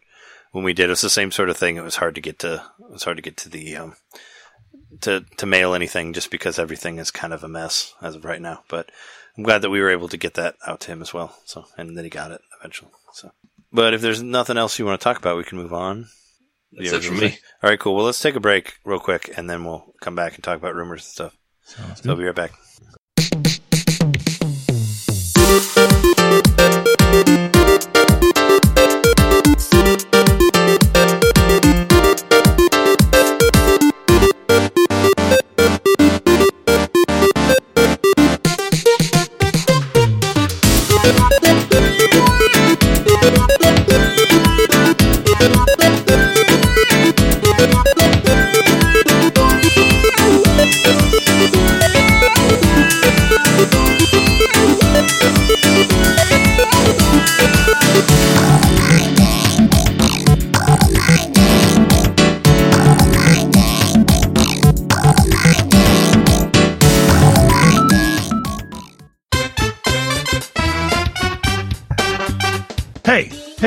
when 0.52 0.64
we 0.64 0.74
did. 0.74 0.86
It 0.86 0.90
was 0.90 1.02
the 1.02 1.10
same 1.10 1.32
sort 1.32 1.50
of 1.50 1.58
thing. 1.58 1.78
It 1.78 1.84
was 1.84 1.98
hard 1.98 2.16
to 2.16 2.22
get 2.22 2.40
to. 2.40 2.56
It 2.80 2.92
was 2.92 3.04
hard 3.04 3.18
to 3.18 3.24
get 3.24 3.38
to 3.38 3.50
the 3.50 3.76
um 3.76 3.96
to 5.02 5.26
to 5.38 5.46
mail 5.46 5.74
anything 5.74 6.14
just 6.14 6.32
because 6.32 6.58
everything 6.58 6.98
is 6.98 7.12
kind 7.12 7.34
of 7.34 7.44
a 7.44 7.48
mess 7.48 7.94
as 8.02 8.16
of 8.16 8.26
right 8.26 8.42
now. 8.42 8.64
But 8.68 8.90
I'm 9.38 9.44
glad 9.44 9.62
that 9.62 9.70
we 9.70 9.80
were 9.80 9.92
able 9.92 10.10
to 10.10 10.18
get 10.18 10.34
that 10.34 10.56
out 10.68 10.82
to 10.82 10.92
him 10.92 11.02
as 11.02 11.14
well. 11.14 11.38
So 11.46 11.66
and 11.78 11.96
then 11.96 12.04
he 12.04 12.10
got 12.10 12.32
it 12.32 12.42
eventually. 12.60 12.92
So, 13.72 13.76
but 13.76 13.94
if 13.94 14.02
there's 14.02 14.22
nothing 14.22 14.58
else 14.58 14.80
you 14.80 14.86
want 14.86 15.00
to 15.00 15.04
talk 15.04 15.18
about, 15.18 15.38
we 15.38 15.44
can 15.44 15.58
move 15.58 15.74
on. 15.74 16.08
That's 16.72 16.92
it 16.92 17.04
for 17.04 17.14
me. 17.14 17.38
All 17.64 17.70
right, 17.70 17.80
cool. 17.80 17.96
Well, 17.96 18.06
let's 18.06 18.20
take 18.20 18.36
a 18.36 18.40
break 18.40 18.74
real 18.86 19.00
quick, 19.00 19.32
and 19.36 19.50
then 19.50 19.64
we'll 19.66 19.94
come 20.02 20.16
back 20.16 20.36
and 20.36 20.44
talk 20.44 20.58
about 20.58 20.76
rumors 20.76 21.06
and 21.06 21.12
stuff. 21.12 21.38
Sounds 21.64 22.04
So 22.04 22.12
I'll 22.12 22.16
be 22.16 22.26
right 22.26 22.36
back. 22.36 22.52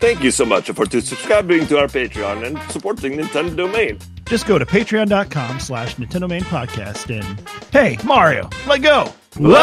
Thank 0.00 0.22
you 0.24 0.30
so 0.30 0.46
much 0.46 0.70
for 0.70 0.86
to 0.86 1.00
subscribing 1.02 1.66
to 1.66 1.78
our 1.78 1.86
Patreon 1.86 2.46
and 2.46 2.58
supporting 2.72 3.18
Nintendo 3.18 3.54
Domain. 3.54 3.98
Just 4.24 4.46
go 4.46 4.58
to 4.58 4.64
patreon.com 4.64 5.60
slash 5.60 5.96
Nintendo 5.96 6.28
Main 6.28 6.42
Podcast 6.42 7.10
and 7.14 7.40
hey, 7.70 7.98
Mario, 8.04 8.48
let 8.66 8.80
go. 8.80 9.12
Whoa! 9.36 9.56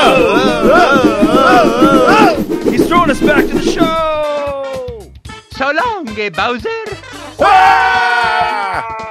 He's 2.69 2.87
throwing 2.87 3.09
us 3.09 3.19
back 3.19 3.47
to 3.47 3.53
the 3.53 3.63
show. 3.63 5.11
So 5.51 5.71
long, 5.71 6.07
eh, 6.19 6.29
Bowser. 6.29 6.69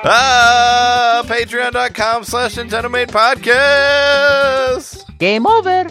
Ah, 0.09 1.25
patreon.com 1.27 2.23
slash 2.23 2.55
Nintendo 2.55 2.89
Main 2.91 3.09
Podcast. 3.09 5.03
Game 5.19 5.47
over. 5.47 5.89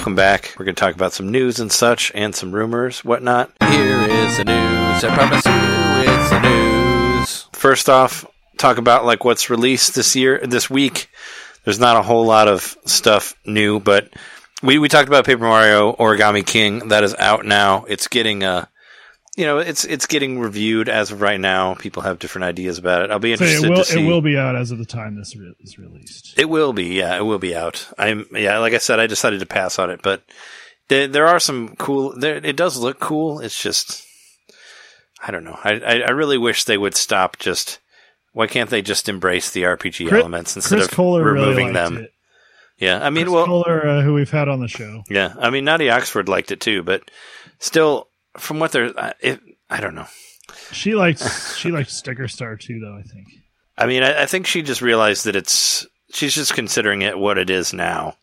Welcome 0.00 0.14
back. 0.14 0.54
We're 0.58 0.64
going 0.64 0.74
to 0.74 0.80
talk 0.80 0.94
about 0.94 1.12
some 1.12 1.30
news 1.30 1.60
and 1.60 1.70
such, 1.70 2.10
and 2.14 2.34
some 2.34 2.52
rumors, 2.52 3.04
whatnot. 3.04 3.52
Here 3.68 4.00
is 4.00 4.38
the 4.38 4.44
news. 4.46 5.04
I 5.04 5.14
promise 5.14 5.44
you, 5.44 5.52
it's 6.10 6.30
the 6.30 6.40
news. 6.40 7.46
First 7.52 7.90
off, 7.90 8.24
talk 8.56 8.78
about 8.78 9.04
like 9.04 9.26
what's 9.26 9.50
released 9.50 9.94
this 9.94 10.16
year, 10.16 10.40
this 10.42 10.70
week. 10.70 11.10
There's 11.64 11.78
not 11.78 11.98
a 11.98 12.02
whole 12.02 12.24
lot 12.24 12.48
of 12.48 12.78
stuff 12.86 13.34
new, 13.44 13.78
but 13.78 14.08
we 14.62 14.78
we 14.78 14.88
talked 14.88 15.08
about 15.08 15.26
Paper 15.26 15.42
Mario 15.42 15.92
Origami 15.92 16.46
King. 16.46 16.88
That 16.88 17.04
is 17.04 17.14
out 17.16 17.44
now. 17.44 17.84
It's 17.84 18.08
getting 18.08 18.42
uh 18.42 18.64
you 19.36 19.44
know, 19.46 19.58
it's 19.58 19.84
it's 19.84 20.06
getting 20.06 20.38
reviewed 20.40 20.88
as 20.88 21.12
of 21.12 21.20
right 21.20 21.40
now. 21.40 21.74
People 21.74 22.02
have 22.02 22.18
different 22.18 22.44
ideas 22.46 22.78
about 22.78 23.02
it. 23.02 23.10
I'll 23.10 23.18
be 23.18 23.34
So 23.36 23.44
interested 23.44 23.66
it 23.66 23.70
will 23.70 23.76
to 23.78 23.84
see. 23.84 24.04
it 24.04 24.06
will 24.06 24.20
be 24.20 24.36
out 24.36 24.56
as 24.56 24.70
of 24.70 24.78
the 24.78 24.84
time 24.84 25.16
this 25.16 25.36
re- 25.36 25.54
is 25.60 25.78
released. 25.78 26.38
It 26.38 26.48
will 26.48 26.72
be, 26.72 26.86
yeah, 26.96 27.16
it 27.16 27.22
will 27.22 27.38
be 27.38 27.54
out. 27.54 27.88
I'm, 27.98 28.26
yeah, 28.32 28.58
like 28.58 28.74
I 28.74 28.78
said, 28.78 28.98
I 29.00 29.06
decided 29.06 29.40
to 29.40 29.46
pass 29.46 29.78
on 29.78 29.90
it, 29.90 30.00
but 30.02 30.22
there, 30.88 31.06
there 31.06 31.26
are 31.26 31.38
some 31.38 31.76
cool. 31.76 32.14
There, 32.18 32.36
it 32.36 32.56
does 32.56 32.76
look 32.76 32.98
cool. 32.98 33.38
It's 33.40 33.62
just, 33.62 34.04
I 35.22 35.30
don't 35.30 35.44
know. 35.44 35.58
I, 35.62 35.74
I, 35.80 36.00
I 36.00 36.10
really 36.10 36.38
wish 36.38 36.64
they 36.64 36.78
would 36.78 36.96
stop. 36.96 37.38
Just 37.38 37.78
why 38.32 38.46
can't 38.48 38.70
they 38.70 38.82
just 38.82 39.08
embrace 39.08 39.50
the 39.50 39.62
RPG 39.62 40.08
Chris- 40.08 40.20
elements 40.20 40.56
instead 40.56 40.76
Chris 40.76 40.86
of 40.88 40.92
Kohler 40.94 41.22
removing 41.24 41.68
really 41.68 41.72
them? 41.72 41.96
it. 41.98 42.12
Yeah, 42.78 42.98
I 43.04 43.10
mean, 43.10 43.24
Chris 43.26 43.34
well, 43.34 43.46
Kohler, 43.46 43.86
uh, 43.86 44.02
who 44.02 44.14
we've 44.14 44.30
had 44.30 44.48
on 44.48 44.60
the 44.60 44.68
show. 44.68 45.02
yeah, 45.08 45.34
I 45.38 45.50
mean, 45.50 45.64
Nadia 45.64 45.94
Oxford 45.94 46.28
liked 46.28 46.50
it 46.50 46.60
too, 46.60 46.82
but 46.82 47.02
still, 47.58 48.08
from 48.38 48.58
what 48.58 48.72
they're, 48.72 48.98
I- 48.98 49.14
it, 49.20 49.40
I 49.68 49.80
don't 49.80 49.94
know. 49.94 50.06
She 50.72 50.94
likes 50.94 51.56
she 51.56 51.70
likes 51.70 51.96
Sticker 51.96 52.26
Star 52.26 52.56
too, 52.56 52.80
though. 52.80 52.96
I 52.96 53.02
think. 53.02 53.28
I 53.78 53.86
mean, 53.86 54.02
I, 54.02 54.22
I 54.22 54.26
think 54.26 54.46
she 54.46 54.62
just 54.62 54.82
realized 54.82 55.24
that 55.26 55.36
it's 55.36 55.86
she's 56.12 56.34
just 56.34 56.54
considering 56.54 57.02
it 57.02 57.18
what 57.18 57.38
it 57.38 57.50
is 57.50 57.72
now, 57.72 58.16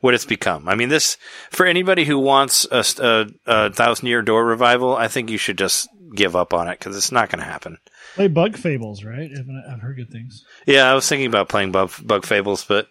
what 0.00 0.14
it's 0.14 0.24
become. 0.24 0.68
I 0.68 0.74
mean, 0.74 0.88
this 0.88 1.18
for 1.50 1.66
anybody 1.66 2.04
who 2.06 2.18
wants 2.18 2.66
a, 2.70 2.82
a, 2.98 3.26
a 3.46 3.72
thousand 3.72 4.08
year 4.08 4.22
door 4.22 4.44
revival, 4.46 4.96
I 4.96 5.08
think 5.08 5.28
you 5.28 5.36
should 5.36 5.58
just 5.58 5.86
give 6.14 6.34
up 6.34 6.54
on 6.54 6.66
it 6.68 6.78
because 6.78 6.96
it's 6.96 7.12
not 7.12 7.28
going 7.28 7.40
to 7.40 7.50
happen. 7.50 7.76
Play 8.14 8.28
Bug 8.28 8.56
Fables, 8.56 9.04
right? 9.04 9.30
I've, 9.30 9.46
I've 9.74 9.80
heard 9.80 9.96
good 9.96 10.10
things. 10.10 10.44
Yeah, 10.66 10.90
I 10.90 10.94
was 10.94 11.06
thinking 11.06 11.26
about 11.26 11.50
playing 11.50 11.72
Bug, 11.72 11.90
Bug 12.02 12.24
Fables, 12.24 12.64
but 12.64 12.88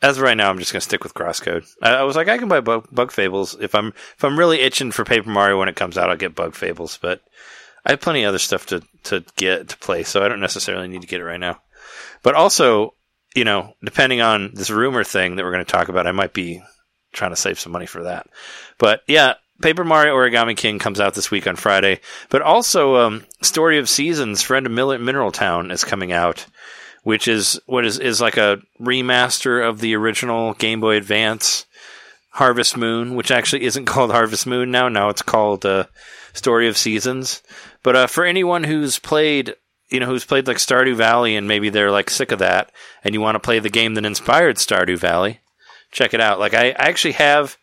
as 0.00 0.16
of 0.16 0.22
right 0.22 0.36
now, 0.36 0.50
I'm 0.50 0.58
just 0.58 0.72
going 0.72 0.80
to 0.80 0.84
stick 0.84 1.02
with 1.02 1.14
Crosscode. 1.14 1.66
I, 1.82 1.94
I 1.94 2.02
was 2.04 2.16
like, 2.16 2.28
I 2.28 2.38
can 2.38 2.48
buy 2.48 2.60
Bug, 2.60 2.88
Bug 2.92 3.10
Fables 3.10 3.56
if 3.60 3.74
I'm 3.74 3.88
if 3.88 4.24
I'm 4.24 4.38
really 4.38 4.60
itching 4.60 4.92
for 4.92 5.04
Paper 5.04 5.28
Mario 5.28 5.58
when 5.58 5.68
it 5.68 5.76
comes 5.76 5.98
out. 5.98 6.10
I'll 6.10 6.16
get 6.16 6.34
Bug 6.34 6.54
Fables, 6.54 6.98
but 7.00 7.20
I 7.84 7.92
have 7.92 8.00
plenty 8.00 8.24
of 8.24 8.28
other 8.28 8.38
stuff 8.38 8.66
to 8.66 8.82
to 9.04 9.24
get 9.36 9.68
to 9.70 9.78
play, 9.78 10.02
so 10.02 10.22
I 10.22 10.28
don't 10.28 10.40
necessarily 10.40 10.88
need 10.88 11.02
to 11.02 11.08
get 11.08 11.20
it 11.20 11.24
right 11.24 11.40
now. 11.40 11.60
But 12.22 12.34
also, 12.34 12.94
you 13.34 13.44
know, 13.44 13.74
depending 13.82 14.20
on 14.20 14.52
this 14.54 14.70
rumor 14.70 15.04
thing 15.04 15.36
that 15.36 15.44
we're 15.44 15.52
going 15.52 15.64
to 15.64 15.70
talk 15.70 15.88
about, 15.88 16.06
I 16.06 16.12
might 16.12 16.32
be 16.32 16.62
trying 17.12 17.30
to 17.30 17.36
save 17.36 17.58
some 17.58 17.72
money 17.72 17.86
for 17.86 18.04
that. 18.04 18.26
But 18.78 19.02
yeah, 19.08 19.34
Paper 19.60 19.84
Mario 19.84 20.14
Origami 20.14 20.56
King 20.56 20.78
comes 20.78 21.00
out 21.00 21.14
this 21.14 21.30
week 21.30 21.46
on 21.46 21.56
Friday. 21.56 22.00
But 22.28 22.42
also, 22.42 22.96
um, 22.96 23.24
Story 23.42 23.78
of 23.78 23.88
Seasons, 23.88 24.42
Friend 24.42 24.64
of 24.66 24.72
Mineral 24.72 25.32
Town 25.32 25.70
is 25.70 25.84
coming 25.84 26.12
out, 26.12 26.46
which 27.02 27.28
is 27.28 27.60
what 27.66 27.84
is 27.84 27.98
is 27.98 28.20
like 28.20 28.36
a 28.36 28.60
remaster 28.80 29.66
of 29.66 29.80
the 29.80 29.94
original 29.94 30.54
Game 30.54 30.80
Boy 30.80 30.96
Advance 30.96 31.66
Harvest 32.32 32.76
Moon, 32.76 33.14
which 33.14 33.30
actually 33.30 33.64
isn't 33.64 33.84
called 33.86 34.10
Harvest 34.10 34.46
Moon 34.46 34.70
now. 34.70 34.88
Now 34.88 35.08
it's 35.08 35.22
called 35.22 35.66
uh, 35.66 35.84
Story 36.32 36.68
of 36.68 36.76
Seasons. 36.76 37.42
But 37.82 37.96
uh, 37.96 38.06
for 38.06 38.24
anyone 38.24 38.64
who's 38.64 38.98
played, 38.98 39.54
you 39.90 40.00
know, 40.00 40.06
who's 40.06 40.24
played 40.24 40.46
like 40.46 40.58
Stardew 40.58 40.94
Valley 40.94 41.36
and 41.36 41.48
maybe 41.48 41.68
they're 41.68 41.90
like 41.90 42.10
sick 42.10 42.32
of 42.32 42.38
that, 42.40 42.72
and 43.04 43.14
you 43.14 43.20
want 43.20 43.36
to 43.36 43.40
play 43.40 43.58
the 43.58 43.70
game 43.70 43.94
that 43.94 44.04
inspired 44.04 44.56
Stardew 44.56 44.98
Valley, 44.98 45.40
check 45.90 46.14
it 46.14 46.20
out. 46.20 46.38
Like 46.38 46.54
I, 46.54 46.70
I 46.70 46.88
actually 46.88 47.12
have. 47.12 47.56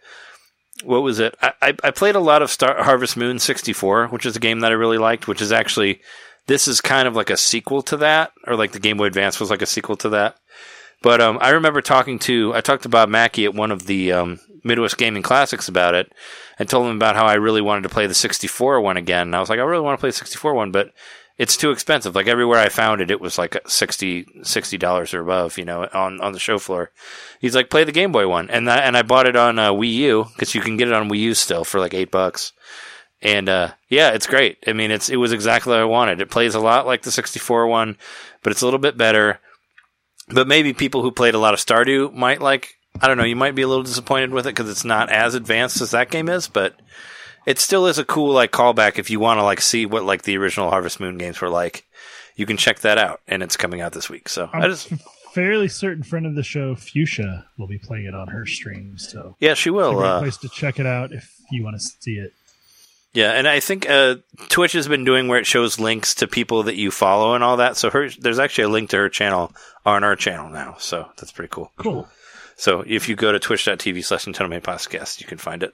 What 0.83 1.03
was 1.03 1.19
it? 1.19 1.33
I, 1.41 1.73
I 1.85 1.91
played 1.91 2.15
a 2.15 2.19
lot 2.19 2.41
of 2.41 2.51
Star 2.51 2.83
Harvest 2.83 3.15
Moon 3.15 3.39
64, 3.39 4.07
which 4.07 4.25
is 4.25 4.35
a 4.35 4.41
game 4.41 4.59
that 4.59 4.73
I 4.73 4.75
really 4.75 4.97
liked, 4.97 5.25
which 5.25 5.41
is 5.41 5.53
actually 5.53 6.01
this 6.47 6.67
is 6.67 6.81
kind 6.81 7.07
of 7.07 7.15
like 7.15 7.29
a 7.29 7.37
sequel 7.37 7.81
to 7.83 7.97
that, 7.97 8.31
or 8.45 8.55
like 8.55 8.71
the 8.71 8.79
Game 8.79 8.97
Boy 8.97 9.05
Advance 9.05 9.39
was 9.39 9.49
like 9.49 9.61
a 9.61 9.67
sequel 9.67 9.95
to 9.97 10.09
that. 10.09 10.37
But 11.01 11.21
um, 11.21 11.37
I 11.41 11.49
remember 11.51 11.81
talking 11.81 12.19
to 12.19 12.53
I 12.55 12.61
talked 12.61 12.83
to 12.83 12.89
Bob 12.89 13.09
Mackey 13.09 13.45
at 13.45 13.53
one 13.53 13.71
of 13.71 13.85
the 13.85 14.11
um, 14.11 14.39
Midwest 14.63 14.97
Gaming 14.97 15.23
Classics 15.23 15.67
about 15.67 15.95
it, 15.95 16.11
and 16.57 16.69
told 16.69 16.87
him 16.87 16.95
about 16.95 17.15
how 17.15 17.25
I 17.25 17.35
really 17.35 17.61
wanted 17.61 17.83
to 17.83 17.89
play 17.89 18.07
the 18.07 18.13
64 18.13 18.81
one 18.81 18.97
again. 18.97 19.27
And 19.27 19.35
I 19.35 19.39
was 19.39 19.49
like, 19.49 19.59
I 19.59 19.63
really 19.63 19.83
want 19.83 19.97
to 19.97 20.01
play 20.01 20.09
the 20.09 20.13
64 20.13 20.53
one, 20.53 20.71
but 20.71 20.91
it's 21.37 21.57
too 21.57 21.71
expensive. 21.71 22.15
Like 22.15 22.27
everywhere 22.27 22.59
I 22.59 22.69
found 22.69 23.01
it, 23.01 23.11
it 23.11 23.19
was 23.19 23.37
like 23.37 23.57
60 23.67 24.23
dollars 24.77 25.13
or 25.13 25.21
above, 25.21 25.57
you 25.57 25.65
know, 25.65 25.87
on 25.93 26.21
on 26.21 26.31
the 26.31 26.39
show 26.39 26.57
floor. 26.57 26.91
He's 27.39 27.55
like, 27.55 27.69
play 27.69 27.83
the 27.83 27.91
Game 27.91 28.11
Boy 28.11 28.27
one, 28.27 28.49
and 28.49 28.67
that, 28.67 28.83
and 28.83 28.95
I 28.95 29.01
bought 29.01 29.27
it 29.27 29.35
on 29.35 29.59
uh, 29.59 29.71
Wii 29.71 29.93
U 29.93 30.25
because 30.33 30.55
you 30.55 30.61
can 30.61 30.77
get 30.77 30.87
it 30.87 30.93
on 30.93 31.09
Wii 31.09 31.19
U 31.19 31.33
still 31.33 31.63
for 31.63 31.79
like 31.79 31.93
eight 31.93 32.11
bucks. 32.11 32.53
And 33.25 33.49
uh, 33.49 33.71
yeah, 33.89 34.11
it's 34.11 34.27
great. 34.27 34.57
I 34.67 34.73
mean, 34.73 34.91
it's 34.91 35.09
it 35.09 35.15
was 35.17 35.33
exactly 35.33 35.71
what 35.71 35.79
I 35.81 35.85
wanted. 35.85 36.21
It 36.21 36.29
plays 36.29 36.53
a 36.55 36.59
lot 36.59 36.85
like 36.85 37.01
the 37.01 37.11
64 37.11 37.67
one, 37.67 37.97
but 38.43 38.51
it's 38.51 38.61
a 38.61 38.65
little 38.65 38.79
bit 38.79 38.97
better. 38.97 39.39
But 40.29 40.47
maybe 40.47 40.73
people 40.73 41.01
who 41.01 41.11
played 41.11 41.33
a 41.35 41.39
lot 41.39 41.53
of 41.53 41.59
Stardew 41.59 42.13
might 42.13 42.41
like. 42.41 42.75
I 43.01 43.07
don't 43.07 43.17
know. 43.17 43.23
You 43.25 43.35
might 43.35 43.55
be 43.55 43.63
a 43.63 43.67
little 43.67 43.83
disappointed 43.83 44.31
with 44.31 44.45
it 44.47 44.55
because 44.55 44.69
it's 44.69 44.85
not 44.85 45.09
as 45.11 45.35
advanced 45.35 45.81
as 45.81 45.91
that 45.91 46.09
game 46.11 46.29
is, 46.29 46.47
but 46.47 46.79
it 47.45 47.59
still 47.59 47.87
is 47.87 47.97
a 47.99 48.05
cool 48.05 48.31
like 48.33 48.51
callback 48.51 48.97
if 48.99 49.09
you 49.09 49.19
want 49.19 49.39
to 49.39 49.43
like 49.43 49.59
see 49.59 49.85
what 49.85 50.03
like 50.05 50.21
the 50.21 50.37
original 50.37 50.69
Harvest 50.69 50.99
Moon 50.99 51.17
games 51.17 51.41
were 51.41 51.49
like. 51.49 51.83
you 52.37 52.45
can 52.45 52.57
check 52.57 52.79
that 52.81 52.97
out, 52.97 53.21
and 53.27 53.41
it's 53.43 53.57
coming 53.57 53.81
out 53.81 53.91
this 53.93 54.09
week. 54.09 54.29
So 54.29 54.49
I 54.53 54.59
I'm 54.59 54.69
just 54.69 54.87
fairly 55.33 55.67
certain 55.67 56.03
friend 56.03 56.25
of 56.25 56.35
the 56.35 56.43
show, 56.43 56.75
Fuchsia, 56.75 57.45
will 57.57 57.67
be 57.67 57.77
playing 57.79 58.05
it 58.05 58.13
on 58.15 58.27
her 58.29 58.45
stream. 58.45 58.97
So 58.97 59.35
yeah, 59.39 59.53
she 59.55 59.69
it's 59.69 59.73
a 59.73 59.73
will. 59.73 59.93
great 59.95 60.07
Uh, 60.07 60.19
place 60.19 60.37
to 60.37 60.49
check 60.49 60.79
it 60.79 60.85
out 60.85 61.11
if 61.11 61.33
you 61.51 61.63
want 61.63 61.75
to 61.75 61.85
see 61.99 62.13
it. 62.17 62.31
Yeah, 63.15 63.31
and 63.31 63.47
I 63.47 63.61
think 63.61 63.89
uh, 63.89 64.17
Twitch 64.49 64.73
has 64.73 64.89
been 64.89 65.05
doing 65.05 65.29
where 65.29 65.39
it 65.39 65.45
shows 65.45 65.79
links 65.79 66.15
to 66.15 66.27
people 66.27 66.63
that 66.63 66.75
you 66.75 66.91
follow 66.91 67.33
and 67.33 67.45
all 67.45 67.57
that. 67.57 67.77
So 67.77 67.89
her, 67.89 68.09
there's 68.19 68.39
actually 68.39 68.65
a 68.65 68.69
link 68.69 68.89
to 68.89 68.97
her 68.97 69.07
channel 69.07 69.53
on 69.85 70.03
our 70.03 70.17
channel 70.17 70.49
now. 70.49 70.75
So 70.79 71.07
that's 71.15 71.31
pretty 71.31 71.49
cool. 71.49 71.71
Cool. 71.77 72.09
So 72.57 72.83
if 72.85 73.07
you 73.07 73.15
go 73.15 73.31
to 73.31 73.39
twitch.tv 73.39 74.03
slash 74.03 74.25
Nintendo 74.25 74.49
Main 74.49 74.59
Podcast, 74.59 75.21
you 75.21 75.27
can 75.27 75.37
find 75.37 75.63
it. 75.63 75.73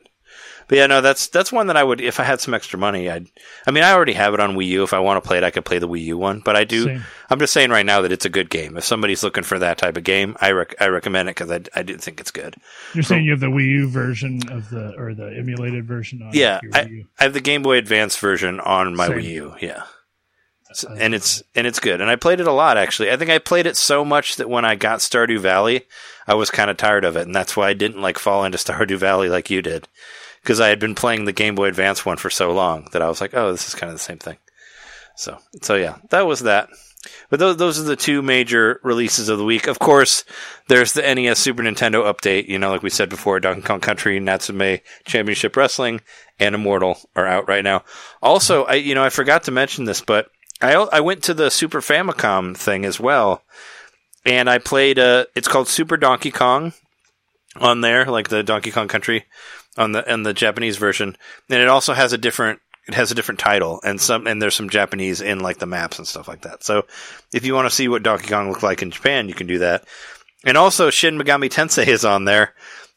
But 0.71 0.77
yeah, 0.77 0.87
no, 0.87 1.01
that's 1.01 1.27
that's 1.27 1.51
one 1.51 1.67
that 1.67 1.75
I 1.75 1.83
would 1.83 1.99
if 1.99 2.21
I 2.21 2.23
had 2.23 2.39
some 2.39 2.53
extra 2.53 2.79
money. 2.79 3.09
I'd. 3.09 3.27
I 3.67 3.71
mean, 3.71 3.83
I 3.83 3.91
already 3.91 4.13
have 4.13 4.33
it 4.33 4.39
on 4.39 4.55
Wii 4.55 4.67
U. 4.67 4.83
If 4.83 4.93
I 4.93 4.99
want 4.99 5.21
to 5.21 5.27
play 5.27 5.37
it, 5.37 5.43
I 5.43 5.51
could 5.51 5.65
play 5.65 5.79
the 5.79 5.87
Wii 5.89 6.05
U 6.05 6.17
one. 6.17 6.39
But 6.39 6.55
I 6.55 6.63
do. 6.63 6.85
Same. 6.85 7.03
I'm 7.29 7.39
just 7.39 7.51
saying 7.51 7.71
right 7.71 7.85
now 7.85 7.99
that 7.99 8.13
it's 8.13 8.23
a 8.23 8.29
good 8.29 8.49
game. 8.49 8.77
If 8.77 8.85
somebody's 8.85 9.21
looking 9.21 9.43
for 9.43 9.59
that 9.59 9.77
type 9.77 9.97
of 9.97 10.05
game, 10.05 10.37
I 10.39 10.51
rec- 10.51 10.81
I 10.81 10.87
recommend 10.87 11.27
it 11.27 11.35
because 11.35 11.51
I 11.51 11.59
I 11.77 11.83
do 11.83 11.97
think 11.97 12.21
it's 12.21 12.31
good. 12.31 12.55
You're 12.93 13.03
saying 13.03 13.25
you 13.25 13.31
have 13.31 13.41
the 13.41 13.47
Wii 13.47 13.67
U 13.69 13.89
version 13.89 14.39
of 14.49 14.69
the 14.69 14.95
or 14.97 15.13
the 15.13 15.35
emulated 15.37 15.85
version 15.85 16.21
on 16.21 16.31
Yeah, 16.33 16.61
I, 16.73 16.85
Wii 16.85 16.89
U. 16.91 17.05
I 17.19 17.23
have 17.23 17.33
the 17.33 17.41
Game 17.41 17.63
Boy 17.63 17.77
Advance 17.77 18.15
version 18.15 18.61
on 18.61 18.95
my 18.95 19.07
Same. 19.09 19.17
Wii 19.17 19.23
U. 19.25 19.55
Yeah. 19.59 19.83
And 20.97 21.13
it's 21.13 21.43
and 21.53 21.67
it's 21.67 21.81
good. 21.81 21.99
And 21.99 22.09
I 22.09 22.15
played 22.15 22.39
it 22.39 22.47
a 22.47 22.53
lot 22.53 22.77
actually. 22.77 23.11
I 23.11 23.17
think 23.17 23.29
I 23.29 23.39
played 23.39 23.65
it 23.65 23.75
so 23.75 24.05
much 24.05 24.37
that 24.37 24.49
when 24.49 24.63
I 24.63 24.75
got 24.75 24.99
Stardew 24.99 25.39
Valley, 25.39 25.85
I 26.27 26.35
was 26.35 26.49
kind 26.49 26.69
of 26.69 26.77
tired 26.77 27.03
of 27.03 27.17
it, 27.17 27.23
and 27.25 27.35
that's 27.35 27.57
why 27.57 27.67
I 27.67 27.73
didn't 27.73 28.01
like 28.01 28.17
fall 28.17 28.45
into 28.45 28.57
Stardew 28.57 28.97
Valley 28.97 29.27
like 29.27 29.49
you 29.49 29.61
did, 29.61 29.89
because 30.41 30.59
I 30.59 30.69
had 30.69 30.79
been 30.79 30.95
playing 30.95 31.25
the 31.25 31.33
Game 31.33 31.55
Boy 31.55 31.67
Advance 31.67 32.05
one 32.05 32.17
for 32.17 32.29
so 32.29 32.51
long 32.51 32.87
that 32.91 33.01
I 33.01 33.07
was 33.07 33.21
like, 33.21 33.33
oh, 33.33 33.51
this 33.51 33.67
is 33.67 33.75
kind 33.75 33.91
of 33.91 33.95
the 33.95 34.03
same 34.03 34.17
thing. 34.17 34.37
So 35.15 35.37
so 35.61 35.75
yeah, 35.75 35.97
that 36.09 36.25
was 36.25 36.41
that. 36.41 36.69
But 37.29 37.39
those 37.39 37.57
those 37.57 37.79
are 37.79 37.83
the 37.83 37.95
two 37.95 38.21
major 38.21 38.79
releases 38.83 39.29
of 39.29 39.37
the 39.37 39.43
week. 39.43 39.67
Of 39.67 39.79
course, 39.79 40.23
there's 40.67 40.93
the 40.93 41.01
NES 41.01 41.39
Super 41.39 41.63
Nintendo 41.63 42.03
update. 42.11 42.47
You 42.47 42.59
know, 42.59 42.69
like 42.69 42.83
we 42.83 42.89
said 42.89 43.09
before, 43.09 43.39
Donkey 43.39 43.61
Kong 43.61 43.79
Country, 43.79 44.19
Natsume 44.19 44.79
Championship 45.05 45.55
Wrestling, 45.55 46.01
and 46.39 46.53
Immortal 46.53 46.97
are 47.15 47.25
out 47.25 47.47
right 47.47 47.63
now. 47.63 47.83
Also, 48.21 48.65
I 48.65 48.75
you 48.75 48.93
know 48.93 49.03
I 49.03 49.09
forgot 49.09 49.43
to 49.43 49.51
mention 49.51 49.85
this, 49.85 50.01
but 50.01 50.27
I 50.61 50.73
I 50.73 50.99
went 50.99 51.23
to 51.23 51.33
the 51.33 51.49
Super 51.49 51.81
Famicom 51.81 52.55
thing 52.55 52.85
as 52.85 52.99
well, 52.99 53.43
and 54.25 54.49
I 54.49 54.59
played. 54.59 54.99
Uh, 54.99 55.25
it's 55.35 55.47
called 55.47 55.67
Super 55.67 55.97
Donkey 55.97 56.31
Kong 56.31 56.73
on 57.55 57.81
there, 57.81 58.05
like 58.05 58.29
the 58.29 58.43
Donkey 58.43 58.71
Kong 58.71 58.87
Country 58.87 59.25
on 59.77 59.91
the 59.93 60.07
and 60.11 60.25
the 60.25 60.33
Japanese 60.33 60.77
version, 60.77 61.15
and 61.49 61.61
it 61.61 61.67
also 61.67 61.93
has 61.93 62.13
a 62.13 62.17
different. 62.17 62.59
It 62.87 62.95
has 62.95 63.11
a 63.11 63.15
different 63.15 63.39
title, 63.39 63.79
and 63.83 64.01
some 64.01 64.25
and 64.25 64.41
there's 64.41 64.55
some 64.55 64.69
Japanese 64.69 65.21
in 65.21 65.39
like 65.39 65.59
the 65.59 65.67
maps 65.67 65.99
and 65.99 66.07
stuff 66.07 66.27
like 66.27 66.41
that. 66.41 66.63
So, 66.63 66.85
if 67.31 67.45
you 67.45 67.53
want 67.53 67.69
to 67.69 67.75
see 67.75 67.87
what 67.87 68.01
Donkey 68.03 68.27
Kong 68.27 68.49
looked 68.49 68.63
like 68.63 68.81
in 68.81 68.89
Japan, 68.91 69.29
you 69.29 69.35
can 69.35 69.45
do 69.47 69.59
that. 69.59 69.85
And 70.43 70.57
also, 70.57 70.89
Shin 70.89 71.17
Megami 71.17 71.49
Tensei 71.49 71.85
is 71.87 72.03
on 72.03 72.25
there. 72.25 72.55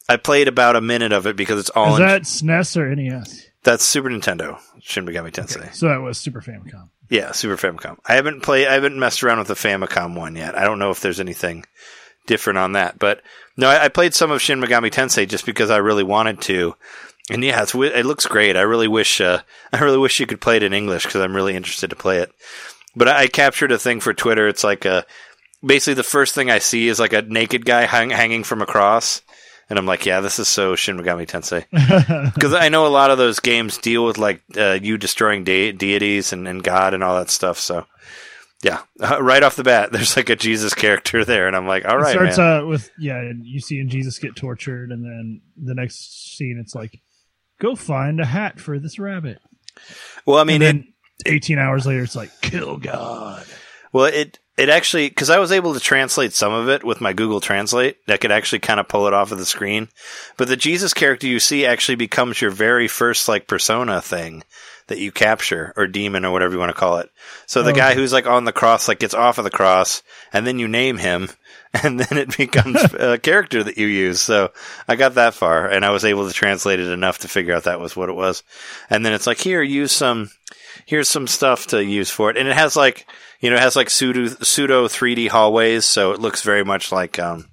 I 0.09 0.17
played 0.17 0.47
about 0.47 0.75
a 0.75 0.81
minute 0.81 1.11
of 1.11 1.27
it 1.27 1.35
because 1.35 1.59
it's 1.59 1.69
all 1.69 1.93
Is 1.93 1.99
in 1.99 2.05
that 2.07 2.21
SNES 2.23 2.77
or 2.77 2.95
NES? 2.95 3.45
that's 3.63 3.83
Super 3.83 4.09
Nintendo, 4.09 4.59
Shin 4.81 5.05
Megami 5.05 5.31
Tensei. 5.31 5.73
So 5.73 5.87
that 5.87 6.01
was 6.01 6.17
Super 6.17 6.41
Famicom. 6.41 6.89
Yeah, 7.09 7.31
Super 7.33 7.55
Famicom. 7.55 7.97
I 8.07 8.15
haven't 8.15 8.41
played. 8.41 8.67
I 8.67 8.73
haven't 8.73 8.97
messed 8.97 9.23
around 9.23 9.37
with 9.37 9.47
the 9.47 9.53
Famicom 9.53 10.17
one 10.17 10.35
yet. 10.35 10.57
I 10.57 10.63
don't 10.63 10.79
know 10.79 10.89
if 10.89 11.01
there's 11.01 11.19
anything 11.19 11.63
different 12.25 12.59
on 12.59 12.73
that. 12.73 12.99
But 12.99 13.21
no, 13.57 13.69
I, 13.69 13.85
I 13.85 13.87
played 13.89 14.13
some 14.13 14.31
of 14.31 14.41
Shin 14.41 14.59
Megami 14.59 14.91
Tensei 14.91 15.27
just 15.27 15.45
because 15.45 15.69
I 15.69 15.77
really 15.77 16.03
wanted 16.03 16.41
to. 16.41 16.75
And 17.29 17.43
yeah, 17.43 17.63
it's, 17.63 17.73
it 17.73 18.05
looks 18.05 18.27
great. 18.27 18.55
I 18.55 18.61
really 18.61 18.87
wish. 18.87 19.19
Uh, 19.19 19.41
I 19.73 19.79
really 19.79 19.97
wish 19.97 20.19
you 20.19 20.27
could 20.27 20.41
play 20.41 20.57
it 20.57 20.63
in 20.63 20.73
English 20.73 21.05
because 21.05 21.21
I'm 21.21 21.35
really 21.35 21.55
interested 21.55 21.89
to 21.89 21.95
play 21.95 22.19
it. 22.19 22.31
But 22.95 23.07
I, 23.07 23.23
I 23.23 23.27
captured 23.27 23.71
a 23.71 23.79
thing 23.79 23.99
for 23.99 24.13
Twitter. 24.13 24.47
It's 24.47 24.63
like 24.63 24.85
a 24.85 25.05
basically 25.65 25.95
the 25.95 26.03
first 26.03 26.35
thing 26.35 26.49
I 26.49 26.59
see 26.59 26.87
is 26.87 26.99
like 26.99 27.13
a 27.13 27.21
naked 27.23 27.65
guy 27.65 27.85
hang, 27.85 28.11
hanging 28.11 28.43
from 28.43 28.61
a 28.61 28.65
cross. 28.65 29.21
And 29.67 29.79
I'm 29.79 29.87
like, 29.87 30.05
yeah, 30.05 30.21
this 30.21 30.37
is 30.37 30.47
so 30.47 30.75
Shin 30.75 30.97
Megami 30.97 31.25
Tensei. 31.25 31.65
Because 32.35 32.53
I 32.53 32.69
know 32.69 32.85
a 32.85 32.89
lot 32.89 33.09
of 33.09 33.17
those 33.17 33.39
games 33.39 33.79
deal 33.79 34.05
with 34.05 34.19
like 34.19 34.43
uh, 34.55 34.77
you 34.81 34.97
destroying 34.97 35.43
de- 35.43 35.71
deities 35.71 36.33
and, 36.33 36.47
and 36.47 36.63
God 36.63 36.93
and 36.93 37.03
all 37.03 37.17
that 37.17 37.31
stuff. 37.31 37.57
So, 37.57 37.85
yeah, 38.63 38.81
uh, 39.01 39.17
right 39.21 39.43
off 39.43 39.55
the 39.55 39.63
bat, 39.63 39.91
there's 39.91 40.15
like 40.15 40.29
a 40.29 40.35
Jesus 40.35 40.73
character 40.73 41.25
there, 41.25 41.47
and 41.47 41.55
I'm 41.55 41.67
like, 41.67 41.85
all 41.85 41.97
right. 41.97 42.09
it 42.09 42.13
starts 42.13 42.37
man. 42.37 42.47
out 42.47 42.67
with 42.67 42.89
yeah, 42.97 43.17
and 43.17 43.45
you 43.45 43.59
see 43.59 43.79
and 43.79 43.89
Jesus 43.89 44.19
get 44.19 44.35
tortured, 44.35 44.91
and 44.91 45.03
then 45.03 45.41
the 45.61 45.75
next 45.75 46.35
scene 46.37 46.59
it's 46.61 46.75
like, 46.75 47.01
go 47.59 47.75
find 47.75 48.19
a 48.19 48.25
hat 48.25 48.59
for 48.59 48.79
this 48.79 48.99
rabbit. 48.99 49.39
well, 50.25 50.39
I 50.39 50.43
mean, 50.43 50.61
and 50.61 50.79
it, 50.79 50.85
then 51.25 51.33
18 51.33 51.59
hours 51.59 51.85
later, 51.85 52.03
it's 52.03 52.15
like, 52.15 52.31
kill 52.41 52.77
God. 52.77 53.45
well, 53.93 54.05
it 54.05 54.39
it 54.57 54.69
actually 54.69 55.09
because 55.09 55.29
I 55.29 55.39
was 55.39 55.51
able 55.51 55.73
to 55.73 55.79
translate 55.79 56.33
some 56.33 56.53
of 56.53 56.69
it 56.69 56.83
with 56.83 57.01
my 57.01 57.13
Google 57.13 57.41
Translate. 57.41 57.97
I 58.07 58.17
could 58.17 58.31
actually 58.31 58.59
kind 58.59 58.79
of 58.79 58.87
pull 58.87 59.07
it 59.07 59.13
off 59.13 59.31
of 59.31 59.37
the 59.37 59.45
screen. 59.45 59.89
But 60.37 60.47
the 60.47 60.55
Jesus 60.55 60.93
character 60.93 61.27
you 61.27 61.39
see 61.39 61.65
actually 61.65 61.95
becomes 61.95 62.41
your 62.41 62.51
very 62.51 62.87
first 62.87 63.27
like 63.27 63.47
persona 63.47 64.01
thing 64.01 64.43
that 64.87 64.99
you 64.99 65.11
capture 65.11 65.73
or 65.75 65.87
demon 65.87 66.25
or 66.25 66.31
whatever 66.31 66.53
you 66.53 66.59
want 66.59 66.69
to 66.69 66.79
call 66.79 66.97
it. 66.97 67.09
So 67.47 67.63
the 67.63 67.71
Oh. 67.71 67.75
guy 67.75 67.93
who's 67.95 68.13
like 68.13 68.27
on 68.27 68.45
the 68.45 68.51
cross 68.51 68.87
like 68.87 68.99
gets 68.99 69.13
off 69.13 69.37
of 69.37 69.43
the 69.43 69.49
cross 69.49 70.03
and 70.31 70.45
then 70.45 70.59
you 70.59 70.67
name 70.67 70.97
him 70.97 71.29
and 71.83 71.99
then 71.99 72.17
it 72.19 72.37
becomes 72.37 72.83
a 72.93 73.17
character 73.17 73.63
that 73.63 73.77
you 73.77 73.87
use. 73.87 74.21
So 74.21 74.51
I 74.87 74.95
got 74.95 75.15
that 75.15 75.33
far 75.33 75.67
and 75.67 75.83
I 75.83 75.89
was 75.89 76.05
able 76.05 76.27
to 76.27 76.33
translate 76.33 76.79
it 76.79 76.87
enough 76.87 77.19
to 77.19 77.27
figure 77.27 77.55
out 77.55 77.63
that 77.63 77.79
was 77.79 77.95
what 77.95 78.09
it 78.09 78.15
was. 78.15 78.43
And 78.89 79.05
then 79.05 79.13
it's 79.13 79.27
like 79.27 79.39
here 79.39 79.61
use 79.61 79.91
some 79.91 80.29
here's 80.85 81.09
some 81.09 81.25
stuff 81.27 81.67
to 81.67 81.83
use 81.83 82.09
for 82.11 82.29
it. 82.29 82.37
And 82.37 82.47
it 82.47 82.55
has 82.55 82.75
like 82.75 83.07
you 83.41 83.49
know, 83.49 83.57
it 83.57 83.61
has 83.61 83.75
like 83.75 83.89
pseudo 83.89 84.27
pseudo 84.27 84.87
3D 84.87 85.29
hallways, 85.29 85.85
so 85.85 86.11
it 86.13 86.19
looks 86.21 86.41
very 86.41 86.63
much 86.63 86.91
like 86.91 87.17
um 87.19 87.47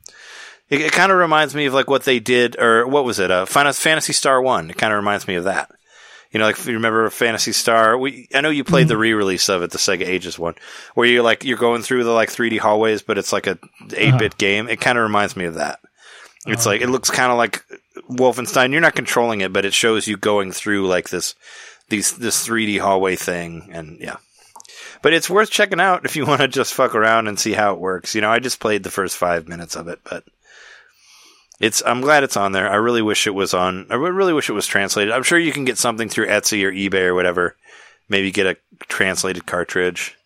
it, 0.68 0.80
it 0.82 0.92
kind 0.92 1.10
of 1.12 1.18
reminds 1.18 1.54
me 1.54 1.66
of 1.66 1.74
like 1.74 1.88
what 1.88 2.04
they 2.04 2.20
did 2.20 2.58
or 2.60 2.86
what 2.86 3.04
was 3.04 3.18
it? 3.18 3.30
Uh 3.30 3.46
Final 3.46 3.72
Phantasy 3.72 4.12
Star 4.12 4.40
1. 4.40 4.70
It 4.70 4.76
kind 4.76 4.92
of 4.92 4.98
reminds 4.98 5.26
me 5.26 5.34
of 5.36 5.44
that. 5.44 5.70
You 6.32 6.38
know, 6.38 6.46
like 6.46 6.58
if 6.58 6.66
you 6.66 6.74
remember 6.74 7.08
Phantasy 7.10 7.52
Star, 7.52 7.96
we 7.98 8.26
I 8.34 8.40
know 8.40 8.48
you 8.48 8.64
played 8.64 8.88
the 8.88 8.94
mm-hmm. 8.94 9.02
re-release 9.02 9.48
of 9.50 9.62
it, 9.62 9.70
the 9.70 9.78
Sega 9.78 10.06
Ages 10.06 10.38
one, 10.38 10.54
where 10.94 11.06
you're 11.06 11.22
like 11.22 11.44
you're 11.44 11.58
going 11.58 11.82
through 11.82 12.04
the 12.04 12.10
like 12.10 12.30
3D 12.30 12.58
hallways, 12.58 13.02
but 13.02 13.18
it's 13.18 13.32
like 13.32 13.46
a 13.46 13.56
8-bit 13.88 14.04
uh-huh. 14.04 14.28
game. 14.38 14.68
It 14.68 14.80
kind 14.80 14.96
of 14.96 15.02
reminds 15.02 15.36
me 15.36 15.44
of 15.44 15.54
that. 15.54 15.80
It's 16.46 16.66
like 16.66 16.80
it 16.80 16.84
uh-huh. 16.84 16.92
looks 16.92 17.10
kind 17.10 17.30
of 17.30 17.38
like 17.38 17.64
Wolfenstein. 18.10 18.72
You're 18.72 18.80
not 18.80 18.94
controlling 18.94 19.42
it, 19.42 19.52
but 19.52 19.64
it 19.64 19.74
shows 19.74 20.08
you 20.08 20.16
going 20.16 20.52
through 20.52 20.88
like 20.88 21.10
this 21.10 21.34
these 21.88 22.16
this 22.16 22.46
3D 22.46 22.80
hallway 22.80 23.16
thing, 23.16 23.68
and 23.70 23.98
yeah. 24.00 24.16
But 25.02 25.12
it's 25.12 25.28
worth 25.28 25.50
checking 25.50 25.80
out 25.80 26.04
if 26.04 26.16
you 26.16 26.24
want 26.26 26.40
to 26.40 26.48
just 26.48 26.74
fuck 26.74 26.94
around 26.94 27.28
and 27.28 27.38
see 27.38 27.52
how 27.52 27.74
it 27.74 27.80
works. 27.80 28.14
You 28.14 28.22
know, 28.22 28.30
I 28.30 28.38
just 28.38 28.60
played 28.60 28.82
the 28.82 28.90
first 28.90 29.16
five 29.16 29.48
minutes 29.48 29.76
of 29.76 29.88
it, 29.88 30.00
but 30.02 30.24
it's. 31.62 31.80
I'm 31.86 32.00
glad 32.00 32.24
it's 32.24 32.36
on 32.36 32.50
there. 32.50 32.68
I 32.68 32.74
really 32.74 33.02
wish 33.02 33.28
it 33.28 33.34
was 33.34 33.54
on. 33.54 33.86
I 33.88 33.94
really 33.94 34.32
wish 34.32 34.50
it 34.50 34.54
was 34.54 34.66
translated. 34.66 35.14
I'm 35.14 35.22
sure 35.22 35.38
you 35.38 35.52
can 35.52 35.64
get 35.64 35.78
something 35.78 36.08
through 36.08 36.26
Etsy 36.26 36.64
or 36.64 36.72
eBay 36.72 37.06
or 37.06 37.14
whatever. 37.14 37.56
Maybe 38.08 38.32
get 38.32 38.46
a 38.46 38.56
translated 38.88 39.46
cartridge, 39.46 40.18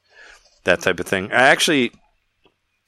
that 0.65 0.81
type 0.81 0.99
of 0.99 1.07
thing. 1.07 1.31
I 1.31 1.49
actually, 1.49 1.93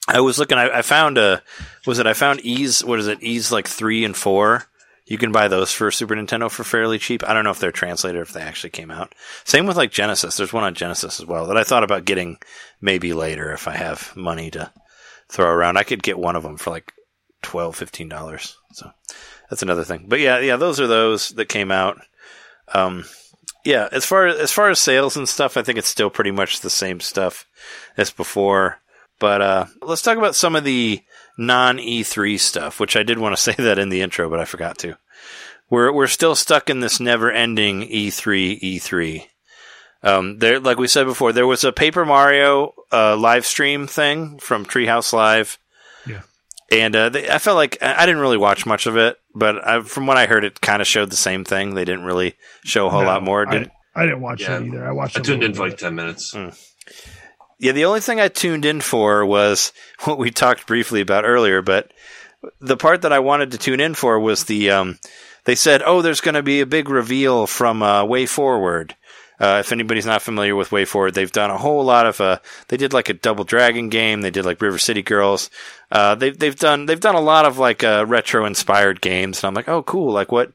I 0.07 0.19
was 0.21 0.39
looking. 0.39 0.57
I, 0.57 0.79
I 0.79 0.81
found 0.81 1.19
a. 1.19 1.43
Was 1.85 1.99
it? 1.99 2.07
I 2.07 2.13
found 2.13 2.41
Ease. 2.41 2.83
What 2.83 2.97
is 2.97 3.07
it? 3.07 3.21
Ease 3.21 3.51
like 3.51 3.67
three 3.67 4.03
and 4.03 4.17
four. 4.17 4.65
You 5.05 5.19
can 5.19 5.31
buy 5.31 5.47
those 5.47 5.71
for 5.71 5.91
Super 5.91 6.15
Nintendo 6.15 6.49
for 6.49 6.63
fairly 6.63 6.97
cheap. 6.97 7.23
I 7.27 7.33
don't 7.33 7.43
know 7.43 7.51
if 7.51 7.59
they're 7.59 7.71
translated 7.71 8.21
if 8.21 8.33
they 8.33 8.41
actually 8.41 8.71
came 8.71 8.89
out. 8.89 9.13
Same 9.43 9.67
with 9.67 9.77
like 9.77 9.91
Genesis. 9.91 10.37
There's 10.37 10.53
one 10.53 10.63
on 10.63 10.73
Genesis 10.73 11.19
as 11.19 11.25
well 11.25 11.45
that 11.47 11.57
I 11.57 11.63
thought 11.63 11.83
about 11.83 12.05
getting 12.05 12.37
maybe 12.81 13.13
later 13.13 13.51
if 13.51 13.67
I 13.67 13.75
have 13.75 14.15
money 14.15 14.49
to 14.51 14.71
throw 15.27 15.47
around. 15.47 15.77
I 15.77 15.83
could 15.83 16.01
get 16.01 16.17
one 16.17 16.35
of 16.35 16.43
them 16.43 16.57
for 16.57 16.71
like 16.71 16.93
12 17.41 17.75
15 17.75 18.09
dollars. 18.09 18.57
So 18.73 18.91
that's 19.49 19.63
another 19.63 19.83
thing. 19.83 20.05
But 20.07 20.19
yeah, 20.19 20.39
yeah, 20.39 20.55
those 20.55 20.79
are 20.79 20.87
those 20.87 21.29
that 21.29 21.45
came 21.45 21.71
out. 21.71 22.01
Um, 22.73 23.05
yeah, 23.65 23.89
as 23.91 24.05
far 24.05 24.27
as 24.27 24.51
far 24.51 24.69
as 24.69 24.79
sales 24.79 25.17
and 25.17 25.27
stuff, 25.27 25.57
I 25.57 25.63
think 25.63 25.77
it's 25.77 25.87
still 25.87 26.09
pretty 26.09 26.31
much 26.31 26.61
the 26.61 26.69
same 26.69 26.99
stuff 26.99 27.45
as 27.97 28.11
before. 28.11 28.79
But 29.19 29.41
uh, 29.41 29.65
let's 29.81 30.01
talk 30.01 30.17
about 30.17 30.35
some 30.35 30.55
of 30.55 30.63
the 30.63 31.03
non 31.37 31.77
E3 31.77 32.39
stuff, 32.39 32.79
which 32.79 32.95
I 32.95 33.03
did 33.03 33.19
want 33.19 33.35
to 33.35 33.41
say 33.41 33.55
that 33.57 33.79
in 33.79 33.89
the 33.89 34.01
intro, 34.01 34.29
but 34.29 34.39
I 34.39 34.45
forgot 34.45 34.77
to. 34.79 34.97
We're 35.69 35.91
we're 35.91 36.07
still 36.07 36.35
stuck 36.35 36.69
in 36.69 36.79
this 36.79 36.99
never-ending 36.99 37.83
E 37.83 38.09
E3 38.09 38.61
E3. 38.61 39.25
Um, 40.01 40.39
there, 40.39 40.59
like 40.59 40.77
we 40.77 40.87
said 40.87 41.05
before, 41.05 41.33
there 41.33 41.45
was 41.45 41.63
a 41.63 41.73
Paper 41.73 42.05
Mario 42.05 42.73
uh, 42.91 43.17
live 43.17 43.45
stream 43.45 43.85
thing 43.85 44.39
from 44.39 44.65
Treehouse 44.65 45.11
Live. 45.11 45.59
Yeah. 46.71 46.77
And 46.85 46.95
uh, 46.95 47.09
they, 47.09 47.29
I 47.29 47.37
felt 47.39 47.55
like 47.55 47.77
I 47.81 48.03
I 48.03 48.05
didn't 48.05 48.21
really 48.21 48.37
watch 48.37 48.65
much 48.65 48.85
of 48.85 48.95
it, 48.97 49.17
but 49.33 49.65
I, 49.67 49.81
from 49.81 50.07
what 50.07 50.17
I 50.17 50.25
heard, 50.27 50.43
it 50.43 50.61
kind 50.61 50.81
of 50.81 50.87
showed 50.87 51.09
the 51.09 51.15
same 51.15 51.43
thing. 51.43 51.73
They 51.73 51.85
didn't 51.85 52.05
really 52.05 52.35
show 52.63 52.87
a 52.87 52.89
whole 52.89 53.01
No, 53.01 53.07
lot 53.07 53.23
more. 53.23 53.47
I, 53.47 53.57
Did, 53.59 53.71
I 53.95 54.03
didn't 54.03 54.21
watch 54.21 54.41
Yeah. 54.41 54.59
it 54.59 54.67
either. 54.67 54.87
I 54.87 54.91
watched. 54.91 55.17
I 55.17 55.21
a 55.21 55.23
tuned 55.23 55.43
in 55.43 55.53
for 55.53 55.67
like 55.67 55.77
10 55.77 55.95
minutes. 55.95 56.35
Yeah, 57.61 57.73
the 57.73 57.85
only 57.85 57.99
thing 57.99 58.21
I 58.21 58.29
tuned 58.29 58.63
in 58.65 58.81
for 58.81 59.25
was 59.25 59.73
what 60.05 60.17
we 60.17 60.31
talked 60.31 60.67
briefly 60.67 61.01
about 61.01 61.25
earlier, 61.25 61.61
but 61.61 61.91
the 62.61 62.77
part 62.77 63.01
that 63.01 63.11
I 63.13 63.19
wanted 63.19 63.51
to 63.51 63.57
tune 63.57 63.79
in 63.81 63.93
for 63.95 64.19
was 64.19 64.45
the 64.45 64.71
um, 64.71 64.97
they 65.45 65.55
said, 65.55 65.81
"Oh, 65.85 66.01
there's 66.01 66.21
going 66.21 66.35
to 66.35 66.43
be 66.43 66.61
a 66.61 66.65
big 66.65 66.89
reveal 66.89 67.47
from 67.47 67.83
uh, 67.83 68.03
WayForward." 68.05 68.91
Uh, 69.39 69.57
if 69.59 69.71
anybody's 69.71 70.05
not 70.05 70.21
familiar 70.21 70.55
with 70.55 70.69
WayForward, 70.69 71.13
they've 71.13 71.31
done 71.31 71.49
a 71.49 71.57
whole 71.57 71.83
lot 71.83 72.05
of. 72.05 72.19
Uh, 72.19 72.39
they 72.67 72.77
did 72.77 72.91
like 72.93 73.09
a 73.09 73.13
Double 73.13 73.43
Dragon 73.43 73.89
game. 73.89 74.21
They 74.21 74.31
did 74.31 74.45
like 74.45 74.61
River 74.61 74.77
City 74.77 75.01
Girls. 75.01 75.49
Uh, 75.91 76.13
they've 76.15 76.37
they've 76.37 76.55
done 76.55 76.85
they've 76.85 76.99
done 76.99 77.15
a 77.15 77.21
lot 77.21 77.45
of 77.45 77.57
like 77.57 77.83
uh, 77.83 78.05
retro 78.07 78.45
inspired 78.45 79.01
games, 79.01 79.41
and 79.41 79.47
I'm 79.47 79.53
like, 79.53 79.69
oh, 79.69 79.81
cool. 79.83 80.11
Like 80.11 80.31
what 80.31 80.51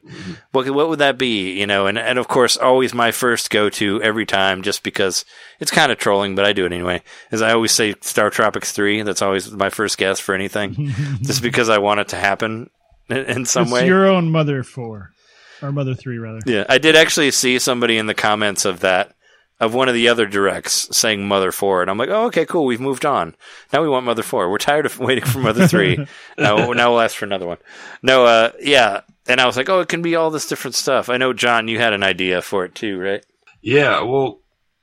what 0.51 0.69
what 0.69 0.87
would 0.87 0.99
that 0.99 1.17
be? 1.17 1.59
You 1.59 1.67
know, 1.67 1.87
and 1.87 1.97
and 1.97 2.19
of 2.19 2.27
course, 2.27 2.57
always 2.57 2.93
my 2.93 3.11
first 3.11 3.49
go 3.49 3.69
to 3.71 4.01
every 4.01 4.25
time, 4.25 4.61
just 4.61 4.83
because 4.83 5.25
it's 5.59 5.71
kind 5.71 5.91
of 5.91 5.97
trolling, 5.97 6.35
but 6.35 6.45
I 6.45 6.53
do 6.53 6.65
it 6.65 6.71
anyway. 6.71 7.01
Is 7.31 7.41
I 7.41 7.53
always 7.53 7.71
say 7.71 7.95
StarTropics 7.95 8.71
three. 8.71 9.01
That's 9.01 9.21
always 9.21 9.51
my 9.51 9.69
first 9.69 9.97
guess 9.97 10.19
for 10.19 10.35
anything, 10.35 10.93
just 11.21 11.41
because 11.41 11.69
I 11.69 11.79
want 11.79 11.99
it 12.01 12.09
to 12.09 12.17
happen 12.17 12.69
in, 13.09 13.17
in 13.17 13.45
some 13.45 13.63
it's 13.63 13.71
way. 13.73 13.87
your 13.87 14.05
own 14.05 14.29
mother 14.31 14.63
four, 14.63 15.11
or 15.61 15.71
mother 15.71 15.95
three 15.95 16.17
rather. 16.17 16.39
Yeah, 16.45 16.65
I 16.69 16.77
did 16.77 16.95
actually 16.95 17.31
see 17.31 17.59
somebody 17.59 17.97
in 17.97 18.07
the 18.07 18.13
comments 18.13 18.65
of 18.65 18.81
that 18.81 19.15
of 19.59 19.73
one 19.73 19.87
of 19.87 19.93
the 19.93 20.09
other 20.09 20.25
directs 20.25 20.95
saying 20.95 21.27
Mother 21.27 21.51
Four, 21.51 21.81
and 21.81 21.89
I'm 21.89 21.97
like, 21.97 22.09
oh, 22.09 22.25
okay, 22.25 22.45
cool. 22.45 22.65
We've 22.65 22.81
moved 22.81 23.05
on. 23.05 23.35
Now 23.71 23.81
we 23.81 23.89
want 23.89 24.05
Mother 24.05 24.23
Four. 24.23 24.49
We're 24.49 24.57
tired 24.57 24.85
of 24.85 24.99
waiting 24.99 25.25
for 25.25 25.39
Mother 25.39 25.67
Three. 25.67 25.97
now, 26.37 26.71
now 26.71 26.91
we'll 26.91 27.01
ask 27.01 27.15
for 27.15 27.25
another 27.25 27.47
one. 27.47 27.57
No, 28.01 28.25
uh, 28.25 28.51
yeah. 28.61 29.01
And 29.27 29.39
I 29.39 29.45
was 29.45 29.57
like, 29.57 29.69
oh, 29.69 29.79
it 29.79 29.89
can 29.89 30.01
be 30.01 30.15
all 30.15 30.29
this 30.29 30.47
different 30.47 30.75
stuff. 30.75 31.09
I 31.09 31.17
know, 31.17 31.33
John, 31.33 31.67
you 31.67 31.79
had 31.79 31.93
an 31.93 32.03
idea 32.03 32.41
for 32.41 32.65
it 32.65 32.75
too, 32.75 32.99
right? 32.99 33.25
Yeah, 33.61 34.03
well, 34.03 34.41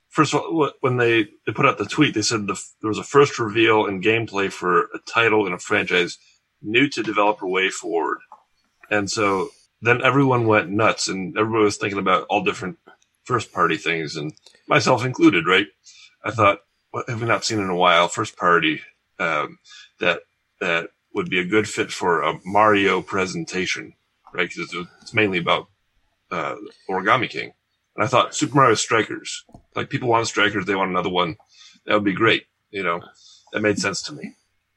first 0.09 0.33
of 0.33 0.41
all, 0.41 0.71
when 0.81 0.97
they, 0.97 1.27
they 1.45 1.53
put 1.53 1.65
out 1.65 1.77
the 1.77 1.85
tweet, 1.85 2.13
they 2.13 2.21
said 2.21 2.47
the, 2.47 2.61
there 2.81 2.89
was 2.89 2.97
a 2.97 3.03
first 3.03 3.39
reveal 3.39 3.85
in 3.85 4.01
gameplay 4.01 4.51
for 4.51 4.81
a 4.93 4.99
title 5.05 5.47
in 5.47 5.53
a 5.53 5.59
franchise 5.59 6.17
new 6.61 6.89
to 6.89 7.03
developer 7.03 7.45
WayForward. 7.45 8.17
And 8.89 9.09
so 9.09 9.49
then 9.83 10.01
everyone 10.01 10.47
went 10.47 10.69
nuts 10.69 11.09
and 11.09 11.37
everybody 11.37 11.65
was 11.65 11.75
thinking 11.75 11.99
about 11.99 12.25
all 12.29 12.41
different 12.41 12.77
first 13.25 13.51
party 13.51 13.75
things 13.75 14.15
and 14.15 14.33
myself 14.65 15.03
included, 15.03 15.45
right? 15.45 15.67
I 16.23 16.31
thought, 16.31 16.59
what 16.91 17.09
have 17.09 17.19
we 17.19 17.27
not 17.27 17.43
seen 17.43 17.59
in 17.59 17.69
a 17.69 17.75
while? 17.75 18.07
First 18.07 18.37
party, 18.37 18.81
um, 19.19 19.59
that, 19.99 20.21
that 20.61 20.91
would 21.13 21.29
be 21.29 21.39
a 21.39 21.45
good 21.45 21.67
fit 21.67 21.91
for 21.91 22.21
a 22.21 22.39
Mario 22.45 23.01
presentation, 23.01 23.93
right? 24.33 24.49
Cause 24.49 24.73
it's, 24.73 24.89
it's 25.01 25.13
mainly 25.13 25.37
about, 25.37 25.67
uh, 26.31 26.55
Origami 26.89 27.29
King. 27.29 27.51
And 27.95 28.05
I 28.05 28.07
thought 28.07 28.33
Super 28.33 28.55
Mario 28.55 28.75
Strikers, 28.75 29.43
like 29.75 29.89
people 29.89 30.07
want 30.07 30.27
Strikers, 30.27 30.65
they 30.65 30.75
want 30.75 30.91
another 30.91 31.09
one. 31.09 31.35
That 31.85 31.95
would 31.95 32.05
be 32.05 32.13
great. 32.13 32.45
You 32.71 32.83
know, 32.83 33.01
that 33.51 33.61
made 33.61 33.79
sense 33.79 34.01
to 34.03 34.13
me. 34.13 34.35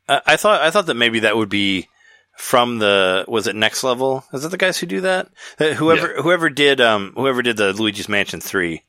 I, 0.09 0.21
I 0.27 0.37
thought 0.37 0.61
I 0.61 0.71
thought 0.71 0.87
that 0.87 0.95
maybe 0.95 1.21
that 1.21 1.37
would 1.37 1.49
be 1.49 1.89
from 2.37 2.79
the 2.79 3.25
was 3.29 3.47
it 3.47 3.57
Next 3.57 3.83
Level? 3.83 4.25
Is 4.33 4.45
it 4.45 4.51
the 4.51 4.57
guys 4.57 4.79
who 4.79 4.87
do 4.87 5.01
that? 5.03 5.29
Uh, 5.59 5.75
whoever 5.75 6.21
whoever 6.23 6.51
did 6.51 6.81
um 6.81 7.13
whoever 7.17 7.43
did 7.43 7.57
the 7.57 7.73
Luigi's 7.73 8.09
Mansion 8.09 8.41
three, 8.41 8.83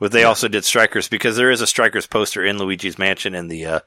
but 0.00 0.12
they 0.12 0.24
also 0.24 0.48
did 0.48 0.64
Strikers 0.64 1.08
because 1.08 1.36
there 1.36 1.50
is 1.50 1.60
a 1.60 1.66
Strikers 1.66 2.06
poster 2.06 2.44
in 2.44 2.58
Luigi's 2.58 2.98
Mansion 2.98 3.34
in 3.34 3.48
the 3.48 3.66
uh 3.66 3.80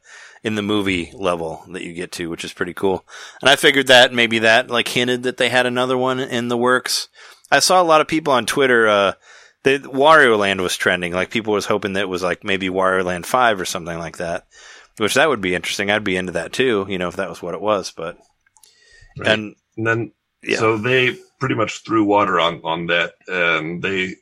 in 0.43 0.55
the 0.55 0.61
movie 0.61 1.11
level 1.13 1.63
that 1.71 1.83
you 1.83 1.93
get 1.93 2.11
to, 2.13 2.29
which 2.29 2.45
is 2.45 2.53
pretty 2.53 2.73
cool. 2.73 3.05
And 3.41 3.49
I 3.49 3.55
figured 3.55 3.87
that 3.87 4.13
maybe 4.13 4.39
that 4.39 4.69
like 4.69 4.87
hinted 4.87 5.23
that 5.23 5.37
they 5.37 5.49
had 5.49 5.65
another 5.65 5.97
one 5.97 6.19
in 6.19 6.47
the 6.47 6.57
works. 6.57 7.07
I 7.51 7.59
saw 7.59 7.81
a 7.81 7.83
lot 7.83 8.01
of 8.01 8.07
people 8.07 8.33
on 8.33 8.45
Twitter. 8.45 8.87
Uh, 8.87 9.13
the 9.63 9.79
Wario 9.79 10.37
Land 10.37 10.61
was 10.61 10.77
trending. 10.77 11.13
Like 11.13 11.29
people 11.29 11.53
was 11.53 11.65
hoping 11.65 11.93
that 11.93 12.01
it 12.01 12.09
was 12.09 12.23
like 12.23 12.43
maybe 12.43 12.69
Wario 12.69 13.03
Land 13.03 13.25
five 13.25 13.59
or 13.59 13.65
something 13.65 13.97
like 13.97 14.17
that. 14.17 14.47
Which 14.97 15.13
that 15.13 15.29
would 15.29 15.41
be 15.41 15.55
interesting. 15.55 15.91
I'd 15.91 16.03
be 16.03 16.17
into 16.17 16.33
that 16.33 16.53
too. 16.53 16.85
You 16.89 16.97
know, 16.97 17.07
if 17.07 17.15
that 17.17 17.29
was 17.29 17.41
what 17.41 17.53
it 17.53 17.61
was. 17.61 17.91
But 17.91 18.17
Right. 19.19 19.27
and 19.29 19.55
And 19.77 19.87
then, 19.87 20.11
Yeah. 20.43 20.57
so 20.59 20.77
they 20.77 21.17
pretty 21.39 21.55
much 21.55 21.83
threw 21.83 22.03
water 22.03 22.39
on, 22.39 22.61
on 22.63 22.87
that. 22.87 23.13
And 23.27 23.81
they, 23.81 24.15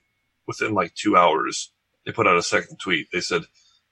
within 0.48 0.74
like 0.74 0.94
two 0.96 1.16
hours, 1.18 1.72
they 2.06 2.12
put 2.12 2.28
out 2.28 2.38
a 2.38 2.44
second 2.44 2.78
tweet. 2.78 3.08
They 3.12 3.22
said, 3.22 3.44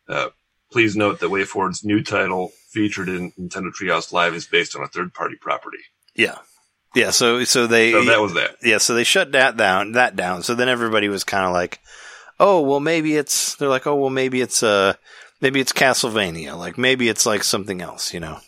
uh, 0.10 0.30
please 0.72 0.96
note 0.96 1.20
that 1.20 1.30
WayForward's 1.30 1.84
new 1.84 2.04
title 2.04 2.52
featured 2.70 3.08
in 3.10 3.32
Nintendo 3.34 3.72
Treehouse 3.72 4.12
Live 4.12 4.34
is 4.34 4.46
based 4.46 4.76
on 4.76 4.84
a 4.84 4.88
third 4.88 5.14
party 5.14 5.36
property. 5.40 5.78
yeah, 6.16 6.38
yeah. 6.96 7.12
So 7.12 7.44
so 7.44 7.66
they 7.68 7.92
So 7.92 8.04
that 8.06 8.20
was 8.22 8.34
that. 8.36 8.58
yeah. 8.64 8.78
So 8.80 8.94
they 8.96 9.04
shut 9.04 9.32
that 9.34 9.56
down. 9.58 9.94
That 9.94 10.16
down. 10.16 10.44
So 10.44 10.54
then 10.56 10.70
everybody 10.70 11.08
was 11.10 11.24
kind 11.24 11.46
of 11.46 11.54
like, 11.54 11.80
oh 12.40 12.62
well, 12.62 12.80
maybe 12.80 13.16
it's. 13.16 13.56
They're 13.56 13.70
like, 13.70 13.88
oh 13.88 13.96
well, 13.96 14.10
maybe 14.10 14.42
it's 14.42 14.62
uh 14.64 14.94
maybe 15.42 15.60
it's 15.60 15.72
Castlevania. 15.74 16.58
Like 16.58 16.78
maybe 16.78 17.08
it's 17.10 17.26
like 17.26 17.44
something 17.44 17.82
else. 17.82 18.14
You 18.14 18.20
know. 18.20 18.40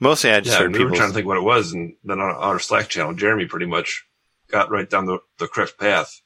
Mostly, 0.00 0.30
I 0.30 0.40
just 0.40 0.54
Yeah, 0.56 0.62
heard 0.64 0.72
we 0.72 0.78
were 0.78 0.84
people. 0.86 0.96
trying 0.96 1.10
to 1.10 1.14
think 1.14 1.26
what 1.26 1.36
it 1.36 1.42
was, 1.42 1.72
and 1.72 1.94
then 2.04 2.20
on 2.20 2.30
our 2.34 2.58
Slack 2.60 2.88
channel, 2.88 3.14
Jeremy 3.14 3.46
pretty 3.46 3.66
much 3.66 4.04
got 4.50 4.70
right 4.70 4.88
down 4.88 5.06
the, 5.06 5.18
the 5.38 5.48
correct 5.48 5.78
path. 5.78 6.20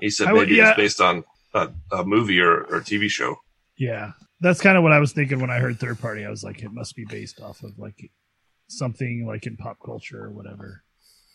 He 0.00 0.10
said 0.10 0.26
I 0.28 0.32
would- 0.32 0.48
maybe 0.48 0.56
yeah. 0.56 0.70
it's 0.70 0.76
based 0.76 1.00
on 1.00 1.24
a, 1.54 1.70
a 1.92 2.04
movie 2.04 2.40
or, 2.40 2.62
or 2.64 2.80
TV 2.80 3.08
show. 3.08 3.36
Yeah, 3.78 4.12
that's 4.40 4.60
kind 4.60 4.76
of 4.76 4.82
what 4.82 4.92
I 4.92 4.98
was 5.00 5.12
thinking 5.12 5.40
when 5.40 5.50
I 5.50 5.58
heard 5.58 5.78
third 5.80 5.98
party. 6.00 6.24
I 6.24 6.30
was 6.30 6.44
like, 6.44 6.62
it 6.62 6.70
must 6.72 6.94
be 6.96 7.04
based 7.04 7.40
off 7.40 7.62
of 7.62 7.78
like 7.78 8.10
something 8.68 9.24
like 9.26 9.46
in 9.46 9.56
pop 9.56 9.78
culture 9.84 10.22
or 10.24 10.30
whatever. 10.30 10.82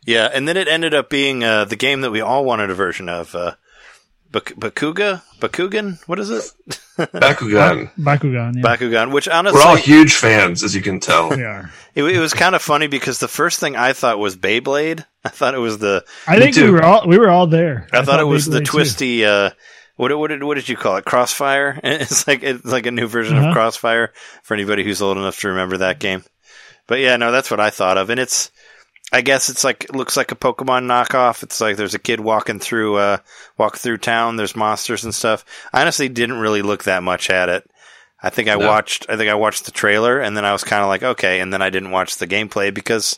Yeah, 0.06 0.30
and 0.34 0.48
then 0.48 0.56
it 0.58 0.68
ended 0.68 0.94
up 0.94 1.10
being 1.10 1.44
uh, 1.44 1.66
the 1.66 1.76
game 1.76 2.02
that 2.02 2.12
we 2.12 2.22
all 2.22 2.46
wanted 2.46 2.70
a 2.70 2.76
version 2.76 3.10
of. 3.10 3.36
Uh, 3.36 3.56
Bak- 4.32 4.54
Bakuga, 4.56 5.24
Bakugan. 5.40 5.98
What 6.08 6.20
is 6.20 6.30
it? 6.30 6.44
Bakugan. 6.98 7.92
Bakugan. 7.98 8.56
Yeah, 8.56 8.62
Bakugan. 8.62 9.12
Which 9.12 9.28
honestly. 9.28 9.60
We're 9.60 9.66
all 9.66 9.76
huge 9.76 10.14
fans, 10.14 10.64
as 10.64 10.76
you 10.76 10.82
can 10.82 11.00
tell. 11.00 11.30
they 11.30 11.44
are. 11.44 11.72
it, 11.96 12.04
it 12.04 12.20
was 12.20 12.34
kind 12.34 12.54
of 12.56 12.62
funny 12.62 12.88
because 12.88 13.20
the 13.20 13.28
first 13.28 13.60
thing 13.60 13.76
I 13.76 13.94
thought 13.94 14.20
was 14.20 14.36
Beyblade. 14.36 15.06
I 15.26 15.30
thought 15.30 15.56
it 15.56 15.60
was 15.60 15.80
the. 15.80 16.06
I 16.28 16.36
Me 16.38 16.44
think 16.52 16.56
we 16.58 16.70
were 16.70 16.84
all 16.84 17.08
we 17.08 17.18
were 17.18 17.30
all 17.30 17.48
there. 17.48 17.88
I, 17.92 18.04
thought, 18.04 18.20
it 18.20 18.24
was 18.26 18.46
the 18.46 18.60
Beyblade 18.60 18.66
too. 18.66 18.72
twisty. 18.72 19.26
Uh, 19.26 19.50
what 19.96 20.18
what 20.18 20.28
did 20.28 20.44
what 20.44 20.56
did 20.56 20.70
you 20.70 20.78
call 20.78 20.98
it? 20.98 21.06
Crossfire. 21.06 21.80
It's 21.84 22.28
like 22.28 22.44
it's 22.44 22.64
like 22.66 22.86
a 22.86 22.92
new 22.92 23.08
version 23.08 23.38
of 23.38 23.44
Uh-huh. 23.46 23.54
Crossfire 23.54 24.14
for 24.44 24.54
anybody 24.54 24.84
who's 24.84 25.02
old 25.02 25.18
enough 25.18 25.40
to 25.40 25.50
remember 25.50 25.78
that 25.78 26.00
game. 26.00 26.24
But 26.88 27.00
yeah, 27.00 27.18
no, 27.18 27.32
that's 27.32 27.50
what 27.52 27.60
I 27.60 27.70
thought 27.72 27.98
of, 27.98 28.10
and 28.10 28.20
it's. 28.20 28.52
I 29.12 29.22
guess 29.22 29.50
it's 29.50 29.64
like 29.64 29.86
it 29.86 29.96
looks 29.96 30.16
like 30.16 30.32
a 30.32 30.36
Pokemon 30.36 30.86
knockoff. 30.86 31.42
It's 31.44 31.60
like 31.60 31.78
there's 31.78 31.96
a 31.96 32.00
kid 32.00 32.20
walking 32.20 32.60
through 32.60 32.96
uh 32.98 33.18
walk 33.58 33.78
through 33.78 33.98
town. 33.98 34.36
There's 34.36 34.56
monsters 34.56 35.04
and 35.04 35.16
stuff. 35.16 35.44
I 35.74 35.82
honestly 35.82 36.10
didn't 36.10 36.40
really 36.40 36.62
look 36.62 36.84
that 36.84 37.02
much 37.04 37.30
at 37.30 37.50
it. 37.50 37.70
I 38.22 38.30
think 38.30 38.50
I 38.50 38.56
No. 38.56 38.68
watched. 38.68 39.06
I 39.10 39.18
think 39.18 39.30
I 39.30 39.36
watched 39.36 39.66
the 39.66 39.72
trailer, 39.72 40.20
and 40.20 40.36
then 40.38 40.46
I 40.46 40.52
was 40.52 40.64
kind 40.64 40.84
of 40.84 40.90
like, 40.90 41.04
okay, 41.04 41.40
and 41.40 41.52
then 41.54 41.62
I 41.62 41.70
didn't 41.70 41.92
watch 41.92 42.18
the 42.18 42.28
gameplay 42.28 42.74
because 42.74 43.18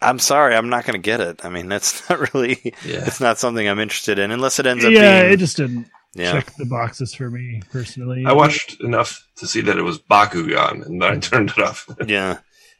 I'm 0.00 0.18
sorry, 0.18 0.54
I'm 0.54 0.68
not 0.68 0.84
going 0.84 1.00
to 1.00 1.04
get 1.04 1.20
it. 1.20 1.44
I 1.44 1.48
mean, 1.48 1.68
that's 1.70 2.08
not 2.10 2.32
really. 2.34 2.60
Yeah. 2.84 3.04
It's 3.06 3.20
not 3.20 3.38
something 3.38 3.66
I'm 3.68 3.78
interested 3.80 4.18
in, 4.18 4.30
unless 4.30 4.58
it 4.58 4.66
ends 4.66 4.84
up 4.84 4.92
Yeah, 4.92 5.20
being. 5.20 5.32
it 5.32 5.36
just 5.38 5.56
didn't 5.56 5.86
yeah, 6.14 6.32
check 6.32 6.52
the 6.56 6.64
boxes 6.66 7.14
for 7.14 7.30
me 7.30 7.62
personally. 7.70 8.24
I 8.26 8.32
watched 8.32 8.80
enough 8.80 9.24
to 9.36 9.46
see 9.46 9.60
that 9.62 9.78
it 9.78 9.82
was 9.82 9.98
Bakugan, 9.98 10.84
and 10.84 11.00
then 11.00 11.12
I 11.12 11.16
turned 11.20 11.50
it 11.50 11.58
off. 11.58 11.88
yeah. 12.06 12.38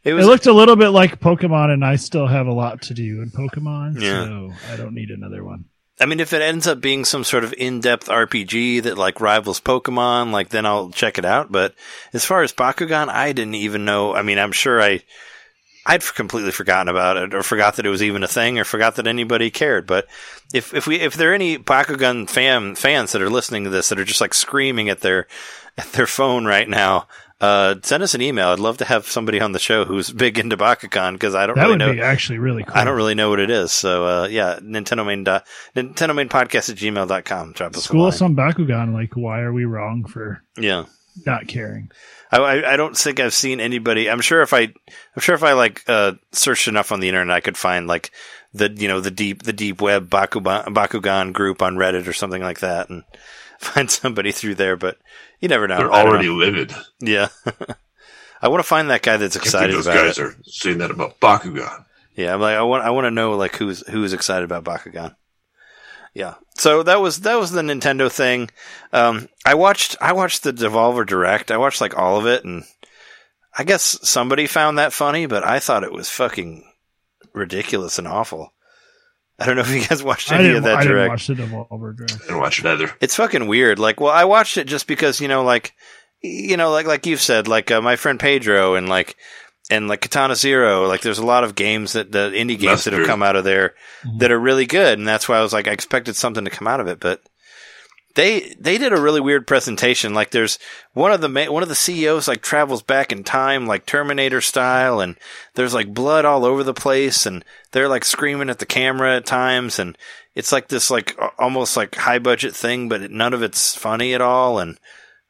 It 0.09 0.14
It 0.14 0.24
looked 0.26 0.47
a 0.47 0.52
little 0.52 0.76
bit 0.76 0.89
like 0.90 1.20
Pokemon, 1.20 1.72
and 1.72 1.85
I 1.85 1.97
still 1.97 2.26
have 2.26 2.47
a 2.47 2.52
lot 2.52 2.82
to 2.82 2.94
do 2.94 3.20
in 3.22 3.30
Pokemon, 3.30 4.01
Yeah. 4.01 4.24
so 4.24 4.52
I 4.72 4.76
don't 4.76 4.94
need 4.94 5.10
another 5.10 5.44
one. 5.44 5.66
I 6.01 6.06
mean, 6.06 6.20
if 6.20 6.32
it 6.32 6.43
ends 6.43 6.66
up 6.68 6.80
being 6.80 7.05
some 7.05 7.24
sort 7.24 7.43
of 7.43 7.52
in-depth 7.59 8.06
RPG 8.09 8.85
that 8.85 8.97
like 8.97 9.20
rivals 9.20 9.60
Pokemon, 9.60 10.30
like 10.30 10.51
then 10.51 10.64
I'll 10.64 10.90
check 10.90 11.18
it 11.18 11.24
out. 11.24 11.51
But 11.51 11.74
as 12.12 12.24
far 12.24 12.43
as 12.43 12.52
Bakugan, 12.52 13.09
I 13.09 13.32
didn't 13.32 13.56
even 13.56 13.85
know. 13.85 14.14
I 14.14 14.22
mean, 14.22 14.39
I'm 14.39 14.52
sure 14.52 14.80
I. 14.80 15.02
I'd 15.86 16.02
completely 16.05 16.51
forgotten 16.51 16.89
about 16.89 17.16
it, 17.16 17.32
or 17.35 17.43
forgot 17.43 17.76
that 17.76 17.86
it 17.86 17.89
was 17.89 18.02
even 18.02 18.22
a 18.22 18.28
thing, 18.28 18.59
or 18.59 18.64
forgot 18.64 18.97
that 18.97 19.06
anybody 19.06 19.51
cared. 19.51 19.86
But 19.86 20.06
if 20.52 20.74
if 20.74 20.86
we 20.86 21.01
if 21.01 21.14
there 21.16 21.30
are 21.30 21.35
any 21.35 21.56
Bakugan 21.56 22.28
fan 22.28 22.74
fans 22.74 23.12
that 23.12 23.22
are 23.22 23.30
listening 23.30 23.64
to 23.64 23.70
this 23.70 23.89
that 23.89 23.98
are 23.98 24.05
just 24.05 24.20
like 24.20 24.35
screaming 24.35 24.90
at 24.90 25.01
their 25.01 25.26
at 25.78 25.90
their 25.93 26.06
phone 26.06 26.44
right 26.44 26.68
now, 26.68 27.09
uh, 27.40 27.77
send 27.82 28.02
us 28.02 28.15
an 28.15 28.23
email. 28.23 28.48
I'd 28.48 28.59
love 28.59 28.78
to 28.78 28.85
have 28.85 29.06
somebody 29.06 29.40
on 29.40 29.52
the 29.52 29.59
show 29.59 29.85
who's 29.85 30.10
big 30.10 30.39
into 30.39 30.56
Bakugan 30.56 31.12
because 31.12 31.35
I 31.35 31.47
don't 31.47 31.56
That 31.56 31.62
really 31.62 31.73
would 31.74 31.78
know. 31.78 31.93
be 31.93 32.01
actually 32.01 32.39
really 32.39 32.65
cool. 32.65 32.77
I 32.77 32.85
don't 32.85 32.97
really 32.97 33.15
know 33.15 33.31
what 33.31 33.40
it 33.40 33.51
is. 33.51 33.70
So, 33.73 34.05
uh, 34.06 34.28
yeah, 34.28 34.59
Nintendo 34.60 35.06
main, 35.06 35.24
dot, 35.24 35.47
Nintendo 35.77 36.15
main 36.15 36.28
podcast 36.28 36.69
at 36.70 36.77
gmail.com. 36.77 37.52
Drop 37.52 37.73
us 37.73 37.78
a 37.78 37.82
School 37.82 38.01
line. 38.02 38.09
us 38.09 38.20
on 38.23 38.35
Bakugan. 38.35 38.93
Like, 38.93 39.15
why 39.16 39.40
are 39.40 39.52
we 39.52 39.65
wrong 39.65 40.05
for 40.05 40.43
Yeah. 40.59 40.86
not 41.27 41.47
caring? 41.47 41.90
I, 42.32 42.39
I, 42.39 42.73
I 42.73 42.77
don't 42.77 42.97
think 42.97 43.20
I've 43.20 43.32
seen 43.35 43.60
anybody. 43.60 44.10
I'm 44.10 44.20
sure 44.20 44.43
if 44.43 44.52
I, 44.52 44.62
I'm 44.62 45.20
sure 45.20 45.35
if 45.35 45.43
I 45.44 45.52
like, 45.52 45.82
uh, 45.89 46.12
searched 46.32 46.69
enough 46.69 46.90
on 46.93 47.01
the 47.01 47.09
internet, 47.09 47.35
I 47.36 47.40
could 47.40 47.56
find 47.56 47.86
like 47.86 48.10
the, 48.52 48.70
you 48.77 48.89
know, 48.89 49.01
the 49.01 49.10
deep, 49.10 49.44
the 49.44 49.52
deep 49.52 49.81
web 49.81 50.10
Bakugan, 50.10 50.65
Bakugan 50.74 51.32
group 51.32 51.62
on 51.62 51.77
Reddit 51.77 52.06
or 52.09 52.12
something 52.12 52.43
like 52.43 52.60
that 52.60 52.90
and 52.90 53.05
find 53.60 53.90
somebody 53.90 54.32
through 54.32 54.56
there, 54.56 54.77
but 54.77 54.98
you 55.40 55.48
never 55.48 55.69
know. 55.69 55.78
They're 55.78 55.93
already 55.93 56.28
know. 56.28 56.35
livid. 56.35 56.73
yeah. 57.01 57.28
I 58.40 58.48
want 58.48 58.60
to 58.60 58.69
find 58.69 58.90
that 58.90 59.02
guy 59.02 59.16
that's 59.16 59.36
I 59.36 59.40
think 59.40 59.47
excited 59.47 59.74
those 59.74 59.86
about 59.86 59.97
guys 59.97 60.19
it. 60.19 60.23
are 60.23 60.36
saying 60.44 60.78
that 60.78 60.90
about 60.90 61.19
Bakugan. 61.20 61.85
Yeah, 62.15 62.35
I'm 62.35 62.40
like 62.40 62.56
I 62.56 62.62
want 62.62 62.85
I 62.85 62.90
want 62.90 63.06
to 63.06 63.10
know 63.10 63.32
like 63.32 63.56
who's 63.56 63.86
who's 63.89 64.12
excited 64.12 64.44
about 64.44 64.65
Bakugan. 64.65 65.15
Yeah. 66.15 66.35
So 66.56 66.82
that 66.82 67.01
was 67.01 67.20
that 67.20 67.39
was 67.39 67.51
the 67.52 67.62
Nintendo 67.62 68.10
thing. 68.10 68.51
Um, 68.93 69.28
I 69.44 69.55
watched 69.55 69.97
I 70.01 70.12
watched 70.12 70.43
the 70.43 70.52
Devolver 70.52 71.06
Direct. 71.06 71.51
I 71.51 71.59
watched 71.59 71.81
like 71.81 71.97
all 71.97 72.19
of 72.19 72.27
it, 72.27 72.44
and 72.44 72.65
I 73.56 73.65
guess 73.65 73.98
somebody 74.09 74.47
found 74.47 74.78
that 74.78 74.93
funny, 74.93 75.27
but 75.27 75.44
I 75.44 75.60
thought 75.60 75.85
it 75.85 75.93
was 75.93 76.09
fucking 76.10 76.65
ridiculous 77.32 77.98
and 77.98 78.09
awful. 78.09 78.52
I 79.39 79.47
don't 79.47 79.56
know 79.56 79.62
if 79.62 79.70
you 79.70 79.86
guys 79.86 80.02
watched 80.05 80.32
any 80.32 80.51
of 80.51 80.65
that 80.65 80.77
I 80.77 80.81
didn't 80.82 80.94
direct. 80.97 81.10
watch 81.10 81.27
the 81.28 81.35
Devolver 81.35 81.97
Direct. 81.97 82.15
I 82.15 82.19
didn't 82.27 82.39
watch 82.40 82.59
it 82.59 82.66
either. 82.66 82.90
It's 83.01 83.16
fucking 83.16 83.47
weird. 83.47 83.78
Like, 83.78 84.01
well, 84.01 84.12
I 84.12 84.24
watched 84.24 84.56
it 84.56 84.66
just 84.66 84.86
because 84.86 85.20
you 85.20 85.28
know, 85.28 85.43
like, 85.44 85.74
you 86.23 86.56
know, 86.56 86.70
like 86.70 86.86
like 86.86 87.06
you've 87.06 87.20
said, 87.20 87.47
like 87.48 87.70
uh, 87.70 87.81
my 87.81 87.97
friend 87.97 88.19
Pedro 88.19 88.74
and 88.74 88.89
like 88.89 89.16
and 89.70 89.86
like 89.86 90.01
Katana 90.01 90.35
Zero. 90.35 90.86
Like, 90.89 91.02
there's 91.02 91.19
a 91.19 91.27
lot 91.27 91.44
of 91.44 91.55
games 91.55 91.93
that 91.93 92.10
the 92.10 92.31
indie 92.35 92.59
games 92.59 92.62
That's 92.62 92.85
that 92.85 92.93
have 92.94 93.01
true. 93.01 93.06
come 93.06 93.23
out 93.23 93.36
of 93.36 93.44
there 93.44 93.74
Mhm. 94.05 94.19
that 94.20 94.32
are 94.32 94.39
really 94.40 94.66
good, 94.66 94.98
and 94.98 95.06
that's 95.06 95.28
why 95.28 95.36
I 95.39 95.43
was 95.43 95.52
like, 95.52 95.69
I 95.69 95.73
expected 95.73 96.16
something 96.16 96.44
to 96.44 96.51
come 96.51 96.66
out 96.66 96.81
of 96.81 96.89
it, 96.89 96.98
but 97.01 97.20
they 98.19 98.53
they 98.59 98.78
did 98.78 98.93
a 98.93 99.01
really 99.01 99.20
weird 99.20 99.47
presentation. 99.47 100.12
Like, 100.12 100.32
there's 100.32 100.59
one 100.93 101.12
of 101.12 101.20
the 101.20 101.28
ma- 101.28 101.53
one 101.53 101.62
of 101.62 101.69
the 101.69 101.77
CEOs 101.77 102.27
like 102.27 102.43
travels 102.43 102.82
back 102.82 103.12
in 103.12 103.23
time, 103.23 103.69
like 103.69 103.86
Terminator 103.86 104.40
style, 104.40 104.99
and 104.99 105.16
there's 105.55 105.73
like 105.73 105.95
blood 105.95 106.24
all 106.24 106.45
over 106.45 106.65
the 106.65 106.74
place, 106.74 107.27
and 107.27 107.45
they're 107.70 107.89
like 107.89 108.05
screaming 108.05 108.51
at 108.51 108.59
the 108.59 108.66
camera 108.66 109.15
at 109.15 109.24
times, 109.24 109.78
and 109.78 109.97
it's 110.35 110.51
like 110.51 110.66
this 110.66 110.90
like 110.90 111.16
almost 111.39 111.77
like 111.77 111.95
high 111.95 112.19
budget 112.19 112.57
thing, 112.57 112.89
but 112.89 113.09
none 113.09 113.32
of 113.32 113.45
it's 113.45 113.77
funny 113.77 114.15
at 114.15 114.20
all, 114.20 114.59
and 114.59 114.81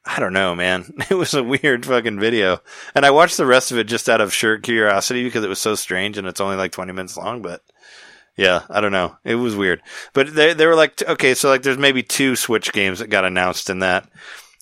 I 0.07 0.19
don't 0.19 0.33
know, 0.33 0.55
man. 0.55 0.91
It 1.11 1.15
was 1.15 1.35
a 1.35 1.45
weird 1.45 1.85
fucking 1.85 2.19
video, 2.19 2.63
and 2.95 3.05
I 3.05 3.11
watched 3.11 3.37
the 3.37 3.45
rest 3.45 3.71
of 3.71 3.77
it 3.77 3.85
just 3.85 4.09
out 4.09 4.23
of 4.23 4.33
sheer 4.33 4.57
curiosity 4.59 5.25
because 5.25 5.45
it 5.45 5.51
was 5.51 5.61
so 5.61 5.75
strange, 5.75 6.17
and 6.17 6.27
it's 6.27 6.41
only 6.41 6.57
like 6.57 6.73
twenty 6.73 6.95
minutes 6.95 7.19
long, 7.19 7.43
but. 7.43 7.61
Yeah, 8.39 8.63
I 8.71 8.81
don't 8.81 8.93
know. 8.93 9.17
It 9.25 9.35
was 9.35 9.57
weird, 9.57 9.83
but 10.13 10.33
they 10.33 10.55
they 10.55 10.67
were 10.67 10.77
like, 10.77 11.03
okay, 11.03 11.35
so 11.35 11.49
like 11.49 11.63
there's 11.63 11.77
maybe 11.77 12.05
two 12.05 12.37
Switch 12.37 12.73
games 12.73 13.01
that 13.01 13.11
got 13.11 13.25
announced 13.25 13.69
in 13.69 13.81
that. 13.81 14.09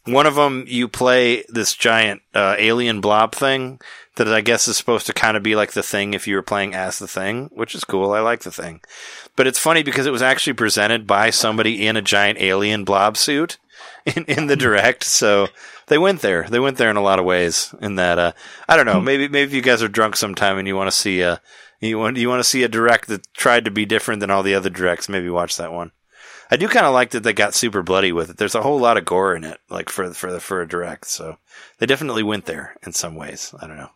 One 0.07 0.25
of 0.25 0.35
them, 0.35 0.65
you 0.67 0.89
play 0.89 1.45
this 1.51 1.75
giant 1.75 2.23
uh, 2.35 2.57
alien 2.59 3.03
blob 3.03 3.35
thing 3.35 3.79
that 4.15 4.33
I 4.33 4.41
guess 4.41 4.67
is 4.67 4.79
supposed 4.79 5.05
to 5.07 5.13
kind 5.13 5.37
of 5.37 5.43
be 5.43 5.55
like 5.55 5.73
the 5.73 5.83
thing 5.83 6.15
if 6.15 6.27
you 6.27 6.37
were 6.37 6.43
playing 6.43 6.75
as 6.75 6.99
the 6.99 7.07
thing, 7.07 7.51
which 7.53 7.75
is 7.75 7.85
cool. 7.85 8.13
I 8.13 8.21
like 8.21 8.41
the 8.45 8.51
thing, 8.51 8.81
but 9.37 9.47
it's 9.47 9.59
funny 9.59 9.83
because 9.83 10.07
it 10.07 10.13
was 10.13 10.23
actually 10.23 10.55
presented 10.55 11.07
by 11.07 11.29
somebody 11.29 11.87
in 11.87 11.99
a 11.99 12.03
giant 12.03 12.41
alien 12.41 12.83
blob 12.83 13.19
suit 13.19 13.59
in 14.07 14.25
in 14.25 14.47
the 14.47 14.57
direct, 14.57 15.05
so. 15.05 15.49
They 15.89 15.99
went 15.99 16.21
there. 16.21 16.49
They 16.49 16.59
went 16.59 16.79
there 16.79 16.91
in 16.91 16.97
a 16.97 17.01
lot 17.01 17.21
of 17.21 17.25
ways. 17.25 17.73
In 17.81 17.95
that, 17.95 18.19
uh, 18.19 18.33
I 18.69 18.77
don't 18.77 18.87
know. 18.87 19.01
Maybe, 19.01 19.29
maybe 19.29 19.47
if 19.47 19.55
you 19.55 19.63
guys 19.63 19.85
are 19.85 19.89
drunk 19.89 20.17
sometime 20.17 20.59
and 20.59 20.67
you 20.67 20.75
want 20.75 20.89
to 20.89 20.97
see 20.97 21.21
a, 21.21 21.41
you 21.81 21.99
want 21.99 22.17
you 22.17 22.29
want 22.29 22.41
to 22.41 22.49
see 22.49 22.63
a 22.63 22.69
direct 22.69 23.09
that 23.09 23.33
tried 23.35 23.65
to 23.65 23.71
be 23.71 23.85
different 23.85 24.21
than 24.21 24.31
all 24.31 24.43
the 24.43 24.55
other 24.55 24.71
directs, 24.71 25.09
maybe 25.09 25.29
watch 25.29 25.57
that 25.57 25.73
one. 25.73 25.93
I 26.51 26.57
do 26.57 26.69
kind 26.69 26.87
of 26.87 26.95
like 26.95 27.11
that 27.11 27.23
they 27.23 27.33
got 27.33 27.55
super 27.55 27.83
bloody 27.83 28.13
with 28.13 28.31
it. 28.31 28.37
There's 28.37 28.55
a 28.55 28.63
whole 28.63 28.79
lot 28.79 28.97
of 28.97 29.05
gore 29.05 29.35
in 29.35 29.45
it, 29.45 29.59
like 29.69 29.89
for 29.89 30.13
for 30.13 30.33
the 30.33 30.41
for 30.41 30.63
a 30.63 30.69
direct. 30.69 31.07
So 31.07 31.37
they 31.79 31.87
definitely 31.87 32.23
went 32.23 32.47
there 32.47 32.77
in 32.85 32.93
some 32.93 33.17
ways. 33.17 33.55
I 33.61 33.67
don't 33.67 33.77
know. 33.77 33.91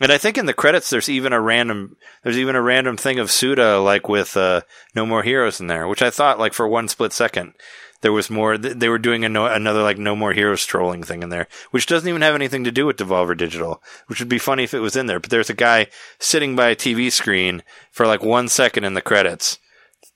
And 0.00 0.10
I 0.10 0.18
think 0.18 0.36
in 0.36 0.46
the 0.46 0.54
credits, 0.54 0.90
there's 0.90 1.08
even 1.08 1.32
a 1.32 1.40
random 1.40 1.96
there's 2.22 2.38
even 2.38 2.56
a 2.56 2.62
random 2.62 2.96
thing 2.96 3.18
of 3.18 3.30
Suda 3.30 3.78
like 3.80 4.08
with 4.08 4.36
uh, 4.36 4.62
No 4.94 5.06
More 5.06 5.22
Heroes 5.22 5.60
in 5.60 5.66
there, 5.66 5.86
which 5.88 6.02
I 6.02 6.10
thought 6.10 6.38
like 6.38 6.52
for 6.52 6.66
one 6.66 6.88
split 6.88 7.12
second 7.12 7.54
there 8.04 8.12
was 8.12 8.28
more. 8.28 8.58
They 8.58 8.90
were 8.90 8.98
doing 8.98 9.22
no, 9.32 9.46
another 9.46 9.82
like 9.82 9.96
No 9.96 10.14
More 10.14 10.34
Heroes 10.34 10.66
trolling 10.66 11.02
thing 11.02 11.22
in 11.22 11.30
there, 11.30 11.48
which 11.70 11.86
doesn't 11.86 12.06
even 12.06 12.20
have 12.20 12.34
anything 12.34 12.62
to 12.64 12.70
do 12.70 12.84
with 12.84 12.98
Devolver 12.98 13.34
Digital. 13.34 13.82
Which 14.08 14.20
would 14.20 14.28
be 14.28 14.38
funny 14.38 14.62
if 14.62 14.74
it 14.74 14.80
was 14.80 14.94
in 14.94 15.06
there. 15.06 15.18
But 15.18 15.30
there's 15.30 15.48
a 15.48 15.54
guy 15.54 15.86
sitting 16.18 16.54
by 16.54 16.68
a 16.68 16.76
TV 16.76 17.10
screen 17.10 17.62
for 17.90 18.06
like 18.06 18.22
one 18.22 18.48
second 18.48 18.84
in 18.84 18.92
the 18.92 19.00
credits 19.00 19.58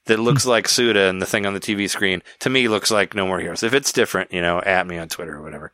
that 0.04 0.18
looks 0.18 0.44
like 0.44 0.68
Suda, 0.68 1.08
and 1.08 1.22
the 1.22 1.24
thing 1.24 1.46
on 1.46 1.54
the 1.54 1.60
TV 1.60 1.88
screen 1.88 2.22
to 2.40 2.50
me 2.50 2.68
looks 2.68 2.90
like 2.90 3.14
No 3.14 3.26
More 3.26 3.40
Heroes. 3.40 3.62
If 3.62 3.72
it's 3.72 3.90
different, 3.90 4.34
you 4.34 4.42
know, 4.42 4.60
at 4.60 4.86
me 4.86 4.98
on 4.98 5.08
Twitter 5.08 5.36
or 5.36 5.42
whatever. 5.42 5.72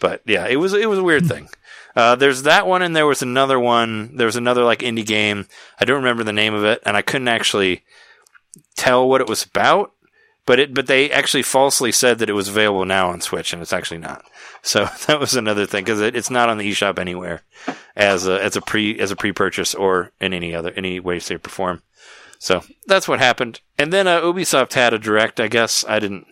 But 0.00 0.22
yeah, 0.26 0.48
it 0.48 0.56
was 0.56 0.74
it 0.74 0.90
was 0.90 0.98
a 0.98 1.04
weird 1.04 1.26
thing. 1.26 1.48
Uh, 1.94 2.14
there's 2.14 2.44
that 2.44 2.66
one, 2.66 2.80
and 2.80 2.96
there 2.96 3.04
was 3.04 3.20
another 3.20 3.60
one. 3.60 4.16
There 4.16 4.24
was 4.24 4.36
another 4.36 4.64
like 4.64 4.78
indie 4.78 5.04
game. 5.04 5.46
I 5.78 5.84
don't 5.84 5.98
remember 5.98 6.24
the 6.24 6.32
name 6.32 6.54
of 6.54 6.64
it, 6.64 6.80
and 6.86 6.96
I 6.96 7.02
couldn't 7.02 7.28
actually 7.28 7.84
tell 8.76 9.06
what 9.06 9.20
it 9.20 9.28
was 9.28 9.44
about. 9.44 9.91
But 10.44 10.58
it, 10.58 10.74
but 10.74 10.88
they 10.88 11.10
actually 11.10 11.44
falsely 11.44 11.92
said 11.92 12.18
that 12.18 12.28
it 12.28 12.34
was 12.34 12.48
available 12.48 12.84
now 12.84 13.10
on 13.10 13.20
Switch, 13.20 13.52
and 13.52 13.62
it's 13.62 13.72
actually 13.72 13.98
not. 13.98 14.24
So 14.62 14.88
that 15.06 15.20
was 15.20 15.36
another 15.36 15.66
thing 15.66 15.84
because 15.84 16.00
it, 16.00 16.16
it's 16.16 16.30
not 16.30 16.48
on 16.48 16.58
the 16.58 16.70
eShop 16.70 16.98
anywhere 16.98 17.42
as 17.94 18.26
a 18.26 18.42
as 18.42 18.56
a 18.56 18.60
pre 18.60 18.98
as 18.98 19.10
a 19.10 19.16
pre 19.16 19.32
purchase 19.32 19.74
or 19.74 20.10
in 20.20 20.32
any 20.32 20.54
other 20.54 20.72
any 20.72 20.98
way, 20.98 21.18
shape, 21.18 21.46
or 21.46 21.50
form. 21.50 21.82
So 22.38 22.64
that's 22.88 23.06
what 23.06 23.20
happened. 23.20 23.60
And 23.78 23.92
then 23.92 24.08
uh, 24.08 24.20
Ubisoft 24.20 24.72
had 24.72 24.92
a 24.92 24.98
direct. 24.98 25.38
I 25.38 25.46
guess 25.46 25.84
I 25.88 26.00
didn't. 26.00 26.26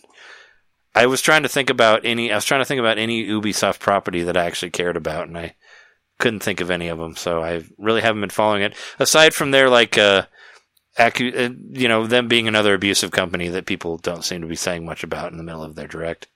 I 0.92 1.06
was 1.06 1.22
trying 1.22 1.44
to 1.44 1.48
think 1.48 1.70
about 1.70 2.04
any. 2.04 2.32
I 2.32 2.34
was 2.34 2.44
trying 2.44 2.60
to 2.60 2.64
think 2.64 2.80
about 2.80 2.98
any 2.98 3.24
Ubisoft 3.24 3.78
property 3.78 4.24
that 4.24 4.36
I 4.36 4.44
actually 4.44 4.70
cared 4.70 4.96
about, 4.96 5.28
and 5.28 5.38
I 5.38 5.54
couldn't 6.18 6.42
think 6.42 6.60
of 6.60 6.68
any 6.68 6.88
of 6.88 6.98
them. 6.98 7.14
So 7.14 7.44
I 7.44 7.64
really 7.78 8.00
haven't 8.00 8.22
been 8.22 8.30
following 8.30 8.62
it. 8.62 8.74
Aside 8.98 9.34
from 9.34 9.52
their 9.52 9.70
like, 9.70 9.96
uh, 9.96 10.26
acu- 10.98 11.50
uh, 11.50 11.54
you 11.70 11.88
know, 11.88 12.06
them 12.06 12.28
being 12.28 12.48
another 12.48 12.74
abusive 12.74 13.10
company 13.10 13.48
that 13.48 13.66
people 13.66 13.98
don't 13.98 14.24
seem 14.24 14.40
to 14.40 14.46
be 14.46 14.56
saying 14.56 14.84
much 14.84 15.02
about 15.02 15.32
in 15.32 15.38
the 15.38 15.44
middle 15.44 15.64
of 15.64 15.74
their 15.74 15.88
direct. 15.88 16.28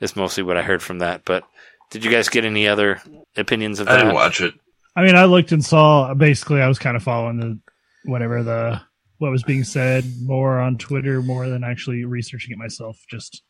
Is 0.00 0.16
mostly 0.16 0.42
what 0.42 0.56
I 0.56 0.62
heard 0.62 0.82
from 0.82 0.98
that. 0.98 1.24
But 1.24 1.44
did 1.90 2.04
you 2.04 2.10
guys 2.10 2.28
get 2.28 2.44
any 2.44 2.66
other 2.66 3.00
opinions 3.36 3.80
of 3.80 3.88
I 3.88 3.92
that? 3.92 3.98
didn't 3.98 4.14
watch 4.14 4.40
it. 4.40 4.54
I 4.96 5.02
mean, 5.02 5.16
I 5.16 5.24
looked 5.24 5.52
and 5.52 5.64
saw. 5.64 6.12
Basically, 6.14 6.60
I 6.60 6.68
was 6.68 6.78
kind 6.78 6.96
of 6.96 7.02
following 7.02 7.38
the 7.38 7.58
whatever 8.04 8.42
the 8.42 8.80
what 9.18 9.30
was 9.30 9.44
being 9.44 9.64
said 9.64 10.04
more 10.22 10.58
on 10.58 10.76
Twitter 10.76 11.22
more 11.22 11.48
than 11.48 11.64
actually 11.64 12.04
researching 12.04 12.52
it 12.52 12.58
myself. 12.58 12.98
Just 13.08 13.42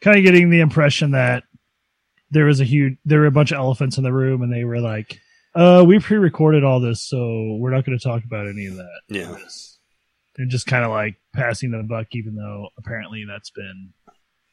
kind 0.00 0.18
of 0.18 0.24
getting 0.24 0.50
the 0.50 0.60
impression 0.60 1.12
that 1.12 1.44
there 2.30 2.44
was 2.46 2.60
a 2.60 2.64
huge, 2.64 2.98
there 3.04 3.20
were 3.20 3.26
a 3.26 3.32
bunch 3.32 3.52
of 3.52 3.58
elephants 3.58 3.96
in 3.98 4.04
the 4.04 4.12
room, 4.12 4.42
and 4.42 4.52
they 4.52 4.64
were 4.64 4.80
like, 4.80 5.18
"Uh, 5.54 5.84
we 5.86 5.98
pre-recorded 5.98 6.64
all 6.64 6.80
this, 6.80 7.02
so 7.02 7.56
we're 7.60 7.70
not 7.70 7.84
going 7.84 7.96
to 7.98 8.02
talk 8.02 8.24
about 8.24 8.48
any 8.48 8.66
of 8.66 8.74
that." 8.74 9.00
Yeah. 9.08 9.36
They're 10.36 10.46
just 10.46 10.66
kind 10.66 10.84
of 10.84 10.90
like 10.90 11.16
passing 11.34 11.70
the 11.70 11.82
buck, 11.82 12.06
even 12.12 12.34
though 12.36 12.68
apparently 12.78 13.24
that's 13.28 13.50
been 13.50 13.92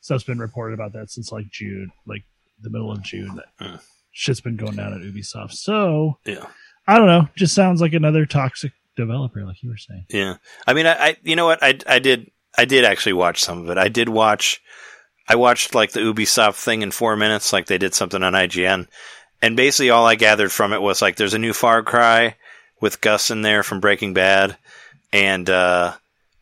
stuff's 0.02 0.24
been 0.24 0.40
reported 0.40 0.74
about 0.74 0.94
that 0.94 1.10
since 1.10 1.32
like 1.32 1.50
June, 1.52 1.92
like 2.06 2.24
the 2.62 2.70
middle 2.70 2.92
of 2.92 3.02
June. 3.02 3.36
That 3.36 3.66
Hmm. 3.66 3.76
shit's 4.12 4.42
been 4.42 4.56
going 4.58 4.76
down 4.76 4.94
at 4.94 5.02
Ubisoft. 5.02 5.54
So 5.54 6.20
Yeah. 6.26 6.46
I 6.88 6.98
don't 6.98 7.08
know. 7.08 7.28
Just 7.38 7.54
sounds 7.54 7.82
like 7.82 7.94
another 7.94 8.26
toxic 8.26 8.72
developer, 8.98 9.46
like 9.46 9.62
you 9.62 9.70
were 9.70 9.78
saying. 9.78 10.06
Yeah, 10.10 10.38
I 10.68 10.74
mean, 10.74 10.88
I, 10.88 10.94
I 10.94 11.18
you 11.24 11.36
know 11.36 11.46
what, 11.46 11.60
I 11.62 11.78
I 11.88 12.00
did 12.00 12.32
I 12.58 12.66
did 12.66 12.84
actually 12.84 13.14
watch 13.14 13.42
some 13.42 13.60
of 13.64 13.70
it. 13.70 13.78
I 13.78 13.88
did 13.90 14.10
watch, 14.10 14.60
I 15.28 15.36
watched 15.36 15.76
like 15.76 15.92
the 15.92 16.00
Ubisoft 16.00 16.56
thing 16.56 16.82
in 16.82 16.92
four 16.92 17.16
minutes, 17.16 17.54
like 17.54 17.68
they 17.68 17.78
did 17.78 17.94
something 17.94 18.24
on 18.24 18.34
IGN, 18.34 18.88
and 19.42 19.56
basically 19.56 19.92
all 19.92 20.06
I 20.08 20.16
gathered 20.16 20.52
from 20.52 20.74
it 20.74 20.82
was 20.82 21.02
like 21.02 21.16
there's 21.16 21.36
a 21.36 21.40
new 21.40 21.54
Far 21.54 21.84
Cry 21.84 22.36
with 22.82 23.02
Gus 23.02 23.30
in 23.30 23.44
there 23.44 23.62
from 23.62 23.80
Breaking 23.82 24.14
Bad, 24.16 24.58
and 25.11 25.49
uh, 25.49 25.94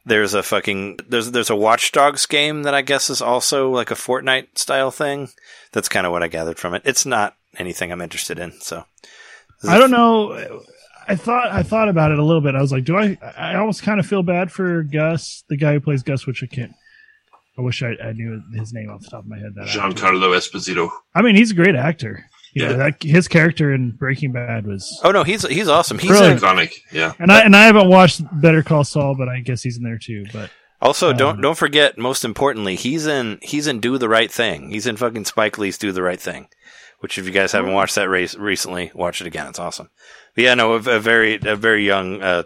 there's 0.05 0.33
a 0.33 0.43
fucking 0.43 0.99
there's 1.07 1.31
there's 1.31 1.49
a 1.49 1.55
Watch 1.55 1.91
Dogs 1.91 2.25
game 2.25 2.63
that 2.63 2.73
I 2.73 2.81
guess 2.81 3.09
is 3.09 3.21
also 3.21 3.69
like 3.69 3.91
a 3.91 3.95
Fortnite 3.95 4.57
style 4.57 4.91
thing. 4.91 5.29
That's 5.71 5.89
kind 5.89 6.05
of 6.05 6.11
what 6.11 6.23
I 6.23 6.27
gathered 6.27 6.59
from 6.59 6.73
it. 6.73 6.81
It's 6.85 7.05
not 7.05 7.35
anything 7.57 7.91
I'm 7.91 8.01
interested 8.01 8.39
in, 8.39 8.53
so 8.61 8.85
I 9.67 9.77
don't 9.77 9.91
know. 9.91 10.61
I 11.07 11.15
thought 11.15 11.47
I 11.51 11.63
thought 11.63 11.89
about 11.89 12.11
it 12.11 12.19
a 12.19 12.23
little 12.23 12.41
bit. 12.41 12.55
I 12.55 12.61
was 12.61 12.71
like, 12.71 12.83
do 12.83 12.97
I? 12.97 13.17
I 13.37 13.55
almost 13.55 13.83
kind 13.83 13.99
of 13.99 14.05
feel 14.05 14.23
bad 14.23 14.51
for 14.51 14.83
Gus, 14.83 15.43
the 15.49 15.57
guy 15.57 15.73
who 15.73 15.79
plays 15.79 16.03
Gus, 16.03 16.27
which 16.27 16.43
I 16.43 16.47
can't. 16.47 16.73
I 17.57 17.61
wish 17.61 17.81
I, 17.81 17.95
I 18.03 18.11
knew 18.11 18.41
his 18.53 18.71
name 18.71 18.89
off 18.89 19.01
the 19.01 19.09
top 19.09 19.21
of 19.21 19.27
my 19.27 19.37
head. 19.37 19.53
That 19.55 19.67
actor. 19.67 19.79
Giancarlo 19.79 20.37
Esposito. 20.37 20.91
I 21.15 21.23
mean, 21.23 21.35
he's 21.35 21.51
a 21.51 21.55
great 21.55 21.75
actor. 21.75 22.25
You 22.57 22.65
Yeah. 22.69 22.73
that, 22.73 23.03
his 23.03 23.27
character 23.27 23.73
in 23.73 23.91
Breaking 23.91 24.31
Bad 24.31 24.65
was. 24.67 24.99
Oh 25.03 25.11
no, 25.11 25.23
he's 25.23 25.47
he's 25.47 25.67
awesome. 25.67 25.99
He's 25.99 26.11
Really? 26.11 26.31
in, 26.31 26.37
Iconic. 26.37 26.73
Yeah. 26.91 27.13
And 27.19 27.31
I 27.31 27.41
and 27.41 27.55
I 27.55 27.63
haven't 27.65 27.89
watched 27.89 28.21
Better 28.41 28.63
Call 28.63 28.83
Saul, 28.83 29.15
but 29.17 29.29
I 29.29 29.39
guess 29.39 29.61
he's 29.63 29.77
in 29.77 29.83
there 29.83 29.97
too. 29.99 30.25
But 30.33 30.49
Also, 30.81 31.11
don't 31.13 31.35
Um, 31.37 31.41
don't 31.41 31.57
forget. 31.57 31.97
Most 31.97 32.23
importantly, 32.25 32.75
he's 32.75 33.05
in 33.07 33.39
he's 33.41 33.67
in 33.67 33.79
Do 33.79 33.97
the 33.97 34.09
Right 34.09 34.31
Thing. 34.31 34.69
He's 34.69 34.85
in 34.87 34.97
fucking 34.97 35.25
Spike 35.25 35.57
Lee's 35.57 35.77
Do 35.77 35.91
the 35.91 36.03
Right 36.03 36.19
Thing. 36.19 36.47
Which, 36.99 37.19
if 37.19 37.25
you 37.25 37.31
guys 37.31 37.51
haven't 37.51 37.73
watched 37.73 37.93
that 37.93 38.09
race 38.09 38.35
recently, 38.35 38.89
watch 38.95 39.21
it 39.21 39.27
again. 39.27 39.45
It's 39.47 39.59
awesome. 39.59 39.89
But 40.35 40.43
yeah, 40.45 40.55
no, 40.55 40.73
a, 40.73 40.77
a 40.77 40.99
very 40.99 41.35
a 41.45 41.55
very 41.55 41.85
young 41.85 42.23
uh, 42.23 42.41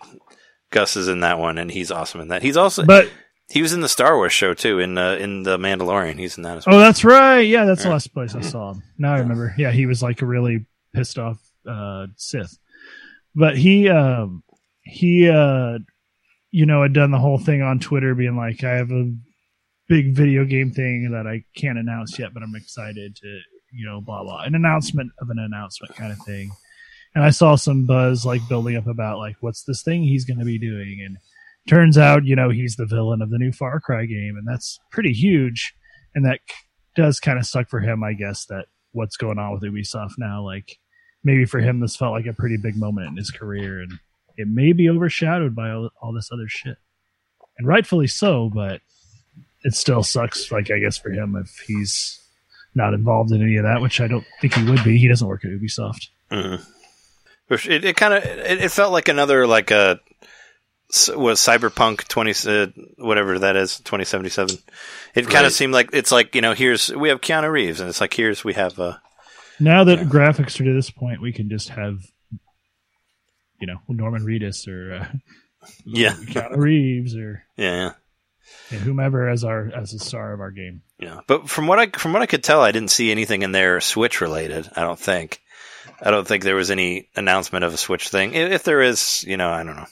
Gus 0.71 0.95
is 0.97 1.07
in 1.07 1.21
that 1.21 1.39
one, 1.39 1.57
and 1.57 1.71
he's 1.71 1.89
awesome 1.91 2.19
in 2.21 2.27
that. 2.29 2.41
He's 2.41 2.57
also 2.57 2.83
but 2.85 3.09
he 3.51 3.61
was 3.61 3.73
in 3.73 3.81
the 3.81 3.89
Star 3.89 4.15
Wars 4.15 4.31
show 4.31 4.53
too, 4.53 4.79
in 4.79 4.97
uh, 4.97 5.13
in 5.13 5.43
the 5.43 5.57
Mandalorian. 5.57 6.17
He's 6.17 6.37
in 6.37 6.43
that 6.43 6.57
as 6.57 6.65
well. 6.65 6.77
oh, 6.77 6.79
that's 6.79 7.03
right. 7.03 7.41
Yeah, 7.41 7.65
that's 7.65 7.83
the 7.83 7.89
last 7.89 8.13
place 8.13 8.33
I 8.33 8.41
saw 8.41 8.71
him. 8.71 8.83
Now 8.97 9.13
I 9.13 9.19
remember. 9.19 9.53
Yeah, 9.57 9.71
he 9.71 9.85
was 9.85 10.01
like 10.01 10.21
a 10.21 10.25
really 10.25 10.65
pissed 10.93 11.19
off 11.19 11.37
uh, 11.67 12.07
Sith. 12.15 12.57
But 13.35 13.57
he 13.57 13.89
um, 13.89 14.43
he 14.83 15.29
uh, 15.29 15.79
you 16.51 16.65
know 16.65 16.81
had 16.81 16.93
done 16.93 17.11
the 17.11 17.19
whole 17.19 17.37
thing 17.37 17.61
on 17.61 17.79
Twitter, 17.79 18.15
being 18.15 18.37
like, 18.37 18.63
I 18.63 18.71
have 18.71 18.91
a 18.91 19.13
big 19.87 20.15
video 20.15 20.45
game 20.45 20.71
thing 20.71 21.11
that 21.11 21.27
I 21.27 21.43
can't 21.55 21.77
announce 21.77 22.17
yet, 22.17 22.33
but 22.33 22.43
I'm 22.43 22.55
excited 22.55 23.15
to 23.17 23.39
you 23.73 23.85
know 23.85 24.01
blah 24.01 24.23
blah 24.23 24.43
an 24.43 24.55
announcement 24.55 25.11
of 25.19 25.29
an 25.29 25.39
announcement 25.39 25.95
kind 25.95 26.11
of 26.11 26.19
thing. 26.19 26.51
And 27.13 27.25
I 27.25 27.29
saw 27.31 27.55
some 27.55 27.85
buzz 27.85 28.25
like 28.25 28.47
building 28.47 28.77
up 28.77 28.87
about 28.87 29.17
like 29.17 29.35
what's 29.41 29.63
this 29.63 29.83
thing 29.83 30.03
he's 30.03 30.23
going 30.25 30.39
to 30.39 30.45
be 30.45 30.57
doing, 30.57 31.01
and 31.05 31.17
turns 31.67 31.97
out 31.97 32.25
you 32.25 32.35
know 32.35 32.49
he's 32.49 32.75
the 32.75 32.85
villain 32.85 33.21
of 33.21 33.29
the 33.29 33.37
new 33.37 33.51
Far 33.51 33.79
Cry 33.79 34.05
game, 34.05 34.35
and 34.37 34.47
that's 34.47 34.79
pretty 34.91 35.13
huge. 35.13 35.73
And 36.15 36.25
that 36.25 36.39
does 36.95 37.19
kind 37.19 37.39
of 37.39 37.45
suck 37.45 37.69
for 37.69 37.79
him, 37.79 38.03
I 38.03 38.13
guess. 38.13 38.45
That 38.45 38.65
what's 38.91 39.17
going 39.17 39.39
on 39.39 39.53
with 39.53 39.63
Ubisoft 39.63 40.13
now, 40.17 40.43
like 40.43 40.77
maybe 41.23 41.45
for 41.45 41.59
him 41.59 41.79
this 41.79 41.95
felt 41.95 42.13
like 42.13 42.25
a 42.25 42.33
pretty 42.33 42.57
big 42.57 42.75
moment 42.75 43.07
in 43.09 43.17
his 43.17 43.31
career, 43.31 43.79
and 43.81 43.91
it 44.37 44.47
may 44.47 44.73
be 44.73 44.89
overshadowed 44.89 45.55
by 45.55 45.69
all, 45.71 45.89
all 46.01 46.13
this 46.13 46.29
other 46.31 46.47
shit. 46.47 46.77
and 47.57 47.67
rightfully 47.67 48.07
so. 48.07 48.49
But 48.53 48.81
it 49.63 49.73
still 49.75 50.03
sucks. 50.03 50.51
Like 50.51 50.71
I 50.71 50.79
guess 50.79 50.97
for 50.97 51.11
him, 51.11 51.35
if 51.35 51.63
he's 51.67 52.17
not 52.73 52.93
involved 52.93 53.31
in 53.31 53.41
any 53.41 53.57
of 53.57 53.63
that, 53.63 53.81
which 53.81 53.99
I 54.01 54.07
don't 54.07 54.25
think 54.39 54.53
he 54.53 54.63
would 54.63 54.83
be. 54.83 54.97
He 54.97 55.07
doesn't 55.07 55.27
work 55.27 55.43
at 55.45 55.51
Ubisoft. 55.51 56.07
Mhm. 56.31 56.65
It, 57.49 57.83
it 57.83 57.95
kind 57.97 58.13
of 58.13 58.23
it, 58.23 58.61
it 58.63 58.71
felt 58.71 58.93
like 58.93 59.09
another 59.09 59.45
like 59.45 59.71
a 59.71 59.99
was 61.15 61.39
Cyberpunk 61.39 62.07
twenty 62.07 62.33
uh, 62.47 62.67
whatever 62.97 63.39
that 63.39 63.55
is 63.55 63.79
twenty 63.79 64.05
seventy 64.05 64.29
seven. 64.29 64.57
It 65.15 65.23
kind 65.23 65.33
Right. 65.35 65.45
of 65.45 65.51
seemed 65.53 65.73
like 65.73 65.89
it's 65.93 66.11
like 66.11 66.35
you 66.35 66.41
know 66.41 66.53
here's 66.53 66.89
we 66.89 67.09
have 67.09 67.21
Keanu 67.21 67.51
Reeves 67.51 67.79
and 67.79 67.89
it's 67.89 68.01
like 68.01 68.13
here's 68.13 68.43
we 68.43 68.53
have 68.53 68.79
uh 68.79 68.97
Now 69.59 69.83
that 69.85 69.99
graphics 70.09 70.59
are 70.59 70.63
to 70.65 70.73
this 70.73 70.89
point, 70.89 71.21
we 71.21 71.31
can 71.31 71.49
just 71.49 71.69
have, 71.69 71.99
you 73.59 73.67
know, 73.67 73.77
Norman 73.87 74.23
Reedus 74.25 74.67
or 74.67 74.93
uh, 74.95 75.07
yeah 75.85 76.11
Keanu 76.13 76.57
Reeves 76.57 77.15
or 77.15 77.43
yeah 77.57 77.91
yeah, 78.71 78.79
whomever 78.79 79.29
as 79.29 79.43
our 79.43 79.71
as 79.73 79.91
the 79.91 79.99
star 79.99 80.33
of 80.33 80.39
our 80.41 80.51
game. 80.51 80.81
yeah. 80.99 81.19
But 81.27 81.49
from 81.49 81.67
what 81.67 81.79
I 81.79 81.87
from 81.87 82.11
what 82.13 82.21
I 82.21 82.25
could 82.25 82.43
tell, 82.43 82.61
I 82.61 82.71
didn't 82.71 82.91
see 82.91 83.11
anything 83.11 83.43
in 83.43 83.51
there 83.51 83.79
Switch 83.79 84.19
related. 84.19 84.69
I 84.75 84.81
don't 84.81 84.99
think. 84.99 85.41
I 86.03 86.09
don't 86.11 86.27
think 86.27 86.43
there 86.43 86.55
was 86.55 86.71
any 86.71 87.07
announcement 87.15 87.63
of 87.63 87.73
a 87.73 87.77
Switch 87.77 88.09
thing. 88.09 88.33
If 88.33 88.63
there 88.63 88.81
is, 88.81 89.23
you 89.27 89.37
know, 89.37 89.49
I 89.49 89.63
don't 89.63 89.75
know. 89.75 89.85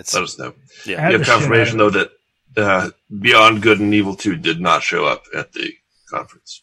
It's 0.00 0.14
Let 0.14 0.22
us 0.24 0.38
know. 0.38 0.54
yeah. 0.86 0.96
Add 1.00 1.12
You 1.12 1.18
have 1.18 1.26
confirmation 1.26 1.78
though 1.78 1.90
that 1.90 2.10
uh, 2.56 2.90
Beyond 3.20 3.62
Good 3.62 3.80
and 3.80 3.94
Evil 3.94 4.16
Two 4.16 4.36
did 4.36 4.60
not 4.60 4.82
show 4.82 5.04
up 5.06 5.24
at 5.36 5.52
the 5.52 5.72
conference. 6.08 6.62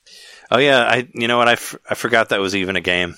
Oh 0.51 0.57
yeah, 0.59 0.81
I 0.83 1.07
you 1.13 1.27
know 1.27 1.37
what 1.37 1.47
I, 1.47 1.53
f- 1.53 1.75
I 1.89 1.93
forgot 1.95 2.29
that 2.29 2.39
was 2.39 2.55
even 2.55 2.75
a 2.75 2.81
game. 2.81 3.15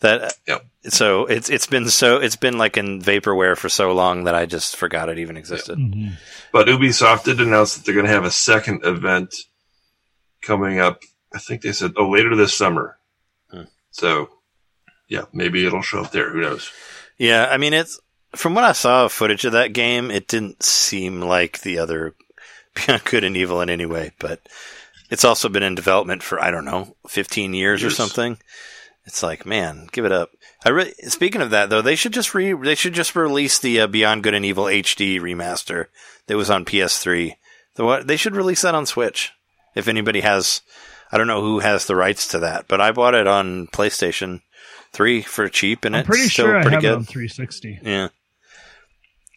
That 0.00 0.34
Yep. 0.48 0.66
so 0.88 1.26
it's 1.26 1.48
it's 1.48 1.66
been 1.66 1.88
so 1.88 2.18
it's 2.18 2.36
been 2.36 2.58
like 2.58 2.76
in 2.76 3.00
vaporware 3.00 3.56
for 3.56 3.68
so 3.68 3.92
long 3.92 4.24
that 4.24 4.34
I 4.34 4.44
just 4.46 4.76
forgot 4.76 5.08
it 5.08 5.18
even 5.18 5.36
existed. 5.36 5.78
Mhm. 5.78 6.16
But 6.52 6.66
Ubisoft 6.66 7.24
did 7.24 7.40
announce 7.40 7.74
that 7.76 7.84
they're 7.84 7.94
going 7.94 8.06
to 8.06 8.12
have 8.12 8.24
a 8.24 8.30
second 8.30 8.84
event 8.84 9.34
coming 10.42 10.78
up. 10.80 11.02
I 11.34 11.38
think 11.38 11.62
they 11.62 11.72
said, 11.72 11.92
oh, 11.96 12.08
later 12.10 12.36
this 12.36 12.54
summer. 12.54 12.98
Hmm. 13.50 13.62
So, 13.90 14.28
yeah, 15.08 15.24
maybe 15.32 15.64
it'll 15.66 15.82
show 15.82 16.02
up 16.02 16.12
there. 16.12 16.30
Who 16.30 16.40
knows? 16.42 16.70
Yeah, 17.18 17.46
I 17.50 17.56
mean 17.56 17.72
it's 17.72 17.98
from 18.34 18.54
what 18.54 18.64
I 18.64 18.72
saw 18.72 19.04
of 19.04 19.12
footage 19.12 19.44
of 19.44 19.52
that 19.52 19.72
game, 19.72 20.10
it 20.10 20.28
didn't 20.28 20.62
seem 20.62 21.20
like 21.20 21.60
the 21.60 21.78
other 21.78 22.14
Beyond 22.74 23.04
Good 23.04 23.24
and 23.24 23.36
Evil 23.36 23.60
in 23.60 23.70
any 23.70 23.86
way, 23.86 24.12
but 24.18 24.40
it's 25.10 25.24
also 25.24 25.48
been 25.48 25.62
in 25.62 25.74
development 25.74 26.22
for 26.22 26.40
I 26.40 26.50
don't 26.50 26.64
know, 26.64 26.96
15 27.08 27.54
years 27.54 27.84
or 27.84 27.90
something. 27.90 28.38
It's 29.06 29.22
like, 29.22 29.44
man, 29.44 29.88
give 29.92 30.04
it 30.04 30.12
up. 30.12 30.30
I 30.64 30.70
really 30.70 30.94
speaking 31.08 31.42
of 31.42 31.50
that 31.50 31.68
though, 31.68 31.82
they 31.82 31.94
should 31.94 32.12
just 32.12 32.34
re 32.34 32.52
they 32.52 32.74
should 32.74 32.94
just 32.94 33.14
release 33.14 33.58
the 33.58 33.80
uh, 33.80 33.86
Beyond 33.86 34.22
Good 34.22 34.34
and 34.34 34.44
Evil 34.44 34.64
HD 34.64 35.20
remaster 35.20 35.86
that 36.26 36.36
was 36.36 36.50
on 36.50 36.64
PS3. 36.64 37.34
The 37.74 37.84
what 37.84 38.06
they 38.06 38.16
should 38.16 38.34
release 38.34 38.62
that 38.62 38.74
on 38.74 38.86
Switch. 38.86 39.32
If 39.74 39.88
anybody 39.88 40.20
has 40.20 40.62
I 41.12 41.18
don't 41.18 41.26
know 41.26 41.42
who 41.42 41.58
has 41.58 41.86
the 41.86 41.96
rights 41.96 42.28
to 42.28 42.38
that, 42.40 42.66
but 42.66 42.80
I 42.80 42.92
bought 42.92 43.14
it 43.14 43.26
on 43.26 43.66
PlayStation 43.68 44.40
3 44.92 45.22
for 45.22 45.48
cheap 45.48 45.84
and 45.84 45.94
I'm 45.94 46.00
it's 46.00 46.08
pretty 46.08 46.28
still 46.28 46.46
sure 46.46 46.56
I 46.56 46.62
pretty 46.62 46.76
have 46.76 46.82
good. 46.82 46.92
it 46.92 46.96
on 46.96 47.04
360. 47.04 47.80
Yeah. 47.82 48.08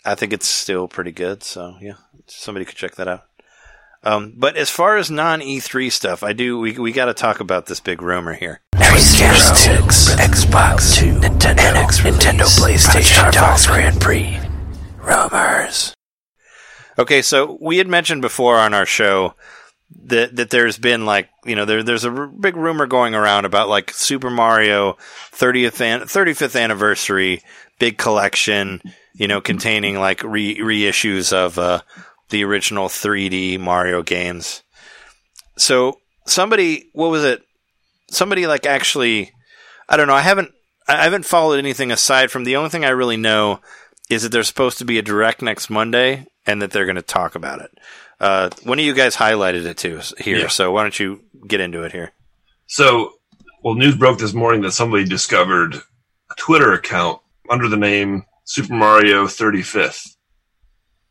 I 0.08 0.16
think 0.16 0.34
it's 0.34 0.48
still 0.48 0.88
pretty 0.88 1.12
good, 1.12 1.44
so 1.44 1.76
yeah. 1.82 1.94
Somebody 2.28 2.66
could 2.66 2.76
check 2.76 2.96
that 2.96 3.08
out. 3.08 3.26
Um, 4.04 4.34
but 4.38 4.56
as 4.56 4.70
far 4.70 4.98
as 4.98 5.12
non 5.12 5.42
E3 5.42 5.92
stuff, 5.92 6.24
I 6.24 6.34
do 6.34 6.60
we 6.60 6.78
we 6.80 6.92
got 6.92 7.06
to 7.06 7.14
talk 7.14 7.40
about 7.40 7.66
this 7.66 7.80
big 7.80 8.02
rumor 8.02 8.34
here. 8.34 8.62
Xbox, 10.18 10.96
2, 10.98 11.06
Nintendo, 11.20 11.74
Nintendo 11.84 12.46
PlayStation 12.60 13.32
Talks 13.32 13.68
Grand 13.68 14.00
Prix. 14.00 14.40
Rumors. 15.02 15.94
Okay, 17.00 17.22
so 17.22 17.58
we 17.62 17.78
had 17.78 17.88
mentioned 17.88 18.22
before 18.22 18.58
on 18.58 18.74
our 18.74 18.86
show 18.86 19.36
that 20.06 20.36
that 20.36 20.50
there's 20.50 20.78
been 20.78 21.06
like 21.06 21.30
you 21.46 21.56
know 21.56 21.66
there 21.66 21.84
there's 21.84 22.06
a 22.06 22.12
r- 22.12 22.28
big 22.28 22.56
rumor 22.56 22.88
going 22.88 23.14
around 23.16 23.46
about 23.46 23.70
like 23.70 23.92
Super 23.92 24.30
Mario 24.30 24.98
30th 25.34 25.82
an- 25.82 26.02
35th 26.02 26.62
anniversary 26.62 27.42
big 27.80 27.98
collection, 27.98 28.82
you 29.14 29.28
know, 29.28 29.42
containing 29.42 30.00
like 30.00 30.24
re- 30.24 30.58
reissues 30.60 31.34
of 31.34 31.58
uh, 31.60 31.82
the 32.30 32.44
original 32.44 32.88
3D 32.88 33.60
Mario 33.60 34.02
games. 34.04 34.64
So 35.58 36.00
somebody, 36.26 36.90
what 36.94 37.10
was 37.10 37.24
it? 37.24 37.42
Somebody 38.10 38.48
like 38.48 38.66
actually, 38.66 39.32
I 39.90 39.98
don't 39.98 40.08
know. 40.08 40.14
I 40.14 40.22
haven't 40.22 40.52
I 40.88 41.04
haven't 41.04 41.26
followed 41.26 41.60
anything 41.60 41.92
aside 41.92 42.32
from 42.32 42.46
the 42.46 42.56
only 42.56 42.70
thing 42.70 42.86
I 42.86 42.90
really 42.90 43.18
know 43.18 43.60
is 44.10 44.24
that 44.24 44.32
there's 44.32 44.48
supposed 44.48 44.78
to 44.78 44.86
be 44.86 44.98
a 44.98 45.02
direct 45.02 45.42
next 45.42 45.70
Monday 45.70 46.26
and 46.46 46.62
that 46.62 46.72
they're 46.72 46.86
going 46.86 46.96
to 46.96 47.02
talk 47.02 47.36
about 47.36 47.60
it. 47.60 47.72
Uh, 48.22 48.50
one 48.64 48.80
of 48.80 48.86
you 48.86 48.94
guys 48.94 49.18
highlighted 49.18 49.66
it 49.66 49.78
too 49.78 50.00
here, 50.18 50.38
Yeah. 50.40 50.48
so 50.48 50.72
why 50.72 50.84
don't 50.84 50.98
you 50.98 51.22
get 51.46 51.60
into 51.60 51.84
it 51.84 51.92
here? 51.92 52.14
So, 52.68 53.12
well, 53.64 53.76
news 53.76 53.98
broke 53.98 54.18
this 54.20 54.34
morning 54.34 54.62
that 54.62 54.72
somebody 54.72 55.04
discovered 55.04 55.76
a 55.76 56.36
Twitter 56.38 56.72
account 56.72 57.20
under 57.50 57.68
the 57.68 57.78
name 57.78 58.26
Super 58.46 58.74
Mario 58.74 59.26
35th. 59.26 60.16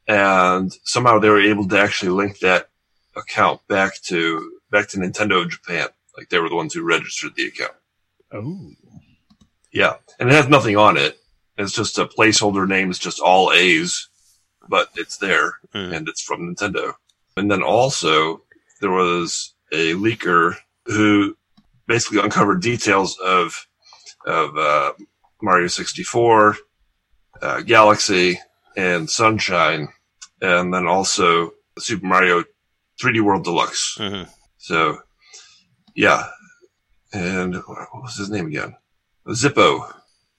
And 0.09 0.73
somehow 0.85 1.19
they 1.19 1.29
were 1.29 1.41
able 1.41 1.67
to 1.69 1.79
actually 1.79 2.11
link 2.11 2.39
that 2.41 2.69
account 3.17 3.61
back 3.69 4.01
to 4.03 4.53
back 4.71 4.89
to 4.89 4.99
Nintendo 4.99 5.49
Japan. 5.49 5.89
Like 6.17 6.29
they 6.29 6.39
were 6.39 6.49
the 6.49 6.55
ones 6.57 6.75
who 6.75 6.83
registered 6.85 7.33
the 7.37 7.47
account. 7.49 7.73
Oh, 8.33 8.71
Yeah. 9.73 9.95
And 10.19 10.29
it 10.29 10.33
has 10.35 10.49
nothing 10.49 10.77
on 10.77 10.97
it. 10.97 11.19
It's 11.59 11.73
just 11.73 11.99
a 11.99 12.07
placeholder 12.07 12.69
name. 12.69 12.91
It's 12.91 12.99
just 12.99 13.21
all 13.21 13.53
A's, 13.53 14.09
but 14.69 14.89
it's 14.95 15.17
there 15.19 15.55
Hmm. 15.73 15.93
and 15.93 16.09
it's 16.09 16.23
from 16.23 16.55
Nintendo. 16.55 16.95
And 17.37 17.51
then 17.51 17.63
also 17.63 18.43
there 18.81 18.91
was 18.91 19.55
a 19.73 19.93
leaker 19.95 20.57
who 20.87 21.37
basically 21.87 22.21
uncovered 22.21 22.61
details 22.63 23.19
of, 23.19 23.67
of, 24.27 24.57
uh, 24.57 24.93
Mario 25.43 25.69
64, 25.69 26.57
uh, 27.43 27.61
Galaxy 27.63 28.39
and 28.77 29.09
Sunshine. 29.11 29.89
And 30.41 30.73
then 30.73 30.87
also 30.87 31.53
Super 31.79 32.07
Mario 32.07 32.45
3D 33.03 33.21
World 33.23 33.45
Deluxe. 33.45 33.97
hmm 33.99 34.23
So, 34.59 34.99
yeah. 35.95 36.27
And 37.13 37.55
what 37.55 37.89
was 38.03 38.17
his 38.17 38.31
name 38.31 38.47
again? 38.49 38.77
Zippo. 39.29 39.93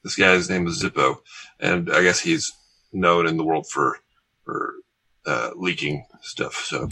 This 0.04 0.16
guy's 0.16 0.50
name 0.50 0.68
is 0.68 0.82
Zippo, 0.82 1.18
and 1.60 1.92
I 1.92 2.02
guess 2.04 2.20
he's 2.20 2.54
known 2.94 3.28
in 3.28 3.36
the 3.38 3.44
world 3.44 3.68
for 3.70 3.98
for 4.46 4.76
uh, 5.26 5.52
leaking 5.56 6.06
stuff. 6.22 6.54
So, 6.66 6.88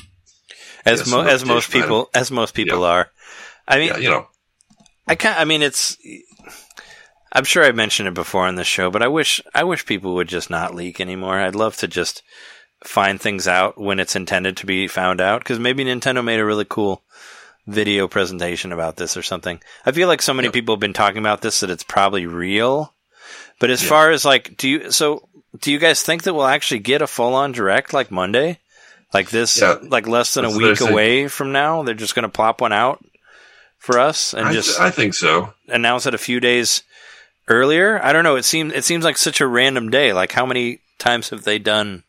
As 0.86 1.10
mo- 1.10 1.22
as 1.22 1.46
most 1.46 1.72
people 1.72 2.10
as 2.14 2.30
most 2.32 2.54
people 2.56 2.84
are. 2.84 3.10
I 3.68 3.78
mean, 3.78 3.88
yeah, 3.90 3.98
you 3.98 4.10
know, 4.10 4.28
I 5.08 5.16
can't. 5.16 5.40
I 5.40 5.46
mean, 5.46 5.62
it's. 5.62 5.98
I'm 7.36 7.44
sure 7.44 7.64
I 7.66 7.72
mentioned 7.74 8.08
it 8.08 8.14
before 8.14 8.48
on 8.48 8.56
this 8.56 8.66
show, 8.66 8.90
but 8.90 9.04
I 9.04 9.08
wish 9.10 9.42
I 9.54 9.66
wish 9.66 9.86
people 9.86 10.16
would 10.16 10.30
just 10.30 10.50
not 10.50 10.74
leak 10.74 11.00
anymore. 11.02 11.38
I'd 11.38 11.54
love 11.54 11.76
to 11.78 11.88
just 11.88 12.24
find 12.84 13.20
things 13.20 13.48
out 13.48 13.78
when 13.80 14.00
it's 14.00 14.16
intended 14.16 14.58
to 14.58 14.66
be 14.66 14.88
found 14.88 15.20
out 15.20 15.42
because 15.42 15.60
maybe 15.60 15.84
Nintendo 15.84 16.24
made 16.24 16.40
a 16.40 16.46
really 16.46 16.66
cool 16.68 17.04
video 17.68 18.08
presentation 18.08 18.72
about 18.72 18.96
this 18.96 19.18
or 19.18 19.22
something. 19.24 19.60
I 19.86 19.92
feel 19.92 20.08
like 20.08 20.22
so 20.22 20.34
many 20.34 20.50
people 20.50 20.76
have 20.76 20.80
been 20.80 20.94
talking 20.94 21.18
about 21.18 21.42
this 21.42 21.60
that 21.60 21.70
it's 21.70 21.84
probably 21.84 22.26
real. 22.26 22.94
But 23.60 23.70
as 23.70 23.84
Yeah. 23.84 23.90
far 23.90 24.12
as 24.12 24.24
like, 24.24 24.56
do 24.56 24.70
you 24.70 24.92
so 24.92 25.28
do 25.60 25.72
you 25.72 25.80
guys 25.80 26.02
think 26.04 26.24
that 26.24 26.34
we'll 26.34 26.46
actually 26.48 26.80
get 26.80 27.02
a 27.02 27.08
full 27.08 27.34
on 27.34 27.52
direct 27.52 27.94
like 27.94 28.12
Monday, 28.12 28.60
like 29.14 29.30
this, 29.30 29.60
Yeah. 29.60 29.76
like 29.82 30.08
less 30.08 30.34
than 30.36 30.46
a 30.46 30.50
That's 30.50 30.60
I 30.62 30.68
week 30.70 30.82
away 30.82 31.28
from 31.28 31.52
now? 31.52 31.84
They're 31.84 31.96
just 31.96 32.16
going 32.16 32.24
to 32.24 32.30
plop 32.30 32.62
one 32.62 32.74
out 32.74 33.04
for 33.78 34.00
us 34.00 34.34
and 34.34 34.48
I, 34.48 34.54
just 34.54 34.80
I 34.80 34.90
think 34.90 35.14
so. 35.14 35.54
announce 35.68 36.06
it 36.06 36.14
a 36.14 36.18
few 36.20 36.40
days 36.40 36.84
earlier. 37.48 38.00
I 38.04 38.14
don't 38.14 38.24
know. 38.24 38.36
It 38.36 38.46
seems 38.46 38.74
it 38.74 38.84
seems 38.84 39.04
like 39.06 39.18
such 39.18 39.42
a 39.42 39.48
random 39.48 39.90
day. 39.90 40.14
Like 40.14 40.32
how 40.32 40.46
many 40.46 40.80
times 40.98 41.30
have 41.30 41.44
they 41.44 41.60
done? 41.60 42.04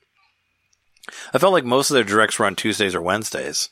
I 1.32 1.38
felt 1.38 1.52
like 1.52 1.64
most 1.64 1.90
of 1.90 1.94
their 1.94 2.04
directs 2.04 2.38
were 2.38 2.46
on 2.46 2.56
Tuesdays 2.56 2.94
or 2.94 3.02
Wednesdays. 3.02 3.70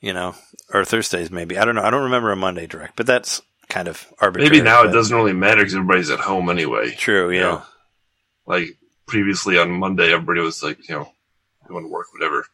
You 0.00 0.12
know, 0.12 0.36
or 0.72 0.84
Thursdays 0.84 1.30
maybe. 1.30 1.58
I 1.58 1.64
don't 1.64 1.74
know. 1.74 1.82
I 1.82 1.90
don't 1.90 2.04
remember 2.04 2.30
a 2.30 2.36
Monday 2.36 2.66
direct, 2.68 2.94
but 2.96 3.06
that's 3.06 3.42
kind 3.68 3.88
of 3.88 4.06
arbitrary. 4.20 4.50
Maybe 4.50 4.62
now 4.64 4.84
it 4.84 4.92
doesn't 4.92 5.14
really 5.16 5.32
matter 5.32 5.60
because 5.60 5.74
everybody's 5.74 6.10
at 6.10 6.20
home 6.20 6.48
anyway. 6.50 6.94
True. 6.94 7.30
you 7.30 7.38
Yeah. 7.40 7.42
know? 7.42 7.62
Like 8.46 8.68
previously 9.06 9.58
on 9.58 9.70
Monday, 9.72 10.12
everybody 10.12 10.40
was 10.40 10.62
like, 10.62 10.88
you 10.88 10.94
know, 10.94 11.12
going 11.66 11.82
to 11.84 11.90
work, 11.90 12.06
whatever. 12.12 12.46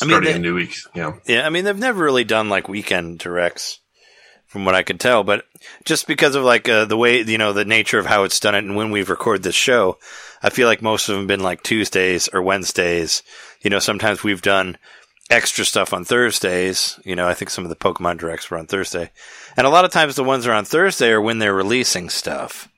I 0.00 0.04
mean, 0.04 0.10
Starting 0.10 0.30
they- 0.32 0.36
a 0.36 0.40
new 0.40 0.54
week, 0.54 0.74
you 0.94 1.02
know. 1.02 1.20
Yeah, 1.26 1.46
I 1.46 1.50
mean 1.50 1.64
they've 1.64 1.78
never 1.78 2.02
really 2.02 2.24
done 2.24 2.48
like 2.48 2.68
weekend 2.68 3.18
directs, 3.18 3.78
from 4.52 4.66
what 4.66 4.74
I 4.74 4.82
could 4.82 5.00
tell. 5.00 5.24
But 5.24 5.46
just 5.84 6.06
because 6.06 6.34
of 6.34 6.44
like 6.44 6.68
uh, 6.68 6.84
the 6.84 6.96
way 6.96 7.22
you 7.22 7.38
know 7.38 7.54
the 7.54 7.64
nature 7.64 7.98
of 7.98 8.06
how 8.06 8.24
it's 8.24 8.38
done 8.38 8.54
it 8.54 8.64
and 8.64 8.76
when 8.76 8.90
we've 8.90 9.08
recorded 9.08 9.42
this 9.42 9.54
show, 9.54 9.98
I 10.42 10.50
feel 10.50 10.68
like 10.68 10.82
most 10.82 11.08
of 11.08 11.14
them 11.14 11.22
have 11.22 11.28
been 11.28 11.42
like 11.42 11.62
Tuesdays 11.62 12.28
or 12.28 12.42
Wednesdays. 12.42 13.22
You 13.62 13.70
know, 13.70 13.78
sometimes 13.78 14.22
we've 14.22 14.42
done 14.42 14.76
extra 15.30 15.64
stuff 15.64 15.94
on 15.94 16.04
Thursdays. 16.04 17.00
You 17.02 17.16
know, 17.16 17.26
I 17.26 17.32
think 17.32 17.50
some 17.50 17.64
of 17.64 17.70
the 17.70 17.76
Pokemon 17.76 18.18
directs 18.18 18.50
were 18.50 18.58
on 18.58 18.66
Thursday, 18.66 19.10
and 19.56 19.66
a 19.66 19.70
lot 19.70 19.86
of 19.86 19.90
times 19.90 20.14
the 20.14 20.22
ones 20.22 20.44
that 20.44 20.50
are 20.50 20.56
on 20.56 20.66
Thursday 20.66 21.10
are 21.10 21.20
when 21.20 21.38
they're 21.38 21.54
releasing 21.54 22.10
stuff. 22.10 22.68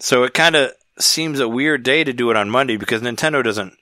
So 0.00 0.24
it 0.24 0.34
kind 0.34 0.56
of 0.56 0.72
seems 0.98 1.38
a 1.38 1.48
weird 1.48 1.84
day 1.84 2.02
to 2.02 2.12
do 2.12 2.30
it 2.30 2.36
on 2.36 2.50
Monday 2.50 2.76
because 2.76 3.00
Nintendo 3.00 3.44
doesn't. 3.44 3.74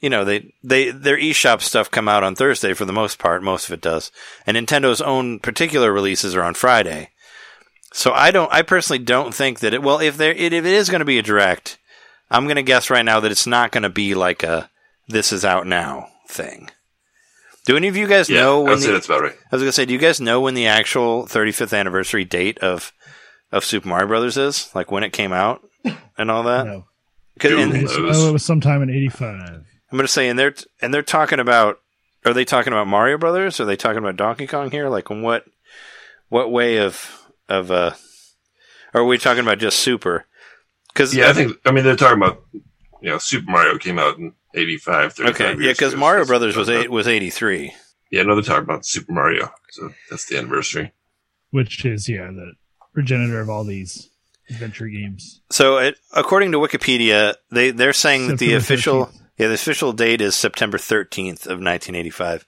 You 0.00 0.10
know, 0.10 0.24
they, 0.24 0.52
they, 0.62 0.90
their 0.90 1.16
eShop 1.16 1.62
stuff 1.62 1.90
come 1.90 2.08
out 2.08 2.22
on 2.24 2.34
Thursday 2.34 2.74
for 2.74 2.84
the 2.84 2.92
most 2.92 3.18
part. 3.18 3.42
Most 3.42 3.66
of 3.68 3.72
it 3.72 3.80
does. 3.80 4.10
And 4.46 4.56
Nintendo's 4.56 5.00
own 5.00 5.38
particular 5.38 5.92
releases 5.92 6.34
are 6.34 6.42
on 6.42 6.54
Friday. 6.54 7.10
So 7.92 8.12
I 8.12 8.30
don't, 8.30 8.52
I 8.52 8.62
personally 8.62 8.98
don't 9.02 9.32
think 9.34 9.60
that 9.60 9.72
it, 9.72 9.82
well, 9.82 10.00
if 10.00 10.16
there, 10.16 10.32
if 10.32 10.52
it 10.52 10.64
is 10.66 10.90
going 10.90 10.98
to 10.98 11.04
be 11.06 11.18
a 11.18 11.22
direct, 11.22 11.78
I'm 12.30 12.44
going 12.44 12.56
to 12.56 12.62
guess 12.62 12.90
right 12.90 13.04
now 13.04 13.20
that 13.20 13.30
it's 13.30 13.46
not 13.46 13.70
going 13.72 13.84
to 13.84 13.88
be 13.88 14.14
like 14.14 14.42
a, 14.42 14.68
this 15.08 15.32
is 15.32 15.44
out 15.44 15.66
now 15.66 16.08
thing. 16.28 16.70
Do 17.66 17.76
any 17.76 17.88
of 17.88 17.96
you 17.96 18.06
guys 18.06 18.28
Yeah, 18.28 18.40
know 18.40 18.60
I 18.60 18.62
when 18.64 18.70
would 18.72 18.80
say 18.80 18.86
the, 18.88 18.92
that's 18.94 19.06
about 19.06 19.22
right. 19.22 19.32
I 19.50 19.56
was 19.56 19.62
going 19.62 19.68
to 19.68 19.72
say, 19.72 19.86
do 19.86 19.94
you 19.94 19.98
guys 19.98 20.20
know 20.20 20.40
when 20.40 20.54
the 20.54 20.66
actual 20.66 21.24
35th 21.26 21.78
anniversary 21.78 22.24
date 22.24 22.58
of, 22.58 22.92
of 23.52 23.64
Super 23.64 23.88
Mario 23.88 24.08
Brothers 24.08 24.36
is? 24.36 24.74
Like 24.74 24.90
when 24.90 25.04
it 25.04 25.14
came 25.14 25.32
out 25.32 25.62
and 26.18 26.30
all 26.30 26.42
that? 26.42 26.66
No. 26.66 26.84
'Cause- 27.38 27.50
Dude. 27.52 27.60
and- 27.60 27.74
It's- 27.76 27.96
knows? 27.98 28.18
oh, 28.24 28.28
it 28.28 28.32
was 28.32 28.44
sometime 28.44 28.82
in 28.82 28.90
'85. 28.90 29.64
I'm 29.94 29.98
going 29.98 30.08
to 30.08 30.12
say, 30.12 30.28
and 30.28 30.36
they're 30.36 30.56
and 30.82 30.92
they're 30.92 31.02
talking 31.02 31.38
about. 31.38 31.78
Are 32.24 32.32
they 32.32 32.44
talking 32.44 32.72
about 32.72 32.88
Mario 32.88 33.16
Brothers? 33.16 33.60
Are 33.60 33.64
they 33.64 33.76
talking 33.76 33.98
about 33.98 34.16
Donkey 34.16 34.48
Kong 34.48 34.72
here? 34.72 34.88
Like, 34.88 35.08
what 35.08 35.44
what 36.30 36.50
way 36.50 36.78
of 36.78 37.28
of 37.48 37.70
uh? 37.70 37.92
Are 38.92 39.04
we 39.04 39.18
talking 39.18 39.44
about 39.44 39.60
just 39.60 39.78
Super? 39.78 40.26
Because 40.88 41.14
Yeah, 41.14 41.30
I 41.30 41.32
think. 41.32 41.58
I 41.64 41.70
mean, 41.70 41.84
they're 41.84 41.94
talking 41.94 42.20
about 42.20 42.42
you 42.52 43.10
know 43.10 43.18
Super 43.18 43.48
Mario 43.48 43.78
came 43.78 44.00
out 44.00 44.18
in 44.18 44.32
85, 44.52 45.12
35 45.12 45.34
okay, 45.34 45.64
yeah, 45.64 45.70
because 45.70 45.94
Mario 45.94 46.24
Brothers 46.24 46.56
was 46.56 46.68
eight, 46.68 46.90
was 46.90 47.06
83. 47.06 47.72
Yeah, 48.10 48.24
no, 48.24 48.34
they're 48.34 48.42
talking 48.42 48.64
about 48.64 48.84
Super 48.84 49.12
Mario, 49.12 49.52
so 49.70 49.92
that's 50.10 50.26
the 50.26 50.38
anniversary. 50.38 50.92
which 51.52 51.84
is 51.84 52.08
yeah 52.08 52.32
the 52.32 52.54
progenitor 52.94 53.38
of 53.38 53.48
all 53.48 53.62
these 53.62 54.10
adventure 54.50 54.88
games. 54.88 55.40
So, 55.50 55.78
it, 55.78 55.98
according 56.12 56.50
to 56.50 56.58
Wikipedia, 56.58 57.34
they 57.52 57.70
they're 57.70 57.92
saying 57.92 58.26
that 58.26 58.38
the 58.40 58.54
official 58.54 59.06
13th. 59.06 59.20
Yeah 59.38 59.48
the 59.48 59.54
official 59.54 59.92
date 59.92 60.20
is 60.20 60.34
September 60.34 60.78
13th 60.78 61.46
of 61.46 61.60
1985. 61.60 62.46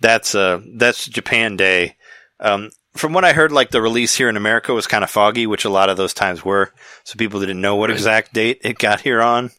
That's 0.00 0.34
uh 0.34 0.60
that's 0.74 1.06
Japan 1.06 1.56
Day. 1.56 1.96
Um, 2.38 2.70
from 2.94 3.12
what 3.12 3.24
I 3.24 3.32
heard, 3.32 3.52
like 3.52 3.70
the 3.70 3.82
release 3.82 4.16
here 4.16 4.28
in 4.28 4.36
America 4.36 4.74
was 4.74 4.86
kind 4.86 5.04
of 5.04 5.10
foggy, 5.10 5.46
which 5.46 5.64
a 5.64 5.70
lot 5.70 5.90
of 5.90 5.96
those 5.96 6.14
times 6.14 6.44
were. 6.44 6.72
So 7.04 7.16
people 7.16 7.38
didn't 7.40 7.60
know 7.60 7.76
what 7.76 7.90
exact 7.90 8.32
date 8.32 8.60
it 8.62 8.78
got 8.78 9.00
here 9.00 9.22
on. 9.22 9.50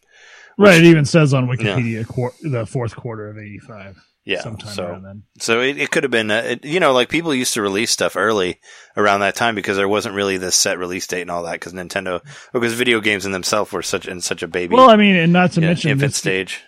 Right, 0.58 0.80
it 0.80 0.86
even 0.86 1.06
says 1.06 1.34
on 1.34 1.48
Wikipedia 1.48 2.06
quar- 2.06 2.34
the 2.42 2.66
fourth 2.66 2.96
quarter 2.96 3.30
of 3.30 3.38
'85. 3.38 3.98
Yeah, 4.24 4.42
sometime 4.42 4.74
so 4.74 4.86
around 4.86 5.04
then. 5.04 5.24
so 5.40 5.62
it, 5.62 5.80
it 5.80 5.90
could 5.90 6.04
have 6.04 6.12
been, 6.12 6.30
uh, 6.30 6.44
it, 6.46 6.64
you 6.66 6.80
know, 6.80 6.94
like 6.94 7.10
people 7.10 7.34
used 7.34 7.56
to 7.56 7.62
release 7.64 7.90
stuff 7.90 8.16
early 8.16 8.60
around 8.96 9.22
that 9.22 9.34
time 9.36 9.56
because 9.56 9.78
there 9.78 9.88
wasn't 9.88 10.14
really 10.14 10.38
this 10.38 10.56
set 10.56 10.78
release 10.78 11.08
date 11.08 11.22
and 11.24 11.32
all 11.32 11.42
that 11.44 11.54
because 11.54 11.74
Nintendo, 11.74 12.22
because 12.54 12.74
video 12.74 13.00
games 13.02 13.26
in 13.26 13.32
themselves 13.32 13.72
were 13.72 13.82
such 13.82 14.08
in 14.08 14.22
such 14.22 14.44
a 14.44 14.48
baby 14.48 14.76
Well, 14.76 14.92
I 14.92 14.96
mean, 14.96 15.16
and 15.16 15.34
not 15.34 15.54
to 15.54 15.62
yeah, 15.62 15.68
mention 15.68 15.92
infant 15.92 16.12
this- 16.12 16.18
stage. 16.18 16.62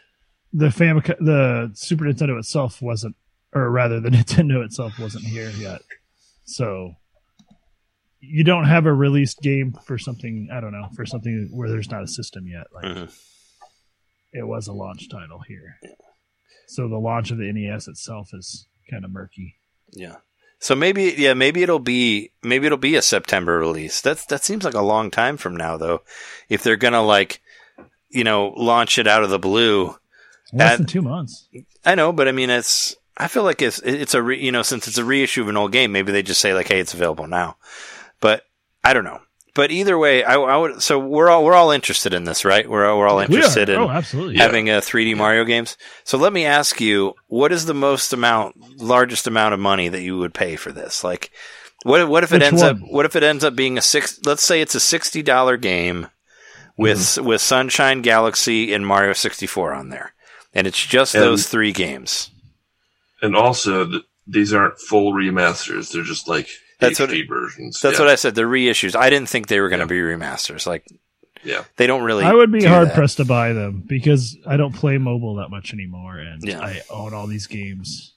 the 0.51 0.67
Famicom, 0.69 1.15
the 1.19 1.71
Super 1.75 2.05
Nintendo 2.05 2.39
itself 2.39 2.81
wasn't, 2.81 3.15
or 3.53 3.69
rather, 3.69 3.99
the 3.99 4.09
Nintendo 4.17 4.65
itself 4.65 4.97
wasn't 4.97 5.25
here 5.25 5.51
yet. 5.51 5.81
So 6.45 6.93
you 8.19 8.43
don't 8.43 8.65
have 8.65 8.87
a 8.87 8.93
released 8.93 9.41
game 9.43 9.75
for 9.85 9.99
something. 9.99 10.47
I 10.51 10.59
don't 10.59 10.71
know 10.71 10.87
for 10.95 11.05
something 11.05 11.49
where 11.51 11.69
there's 11.69 11.91
not 11.91 12.01
a 12.03 12.07
system 12.07 12.47
yet. 12.47 12.65
Like 12.73 12.85
Mhm. 12.85 13.13
it 14.31 14.47
was 14.47 14.67
a 14.67 14.73
launch 14.73 15.07
title 15.09 15.41
here. 15.47 15.75
So 16.73 16.87
the 16.87 16.97
launch 16.97 17.29
of 17.29 17.37
the 17.37 17.53
NES 17.53 17.87
itself 17.87 18.31
is 18.33 18.67
kind 18.89 19.05
of 19.05 19.11
murky. 19.11 19.57
Yeah. 19.91 20.15
So 20.57 20.75
maybe, 20.75 21.13
yeah, 21.15 21.35
maybe 21.35 21.61
it'll 21.61 21.77
be, 21.77 22.31
maybe 22.41 22.65
it'll 22.65 22.79
be 22.79 22.95
a 22.95 23.01
September 23.03 23.59
release. 23.59 24.01
That's, 24.01 24.25
that 24.25 24.43
seems 24.43 24.63
like 24.63 24.73
a 24.73 24.81
long 24.81 25.11
time 25.11 25.37
from 25.37 25.55
now 25.55 25.77
though. 25.77 26.01
If 26.49 26.63
they're 26.63 26.75
going 26.75 26.93
to 26.93 27.01
like, 27.01 27.43
you 28.09 28.23
know, 28.23 28.53
launch 28.57 28.97
it 28.97 29.05
out 29.05 29.23
of 29.23 29.29
the 29.29 29.37
blue. 29.37 29.95
Less 30.51 30.71
At- 30.71 30.77
than 30.79 30.87
two 30.87 31.03
months. 31.03 31.47
I 31.85 31.93
know, 31.93 32.11
but 32.11 32.27
I 32.27 32.31
mean, 32.31 32.49
it's, 32.49 32.95
I 33.15 33.27
feel 33.27 33.43
like 33.43 33.61
it's, 33.61 33.77
it's 33.79 34.15
a, 34.15 34.23
re, 34.23 34.43
you 34.43 34.51
know, 34.51 34.63
since 34.63 34.87
it's 34.87 34.97
a 34.97 35.05
reissue 35.05 35.43
of 35.43 35.49
an 35.49 35.57
old 35.57 35.73
game, 35.73 35.91
maybe 35.91 36.11
they 36.11 36.23
just 36.23 36.41
say 36.41 36.55
like, 36.55 36.69
hey, 36.69 36.79
it's 36.79 36.95
available 36.95 37.27
now. 37.27 37.57
But 38.19 38.43
I 38.83 38.93
don't 38.93 39.03
know. 39.03 39.19
But 39.55 39.69
either 39.69 39.97
way, 39.99 40.23
I, 40.23 40.33
I 40.35 40.57
would, 40.57 40.81
so 40.81 40.97
we're 40.97 41.29
all, 41.29 41.43
we're 41.45 41.53
all 41.53 41.69
interested 41.69 42.11
in 42.13 42.23
this, 42.23 42.43
right? 42.43 42.67
We're, 42.67 42.85
all- 42.87 42.97
we're 42.97 43.07
all 43.07 43.17
We 43.17 43.23
are. 43.23 43.27
interested 43.27 43.69
in, 43.69 43.75
oh, 43.75 43.89
absolutely. 43.89 44.37
having 44.37 44.69
a 44.69 44.73
3D 44.81 45.15
Mario 45.15 45.43
games. 45.43 45.77
So 46.05 46.17
let 46.17 46.33
me 46.33 46.43
ask 46.45 46.81
you, 46.81 47.13
what 47.27 47.51
is 47.51 47.65
the 47.67 47.75
most 47.75 48.13
amount, 48.13 48.55
largest 48.81 49.27
amount 49.27 49.53
of 49.53 49.59
money 49.59 49.89
that 49.89 50.01
you 50.01 50.17
would 50.17 50.33
pay 50.33 50.55
for 50.55 50.71
this? 50.71 51.03
Like, 51.03 51.29
what 51.83 52.07
what 52.07 52.23
if 52.23 52.31
it 52.31 52.37
Which 52.37 52.43
ends 52.43 52.61
up? 52.63 52.77
What 52.79 53.05
if 53.05 53.15
it 53.15 53.23
ends 53.23 53.43
up 53.43 53.55
being 53.55 53.77
a 53.77 53.81
six? 53.81 54.17
Let's 54.25 54.43
say 54.43 54.61
it's 54.61 54.73
a 54.73 54.79
sixty 54.79 55.21
dollar 55.21 55.57
game 55.57 56.07
with 56.77 56.97
Mm-hmm. 56.99 57.25
with 57.27 57.41
Sunshine 57.41 58.01
Galaxy 58.01 58.73
and 58.73 58.87
Mario 58.87 59.11
sixty 59.13 59.45
four 59.45 59.73
on 59.73 59.89
there, 59.89 60.13
and 60.53 60.65
it's 60.65 60.83
just 60.83 61.13
And- 61.13 61.23
those 61.23 61.47
three 61.49 61.73
games. 61.73 62.31
And 63.21 63.35
also, 63.35 63.85
th- 63.85 64.03
these 64.25 64.53
aren't 64.53 64.79
full 64.79 65.11
remasters; 65.13 65.91
they're 65.91 66.03
just 66.03 66.27
like 66.27 66.47
That's 66.83 66.99
what- 66.99 67.09
versions. 67.27 67.79
That's 67.81 67.97
yeah. 67.99 68.05
what 68.05 68.11
I 68.11 68.15
said. 68.15 68.35
The 68.35 68.41
reissues. 68.43 68.95
I 68.95 69.09
didn't 69.09 69.29
think 69.29 69.47
they 69.47 69.59
were 69.59 69.69
going 69.69 69.85
to 69.85 69.93
Yeah. 69.95 70.01
be 70.01 70.15
remasters. 70.17 70.65
Like, 70.67 70.85
Yeah. 71.43 71.63
they 71.77 71.87
don't 71.87 72.03
really. 72.03 72.23
I 72.23 72.33
would 72.33 72.51
be 72.51 72.63
hard 72.63 72.89
that. 72.89 72.95
pressed 72.95 73.17
to 73.17 73.25
buy 73.25 73.53
them 73.53 73.83
because 73.85 74.37
I 74.47 74.57
don't 74.57 74.73
play 74.73 74.97
mobile 74.97 75.35
that 75.35 75.49
much 75.49 75.73
anymore, 75.73 76.17
and 76.17 76.41
Yeah. 76.43 76.61
I 76.61 76.81
own 76.89 77.13
all 77.13 77.27
these 77.27 77.47
games 77.47 78.13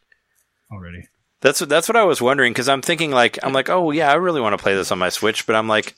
already. 0.72 1.08
That's 1.42 1.60
what 1.60 1.68
that's 1.68 1.88
what 1.88 1.96
I 1.96 2.04
was 2.04 2.20
wondering 2.20 2.52
because 2.52 2.68
I'm 2.68 2.82
thinking 2.82 3.10
like 3.12 3.38
I'm 3.42 3.52
like 3.52 3.68
oh 3.68 3.90
yeah 3.92 4.10
I 4.10 4.14
really 4.14 4.40
want 4.40 4.54
to 4.58 4.62
play 4.62 4.74
this 4.74 4.90
on 4.90 4.98
my 4.98 5.10
Switch 5.10 5.46
but 5.46 5.54
I'm 5.54 5.68
like 5.68 5.94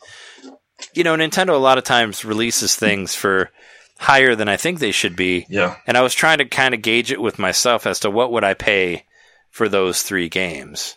you 0.94 1.04
know 1.04 1.14
Nintendo 1.16 1.50
a 1.50 1.58
lot 1.58 1.78
of 1.78 1.84
times 1.84 2.24
releases 2.24 2.74
things 2.76 3.14
for 3.14 3.50
higher 3.98 4.34
than 4.34 4.48
I 4.48 4.56
think 4.58 4.78
they 4.78 4.90
should 4.90 5.16
be 5.16 5.46
Yeah. 5.48 5.76
and 5.86 5.96
I 5.96 6.02
was 6.02 6.12
trying 6.12 6.38
to 6.38 6.44
kind 6.44 6.74
of 6.74 6.82
gauge 6.82 7.10
it 7.12 7.20
with 7.22 7.38
myself 7.38 7.86
as 7.86 8.00
to 8.00 8.10
what 8.10 8.30
would 8.32 8.44
I 8.44 8.54
pay 8.54 9.06
for 9.50 9.68
those 9.70 10.02
three 10.02 10.28
games 10.28 10.96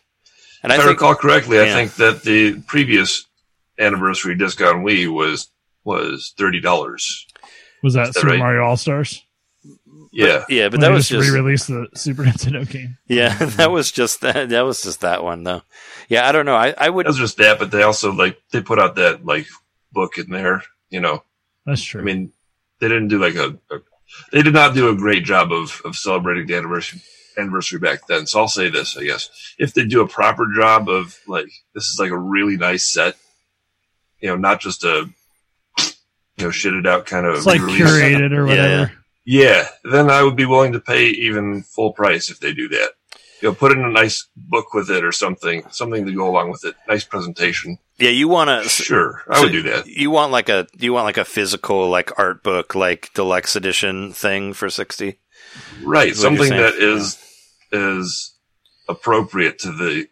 and 0.63 0.71
If 0.71 0.79
I 0.79 0.81
think 0.83 0.89
recall 0.99 1.15
correctly, 1.15 1.57
Yeah. 1.57 1.63
I 1.63 1.73
think 1.73 1.95
that 1.95 2.23
the 2.23 2.61
previous 2.67 3.25
anniversary 3.79 4.35
disc 4.35 4.61
on 4.61 4.83
Wii 4.83 5.11
was 5.13 5.49
was 5.83 6.33
thirty 6.37 6.59
dollars. 6.61 7.25
Was 7.83 7.93
that 7.95 8.09
Is 8.09 8.13
that 8.13 8.19
Super 8.21 8.27
right? 8.33 8.39
Mario 8.39 8.63
All 8.63 8.77
Stars? 8.77 9.23
Yeah. 10.13 10.43
yeah 10.49 10.65
but 10.67 10.73
When 10.73 10.81
that 10.81 10.87
they 10.89 10.93
was 10.93 11.07
just 11.07 11.21
just 11.23 11.31
re-released 11.33 11.67
the 11.69 11.87
Super 11.95 12.23
Nintendo 12.25 12.69
game. 12.69 12.97
yeah 13.07 13.33
that 13.57 13.71
was 13.71 13.91
just 13.91 14.21
that 14.21 14.49
that 14.49 14.61
was 14.61 14.81
just 14.83 15.01
that 15.01 15.23
one 15.23 15.43
though 15.43 15.61
yeah 16.09 16.27
I 16.27 16.33
don't 16.33 16.45
know 16.45 16.55
I 16.55 16.73
I 16.77 16.89
would 16.89 17.05
It 17.05 17.09
was 17.09 17.17
just 17.17 17.37
that, 17.37 17.59
but 17.59 17.71
they 17.71 17.83
also 17.83 18.11
like 18.11 18.37
they 18.51 18.61
put 18.61 18.77
out 18.79 18.95
that 18.95 19.25
like 19.25 19.47
book 19.93 20.17
in 20.17 20.29
there. 20.29 20.63
You 20.89 20.99
know, 20.99 21.23
That's 21.65 21.81
true. 21.81 22.01
I 22.01 22.03
mean, 22.03 22.33
they 22.81 22.89
didn't 22.89 23.07
do 23.07 23.17
like 23.19 23.35
a, 23.35 23.57
a 23.73 23.79
they 24.33 24.41
did 24.41 24.53
not 24.53 24.73
do 24.75 24.89
a 24.89 24.95
great 24.95 25.23
job 25.23 25.53
of 25.53 25.81
of 25.85 25.95
celebrating 25.95 26.45
the 26.47 26.55
anniversary 26.55 27.01
anniversary 27.41 27.79
back 27.79 28.07
then. 28.07 28.25
So 28.27 28.39
I'll 28.39 28.47
say 28.47 28.69
this, 28.69 28.97
I 28.97 29.03
guess, 29.03 29.29
if 29.57 29.73
they 29.73 29.85
do 29.85 30.01
a 30.01 30.07
proper 30.07 30.45
job 30.55 30.87
of 30.89 31.17
like 31.27 31.49
this 31.75 31.85
is 31.85 31.97
like 31.99 32.11
a 32.11 32.17
really 32.17 32.57
nice 32.57 32.85
set, 32.85 33.15
you 34.19 34.29
know, 34.29 34.37
not 34.37 34.61
just 34.61 34.83
a 34.83 35.09
you 36.37 36.45
know 36.45 36.49
shitted 36.49 36.87
out 36.87 37.05
kind 37.05 37.25
of 37.25 37.35
it's 37.35 37.45
like 37.45 37.61
release. 37.61 37.81
curated 37.81 38.31
or 38.33 38.45
whatever. 38.45 38.91
Yeah, 39.25 39.67
then 39.83 40.09
I 40.09 40.23
would 40.23 40.35
be 40.35 40.45
willing 40.45 40.73
to 40.73 40.79
pay 40.79 41.05
even 41.07 41.61
full 41.63 41.93
price 41.93 42.29
if 42.29 42.39
they 42.39 42.53
do 42.53 42.67
that. 42.69 42.91
You 43.41 43.49
know, 43.49 43.55
put 43.55 43.71
in 43.71 43.83
a 43.83 43.89
nice 43.89 44.27
book 44.35 44.73
with 44.73 44.89
it 44.91 45.03
or 45.03 45.11
something, 45.11 45.63
something 45.71 46.05
to 46.05 46.11
go 46.13 46.27
along 46.29 46.51
with 46.51 46.63
it. 46.63 46.75
Nice 46.87 47.03
presentation. 47.05 47.77
yeah 47.97 48.09
you 48.09 48.27
want 48.27 48.49
to 48.49 48.69
Sure, 48.69 49.23
I 49.29 49.35
So 49.37 49.43
would 49.43 49.51
do 49.51 49.61
that. 49.63 49.87
You 49.87 50.11
want 50.11 50.31
like 50.31 50.49
a 50.49 50.67
you 50.77 50.93
want 50.93 51.05
like 51.05 51.17
a 51.17 51.25
physical 51.25 51.89
like 51.89 52.17
art 52.19 52.43
book 52.43 52.73
like 52.75 53.11
deluxe 53.13 53.55
edition 53.55 54.11
thing 54.11 54.53
for 54.53 54.69
sixty. 54.69 55.19
Right, 55.83 56.09
Is 56.09 56.23
what 56.23 56.31
you're 56.33 56.37
something 56.39 56.49
saying. 56.49 56.61
that 56.61 56.75
is 56.75 57.17
is 57.71 58.35
appropriate 58.87 59.59
to 59.59 59.71
the 59.71 60.07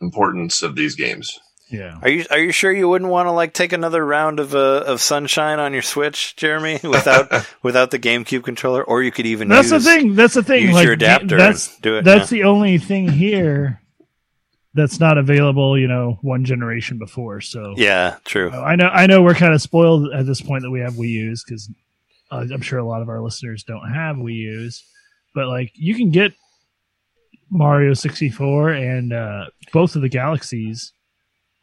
importance 0.00 0.62
of 0.62 0.76
these 0.76 0.94
games. 0.94 1.38
Yeah. 1.68 1.98
Are 2.00 2.08
you 2.08 2.24
are 2.30 2.38
you 2.38 2.52
sure 2.52 2.70
you 2.70 2.88
wouldn't 2.88 3.10
want 3.10 3.26
to 3.26 3.32
like 3.32 3.52
take 3.52 3.72
another 3.72 4.04
round 4.04 4.38
of 4.38 4.54
uh, 4.54 4.84
of 4.86 5.00
sunshine 5.00 5.58
on 5.58 5.72
your 5.72 5.82
Switch, 5.82 6.36
Jeremy, 6.36 6.78
without 6.84 7.46
without 7.62 7.90
the 7.90 7.98
GameCube 7.98 8.44
controller, 8.44 8.84
or 8.84 9.02
you 9.02 9.10
could 9.10 9.26
even 9.26 9.48
That's 9.48 9.72
use, 9.72 9.84
the 9.84 9.90
thing. 9.90 10.14
That's 10.14 10.34
the 10.34 10.44
thing. 10.44 10.62
use 10.62 10.74
like, 10.74 10.84
your 10.84 10.92
adapter 10.92 11.36
That's 11.36 11.74
and 11.74 11.82
do 11.82 11.96
it. 11.96 12.04
that's 12.04 12.30
the 12.30 12.44
only 12.44 12.78
thing 12.78 13.08
here 13.08 13.80
that's 14.74 15.00
not 15.00 15.18
available. 15.18 15.76
You 15.76 15.88
know, 15.88 16.18
one 16.22 16.44
generation 16.44 16.98
before. 16.98 17.40
So 17.40 17.74
yeah. 17.76 18.10
yeah, 18.10 18.16
true. 18.24 18.50
I 18.52 18.76
know. 18.76 18.88
I 18.88 19.06
know 19.06 19.22
we're 19.22 19.34
kind 19.34 19.52
of 19.52 19.60
spoiled 19.60 20.12
at 20.14 20.24
this 20.24 20.40
point 20.40 20.62
that 20.62 20.70
we 20.70 20.80
have 20.80 20.94
Wii 20.94 21.08
U's 21.08 21.42
because 21.42 21.68
uh, 22.30 22.46
I'm 22.52 22.62
sure 22.62 22.78
a 22.78 22.86
lot 22.86 23.02
of 23.02 23.08
our 23.08 23.20
listeners 23.20 23.64
don't 23.64 23.92
have 23.92 24.16
Wii 24.16 24.34
U's. 24.34 24.84
But 25.34 25.48
like, 25.48 25.72
you 25.74 25.96
can 25.96 26.10
get 26.10 26.32
Mario 27.50 27.94
64 27.94 28.70
and 28.70 29.12
uh, 29.12 29.44
both 29.72 29.96
of 29.96 30.02
the 30.02 30.08
Galaxies 30.08 30.92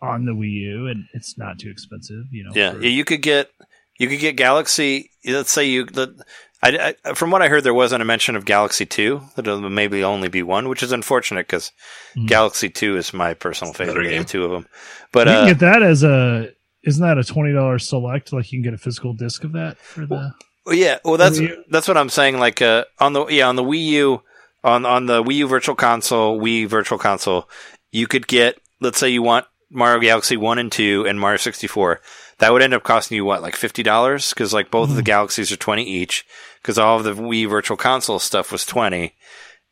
on 0.02 0.26
the 0.26 0.32
Wii 0.34 0.52
U, 0.52 0.88
and 0.88 1.06
it's 1.14 1.38
not 1.38 1.60
too 1.60 1.70
expensive. 1.70 2.26
You 2.32 2.44
know. 2.46 2.52
Yeah, 2.54 2.74
for- 2.74 2.84
you 2.86 3.06
could 3.06 3.22
get 3.22 3.50
you 3.98 4.08
could 4.08 4.20
get 4.20 4.36
Galaxy. 4.36 5.10
Let's 5.26 5.52
say 5.52 5.66
you. 5.66 5.86
The, 5.86 6.24
I, 6.62 6.96
I, 7.04 7.14
from 7.14 7.30
what 7.30 7.42
I 7.42 7.50
heard, 7.50 7.64
there 7.66 7.74
wasn't 7.74 8.02
a 8.02 8.06
mention 8.06 8.36
of 8.36 8.46
Galaxy 8.46 8.86
Two. 8.86 9.22
That'll 9.36 9.60
maybe 9.70 10.04
only 10.04 10.30
be 10.30 10.44
one, 10.44 10.70
which 10.70 10.82
is 10.84 10.92
unfortunate 10.92 11.48
because 11.48 11.72
Mhm. 12.18 12.28
Galaxy 12.28 12.70
Two 12.70 12.96
is 12.98 13.14
my 13.14 13.34
personal 13.34 13.74
better 13.74 13.88
favorite 13.88 14.06
of 14.06 14.12
game. 14.12 14.24
the 14.24 14.28
two 14.30 14.46
of 14.46 14.52
them. 14.52 14.68
But 15.12 15.28
you 15.28 15.34
uh, 15.34 15.40
can 15.46 15.48
get 15.48 15.60
that 15.60 15.84
as 15.84 16.04
a 16.04 16.50
isn't 16.86 17.02
that 17.02 17.18
a 17.18 17.24
twenty 17.24 17.54
dollars 17.54 17.88
select? 17.88 18.32
Like 18.34 18.52
you 18.52 18.58
can 18.60 18.64
get 18.64 18.74
a 18.74 18.82
physical 18.82 19.14
disc 19.14 19.44
of 19.44 19.52
that 19.54 19.78
for 19.78 20.06
the. 20.06 20.34
Well, 20.66 20.76
yeah, 20.76 21.00
well 21.04 21.18
that's 21.18 21.42
that's 21.70 21.88
what 21.90 21.98
I'm 21.98 22.10
saying. 22.10 22.40
Like 22.40 22.62
uh, 22.62 22.86
on 23.00 23.12
the 23.14 23.26
yeah 23.28 23.48
on 23.50 23.56
the 23.58 23.64
Wii 23.64 23.84
U 23.86 24.22
on 24.64 24.86
on 24.86 25.06
the 25.06 25.24
Wii 25.24 25.36
U 25.36 25.48
Virtual 25.48 25.76
Console, 25.76 26.40
Wii 26.40 26.68
Virtual 26.68 26.98
Console, 26.98 27.50
you 27.92 28.08
could 28.08 28.28
get 28.28 28.58
let's 28.82 28.98
say 28.98 29.10
you 29.10 29.22
want 29.22 29.46
Mario 29.70 30.00
Galaxy 30.00 30.38
One 30.38 30.60
and 30.60 30.72
Two 30.72 31.06
and 31.08 31.20
Mario 31.20 31.38
64. 31.38 32.02
That 32.40 32.52
would 32.52 32.62
end 32.62 32.74
up 32.74 32.84
costing 32.84 33.16
you 33.16 33.26
what 33.26 33.42
like 33.42 33.56
fifty 33.56 33.84
dollars 33.84 34.30
because 34.30 34.54
like 34.54 34.72
both 34.72 34.90
of 34.90 34.96
the 34.96 35.04
galaxies 35.04 35.52
are 35.52 35.58
twenty 35.58 35.84
each 35.84 36.26
because 36.62 36.78
all 36.78 36.98
of 36.98 37.04
the 37.04 37.14
Wii 37.14 37.50
Virtual 37.50 37.78
Console 37.78 38.20
stuff 38.20 38.52
was 38.52 38.66
twenty, 38.66 39.14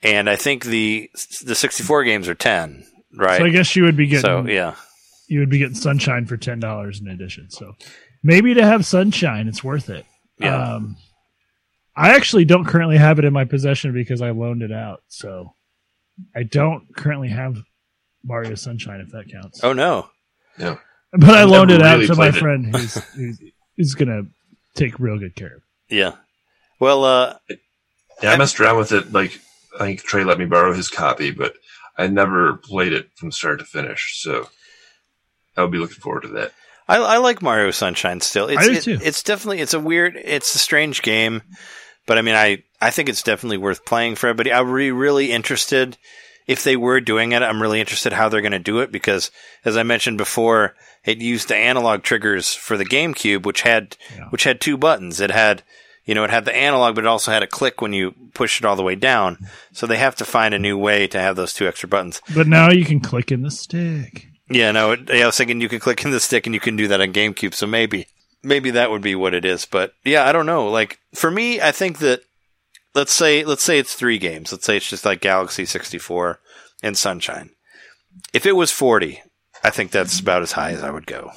and 0.04 0.30
I 0.30 0.36
think 0.36 0.66
the 0.66 1.10
the 1.44 1.56
64 1.56 2.04
games 2.04 2.30
are 2.30 2.36
ten, 2.36 2.86
right? 3.16 3.40
So 3.40 3.46
I 3.46 3.50
guess 3.50 3.76
you 3.76 3.84
would 3.84 3.98
be 3.98 4.08
getting. 4.08 4.22
So, 4.22 4.46
yeah, 4.46 4.76
You 5.28 5.40
would 5.40 5.50
be 5.50 5.58
getting 5.58 5.76
Sunshine 5.76 6.26
for 6.28 6.38
ten 6.38 6.60
dollars 6.60 7.02
in 7.02 7.08
addition. 7.08 7.50
So 7.50 7.74
maybe 8.24 8.54
to 8.54 8.64
have 8.64 8.86
Sunshine, 8.86 9.48
it's 9.48 9.64
worth 9.64 9.90
it. 9.90 10.06
Yeah. 10.38 10.76
Um, 10.76 10.98
I 11.96 12.16
actually 12.16 12.46
don't 12.46 12.66
currently 12.66 12.98
have 12.98 13.20
it 13.20 13.26
in 13.26 13.34
my 13.34 13.46
possession 13.46 13.94
because 13.94 14.22
I 14.22 14.32
loaned 14.32 14.62
it 14.62 14.72
out. 14.72 15.02
So 15.08 15.54
I 16.36 16.44
don't 16.44 16.96
currently 16.96 17.30
have 17.30 17.58
Mario 18.24 18.56
Sunshine, 18.56 19.02
if 19.02 19.12
that 19.12 19.30
counts. 19.32 19.64
Oh 19.64 19.74
no. 19.74 20.10
Yeah. 20.58 20.78
But 21.14 21.30
I 21.32 21.42
I've 21.44 21.50
loaned 21.50 21.72
it 21.72 21.82
out 21.82 21.96
really 21.96 22.08
to 22.08 22.16
my 22.16 22.28
it. 22.30 22.36
friend 22.36 22.74
who's, 22.76 22.94
who's, 23.16 23.40
who's 23.78 23.94
going 23.96 24.08
to 24.10 24.28
take 24.76 25.00
real 25.00 25.18
good 25.20 25.36
care 25.36 25.48
of 25.58 25.64
it. 25.90 25.96
Yeah. 25.96 26.12
Well, 26.80 27.04
uh, 27.04 27.36
Yeah, 28.24 28.32
I 28.32 28.38
messed 28.38 28.60
around 28.60 28.78
with 28.78 28.92
it. 28.94 29.12
Like 29.12 29.40
I 29.80 29.86
think 29.86 30.04
Trey 30.04 30.24
let 30.24 30.40
me 30.40 30.46
borrow 30.46 30.74
his 30.74 30.90
copy, 30.90 31.32
but 31.32 31.54
I 31.98 32.08
never 32.08 32.54
played 32.56 32.94
it 32.94 33.10
from 33.16 33.32
start 33.32 33.60
to 33.60 33.66
finish. 33.66 34.22
So 34.22 34.48
I'll 35.58 35.68
be 35.68 35.78
looking 35.80 35.98
forward 35.98 36.22
to 36.22 36.30
that. 36.30 36.54
I, 36.88 36.98
I 36.98 37.18
like 37.18 37.42
Mario 37.42 37.72
Sunshine 37.72 38.22
still. 38.22 38.48
It's, 38.48 38.62
I 38.62 38.66
do 38.68 38.72
it- 38.74 38.84
too. 38.84 39.00
It's 39.02 39.24
definitely 39.24 39.60
it's 39.60 39.74
a 39.74 39.80
weird, 39.80 40.16
it's 40.16 40.56
a 40.56 40.60
strange 40.60 41.02
game, 41.02 41.42
but 42.06 42.18
I 42.18 42.22
mean, 42.22 42.36
I 42.36 42.64
I 42.82 42.90
think 42.90 43.10
it's 43.10 43.24
definitely 43.24 43.58
worth 43.58 43.86
playing 43.86 44.16
for 44.16 44.28
everybody. 44.28 44.52
I 44.52 44.62
would 44.62 44.76
be 44.78 44.92
really 44.92 45.32
interested 45.32 45.98
if 46.48 46.64
they 46.64 46.76
were 46.76 47.00
doing 47.00 47.32
it. 47.32 47.42
I'm 47.44 47.62
really 47.62 47.80
interested 47.80 48.14
how 48.14 48.28
they're 48.30 48.42
going 48.42 48.52
to 48.52 48.60
do 48.60 48.80
it 48.80 48.92
because, 48.92 49.30
as 49.64 49.78
I 49.78 49.84
mentioned 49.84 50.18
before, 50.18 50.76
it 51.06 51.20
used 51.20 51.48
the 51.48 51.56
analog 51.56 52.02
triggers 52.04 52.54
for 52.54 52.78
the 52.78 52.86
GameCube, 52.86 53.46
which 53.46 53.62
had 53.62 53.96
Yeah. 54.16 54.28
which 54.30 54.44
had 54.44 54.60
two 54.60 54.78
buttons. 54.78 55.20
It 55.22 55.32
had 55.32 55.64
you 56.06 56.16
know 56.16 56.24
it 56.24 56.32
had 56.32 56.46
the 56.46 56.56
analog, 56.56 56.96
but 56.96 57.04
it 57.04 57.08
also 57.08 57.32
had 57.32 57.44
a 57.44 57.48
click 57.48 57.82
when 57.82 57.94
you 57.94 58.14
push 58.34 58.60
it 58.60 58.66
all 58.66 58.76
the 58.76 58.84
way 58.84 58.96
down. 58.96 59.38
So 59.72 59.86
they 59.86 59.98
have 59.98 60.16
to 60.18 60.26
find 60.26 60.54
a 60.54 60.60
new 60.60 60.78
way 60.78 61.08
to 61.08 61.20
have 61.20 61.36
those 61.36 61.54
two 61.54 61.68
extra 61.68 61.88
buttons. 61.88 62.22
But 62.34 62.48
now 62.48 62.72
you 62.72 62.86
can 62.86 63.00
click 63.00 63.32
in 63.32 63.44
the 63.44 63.52
stick. 63.52 64.28
Yeah, 64.50 64.72
no, 64.72 64.92
it, 64.94 65.10
I 65.10 65.26
was 65.26 65.38
thinking 65.38 65.62
you 65.62 65.70
could 65.70 65.80
click 65.82 66.04
in 66.04 66.12
the 66.12 66.20
stick 66.20 66.46
and 66.46 66.54
you 66.54 66.60
can 66.60 66.76
do 66.76 66.88
that 66.90 67.00
on 67.00 67.14
GameCube, 67.14 67.54
so 67.54 67.66
maybe, 67.68 68.08
maybe 68.44 68.72
that 68.72 68.92
would 68.92 69.02
be 69.02 69.16
what 69.16 69.34
it 69.34 69.46
is. 69.46 69.66
But 69.66 69.94
yeah, 70.04 70.26
I 70.28 70.32
don't 70.32 70.46
know. 70.46 70.70
Like 70.70 71.00
for 71.14 71.30
me, 71.32 71.62
I 71.62 71.72
think 71.72 72.00
that 72.00 72.22
let's 72.96 73.14
say 73.14 73.44
let's 73.44 73.64
say 73.64 73.80
it's 73.80 73.94
three 73.96 74.18
games. 74.18 74.52
Let's 74.52 74.66
say 74.66 74.78
it's 74.78 74.90
just 74.90 75.06
like 75.06 75.22
Galaxy 75.22 75.66
sixty 75.66 75.98
four 75.98 76.40
and 76.84 76.98
Sunshine. 76.98 77.52
If 78.34 78.46
it 78.46 78.54
was 78.56 78.72
forty, 78.72 79.22
I 79.64 79.70
think 79.70 79.92
that's 79.92 80.20
about 80.20 80.42
as 80.42 80.54
high 80.54 80.72
as 80.72 80.84
I 80.84 80.92
would 80.92 81.06
go. 81.08 81.32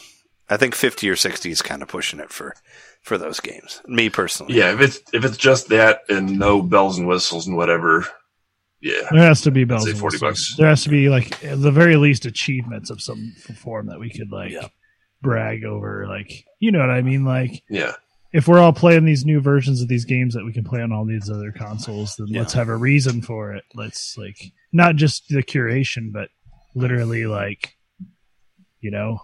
I 0.51 0.57
think 0.57 0.75
fifty 0.75 1.09
or 1.09 1.17
sixty 1.17 1.51
is 1.51 1.63
kind 1.63 1.83
of 1.83 1.89
pushing 1.89 2.21
it 2.21 2.31
for 2.31 2.55
for 3.03 3.17
those 3.19 3.41
games. 3.41 3.81
Me 3.87 4.09
personally, 4.11 4.55
Yeah, 4.55 4.73
if 4.73 4.81
it's 4.81 5.01
if 5.13 5.25
it's 5.25 5.37
just 5.37 5.69
that 5.69 6.01
and 6.09 6.39
no 6.39 6.63
bells 6.63 6.99
and 6.99 7.07
whistles 7.07 7.47
and 7.47 7.57
whatever, 7.57 8.07
yeah, 8.81 9.09
There 9.11 9.21
has 9.23 9.41
to 9.43 9.51
be 9.51 9.65
bells 9.65 9.85
say 9.85 9.91
and 9.91 9.99
40 10.01 10.15
whistles. 10.17 10.31
bucks. 10.31 10.55
There 10.57 10.69
has 10.69 10.83
to 10.85 10.89
be 10.91 11.09
like 11.09 11.43
at 11.45 11.61
the 11.61 11.71
very 11.71 11.97
least 11.97 12.25
achievements 12.27 12.91
of 12.91 13.01
some 13.03 13.33
form 13.57 13.87
that 13.87 14.01
we 14.01 14.11
could 14.11 14.31
like 14.33 14.53
Yeah. 14.53 14.69
Brag 15.25 15.65
over. 15.65 16.07
Like 16.07 16.45
you 16.61 16.71
know 16.71 16.79
what 16.79 16.91
I 16.91 17.03
mean? 17.03 17.25
Like 17.25 17.65
yeah, 17.69 17.95
if 18.33 18.47
we're 18.47 18.61
all 18.61 18.73
playing 18.73 19.05
these 19.05 19.25
new 19.25 19.41
versions 19.41 19.81
of 19.81 19.89
these 19.89 20.05
games 20.05 20.35
that 20.35 20.45
we 20.45 20.53
can 20.53 20.65
play 20.65 20.81
on 20.83 20.93
all 20.93 21.05
these 21.05 21.31
other 21.31 21.51
consoles, 21.51 22.15
then 22.17 22.29
Yeah. 22.29 22.41
let's 22.41 22.53
have 22.53 22.69
a 22.69 22.77
reason 22.77 23.23
for 23.23 23.53
it. 23.53 23.65
Let's 23.75 24.17
like 24.17 24.53
not 24.73 24.95
just 24.97 25.29
the 25.29 25.43
curation, 25.43 26.13
but 26.13 26.29
literally 26.77 27.27
like 27.27 27.77
you 28.81 28.91
know, 28.91 29.19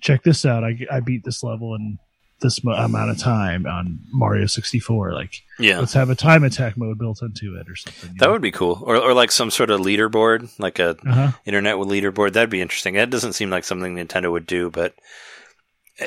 check 0.00 0.22
this 0.22 0.44
out. 0.44 0.62
I 0.62 0.86
I 0.90 1.00
beat 1.00 1.24
this 1.24 1.42
level 1.42 1.74
in 1.74 1.98
this 2.40 2.62
mo- 2.62 2.72
amount 2.72 3.10
of 3.10 3.18
time 3.18 3.66
on 3.66 3.98
Mario 4.12 4.46
64. 4.46 5.12
Like 5.14 5.42
yeah, 5.58 5.78
let's 5.78 5.94
have 5.94 6.10
a 6.10 6.14
time 6.14 6.44
attack 6.44 6.76
mode 6.76 6.98
built 6.98 7.22
into 7.22 7.56
it 7.56 7.68
or 7.68 7.76
something. 7.76 8.14
that 8.18 8.26
know? 8.26 8.32
would 8.32 8.42
be 8.42 8.50
cool. 8.50 8.82
Or 8.84 8.96
or 8.96 9.14
like 9.14 9.30
some 9.32 9.50
sort 9.50 9.70
of 9.70 9.80
leaderboard, 9.80 10.50
like 10.58 10.78
a 10.78 10.90
uh-huh. 10.90 11.32
internet 11.44 11.76
leaderboard. 11.76 12.32
That'd 12.32 12.50
be 12.50 12.60
interesting. 12.60 12.94
That 12.94 13.10
doesn't 13.10 13.34
seem 13.34 13.50
like 13.50 13.64
something 13.64 13.94
Nintendo 13.94 14.30
would 14.30 14.46
do, 14.46 14.70
but 14.70 14.94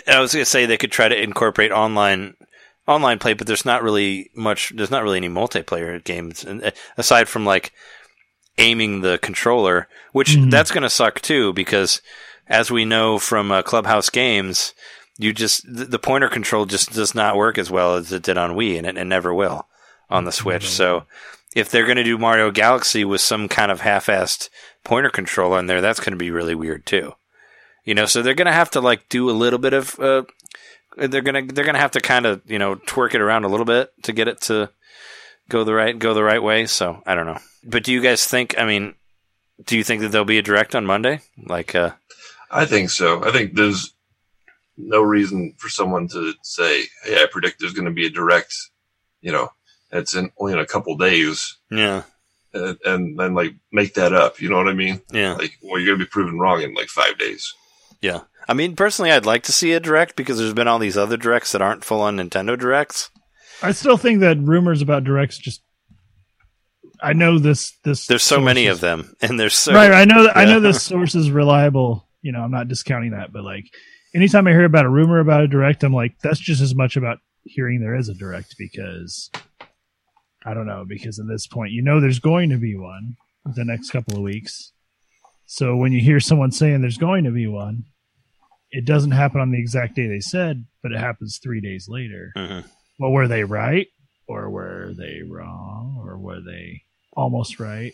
I 0.08 0.20
was 0.20 0.34
going 0.34 0.42
to 0.44 0.50
say 0.50 0.66
they 0.66 0.78
could 0.78 0.92
try 0.92 1.08
to 1.08 1.22
incorporate 1.24 1.72
online 1.72 2.36
online 2.88 3.20
play, 3.20 3.34
but 3.34 3.46
there's 3.48 3.66
not 3.66 3.84
really 3.84 4.30
much. 4.36 4.74
There's 4.76 4.92
not 4.92 5.04
really 5.04 5.18
any 5.18 5.30
multiplayer 5.30 6.04
games 6.04 6.44
and, 6.44 6.64
uh, 6.64 6.72
aside 6.98 7.28
from 7.30 7.46
like 7.46 7.72
aiming 8.58 9.02
the 9.02 9.18
controller, 9.22 9.88
which 10.12 10.32
Mhm. 10.32 10.52
that's 10.52 10.72
going 10.72 10.84
to 10.84 10.90
suck 10.90 11.22
too 11.22 11.54
because 11.54 12.02
as 12.48 12.72
we 12.72 12.84
know 12.86 13.20
from 13.20 13.52
uh, 13.52 13.62
Clubhouse 13.62 14.10
games, 14.10 14.74
you 15.18 15.34
just 15.34 15.64
the, 15.72 15.86
the 15.86 16.00
pointer 16.00 16.30
control 16.30 16.66
just 16.66 16.92
does 16.94 17.14
not 17.16 17.36
work 17.38 17.58
as 17.58 17.70
well 17.70 17.96
as 17.96 18.12
it 18.12 18.24
did 18.24 18.38
on 18.38 18.52
Wii, 18.56 18.78
and 18.78 18.88
it, 18.88 18.98
it 18.98 19.06
never 19.06 19.34
will 19.34 19.68
on 20.10 20.26
the 20.26 20.32
Switch. 20.32 20.68
So 20.68 21.04
if 21.56 21.70
they're 21.70 21.86
going 21.86 21.98
to 21.98 22.04
do 22.04 22.18
Mario 22.18 22.52
Galaxy 22.52 23.06
with 23.06 23.22
some 23.22 23.48
kind 23.48 23.72
of 23.72 23.82
half-assed 23.82 24.50
pointer 24.84 25.10
control 25.10 25.56
in 25.58 25.68
there, 25.68 25.82
that's 25.82 26.00
going 26.00 26.12
to 26.14 26.18
be 26.18 26.32
really 26.32 26.56
weird 26.56 26.86
too. 26.86 27.14
You 27.90 27.96
know, 27.96 28.06
so 28.06 28.22
they're 28.22 28.36
going 28.36 28.46
to 28.46 28.52
have 28.52 28.70
to 28.72 28.82
like 28.82 29.10
do 29.10 29.32
a 29.32 29.40
little 29.44 29.58
bit 29.58 29.74
of. 29.74 30.00
Uh, 30.00 30.22
they're 30.96 31.24
gonna 31.24 31.48
they're 31.48 31.66
gonna 31.66 31.80
have 31.80 31.94
to 31.94 32.00
kind 32.00 32.28
of 32.28 32.40
you 32.46 32.60
know 32.60 32.76
twerk 32.76 33.16
it 33.16 33.22
around 33.22 33.46
a 33.46 33.48
little 33.48 33.66
bit 33.66 33.92
to 34.04 34.14
get 34.14 34.28
it 34.28 34.42
to 34.42 34.70
go 35.50 35.64
the 35.64 35.74
right 35.74 35.98
go 35.98 36.14
the 36.14 36.22
right 36.24 36.44
way. 36.44 36.68
So 36.68 37.02
I 37.08 37.16
don't 37.16 37.26
know. 37.26 37.40
But 37.64 37.84
do 37.84 37.92
you 37.92 38.00
guys 38.00 38.28
think? 38.28 38.60
I 38.60 38.66
mean, 38.66 38.94
do 39.66 39.76
you 39.76 39.84
think 39.84 40.02
that 40.02 40.10
there'll 40.10 40.24
be 40.24 40.38
a 40.38 40.44
direct 40.44 40.76
on 40.76 40.86
Monday? 40.86 41.22
Like, 41.44 41.74
uh, 41.74 41.94
I 42.52 42.66
think 42.66 42.92
so. 42.92 43.24
I 43.24 43.32
think 43.32 43.56
there's 43.56 43.92
no 44.78 45.02
reason 45.02 45.56
for 45.58 45.70
someone 45.70 46.08
to 46.10 46.36
say, 46.44 46.84
"Hey, 47.06 47.16
I 47.16 47.26
predict 47.26 47.60
there's 47.60 47.74
going 47.74 47.86
to 47.86 47.92
be 47.92 48.06
a 48.06 48.12
direct," 48.12 48.54
you 49.20 49.32
know, 49.32 49.50
it's 49.92 50.14
in 50.14 50.32
only 50.38 50.54
in 50.54 50.60
a 50.60 50.68
couple 50.68 50.96
days, 50.96 51.58
yeah, 51.72 52.04
and, 52.54 52.78
and 52.86 53.20
then 53.20 53.34
like 53.34 53.56
make 53.72 53.96
that 53.96 54.14
up. 54.14 54.40
You 54.40 54.50
know 54.50 54.58
what 54.58 54.70
I 54.70 54.74
mean? 54.74 55.02
yeah, 55.12 55.34
Like, 55.34 55.58
well, 55.64 55.80
you're 55.80 55.88
going 55.88 56.00
to 56.00 56.06
be 56.06 56.10
proven 56.10 56.38
wrong 56.38 56.62
in 56.62 56.76
like 56.76 56.90
five 56.90 57.18
days. 57.18 57.52
Yeah. 58.02 58.22
I 58.48 58.54
mean, 58.54 58.76
personally, 58.76 59.12
I'd 59.12 59.26
like 59.28 59.44
to 59.44 59.52
see 59.52 59.74
a 59.74 59.80
direct 59.80 60.16
because 60.16 60.38
there's 60.40 60.54
been 60.54 60.68
all 60.68 60.80
these 60.80 60.98
other 60.98 61.18
directs 61.18 61.52
that 61.52 61.62
aren't 61.62 61.84
full 61.86 62.02
on 62.02 62.18
Nintendo 62.18 62.58
directs. 62.58 63.12
I 63.62 63.72
still 63.74 63.98
think 63.98 64.22
that 64.22 64.38
rumors 64.40 64.82
about 64.82 65.04
directs 65.04 65.38
just. 65.38 65.62
I 67.02 67.14
know 67.14 67.40
this. 67.40 67.78
This 67.84 68.08
There's 68.08 68.24
so 68.24 68.42
many 68.42 68.66
is- 68.66 68.76
of 68.78 68.82
them, 68.82 69.16
and 69.22 69.40
there's 69.40 69.56
so 69.56 69.74
right. 69.74 69.92
I 69.92 70.06
know. 70.06 70.24
That, 70.24 70.36
I 70.38 70.46
know 70.46 70.60
this 70.60 70.82
source 70.92 71.16
is 71.16 71.32
reliable. 71.32 72.08
You 72.22 72.32
know, 72.32 72.42
I'm 72.42 72.52
not 72.52 72.68
discounting 72.68 73.12
that, 73.12 73.32
but 73.32 73.44
like, 73.44 73.66
anytime 74.14 74.48
I 74.48 74.52
hear 74.52 74.66
about 74.66 74.86
a 74.86 74.90
rumor 74.90 75.20
about 75.20 75.42
a 75.42 75.48
direct, 75.48 75.84
I'm 75.84 75.94
like, 75.94 76.18
that's 76.22 76.40
just 76.40 76.62
as 76.62 76.76
much 76.76 76.98
about 76.98 77.20
hearing 77.46 77.80
there 77.80 77.96
is 77.96 78.10
a 78.10 78.14
direct 78.14 78.56
because 78.58 79.30
I 80.46 80.54
don't 80.54 80.68
know. 80.68 80.84
Because 80.88 81.20
at 81.20 81.28
this 81.28 81.48
point, 81.48 81.72
you 81.72 81.82
know, 81.82 82.02
there's 82.02 82.20
going 82.20 82.50
to 82.50 82.58
be 82.58 82.76
one 82.76 83.16
the 83.46 83.64
next 83.66 83.92
couple 83.92 84.16
of 84.16 84.22
weeks. 84.24 84.74
So 85.52 85.76
when 85.76 85.92
you 85.94 86.00
hear 86.00 86.20
someone 86.20 86.52
saying 86.52 86.82
there's 86.82 87.00
going 87.00 87.24
to 87.24 87.32
be 87.32 87.48
one, 87.48 87.86
it 88.70 88.86
doesn't 88.86 89.10
happen 89.10 89.42
on 89.42 89.50
the 89.50 89.58
exact 89.60 89.96
day 89.96 90.06
they 90.06 90.20
said, 90.20 90.64
but 90.84 90.92
it 90.92 91.00
happens 91.00 91.40
three 91.40 91.60
days 91.60 91.90
later. 91.90 92.32
Mhm. 92.38 92.70
Well, 93.00 93.12
were 93.12 93.28
they 93.28 93.44
right 93.44 93.88
or 94.28 94.52
were 94.52 94.94
they 94.96 95.24
wrong 95.28 95.98
or 96.06 96.20
were 96.20 96.40
they 96.40 96.84
almost 97.14 97.60
right? 97.60 97.94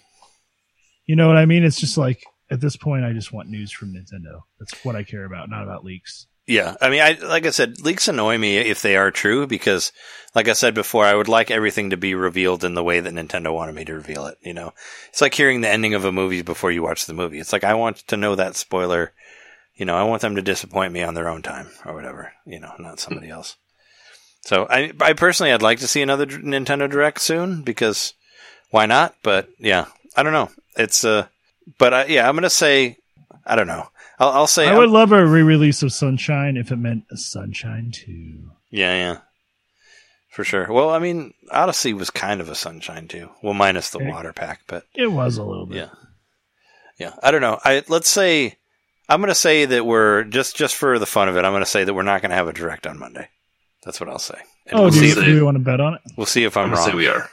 You 1.06 1.16
know 1.16 1.30
what 1.30 1.38
I 1.38 1.46
mean? 1.46 1.64
It's 1.64 1.80
just 1.80 1.98
like 1.98 2.26
at 2.52 2.60
this 2.60 2.76
point, 2.76 3.06
I 3.06 3.14
just 3.14 3.32
want 3.32 3.48
news 3.48 3.72
from 3.72 3.94
Nintendo. 3.94 4.42
That's 4.60 4.84
what 4.84 4.98
I 4.98 5.04
care 5.04 5.24
about, 5.24 5.50
not 5.50 5.64
about 5.64 5.86
leaks. 5.86 6.28
Yeah, 6.48 6.76
I 6.80 6.90
mean, 6.90 7.02
I 7.02 7.18
like 7.26 7.46
I 7.46 7.50
said, 7.50 7.82
leaks 7.82 8.08
annoy 8.08 8.38
me 8.38 8.58
if 8.58 8.82
they 8.82 8.96
are 8.96 9.10
true 9.10 9.48
because, 9.48 9.92
like 10.36 10.48
I 10.48 10.54
said 10.54 10.76
before, 10.76 11.04
I 11.04 11.16
would 11.16 11.28
like 11.28 11.50
everything 11.50 11.90
to 11.90 11.98
be 11.98 12.14
revealed 12.14 12.64
in 12.64 12.76
the 12.76 12.84
way 12.84 13.00
that 13.00 13.14
Nintendo 13.14 13.52
wanted 13.52 13.74
me 13.74 13.84
to 13.86 13.96
reveal 13.96 14.28
it. 14.28 14.38
You 14.44 14.54
know, 14.54 14.74
it's 15.10 15.22
like 15.22 15.34
hearing 15.34 15.62
the 15.62 15.70
ending 15.70 15.96
of 15.96 16.06
a 16.06 16.12
movie 16.12 16.44
before 16.44 16.72
you 16.72 16.84
watch 16.84 17.06
the 17.06 17.14
movie. 17.14 17.40
It's 17.40 17.52
like 17.52 17.64
I 17.64 17.74
want 17.74 17.98
to 18.08 18.18
know 18.18 18.36
that 18.36 18.56
spoiler. 18.56 19.12
You 19.76 19.86
know, 19.86 19.98
I 19.98 20.04
want 20.04 20.22
them 20.22 20.36
to 20.36 20.42
disappoint 20.42 20.94
me 20.94 21.02
on 21.02 21.16
their 21.16 21.28
own 21.28 21.42
time 21.42 21.70
or 21.84 21.96
whatever. 21.96 22.32
You 22.46 22.60
know, 22.60 22.74
not 22.78 23.00
somebody 23.00 23.30
else. 23.30 23.58
So 24.42 24.68
I, 24.70 24.92
I 25.02 25.14
personally, 25.14 25.52
I'd 25.52 25.64
like 25.64 25.80
to 25.80 25.88
see 25.88 26.04
another 26.04 26.28
Nintendo 26.28 26.88
Direct 26.88 27.20
soon 27.20 27.64
because 27.64 28.14
why 28.70 28.86
not? 28.86 29.16
But 29.24 29.50
yeah, 29.58 29.86
I 30.16 30.22
don't 30.22 30.34
know. 30.34 30.52
It's 30.78 31.04
uh, 31.04 31.26
but 31.80 31.94
I, 31.94 32.06
yeah, 32.06 32.30
I'm 32.30 32.36
gonna 32.36 32.52
say 32.52 32.98
I 33.46 33.56
don't 33.56 33.68
know. 33.68 33.90
I'll, 34.20 34.30
I'll 34.32 34.48
say 34.48 34.68
I 34.68 34.78
would 34.78 34.90
love 34.90 35.12
a 35.12 35.26
re-release 35.26 35.84
of 35.84 35.92
Sunshine 35.92 36.58
if 36.58 36.72
it 36.72 36.78
meant 36.78 37.04
a 37.12 37.18
Sunshine 37.18 37.92
Two. 37.94 38.52
Yeah, 38.72 38.94
yeah. 38.96 39.18
For 40.30 40.44
sure. 40.44 40.68
Well, 40.72 40.90
I 40.90 41.00
mean, 41.00 41.34
Odyssey 41.52 41.94
was 41.94 42.10
kind 42.10 42.42
of 42.42 42.50
a 42.50 42.56
sunshine 42.56 43.08
too. 43.08 43.30
Well, 43.42 43.54
minus 43.54 43.90
the 43.92 44.00
Okay. 44.00 44.10
water 44.10 44.34
pack, 44.34 44.62
but 44.68 44.84
It 44.94 45.08
was 45.08 45.38
a 45.38 45.44
little 45.44 45.66
bit. 45.66 45.78
yeah. 45.78 45.90
Yeah. 47.00 47.14
I 47.24 47.32
don't 47.32 47.40
know. 47.42 47.58
I 47.64 47.84
let's 47.88 48.10
say 48.10 48.56
I'm 49.08 49.22
going 49.22 49.30
to 49.30 49.36
say 49.36 49.64
that 49.66 49.86
we're 49.86 50.26
just 50.26 50.58
just 50.58 50.76
for 50.76 51.00
the 51.00 51.06
fun 51.06 51.30
of 51.30 51.38
it. 51.38 51.46
I'm 51.46 51.54
going 51.54 51.62
to 51.64 51.70
say 51.70 51.84
that 51.86 51.94
we're 51.94 52.02
not 52.04 52.22
going 52.22 52.32
to 52.32 52.36
have 52.36 52.50
a 52.50 52.54
direct 52.54 52.86
on 52.86 53.00
Monday. 53.00 53.30
That's 53.86 54.00
what 54.02 54.10
I'll 54.10 54.20
say. 54.20 54.40
And 54.68 54.78
Oh, 54.80 54.84
we'll 54.84 54.92
do, 54.92 55.00
see. 55.00 55.06
you, 55.08 55.12
If, 55.14 55.18
if- 55.20 55.26
do 55.26 55.34
we 55.36 55.42
want 55.42 55.56
to 55.56 55.64
bet 55.64 55.80
on 55.80 55.94
it? 55.94 56.02
we'll 56.18 56.26
see 56.26 56.44
if 56.44 56.58
I'm 56.58 56.66
I'm 56.66 56.74
wrong. 56.74 56.86
say 56.90 56.96
we 56.96 57.08
are. 57.08 57.30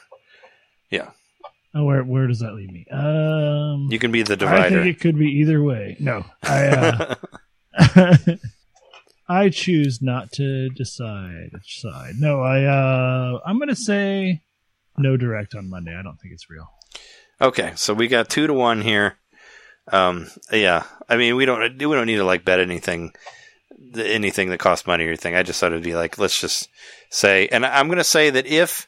Oh, 1.75 1.85
where 1.85 2.03
where 2.05 2.27
does 2.27 2.41
that 2.41 2.53
leave 2.55 2.71
me? 2.71 2.87
Um, 2.91 3.89
You 3.91 3.99
can 3.99 4.13
be 4.13 4.23
the 4.23 4.37
divider. 4.37 4.81
I 4.81 4.83
think 4.85 4.97
it 4.97 5.01
could 5.01 5.19
be 5.19 5.31
either 5.41 5.63
way. 5.63 5.97
No, 5.99 6.25
I 6.43 6.67
uh, 6.69 7.15
I 9.29 9.49
choose 9.49 10.03
not 10.03 10.33
to 10.33 10.69
decide 10.71 11.51
which 11.53 11.81
side. 11.81 12.15
No, 12.19 12.43
I 12.43 12.65
uh, 12.65 13.41
I'm 13.47 13.59
gonna 13.59 13.75
say 13.75 14.43
no 14.99 15.17
direct 15.17 15.55
on 15.55 15.71
Monday. 15.71 15.97
I 15.97 16.03
don't 16.03 16.17
think 16.21 16.35
it's 16.35 16.51
real. 16.51 16.69
Okay, 17.41 17.73
so 17.77 17.95
we 17.95 18.09
got 18.09 18.29
two 18.29 18.47
to 18.47 18.53
one 18.53 18.83
here. 18.83 19.17
Um, 19.91 20.29
yeah, 20.53 20.85
I 21.09 21.17
mean 21.17 21.37
we 21.37 21.47
don't 21.47 21.73
we 21.73 21.79
don't 21.79 22.07
need 22.07 22.17
to 22.17 22.25
like 22.25 22.45
bet 22.45 22.61
anything, 22.61 23.13
anything 23.97 24.51
that 24.51 24.59
costs 24.59 24.87
money 24.87 25.05
or 25.05 25.09
anything. 25.09 25.35
I 25.35 25.43
just 25.43 25.59
thought 25.59 25.73
it'd 25.73 25.83
be 25.83 25.95
like 25.95 26.19
let's 26.19 26.39
just 26.39 26.69
say, 27.11 27.49
and 27.49 27.65
I'm 27.65 27.87
going 27.89 27.99
to 27.99 28.05
say 28.05 28.31
that 28.31 28.47
if 28.47 28.87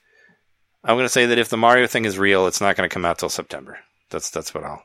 I'm 0.85 0.97
going 0.97 1.07
to 1.07 1.09
say 1.09 1.27
that 1.27 1.39
if 1.39 1.49
the 1.49 1.57
Mario 1.57 1.87
thing 1.87 2.05
is 2.05 2.19
real, 2.19 2.47
it's 2.47 2.61
not 2.61 2.77
going 2.77 2.89
to 2.89 2.93
come 2.93 3.05
out 3.05 3.19
till 3.19 3.29
September. 3.31 3.79
That's 4.11 4.31
that's 4.31 4.53
what 4.55 4.65
I'll 4.65 4.83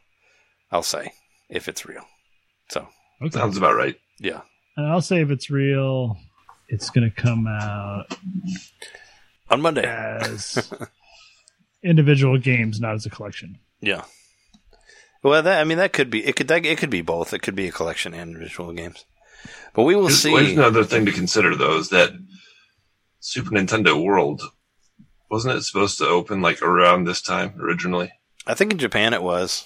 I'll 0.71 0.83
say 0.83 1.11
if 1.49 1.67
it's 1.67 1.85
real. 1.85 2.03
So 2.69 2.87
Okay, 3.21 3.31
Sounds 3.37 3.57
about 3.57 3.75
right. 3.75 3.95
yeah, 4.19 4.41
and 4.77 4.87
I'll 4.87 5.01
say 5.01 5.21
if 5.21 5.29
it's 5.29 5.49
real, 5.49 6.15
it's 6.69 6.89
gonna 6.89 7.11
come 7.11 7.47
out 7.47 8.05
on 9.49 9.61
Monday. 9.61 9.83
as 9.85 10.71
individual 11.83 12.37
games, 12.37 12.79
not 12.79 12.95
as 12.95 13.05
a 13.05 13.09
collection. 13.09 13.59
Yeah. 13.81 14.03
Well, 15.21 15.43
that 15.43 15.59
I 15.59 15.63
mean 15.65 15.79
that 15.79 15.91
could 15.91 16.09
be 16.09 16.25
it 16.25 16.37
could 16.37 16.47
that, 16.47 16.65
it 16.65 16.77
could 16.77 16.89
be 16.89 17.01
both. 17.01 17.33
It 17.33 17.41
could 17.41 17.55
be 17.55 17.67
a 17.67 17.71
collection 17.73 18.13
and 18.13 18.37
visual 18.37 18.71
games. 18.71 19.03
But 19.73 19.83
we 19.83 19.95
will 19.95 20.07
Here's, 20.07 20.21
see. 20.21 20.31
here's 20.31 20.51
another 20.53 20.83
thing 20.83 21.05
to 21.05 21.11
consider, 21.11 21.55
though, 21.55 21.77
is 21.77 21.89
that 21.89 22.11
Super 23.19 23.51
Nintendo 23.51 24.01
World 24.01 24.41
wasn't 25.29 25.55
it 25.55 25.63
supposed 25.63 25.97
to 25.99 26.07
open 26.07 26.41
like 26.41 26.61
around 26.61 27.03
this 27.03 27.21
time 27.21 27.59
originally? 27.59 28.11
I 28.47 28.53
think 28.53 28.71
in 28.71 28.77
Japan 28.77 29.13
it 29.13 29.23
was. 29.23 29.65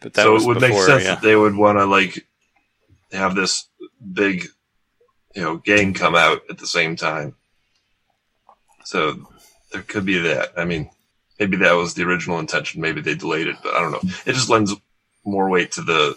But 0.00 0.14
that 0.14 0.24
so 0.24 0.32
was 0.32 0.44
it 0.44 0.48
would 0.48 0.60
before, 0.60 0.70
make 0.70 0.86
sense 0.86 1.04
yeah. 1.04 1.14
that 1.14 1.22
they 1.22 1.36
would 1.36 1.54
want 1.54 1.78
to 1.78 1.84
like 1.84 2.26
have 3.12 3.34
this 3.34 3.68
big, 4.12 4.46
you 5.34 5.42
know, 5.42 5.56
game 5.58 5.94
come 5.94 6.14
out 6.14 6.42
at 6.50 6.58
the 6.58 6.66
same 6.66 6.96
time. 6.96 7.36
So 8.84 9.28
there 9.70 9.82
could 9.82 10.04
be 10.04 10.18
that. 10.18 10.52
I 10.56 10.64
mean, 10.64 10.90
maybe 11.38 11.56
that 11.58 11.72
was 11.72 11.94
the 11.94 12.02
original 12.02 12.38
intention. 12.38 12.80
Maybe 12.80 13.00
they 13.00 13.14
delayed 13.14 13.46
it, 13.46 13.56
but 13.62 13.74
I 13.74 13.80
don't 13.80 13.92
know. 13.92 14.10
It 14.26 14.32
just 14.32 14.48
lends 14.48 14.74
more 15.24 15.48
weight 15.48 15.72
to 15.72 15.82
the 15.82 16.16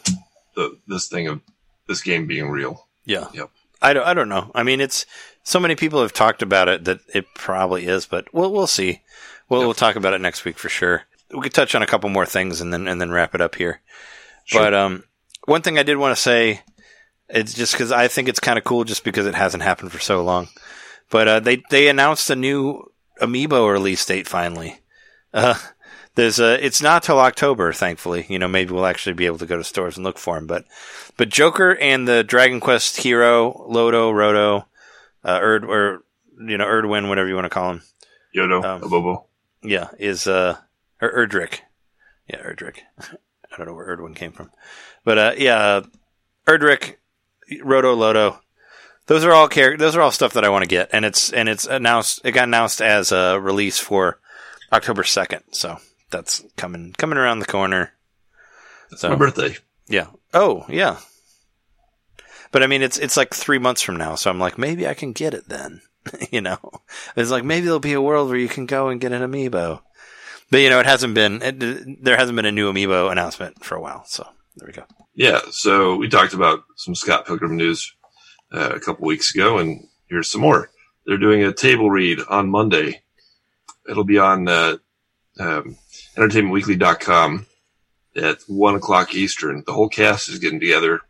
the 0.56 0.78
this 0.88 1.08
thing 1.08 1.28
of 1.28 1.42
this 1.88 2.02
game 2.02 2.26
being 2.26 2.50
real. 2.50 2.88
Yeah. 3.06 3.28
Yep. 3.34 3.52
I 3.82 3.94
don't, 3.94 4.08
I 4.08 4.14
don't 4.14 4.30
know. 4.30 4.52
I 4.56 4.64
mean, 4.64 4.82
it's 4.82 5.06
so 5.46 5.60
many 5.60 5.76
people 5.76 6.02
have 6.02 6.12
talked 6.12 6.42
about 6.42 6.68
it 6.68 6.84
that 6.84 7.00
it 7.14 7.26
probably 7.36 7.86
is, 7.86 8.06
but 8.06 8.28
we'll 8.34 8.52
we'll 8.52 8.68
see. 8.68 9.02
We'll 9.48 9.62
Yep. 9.62 9.66
we'll 9.68 9.74
talk 9.76 9.96
about 9.96 10.14
it 10.14 10.20
next 10.22 10.44
week 10.44 10.58
for 10.58 10.68
sure. 10.70 11.04
We 11.34 11.42
could 11.42 11.54
touch 11.54 11.74
on 11.76 11.82
a 11.82 11.88
couple 11.88 12.10
more 12.10 12.26
things 12.26 12.60
and 12.62 12.74
then 12.74 12.88
and 12.88 13.00
then 13.00 13.12
wrap 13.12 13.34
it 13.34 13.42
up 13.42 13.56
here. 13.56 13.80
Sure. 14.44 14.62
But 14.62 14.74
um, 14.74 15.04
one 15.46 15.62
thing 15.62 15.78
I 15.80 15.84
did 15.84 15.98
want 15.98 16.16
to 16.16 16.22
say, 16.22 16.62
it's 17.30 17.54
just 17.54 17.74
because 17.74 17.92
I 17.92 18.08
think 18.08 18.28
it's 18.28 18.40
kind 18.40 18.58
of 18.58 18.64
cool, 18.66 18.84
just 18.84 19.04
because 19.04 19.26
it 19.26 19.36
hasn't 19.36 19.64
happened 19.64 19.92
for 19.92 20.00
so 20.00 20.24
long. 20.24 20.48
But 21.10 21.28
uh, 21.28 21.40
they 21.40 21.62
they 21.70 21.88
announced 21.88 22.30
a 22.30 22.36
new 22.36 22.92
amiibo 23.22 23.72
release 23.72 24.06
date 24.06 24.28
finally. 24.28 24.80
Uh, 25.34 25.56
there's 26.16 26.40
a 26.40 26.64
it's 26.66 26.82
not 26.82 27.04
till 27.04 27.20
October, 27.20 27.72
thankfully. 27.74 28.26
You 28.30 28.40
know, 28.40 28.48
maybe 28.48 28.74
we'll 28.74 28.86
actually 28.86 29.14
be 29.14 29.26
able 29.28 29.38
to 29.40 29.46
go 29.46 29.58
to 29.58 29.64
stores 29.64 29.98
and 29.98 30.04
look 30.04 30.18
for 30.18 30.36
them. 30.36 30.48
But 30.48 30.66
but 31.18 31.30
Joker 31.30 31.78
and 31.78 32.08
the 32.08 32.24
Dragon 32.24 32.60
Quest 32.60 32.98
hero 32.98 33.66
Loto 33.68 34.12
Roto, 34.12 34.66
uh, 35.26 35.40
Erd 35.42 35.66
or 35.66 36.04
you 36.40 36.58
know 36.58 36.66
Erdwin, 36.66 37.10
whatever 37.10 37.28
you 37.28 37.36
want 37.36 37.46
to 37.46 37.50
call 37.50 37.72
him. 37.72 37.82
Yodo, 38.36 38.64
Um, 38.64 38.82
Abobo. 38.82 39.26
Yeah, 39.64 39.90
is 40.00 40.28
uh 40.28 40.58
or 41.02 41.12
Erdrick. 41.28 41.60
Yeah, 42.28 42.42
Erdrick. 42.44 42.78
I 43.00 43.58
don't 43.58 43.68
know 43.68 43.74
where 43.74 43.96
Erdwin 43.98 44.16
came 44.16 44.32
from. 44.32 44.52
But 45.04 45.18
uh 45.18 45.32
yeah, 45.38 45.82
Erdrick, 46.48 46.96
Roto 47.64 47.94
Loto. 47.94 48.40
Those 49.08 49.24
are 49.24 49.32
all 49.34 49.48
char- 49.50 49.78
those 49.78 49.96
are 49.96 50.02
all 50.02 50.12
stuff 50.12 50.34
that 50.34 50.44
I 50.44 50.50
want 50.50 50.64
to 50.64 50.68
get 50.70 50.90
and 50.92 51.06
it's 51.06 51.32
and 51.32 51.48
it's 51.48 51.66
announced 51.66 52.22
it 52.24 52.32
got 52.32 52.48
announced 52.48 52.82
as 52.82 53.12
a 53.12 53.40
release 53.40 53.80
for 53.80 54.20
October 54.74 55.04
2nd. 55.04 55.42
So 55.52 55.78
that's 56.12 56.44
coming 56.58 56.94
coming 56.98 57.18
around 57.18 57.40
the 57.40 57.46
corner. 57.46 57.94
So 58.98 59.10
my 59.10 59.16
birthday. 59.16 59.58
yeah. 59.88 60.08
Oh, 60.34 60.66
yeah. 60.70 60.98
But 62.56 62.64
I 62.64 62.68
mean, 62.68 62.84
it's 62.84 62.98
it's 62.98 63.18
like 63.18 63.34
three 63.34 63.60
months 63.60 63.82
from 63.82 63.98
now, 63.98 64.16
so 64.16 64.30
I'm 64.30 64.40
like, 64.40 64.58
maybe 64.58 64.88
I 64.88 64.94
can 64.94 65.12
get 65.12 65.34
it 65.34 65.50
then. 65.50 65.82
you 66.32 66.40
know, 66.40 66.58
it's 67.18 67.30
like 67.30 67.44
maybe 67.44 67.66
there'll 67.66 67.82
be 67.82 67.92
a 67.92 68.02
world 68.02 68.30
where 68.30 68.38
you 68.38 68.48
can 68.48 68.66
go 68.66 68.88
and 68.88 69.02
get 69.02 69.12
an 69.12 69.30
amiibo. 69.30 69.82
But 70.50 70.62
you 70.62 70.70
know, 70.70 70.80
it 70.80 70.86
hasn't 70.86 71.16
been 71.16 71.42
it, 71.42 72.02
there 72.02 72.16
hasn't 72.16 72.38
been 72.38 72.46
a 72.46 72.54
new 72.54 72.72
amiibo 72.72 73.12
announcement 73.12 73.62
for 73.66 73.76
a 73.76 73.82
while. 73.82 74.06
So 74.06 74.26
there 74.56 74.68
we 74.68 74.72
go. 74.72 74.86
Yeah, 75.16 75.42
so 75.52 75.98
we 75.98 76.08
talked 76.08 76.34
about 76.34 76.64
some 76.78 76.96
Scott 76.96 77.28
Pilgrim 77.28 77.58
news 77.58 77.94
uh, 78.54 78.70
a 78.74 78.80
couple 78.80 79.06
weeks 79.06 79.36
ago, 79.36 79.58
and 79.58 79.86
here's 80.08 80.32
some 80.32 80.40
more. 80.40 80.72
They're 81.06 81.18
doing 81.18 81.44
a 81.44 81.52
table 81.52 81.92
read 81.92 82.22
on 82.30 82.50
Monday. 82.50 83.04
It'll 83.90 84.06
be 84.06 84.18
on 84.18 84.48
uh, 84.48 84.78
um, 85.42 85.76
entertainmentweekly.com 86.16 87.48
at 88.16 88.38
1 88.48 88.76
o'clock 88.76 89.14
Eastern. 89.14 89.62
The 89.66 89.74
whole 89.74 89.90
cast 89.90 90.30
is 90.30 90.40
getting 90.40 90.62
together 90.62 91.02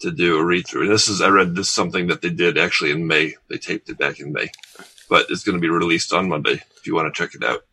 to 0.00 0.10
do 0.10 0.38
a 0.38 0.44
read 0.44 0.66
through. 0.66 0.88
This 0.88 1.08
is, 1.08 1.20
I 1.20 1.28
read 1.28 1.54
this 1.54 1.68
is 1.68 1.74
something 1.74 2.08
that 2.08 2.22
they 2.22 2.30
did 2.30 2.58
actually 2.58 2.90
in 2.90 3.06
May. 3.06 3.34
They 3.48 3.58
taped 3.58 3.88
it 3.88 3.98
back 3.98 4.20
in 4.20 4.32
May, 4.32 4.50
but 5.08 5.26
it's 5.30 5.44
going 5.44 5.56
to 5.56 5.60
be 5.60 5.68
released 5.70 6.12
on 6.12 6.28
Monday 6.28 6.62
if 6.76 6.86
you 6.86 6.94
want 6.94 7.12
to 7.12 7.18
check 7.18 7.34
it 7.34 7.44
out. 7.44 7.64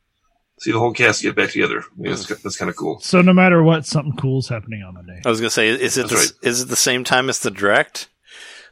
See 0.59 0.71
the 0.71 0.79
whole 0.79 0.93
cast 0.93 1.23
get 1.23 1.35
back 1.35 1.49
together. 1.49 1.79
I 1.79 2.01
mean, 2.01 2.11
that's, 2.11 2.27
that's 2.27 2.57
kind 2.57 2.69
of 2.69 2.75
cool. 2.75 2.99
So 2.99 3.21
no 3.21 3.33
matter 3.33 3.63
what, 3.63 3.85
something 3.85 4.15
cool's 4.15 4.47
happening 4.47 4.83
on 4.83 4.93
Monday. 4.93 5.19
I 5.25 5.29
was 5.29 5.41
gonna 5.41 5.49
say, 5.49 5.69
is 5.69 5.97
it 5.97 6.07
That's 6.07 6.33
the, 6.33 6.47
is 6.47 6.61
it 6.61 6.67
the 6.67 6.75
same 6.75 7.03
time 7.03 7.29
as 7.29 7.39
the 7.39 7.49
direct? 7.49 8.09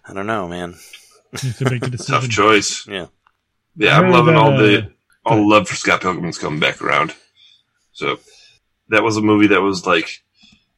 I 0.05 0.13
don't 0.13 0.27
know, 0.27 0.47
man. 0.47 0.75
To 1.35 1.69
make 1.69 1.83
a 1.83 1.89
decision. 1.89 2.21
Tough 2.21 2.29
choice. 2.29 2.87
Yeah. 2.87 3.07
Yeah, 3.75 3.95
I 3.95 3.97
I'm 3.97 4.03
heard, 4.05 4.13
loving 4.13 4.35
all 4.35 4.53
uh, 4.53 4.57
the 4.57 4.91
all 5.25 5.37
the 5.37 5.41
love 5.41 5.67
for 5.67 5.75
Scott 5.75 6.01
Pilgrim's 6.01 6.37
coming 6.37 6.59
back 6.59 6.79
around. 6.81 7.15
So 7.91 8.19
that 8.89 9.03
was 9.03 9.17
a 9.17 9.21
movie 9.21 9.47
that 9.47 9.61
was 9.61 9.87
like 9.87 10.21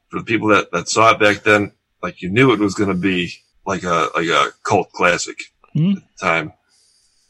for 0.10 0.20
the 0.20 0.26
people 0.26 0.50
that, 0.50 0.72
that 0.72 0.88
saw 0.88 1.12
it 1.12 1.20
back 1.20 1.44
then, 1.44 1.72
like 2.04 2.22
you 2.22 2.30
knew 2.30 2.52
it 2.54 2.60
was 2.60 2.76
going 2.76 2.90
to 2.90 2.96
be 2.96 3.34
like 3.66 3.84
a 3.84 4.10
like 4.16 4.28
a 4.28 4.52
cult 4.64 4.92
classic 4.92 5.38
Mhm. 5.76 5.98
at 5.98 6.04
the 6.04 6.26
time, 6.26 6.54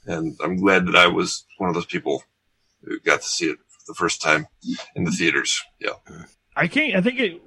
and 0.05 0.35
I'm 0.43 0.55
glad 0.57 0.85
that 0.87 0.95
I 0.95 1.07
was 1.07 1.45
one 1.57 1.69
of 1.69 1.75
those 1.75 1.85
people 1.85 2.23
who 2.83 2.99
got 3.01 3.21
to 3.21 3.27
see 3.27 3.45
it 3.49 3.57
for 3.69 3.79
the 3.87 3.93
first 3.95 4.21
time 4.21 4.47
in 4.95 5.03
the 5.03 5.11
theaters. 5.11 5.61
Yeah, 5.79 5.91
I 6.55 6.67
can't. 6.67 6.95
I 6.95 7.01
think 7.01 7.19
it. 7.19 7.41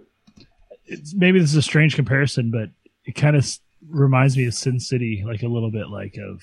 It's 0.86 1.14
maybe 1.14 1.38
this 1.40 1.50
is 1.50 1.56
a 1.56 1.62
strange 1.62 1.96
comparison, 1.96 2.50
but 2.50 2.68
it 3.06 3.12
kind 3.16 3.36
of 3.36 3.46
reminds 3.88 4.36
me 4.36 4.44
of 4.46 4.54
Sin 4.54 4.78
City, 4.78 5.22
like 5.26 5.42
a 5.42 5.48
little 5.48 5.70
bit, 5.70 5.88
like 5.88 6.16
of 6.18 6.42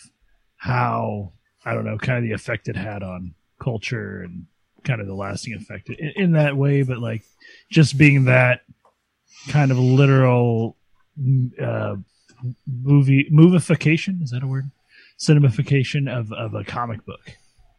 how 0.58 1.34
I 1.64 1.74
don't 1.76 1.86
know, 1.86 1.98
kind 1.98 2.18
of 2.18 2.24
the 2.24 2.34
effect 2.34 2.68
it 2.68 2.76
had 2.76 3.04
on 3.04 3.36
culture 3.62 4.22
and 4.24 4.48
kind 4.84 5.00
of 5.00 5.06
the 5.06 5.14
lasting 5.14 5.54
effect 5.54 5.90
in, 5.92 6.12
in 6.16 6.32
that 6.32 6.58
way. 6.58 6.82
But 6.82 6.98
like 7.00 7.24
just 7.70 7.98
being 8.00 8.26
that 8.26 8.62
kind 9.50 9.72
of 9.72 9.78
literal 9.78 10.76
uh, 11.62 11.96
movie 12.68 13.30
movification 13.32 14.22
is 14.24 14.32
that 14.32 14.44
a 14.44 14.48
word? 14.48 14.72
Cinemification 15.20 16.10
of 16.12 16.32
of 16.34 16.54
a 16.56 16.64
comic 16.64 17.06
book. 17.06 17.22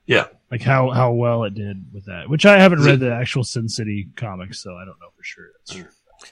yeah. 0.06 0.26
Like 0.50 0.62
how 0.62 0.90
how 0.90 1.12
well 1.12 1.44
it 1.44 1.54
did 1.54 1.86
with 1.92 2.04
that, 2.06 2.28
which 2.28 2.44
I 2.46 2.58
haven't 2.60 2.80
Is 2.80 2.86
read 2.86 2.94
it- 2.96 3.00
the 3.00 3.12
actual 3.14 3.42
Sin 3.44 3.68
City 3.68 4.08
comics, 4.16 4.62
so 4.62 4.72
I 4.76 4.84
don't 4.84 4.98
know 5.00 5.08
for 5.16 5.22
sure. 5.24 5.46
That's 5.66 5.78
true. 5.80 5.88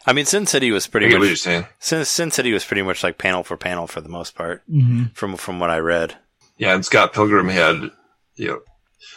I 0.07 0.13
mean, 0.13 0.25
Sin 0.25 0.47
City 0.47 0.71
was 0.71 0.87
I 0.87 0.91
pretty 0.91 1.07
what 1.07 1.21
you're 1.23 1.31
much 1.31 1.39
saying. 1.41 1.67
Sin, 1.81 2.05
Sin 2.05 2.31
City 2.31 2.53
was 2.53 2.65
pretty 2.65 2.83
much 2.83 3.03
like 3.03 3.19
panel 3.19 3.43
for 3.43 3.57
panel 3.57 3.87
for 3.89 4.01
the 4.01 4.09
most 4.09 4.35
part, 4.37 4.63
Mm-hmm. 4.71 5.05
from 5.15 5.37
from 5.37 5.59
what 5.59 5.71
I 5.71 5.79
read. 5.79 6.17
Yeah, 6.59 6.75
and 6.75 6.85
Scott 6.85 7.13
Pilgrim 7.15 7.49
had, 7.49 7.91
you 8.37 8.49
know, 8.49 8.61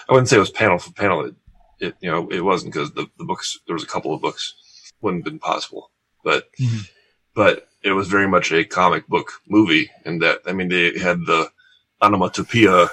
I 0.09 0.13
wouldn't 0.13 0.29
say 0.29 0.37
it 0.37 0.39
was 0.39 0.49
panel 0.49 0.79
for 0.79 0.91
panel. 0.93 1.25
It, 1.25 1.35
it 1.79 1.95
you 1.99 2.09
know, 2.09 2.27
it 2.29 2.41
wasn't 2.41 2.73
because 2.73 2.91
the, 2.93 3.05
the 3.19 3.25
books, 3.25 3.59
there 3.67 3.73
was 3.75 3.83
a 3.83 3.87
couple 3.87 4.13
of 4.15 4.21
books, 4.21 4.53
wouldn't 5.01 5.25
have 5.25 5.31
been 5.31 5.39
possible. 5.39 5.91
But, 6.23 6.49
Mhm. 6.59 6.87
but 7.35 7.67
it 7.83 7.91
was 7.91 8.07
very 8.07 8.27
much 8.27 8.51
a 8.51 8.63
comic 8.63 9.07
book 9.07 9.31
movie 9.47 9.89
in 10.05 10.19
that, 10.19 10.39
I 10.47 10.53
mean, 10.53 10.69
they 10.69 10.97
had 10.99 11.19
the 11.25 11.49
onomatopoeia 12.01 12.89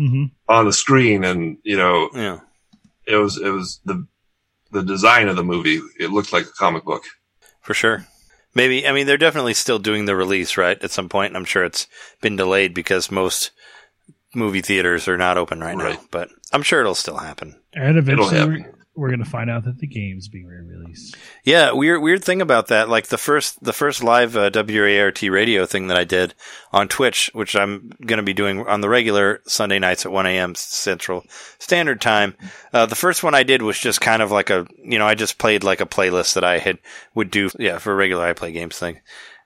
Mm-hmm. 0.00 0.24
on 0.48 0.64
the 0.64 0.72
screen 0.72 1.24
and, 1.24 1.58
you 1.64 1.76
know, 1.76 2.08
Yeah. 2.14 2.38
it 3.06 3.16
was, 3.16 3.36
it 3.36 3.50
was 3.50 3.80
the, 3.84 4.06
the 4.70 4.82
design 4.84 5.26
of 5.28 5.34
the 5.34 5.42
movie. 5.42 5.80
It 5.98 6.10
looked 6.10 6.32
like 6.32 6.44
a 6.46 6.52
comic 6.52 6.84
book. 6.84 7.02
For 7.62 7.74
sure. 7.74 8.06
Maybe 8.54 8.86
I 8.86 8.92
mean 8.92 9.06
they're 9.06 9.16
definitely 9.16 9.54
still 9.54 9.78
doing 9.80 10.04
the 10.06 10.14
release 10.16 10.56
right 10.56 10.82
at 10.82 10.90
some 10.92 11.08
point. 11.08 11.30
and 11.30 11.36
I'm 11.36 11.44
sure 11.44 11.64
it's 11.64 11.86
been 12.20 12.36
delayed 12.36 12.74
because 12.74 13.10
most 13.10 13.50
movie 14.34 14.60
theaters 14.62 15.08
are 15.08 15.16
not 15.18 15.36
open 15.36 15.60
right, 15.60 15.76
Right. 15.76 15.98
now. 15.98 16.04
But 16.12 16.28
I'm 16.52 16.62
sure 16.62 16.80
it'll 16.80 16.94
still 16.94 17.16
happen. 17.18 17.56
And 17.74 17.98
It'll 17.98 17.98
eventually, 18.28 18.60
happen. 18.60 18.74
We're, 18.98 19.06
we're 19.06 19.10
gonna 19.10 19.24
find 19.24 19.48
out 19.50 19.64
that 19.64 19.78
the 19.78 19.86
game's 19.86 20.28
being 20.28 20.46
re-released. 20.46 21.16
Yeah, 21.44 21.72
weird 21.72 22.02
weird 22.02 22.24
thing 22.24 22.42
about 22.42 22.68
that. 22.68 22.88
Like 22.88 23.06
the 23.08 23.18
first 23.18 23.62
the 23.62 23.72
first 23.72 24.02
live 24.02 24.36
uh, 24.36 24.50
WART 24.54 25.22
radio 25.22 25.66
thing 25.66 25.86
that 25.88 25.96
I 25.96 26.04
did 26.04 26.34
on 26.72 26.88
Twitch, 26.88 27.30
which 27.32 27.56
I'm 27.56 27.92
going 28.04 28.18
to 28.18 28.22
be 28.22 28.34
doing 28.34 28.66
on 28.66 28.80
the 28.80 28.88
regular 28.88 29.40
Sunday 29.46 29.78
nights 29.78 30.04
at 30.04 30.12
1 30.12 30.26
a.m. 30.26 30.54
Central 30.54 31.24
Standard 31.58 32.00
Time. 32.00 32.34
Uh, 32.72 32.86
the 32.86 32.94
first 32.94 33.22
one 33.22 33.34
I 33.34 33.42
did 33.42 33.62
was 33.62 33.78
just 33.78 34.00
kind 34.00 34.22
of 34.22 34.30
like 34.30 34.50
a 34.50 34.66
you 34.82 34.98
know 34.98 35.06
I 35.06 35.14
just 35.14 35.38
played 35.38 35.64
like 35.64 35.80
a 35.80 35.86
playlist 35.86 36.34
that 36.34 36.44
I 36.44 36.58
had 36.58 36.78
would 37.14 37.30
do 37.30 37.50
yeah 37.58 37.78
for 37.78 37.92
a 37.92 37.96
regular 37.96 38.24
I 38.24 38.32
play 38.32 38.52
games 38.52 38.78
thing, 38.78 39.00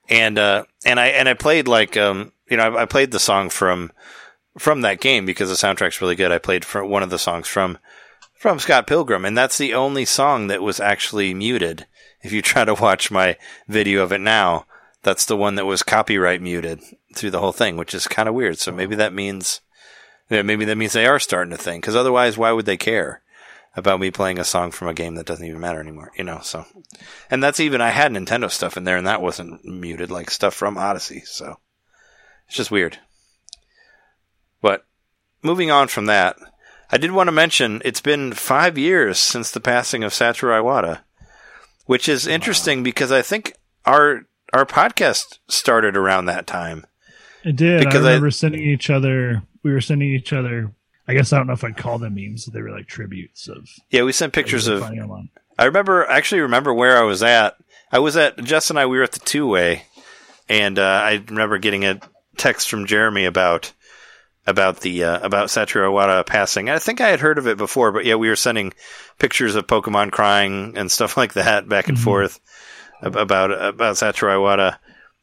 and 0.08 0.38
uh, 0.38 0.64
and 0.84 0.98
I 0.98 1.08
and 1.08 1.28
I 1.28 1.34
played 1.34 1.68
like 1.68 1.96
um 1.96 2.32
you 2.48 2.56
know 2.56 2.76
I, 2.76 2.82
I 2.82 2.84
played 2.86 3.10
the 3.10 3.20
song 3.20 3.50
from 3.50 3.92
from 4.58 4.82
that 4.82 5.00
game 5.00 5.24
because 5.24 5.48
the 5.48 5.66
soundtrack's 5.66 6.00
really 6.00 6.16
good. 6.16 6.32
I 6.32 6.38
played 6.38 6.64
for 6.64 6.84
one 6.84 7.02
of 7.02 7.10
the 7.10 7.18
songs 7.18 7.48
from 7.48 7.78
from 8.42 8.58
Scott 8.58 8.88
Pilgrim, 8.88 9.24
and 9.24 9.38
that's 9.38 9.56
the 9.56 9.72
only 9.72 10.04
song 10.04 10.48
that 10.48 10.60
was 10.60 10.80
actually 10.80 11.32
muted. 11.32 11.86
If 12.22 12.32
you 12.32 12.42
try 12.42 12.64
to 12.64 12.74
watch 12.74 13.08
my 13.08 13.36
video 13.68 14.02
of 14.02 14.10
it 14.10 14.20
now, 14.20 14.66
that's 15.04 15.26
the 15.26 15.36
one 15.36 15.54
that 15.54 15.64
was 15.64 15.84
copyright 15.84 16.42
muted 16.42 16.80
through 17.14 17.30
the 17.30 17.38
whole 17.38 17.52
thing, 17.52 17.76
which 17.76 17.94
is 17.94 18.08
kind 18.08 18.28
of 18.28 18.34
weird. 18.34 18.58
So 18.58 18.72
maybe 18.72 18.96
that 18.96 19.14
means, 19.14 19.60
yeah, 20.28 20.42
maybe 20.42 20.64
that 20.64 20.74
means 20.74 20.92
they 20.92 21.06
are 21.06 21.20
starting 21.20 21.52
to 21.52 21.56
think. 21.56 21.84
Because 21.84 21.94
otherwise, 21.94 22.36
why 22.36 22.50
would 22.50 22.66
they 22.66 22.76
care 22.76 23.22
about 23.76 24.00
me 24.00 24.10
playing 24.10 24.40
a 24.40 24.44
song 24.44 24.72
from 24.72 24.88
a 24.88 24.94
game 24.94 25.14
that 25.14 25.26
doesn't 25.26 25.46
even 25.46 25.60
matter 25.60 25.78
anymore? 25.78 26.10
You 26.18 26.24
know. 26.24 26.40
So, 26.42 26.64
and 27.30 27.44
that's 27.44 27.60
even 27.60 27.80
I 27.80 27.90
had 27.90 28.10
Nintendo 28.10 28.50
stuff 28.50 28.76
in 28.76 28.82
there, 28.82 28.96
and 28.96 29.06
that 29.06 29.22
wasn't 29.22 29.64
muted, 29.64 30.10
like 30.10 30.32
stuff 30.32 30.54
from 30.54 30.76
Odyssey. 30.76 31.20
So 31.20 31.60
it's 32.48 32.56
just 32.56 32.72
weird. 32.72 32.98
But 34.60 34.84
moving 35.44 35.70
on 35.70 35.86
from 35.86 36.06
that. 36.06 36.36
I 36.92 36.98
did 36.98 37.12
want 37.12 37.28
to 37.28 37.32
mention 37.32 37.80
it's 37.84 38.02
been 38.02 38.32
five 38.34 38.76
years 38.76 39.18
since 39.18 39.50
the 39.50 39.60
passing 39.60 40.04
of 40.04 40.12
Satoru 40.12 40.60
Iwata, 40.62 41.00
which 41.86 42.08
is 42.08 42.26
interesting 42.26 42.82
because 42.82 43.10
I 43.10 43.22
think 43.22 43.54
our 43.86 44.26
our 44.52 44.66
podcast 44.66 45.38
started 45.48 45.96
around 45.96 46.26
that 46.26 46.46
time. 46.46 46.84
It 47.44 47.56
did. 47.56 47.80
Because 47.80 48.04
I 48.04 48.10
I- 48.10 48.12
remember 48.12 48.30
sending 48.30 48.62
each 48.62 48.90
other. 48.90 49.42
We 49.62 49.72
were 49.72 49.80
sending 49.80 50.10
each 50.10 50.32
other. 50.32 50.72
I 51.08 51.14
guess 51.14 51.32
I 51.32 51.38
don't 51.38 51.46
know 51.46 51.52
if 51.54 51.64
I'd 51.64 51.76
call 51.76 51.98
them 51.98 52.14
memes. 52.14 52.46
They 52.46 52.60
were 52.62 52.70
like 52.70 52.86
tributes 52.86 53.48
of 53.48 53.68
Yeah, 53.90 54.02
we 54.02 54.12
sent 54.12 54.32
pictures 54.32 54.68
of. 54.68 54.82
I 55.58 55.64
remember 55.64 56.06
actually 56.06 56.42
remember 56.42 56.72
where 56.74 56.98
I 56.98 57.02
was 57.02 57.22
at. 57.22 57.56
I 57.90 57.98
was 57.98 58.16
at 58.16 58.36
Jess 58.44 58.70
and 58.70 58.78
I. 58.78 58.86
We 58.86 58.98
were 58.98 59.04
at 59.04 59.12
the 59.12 59.18
two 59.20 59.46
way, 59.46 59.84
and 60.48 60.78
uh, 60.78 60.82
I 60.82 61.22
remember 61.28 61.58
getting 61.58 61.84
a 61.84 62.00
text 62.36 62.68
from 62.70 62.86
Jeremy 62.86 63.24
about 63.24 63.72
about 64.46 64.80
the 64.80 65.04
uh, 65.04 65.20
about 65.24 65.48
Satoru 65.48 65.88
Iwata 65.90 66.26
passing. 66.26 66.68
I 66.68 66.78
think 66.78 67.00
I 67.00 67.08
had 67.08 67.20
heard 67.20 67.38
of 67.38 67.46
it 67.46 67.56
before, 67.56 67.92
but 67.92 68.04
yeah, 68.04 68.16
we 68.16 68.28
were 68.28 68.36
sending 68.36 68.72
pictures 69.18 69.54
of 69.54 69.66
Pokemon 69.66 70.10
crying 70.12 70.74
and 70.76 70.90
stuff 70.90 71.16
like 71.16 71.34
that 71.34 71.68
back 71.68 71.88
and 71.88 71.96
Mhm. 71.98 72.02
forth 72.04 72.40
about 73.00 73.50
about 73.52 73.96
Satoru 73.96 74.36
Iwata. 74.38 74.76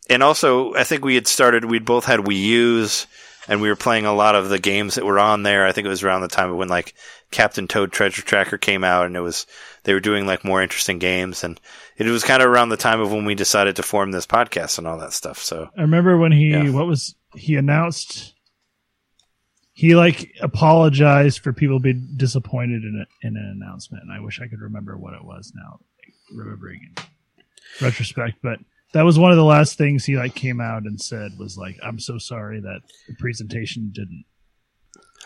And 0.09 0.23
also, 0.23 0.73
I 0.73 0.83
think 0.83 1.05
we 1.05 1.15
had 1.15 1.27
started. 1.27 1.65
We'd 1.65 1.85
both 1.85 2.05
had 2.05 2.21
Wii 2.21 2.41
U's, 2.41 3.05
and 3.47 3.61
we 3.61 3.69
were 3.69 3.75
playing 3.75 4.05
a 4.05 4.13
lot 4.13 4.35
of 4.35 4.49
the 4.49 4.57
games 4.59 4.95
that 4.95 5.05
were 5.05 5.19
on 5.19 5.43
there. 5.43 5.65
I 5.67 5.71
think 5.71 5.85
it 5.85 5.89
was 5.89 6.03
around 6.03 6.21
the 6.21 6.27
time 6.27 6.49
of 6.49 6.57
when 6.57 6.67
like 6.67 6.95
Captain 7.29 7.67
Toad 7.67 7.91
Treasure 7.91 8.23
Tracker 8.23 8.57
came 8.57 8.83
out, 8.83 9.05
and 9.05 9.15
it 9.15 9.21
was 9.21 9.45
they 9.83 9.93
were 9.93 9.99
doing 9.99 10.25
like 10.25 10.43
more 10.43 10.63
interesting 10.63 10.97
games, 10.97 11.43
and 11.43 11.59
it 11.97 12.05
was 12.07 12.23
kind 12.23 12.41
of 12.41 12.49
around 12.49 12.69
the 12.69 12.77
time 12.77 12.99
of 13.01 13.11
when 13.11 13.25
we 13.25 13.35
decided 13.35 13.75
to 13.75 13.83
form 13.83 14.11
this 14.11 14.25
podcast 14.25 14.77
and 14.79 14.87
all 14.87 14.97
that 14.97 15.13
stuff. 15.13 15.37
So 15.43 15.69
I 15.77 15.81
remember 15.81 16.17
when 16.17 16.31
he 16.31 16.49
Yeah. 16.51 16.69
what 16.71 16.87
was 16.87 17.15
he 17.35 17.55
announced. 17.55 18.33
He 19.79 19.95
like 19.95 20.33
apologized 20.41 21.39
for 21.39 21.53
people 21.53 21.79
being 21.79 22.05
disappointed 22.17 22.83
in 22.83 23.01
a, 23.05 23.25
in 23.27 23.37
an 23.37 23.45
announcement, 23.61 24.03
and 24.03 24.11
I 24.11 24.19
wish 24.19 24.41
I 24.41 24.47
could 24.47 24.59
remember 24.59 24.97
what 24.97 25.13
it 25.13 25.23
was 25.23 25.53
now, 25.55 25.79
like, 26.03 26.13
remembering 26.37 26.81
in 26.97 27.03
retrospect. 27.81 28.39
But 28.43 28.59
that 28.91 29.03
was 29.05 29.17
one 29.17 29.31
of 29.31 29.37
the 29.37 29.45
last 29.45 29.77
things 29.77 30.03
he 30.03 30.17
like 30.17 30.35
came 30.35 30.59
out 30.59 30.83
and 30.83 30.99
said 30.99 31.31
was 31.39 31.57
like, 31.57 31.77
"I'm 31.81 31.97
so 31.97 32.17
sorry 32.17 32.59
that 32.59 32.81
the 33.07 33.15
presentation 33.19 33.91
didn't 33.95 34.25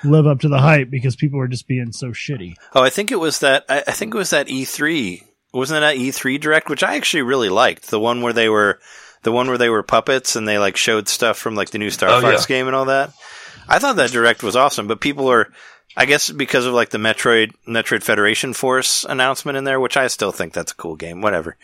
live 0.04 0.28
up 0.28 0.42
to 0.42 0.50
the 0.50 0.60
hype 0.60 0.92
because 0.92 1.16
people 1.16 1.40
were 1.40 1.48
just 1.48 1.68
being 1.68 1.92
so 1.92 2.10
shitty." 2.10 2.54
Oh, 2.76 2.84
I 2.84 2.92
think 2.92 3.12
it 3.12 3.20
was 3.20 3.40
that. 3.40 3.66
I, 3.68 3.80
I 3.88 3.92
think 3.92 4.14
it 4.14 4.18
was 4.20 4.30
that 4.30 4.48
E3. 4.50 5.24
Wasn't 5.52 5.78
it 5.78 5.82
that 5.82 5.98
E3 5.98 6.40
direct, 6.40 6.70
which 6.70 6.84
I 6.84 6.96
actually 6.96 7.24
really 7.24 7.50
liked. 7.50 7.90
The 7.90 8.00
one 8.00 8.22
where 8.22 8.34
they 8.34 8.50
were, 8.50 8.80
the 9.24 9.32
one 9.32 9.48
where 9.48 9.58
they 9.58 9.70
were 9.70 9.82
puppets 9.82 10.36
and 10.36 10.48
they 10.48 10.60
like 10.60 10.78
showed 10.78 11.08
stuff 11.08 11.40
from 11.40 11.56
like 11.56 11.72
the 11.72 11.80
new 11.80 11.90
Star 11.90 12.10
Oh, 12.10 12.22
Fox 12.22 12.44
yeah. 12.44 12.56
game 12.56 12.68
and 12.68 12.76
all 12.76 12.86
that. 12.86 13.14
I 13.67 13.80
thought 13.80 13.95
that 13.98 14.11
direct 14.11 14.43
was 14.43 14.56
awesome, 14.56 14.88
but 14.88 15.01
people 15.01 15.30
are, 15.30 15.51
I 15.95 16.06
guess, 16.06 16.30
because 16.30 16.66
of 16.66 16.74
like 16.74 16.90
the 16.90 16.98
Metroid 16.98 17.53
Metroid 17.67 18.03
Federation 18.03 18.53
Force 18.53 19.03
announcement 19.03 19.58
in 19.58 19.64
there, 19.64 19.80
which 19.80 19.98
I 19.98 20.08
still 20.08 20.32
think 20.32 20.53
that's 20.53 20.72
a 20.72 20.75
cool 20.75 20.95
game. 20.95 21.22
Whatever, 21.22 21.58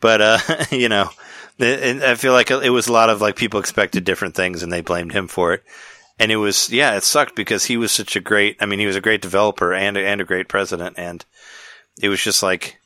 but 0.00 0.20
uh, 0.20 0.38
you 0.70 0.88
know, 0.88 1.10
it, 1.58 2.02
I 2.02 2.14
feel 2.14 2.32
like 2.32 2.50
it 2.50 2.70
was 2.70 2.88
a 2.88 2.92
lot 2.92 3.10
of 3.10 3.20
like 3.20 3.36
people 3.36 3.60
expected 3.60 4.04
different 4.04 4.34
things 4.34 4.62
and 4.62 4.72
they 4.72 4.80
blamed 4.80 5.12
him 5.12 5.28
for 5.28 5.54
it. 5.54 5.62
And 6.18 6.30
it 6.30 6.36
was, 6.36 6.70
yeah, 6.70 6.96
it 6.96 7.04
sucked 7.04 7.34
because 7.34 7.64
he 7.64 7.76
was 7.76 7.90
such 7.90 8.16
a 8.16 8.20
great, 8.20 8.56
I 8.60 8.66
mean, 8.66 8.78
he 8.78 8.86
was 8.86 8.96
a 8.96 9.00
great 9.00 9.22
developer 9.22 9.72
and, 9.72 9.96
and 9.96 10.20
a 10.20 10.24
great 10.24 10.48
president. 10.48 10.98
And 10.98 11.24
it 12.00 12.08
was 12.08 12.22
just 12.22 12.42
like, 12.42 12.78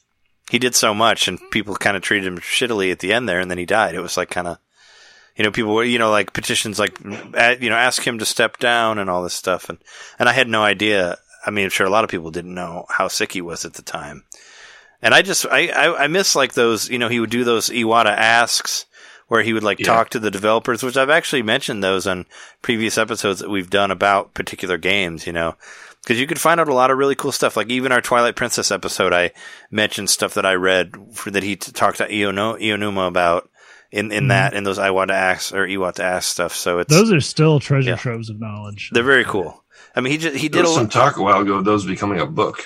he 0.50 0.58
did 0.58 0.74
so 0.74 0.94
much 0.94 1.26
and 1.26 1.40
people 1.50 1.74
kind 1.74 1.96
of 1.96 2.02
treated 2.02 2.26
him 2.26 2.38
shittily 2.38 2.92
at 2.92 3.00
the 3.00 3.12
end 3.12 3.28
there 3.28 3.40
and 3.40 3.50
then 3.50 3.58
he 3.58 3.66
died. 3.66 3.94
It 3.94 4.00
was 4.00 4.16
like 4.16 4.30
kind 4.30 4.46
of, 4.46 4.58
you 5.36 5.44
know, 5.44 5.50
people 5.50 5.74
were, 5.74 5.84
you 5.84 5.98
know, 5.98 6.10
like 6.10 6.32
petitions 6.32 6.78
like, 6.78 6.98
you 7.04 7.10
know, 7.70 7.76
ask 7.76 8.06
him 8.06 8.18
to 8.18 8.24
step 8.24 8.58
down 8.58 8.98
and 8.98 9.10
all 9.10 9.22
this 9.22 9.34
stuff. 9.34 9.68
And, 9.68 9.78
and 10.18 10.28
I 10.28 10.32
had 10.32 10.48
no 10.48 10.62
idea. 10.62 11.18
I 11.46 11.50
mean, 11.50 11.64
I'm 11.64 11.70
sure 11.70 11.86
a 11.86 11.90
lot 11.90 12.04
of 12.04 12.10
people 12.10 12.30
didn't 12.30 12.54
know 12.54 12.86
how 12.88 13.08
sick 13.08 13.32
he 13.32 13.40
was 13.40 13.64
at 13.64 13.74
the 13.74 13.82
time. 13.82 14.24
And 15.02 15.14
I 15.14 15.22
just, 15.22 15.46
I, 15.46 15.68
I, 15.68 16.04
I 16.04 16.06
miss 16.06 16.34
like 16.34 16.54
those, 16.54 16.88
you 16.88 16.98
know, 16.98 17.08
he 17.08 17.20
would 17.20 17.30
do 17.30 17.44
those 17.44 17.68
Iwata 17.68 18.06
asks 18.06 18.86
where 19.28 19.42
he 19.42 19.52
would 19.52 19.62
like 19.62 19.78
Yeah. 19.78 19.86
talk 19.86 20.10
to 20.10 20.18
the 20.18 20.30
developers, 20.30 20.82
which 20.82 20.96
I've 20.96 21.10
actually 21.10 21.42
mentioned 21.42 21.84
those 21.84 22.06
on 22.06 22.26
previous 22.62 22.96
episodes 22.96 23.40
that 23.40 23.50
we've 23.50 23.70
done 23.70 23.90
about 23.90 24.34
particular 24.34 24.78
games, 24.78 25.26
you 25.26 25.32
know, 25.32 25.54
because 26.02 26.18
you 26.18 26.26
could 26.26 26.40
find 26.40 26.60
out 26.60 26.68
a 26.68 26.74
lot 26.74 26.90
of 26.90 26.98
really 26.98 27.14
cool 27.16 27.32
stuff. 27.32 27.56
Like 27.56 27.68
even 27.68 27.92
our 27.92 28.00
Twilight 28.00 28.36
Princess 28.36 28.70
episode, 28.70 29.12
I 29.12 29.32
mentioned 29.70 30.10
stuff 30.10 30.34
that 30.34 30.46
I 30.46 30.54
read 30.54 30.92
for, 31.12 31.30
that 31.30 31.42
he 31.42 31.56
t- 31.56 31.72
talked 31.72 31.98
to 31.98 32.08
Iono, 32.08 32.58
Aonuma 32.60 33.08
about 33.08 33.50
in, 33.92 34.10
in 34.12 34.24
Mhm. 34.24 34.28
that, 34.28 34.54
in 34.54 34.64
those 34.64 34.78
I 34.78 34.90
want 34.90 35.08
to 35.08 35.14
ask 35.14 35.54
or 35.54 35.66
you 35.66 35.80
want 35.80 35.96
to 35.96 36.04
ask 36.04 36.28
stuff. 36.30 36.54
So 36.54 36.78
it's, 36.80 36.92
Those 36.92 37.12
are 37.12 37.20
still 37.20 37.60
treasure 37.60 37.90
Yeah. 37.90 37.96
troves 37.96 38.30
of 38.30 38.40
knowledge. 38.40 38.90
they're 38.92 39.02
very 39.02 39.24
cool. 39.24 39.62
I 39.94 40.00
mean, 40.00 40.12
he 40.12 40.18
just, 40.18 40.36
he 40.36 40.48
There 40.48 40.62
did 40.62 40.66
a 40.66 40.68
was 40.68 40.74
some 40.74 40.84
lot. 40.84 40.92
talk 40.92 41.16
a 41.16 41.22
while 41.22 41.40
ago 41.40 41.54
of 41.54 41.64
those 41.64 41.84
becoming 41.86 42.20
a 42.20 42.26
book. 42.26 42.64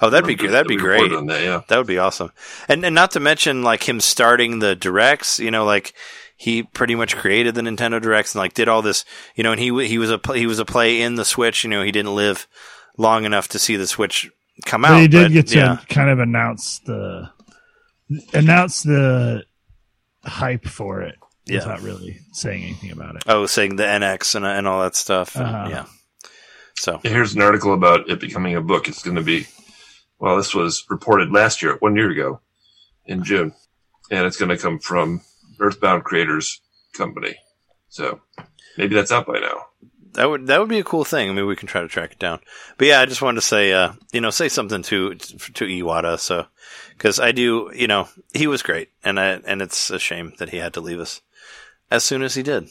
Oh, 0.00 0.10
that'd 0.10 0.26
be 0.26 0.34
Remember 0.34 0.42
good. 0.42 0.52
That'd 0.54 0.68
be 0.68 0.76
great. 0.76 1.12
On 1.12 1.26
that, 1.26 1.42
yeah. 1.42 1.62
That 1.68 1.78
would 1.78 1.86
be 1.86 1.96
awesome. 1.98 2.30
And 2.68 2.84
and 2.84 2.94
not 2.94 3.12
to 3.12 3.20
mention 3.20 3.62
like 3.62 3.88
him 3.88 3.98
starting 4.00 4.58
the 4.58 4.74
directs, 4.76 5.38
you 5.40 5.50
know, 5.50 5.64
like 5.64 5.94
he 6.36 6.62
pretty 6.64 6.94
much 6.94 7.16
created 7.16 7.54
the 7.54 7.62
Nintendo 7.62 7.98
Directs 8.02 8.34
and 8.34 8.40
like 8.40 8.52
did 8.52 8.68
all 8.68 8.82
this, 8.82 9.06
you 9.36 9.42
know, 9.42 9.52
and 9.52 9.60
he 9.60 9.86
he 9.86 9.96
was 9.96 10.10
a 10.10 10.18
pl- 10.18 10.34
he 10.34 10.46
was 10.46 10.58
a 10.58 10.66
play 10.66 11.00
in 11.00 11.14
the 11.14 11.24
Switch, 11.24 11.64
you 11.64 11.70
know, 11.70 11.82
he 11.82 11.92
didn't 11.92 12.14
live 12.14 12.46
long 12.98 13.24
enough 13.24 13.48
to 13.48 13.58
see 13.58 13.76
the 13.76 13.86
Switch 13.86 14.30
come 14.66 14.84
out. 14.84 14.90
But 14.96 15.00
he 15.00 15.08
did 15.08 15.32
get 15.32 15.46
to 15.48 15.56
yeah. 15.56 15.78
kind 15.88 16.10
of 16.10 16.18
announce 16.18 16.80
the 16.80 17.30
announce 18.34 18.82
the 18.82 19.44
hype 20.26 20.66
for 20.66 21.02
it 21.02 21.16
Yeah. 21.46 21.58
without 21.58 21.82
really 21.82 22.18
saying 22.32 22.62
anything 22.64 22.90
about 22.92 23.16
it. 23.16 23.22
Oh, 23.26 23.46
saying 23.46 23.76
the 23.76 23.84
NX 23.84 24.34
and 24.34 24.44
and 24.46 24.66
all 24.66 24.82
that 24.82 24.96
stuff. 24.96 25.34
and- 25.36 25.44
Uh-huh. 25.46 25.68
Yeah. 25.70 25.84
So 26.78 27.00
Here's 27.02 27.34
an 27.34 27.40
article 27.42 27.72
about 27.72 28.08
it 28.10 28.20
becoming 28.20 28.54
a 28.54 28.60
book. 28.60 28.86
It's 28.86 29.02
going 29.02 29.16
to 29.16 29.22
be, 29.22 29.46
well, 30.18 30.36
this 30.36 30.54
was 30.54 30.84
reported 30.90 31.32
last 31.32 31.62
year, 31.62 31.76
one 31.80 31.96
year 31.96 32.10
ago, 32.10 32.40
in 33.06 33.22
June, 33.24 33.54
and 34.10 34.26
it's 34.26 34.36
going 34.36 34.50
to 34.50 34.58
come 34.58 34.78
from 34.78 35.22
Earthbound 35.58 36.04
Creators 36.04 36.60
Company. 36.92 37.34
So 37.88 38.20
maybe 38.76 38.94
that's 38.94 39.10
out 39.12 39.26
by 39.26 39.38
now. 39.38 39.66
That 40.16 40.28
would 40.28 40.46
that 40.48 40.58
would 40.60 40.68
be 40.68 40.78
a 40.78 40.84
cool 40.84 41.04
thing. 41.04 41.30
I 41.30 41.32
mean, 41.32 41.46
we 41.46 41.56
can 41.56 41.68
try 41.68 41.80
to 41.80 41.88
track 41.88 42.12
it 42.12 42.18
down. 42.18 42.40
But 42.76 42.88
yeah, 42.88 43.00
I 43.00 43.06
just 43.06 43.22
wanted 43.22 43.36
to 43.40 43.46
say, 43.46 43.72
uh, 43.72 43.92
you 44.12 44.20
know, 44.20 44.30
say 44.30 44.48
something 44.48 44.82
to 44.82 45.14
to 45.14 45.64
Iwata. 45.64 46.18
So 46.18 46.46
because 46.96 47.20
I 47.20 47.32
do, 47.32 47.70
you 47.74 47.86
know, 47.86 48.08
he 48.34 48.46
was 48.46 48.62
great, 48.62 48.90
and 49.04 49.20
I 49.20 49.40
and 49.46 49.62
it's 49.62 49.90
a 49.90 49.98
shame 49.98 50.32
that 50.38 50.50
he 50.50 50.56
had 50.58 50.74
to 50.74 50.80
leave 50.80 51.00
us 51.00 51.20
as 51.90 52.02
soon 52.04 52.22
as 52.22 52.34
he 52.34 52.42
did. 52.42 52.68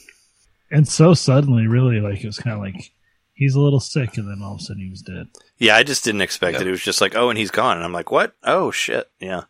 And 0.70 0.86
so 0.86 1.14
suddenly, 1.14 1.66
really, 1.66 2.00
like 2.00 2.22
it 2.22 2.26
was 2.26 2.38
kind 2.38 2.54
of 2.54 2.60
like 2.60 2.92
he's 3.34 3.54
a 3.54 3.60
little 3.60 3.80
sick, 3.80 4.16
and 4.16 4.28
then 4.28 4.42
all 4.44 4.54
of 4.54 4.60
a 4.60 4.62
sudden 4.62 4.82
he 4.82 4.90
was 4.90 5.02
dead. 5.02 5.28
Yeah, 5.58 5.76
I 5.76 5.82
just 5.84 6.04
didn't 6.04 6.22
expect 6.22 6.56
Yeah. 6.56 6.62
it. 6.62 6.66
It 6.68 6.72
was 6.72 6.82
just 6.82 7.00
like, 7.00 7.14
oh, 7.14 7.30
and 7.30 7.38
he's 7.38 7.50
gone, 7.50 7.76
and 7.76 7.84
I'm 7.84 7.92
like, 7.92 8.10
what? 8.10 8.34
Oh 8.42 8.70
shit, 8.70 9.08
yeah, 9.20 9.42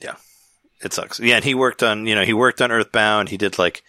yeah, 0.00 0.14
it 0.82 0.92
sucks. 0.92 1.18
Yeah, 1.18 1.36
and 1.36 1.44
he 1.44 1.54
worked 1.54 1.82
on, 1.82 2.06
you 2.06 2.14
know, 2.14 2.24
he 2.24 2.32
worked 2.32 2.62
on 2.62 2.70
Earthbound. 2.70 3.28
He 3.30 3.36
did 3.36 3.58
like, 3.58 3.82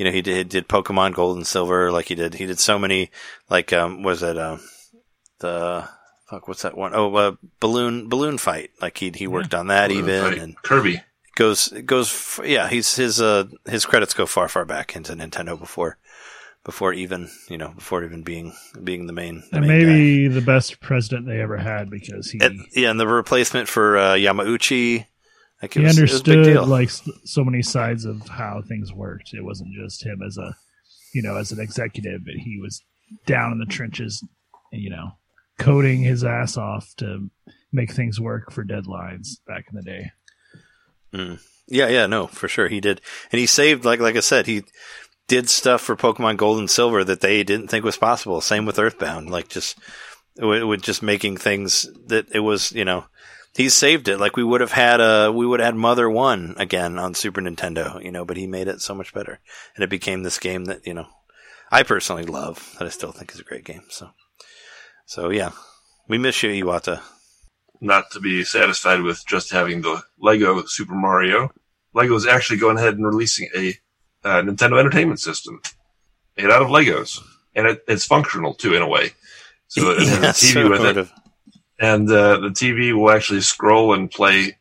you 0.00 0.04
know, 0.06 0.10
he 0.10 0.22
did 0.22 0.48
did 0.48 0.66
Pokemon 0.66 1.12
Gold 1.14 1.36
and 1.36 1.46
Silver. 1.46 1.92
Like 1.92 2.06
he 2.08 2.14
did, 2.14 2.32
he 2.34 2.46
did 2.46 2.58
so 2.58 2.78
many. 2.78 3.10
Like, 3.50 3.70
um, 3.74 4.02
was 4.02 4.22
it 4.22 4.38
um, 4.38 4.60
the 5.40 5.86
fuck? 6.28 6.48
What's 6.48 6.62
that 6.62 6.76
one? 6.76 6.92
Oh, 6.94 7.14
uh, 7.14 7.32
balloon 7.60 8.08
balloon 8.08 8.38
fight. 8.38 8.70
Like 8.80 8.96
he 8.96 9.12
he 9.14 9.26
worked 9.26 9.52
on 9.54 9.66
that 9.66 9.90
even, 9.90 10.22
Right. 10.22 10.38
and 10.38 10.56
Kirby. 10.62 11.02
goes 11.36 11.68
goes. 11.84 12.08
f- 12.10 12.40
Yeah, 12.44 12.68
he's 12.68 12.96
his 12.96 13.20
uh 13.20 13.44
his 13.68 13.84
credits 13.84 14.14
go 14.14 14.24
far 14.24 14.48
far 14.48 14.64
back 14.64 14.96
into 14.96 15.12
Nintendo 15.12 15.58
before 15.58 15.98
before 16.64 16.92
even 16.92 17.28
you 17.48 17.58
know 17.58 17.68
before 17.68 18.02
even 18.04 18.22
being 18.22 18.54
being 18.82 19.06
the 19.06 19.12
main. 19.12 19.42
The 19.50 19.58
and 19.58 19.66
main 19.66 19.80
guy. 19.86 19.92
maybe 19.92 20.28
the 20.28 20.40
best 20.40 20.80
president 20.80 21.26
they 21.26 21.40
ever 21.40 21.56
had 21.58 21.90
because 21.90 22.30
he 22.30 22.40
And- 22.40 22.60
yeah, 22.72 22.90
and 22.90 22.98
the 23.00 23.06
replacement 23.06 23.68
for 23.68 23.98
uh, 23.98 24.12
Yamauchi, 24.14 25.06
like 25.62 25.74
he 25.74 25.80
was, 25.80 25.98
it 25.98 26.02
was 26.02 26.20
a 26.20 26.24
big 26.24 26.38
understood 26.38 26.68
like 26.68 26.90
so 27.24 27.44
many 27.44 27.62
sides 27.62 28.04
of 28.04 28.26
how 28.28 28.62
things 28.66 28.92
worked. 28.92 29.34
It 29.34 29.44
wasn't 29.44 29.74
just 29.74 30.04
him 30.04 30.22
as 30.26 30.38
a, 30.38 30.54
you 31.14 31.22
know, 31.22 31.36
as 31.36 31.52
an 31.52 31.60
executive, 31.60 32.24
but 32.24 32.34
he 32.34 32.58
was 32.60 32.82
down 33.26 33.52
in 33.52 33.58
the 33.58 33.66
trenches, 33.66 34.24
you 34.72 34.90
know, 34.90 35.12
coding 35.58 36.02
his 36.02 36.24
ass 36.24 36.56
off 36.56 36.94
to 36.98 37.30
make 37.72 37.92
things 37.92 38.20
work 38.20 38.52
for 38.52 38.64
deadlines 38.64 39.36
back 39.46 39.66
in 39.70 39.76
the 39.76 39.82
day. 39.82 40.12
Mm. 41.12 41.40
Yeah, 41.66 41.88
yeah, 41.88 42.06
no, 42.06 42.26
for 42.26 42.48
sure 42.48 42.68
he 42.68 42.80
did, 42.80 43.00
and 43.30 43.38
he 43.38 43.46
saved 43.46 43.84
like 43.84 44.00
like 44.00 44.16
I 44.16 44.20
said, 44.20 44.46
he 44.46 44.64
did 45.28 45.48
stuff 45.48 45.80
for 45.80 45.94
Pokemon 45.94 46.36
Gold 46.36 46.58
and 46.58 46.68
Silver 46.68 47.04
that 47.04 47.20
they 47.20 47.44
didn't 47.44 47.68
think 47.68 47.84
was 47.84 47.96
possible. 47.96 48.40
Same 48.40 48.66
with 48.66 48.78
Earthbound, 48.78 49.30
like 49.30 49.48
just 49.48 49.78
with, 50.36 50.64
with 50.64 50.82
just 50.82 51.02
making 51.02 51.36
things 51.36 51.88
that 52.06 52.26
it 52.34 52.40
was, 52.40 52.72
you 52.72 52.84
know, 52.84 53.04
he 53.54 53.68
saved 53.68 54.08
it. 54.08 54.18
Like 54.18 54.36
we 54.36 54.44
would 54.44 54.60
have 54.60 54.72
had 54.72 55.00
a 55.00 55.32
we 55.32 55.46
would 55.46 55.60
have 55.60 55.68
had 55.68 55.74
Mother 55.76 56.08
One 56.08 56.54
again 56.58 56.98
on 56.98 57.14
Super 57.14 57.40
Nintendo, 57.40 58.02
you 58.02 58.10
know, 58.12 58.24
but 58.24 58.36
he 58.36 58.46
made 58.46 58.68
it 58.68 58.80
so 58.80 58.94
much 58.94 59.12
better, 59.12 59.40
and 59.74 59.84
it 59.84 59.90
became 59.90 60.22
this 60.22 60.38
game 60.38 60.66
that 60.66 60.86
you 60.86 60.94
know 60.94 61.06
I 61.70 61.82
personally 61.82 62.24
love 62.24 62.74
that 62.78 62.86
I 62.86 62.90
still 62.90 63.12
think 63.12 63.32
is 63.32 63.40
a 63.40 63.44
great 63.44 63.64
game. 63.64 63.82
So, 63.88 64.10
so 65.06 65.30
yeah, 65.30 65.50
we 66.08 66.18
miss 66.18 66.42
you, 66.42 66.50
Iwata. 66.64 67.00
Not 67.80 68.10
to 68.12 68.20
be 68.20 68.44
satisfied 68.44 69.02
with 69.02 69.24
just 69.26 69.50
having 69.52 69.80
the 69.82 70.02
Lego 70.18 70.62
Super 70.66 70.94
Mario, 70.94 71.50
Lego 71.94 72.14
is 72.14 72.26
actually 72.26 72.58
going 72.58 72.76
ahead 72.78 72.94
and 72.94 73.06
releasing 73.06 73.48
a 73.56 73.74
uh, 74.22 74.42
Nintendo 74.42 74.78
Entertainment 74.78 75.20
System 75.20 75.60
made 76.36 76.50
out 76.50 76.62
of 76.62 76.68
Legos, 76.68 77.20
and 77.54 77.66
it, 77.66 77.82
it's 77.88 78.04
functional 78.04 78.54
too 78.54 78.74
in 78.74 78.82
a 78.82 78.88
way. 78.88 79.12
So 79.68 79.90
it 79.98 80.06
has 80.08 80.22
Yeah, 80.22 80.30
a 80.30 80.34
TV 80.34 80.68
with 80.68 80.84
it. 80.84 80.98
And 81.80 82.08
uh, 82.10 82.38
the 82.38 82.48
TV 82.50 82.92
will 82.94 83.10
actually 83.10 83.40
scroll 83.40 83.94
and 83.94 84.08
play 84.10 84.56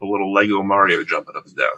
the 0.00 0.06
little 0.06 0.32
Lego 0.32 0.62
Mario 0.62 1.02
jumping 1.02 1.34
up 1.36 1.46
and 1.46 1.56
down. 1.56 1.68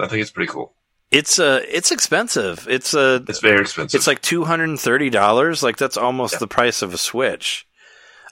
I 0.00 0.08
think 0.08 0.22
it's 0.22 0.30
pretty 0.32 0.50
cool. 0.50 0.74
It's 1.12 1.38
uh 1.38 1.60
it's 1.68 1.92
expensive. 1.92 2.66
It's 2.68 2.92
uh 2.94 3.20
It's 3.28 3.38
very 3.38 3.60
expensive. 3.60 3.96
It's 3.96 4.08
like 4.08 4.20
two 4.22 4.42
hundred 4.42 4.70
and 4.70 4.80
thirty 4.80 5.10
dollars. 5.10 5.62
Like 5.62 5.76
that's 5.76 5.96
almost 5.96 6.32
Yeah. 6.34 6.38
the 6.40 6.48
price 6.48 6.82
of 6.82 6.92
a 6.92 6.98
Switch. 6.98 7.66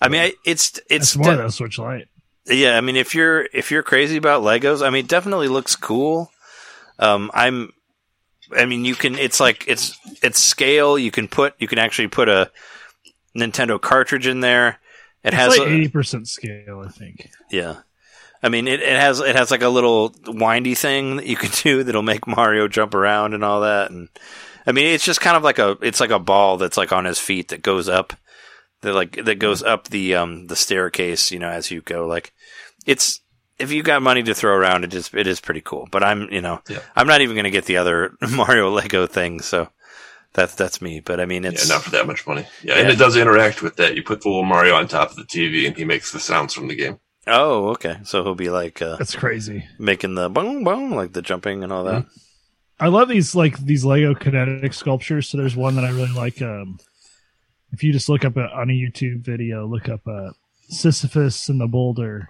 I 0.00 0.08
mean, 0.08 0.20
I, 0.22 0.32
it's 0.44 0.78
it's 0.90 1.14
It's 1.14 1.16
more 1.16 1.30
de- 1.30 1.36
than 1.36 1.46
a 1.46 1.50
Switch 1.52 1.78
Lite. 1.78 2.08
yeah. 2.46 2.76
I 2.76 2.80
mean, 2.80 2.96
if 2.96 3.14
you're 3.14 3.46
if 3.52 3.70
you're 3.70 3.84
crazy 3.84 4.16
about 4.16 4.42
Legos, 4.42 4.84
I 4.84 4.90
mean, 4.90 5.04
it 5.04 5.08
definitely 5.08 5.46
looks 5.46 5.76
cool. 5.76 6.32
Um, 6.98 7.30
I'm. 7.34 7.72
I 8.56 8.66
mean, 8.66 8.84
you 8.84 8.96
can. 8.96 9.16
It's 9.16 9.38
like 9.38 9.64
it's 9.68 9.96
it's 10.20 10.40
scale. 10.42 10.98
You 10.98 11.12
can 11.12 11.28
put. 11.28 11.54
You 11.60 11.68
can 11.68 11.78
actually 11.78 12.08
put 12.08 12.28
a 12.28 12.50
Nintendo 13.36 13.80
cartridge 13.80 14.26
in 14.26 14.40
there. 14.40 14.78
It 15.24 15.28
It's 15.28 15.36
has 15.36 15.58
like 15.58 15.68
eighty 15.68 15.88
percent 15.88 16.28
scale, 16.28 16.82
I 16.84 16.88
think. 16.88 17.30
yeah. 17.50 17.76
I 18.44 18.48
mean, 18.48 18.66
it, 18.66 18.80
it 18.80 18.98
has 18.98 19.20
it 19.20 19.36
has 19.36 19.50
like 19.52 19.62
a 19.62 19.68
little 19.68 20.14
windy 20.26 20.74
thing 20.74 21.16
that 21.16 21.26
you 21.26 21.36
can 21.36 21.50
do 21.62 21.84
that'll 21.84 22.02
make 22.02 22.26
Mario 22.26 22.66
jump 22.68 22.94
around 22.94 23.34
and 23.34 23.44
all 23.44 23.60
that. 23.60 23.90
And 23.90 24.08
I 24.66 24.72
mean, 24.72 24.86
it's 24.86 25.04
just 25.04 25.20
kind 25.20 25.36
of 25.36 25.44
like 25.44 25.58
a 25.60 25.78
it's 25.80 26.00
like 26.00 26.10
a 26.10 26.18
ball 26.18 26.56
that's 26.56 26.76
like 26.76 26.92
on 26.92 27.04
his 27.04 27.18
feet 27.20 27.48
that 27.48 27.62
goes 27.62 27.88
up, 27.88 28.12
that 28.80 28.94
like 28.94 29.24
that 29.24 29.36
goes 29.38 29.62
up 29.62 29.88
the 29.88 30.16
um 30.16 30.48
the 30.48 30.56
staircase. 30.56 31.30
You 31.30 31.38
know, 31.38 31.48
as 31.50 31.70
you 31.70 31.82
go. 31.82 32.06
Like 32.08 32.32
it's 32.84 33.20
if 33.60 33.70
you 33.70 33.84
got 33.84 34.02
money 34.02 34.24
to 34.24 34.34
throw 34.34 34.54
around, 34.56 34.82
it 34.82 34.92
is 34.92 35.10
it 35.14 35.28
is 35.28 35.40
pretty 35.40 35.60
cool. 35.60 35.86
But 35.92 36.02
I'm 36.02 36.28
you 36.32 36.40
know 36.40 36.60
Yeah. 36.68 36.80
I'm 36.96 37.06
not 37.06 37.20
even 37.20 37.36
going 37.36 37.44
to 37.44 37.50
get 37.50 37.66
the 37.66 37.76
other 37.76 38.16
Mario 38.30 38.70
Lego 38.70 39.06
thing. 39.06 39.40
So 39.40 39.68
that's 40.34 40.54
that's 40.54 40.80
me. 40.80 41.00
But 41.00 41.20
I 41.20 41.26
mean, 41.26 41.44
it's 41.44 41.68
yeah, 41.68 41.74
not 41.74 41.84
for 41.84 41.90
that 41.90 42.06
much 42.06 42.26
money. 42.26 42.46
Yeah, 42.62 42.74
and 42.78 42.88
it 42.88 42.96
does 42.96 43.16
interact 43.16 43.62
with 43.62 43.76
that. 43.76 43.94
You 43.96 44.02
put 44.02 44.22
the 44.22 44.28
little 44.28 44.44
Mario 44.44 44.74
on 44.74 44.88
top 44.88 45.10
of 45.10 45.16
the 45.16 45.24
TV, 45.24 45.66
and 45.66 45.76
he 45.76 45.84
makes 45.84 46.12
the 46.12 46.20
sounds 46.20 46.54
from 46.54 46.68
the 46.68 46.74
game. 46.76 46.98
oh 47.26 47.68
okay. 47.70 47.98
So 48.04 48.22
he'll 48.22 48.34
be 48.34 48.50
like 48.50 48.80
uh, 48.82 48.96
That's 48.96 49.14
crazy. 49.14 49.66
making 49.78 50.14
the 50.14 50.28
boom 50.28 50.64
boom 50.64 50.92
like 50.92 51.12
the 51.12 51.22
jumping 51.22 51.62
and 51.62 51.72
all 51.72 51.84
that. 51.84 52.06
I 52.80 52.88
love 52.88 53.08
these 53.08 53.34
like 53.34 53.58
these 53.58 53.84
Lego 53.84 54.14
kinetic 54.14 54.74
sculptures. 54.74 55.28
So 55.28 55.38
there's 55.38 55.54
one 55.56 55.76
that 55.76 55.84
I 55.84 55.90
really 55.90 56.12
like. 56.12 56.40
Um, 56.42 56.78
if 57.72 57.82
you 57.82 57.92
just 57.92 58.08
look 58.08 58.24
up 58.24 58.36
a, 58.36 58.44
on 58.48 58.70
a 58.70 58.72
YouTube 58.72 59.20
video, 59.24 59.66
look 59.66 59.88
up 59.88 60.00
uh, 60.06 60.30
Sisyphus 60.68 61.48
and 61.48 61.60
the 61.60 61.66
Boulder, 61.66 62.28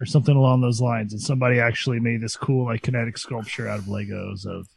or 0.00 0.06
something 0.06 0.36
along 0.36 0.60
those 0.60 0.80
lines, 0.80 1.12
and 1.12 1.22
somebody 1.22 1.58
actually 1.58 1.98
made 1.98 2.20
this 2.20 2.36
cool 2.36 2.66
like 2.66 2.82
kinetic 2.82 3.16
sculpture 3.18 3.68
out 3.68 3.78
of 3.78 3.86
Legos 3.86 4.46
of 4.46 4.68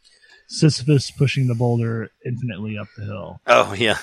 Sisyphus 0.48 1.10
pushing 1.10 1.46
the 1.46 1.54
boulder 1.54 2.08
infinitely 2.24 2.76
up 2.78 2.88
the 2.96 3.04
hill, 3.04 3.40
Oh 3.46 3.72
yeah. 3.74 3.98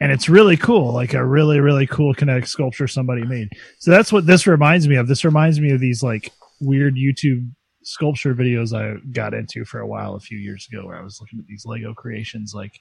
and 0.00 0.12
it's 0.12 0.28
really 0.28 0.56
cool. 0.56 0.92
Like 0.92 1.14
a 1.14 1.24
really 1.24 1.60
really 1.60 1.86
cool 1.86 2.14
kinetic 2.14 2.46
sculpture 2.46 2.86
somebody 2.88 3.24
made. 3.24 3.48
So 3.78 3.90
that's 3.90 4.12
what 4.12 4.26
this 4.26 4.46
reminds 4.46 4.88
me 4.88 4.96
of. 4.96 5.08
This 5.08 5.24
reminds 5.24 5.60
me 5.60 5.70
of 5.70 5.80
these 5.80 6.02
like 6.02 6.32
weird 6.60 6.94
YouTube 6.96 7.50
sculpture 7.82 8.34
videos 8.34 8.74
I 8.76 8.98
got 9.12 9.32
into 9.34 9.64
for 9.64 9.80
a 9.80 9.86
while 9.86 10.14
a 10.14 10.20
few 10.20 10.36
years 10.38 10.68
ago 10.70 10.84
where 10.86 10.96
I 10.96 11.02
was 11.02 11.18
looking 11.20 11.38
at 11.38 11.46
these 11.46 11.64
Lego 11.64 11.94
creations, 11.94 12.52
like 12.54 12.80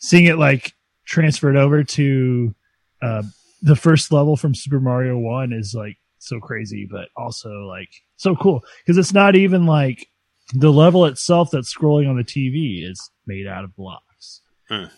seeing 0.00 0.26
it 0.26 0.38
like 0.38 0.74
transferred 1.06 1.56
over 1.56 1.82
to 1.82 2.54
uh, 3.02 3.22
the 3.62 3.76
first 3.76 4.12
level 4.12 4.36
from 4.36 4.54
Super 4.54 4.78
Mario 4.80 5.18
One 5.18 5.52
is 5.52 5.74
like 5.76 5.96
so 6.18 6.38
crazy, 6.38 6.86
but 6.90 7.08
also 7.16 7.50
like 7.66 7.88
so 8.16 8.36
cool 8.36 8.62
because 8.84 8.96
it's 8.96 9.12
not 9.12 9.34
even 9.34 9.66
like 9.66 10.06
the 10.52 10.70
level 10.72 11.06
itself 11.06 11.50
that's 11.50 11.74
scrolling 11.74 12.08
on 12.08 12.16
the 12.16 12.24
TV 12.24 12.88
is 12.88 13.10
made 13.26 13.46
out 13.46 13.64
of 13.64 13.74
blocks. 13.76 14.42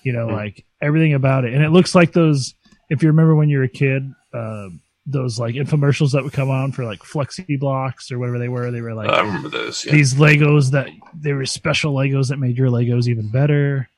You 0.03 0.13
know, 0.13 0.29
Hmm. 0.29 0.35
like 0.35 0.65
everything 0.81 1.13
about 1.15 1.45
it, 1.45 1.53
and 1.53 1.63
it 1.63 1.71
looks 1.71 1.95
like 1.95 2.13
those. 2.13 2.55
If 2.89 3.03
you 3.03 3.09
remember 3.09 3.35
when 3.35 3.49
you 3.51 3.59
were 3.59 3.65
a 3.65 3.69
kid, 3.69 4.11
um, 4.33 4.81
those 5.05 5.39
like 5.39 5.55
infomercials 5.55 6.13
that 6.13 6.23
would 6.25 6.33
come 6.33 6.51
on 6.51 6.73
for 6.73 6.85
like 6.85 7.01
Flexi 7.01 7.59
blocks 7.59 8.11
or 8.11 8.19
whatever 8.19 8.39
they 8.39 8.49
were, 8.49 8.71
they 8.71 8.81
were 8.81 8.95
like 8.95 9.11
I 9.11 9.21
remember 9.21 9.49
those. 9.49 9.85
Yeah. 9.85 9.93
these 9.93 10.15
Legos 10.15 10.71
that 10.71 10.89
they 11.15 11.33
were 11.33 11.45
special 11.47 11.95
Legos 11.95 12.29
that 12.29 12.39
made 12.39 12.57
your 12.57 12.69
Legos 12.71 13.07
even 13.07 13.29
better. 13.31 13.89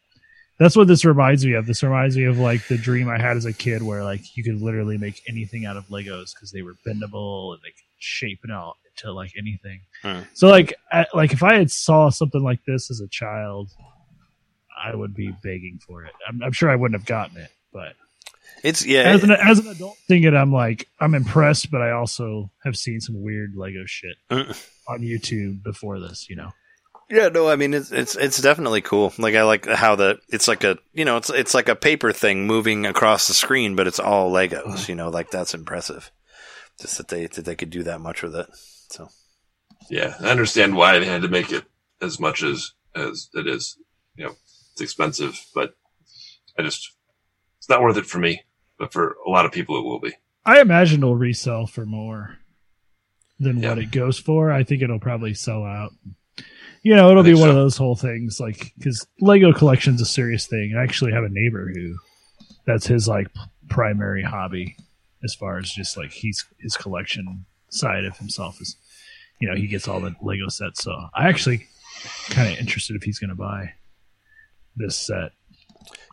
That's 0.59 0.75
what 0.75 0.89
this 0.89 1.05
reminds 1.05 1.47
me 1.47 1.53
of. 1.53 1.67
This 1.67 1.83
reminds 1.83 2.17
me 2.17 2.25
of 2.25 2.39
like 2.39 2.67
the 2.67 2.77
dream 2.79 3.09
I 3.09 3.19
had 3.21 3.37
as 3.37 3.45
a 3.45 3.53
kid 3.53 3.83
where 3.83 4.03
like 4.03 4.37
you 4.37 4.43
could 4.43 4.61
literally 4.61 4.99
make 4.99 5.23
anything 5.29 5.65
out 5.67 5.77
of 5.77 5.87
Legos 5.89 6.35
because 6.35 6.51
they 6.51 6.63
were 6.63 6.75
bendable 6.87 7.53
and 7.53 7.61
they 7.63 7.71
could 7.71 7.85
shape 7.99 8.41
it 8.43 8.51
out 8.51 8.77
into 9.03 9.13
like 9.13 9.33
anything. 9.39 9.81
Hmm. 10.03 10.21
So 10.35 10.49
like 10.49 10.75
I, 10.93 11.07
like 11.15 11.33
if 11.33 11.43
I 11.43 11.55
had 11.55 11.71
saw 11.71 12.11
something 12.11 12.43
like 12.43 12.65
this 12.67 12.91
as 12.91 13.01
a 13.01 13.09
child, 13.09 13.71
I 14.83 14.95
would 14.95 15.15
be 15.15 15.33
begging 15.43 15.79
for 15.87 16.05
it. 16.05 16.13
I'm, 16.29 16.43
I'm 16.43 16.53
sure 16.53 16.71
I 16.71 16.77
wouldn't 16.77 17.01
have 17.01 17.07
gotten 17.07 17.37
it, 17.39 17.51
but 17.73 17.95
It's 18.63 18.85
yeah. 18.87 19.03
as 19.03 19.25
an 19.25 19.31
as 19.33 19.59
an 19.59 19.69
adult 19.69 19.97
seeing 20.07 20.25
it, 20.25 20.35
I'm 20.35 20.53
like 20.53 20.89
I'm 21.01 21.15
impressed, 21.15 21.71
but 21.71 21.81
I 21.83 21.93
also 21.93 22.51
have 22.65 22.77
seen 22.77 23.01
some 23.01 23.21
weird 23.23 23.55
Lego 23.57 23.85
shit 23.87 24.17
Mm. 24.31 24.69
on 24.89 25.01
YouTube 25.01 25.63
before 25.63 26.01
this. 26.01 26.29
You 26.29 26.37
know. 26.37 26.51
Yeah, 27.11 27.29
no, 27.29 27.49
I 27.49 27.57
mean 27.57 27.73
it's 27.73 27.91
it's 27.91 28.17
it's 28.17 28.41
definitely 28.41 28.83
cool. 28.83 29.15
Like 29.19 29.35
I 29.35 29.43
like 29.45 29.67
how 29.67 29.97
the 29.97 30.19
it's 30.29 30.47
like 30.47 30.63
a 30.65 30.77
you 30.93 31.05
know 31.07 31.17
it's 31.17 31.31
it's 31.31 31.55
like 31.55 31.69
a 31.71 31.75
paper 31.77 32.13
thing 32.13 32.47
moving 32.47 32.85
across 32.87 33.29
the 33.29 33.35
screen, 33.35 33.77
but 33.77 33.87
it's 33.87 33.99
all 33.99 34.31
Legos. 34.31 34.89
You 34.89 34.95
know, 34.95 35.09
like 35.09 35.31
that's 35.31 35.55
impressive. 35.55 36.11
Just 36.81 36.99
that 36.99 37.09
they 37.09 37.27
that 37.27 37.45
they 37.47 37.57
could 37.57 37.71
do 37.71 37.83
that 37.85 38.01
much 38.01 38.23
with 38.23 38.37
it. 38.37 38.47
So 38.91 39.09
Yeah, 39.91 40.15
I 40.21 40.29
understand 40.31 40.77
why 40.77 40.99
they 40.99 41.07
had 41.07 41.23
to 41.23 41.29
make 41.29 41.53
it 41.53 41.65
as 42.01 42.19
much 42.21 42.43
as 42.43 42.73
as 42.95 43.29
it 43.35 43.47
is. 43.47 43.79
You 44.17 44.27
know, 44.27 44.33
it's 44.73 44.81
expensive, 44.81 45.39
but 45.55 45.75
I 46.59 46.63
just 46.63 46.91
it's 47.59 47.69
not 47.69 47.83
worth 47.83 47.97
it 47.97 48.07
for 48.07 48.19
me. 48.19 48.43
But 48.79 48.93
for 48.93 49.17
a 49.27 49.31
lot 49.31 49.45
of 49.45 49.53
people, 49.53 49.77
it 49.79 49.85
will 49.85 49.99
be. 50.01 50.13
I 50.47 50.61
imagine 50.61 51.01
it'll 51.01 51.17
resell 51.17 51.67
for 51.67 51.85
more 51.85 52.39
than 53.41 53.59
Yeah. 53.59 53.71
what 53.71 53.79
it 53.79 53.91
goes 53.91 54.19
for. 54.19 54.53
I 54.53 54.63
think 54.65 54.83
it'll 54.83 55.01
probably 55.01 55.35
sell 55.35 55.65
out. 55.65 55.93
You 56.83 56.95
know, 56.95 57.11
it'll 57.11 57.23
I 57.23 57.27
be 57.27 57.31
think 57.33 57.41
one 57.41 57.51
of 57.51 57.57
those 57.57 57.77
whole 57.77 57.97
things, 57.97 58.39
like 58.41 58.73
because 58.79 59.07
Lego 59.21 59.53
collection's 59.53 60.01
a 60.01 60.07
serious 60.07 60.47
thing. 60.47 60.75
I 60.79 60.83
actually 60.85 61.13
have 61.13 61.25
a 61.25 61.29
neighbor 61.29 61.71
who 61.75 61.97
that's 62.67 62.87
his 62.87 63.09
like 63.09 63.27
primary 63.69 64.23
hobby, 64.23 64.77
as 65.25 65.35
far 65.35 65.59
as 65.59 65.71
just 65.71 65.97
like 65.97 66.13
he's 66.13 66.45
his 66.61 66.77
collection 66.77 67.45
side 67.71 68.05
of 68.05 68.17
himself 68.17 68.61
is, 68.61 68.77
you 69.41 69.49
know, 69.49 69.55
he 69.57 69.67
gets 69.67 69.87
all 69.89 70.01
the 70.01 70.15
Lego 70.23 70.49
sets. 70.49 70.83
So 70.83 70.93
I 71.15 71.29
actually 71.29 71.67
kind 72.31 72.53
of 72.53 72.59
interested 72.59 72.97
if 72.97 73.03
he's 73.03 73.19
going 73.19 73.31
to 73.31 73.37
buy 73.37 73.73
this 74.77 74.97
set. 74.97 75.33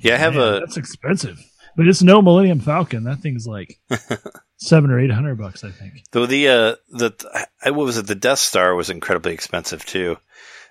yeah, 0.01 0.15
I 0.15 0.17
have 0.17 0.35
Man, 0.35 0.53
a 0.55 0.59
that's 0.61 0.77
expensive, 0.77 1.39
but 1.75 1.87
it's 1.87 2.01
no 2.03 2.21
Millennium 2.21 2.59
Falcon. 2.59 3.03
That 3.03 3.19
thing's 3.19 3.45
like 3.47 3.79
seven 4.57 4.89
or 4.91 4.99
eight 4.99 5.11
hundred 5.11 5.35
bucks, 5.37 5.63
I 5.63 5.69
think. 5.71 6.03
Though 6.11 6.25
the 6.25 6.47
uh 6.47 6.75
the 6.89 7.45
I- 7.63 7.71
what 7.71 7.85
was 7.85 7.97
it? 7.97 8.07
The 8.07 8.15
Death 8.15 8.39
Star 8.39 8.73
was 8.75 8.89
incredibly 8.89 9.33
expensive 9.33 9.85
too. 9.85 10.17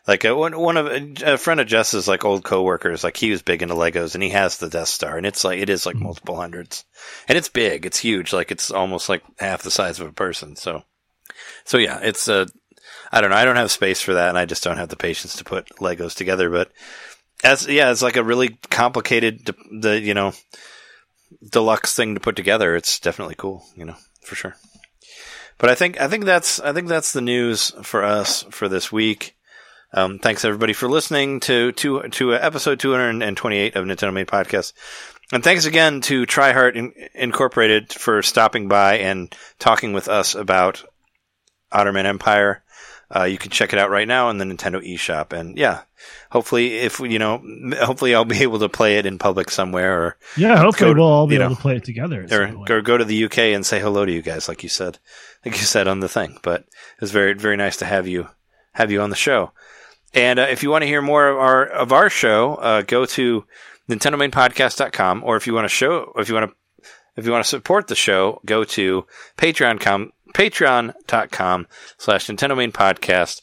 Like 0.07 0.24
uh, 0.24 0.36
one 0.36 0.58
one 0.58 0.76
of 0.76 0.86
a 1.23 1.39
friend 1.39 1.60
of 1.60 1.66
Jess's 1.66 2.07
like 2.07 2.24
old 2.24 2.44
coworkers, 2.44 3.02
like 3.02 3.16
he 3.16 3.31
was 3.31 3.41
big 3.41 3.62
into 3.62 3.74
Legos 3.74 4.15
and 4.15 4.23
he 4.23 4.31
has 4.31 4.58
the 4.58 4.68
Death 4.68 4.89
Star 4.89 5.16
and 5.16 5.24
it's 5.24 5.44
like 5.44 5.60
it 5.60 5.70
is 5.70 5.86
like 5.86 5.97
multiple 5.97 6.36
hundreds, 6.36 6.84
and 7.26 7.39
it's 7.39 7.49
big, 7.49 7.86
it's 7.86 7.99
huge, 7.99 8.33
like 8.33 8.50
it's 8.50 8.70
almost 8.70 9.08
like 9.08 9.23
half 9.39 9.62
the 9.62 9.70
size 9.70 10.00
of 10.00 10.07
a 10.07 10.12
person. 10.12 10.57
So, 10.57 10.84
so 11.65 11.78
yeah, 11.78 12.00
it's 12.02 12.28
a. 12.28 12.47
I 13.10 13.20
don't 13.20 13.31
know, 13.31 13.36
I 13.36 13.44
don't 13.44 13.57
have 13.57 13.70
space 13.70 14.02
for 14.02 14.15
that, 14.15 14.28
and 14.28 14.36
I 14.36 14.44
just 14.44 14.62
don't 14.62 14.76
have 14.76 14.89
the 14.89 14.97
patience 14.97 15.36
to 15.36 15.44
put 15.44 15.68
Legos 15.76 16.15
together. 16.15 16.50
But 16.50 16.70
as 17.42 17.66
yeah, 17.66 17.91
it's 17.91 18.02
like 18.02 18.16
a 18.16 18.24
really 18.24 18.58
complicated, 18.70 19.50
the 19.81 19.99
you 19.99 20.12
know, 20.12 20.33
deluxe 21.50 21.94
thing 21.94 22.15
to 22.15 22.20
put 22.20 22.36
together. 22.36 22.76
It's 22.76 22.99
definitely 22.99 23.36
cool, 23.36 23.65
you 23.74 23.84
know, 23.84 23.97
for 24.23 24.34
sure. 24.34 24.57
But 25.58 25.70
I 25.70 25.74
think 25.74 26.00
I 26.00 26.08
think 26.08 26.24
that's 26.24 26.60
I 26.60 26.73
think 26.73 26.89
that's 26.89 27.12
the 27.12 27.20
news 27.20 27.70
for 27.83 28.05
us 28.05 28.42
for 28.50 28.68
this 28.68 28.92
week. 28.92 29.36
Um, 29.97 30.18
thanks 30.18 30.44
everybody 30.44 30.73
for 30.73 30.89
listening 30.89 31.40
to 31.40 31.70
to 31.73 32.02
to 32.02 32.34
episode 32.34 32.81
228 32.81 33.76
of 33.76 33.84
Nintendo 33.84 34.12
Main 34.12 34.26
Podcast. 34.26 34.73
And 35.32 35.42
thanks 35.42 35.64
again 35.66 36.00
to 36.02 36.26
Tri-Heart 36.26 36.76
In- 36.76 36.92
Incorporated 37.14 37.92
for 37.92 38.20
stopping 38.23 38.68
by 38.68 38.98
and 38.98 39.34
talking 39.58 39.92
with 39.92 40.08
us 40.08 40.34
about 40.34 40.84
Otterman 41.73 42.05
Empire. 42.05 42.62
Uh, 43.14 43.23
you 43.24 43.39
can 43.39 43.50
check 43.50 43.73
it 43.73 43.78
out 43.78 43.90
right 43.90 44.08
now 44.08 44.28
in 44.31 44.39
the 44.39 44.44
Nintendo 44.44 44.84
eShop. 44.84 45.32
And 45.32 45.56
yeah, 45.56 45.82
hopefully, 46.31 46.74
if 46.78 46.98
you 46.98 47.18
know, 47.18 47.40
hopefully 47.81 48.14
I'll 48.14 48.24
be 48.24 48.42
able 48.42 48.58
to 48.58 48.68
play 48.68 48.97
it 48.98 49.06
in 49.06 49.18
public 49.18 49.50
somewhere, 49.50 50.02
or 50.02 50.16
Yeah, 50.36 50.56
hopefully 50.58 50.92
Go 50.92 50.98
we'll 51.00 51.08
all 51.08 51.26
be 51.28 51.36
able 51.36 51.50
know, 51.50 51.55
to 51.55 51.60
play 51.60 51.76
it 51.76 51.84
together. 51.84 52.26
or, 52.32 52.74
or 52.74 52.82
go 52.82 52.98
to 52.98 53.05
the 53.05 53.24
UK 53.26 53.39
and 53.39 53.64
say 53.64 53.78
hello 53.81 54.05
to 54.05 54.12
you 54.12 54.23
guys, 54.23 54.48
like 54.48 54.62
you 54.64 54.68
said, 54.68 54.98
like 55.44 55.55
you 55.55 55.62
said 55.62 55.86
on 55.86 56.00
the 56.00 56.08
thing. 56.08 56.39
But 56.42 56.62
it 56.62 57.00
was 57.00 57.12
very 57.12 57.34
very 57.34 57.56
nice 57.56 57.76
to 57.76 57.84
have 57.86 58.08
you 58.08 58.28
have 58.73 58.90
you 58.90 59.00
on 59.00 59.10
the 59.10 59.16
show. 59.16 59.52
And 60.15 60.39
uh, 60.39 60.47
if 60.51 60.62
you 60.62 60.70
want 60.70 60.83
to 60.83 60.86
hear 60.86 61.02
more 61.02 61.28
of 61.28 61.36
our 61.36 61.67
of 61.67 61.93
our 61.93 62.09
show, 62.09 62.55
uh, 62.55 62.83
go 62.83 63.05
to 63.05 63.44
NintendoMainPodcast.com, 63.91 65.23
or 65.25 65.36
if 65.36 65.47
you 65.47 65.55
want 65.55 65.65
to 65.65 65.68
show 65.68 66.12
if 66.17 66.28
you 66.28 66.34
want 66.34 66.51
to 66.51 66.57
if 67.17 67.26
you 67.26 67.33
want 67.33 67.44
to 67.44 67.49
support 67.49 67.89
the 67.89 67.94
show, 67.94 68.41
go 68.44 68.65
to 68.65 69.07
Patreon.com 69.36 70.12
patreon.com 70.34 71.67
slash 71.97 72.26
Nintendo 72.26 72.57
Main 72.57 72.73
Podcast. 72.73 73.41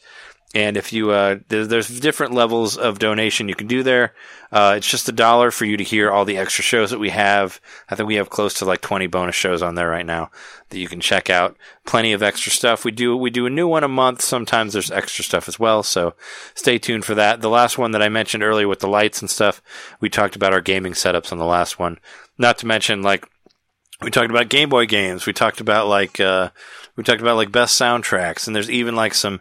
And 0.53 0.75
if 0.75 0.91
you, 0.91 1.11
uh, 1.11 1.39
there's, 1.47 1.69
there's 1.69 1.99
different 1.99 2.33
levels 2.33 2.75
of 2.75 2.99
donation 2.99 3.47
you 3.47 3.55
can 3.55 3.67
do 3.67 3.83
there. 3.83 4.13
Uh, 4.51 4.73
it's 4.77 4.89
just 4.89 5.07
a 5.07 5.13
dollar 5.13 5.49
for 5.49 5.63
you 5.63 5.77
to 5.77 5.83
hear 5.83 6.11
all 6.11 6.25
the 6.25 6.37
extra 6.37 6.61
shows 6.61 6.91
that 6.91 6.99
we 6.99 7.09
have. 7.09 7.61
I 7.89 7.95
think 7.95 8.07
we 8.07 8.15
have 8.15 8.29
close 8.29 8.55
to 8.55 8.65
like 8.65 8.81
20 8.81 9.07
bonus 9.07 9.35
shows 9.35 9.61
on 9.61 9.75
there 9.75 9.87
right 9.87 10.05
now 10.05 10.29
that 10.69 10.77
you 10.77 10.89
can 10.89 10.99
check 10.99 11.29
out. 11.29 11.55
Plenty 11.85 12.11
of 12.11 12.21
extra 12.21 12.51
stuff. 12.51 12.83
We 12.83 12.91
do, 12.91 13.15
we 13.15 13.29
do 13.29 13.45
a 13.45 13.49
new 13.49 13.65
one 13.65 13.85
a 13.85 13.87
month. 13.87 14.21
Sometimes 14.21 14.73
there's 14.73 14.91
extra 14.91 15.23
stuff 15.23 15.47
as 15.47 15.57
well. 15.57 15.83
So 15.83 16.15
stay 16.53 16.77
tuned 16.77 17.05
for 17.05 17.15
that. 17.15 17.39
The 17.39 17.49
last 17.49 17.77
one 17.77 17.91
that 17.91 18.01
I 18.01 18.09
mentioned 18.09 18.43
earlier 18.43 18.67
with 18.67 18.79
the 18.79 18.89
lights 18.89 19.21
and 19.21 19.29
stuff, 19.29 19.61
we 20.01 20.09
talked 20.09 20.35
about 20.35 20.51
our 20.51 20.61
gaming 20.61 20.93
setups 20.93 21.31
on 21.31 21.37
the 21.37 21.45
last 21.45 21.79
one. 21.79 21.97
Not 22.37 22.57
to 22.57 22.67
mention 22.67 23.01
like, 23.01 23.25
we 24.01 24.11
talked 24.11 24.31
about 24.31 24.49
Game 24.49 24.67
Boy 24.67 24.85
games. 24.85 25.25
We 25.25 25.31
talked 25.31 25.61
about 25.61 25.87
like, 25.87 26.19
uh, 26.19 26.49
we 26.97 27.03
talked 27.03 27.21
about 27.21 27.37
like 27.37 27.53
best 27.53 27.79
soundtracks 27.79 28.47
and 28.47 28.55
there's 28.55 28.69
even 28.69 28.95
like 28.95 29.13
some, 29.13 29.39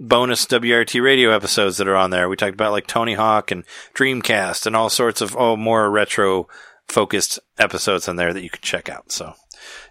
bonus 0.00 0.46
WRT 0.46 1.02
radio 1.02 1.30
episodes 1.30 1.76
that 1.76 1.86
are 1.86 1.96
on 1.96 2.10
there. 2.10 2.28
We 2.28 2.36
talked 2.36 2.54
about 2.54 2.72
like 2.72 2.86
Tony 2.86 3.14
Hawk 3.14 3.50
and 3.50 3.64
Dreamcast 3.94 4.66
and 4.66 4.74
all 4.74 4.88
sorts 4.88 5.20
of 5.20 5.36
oh 5.36 5.56
more 5.56 5.90
retro 5.90 6.48
focused 6.88 7.38
episodes 7.58 8.08
on 8.08 8.16
there 8.16 8.32
that 8.32 8.42
you 8.42 8.50
can 8.50 8.62
check 8.62 8.88
out. 8.88 9.12
So 9.12 9.34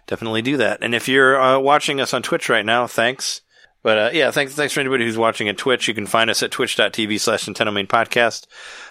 definitely 0.06 0.42
do 0.42 0.56
that. 0.58 0.82
And 0.82 0.94
if 0.94 1.08
you're 1.08 1.40
uh, 1.40 1.58
watching 1.60 2.00
us 2.00 2.12
on 2.12 2.22
Twitch 2.22 2.48
right 2.48 2.66
now, 2.66 2.86
thanks. 2.86 3.42
But 3.82 3.98
uh, 3.98 4.10
yeah, 4.12 4.30
thanks 4.30 4.54
thanks 4.54 4.74
for 4.74 4.80
anybody 4.80 5.04
who's 5.04 5.16
watching 5.16 5.48
at 5.48 5.56
Twitch. 5.56 5.88
You 5.88 5.94
can 5.94 6.06
find 6.06 6.28
us 6.28 6.42
at 6.42 6.50
twitch.tv 6.50 7.18
slash 7.18 7.46
Nintendo 7.46 7.72
Main 7.72 7.86
Podcast. 7.86 8.46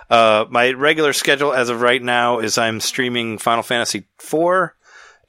Uh, 0.10 0.46
my 0.50 0.72
regular 0.72 1.14
schedule 1.14 1.54
as 1.54 1.70
of 1.70 1.82
right 1.82 2.02
now 2.02 2.40
is 2.40 2.58
I'm 2.58 2.80
streaming 2.80 3.38
Final 3.38 3.62
Fantasy 3.62 4.08
IV 4.20 4.72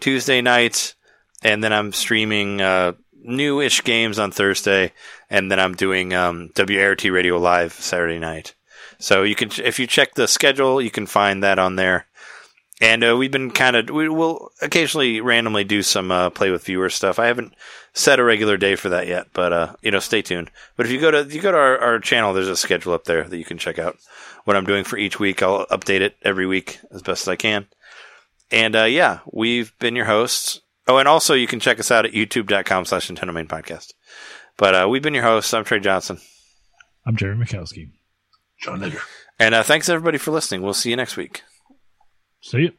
Tuesday 0.01 0.41
nights, 0.41 0.95
and 1.43 1.63
then 1.63 1.75
I'm 1.75 1.93
streaming 1.93 2.63
uh, 2.63 2.93
new-ish 3.23 3.85
games 3.85 4.19
on 4.19 4.31
Thursday, 4.31 4.95
and 5.31 5.51
then 5.51 5.61
I'm 5.61 5.75
doing 5.75 6.13
um, 6.13 6.51
WRT 6.55 7.13
Radio 7.13 7.39
Live 7.39 7.73
Saturday 7.73 8.19
night. 8.19 8.55
So 8.99 9.23
you 9.23 9.35
can, 9.35 9.51
if 9.65 9.79
you 9.79 9.87
check 9.87 10.15
the 10.15 10.29
schedule, 10.29 10.83
you 10.83 10.91
can 10.91 11.07
find 11.07 11.43
that 11.43 11.59
on 11.59 11.77
there. 11.77 12.07
And 12.83 13.05
uh, 13.05 13.17
we've 13.17 13.31
been 13.31 13.51
kind 13.51 13.77
of, 13.77 13.91
we 13.91 14.09
will 14.09 14.51
occasionally 14.63 15.21
randomly 15.21 15.65
do 15.65 15.83
some 15.83 16.11
uh, 16.11 16.31
play 16.31 16.51
with 16.51 16.65
viewer 16.65 16.89
stuff. 16.89 17.19
I 17.19 17.27
haven't 17.27 17.55
set 17.93 18.19
a 18.19 18.25
regular 18.25 18.57
day 18.57 18.75
for 18.75 18.89
that 18.89 19.07
yet, 19.07 19.29
but 19.33 19.53
uh, 19.53 19.77
you 19.83 19.91
know, 19.91 19.99
stay 20.01 20.23
tuned. 20.23 20.51
But 20.77 20.87
if 20.87 20.93
you 20.93 21.01
go 21.01 21.11
to 21.11 21.25
you 21.25 21.43
go 21.43 21.53
to 21.53 21.59
our, 21.59 21.79
our 21.79 21.99
channel, 21.99 22.33
there's 22.33 22.49
a 22.49 22.57
schedule 22.57 22.95
up 22.95 23.05
there 23.05 23.25
that 23.25 23.37
you 23.37 23.45
can 23.45 23.59
check 23.59 23.79
out 23.79 23.99
what 24.45 24.57
I'm 24.57 24.65
doing 24.65 24.85
for 24.85 24.97
each 24.97 25.21
week. 25.21 25.43
I'll 25.43 25.67
update 25.67 26.01
it 26.01 26.17
every 26.23 26.47
week 26.47 26.79
as 26.91 27.03
best 27.03 27.25
as 27.25 27.29
I 27.29 27.37
can. 27.37 27.67
And 28.51 28.75
uh, 28.75 28.85
yeah, 28.85 29.21
we've 29.31 29.77
been 29.79 29.97
your 29.97 30.07
hosts. 30.07 30.61
Oh, 30.87 30.97
and 30.97 31.07
also 31.07 31.35
you 31.35 31.47
can 31.47 31.61
check 31.61 31.79
us 31.79 31.91
out 31.91 32.07
at 32.07 32.13
youtube.com 32.13 32.87
slash 32.87 33.09
Nintendo 33.09 33.35
Main 33.35 33.47
Podcast. 33.47 33.93
But 34.61 34.75
uh, 34.75 34.89
we've 34.91 35.01
been 35.01 35.15
your 35.15 35.23
hosts. 35.23 35.55
I'm 35.55 35.65
Trey 35.65 35.81
Johnson. 35.81 36.21
I'm 37.07 37.17
Jerry 37.17 37.35
Mikowski. 37.35 37.93
John 38.61 38.85
Eder. 38.85 39.01
And 39.39 39.55
uh, 39.55 39.63
thanks 39.63 39.89
everybody 39.89 40.19
for 40.19 40.33
listening. 40.33 40.61
We'll 40.61 40.75
see 40.75 40.91
you 40.91 40.97
next 40.97 41.17
week. 41.17 41.45
See 42.43 42.59
you. 42.59 42.73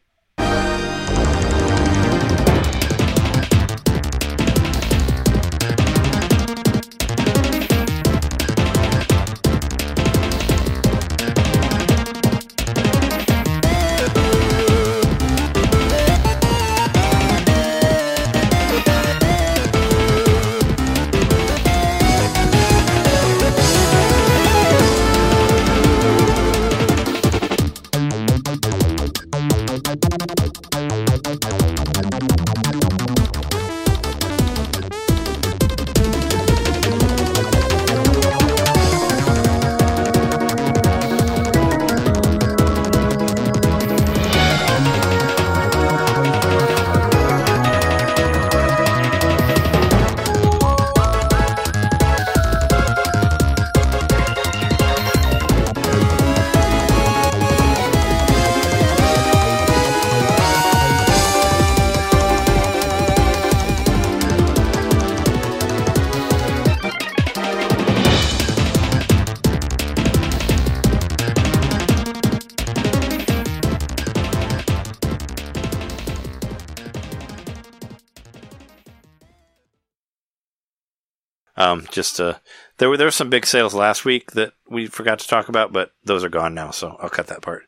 Um, 81.72 81.88
just 81.91 82.19
uh, 82.19 82.35
there 82.77 82.90
were 82.90 82.98
there 82.98 83.08
were 83.08 83.11
some 83.11 83.30
big 83.30 83.45
sales 83.45 83.74
last 83.74 84.06
week 84.06 84.32
that 84.32 84.53
we 84.69 84.88
forgot 84.88 85.19
to 85.19 85.27
talk 85.27 85.50
about, 85.50 85.72
but 85.72 85.91
those 86.03 86.24
are 86.24 86.30
gone 86.30 86.53
now, 86.53 86.72
so 86.72 86.98
I'll 87.00 87.09
cut 87.09 87.27
that 87.27 87.41
part. 87.41 87.64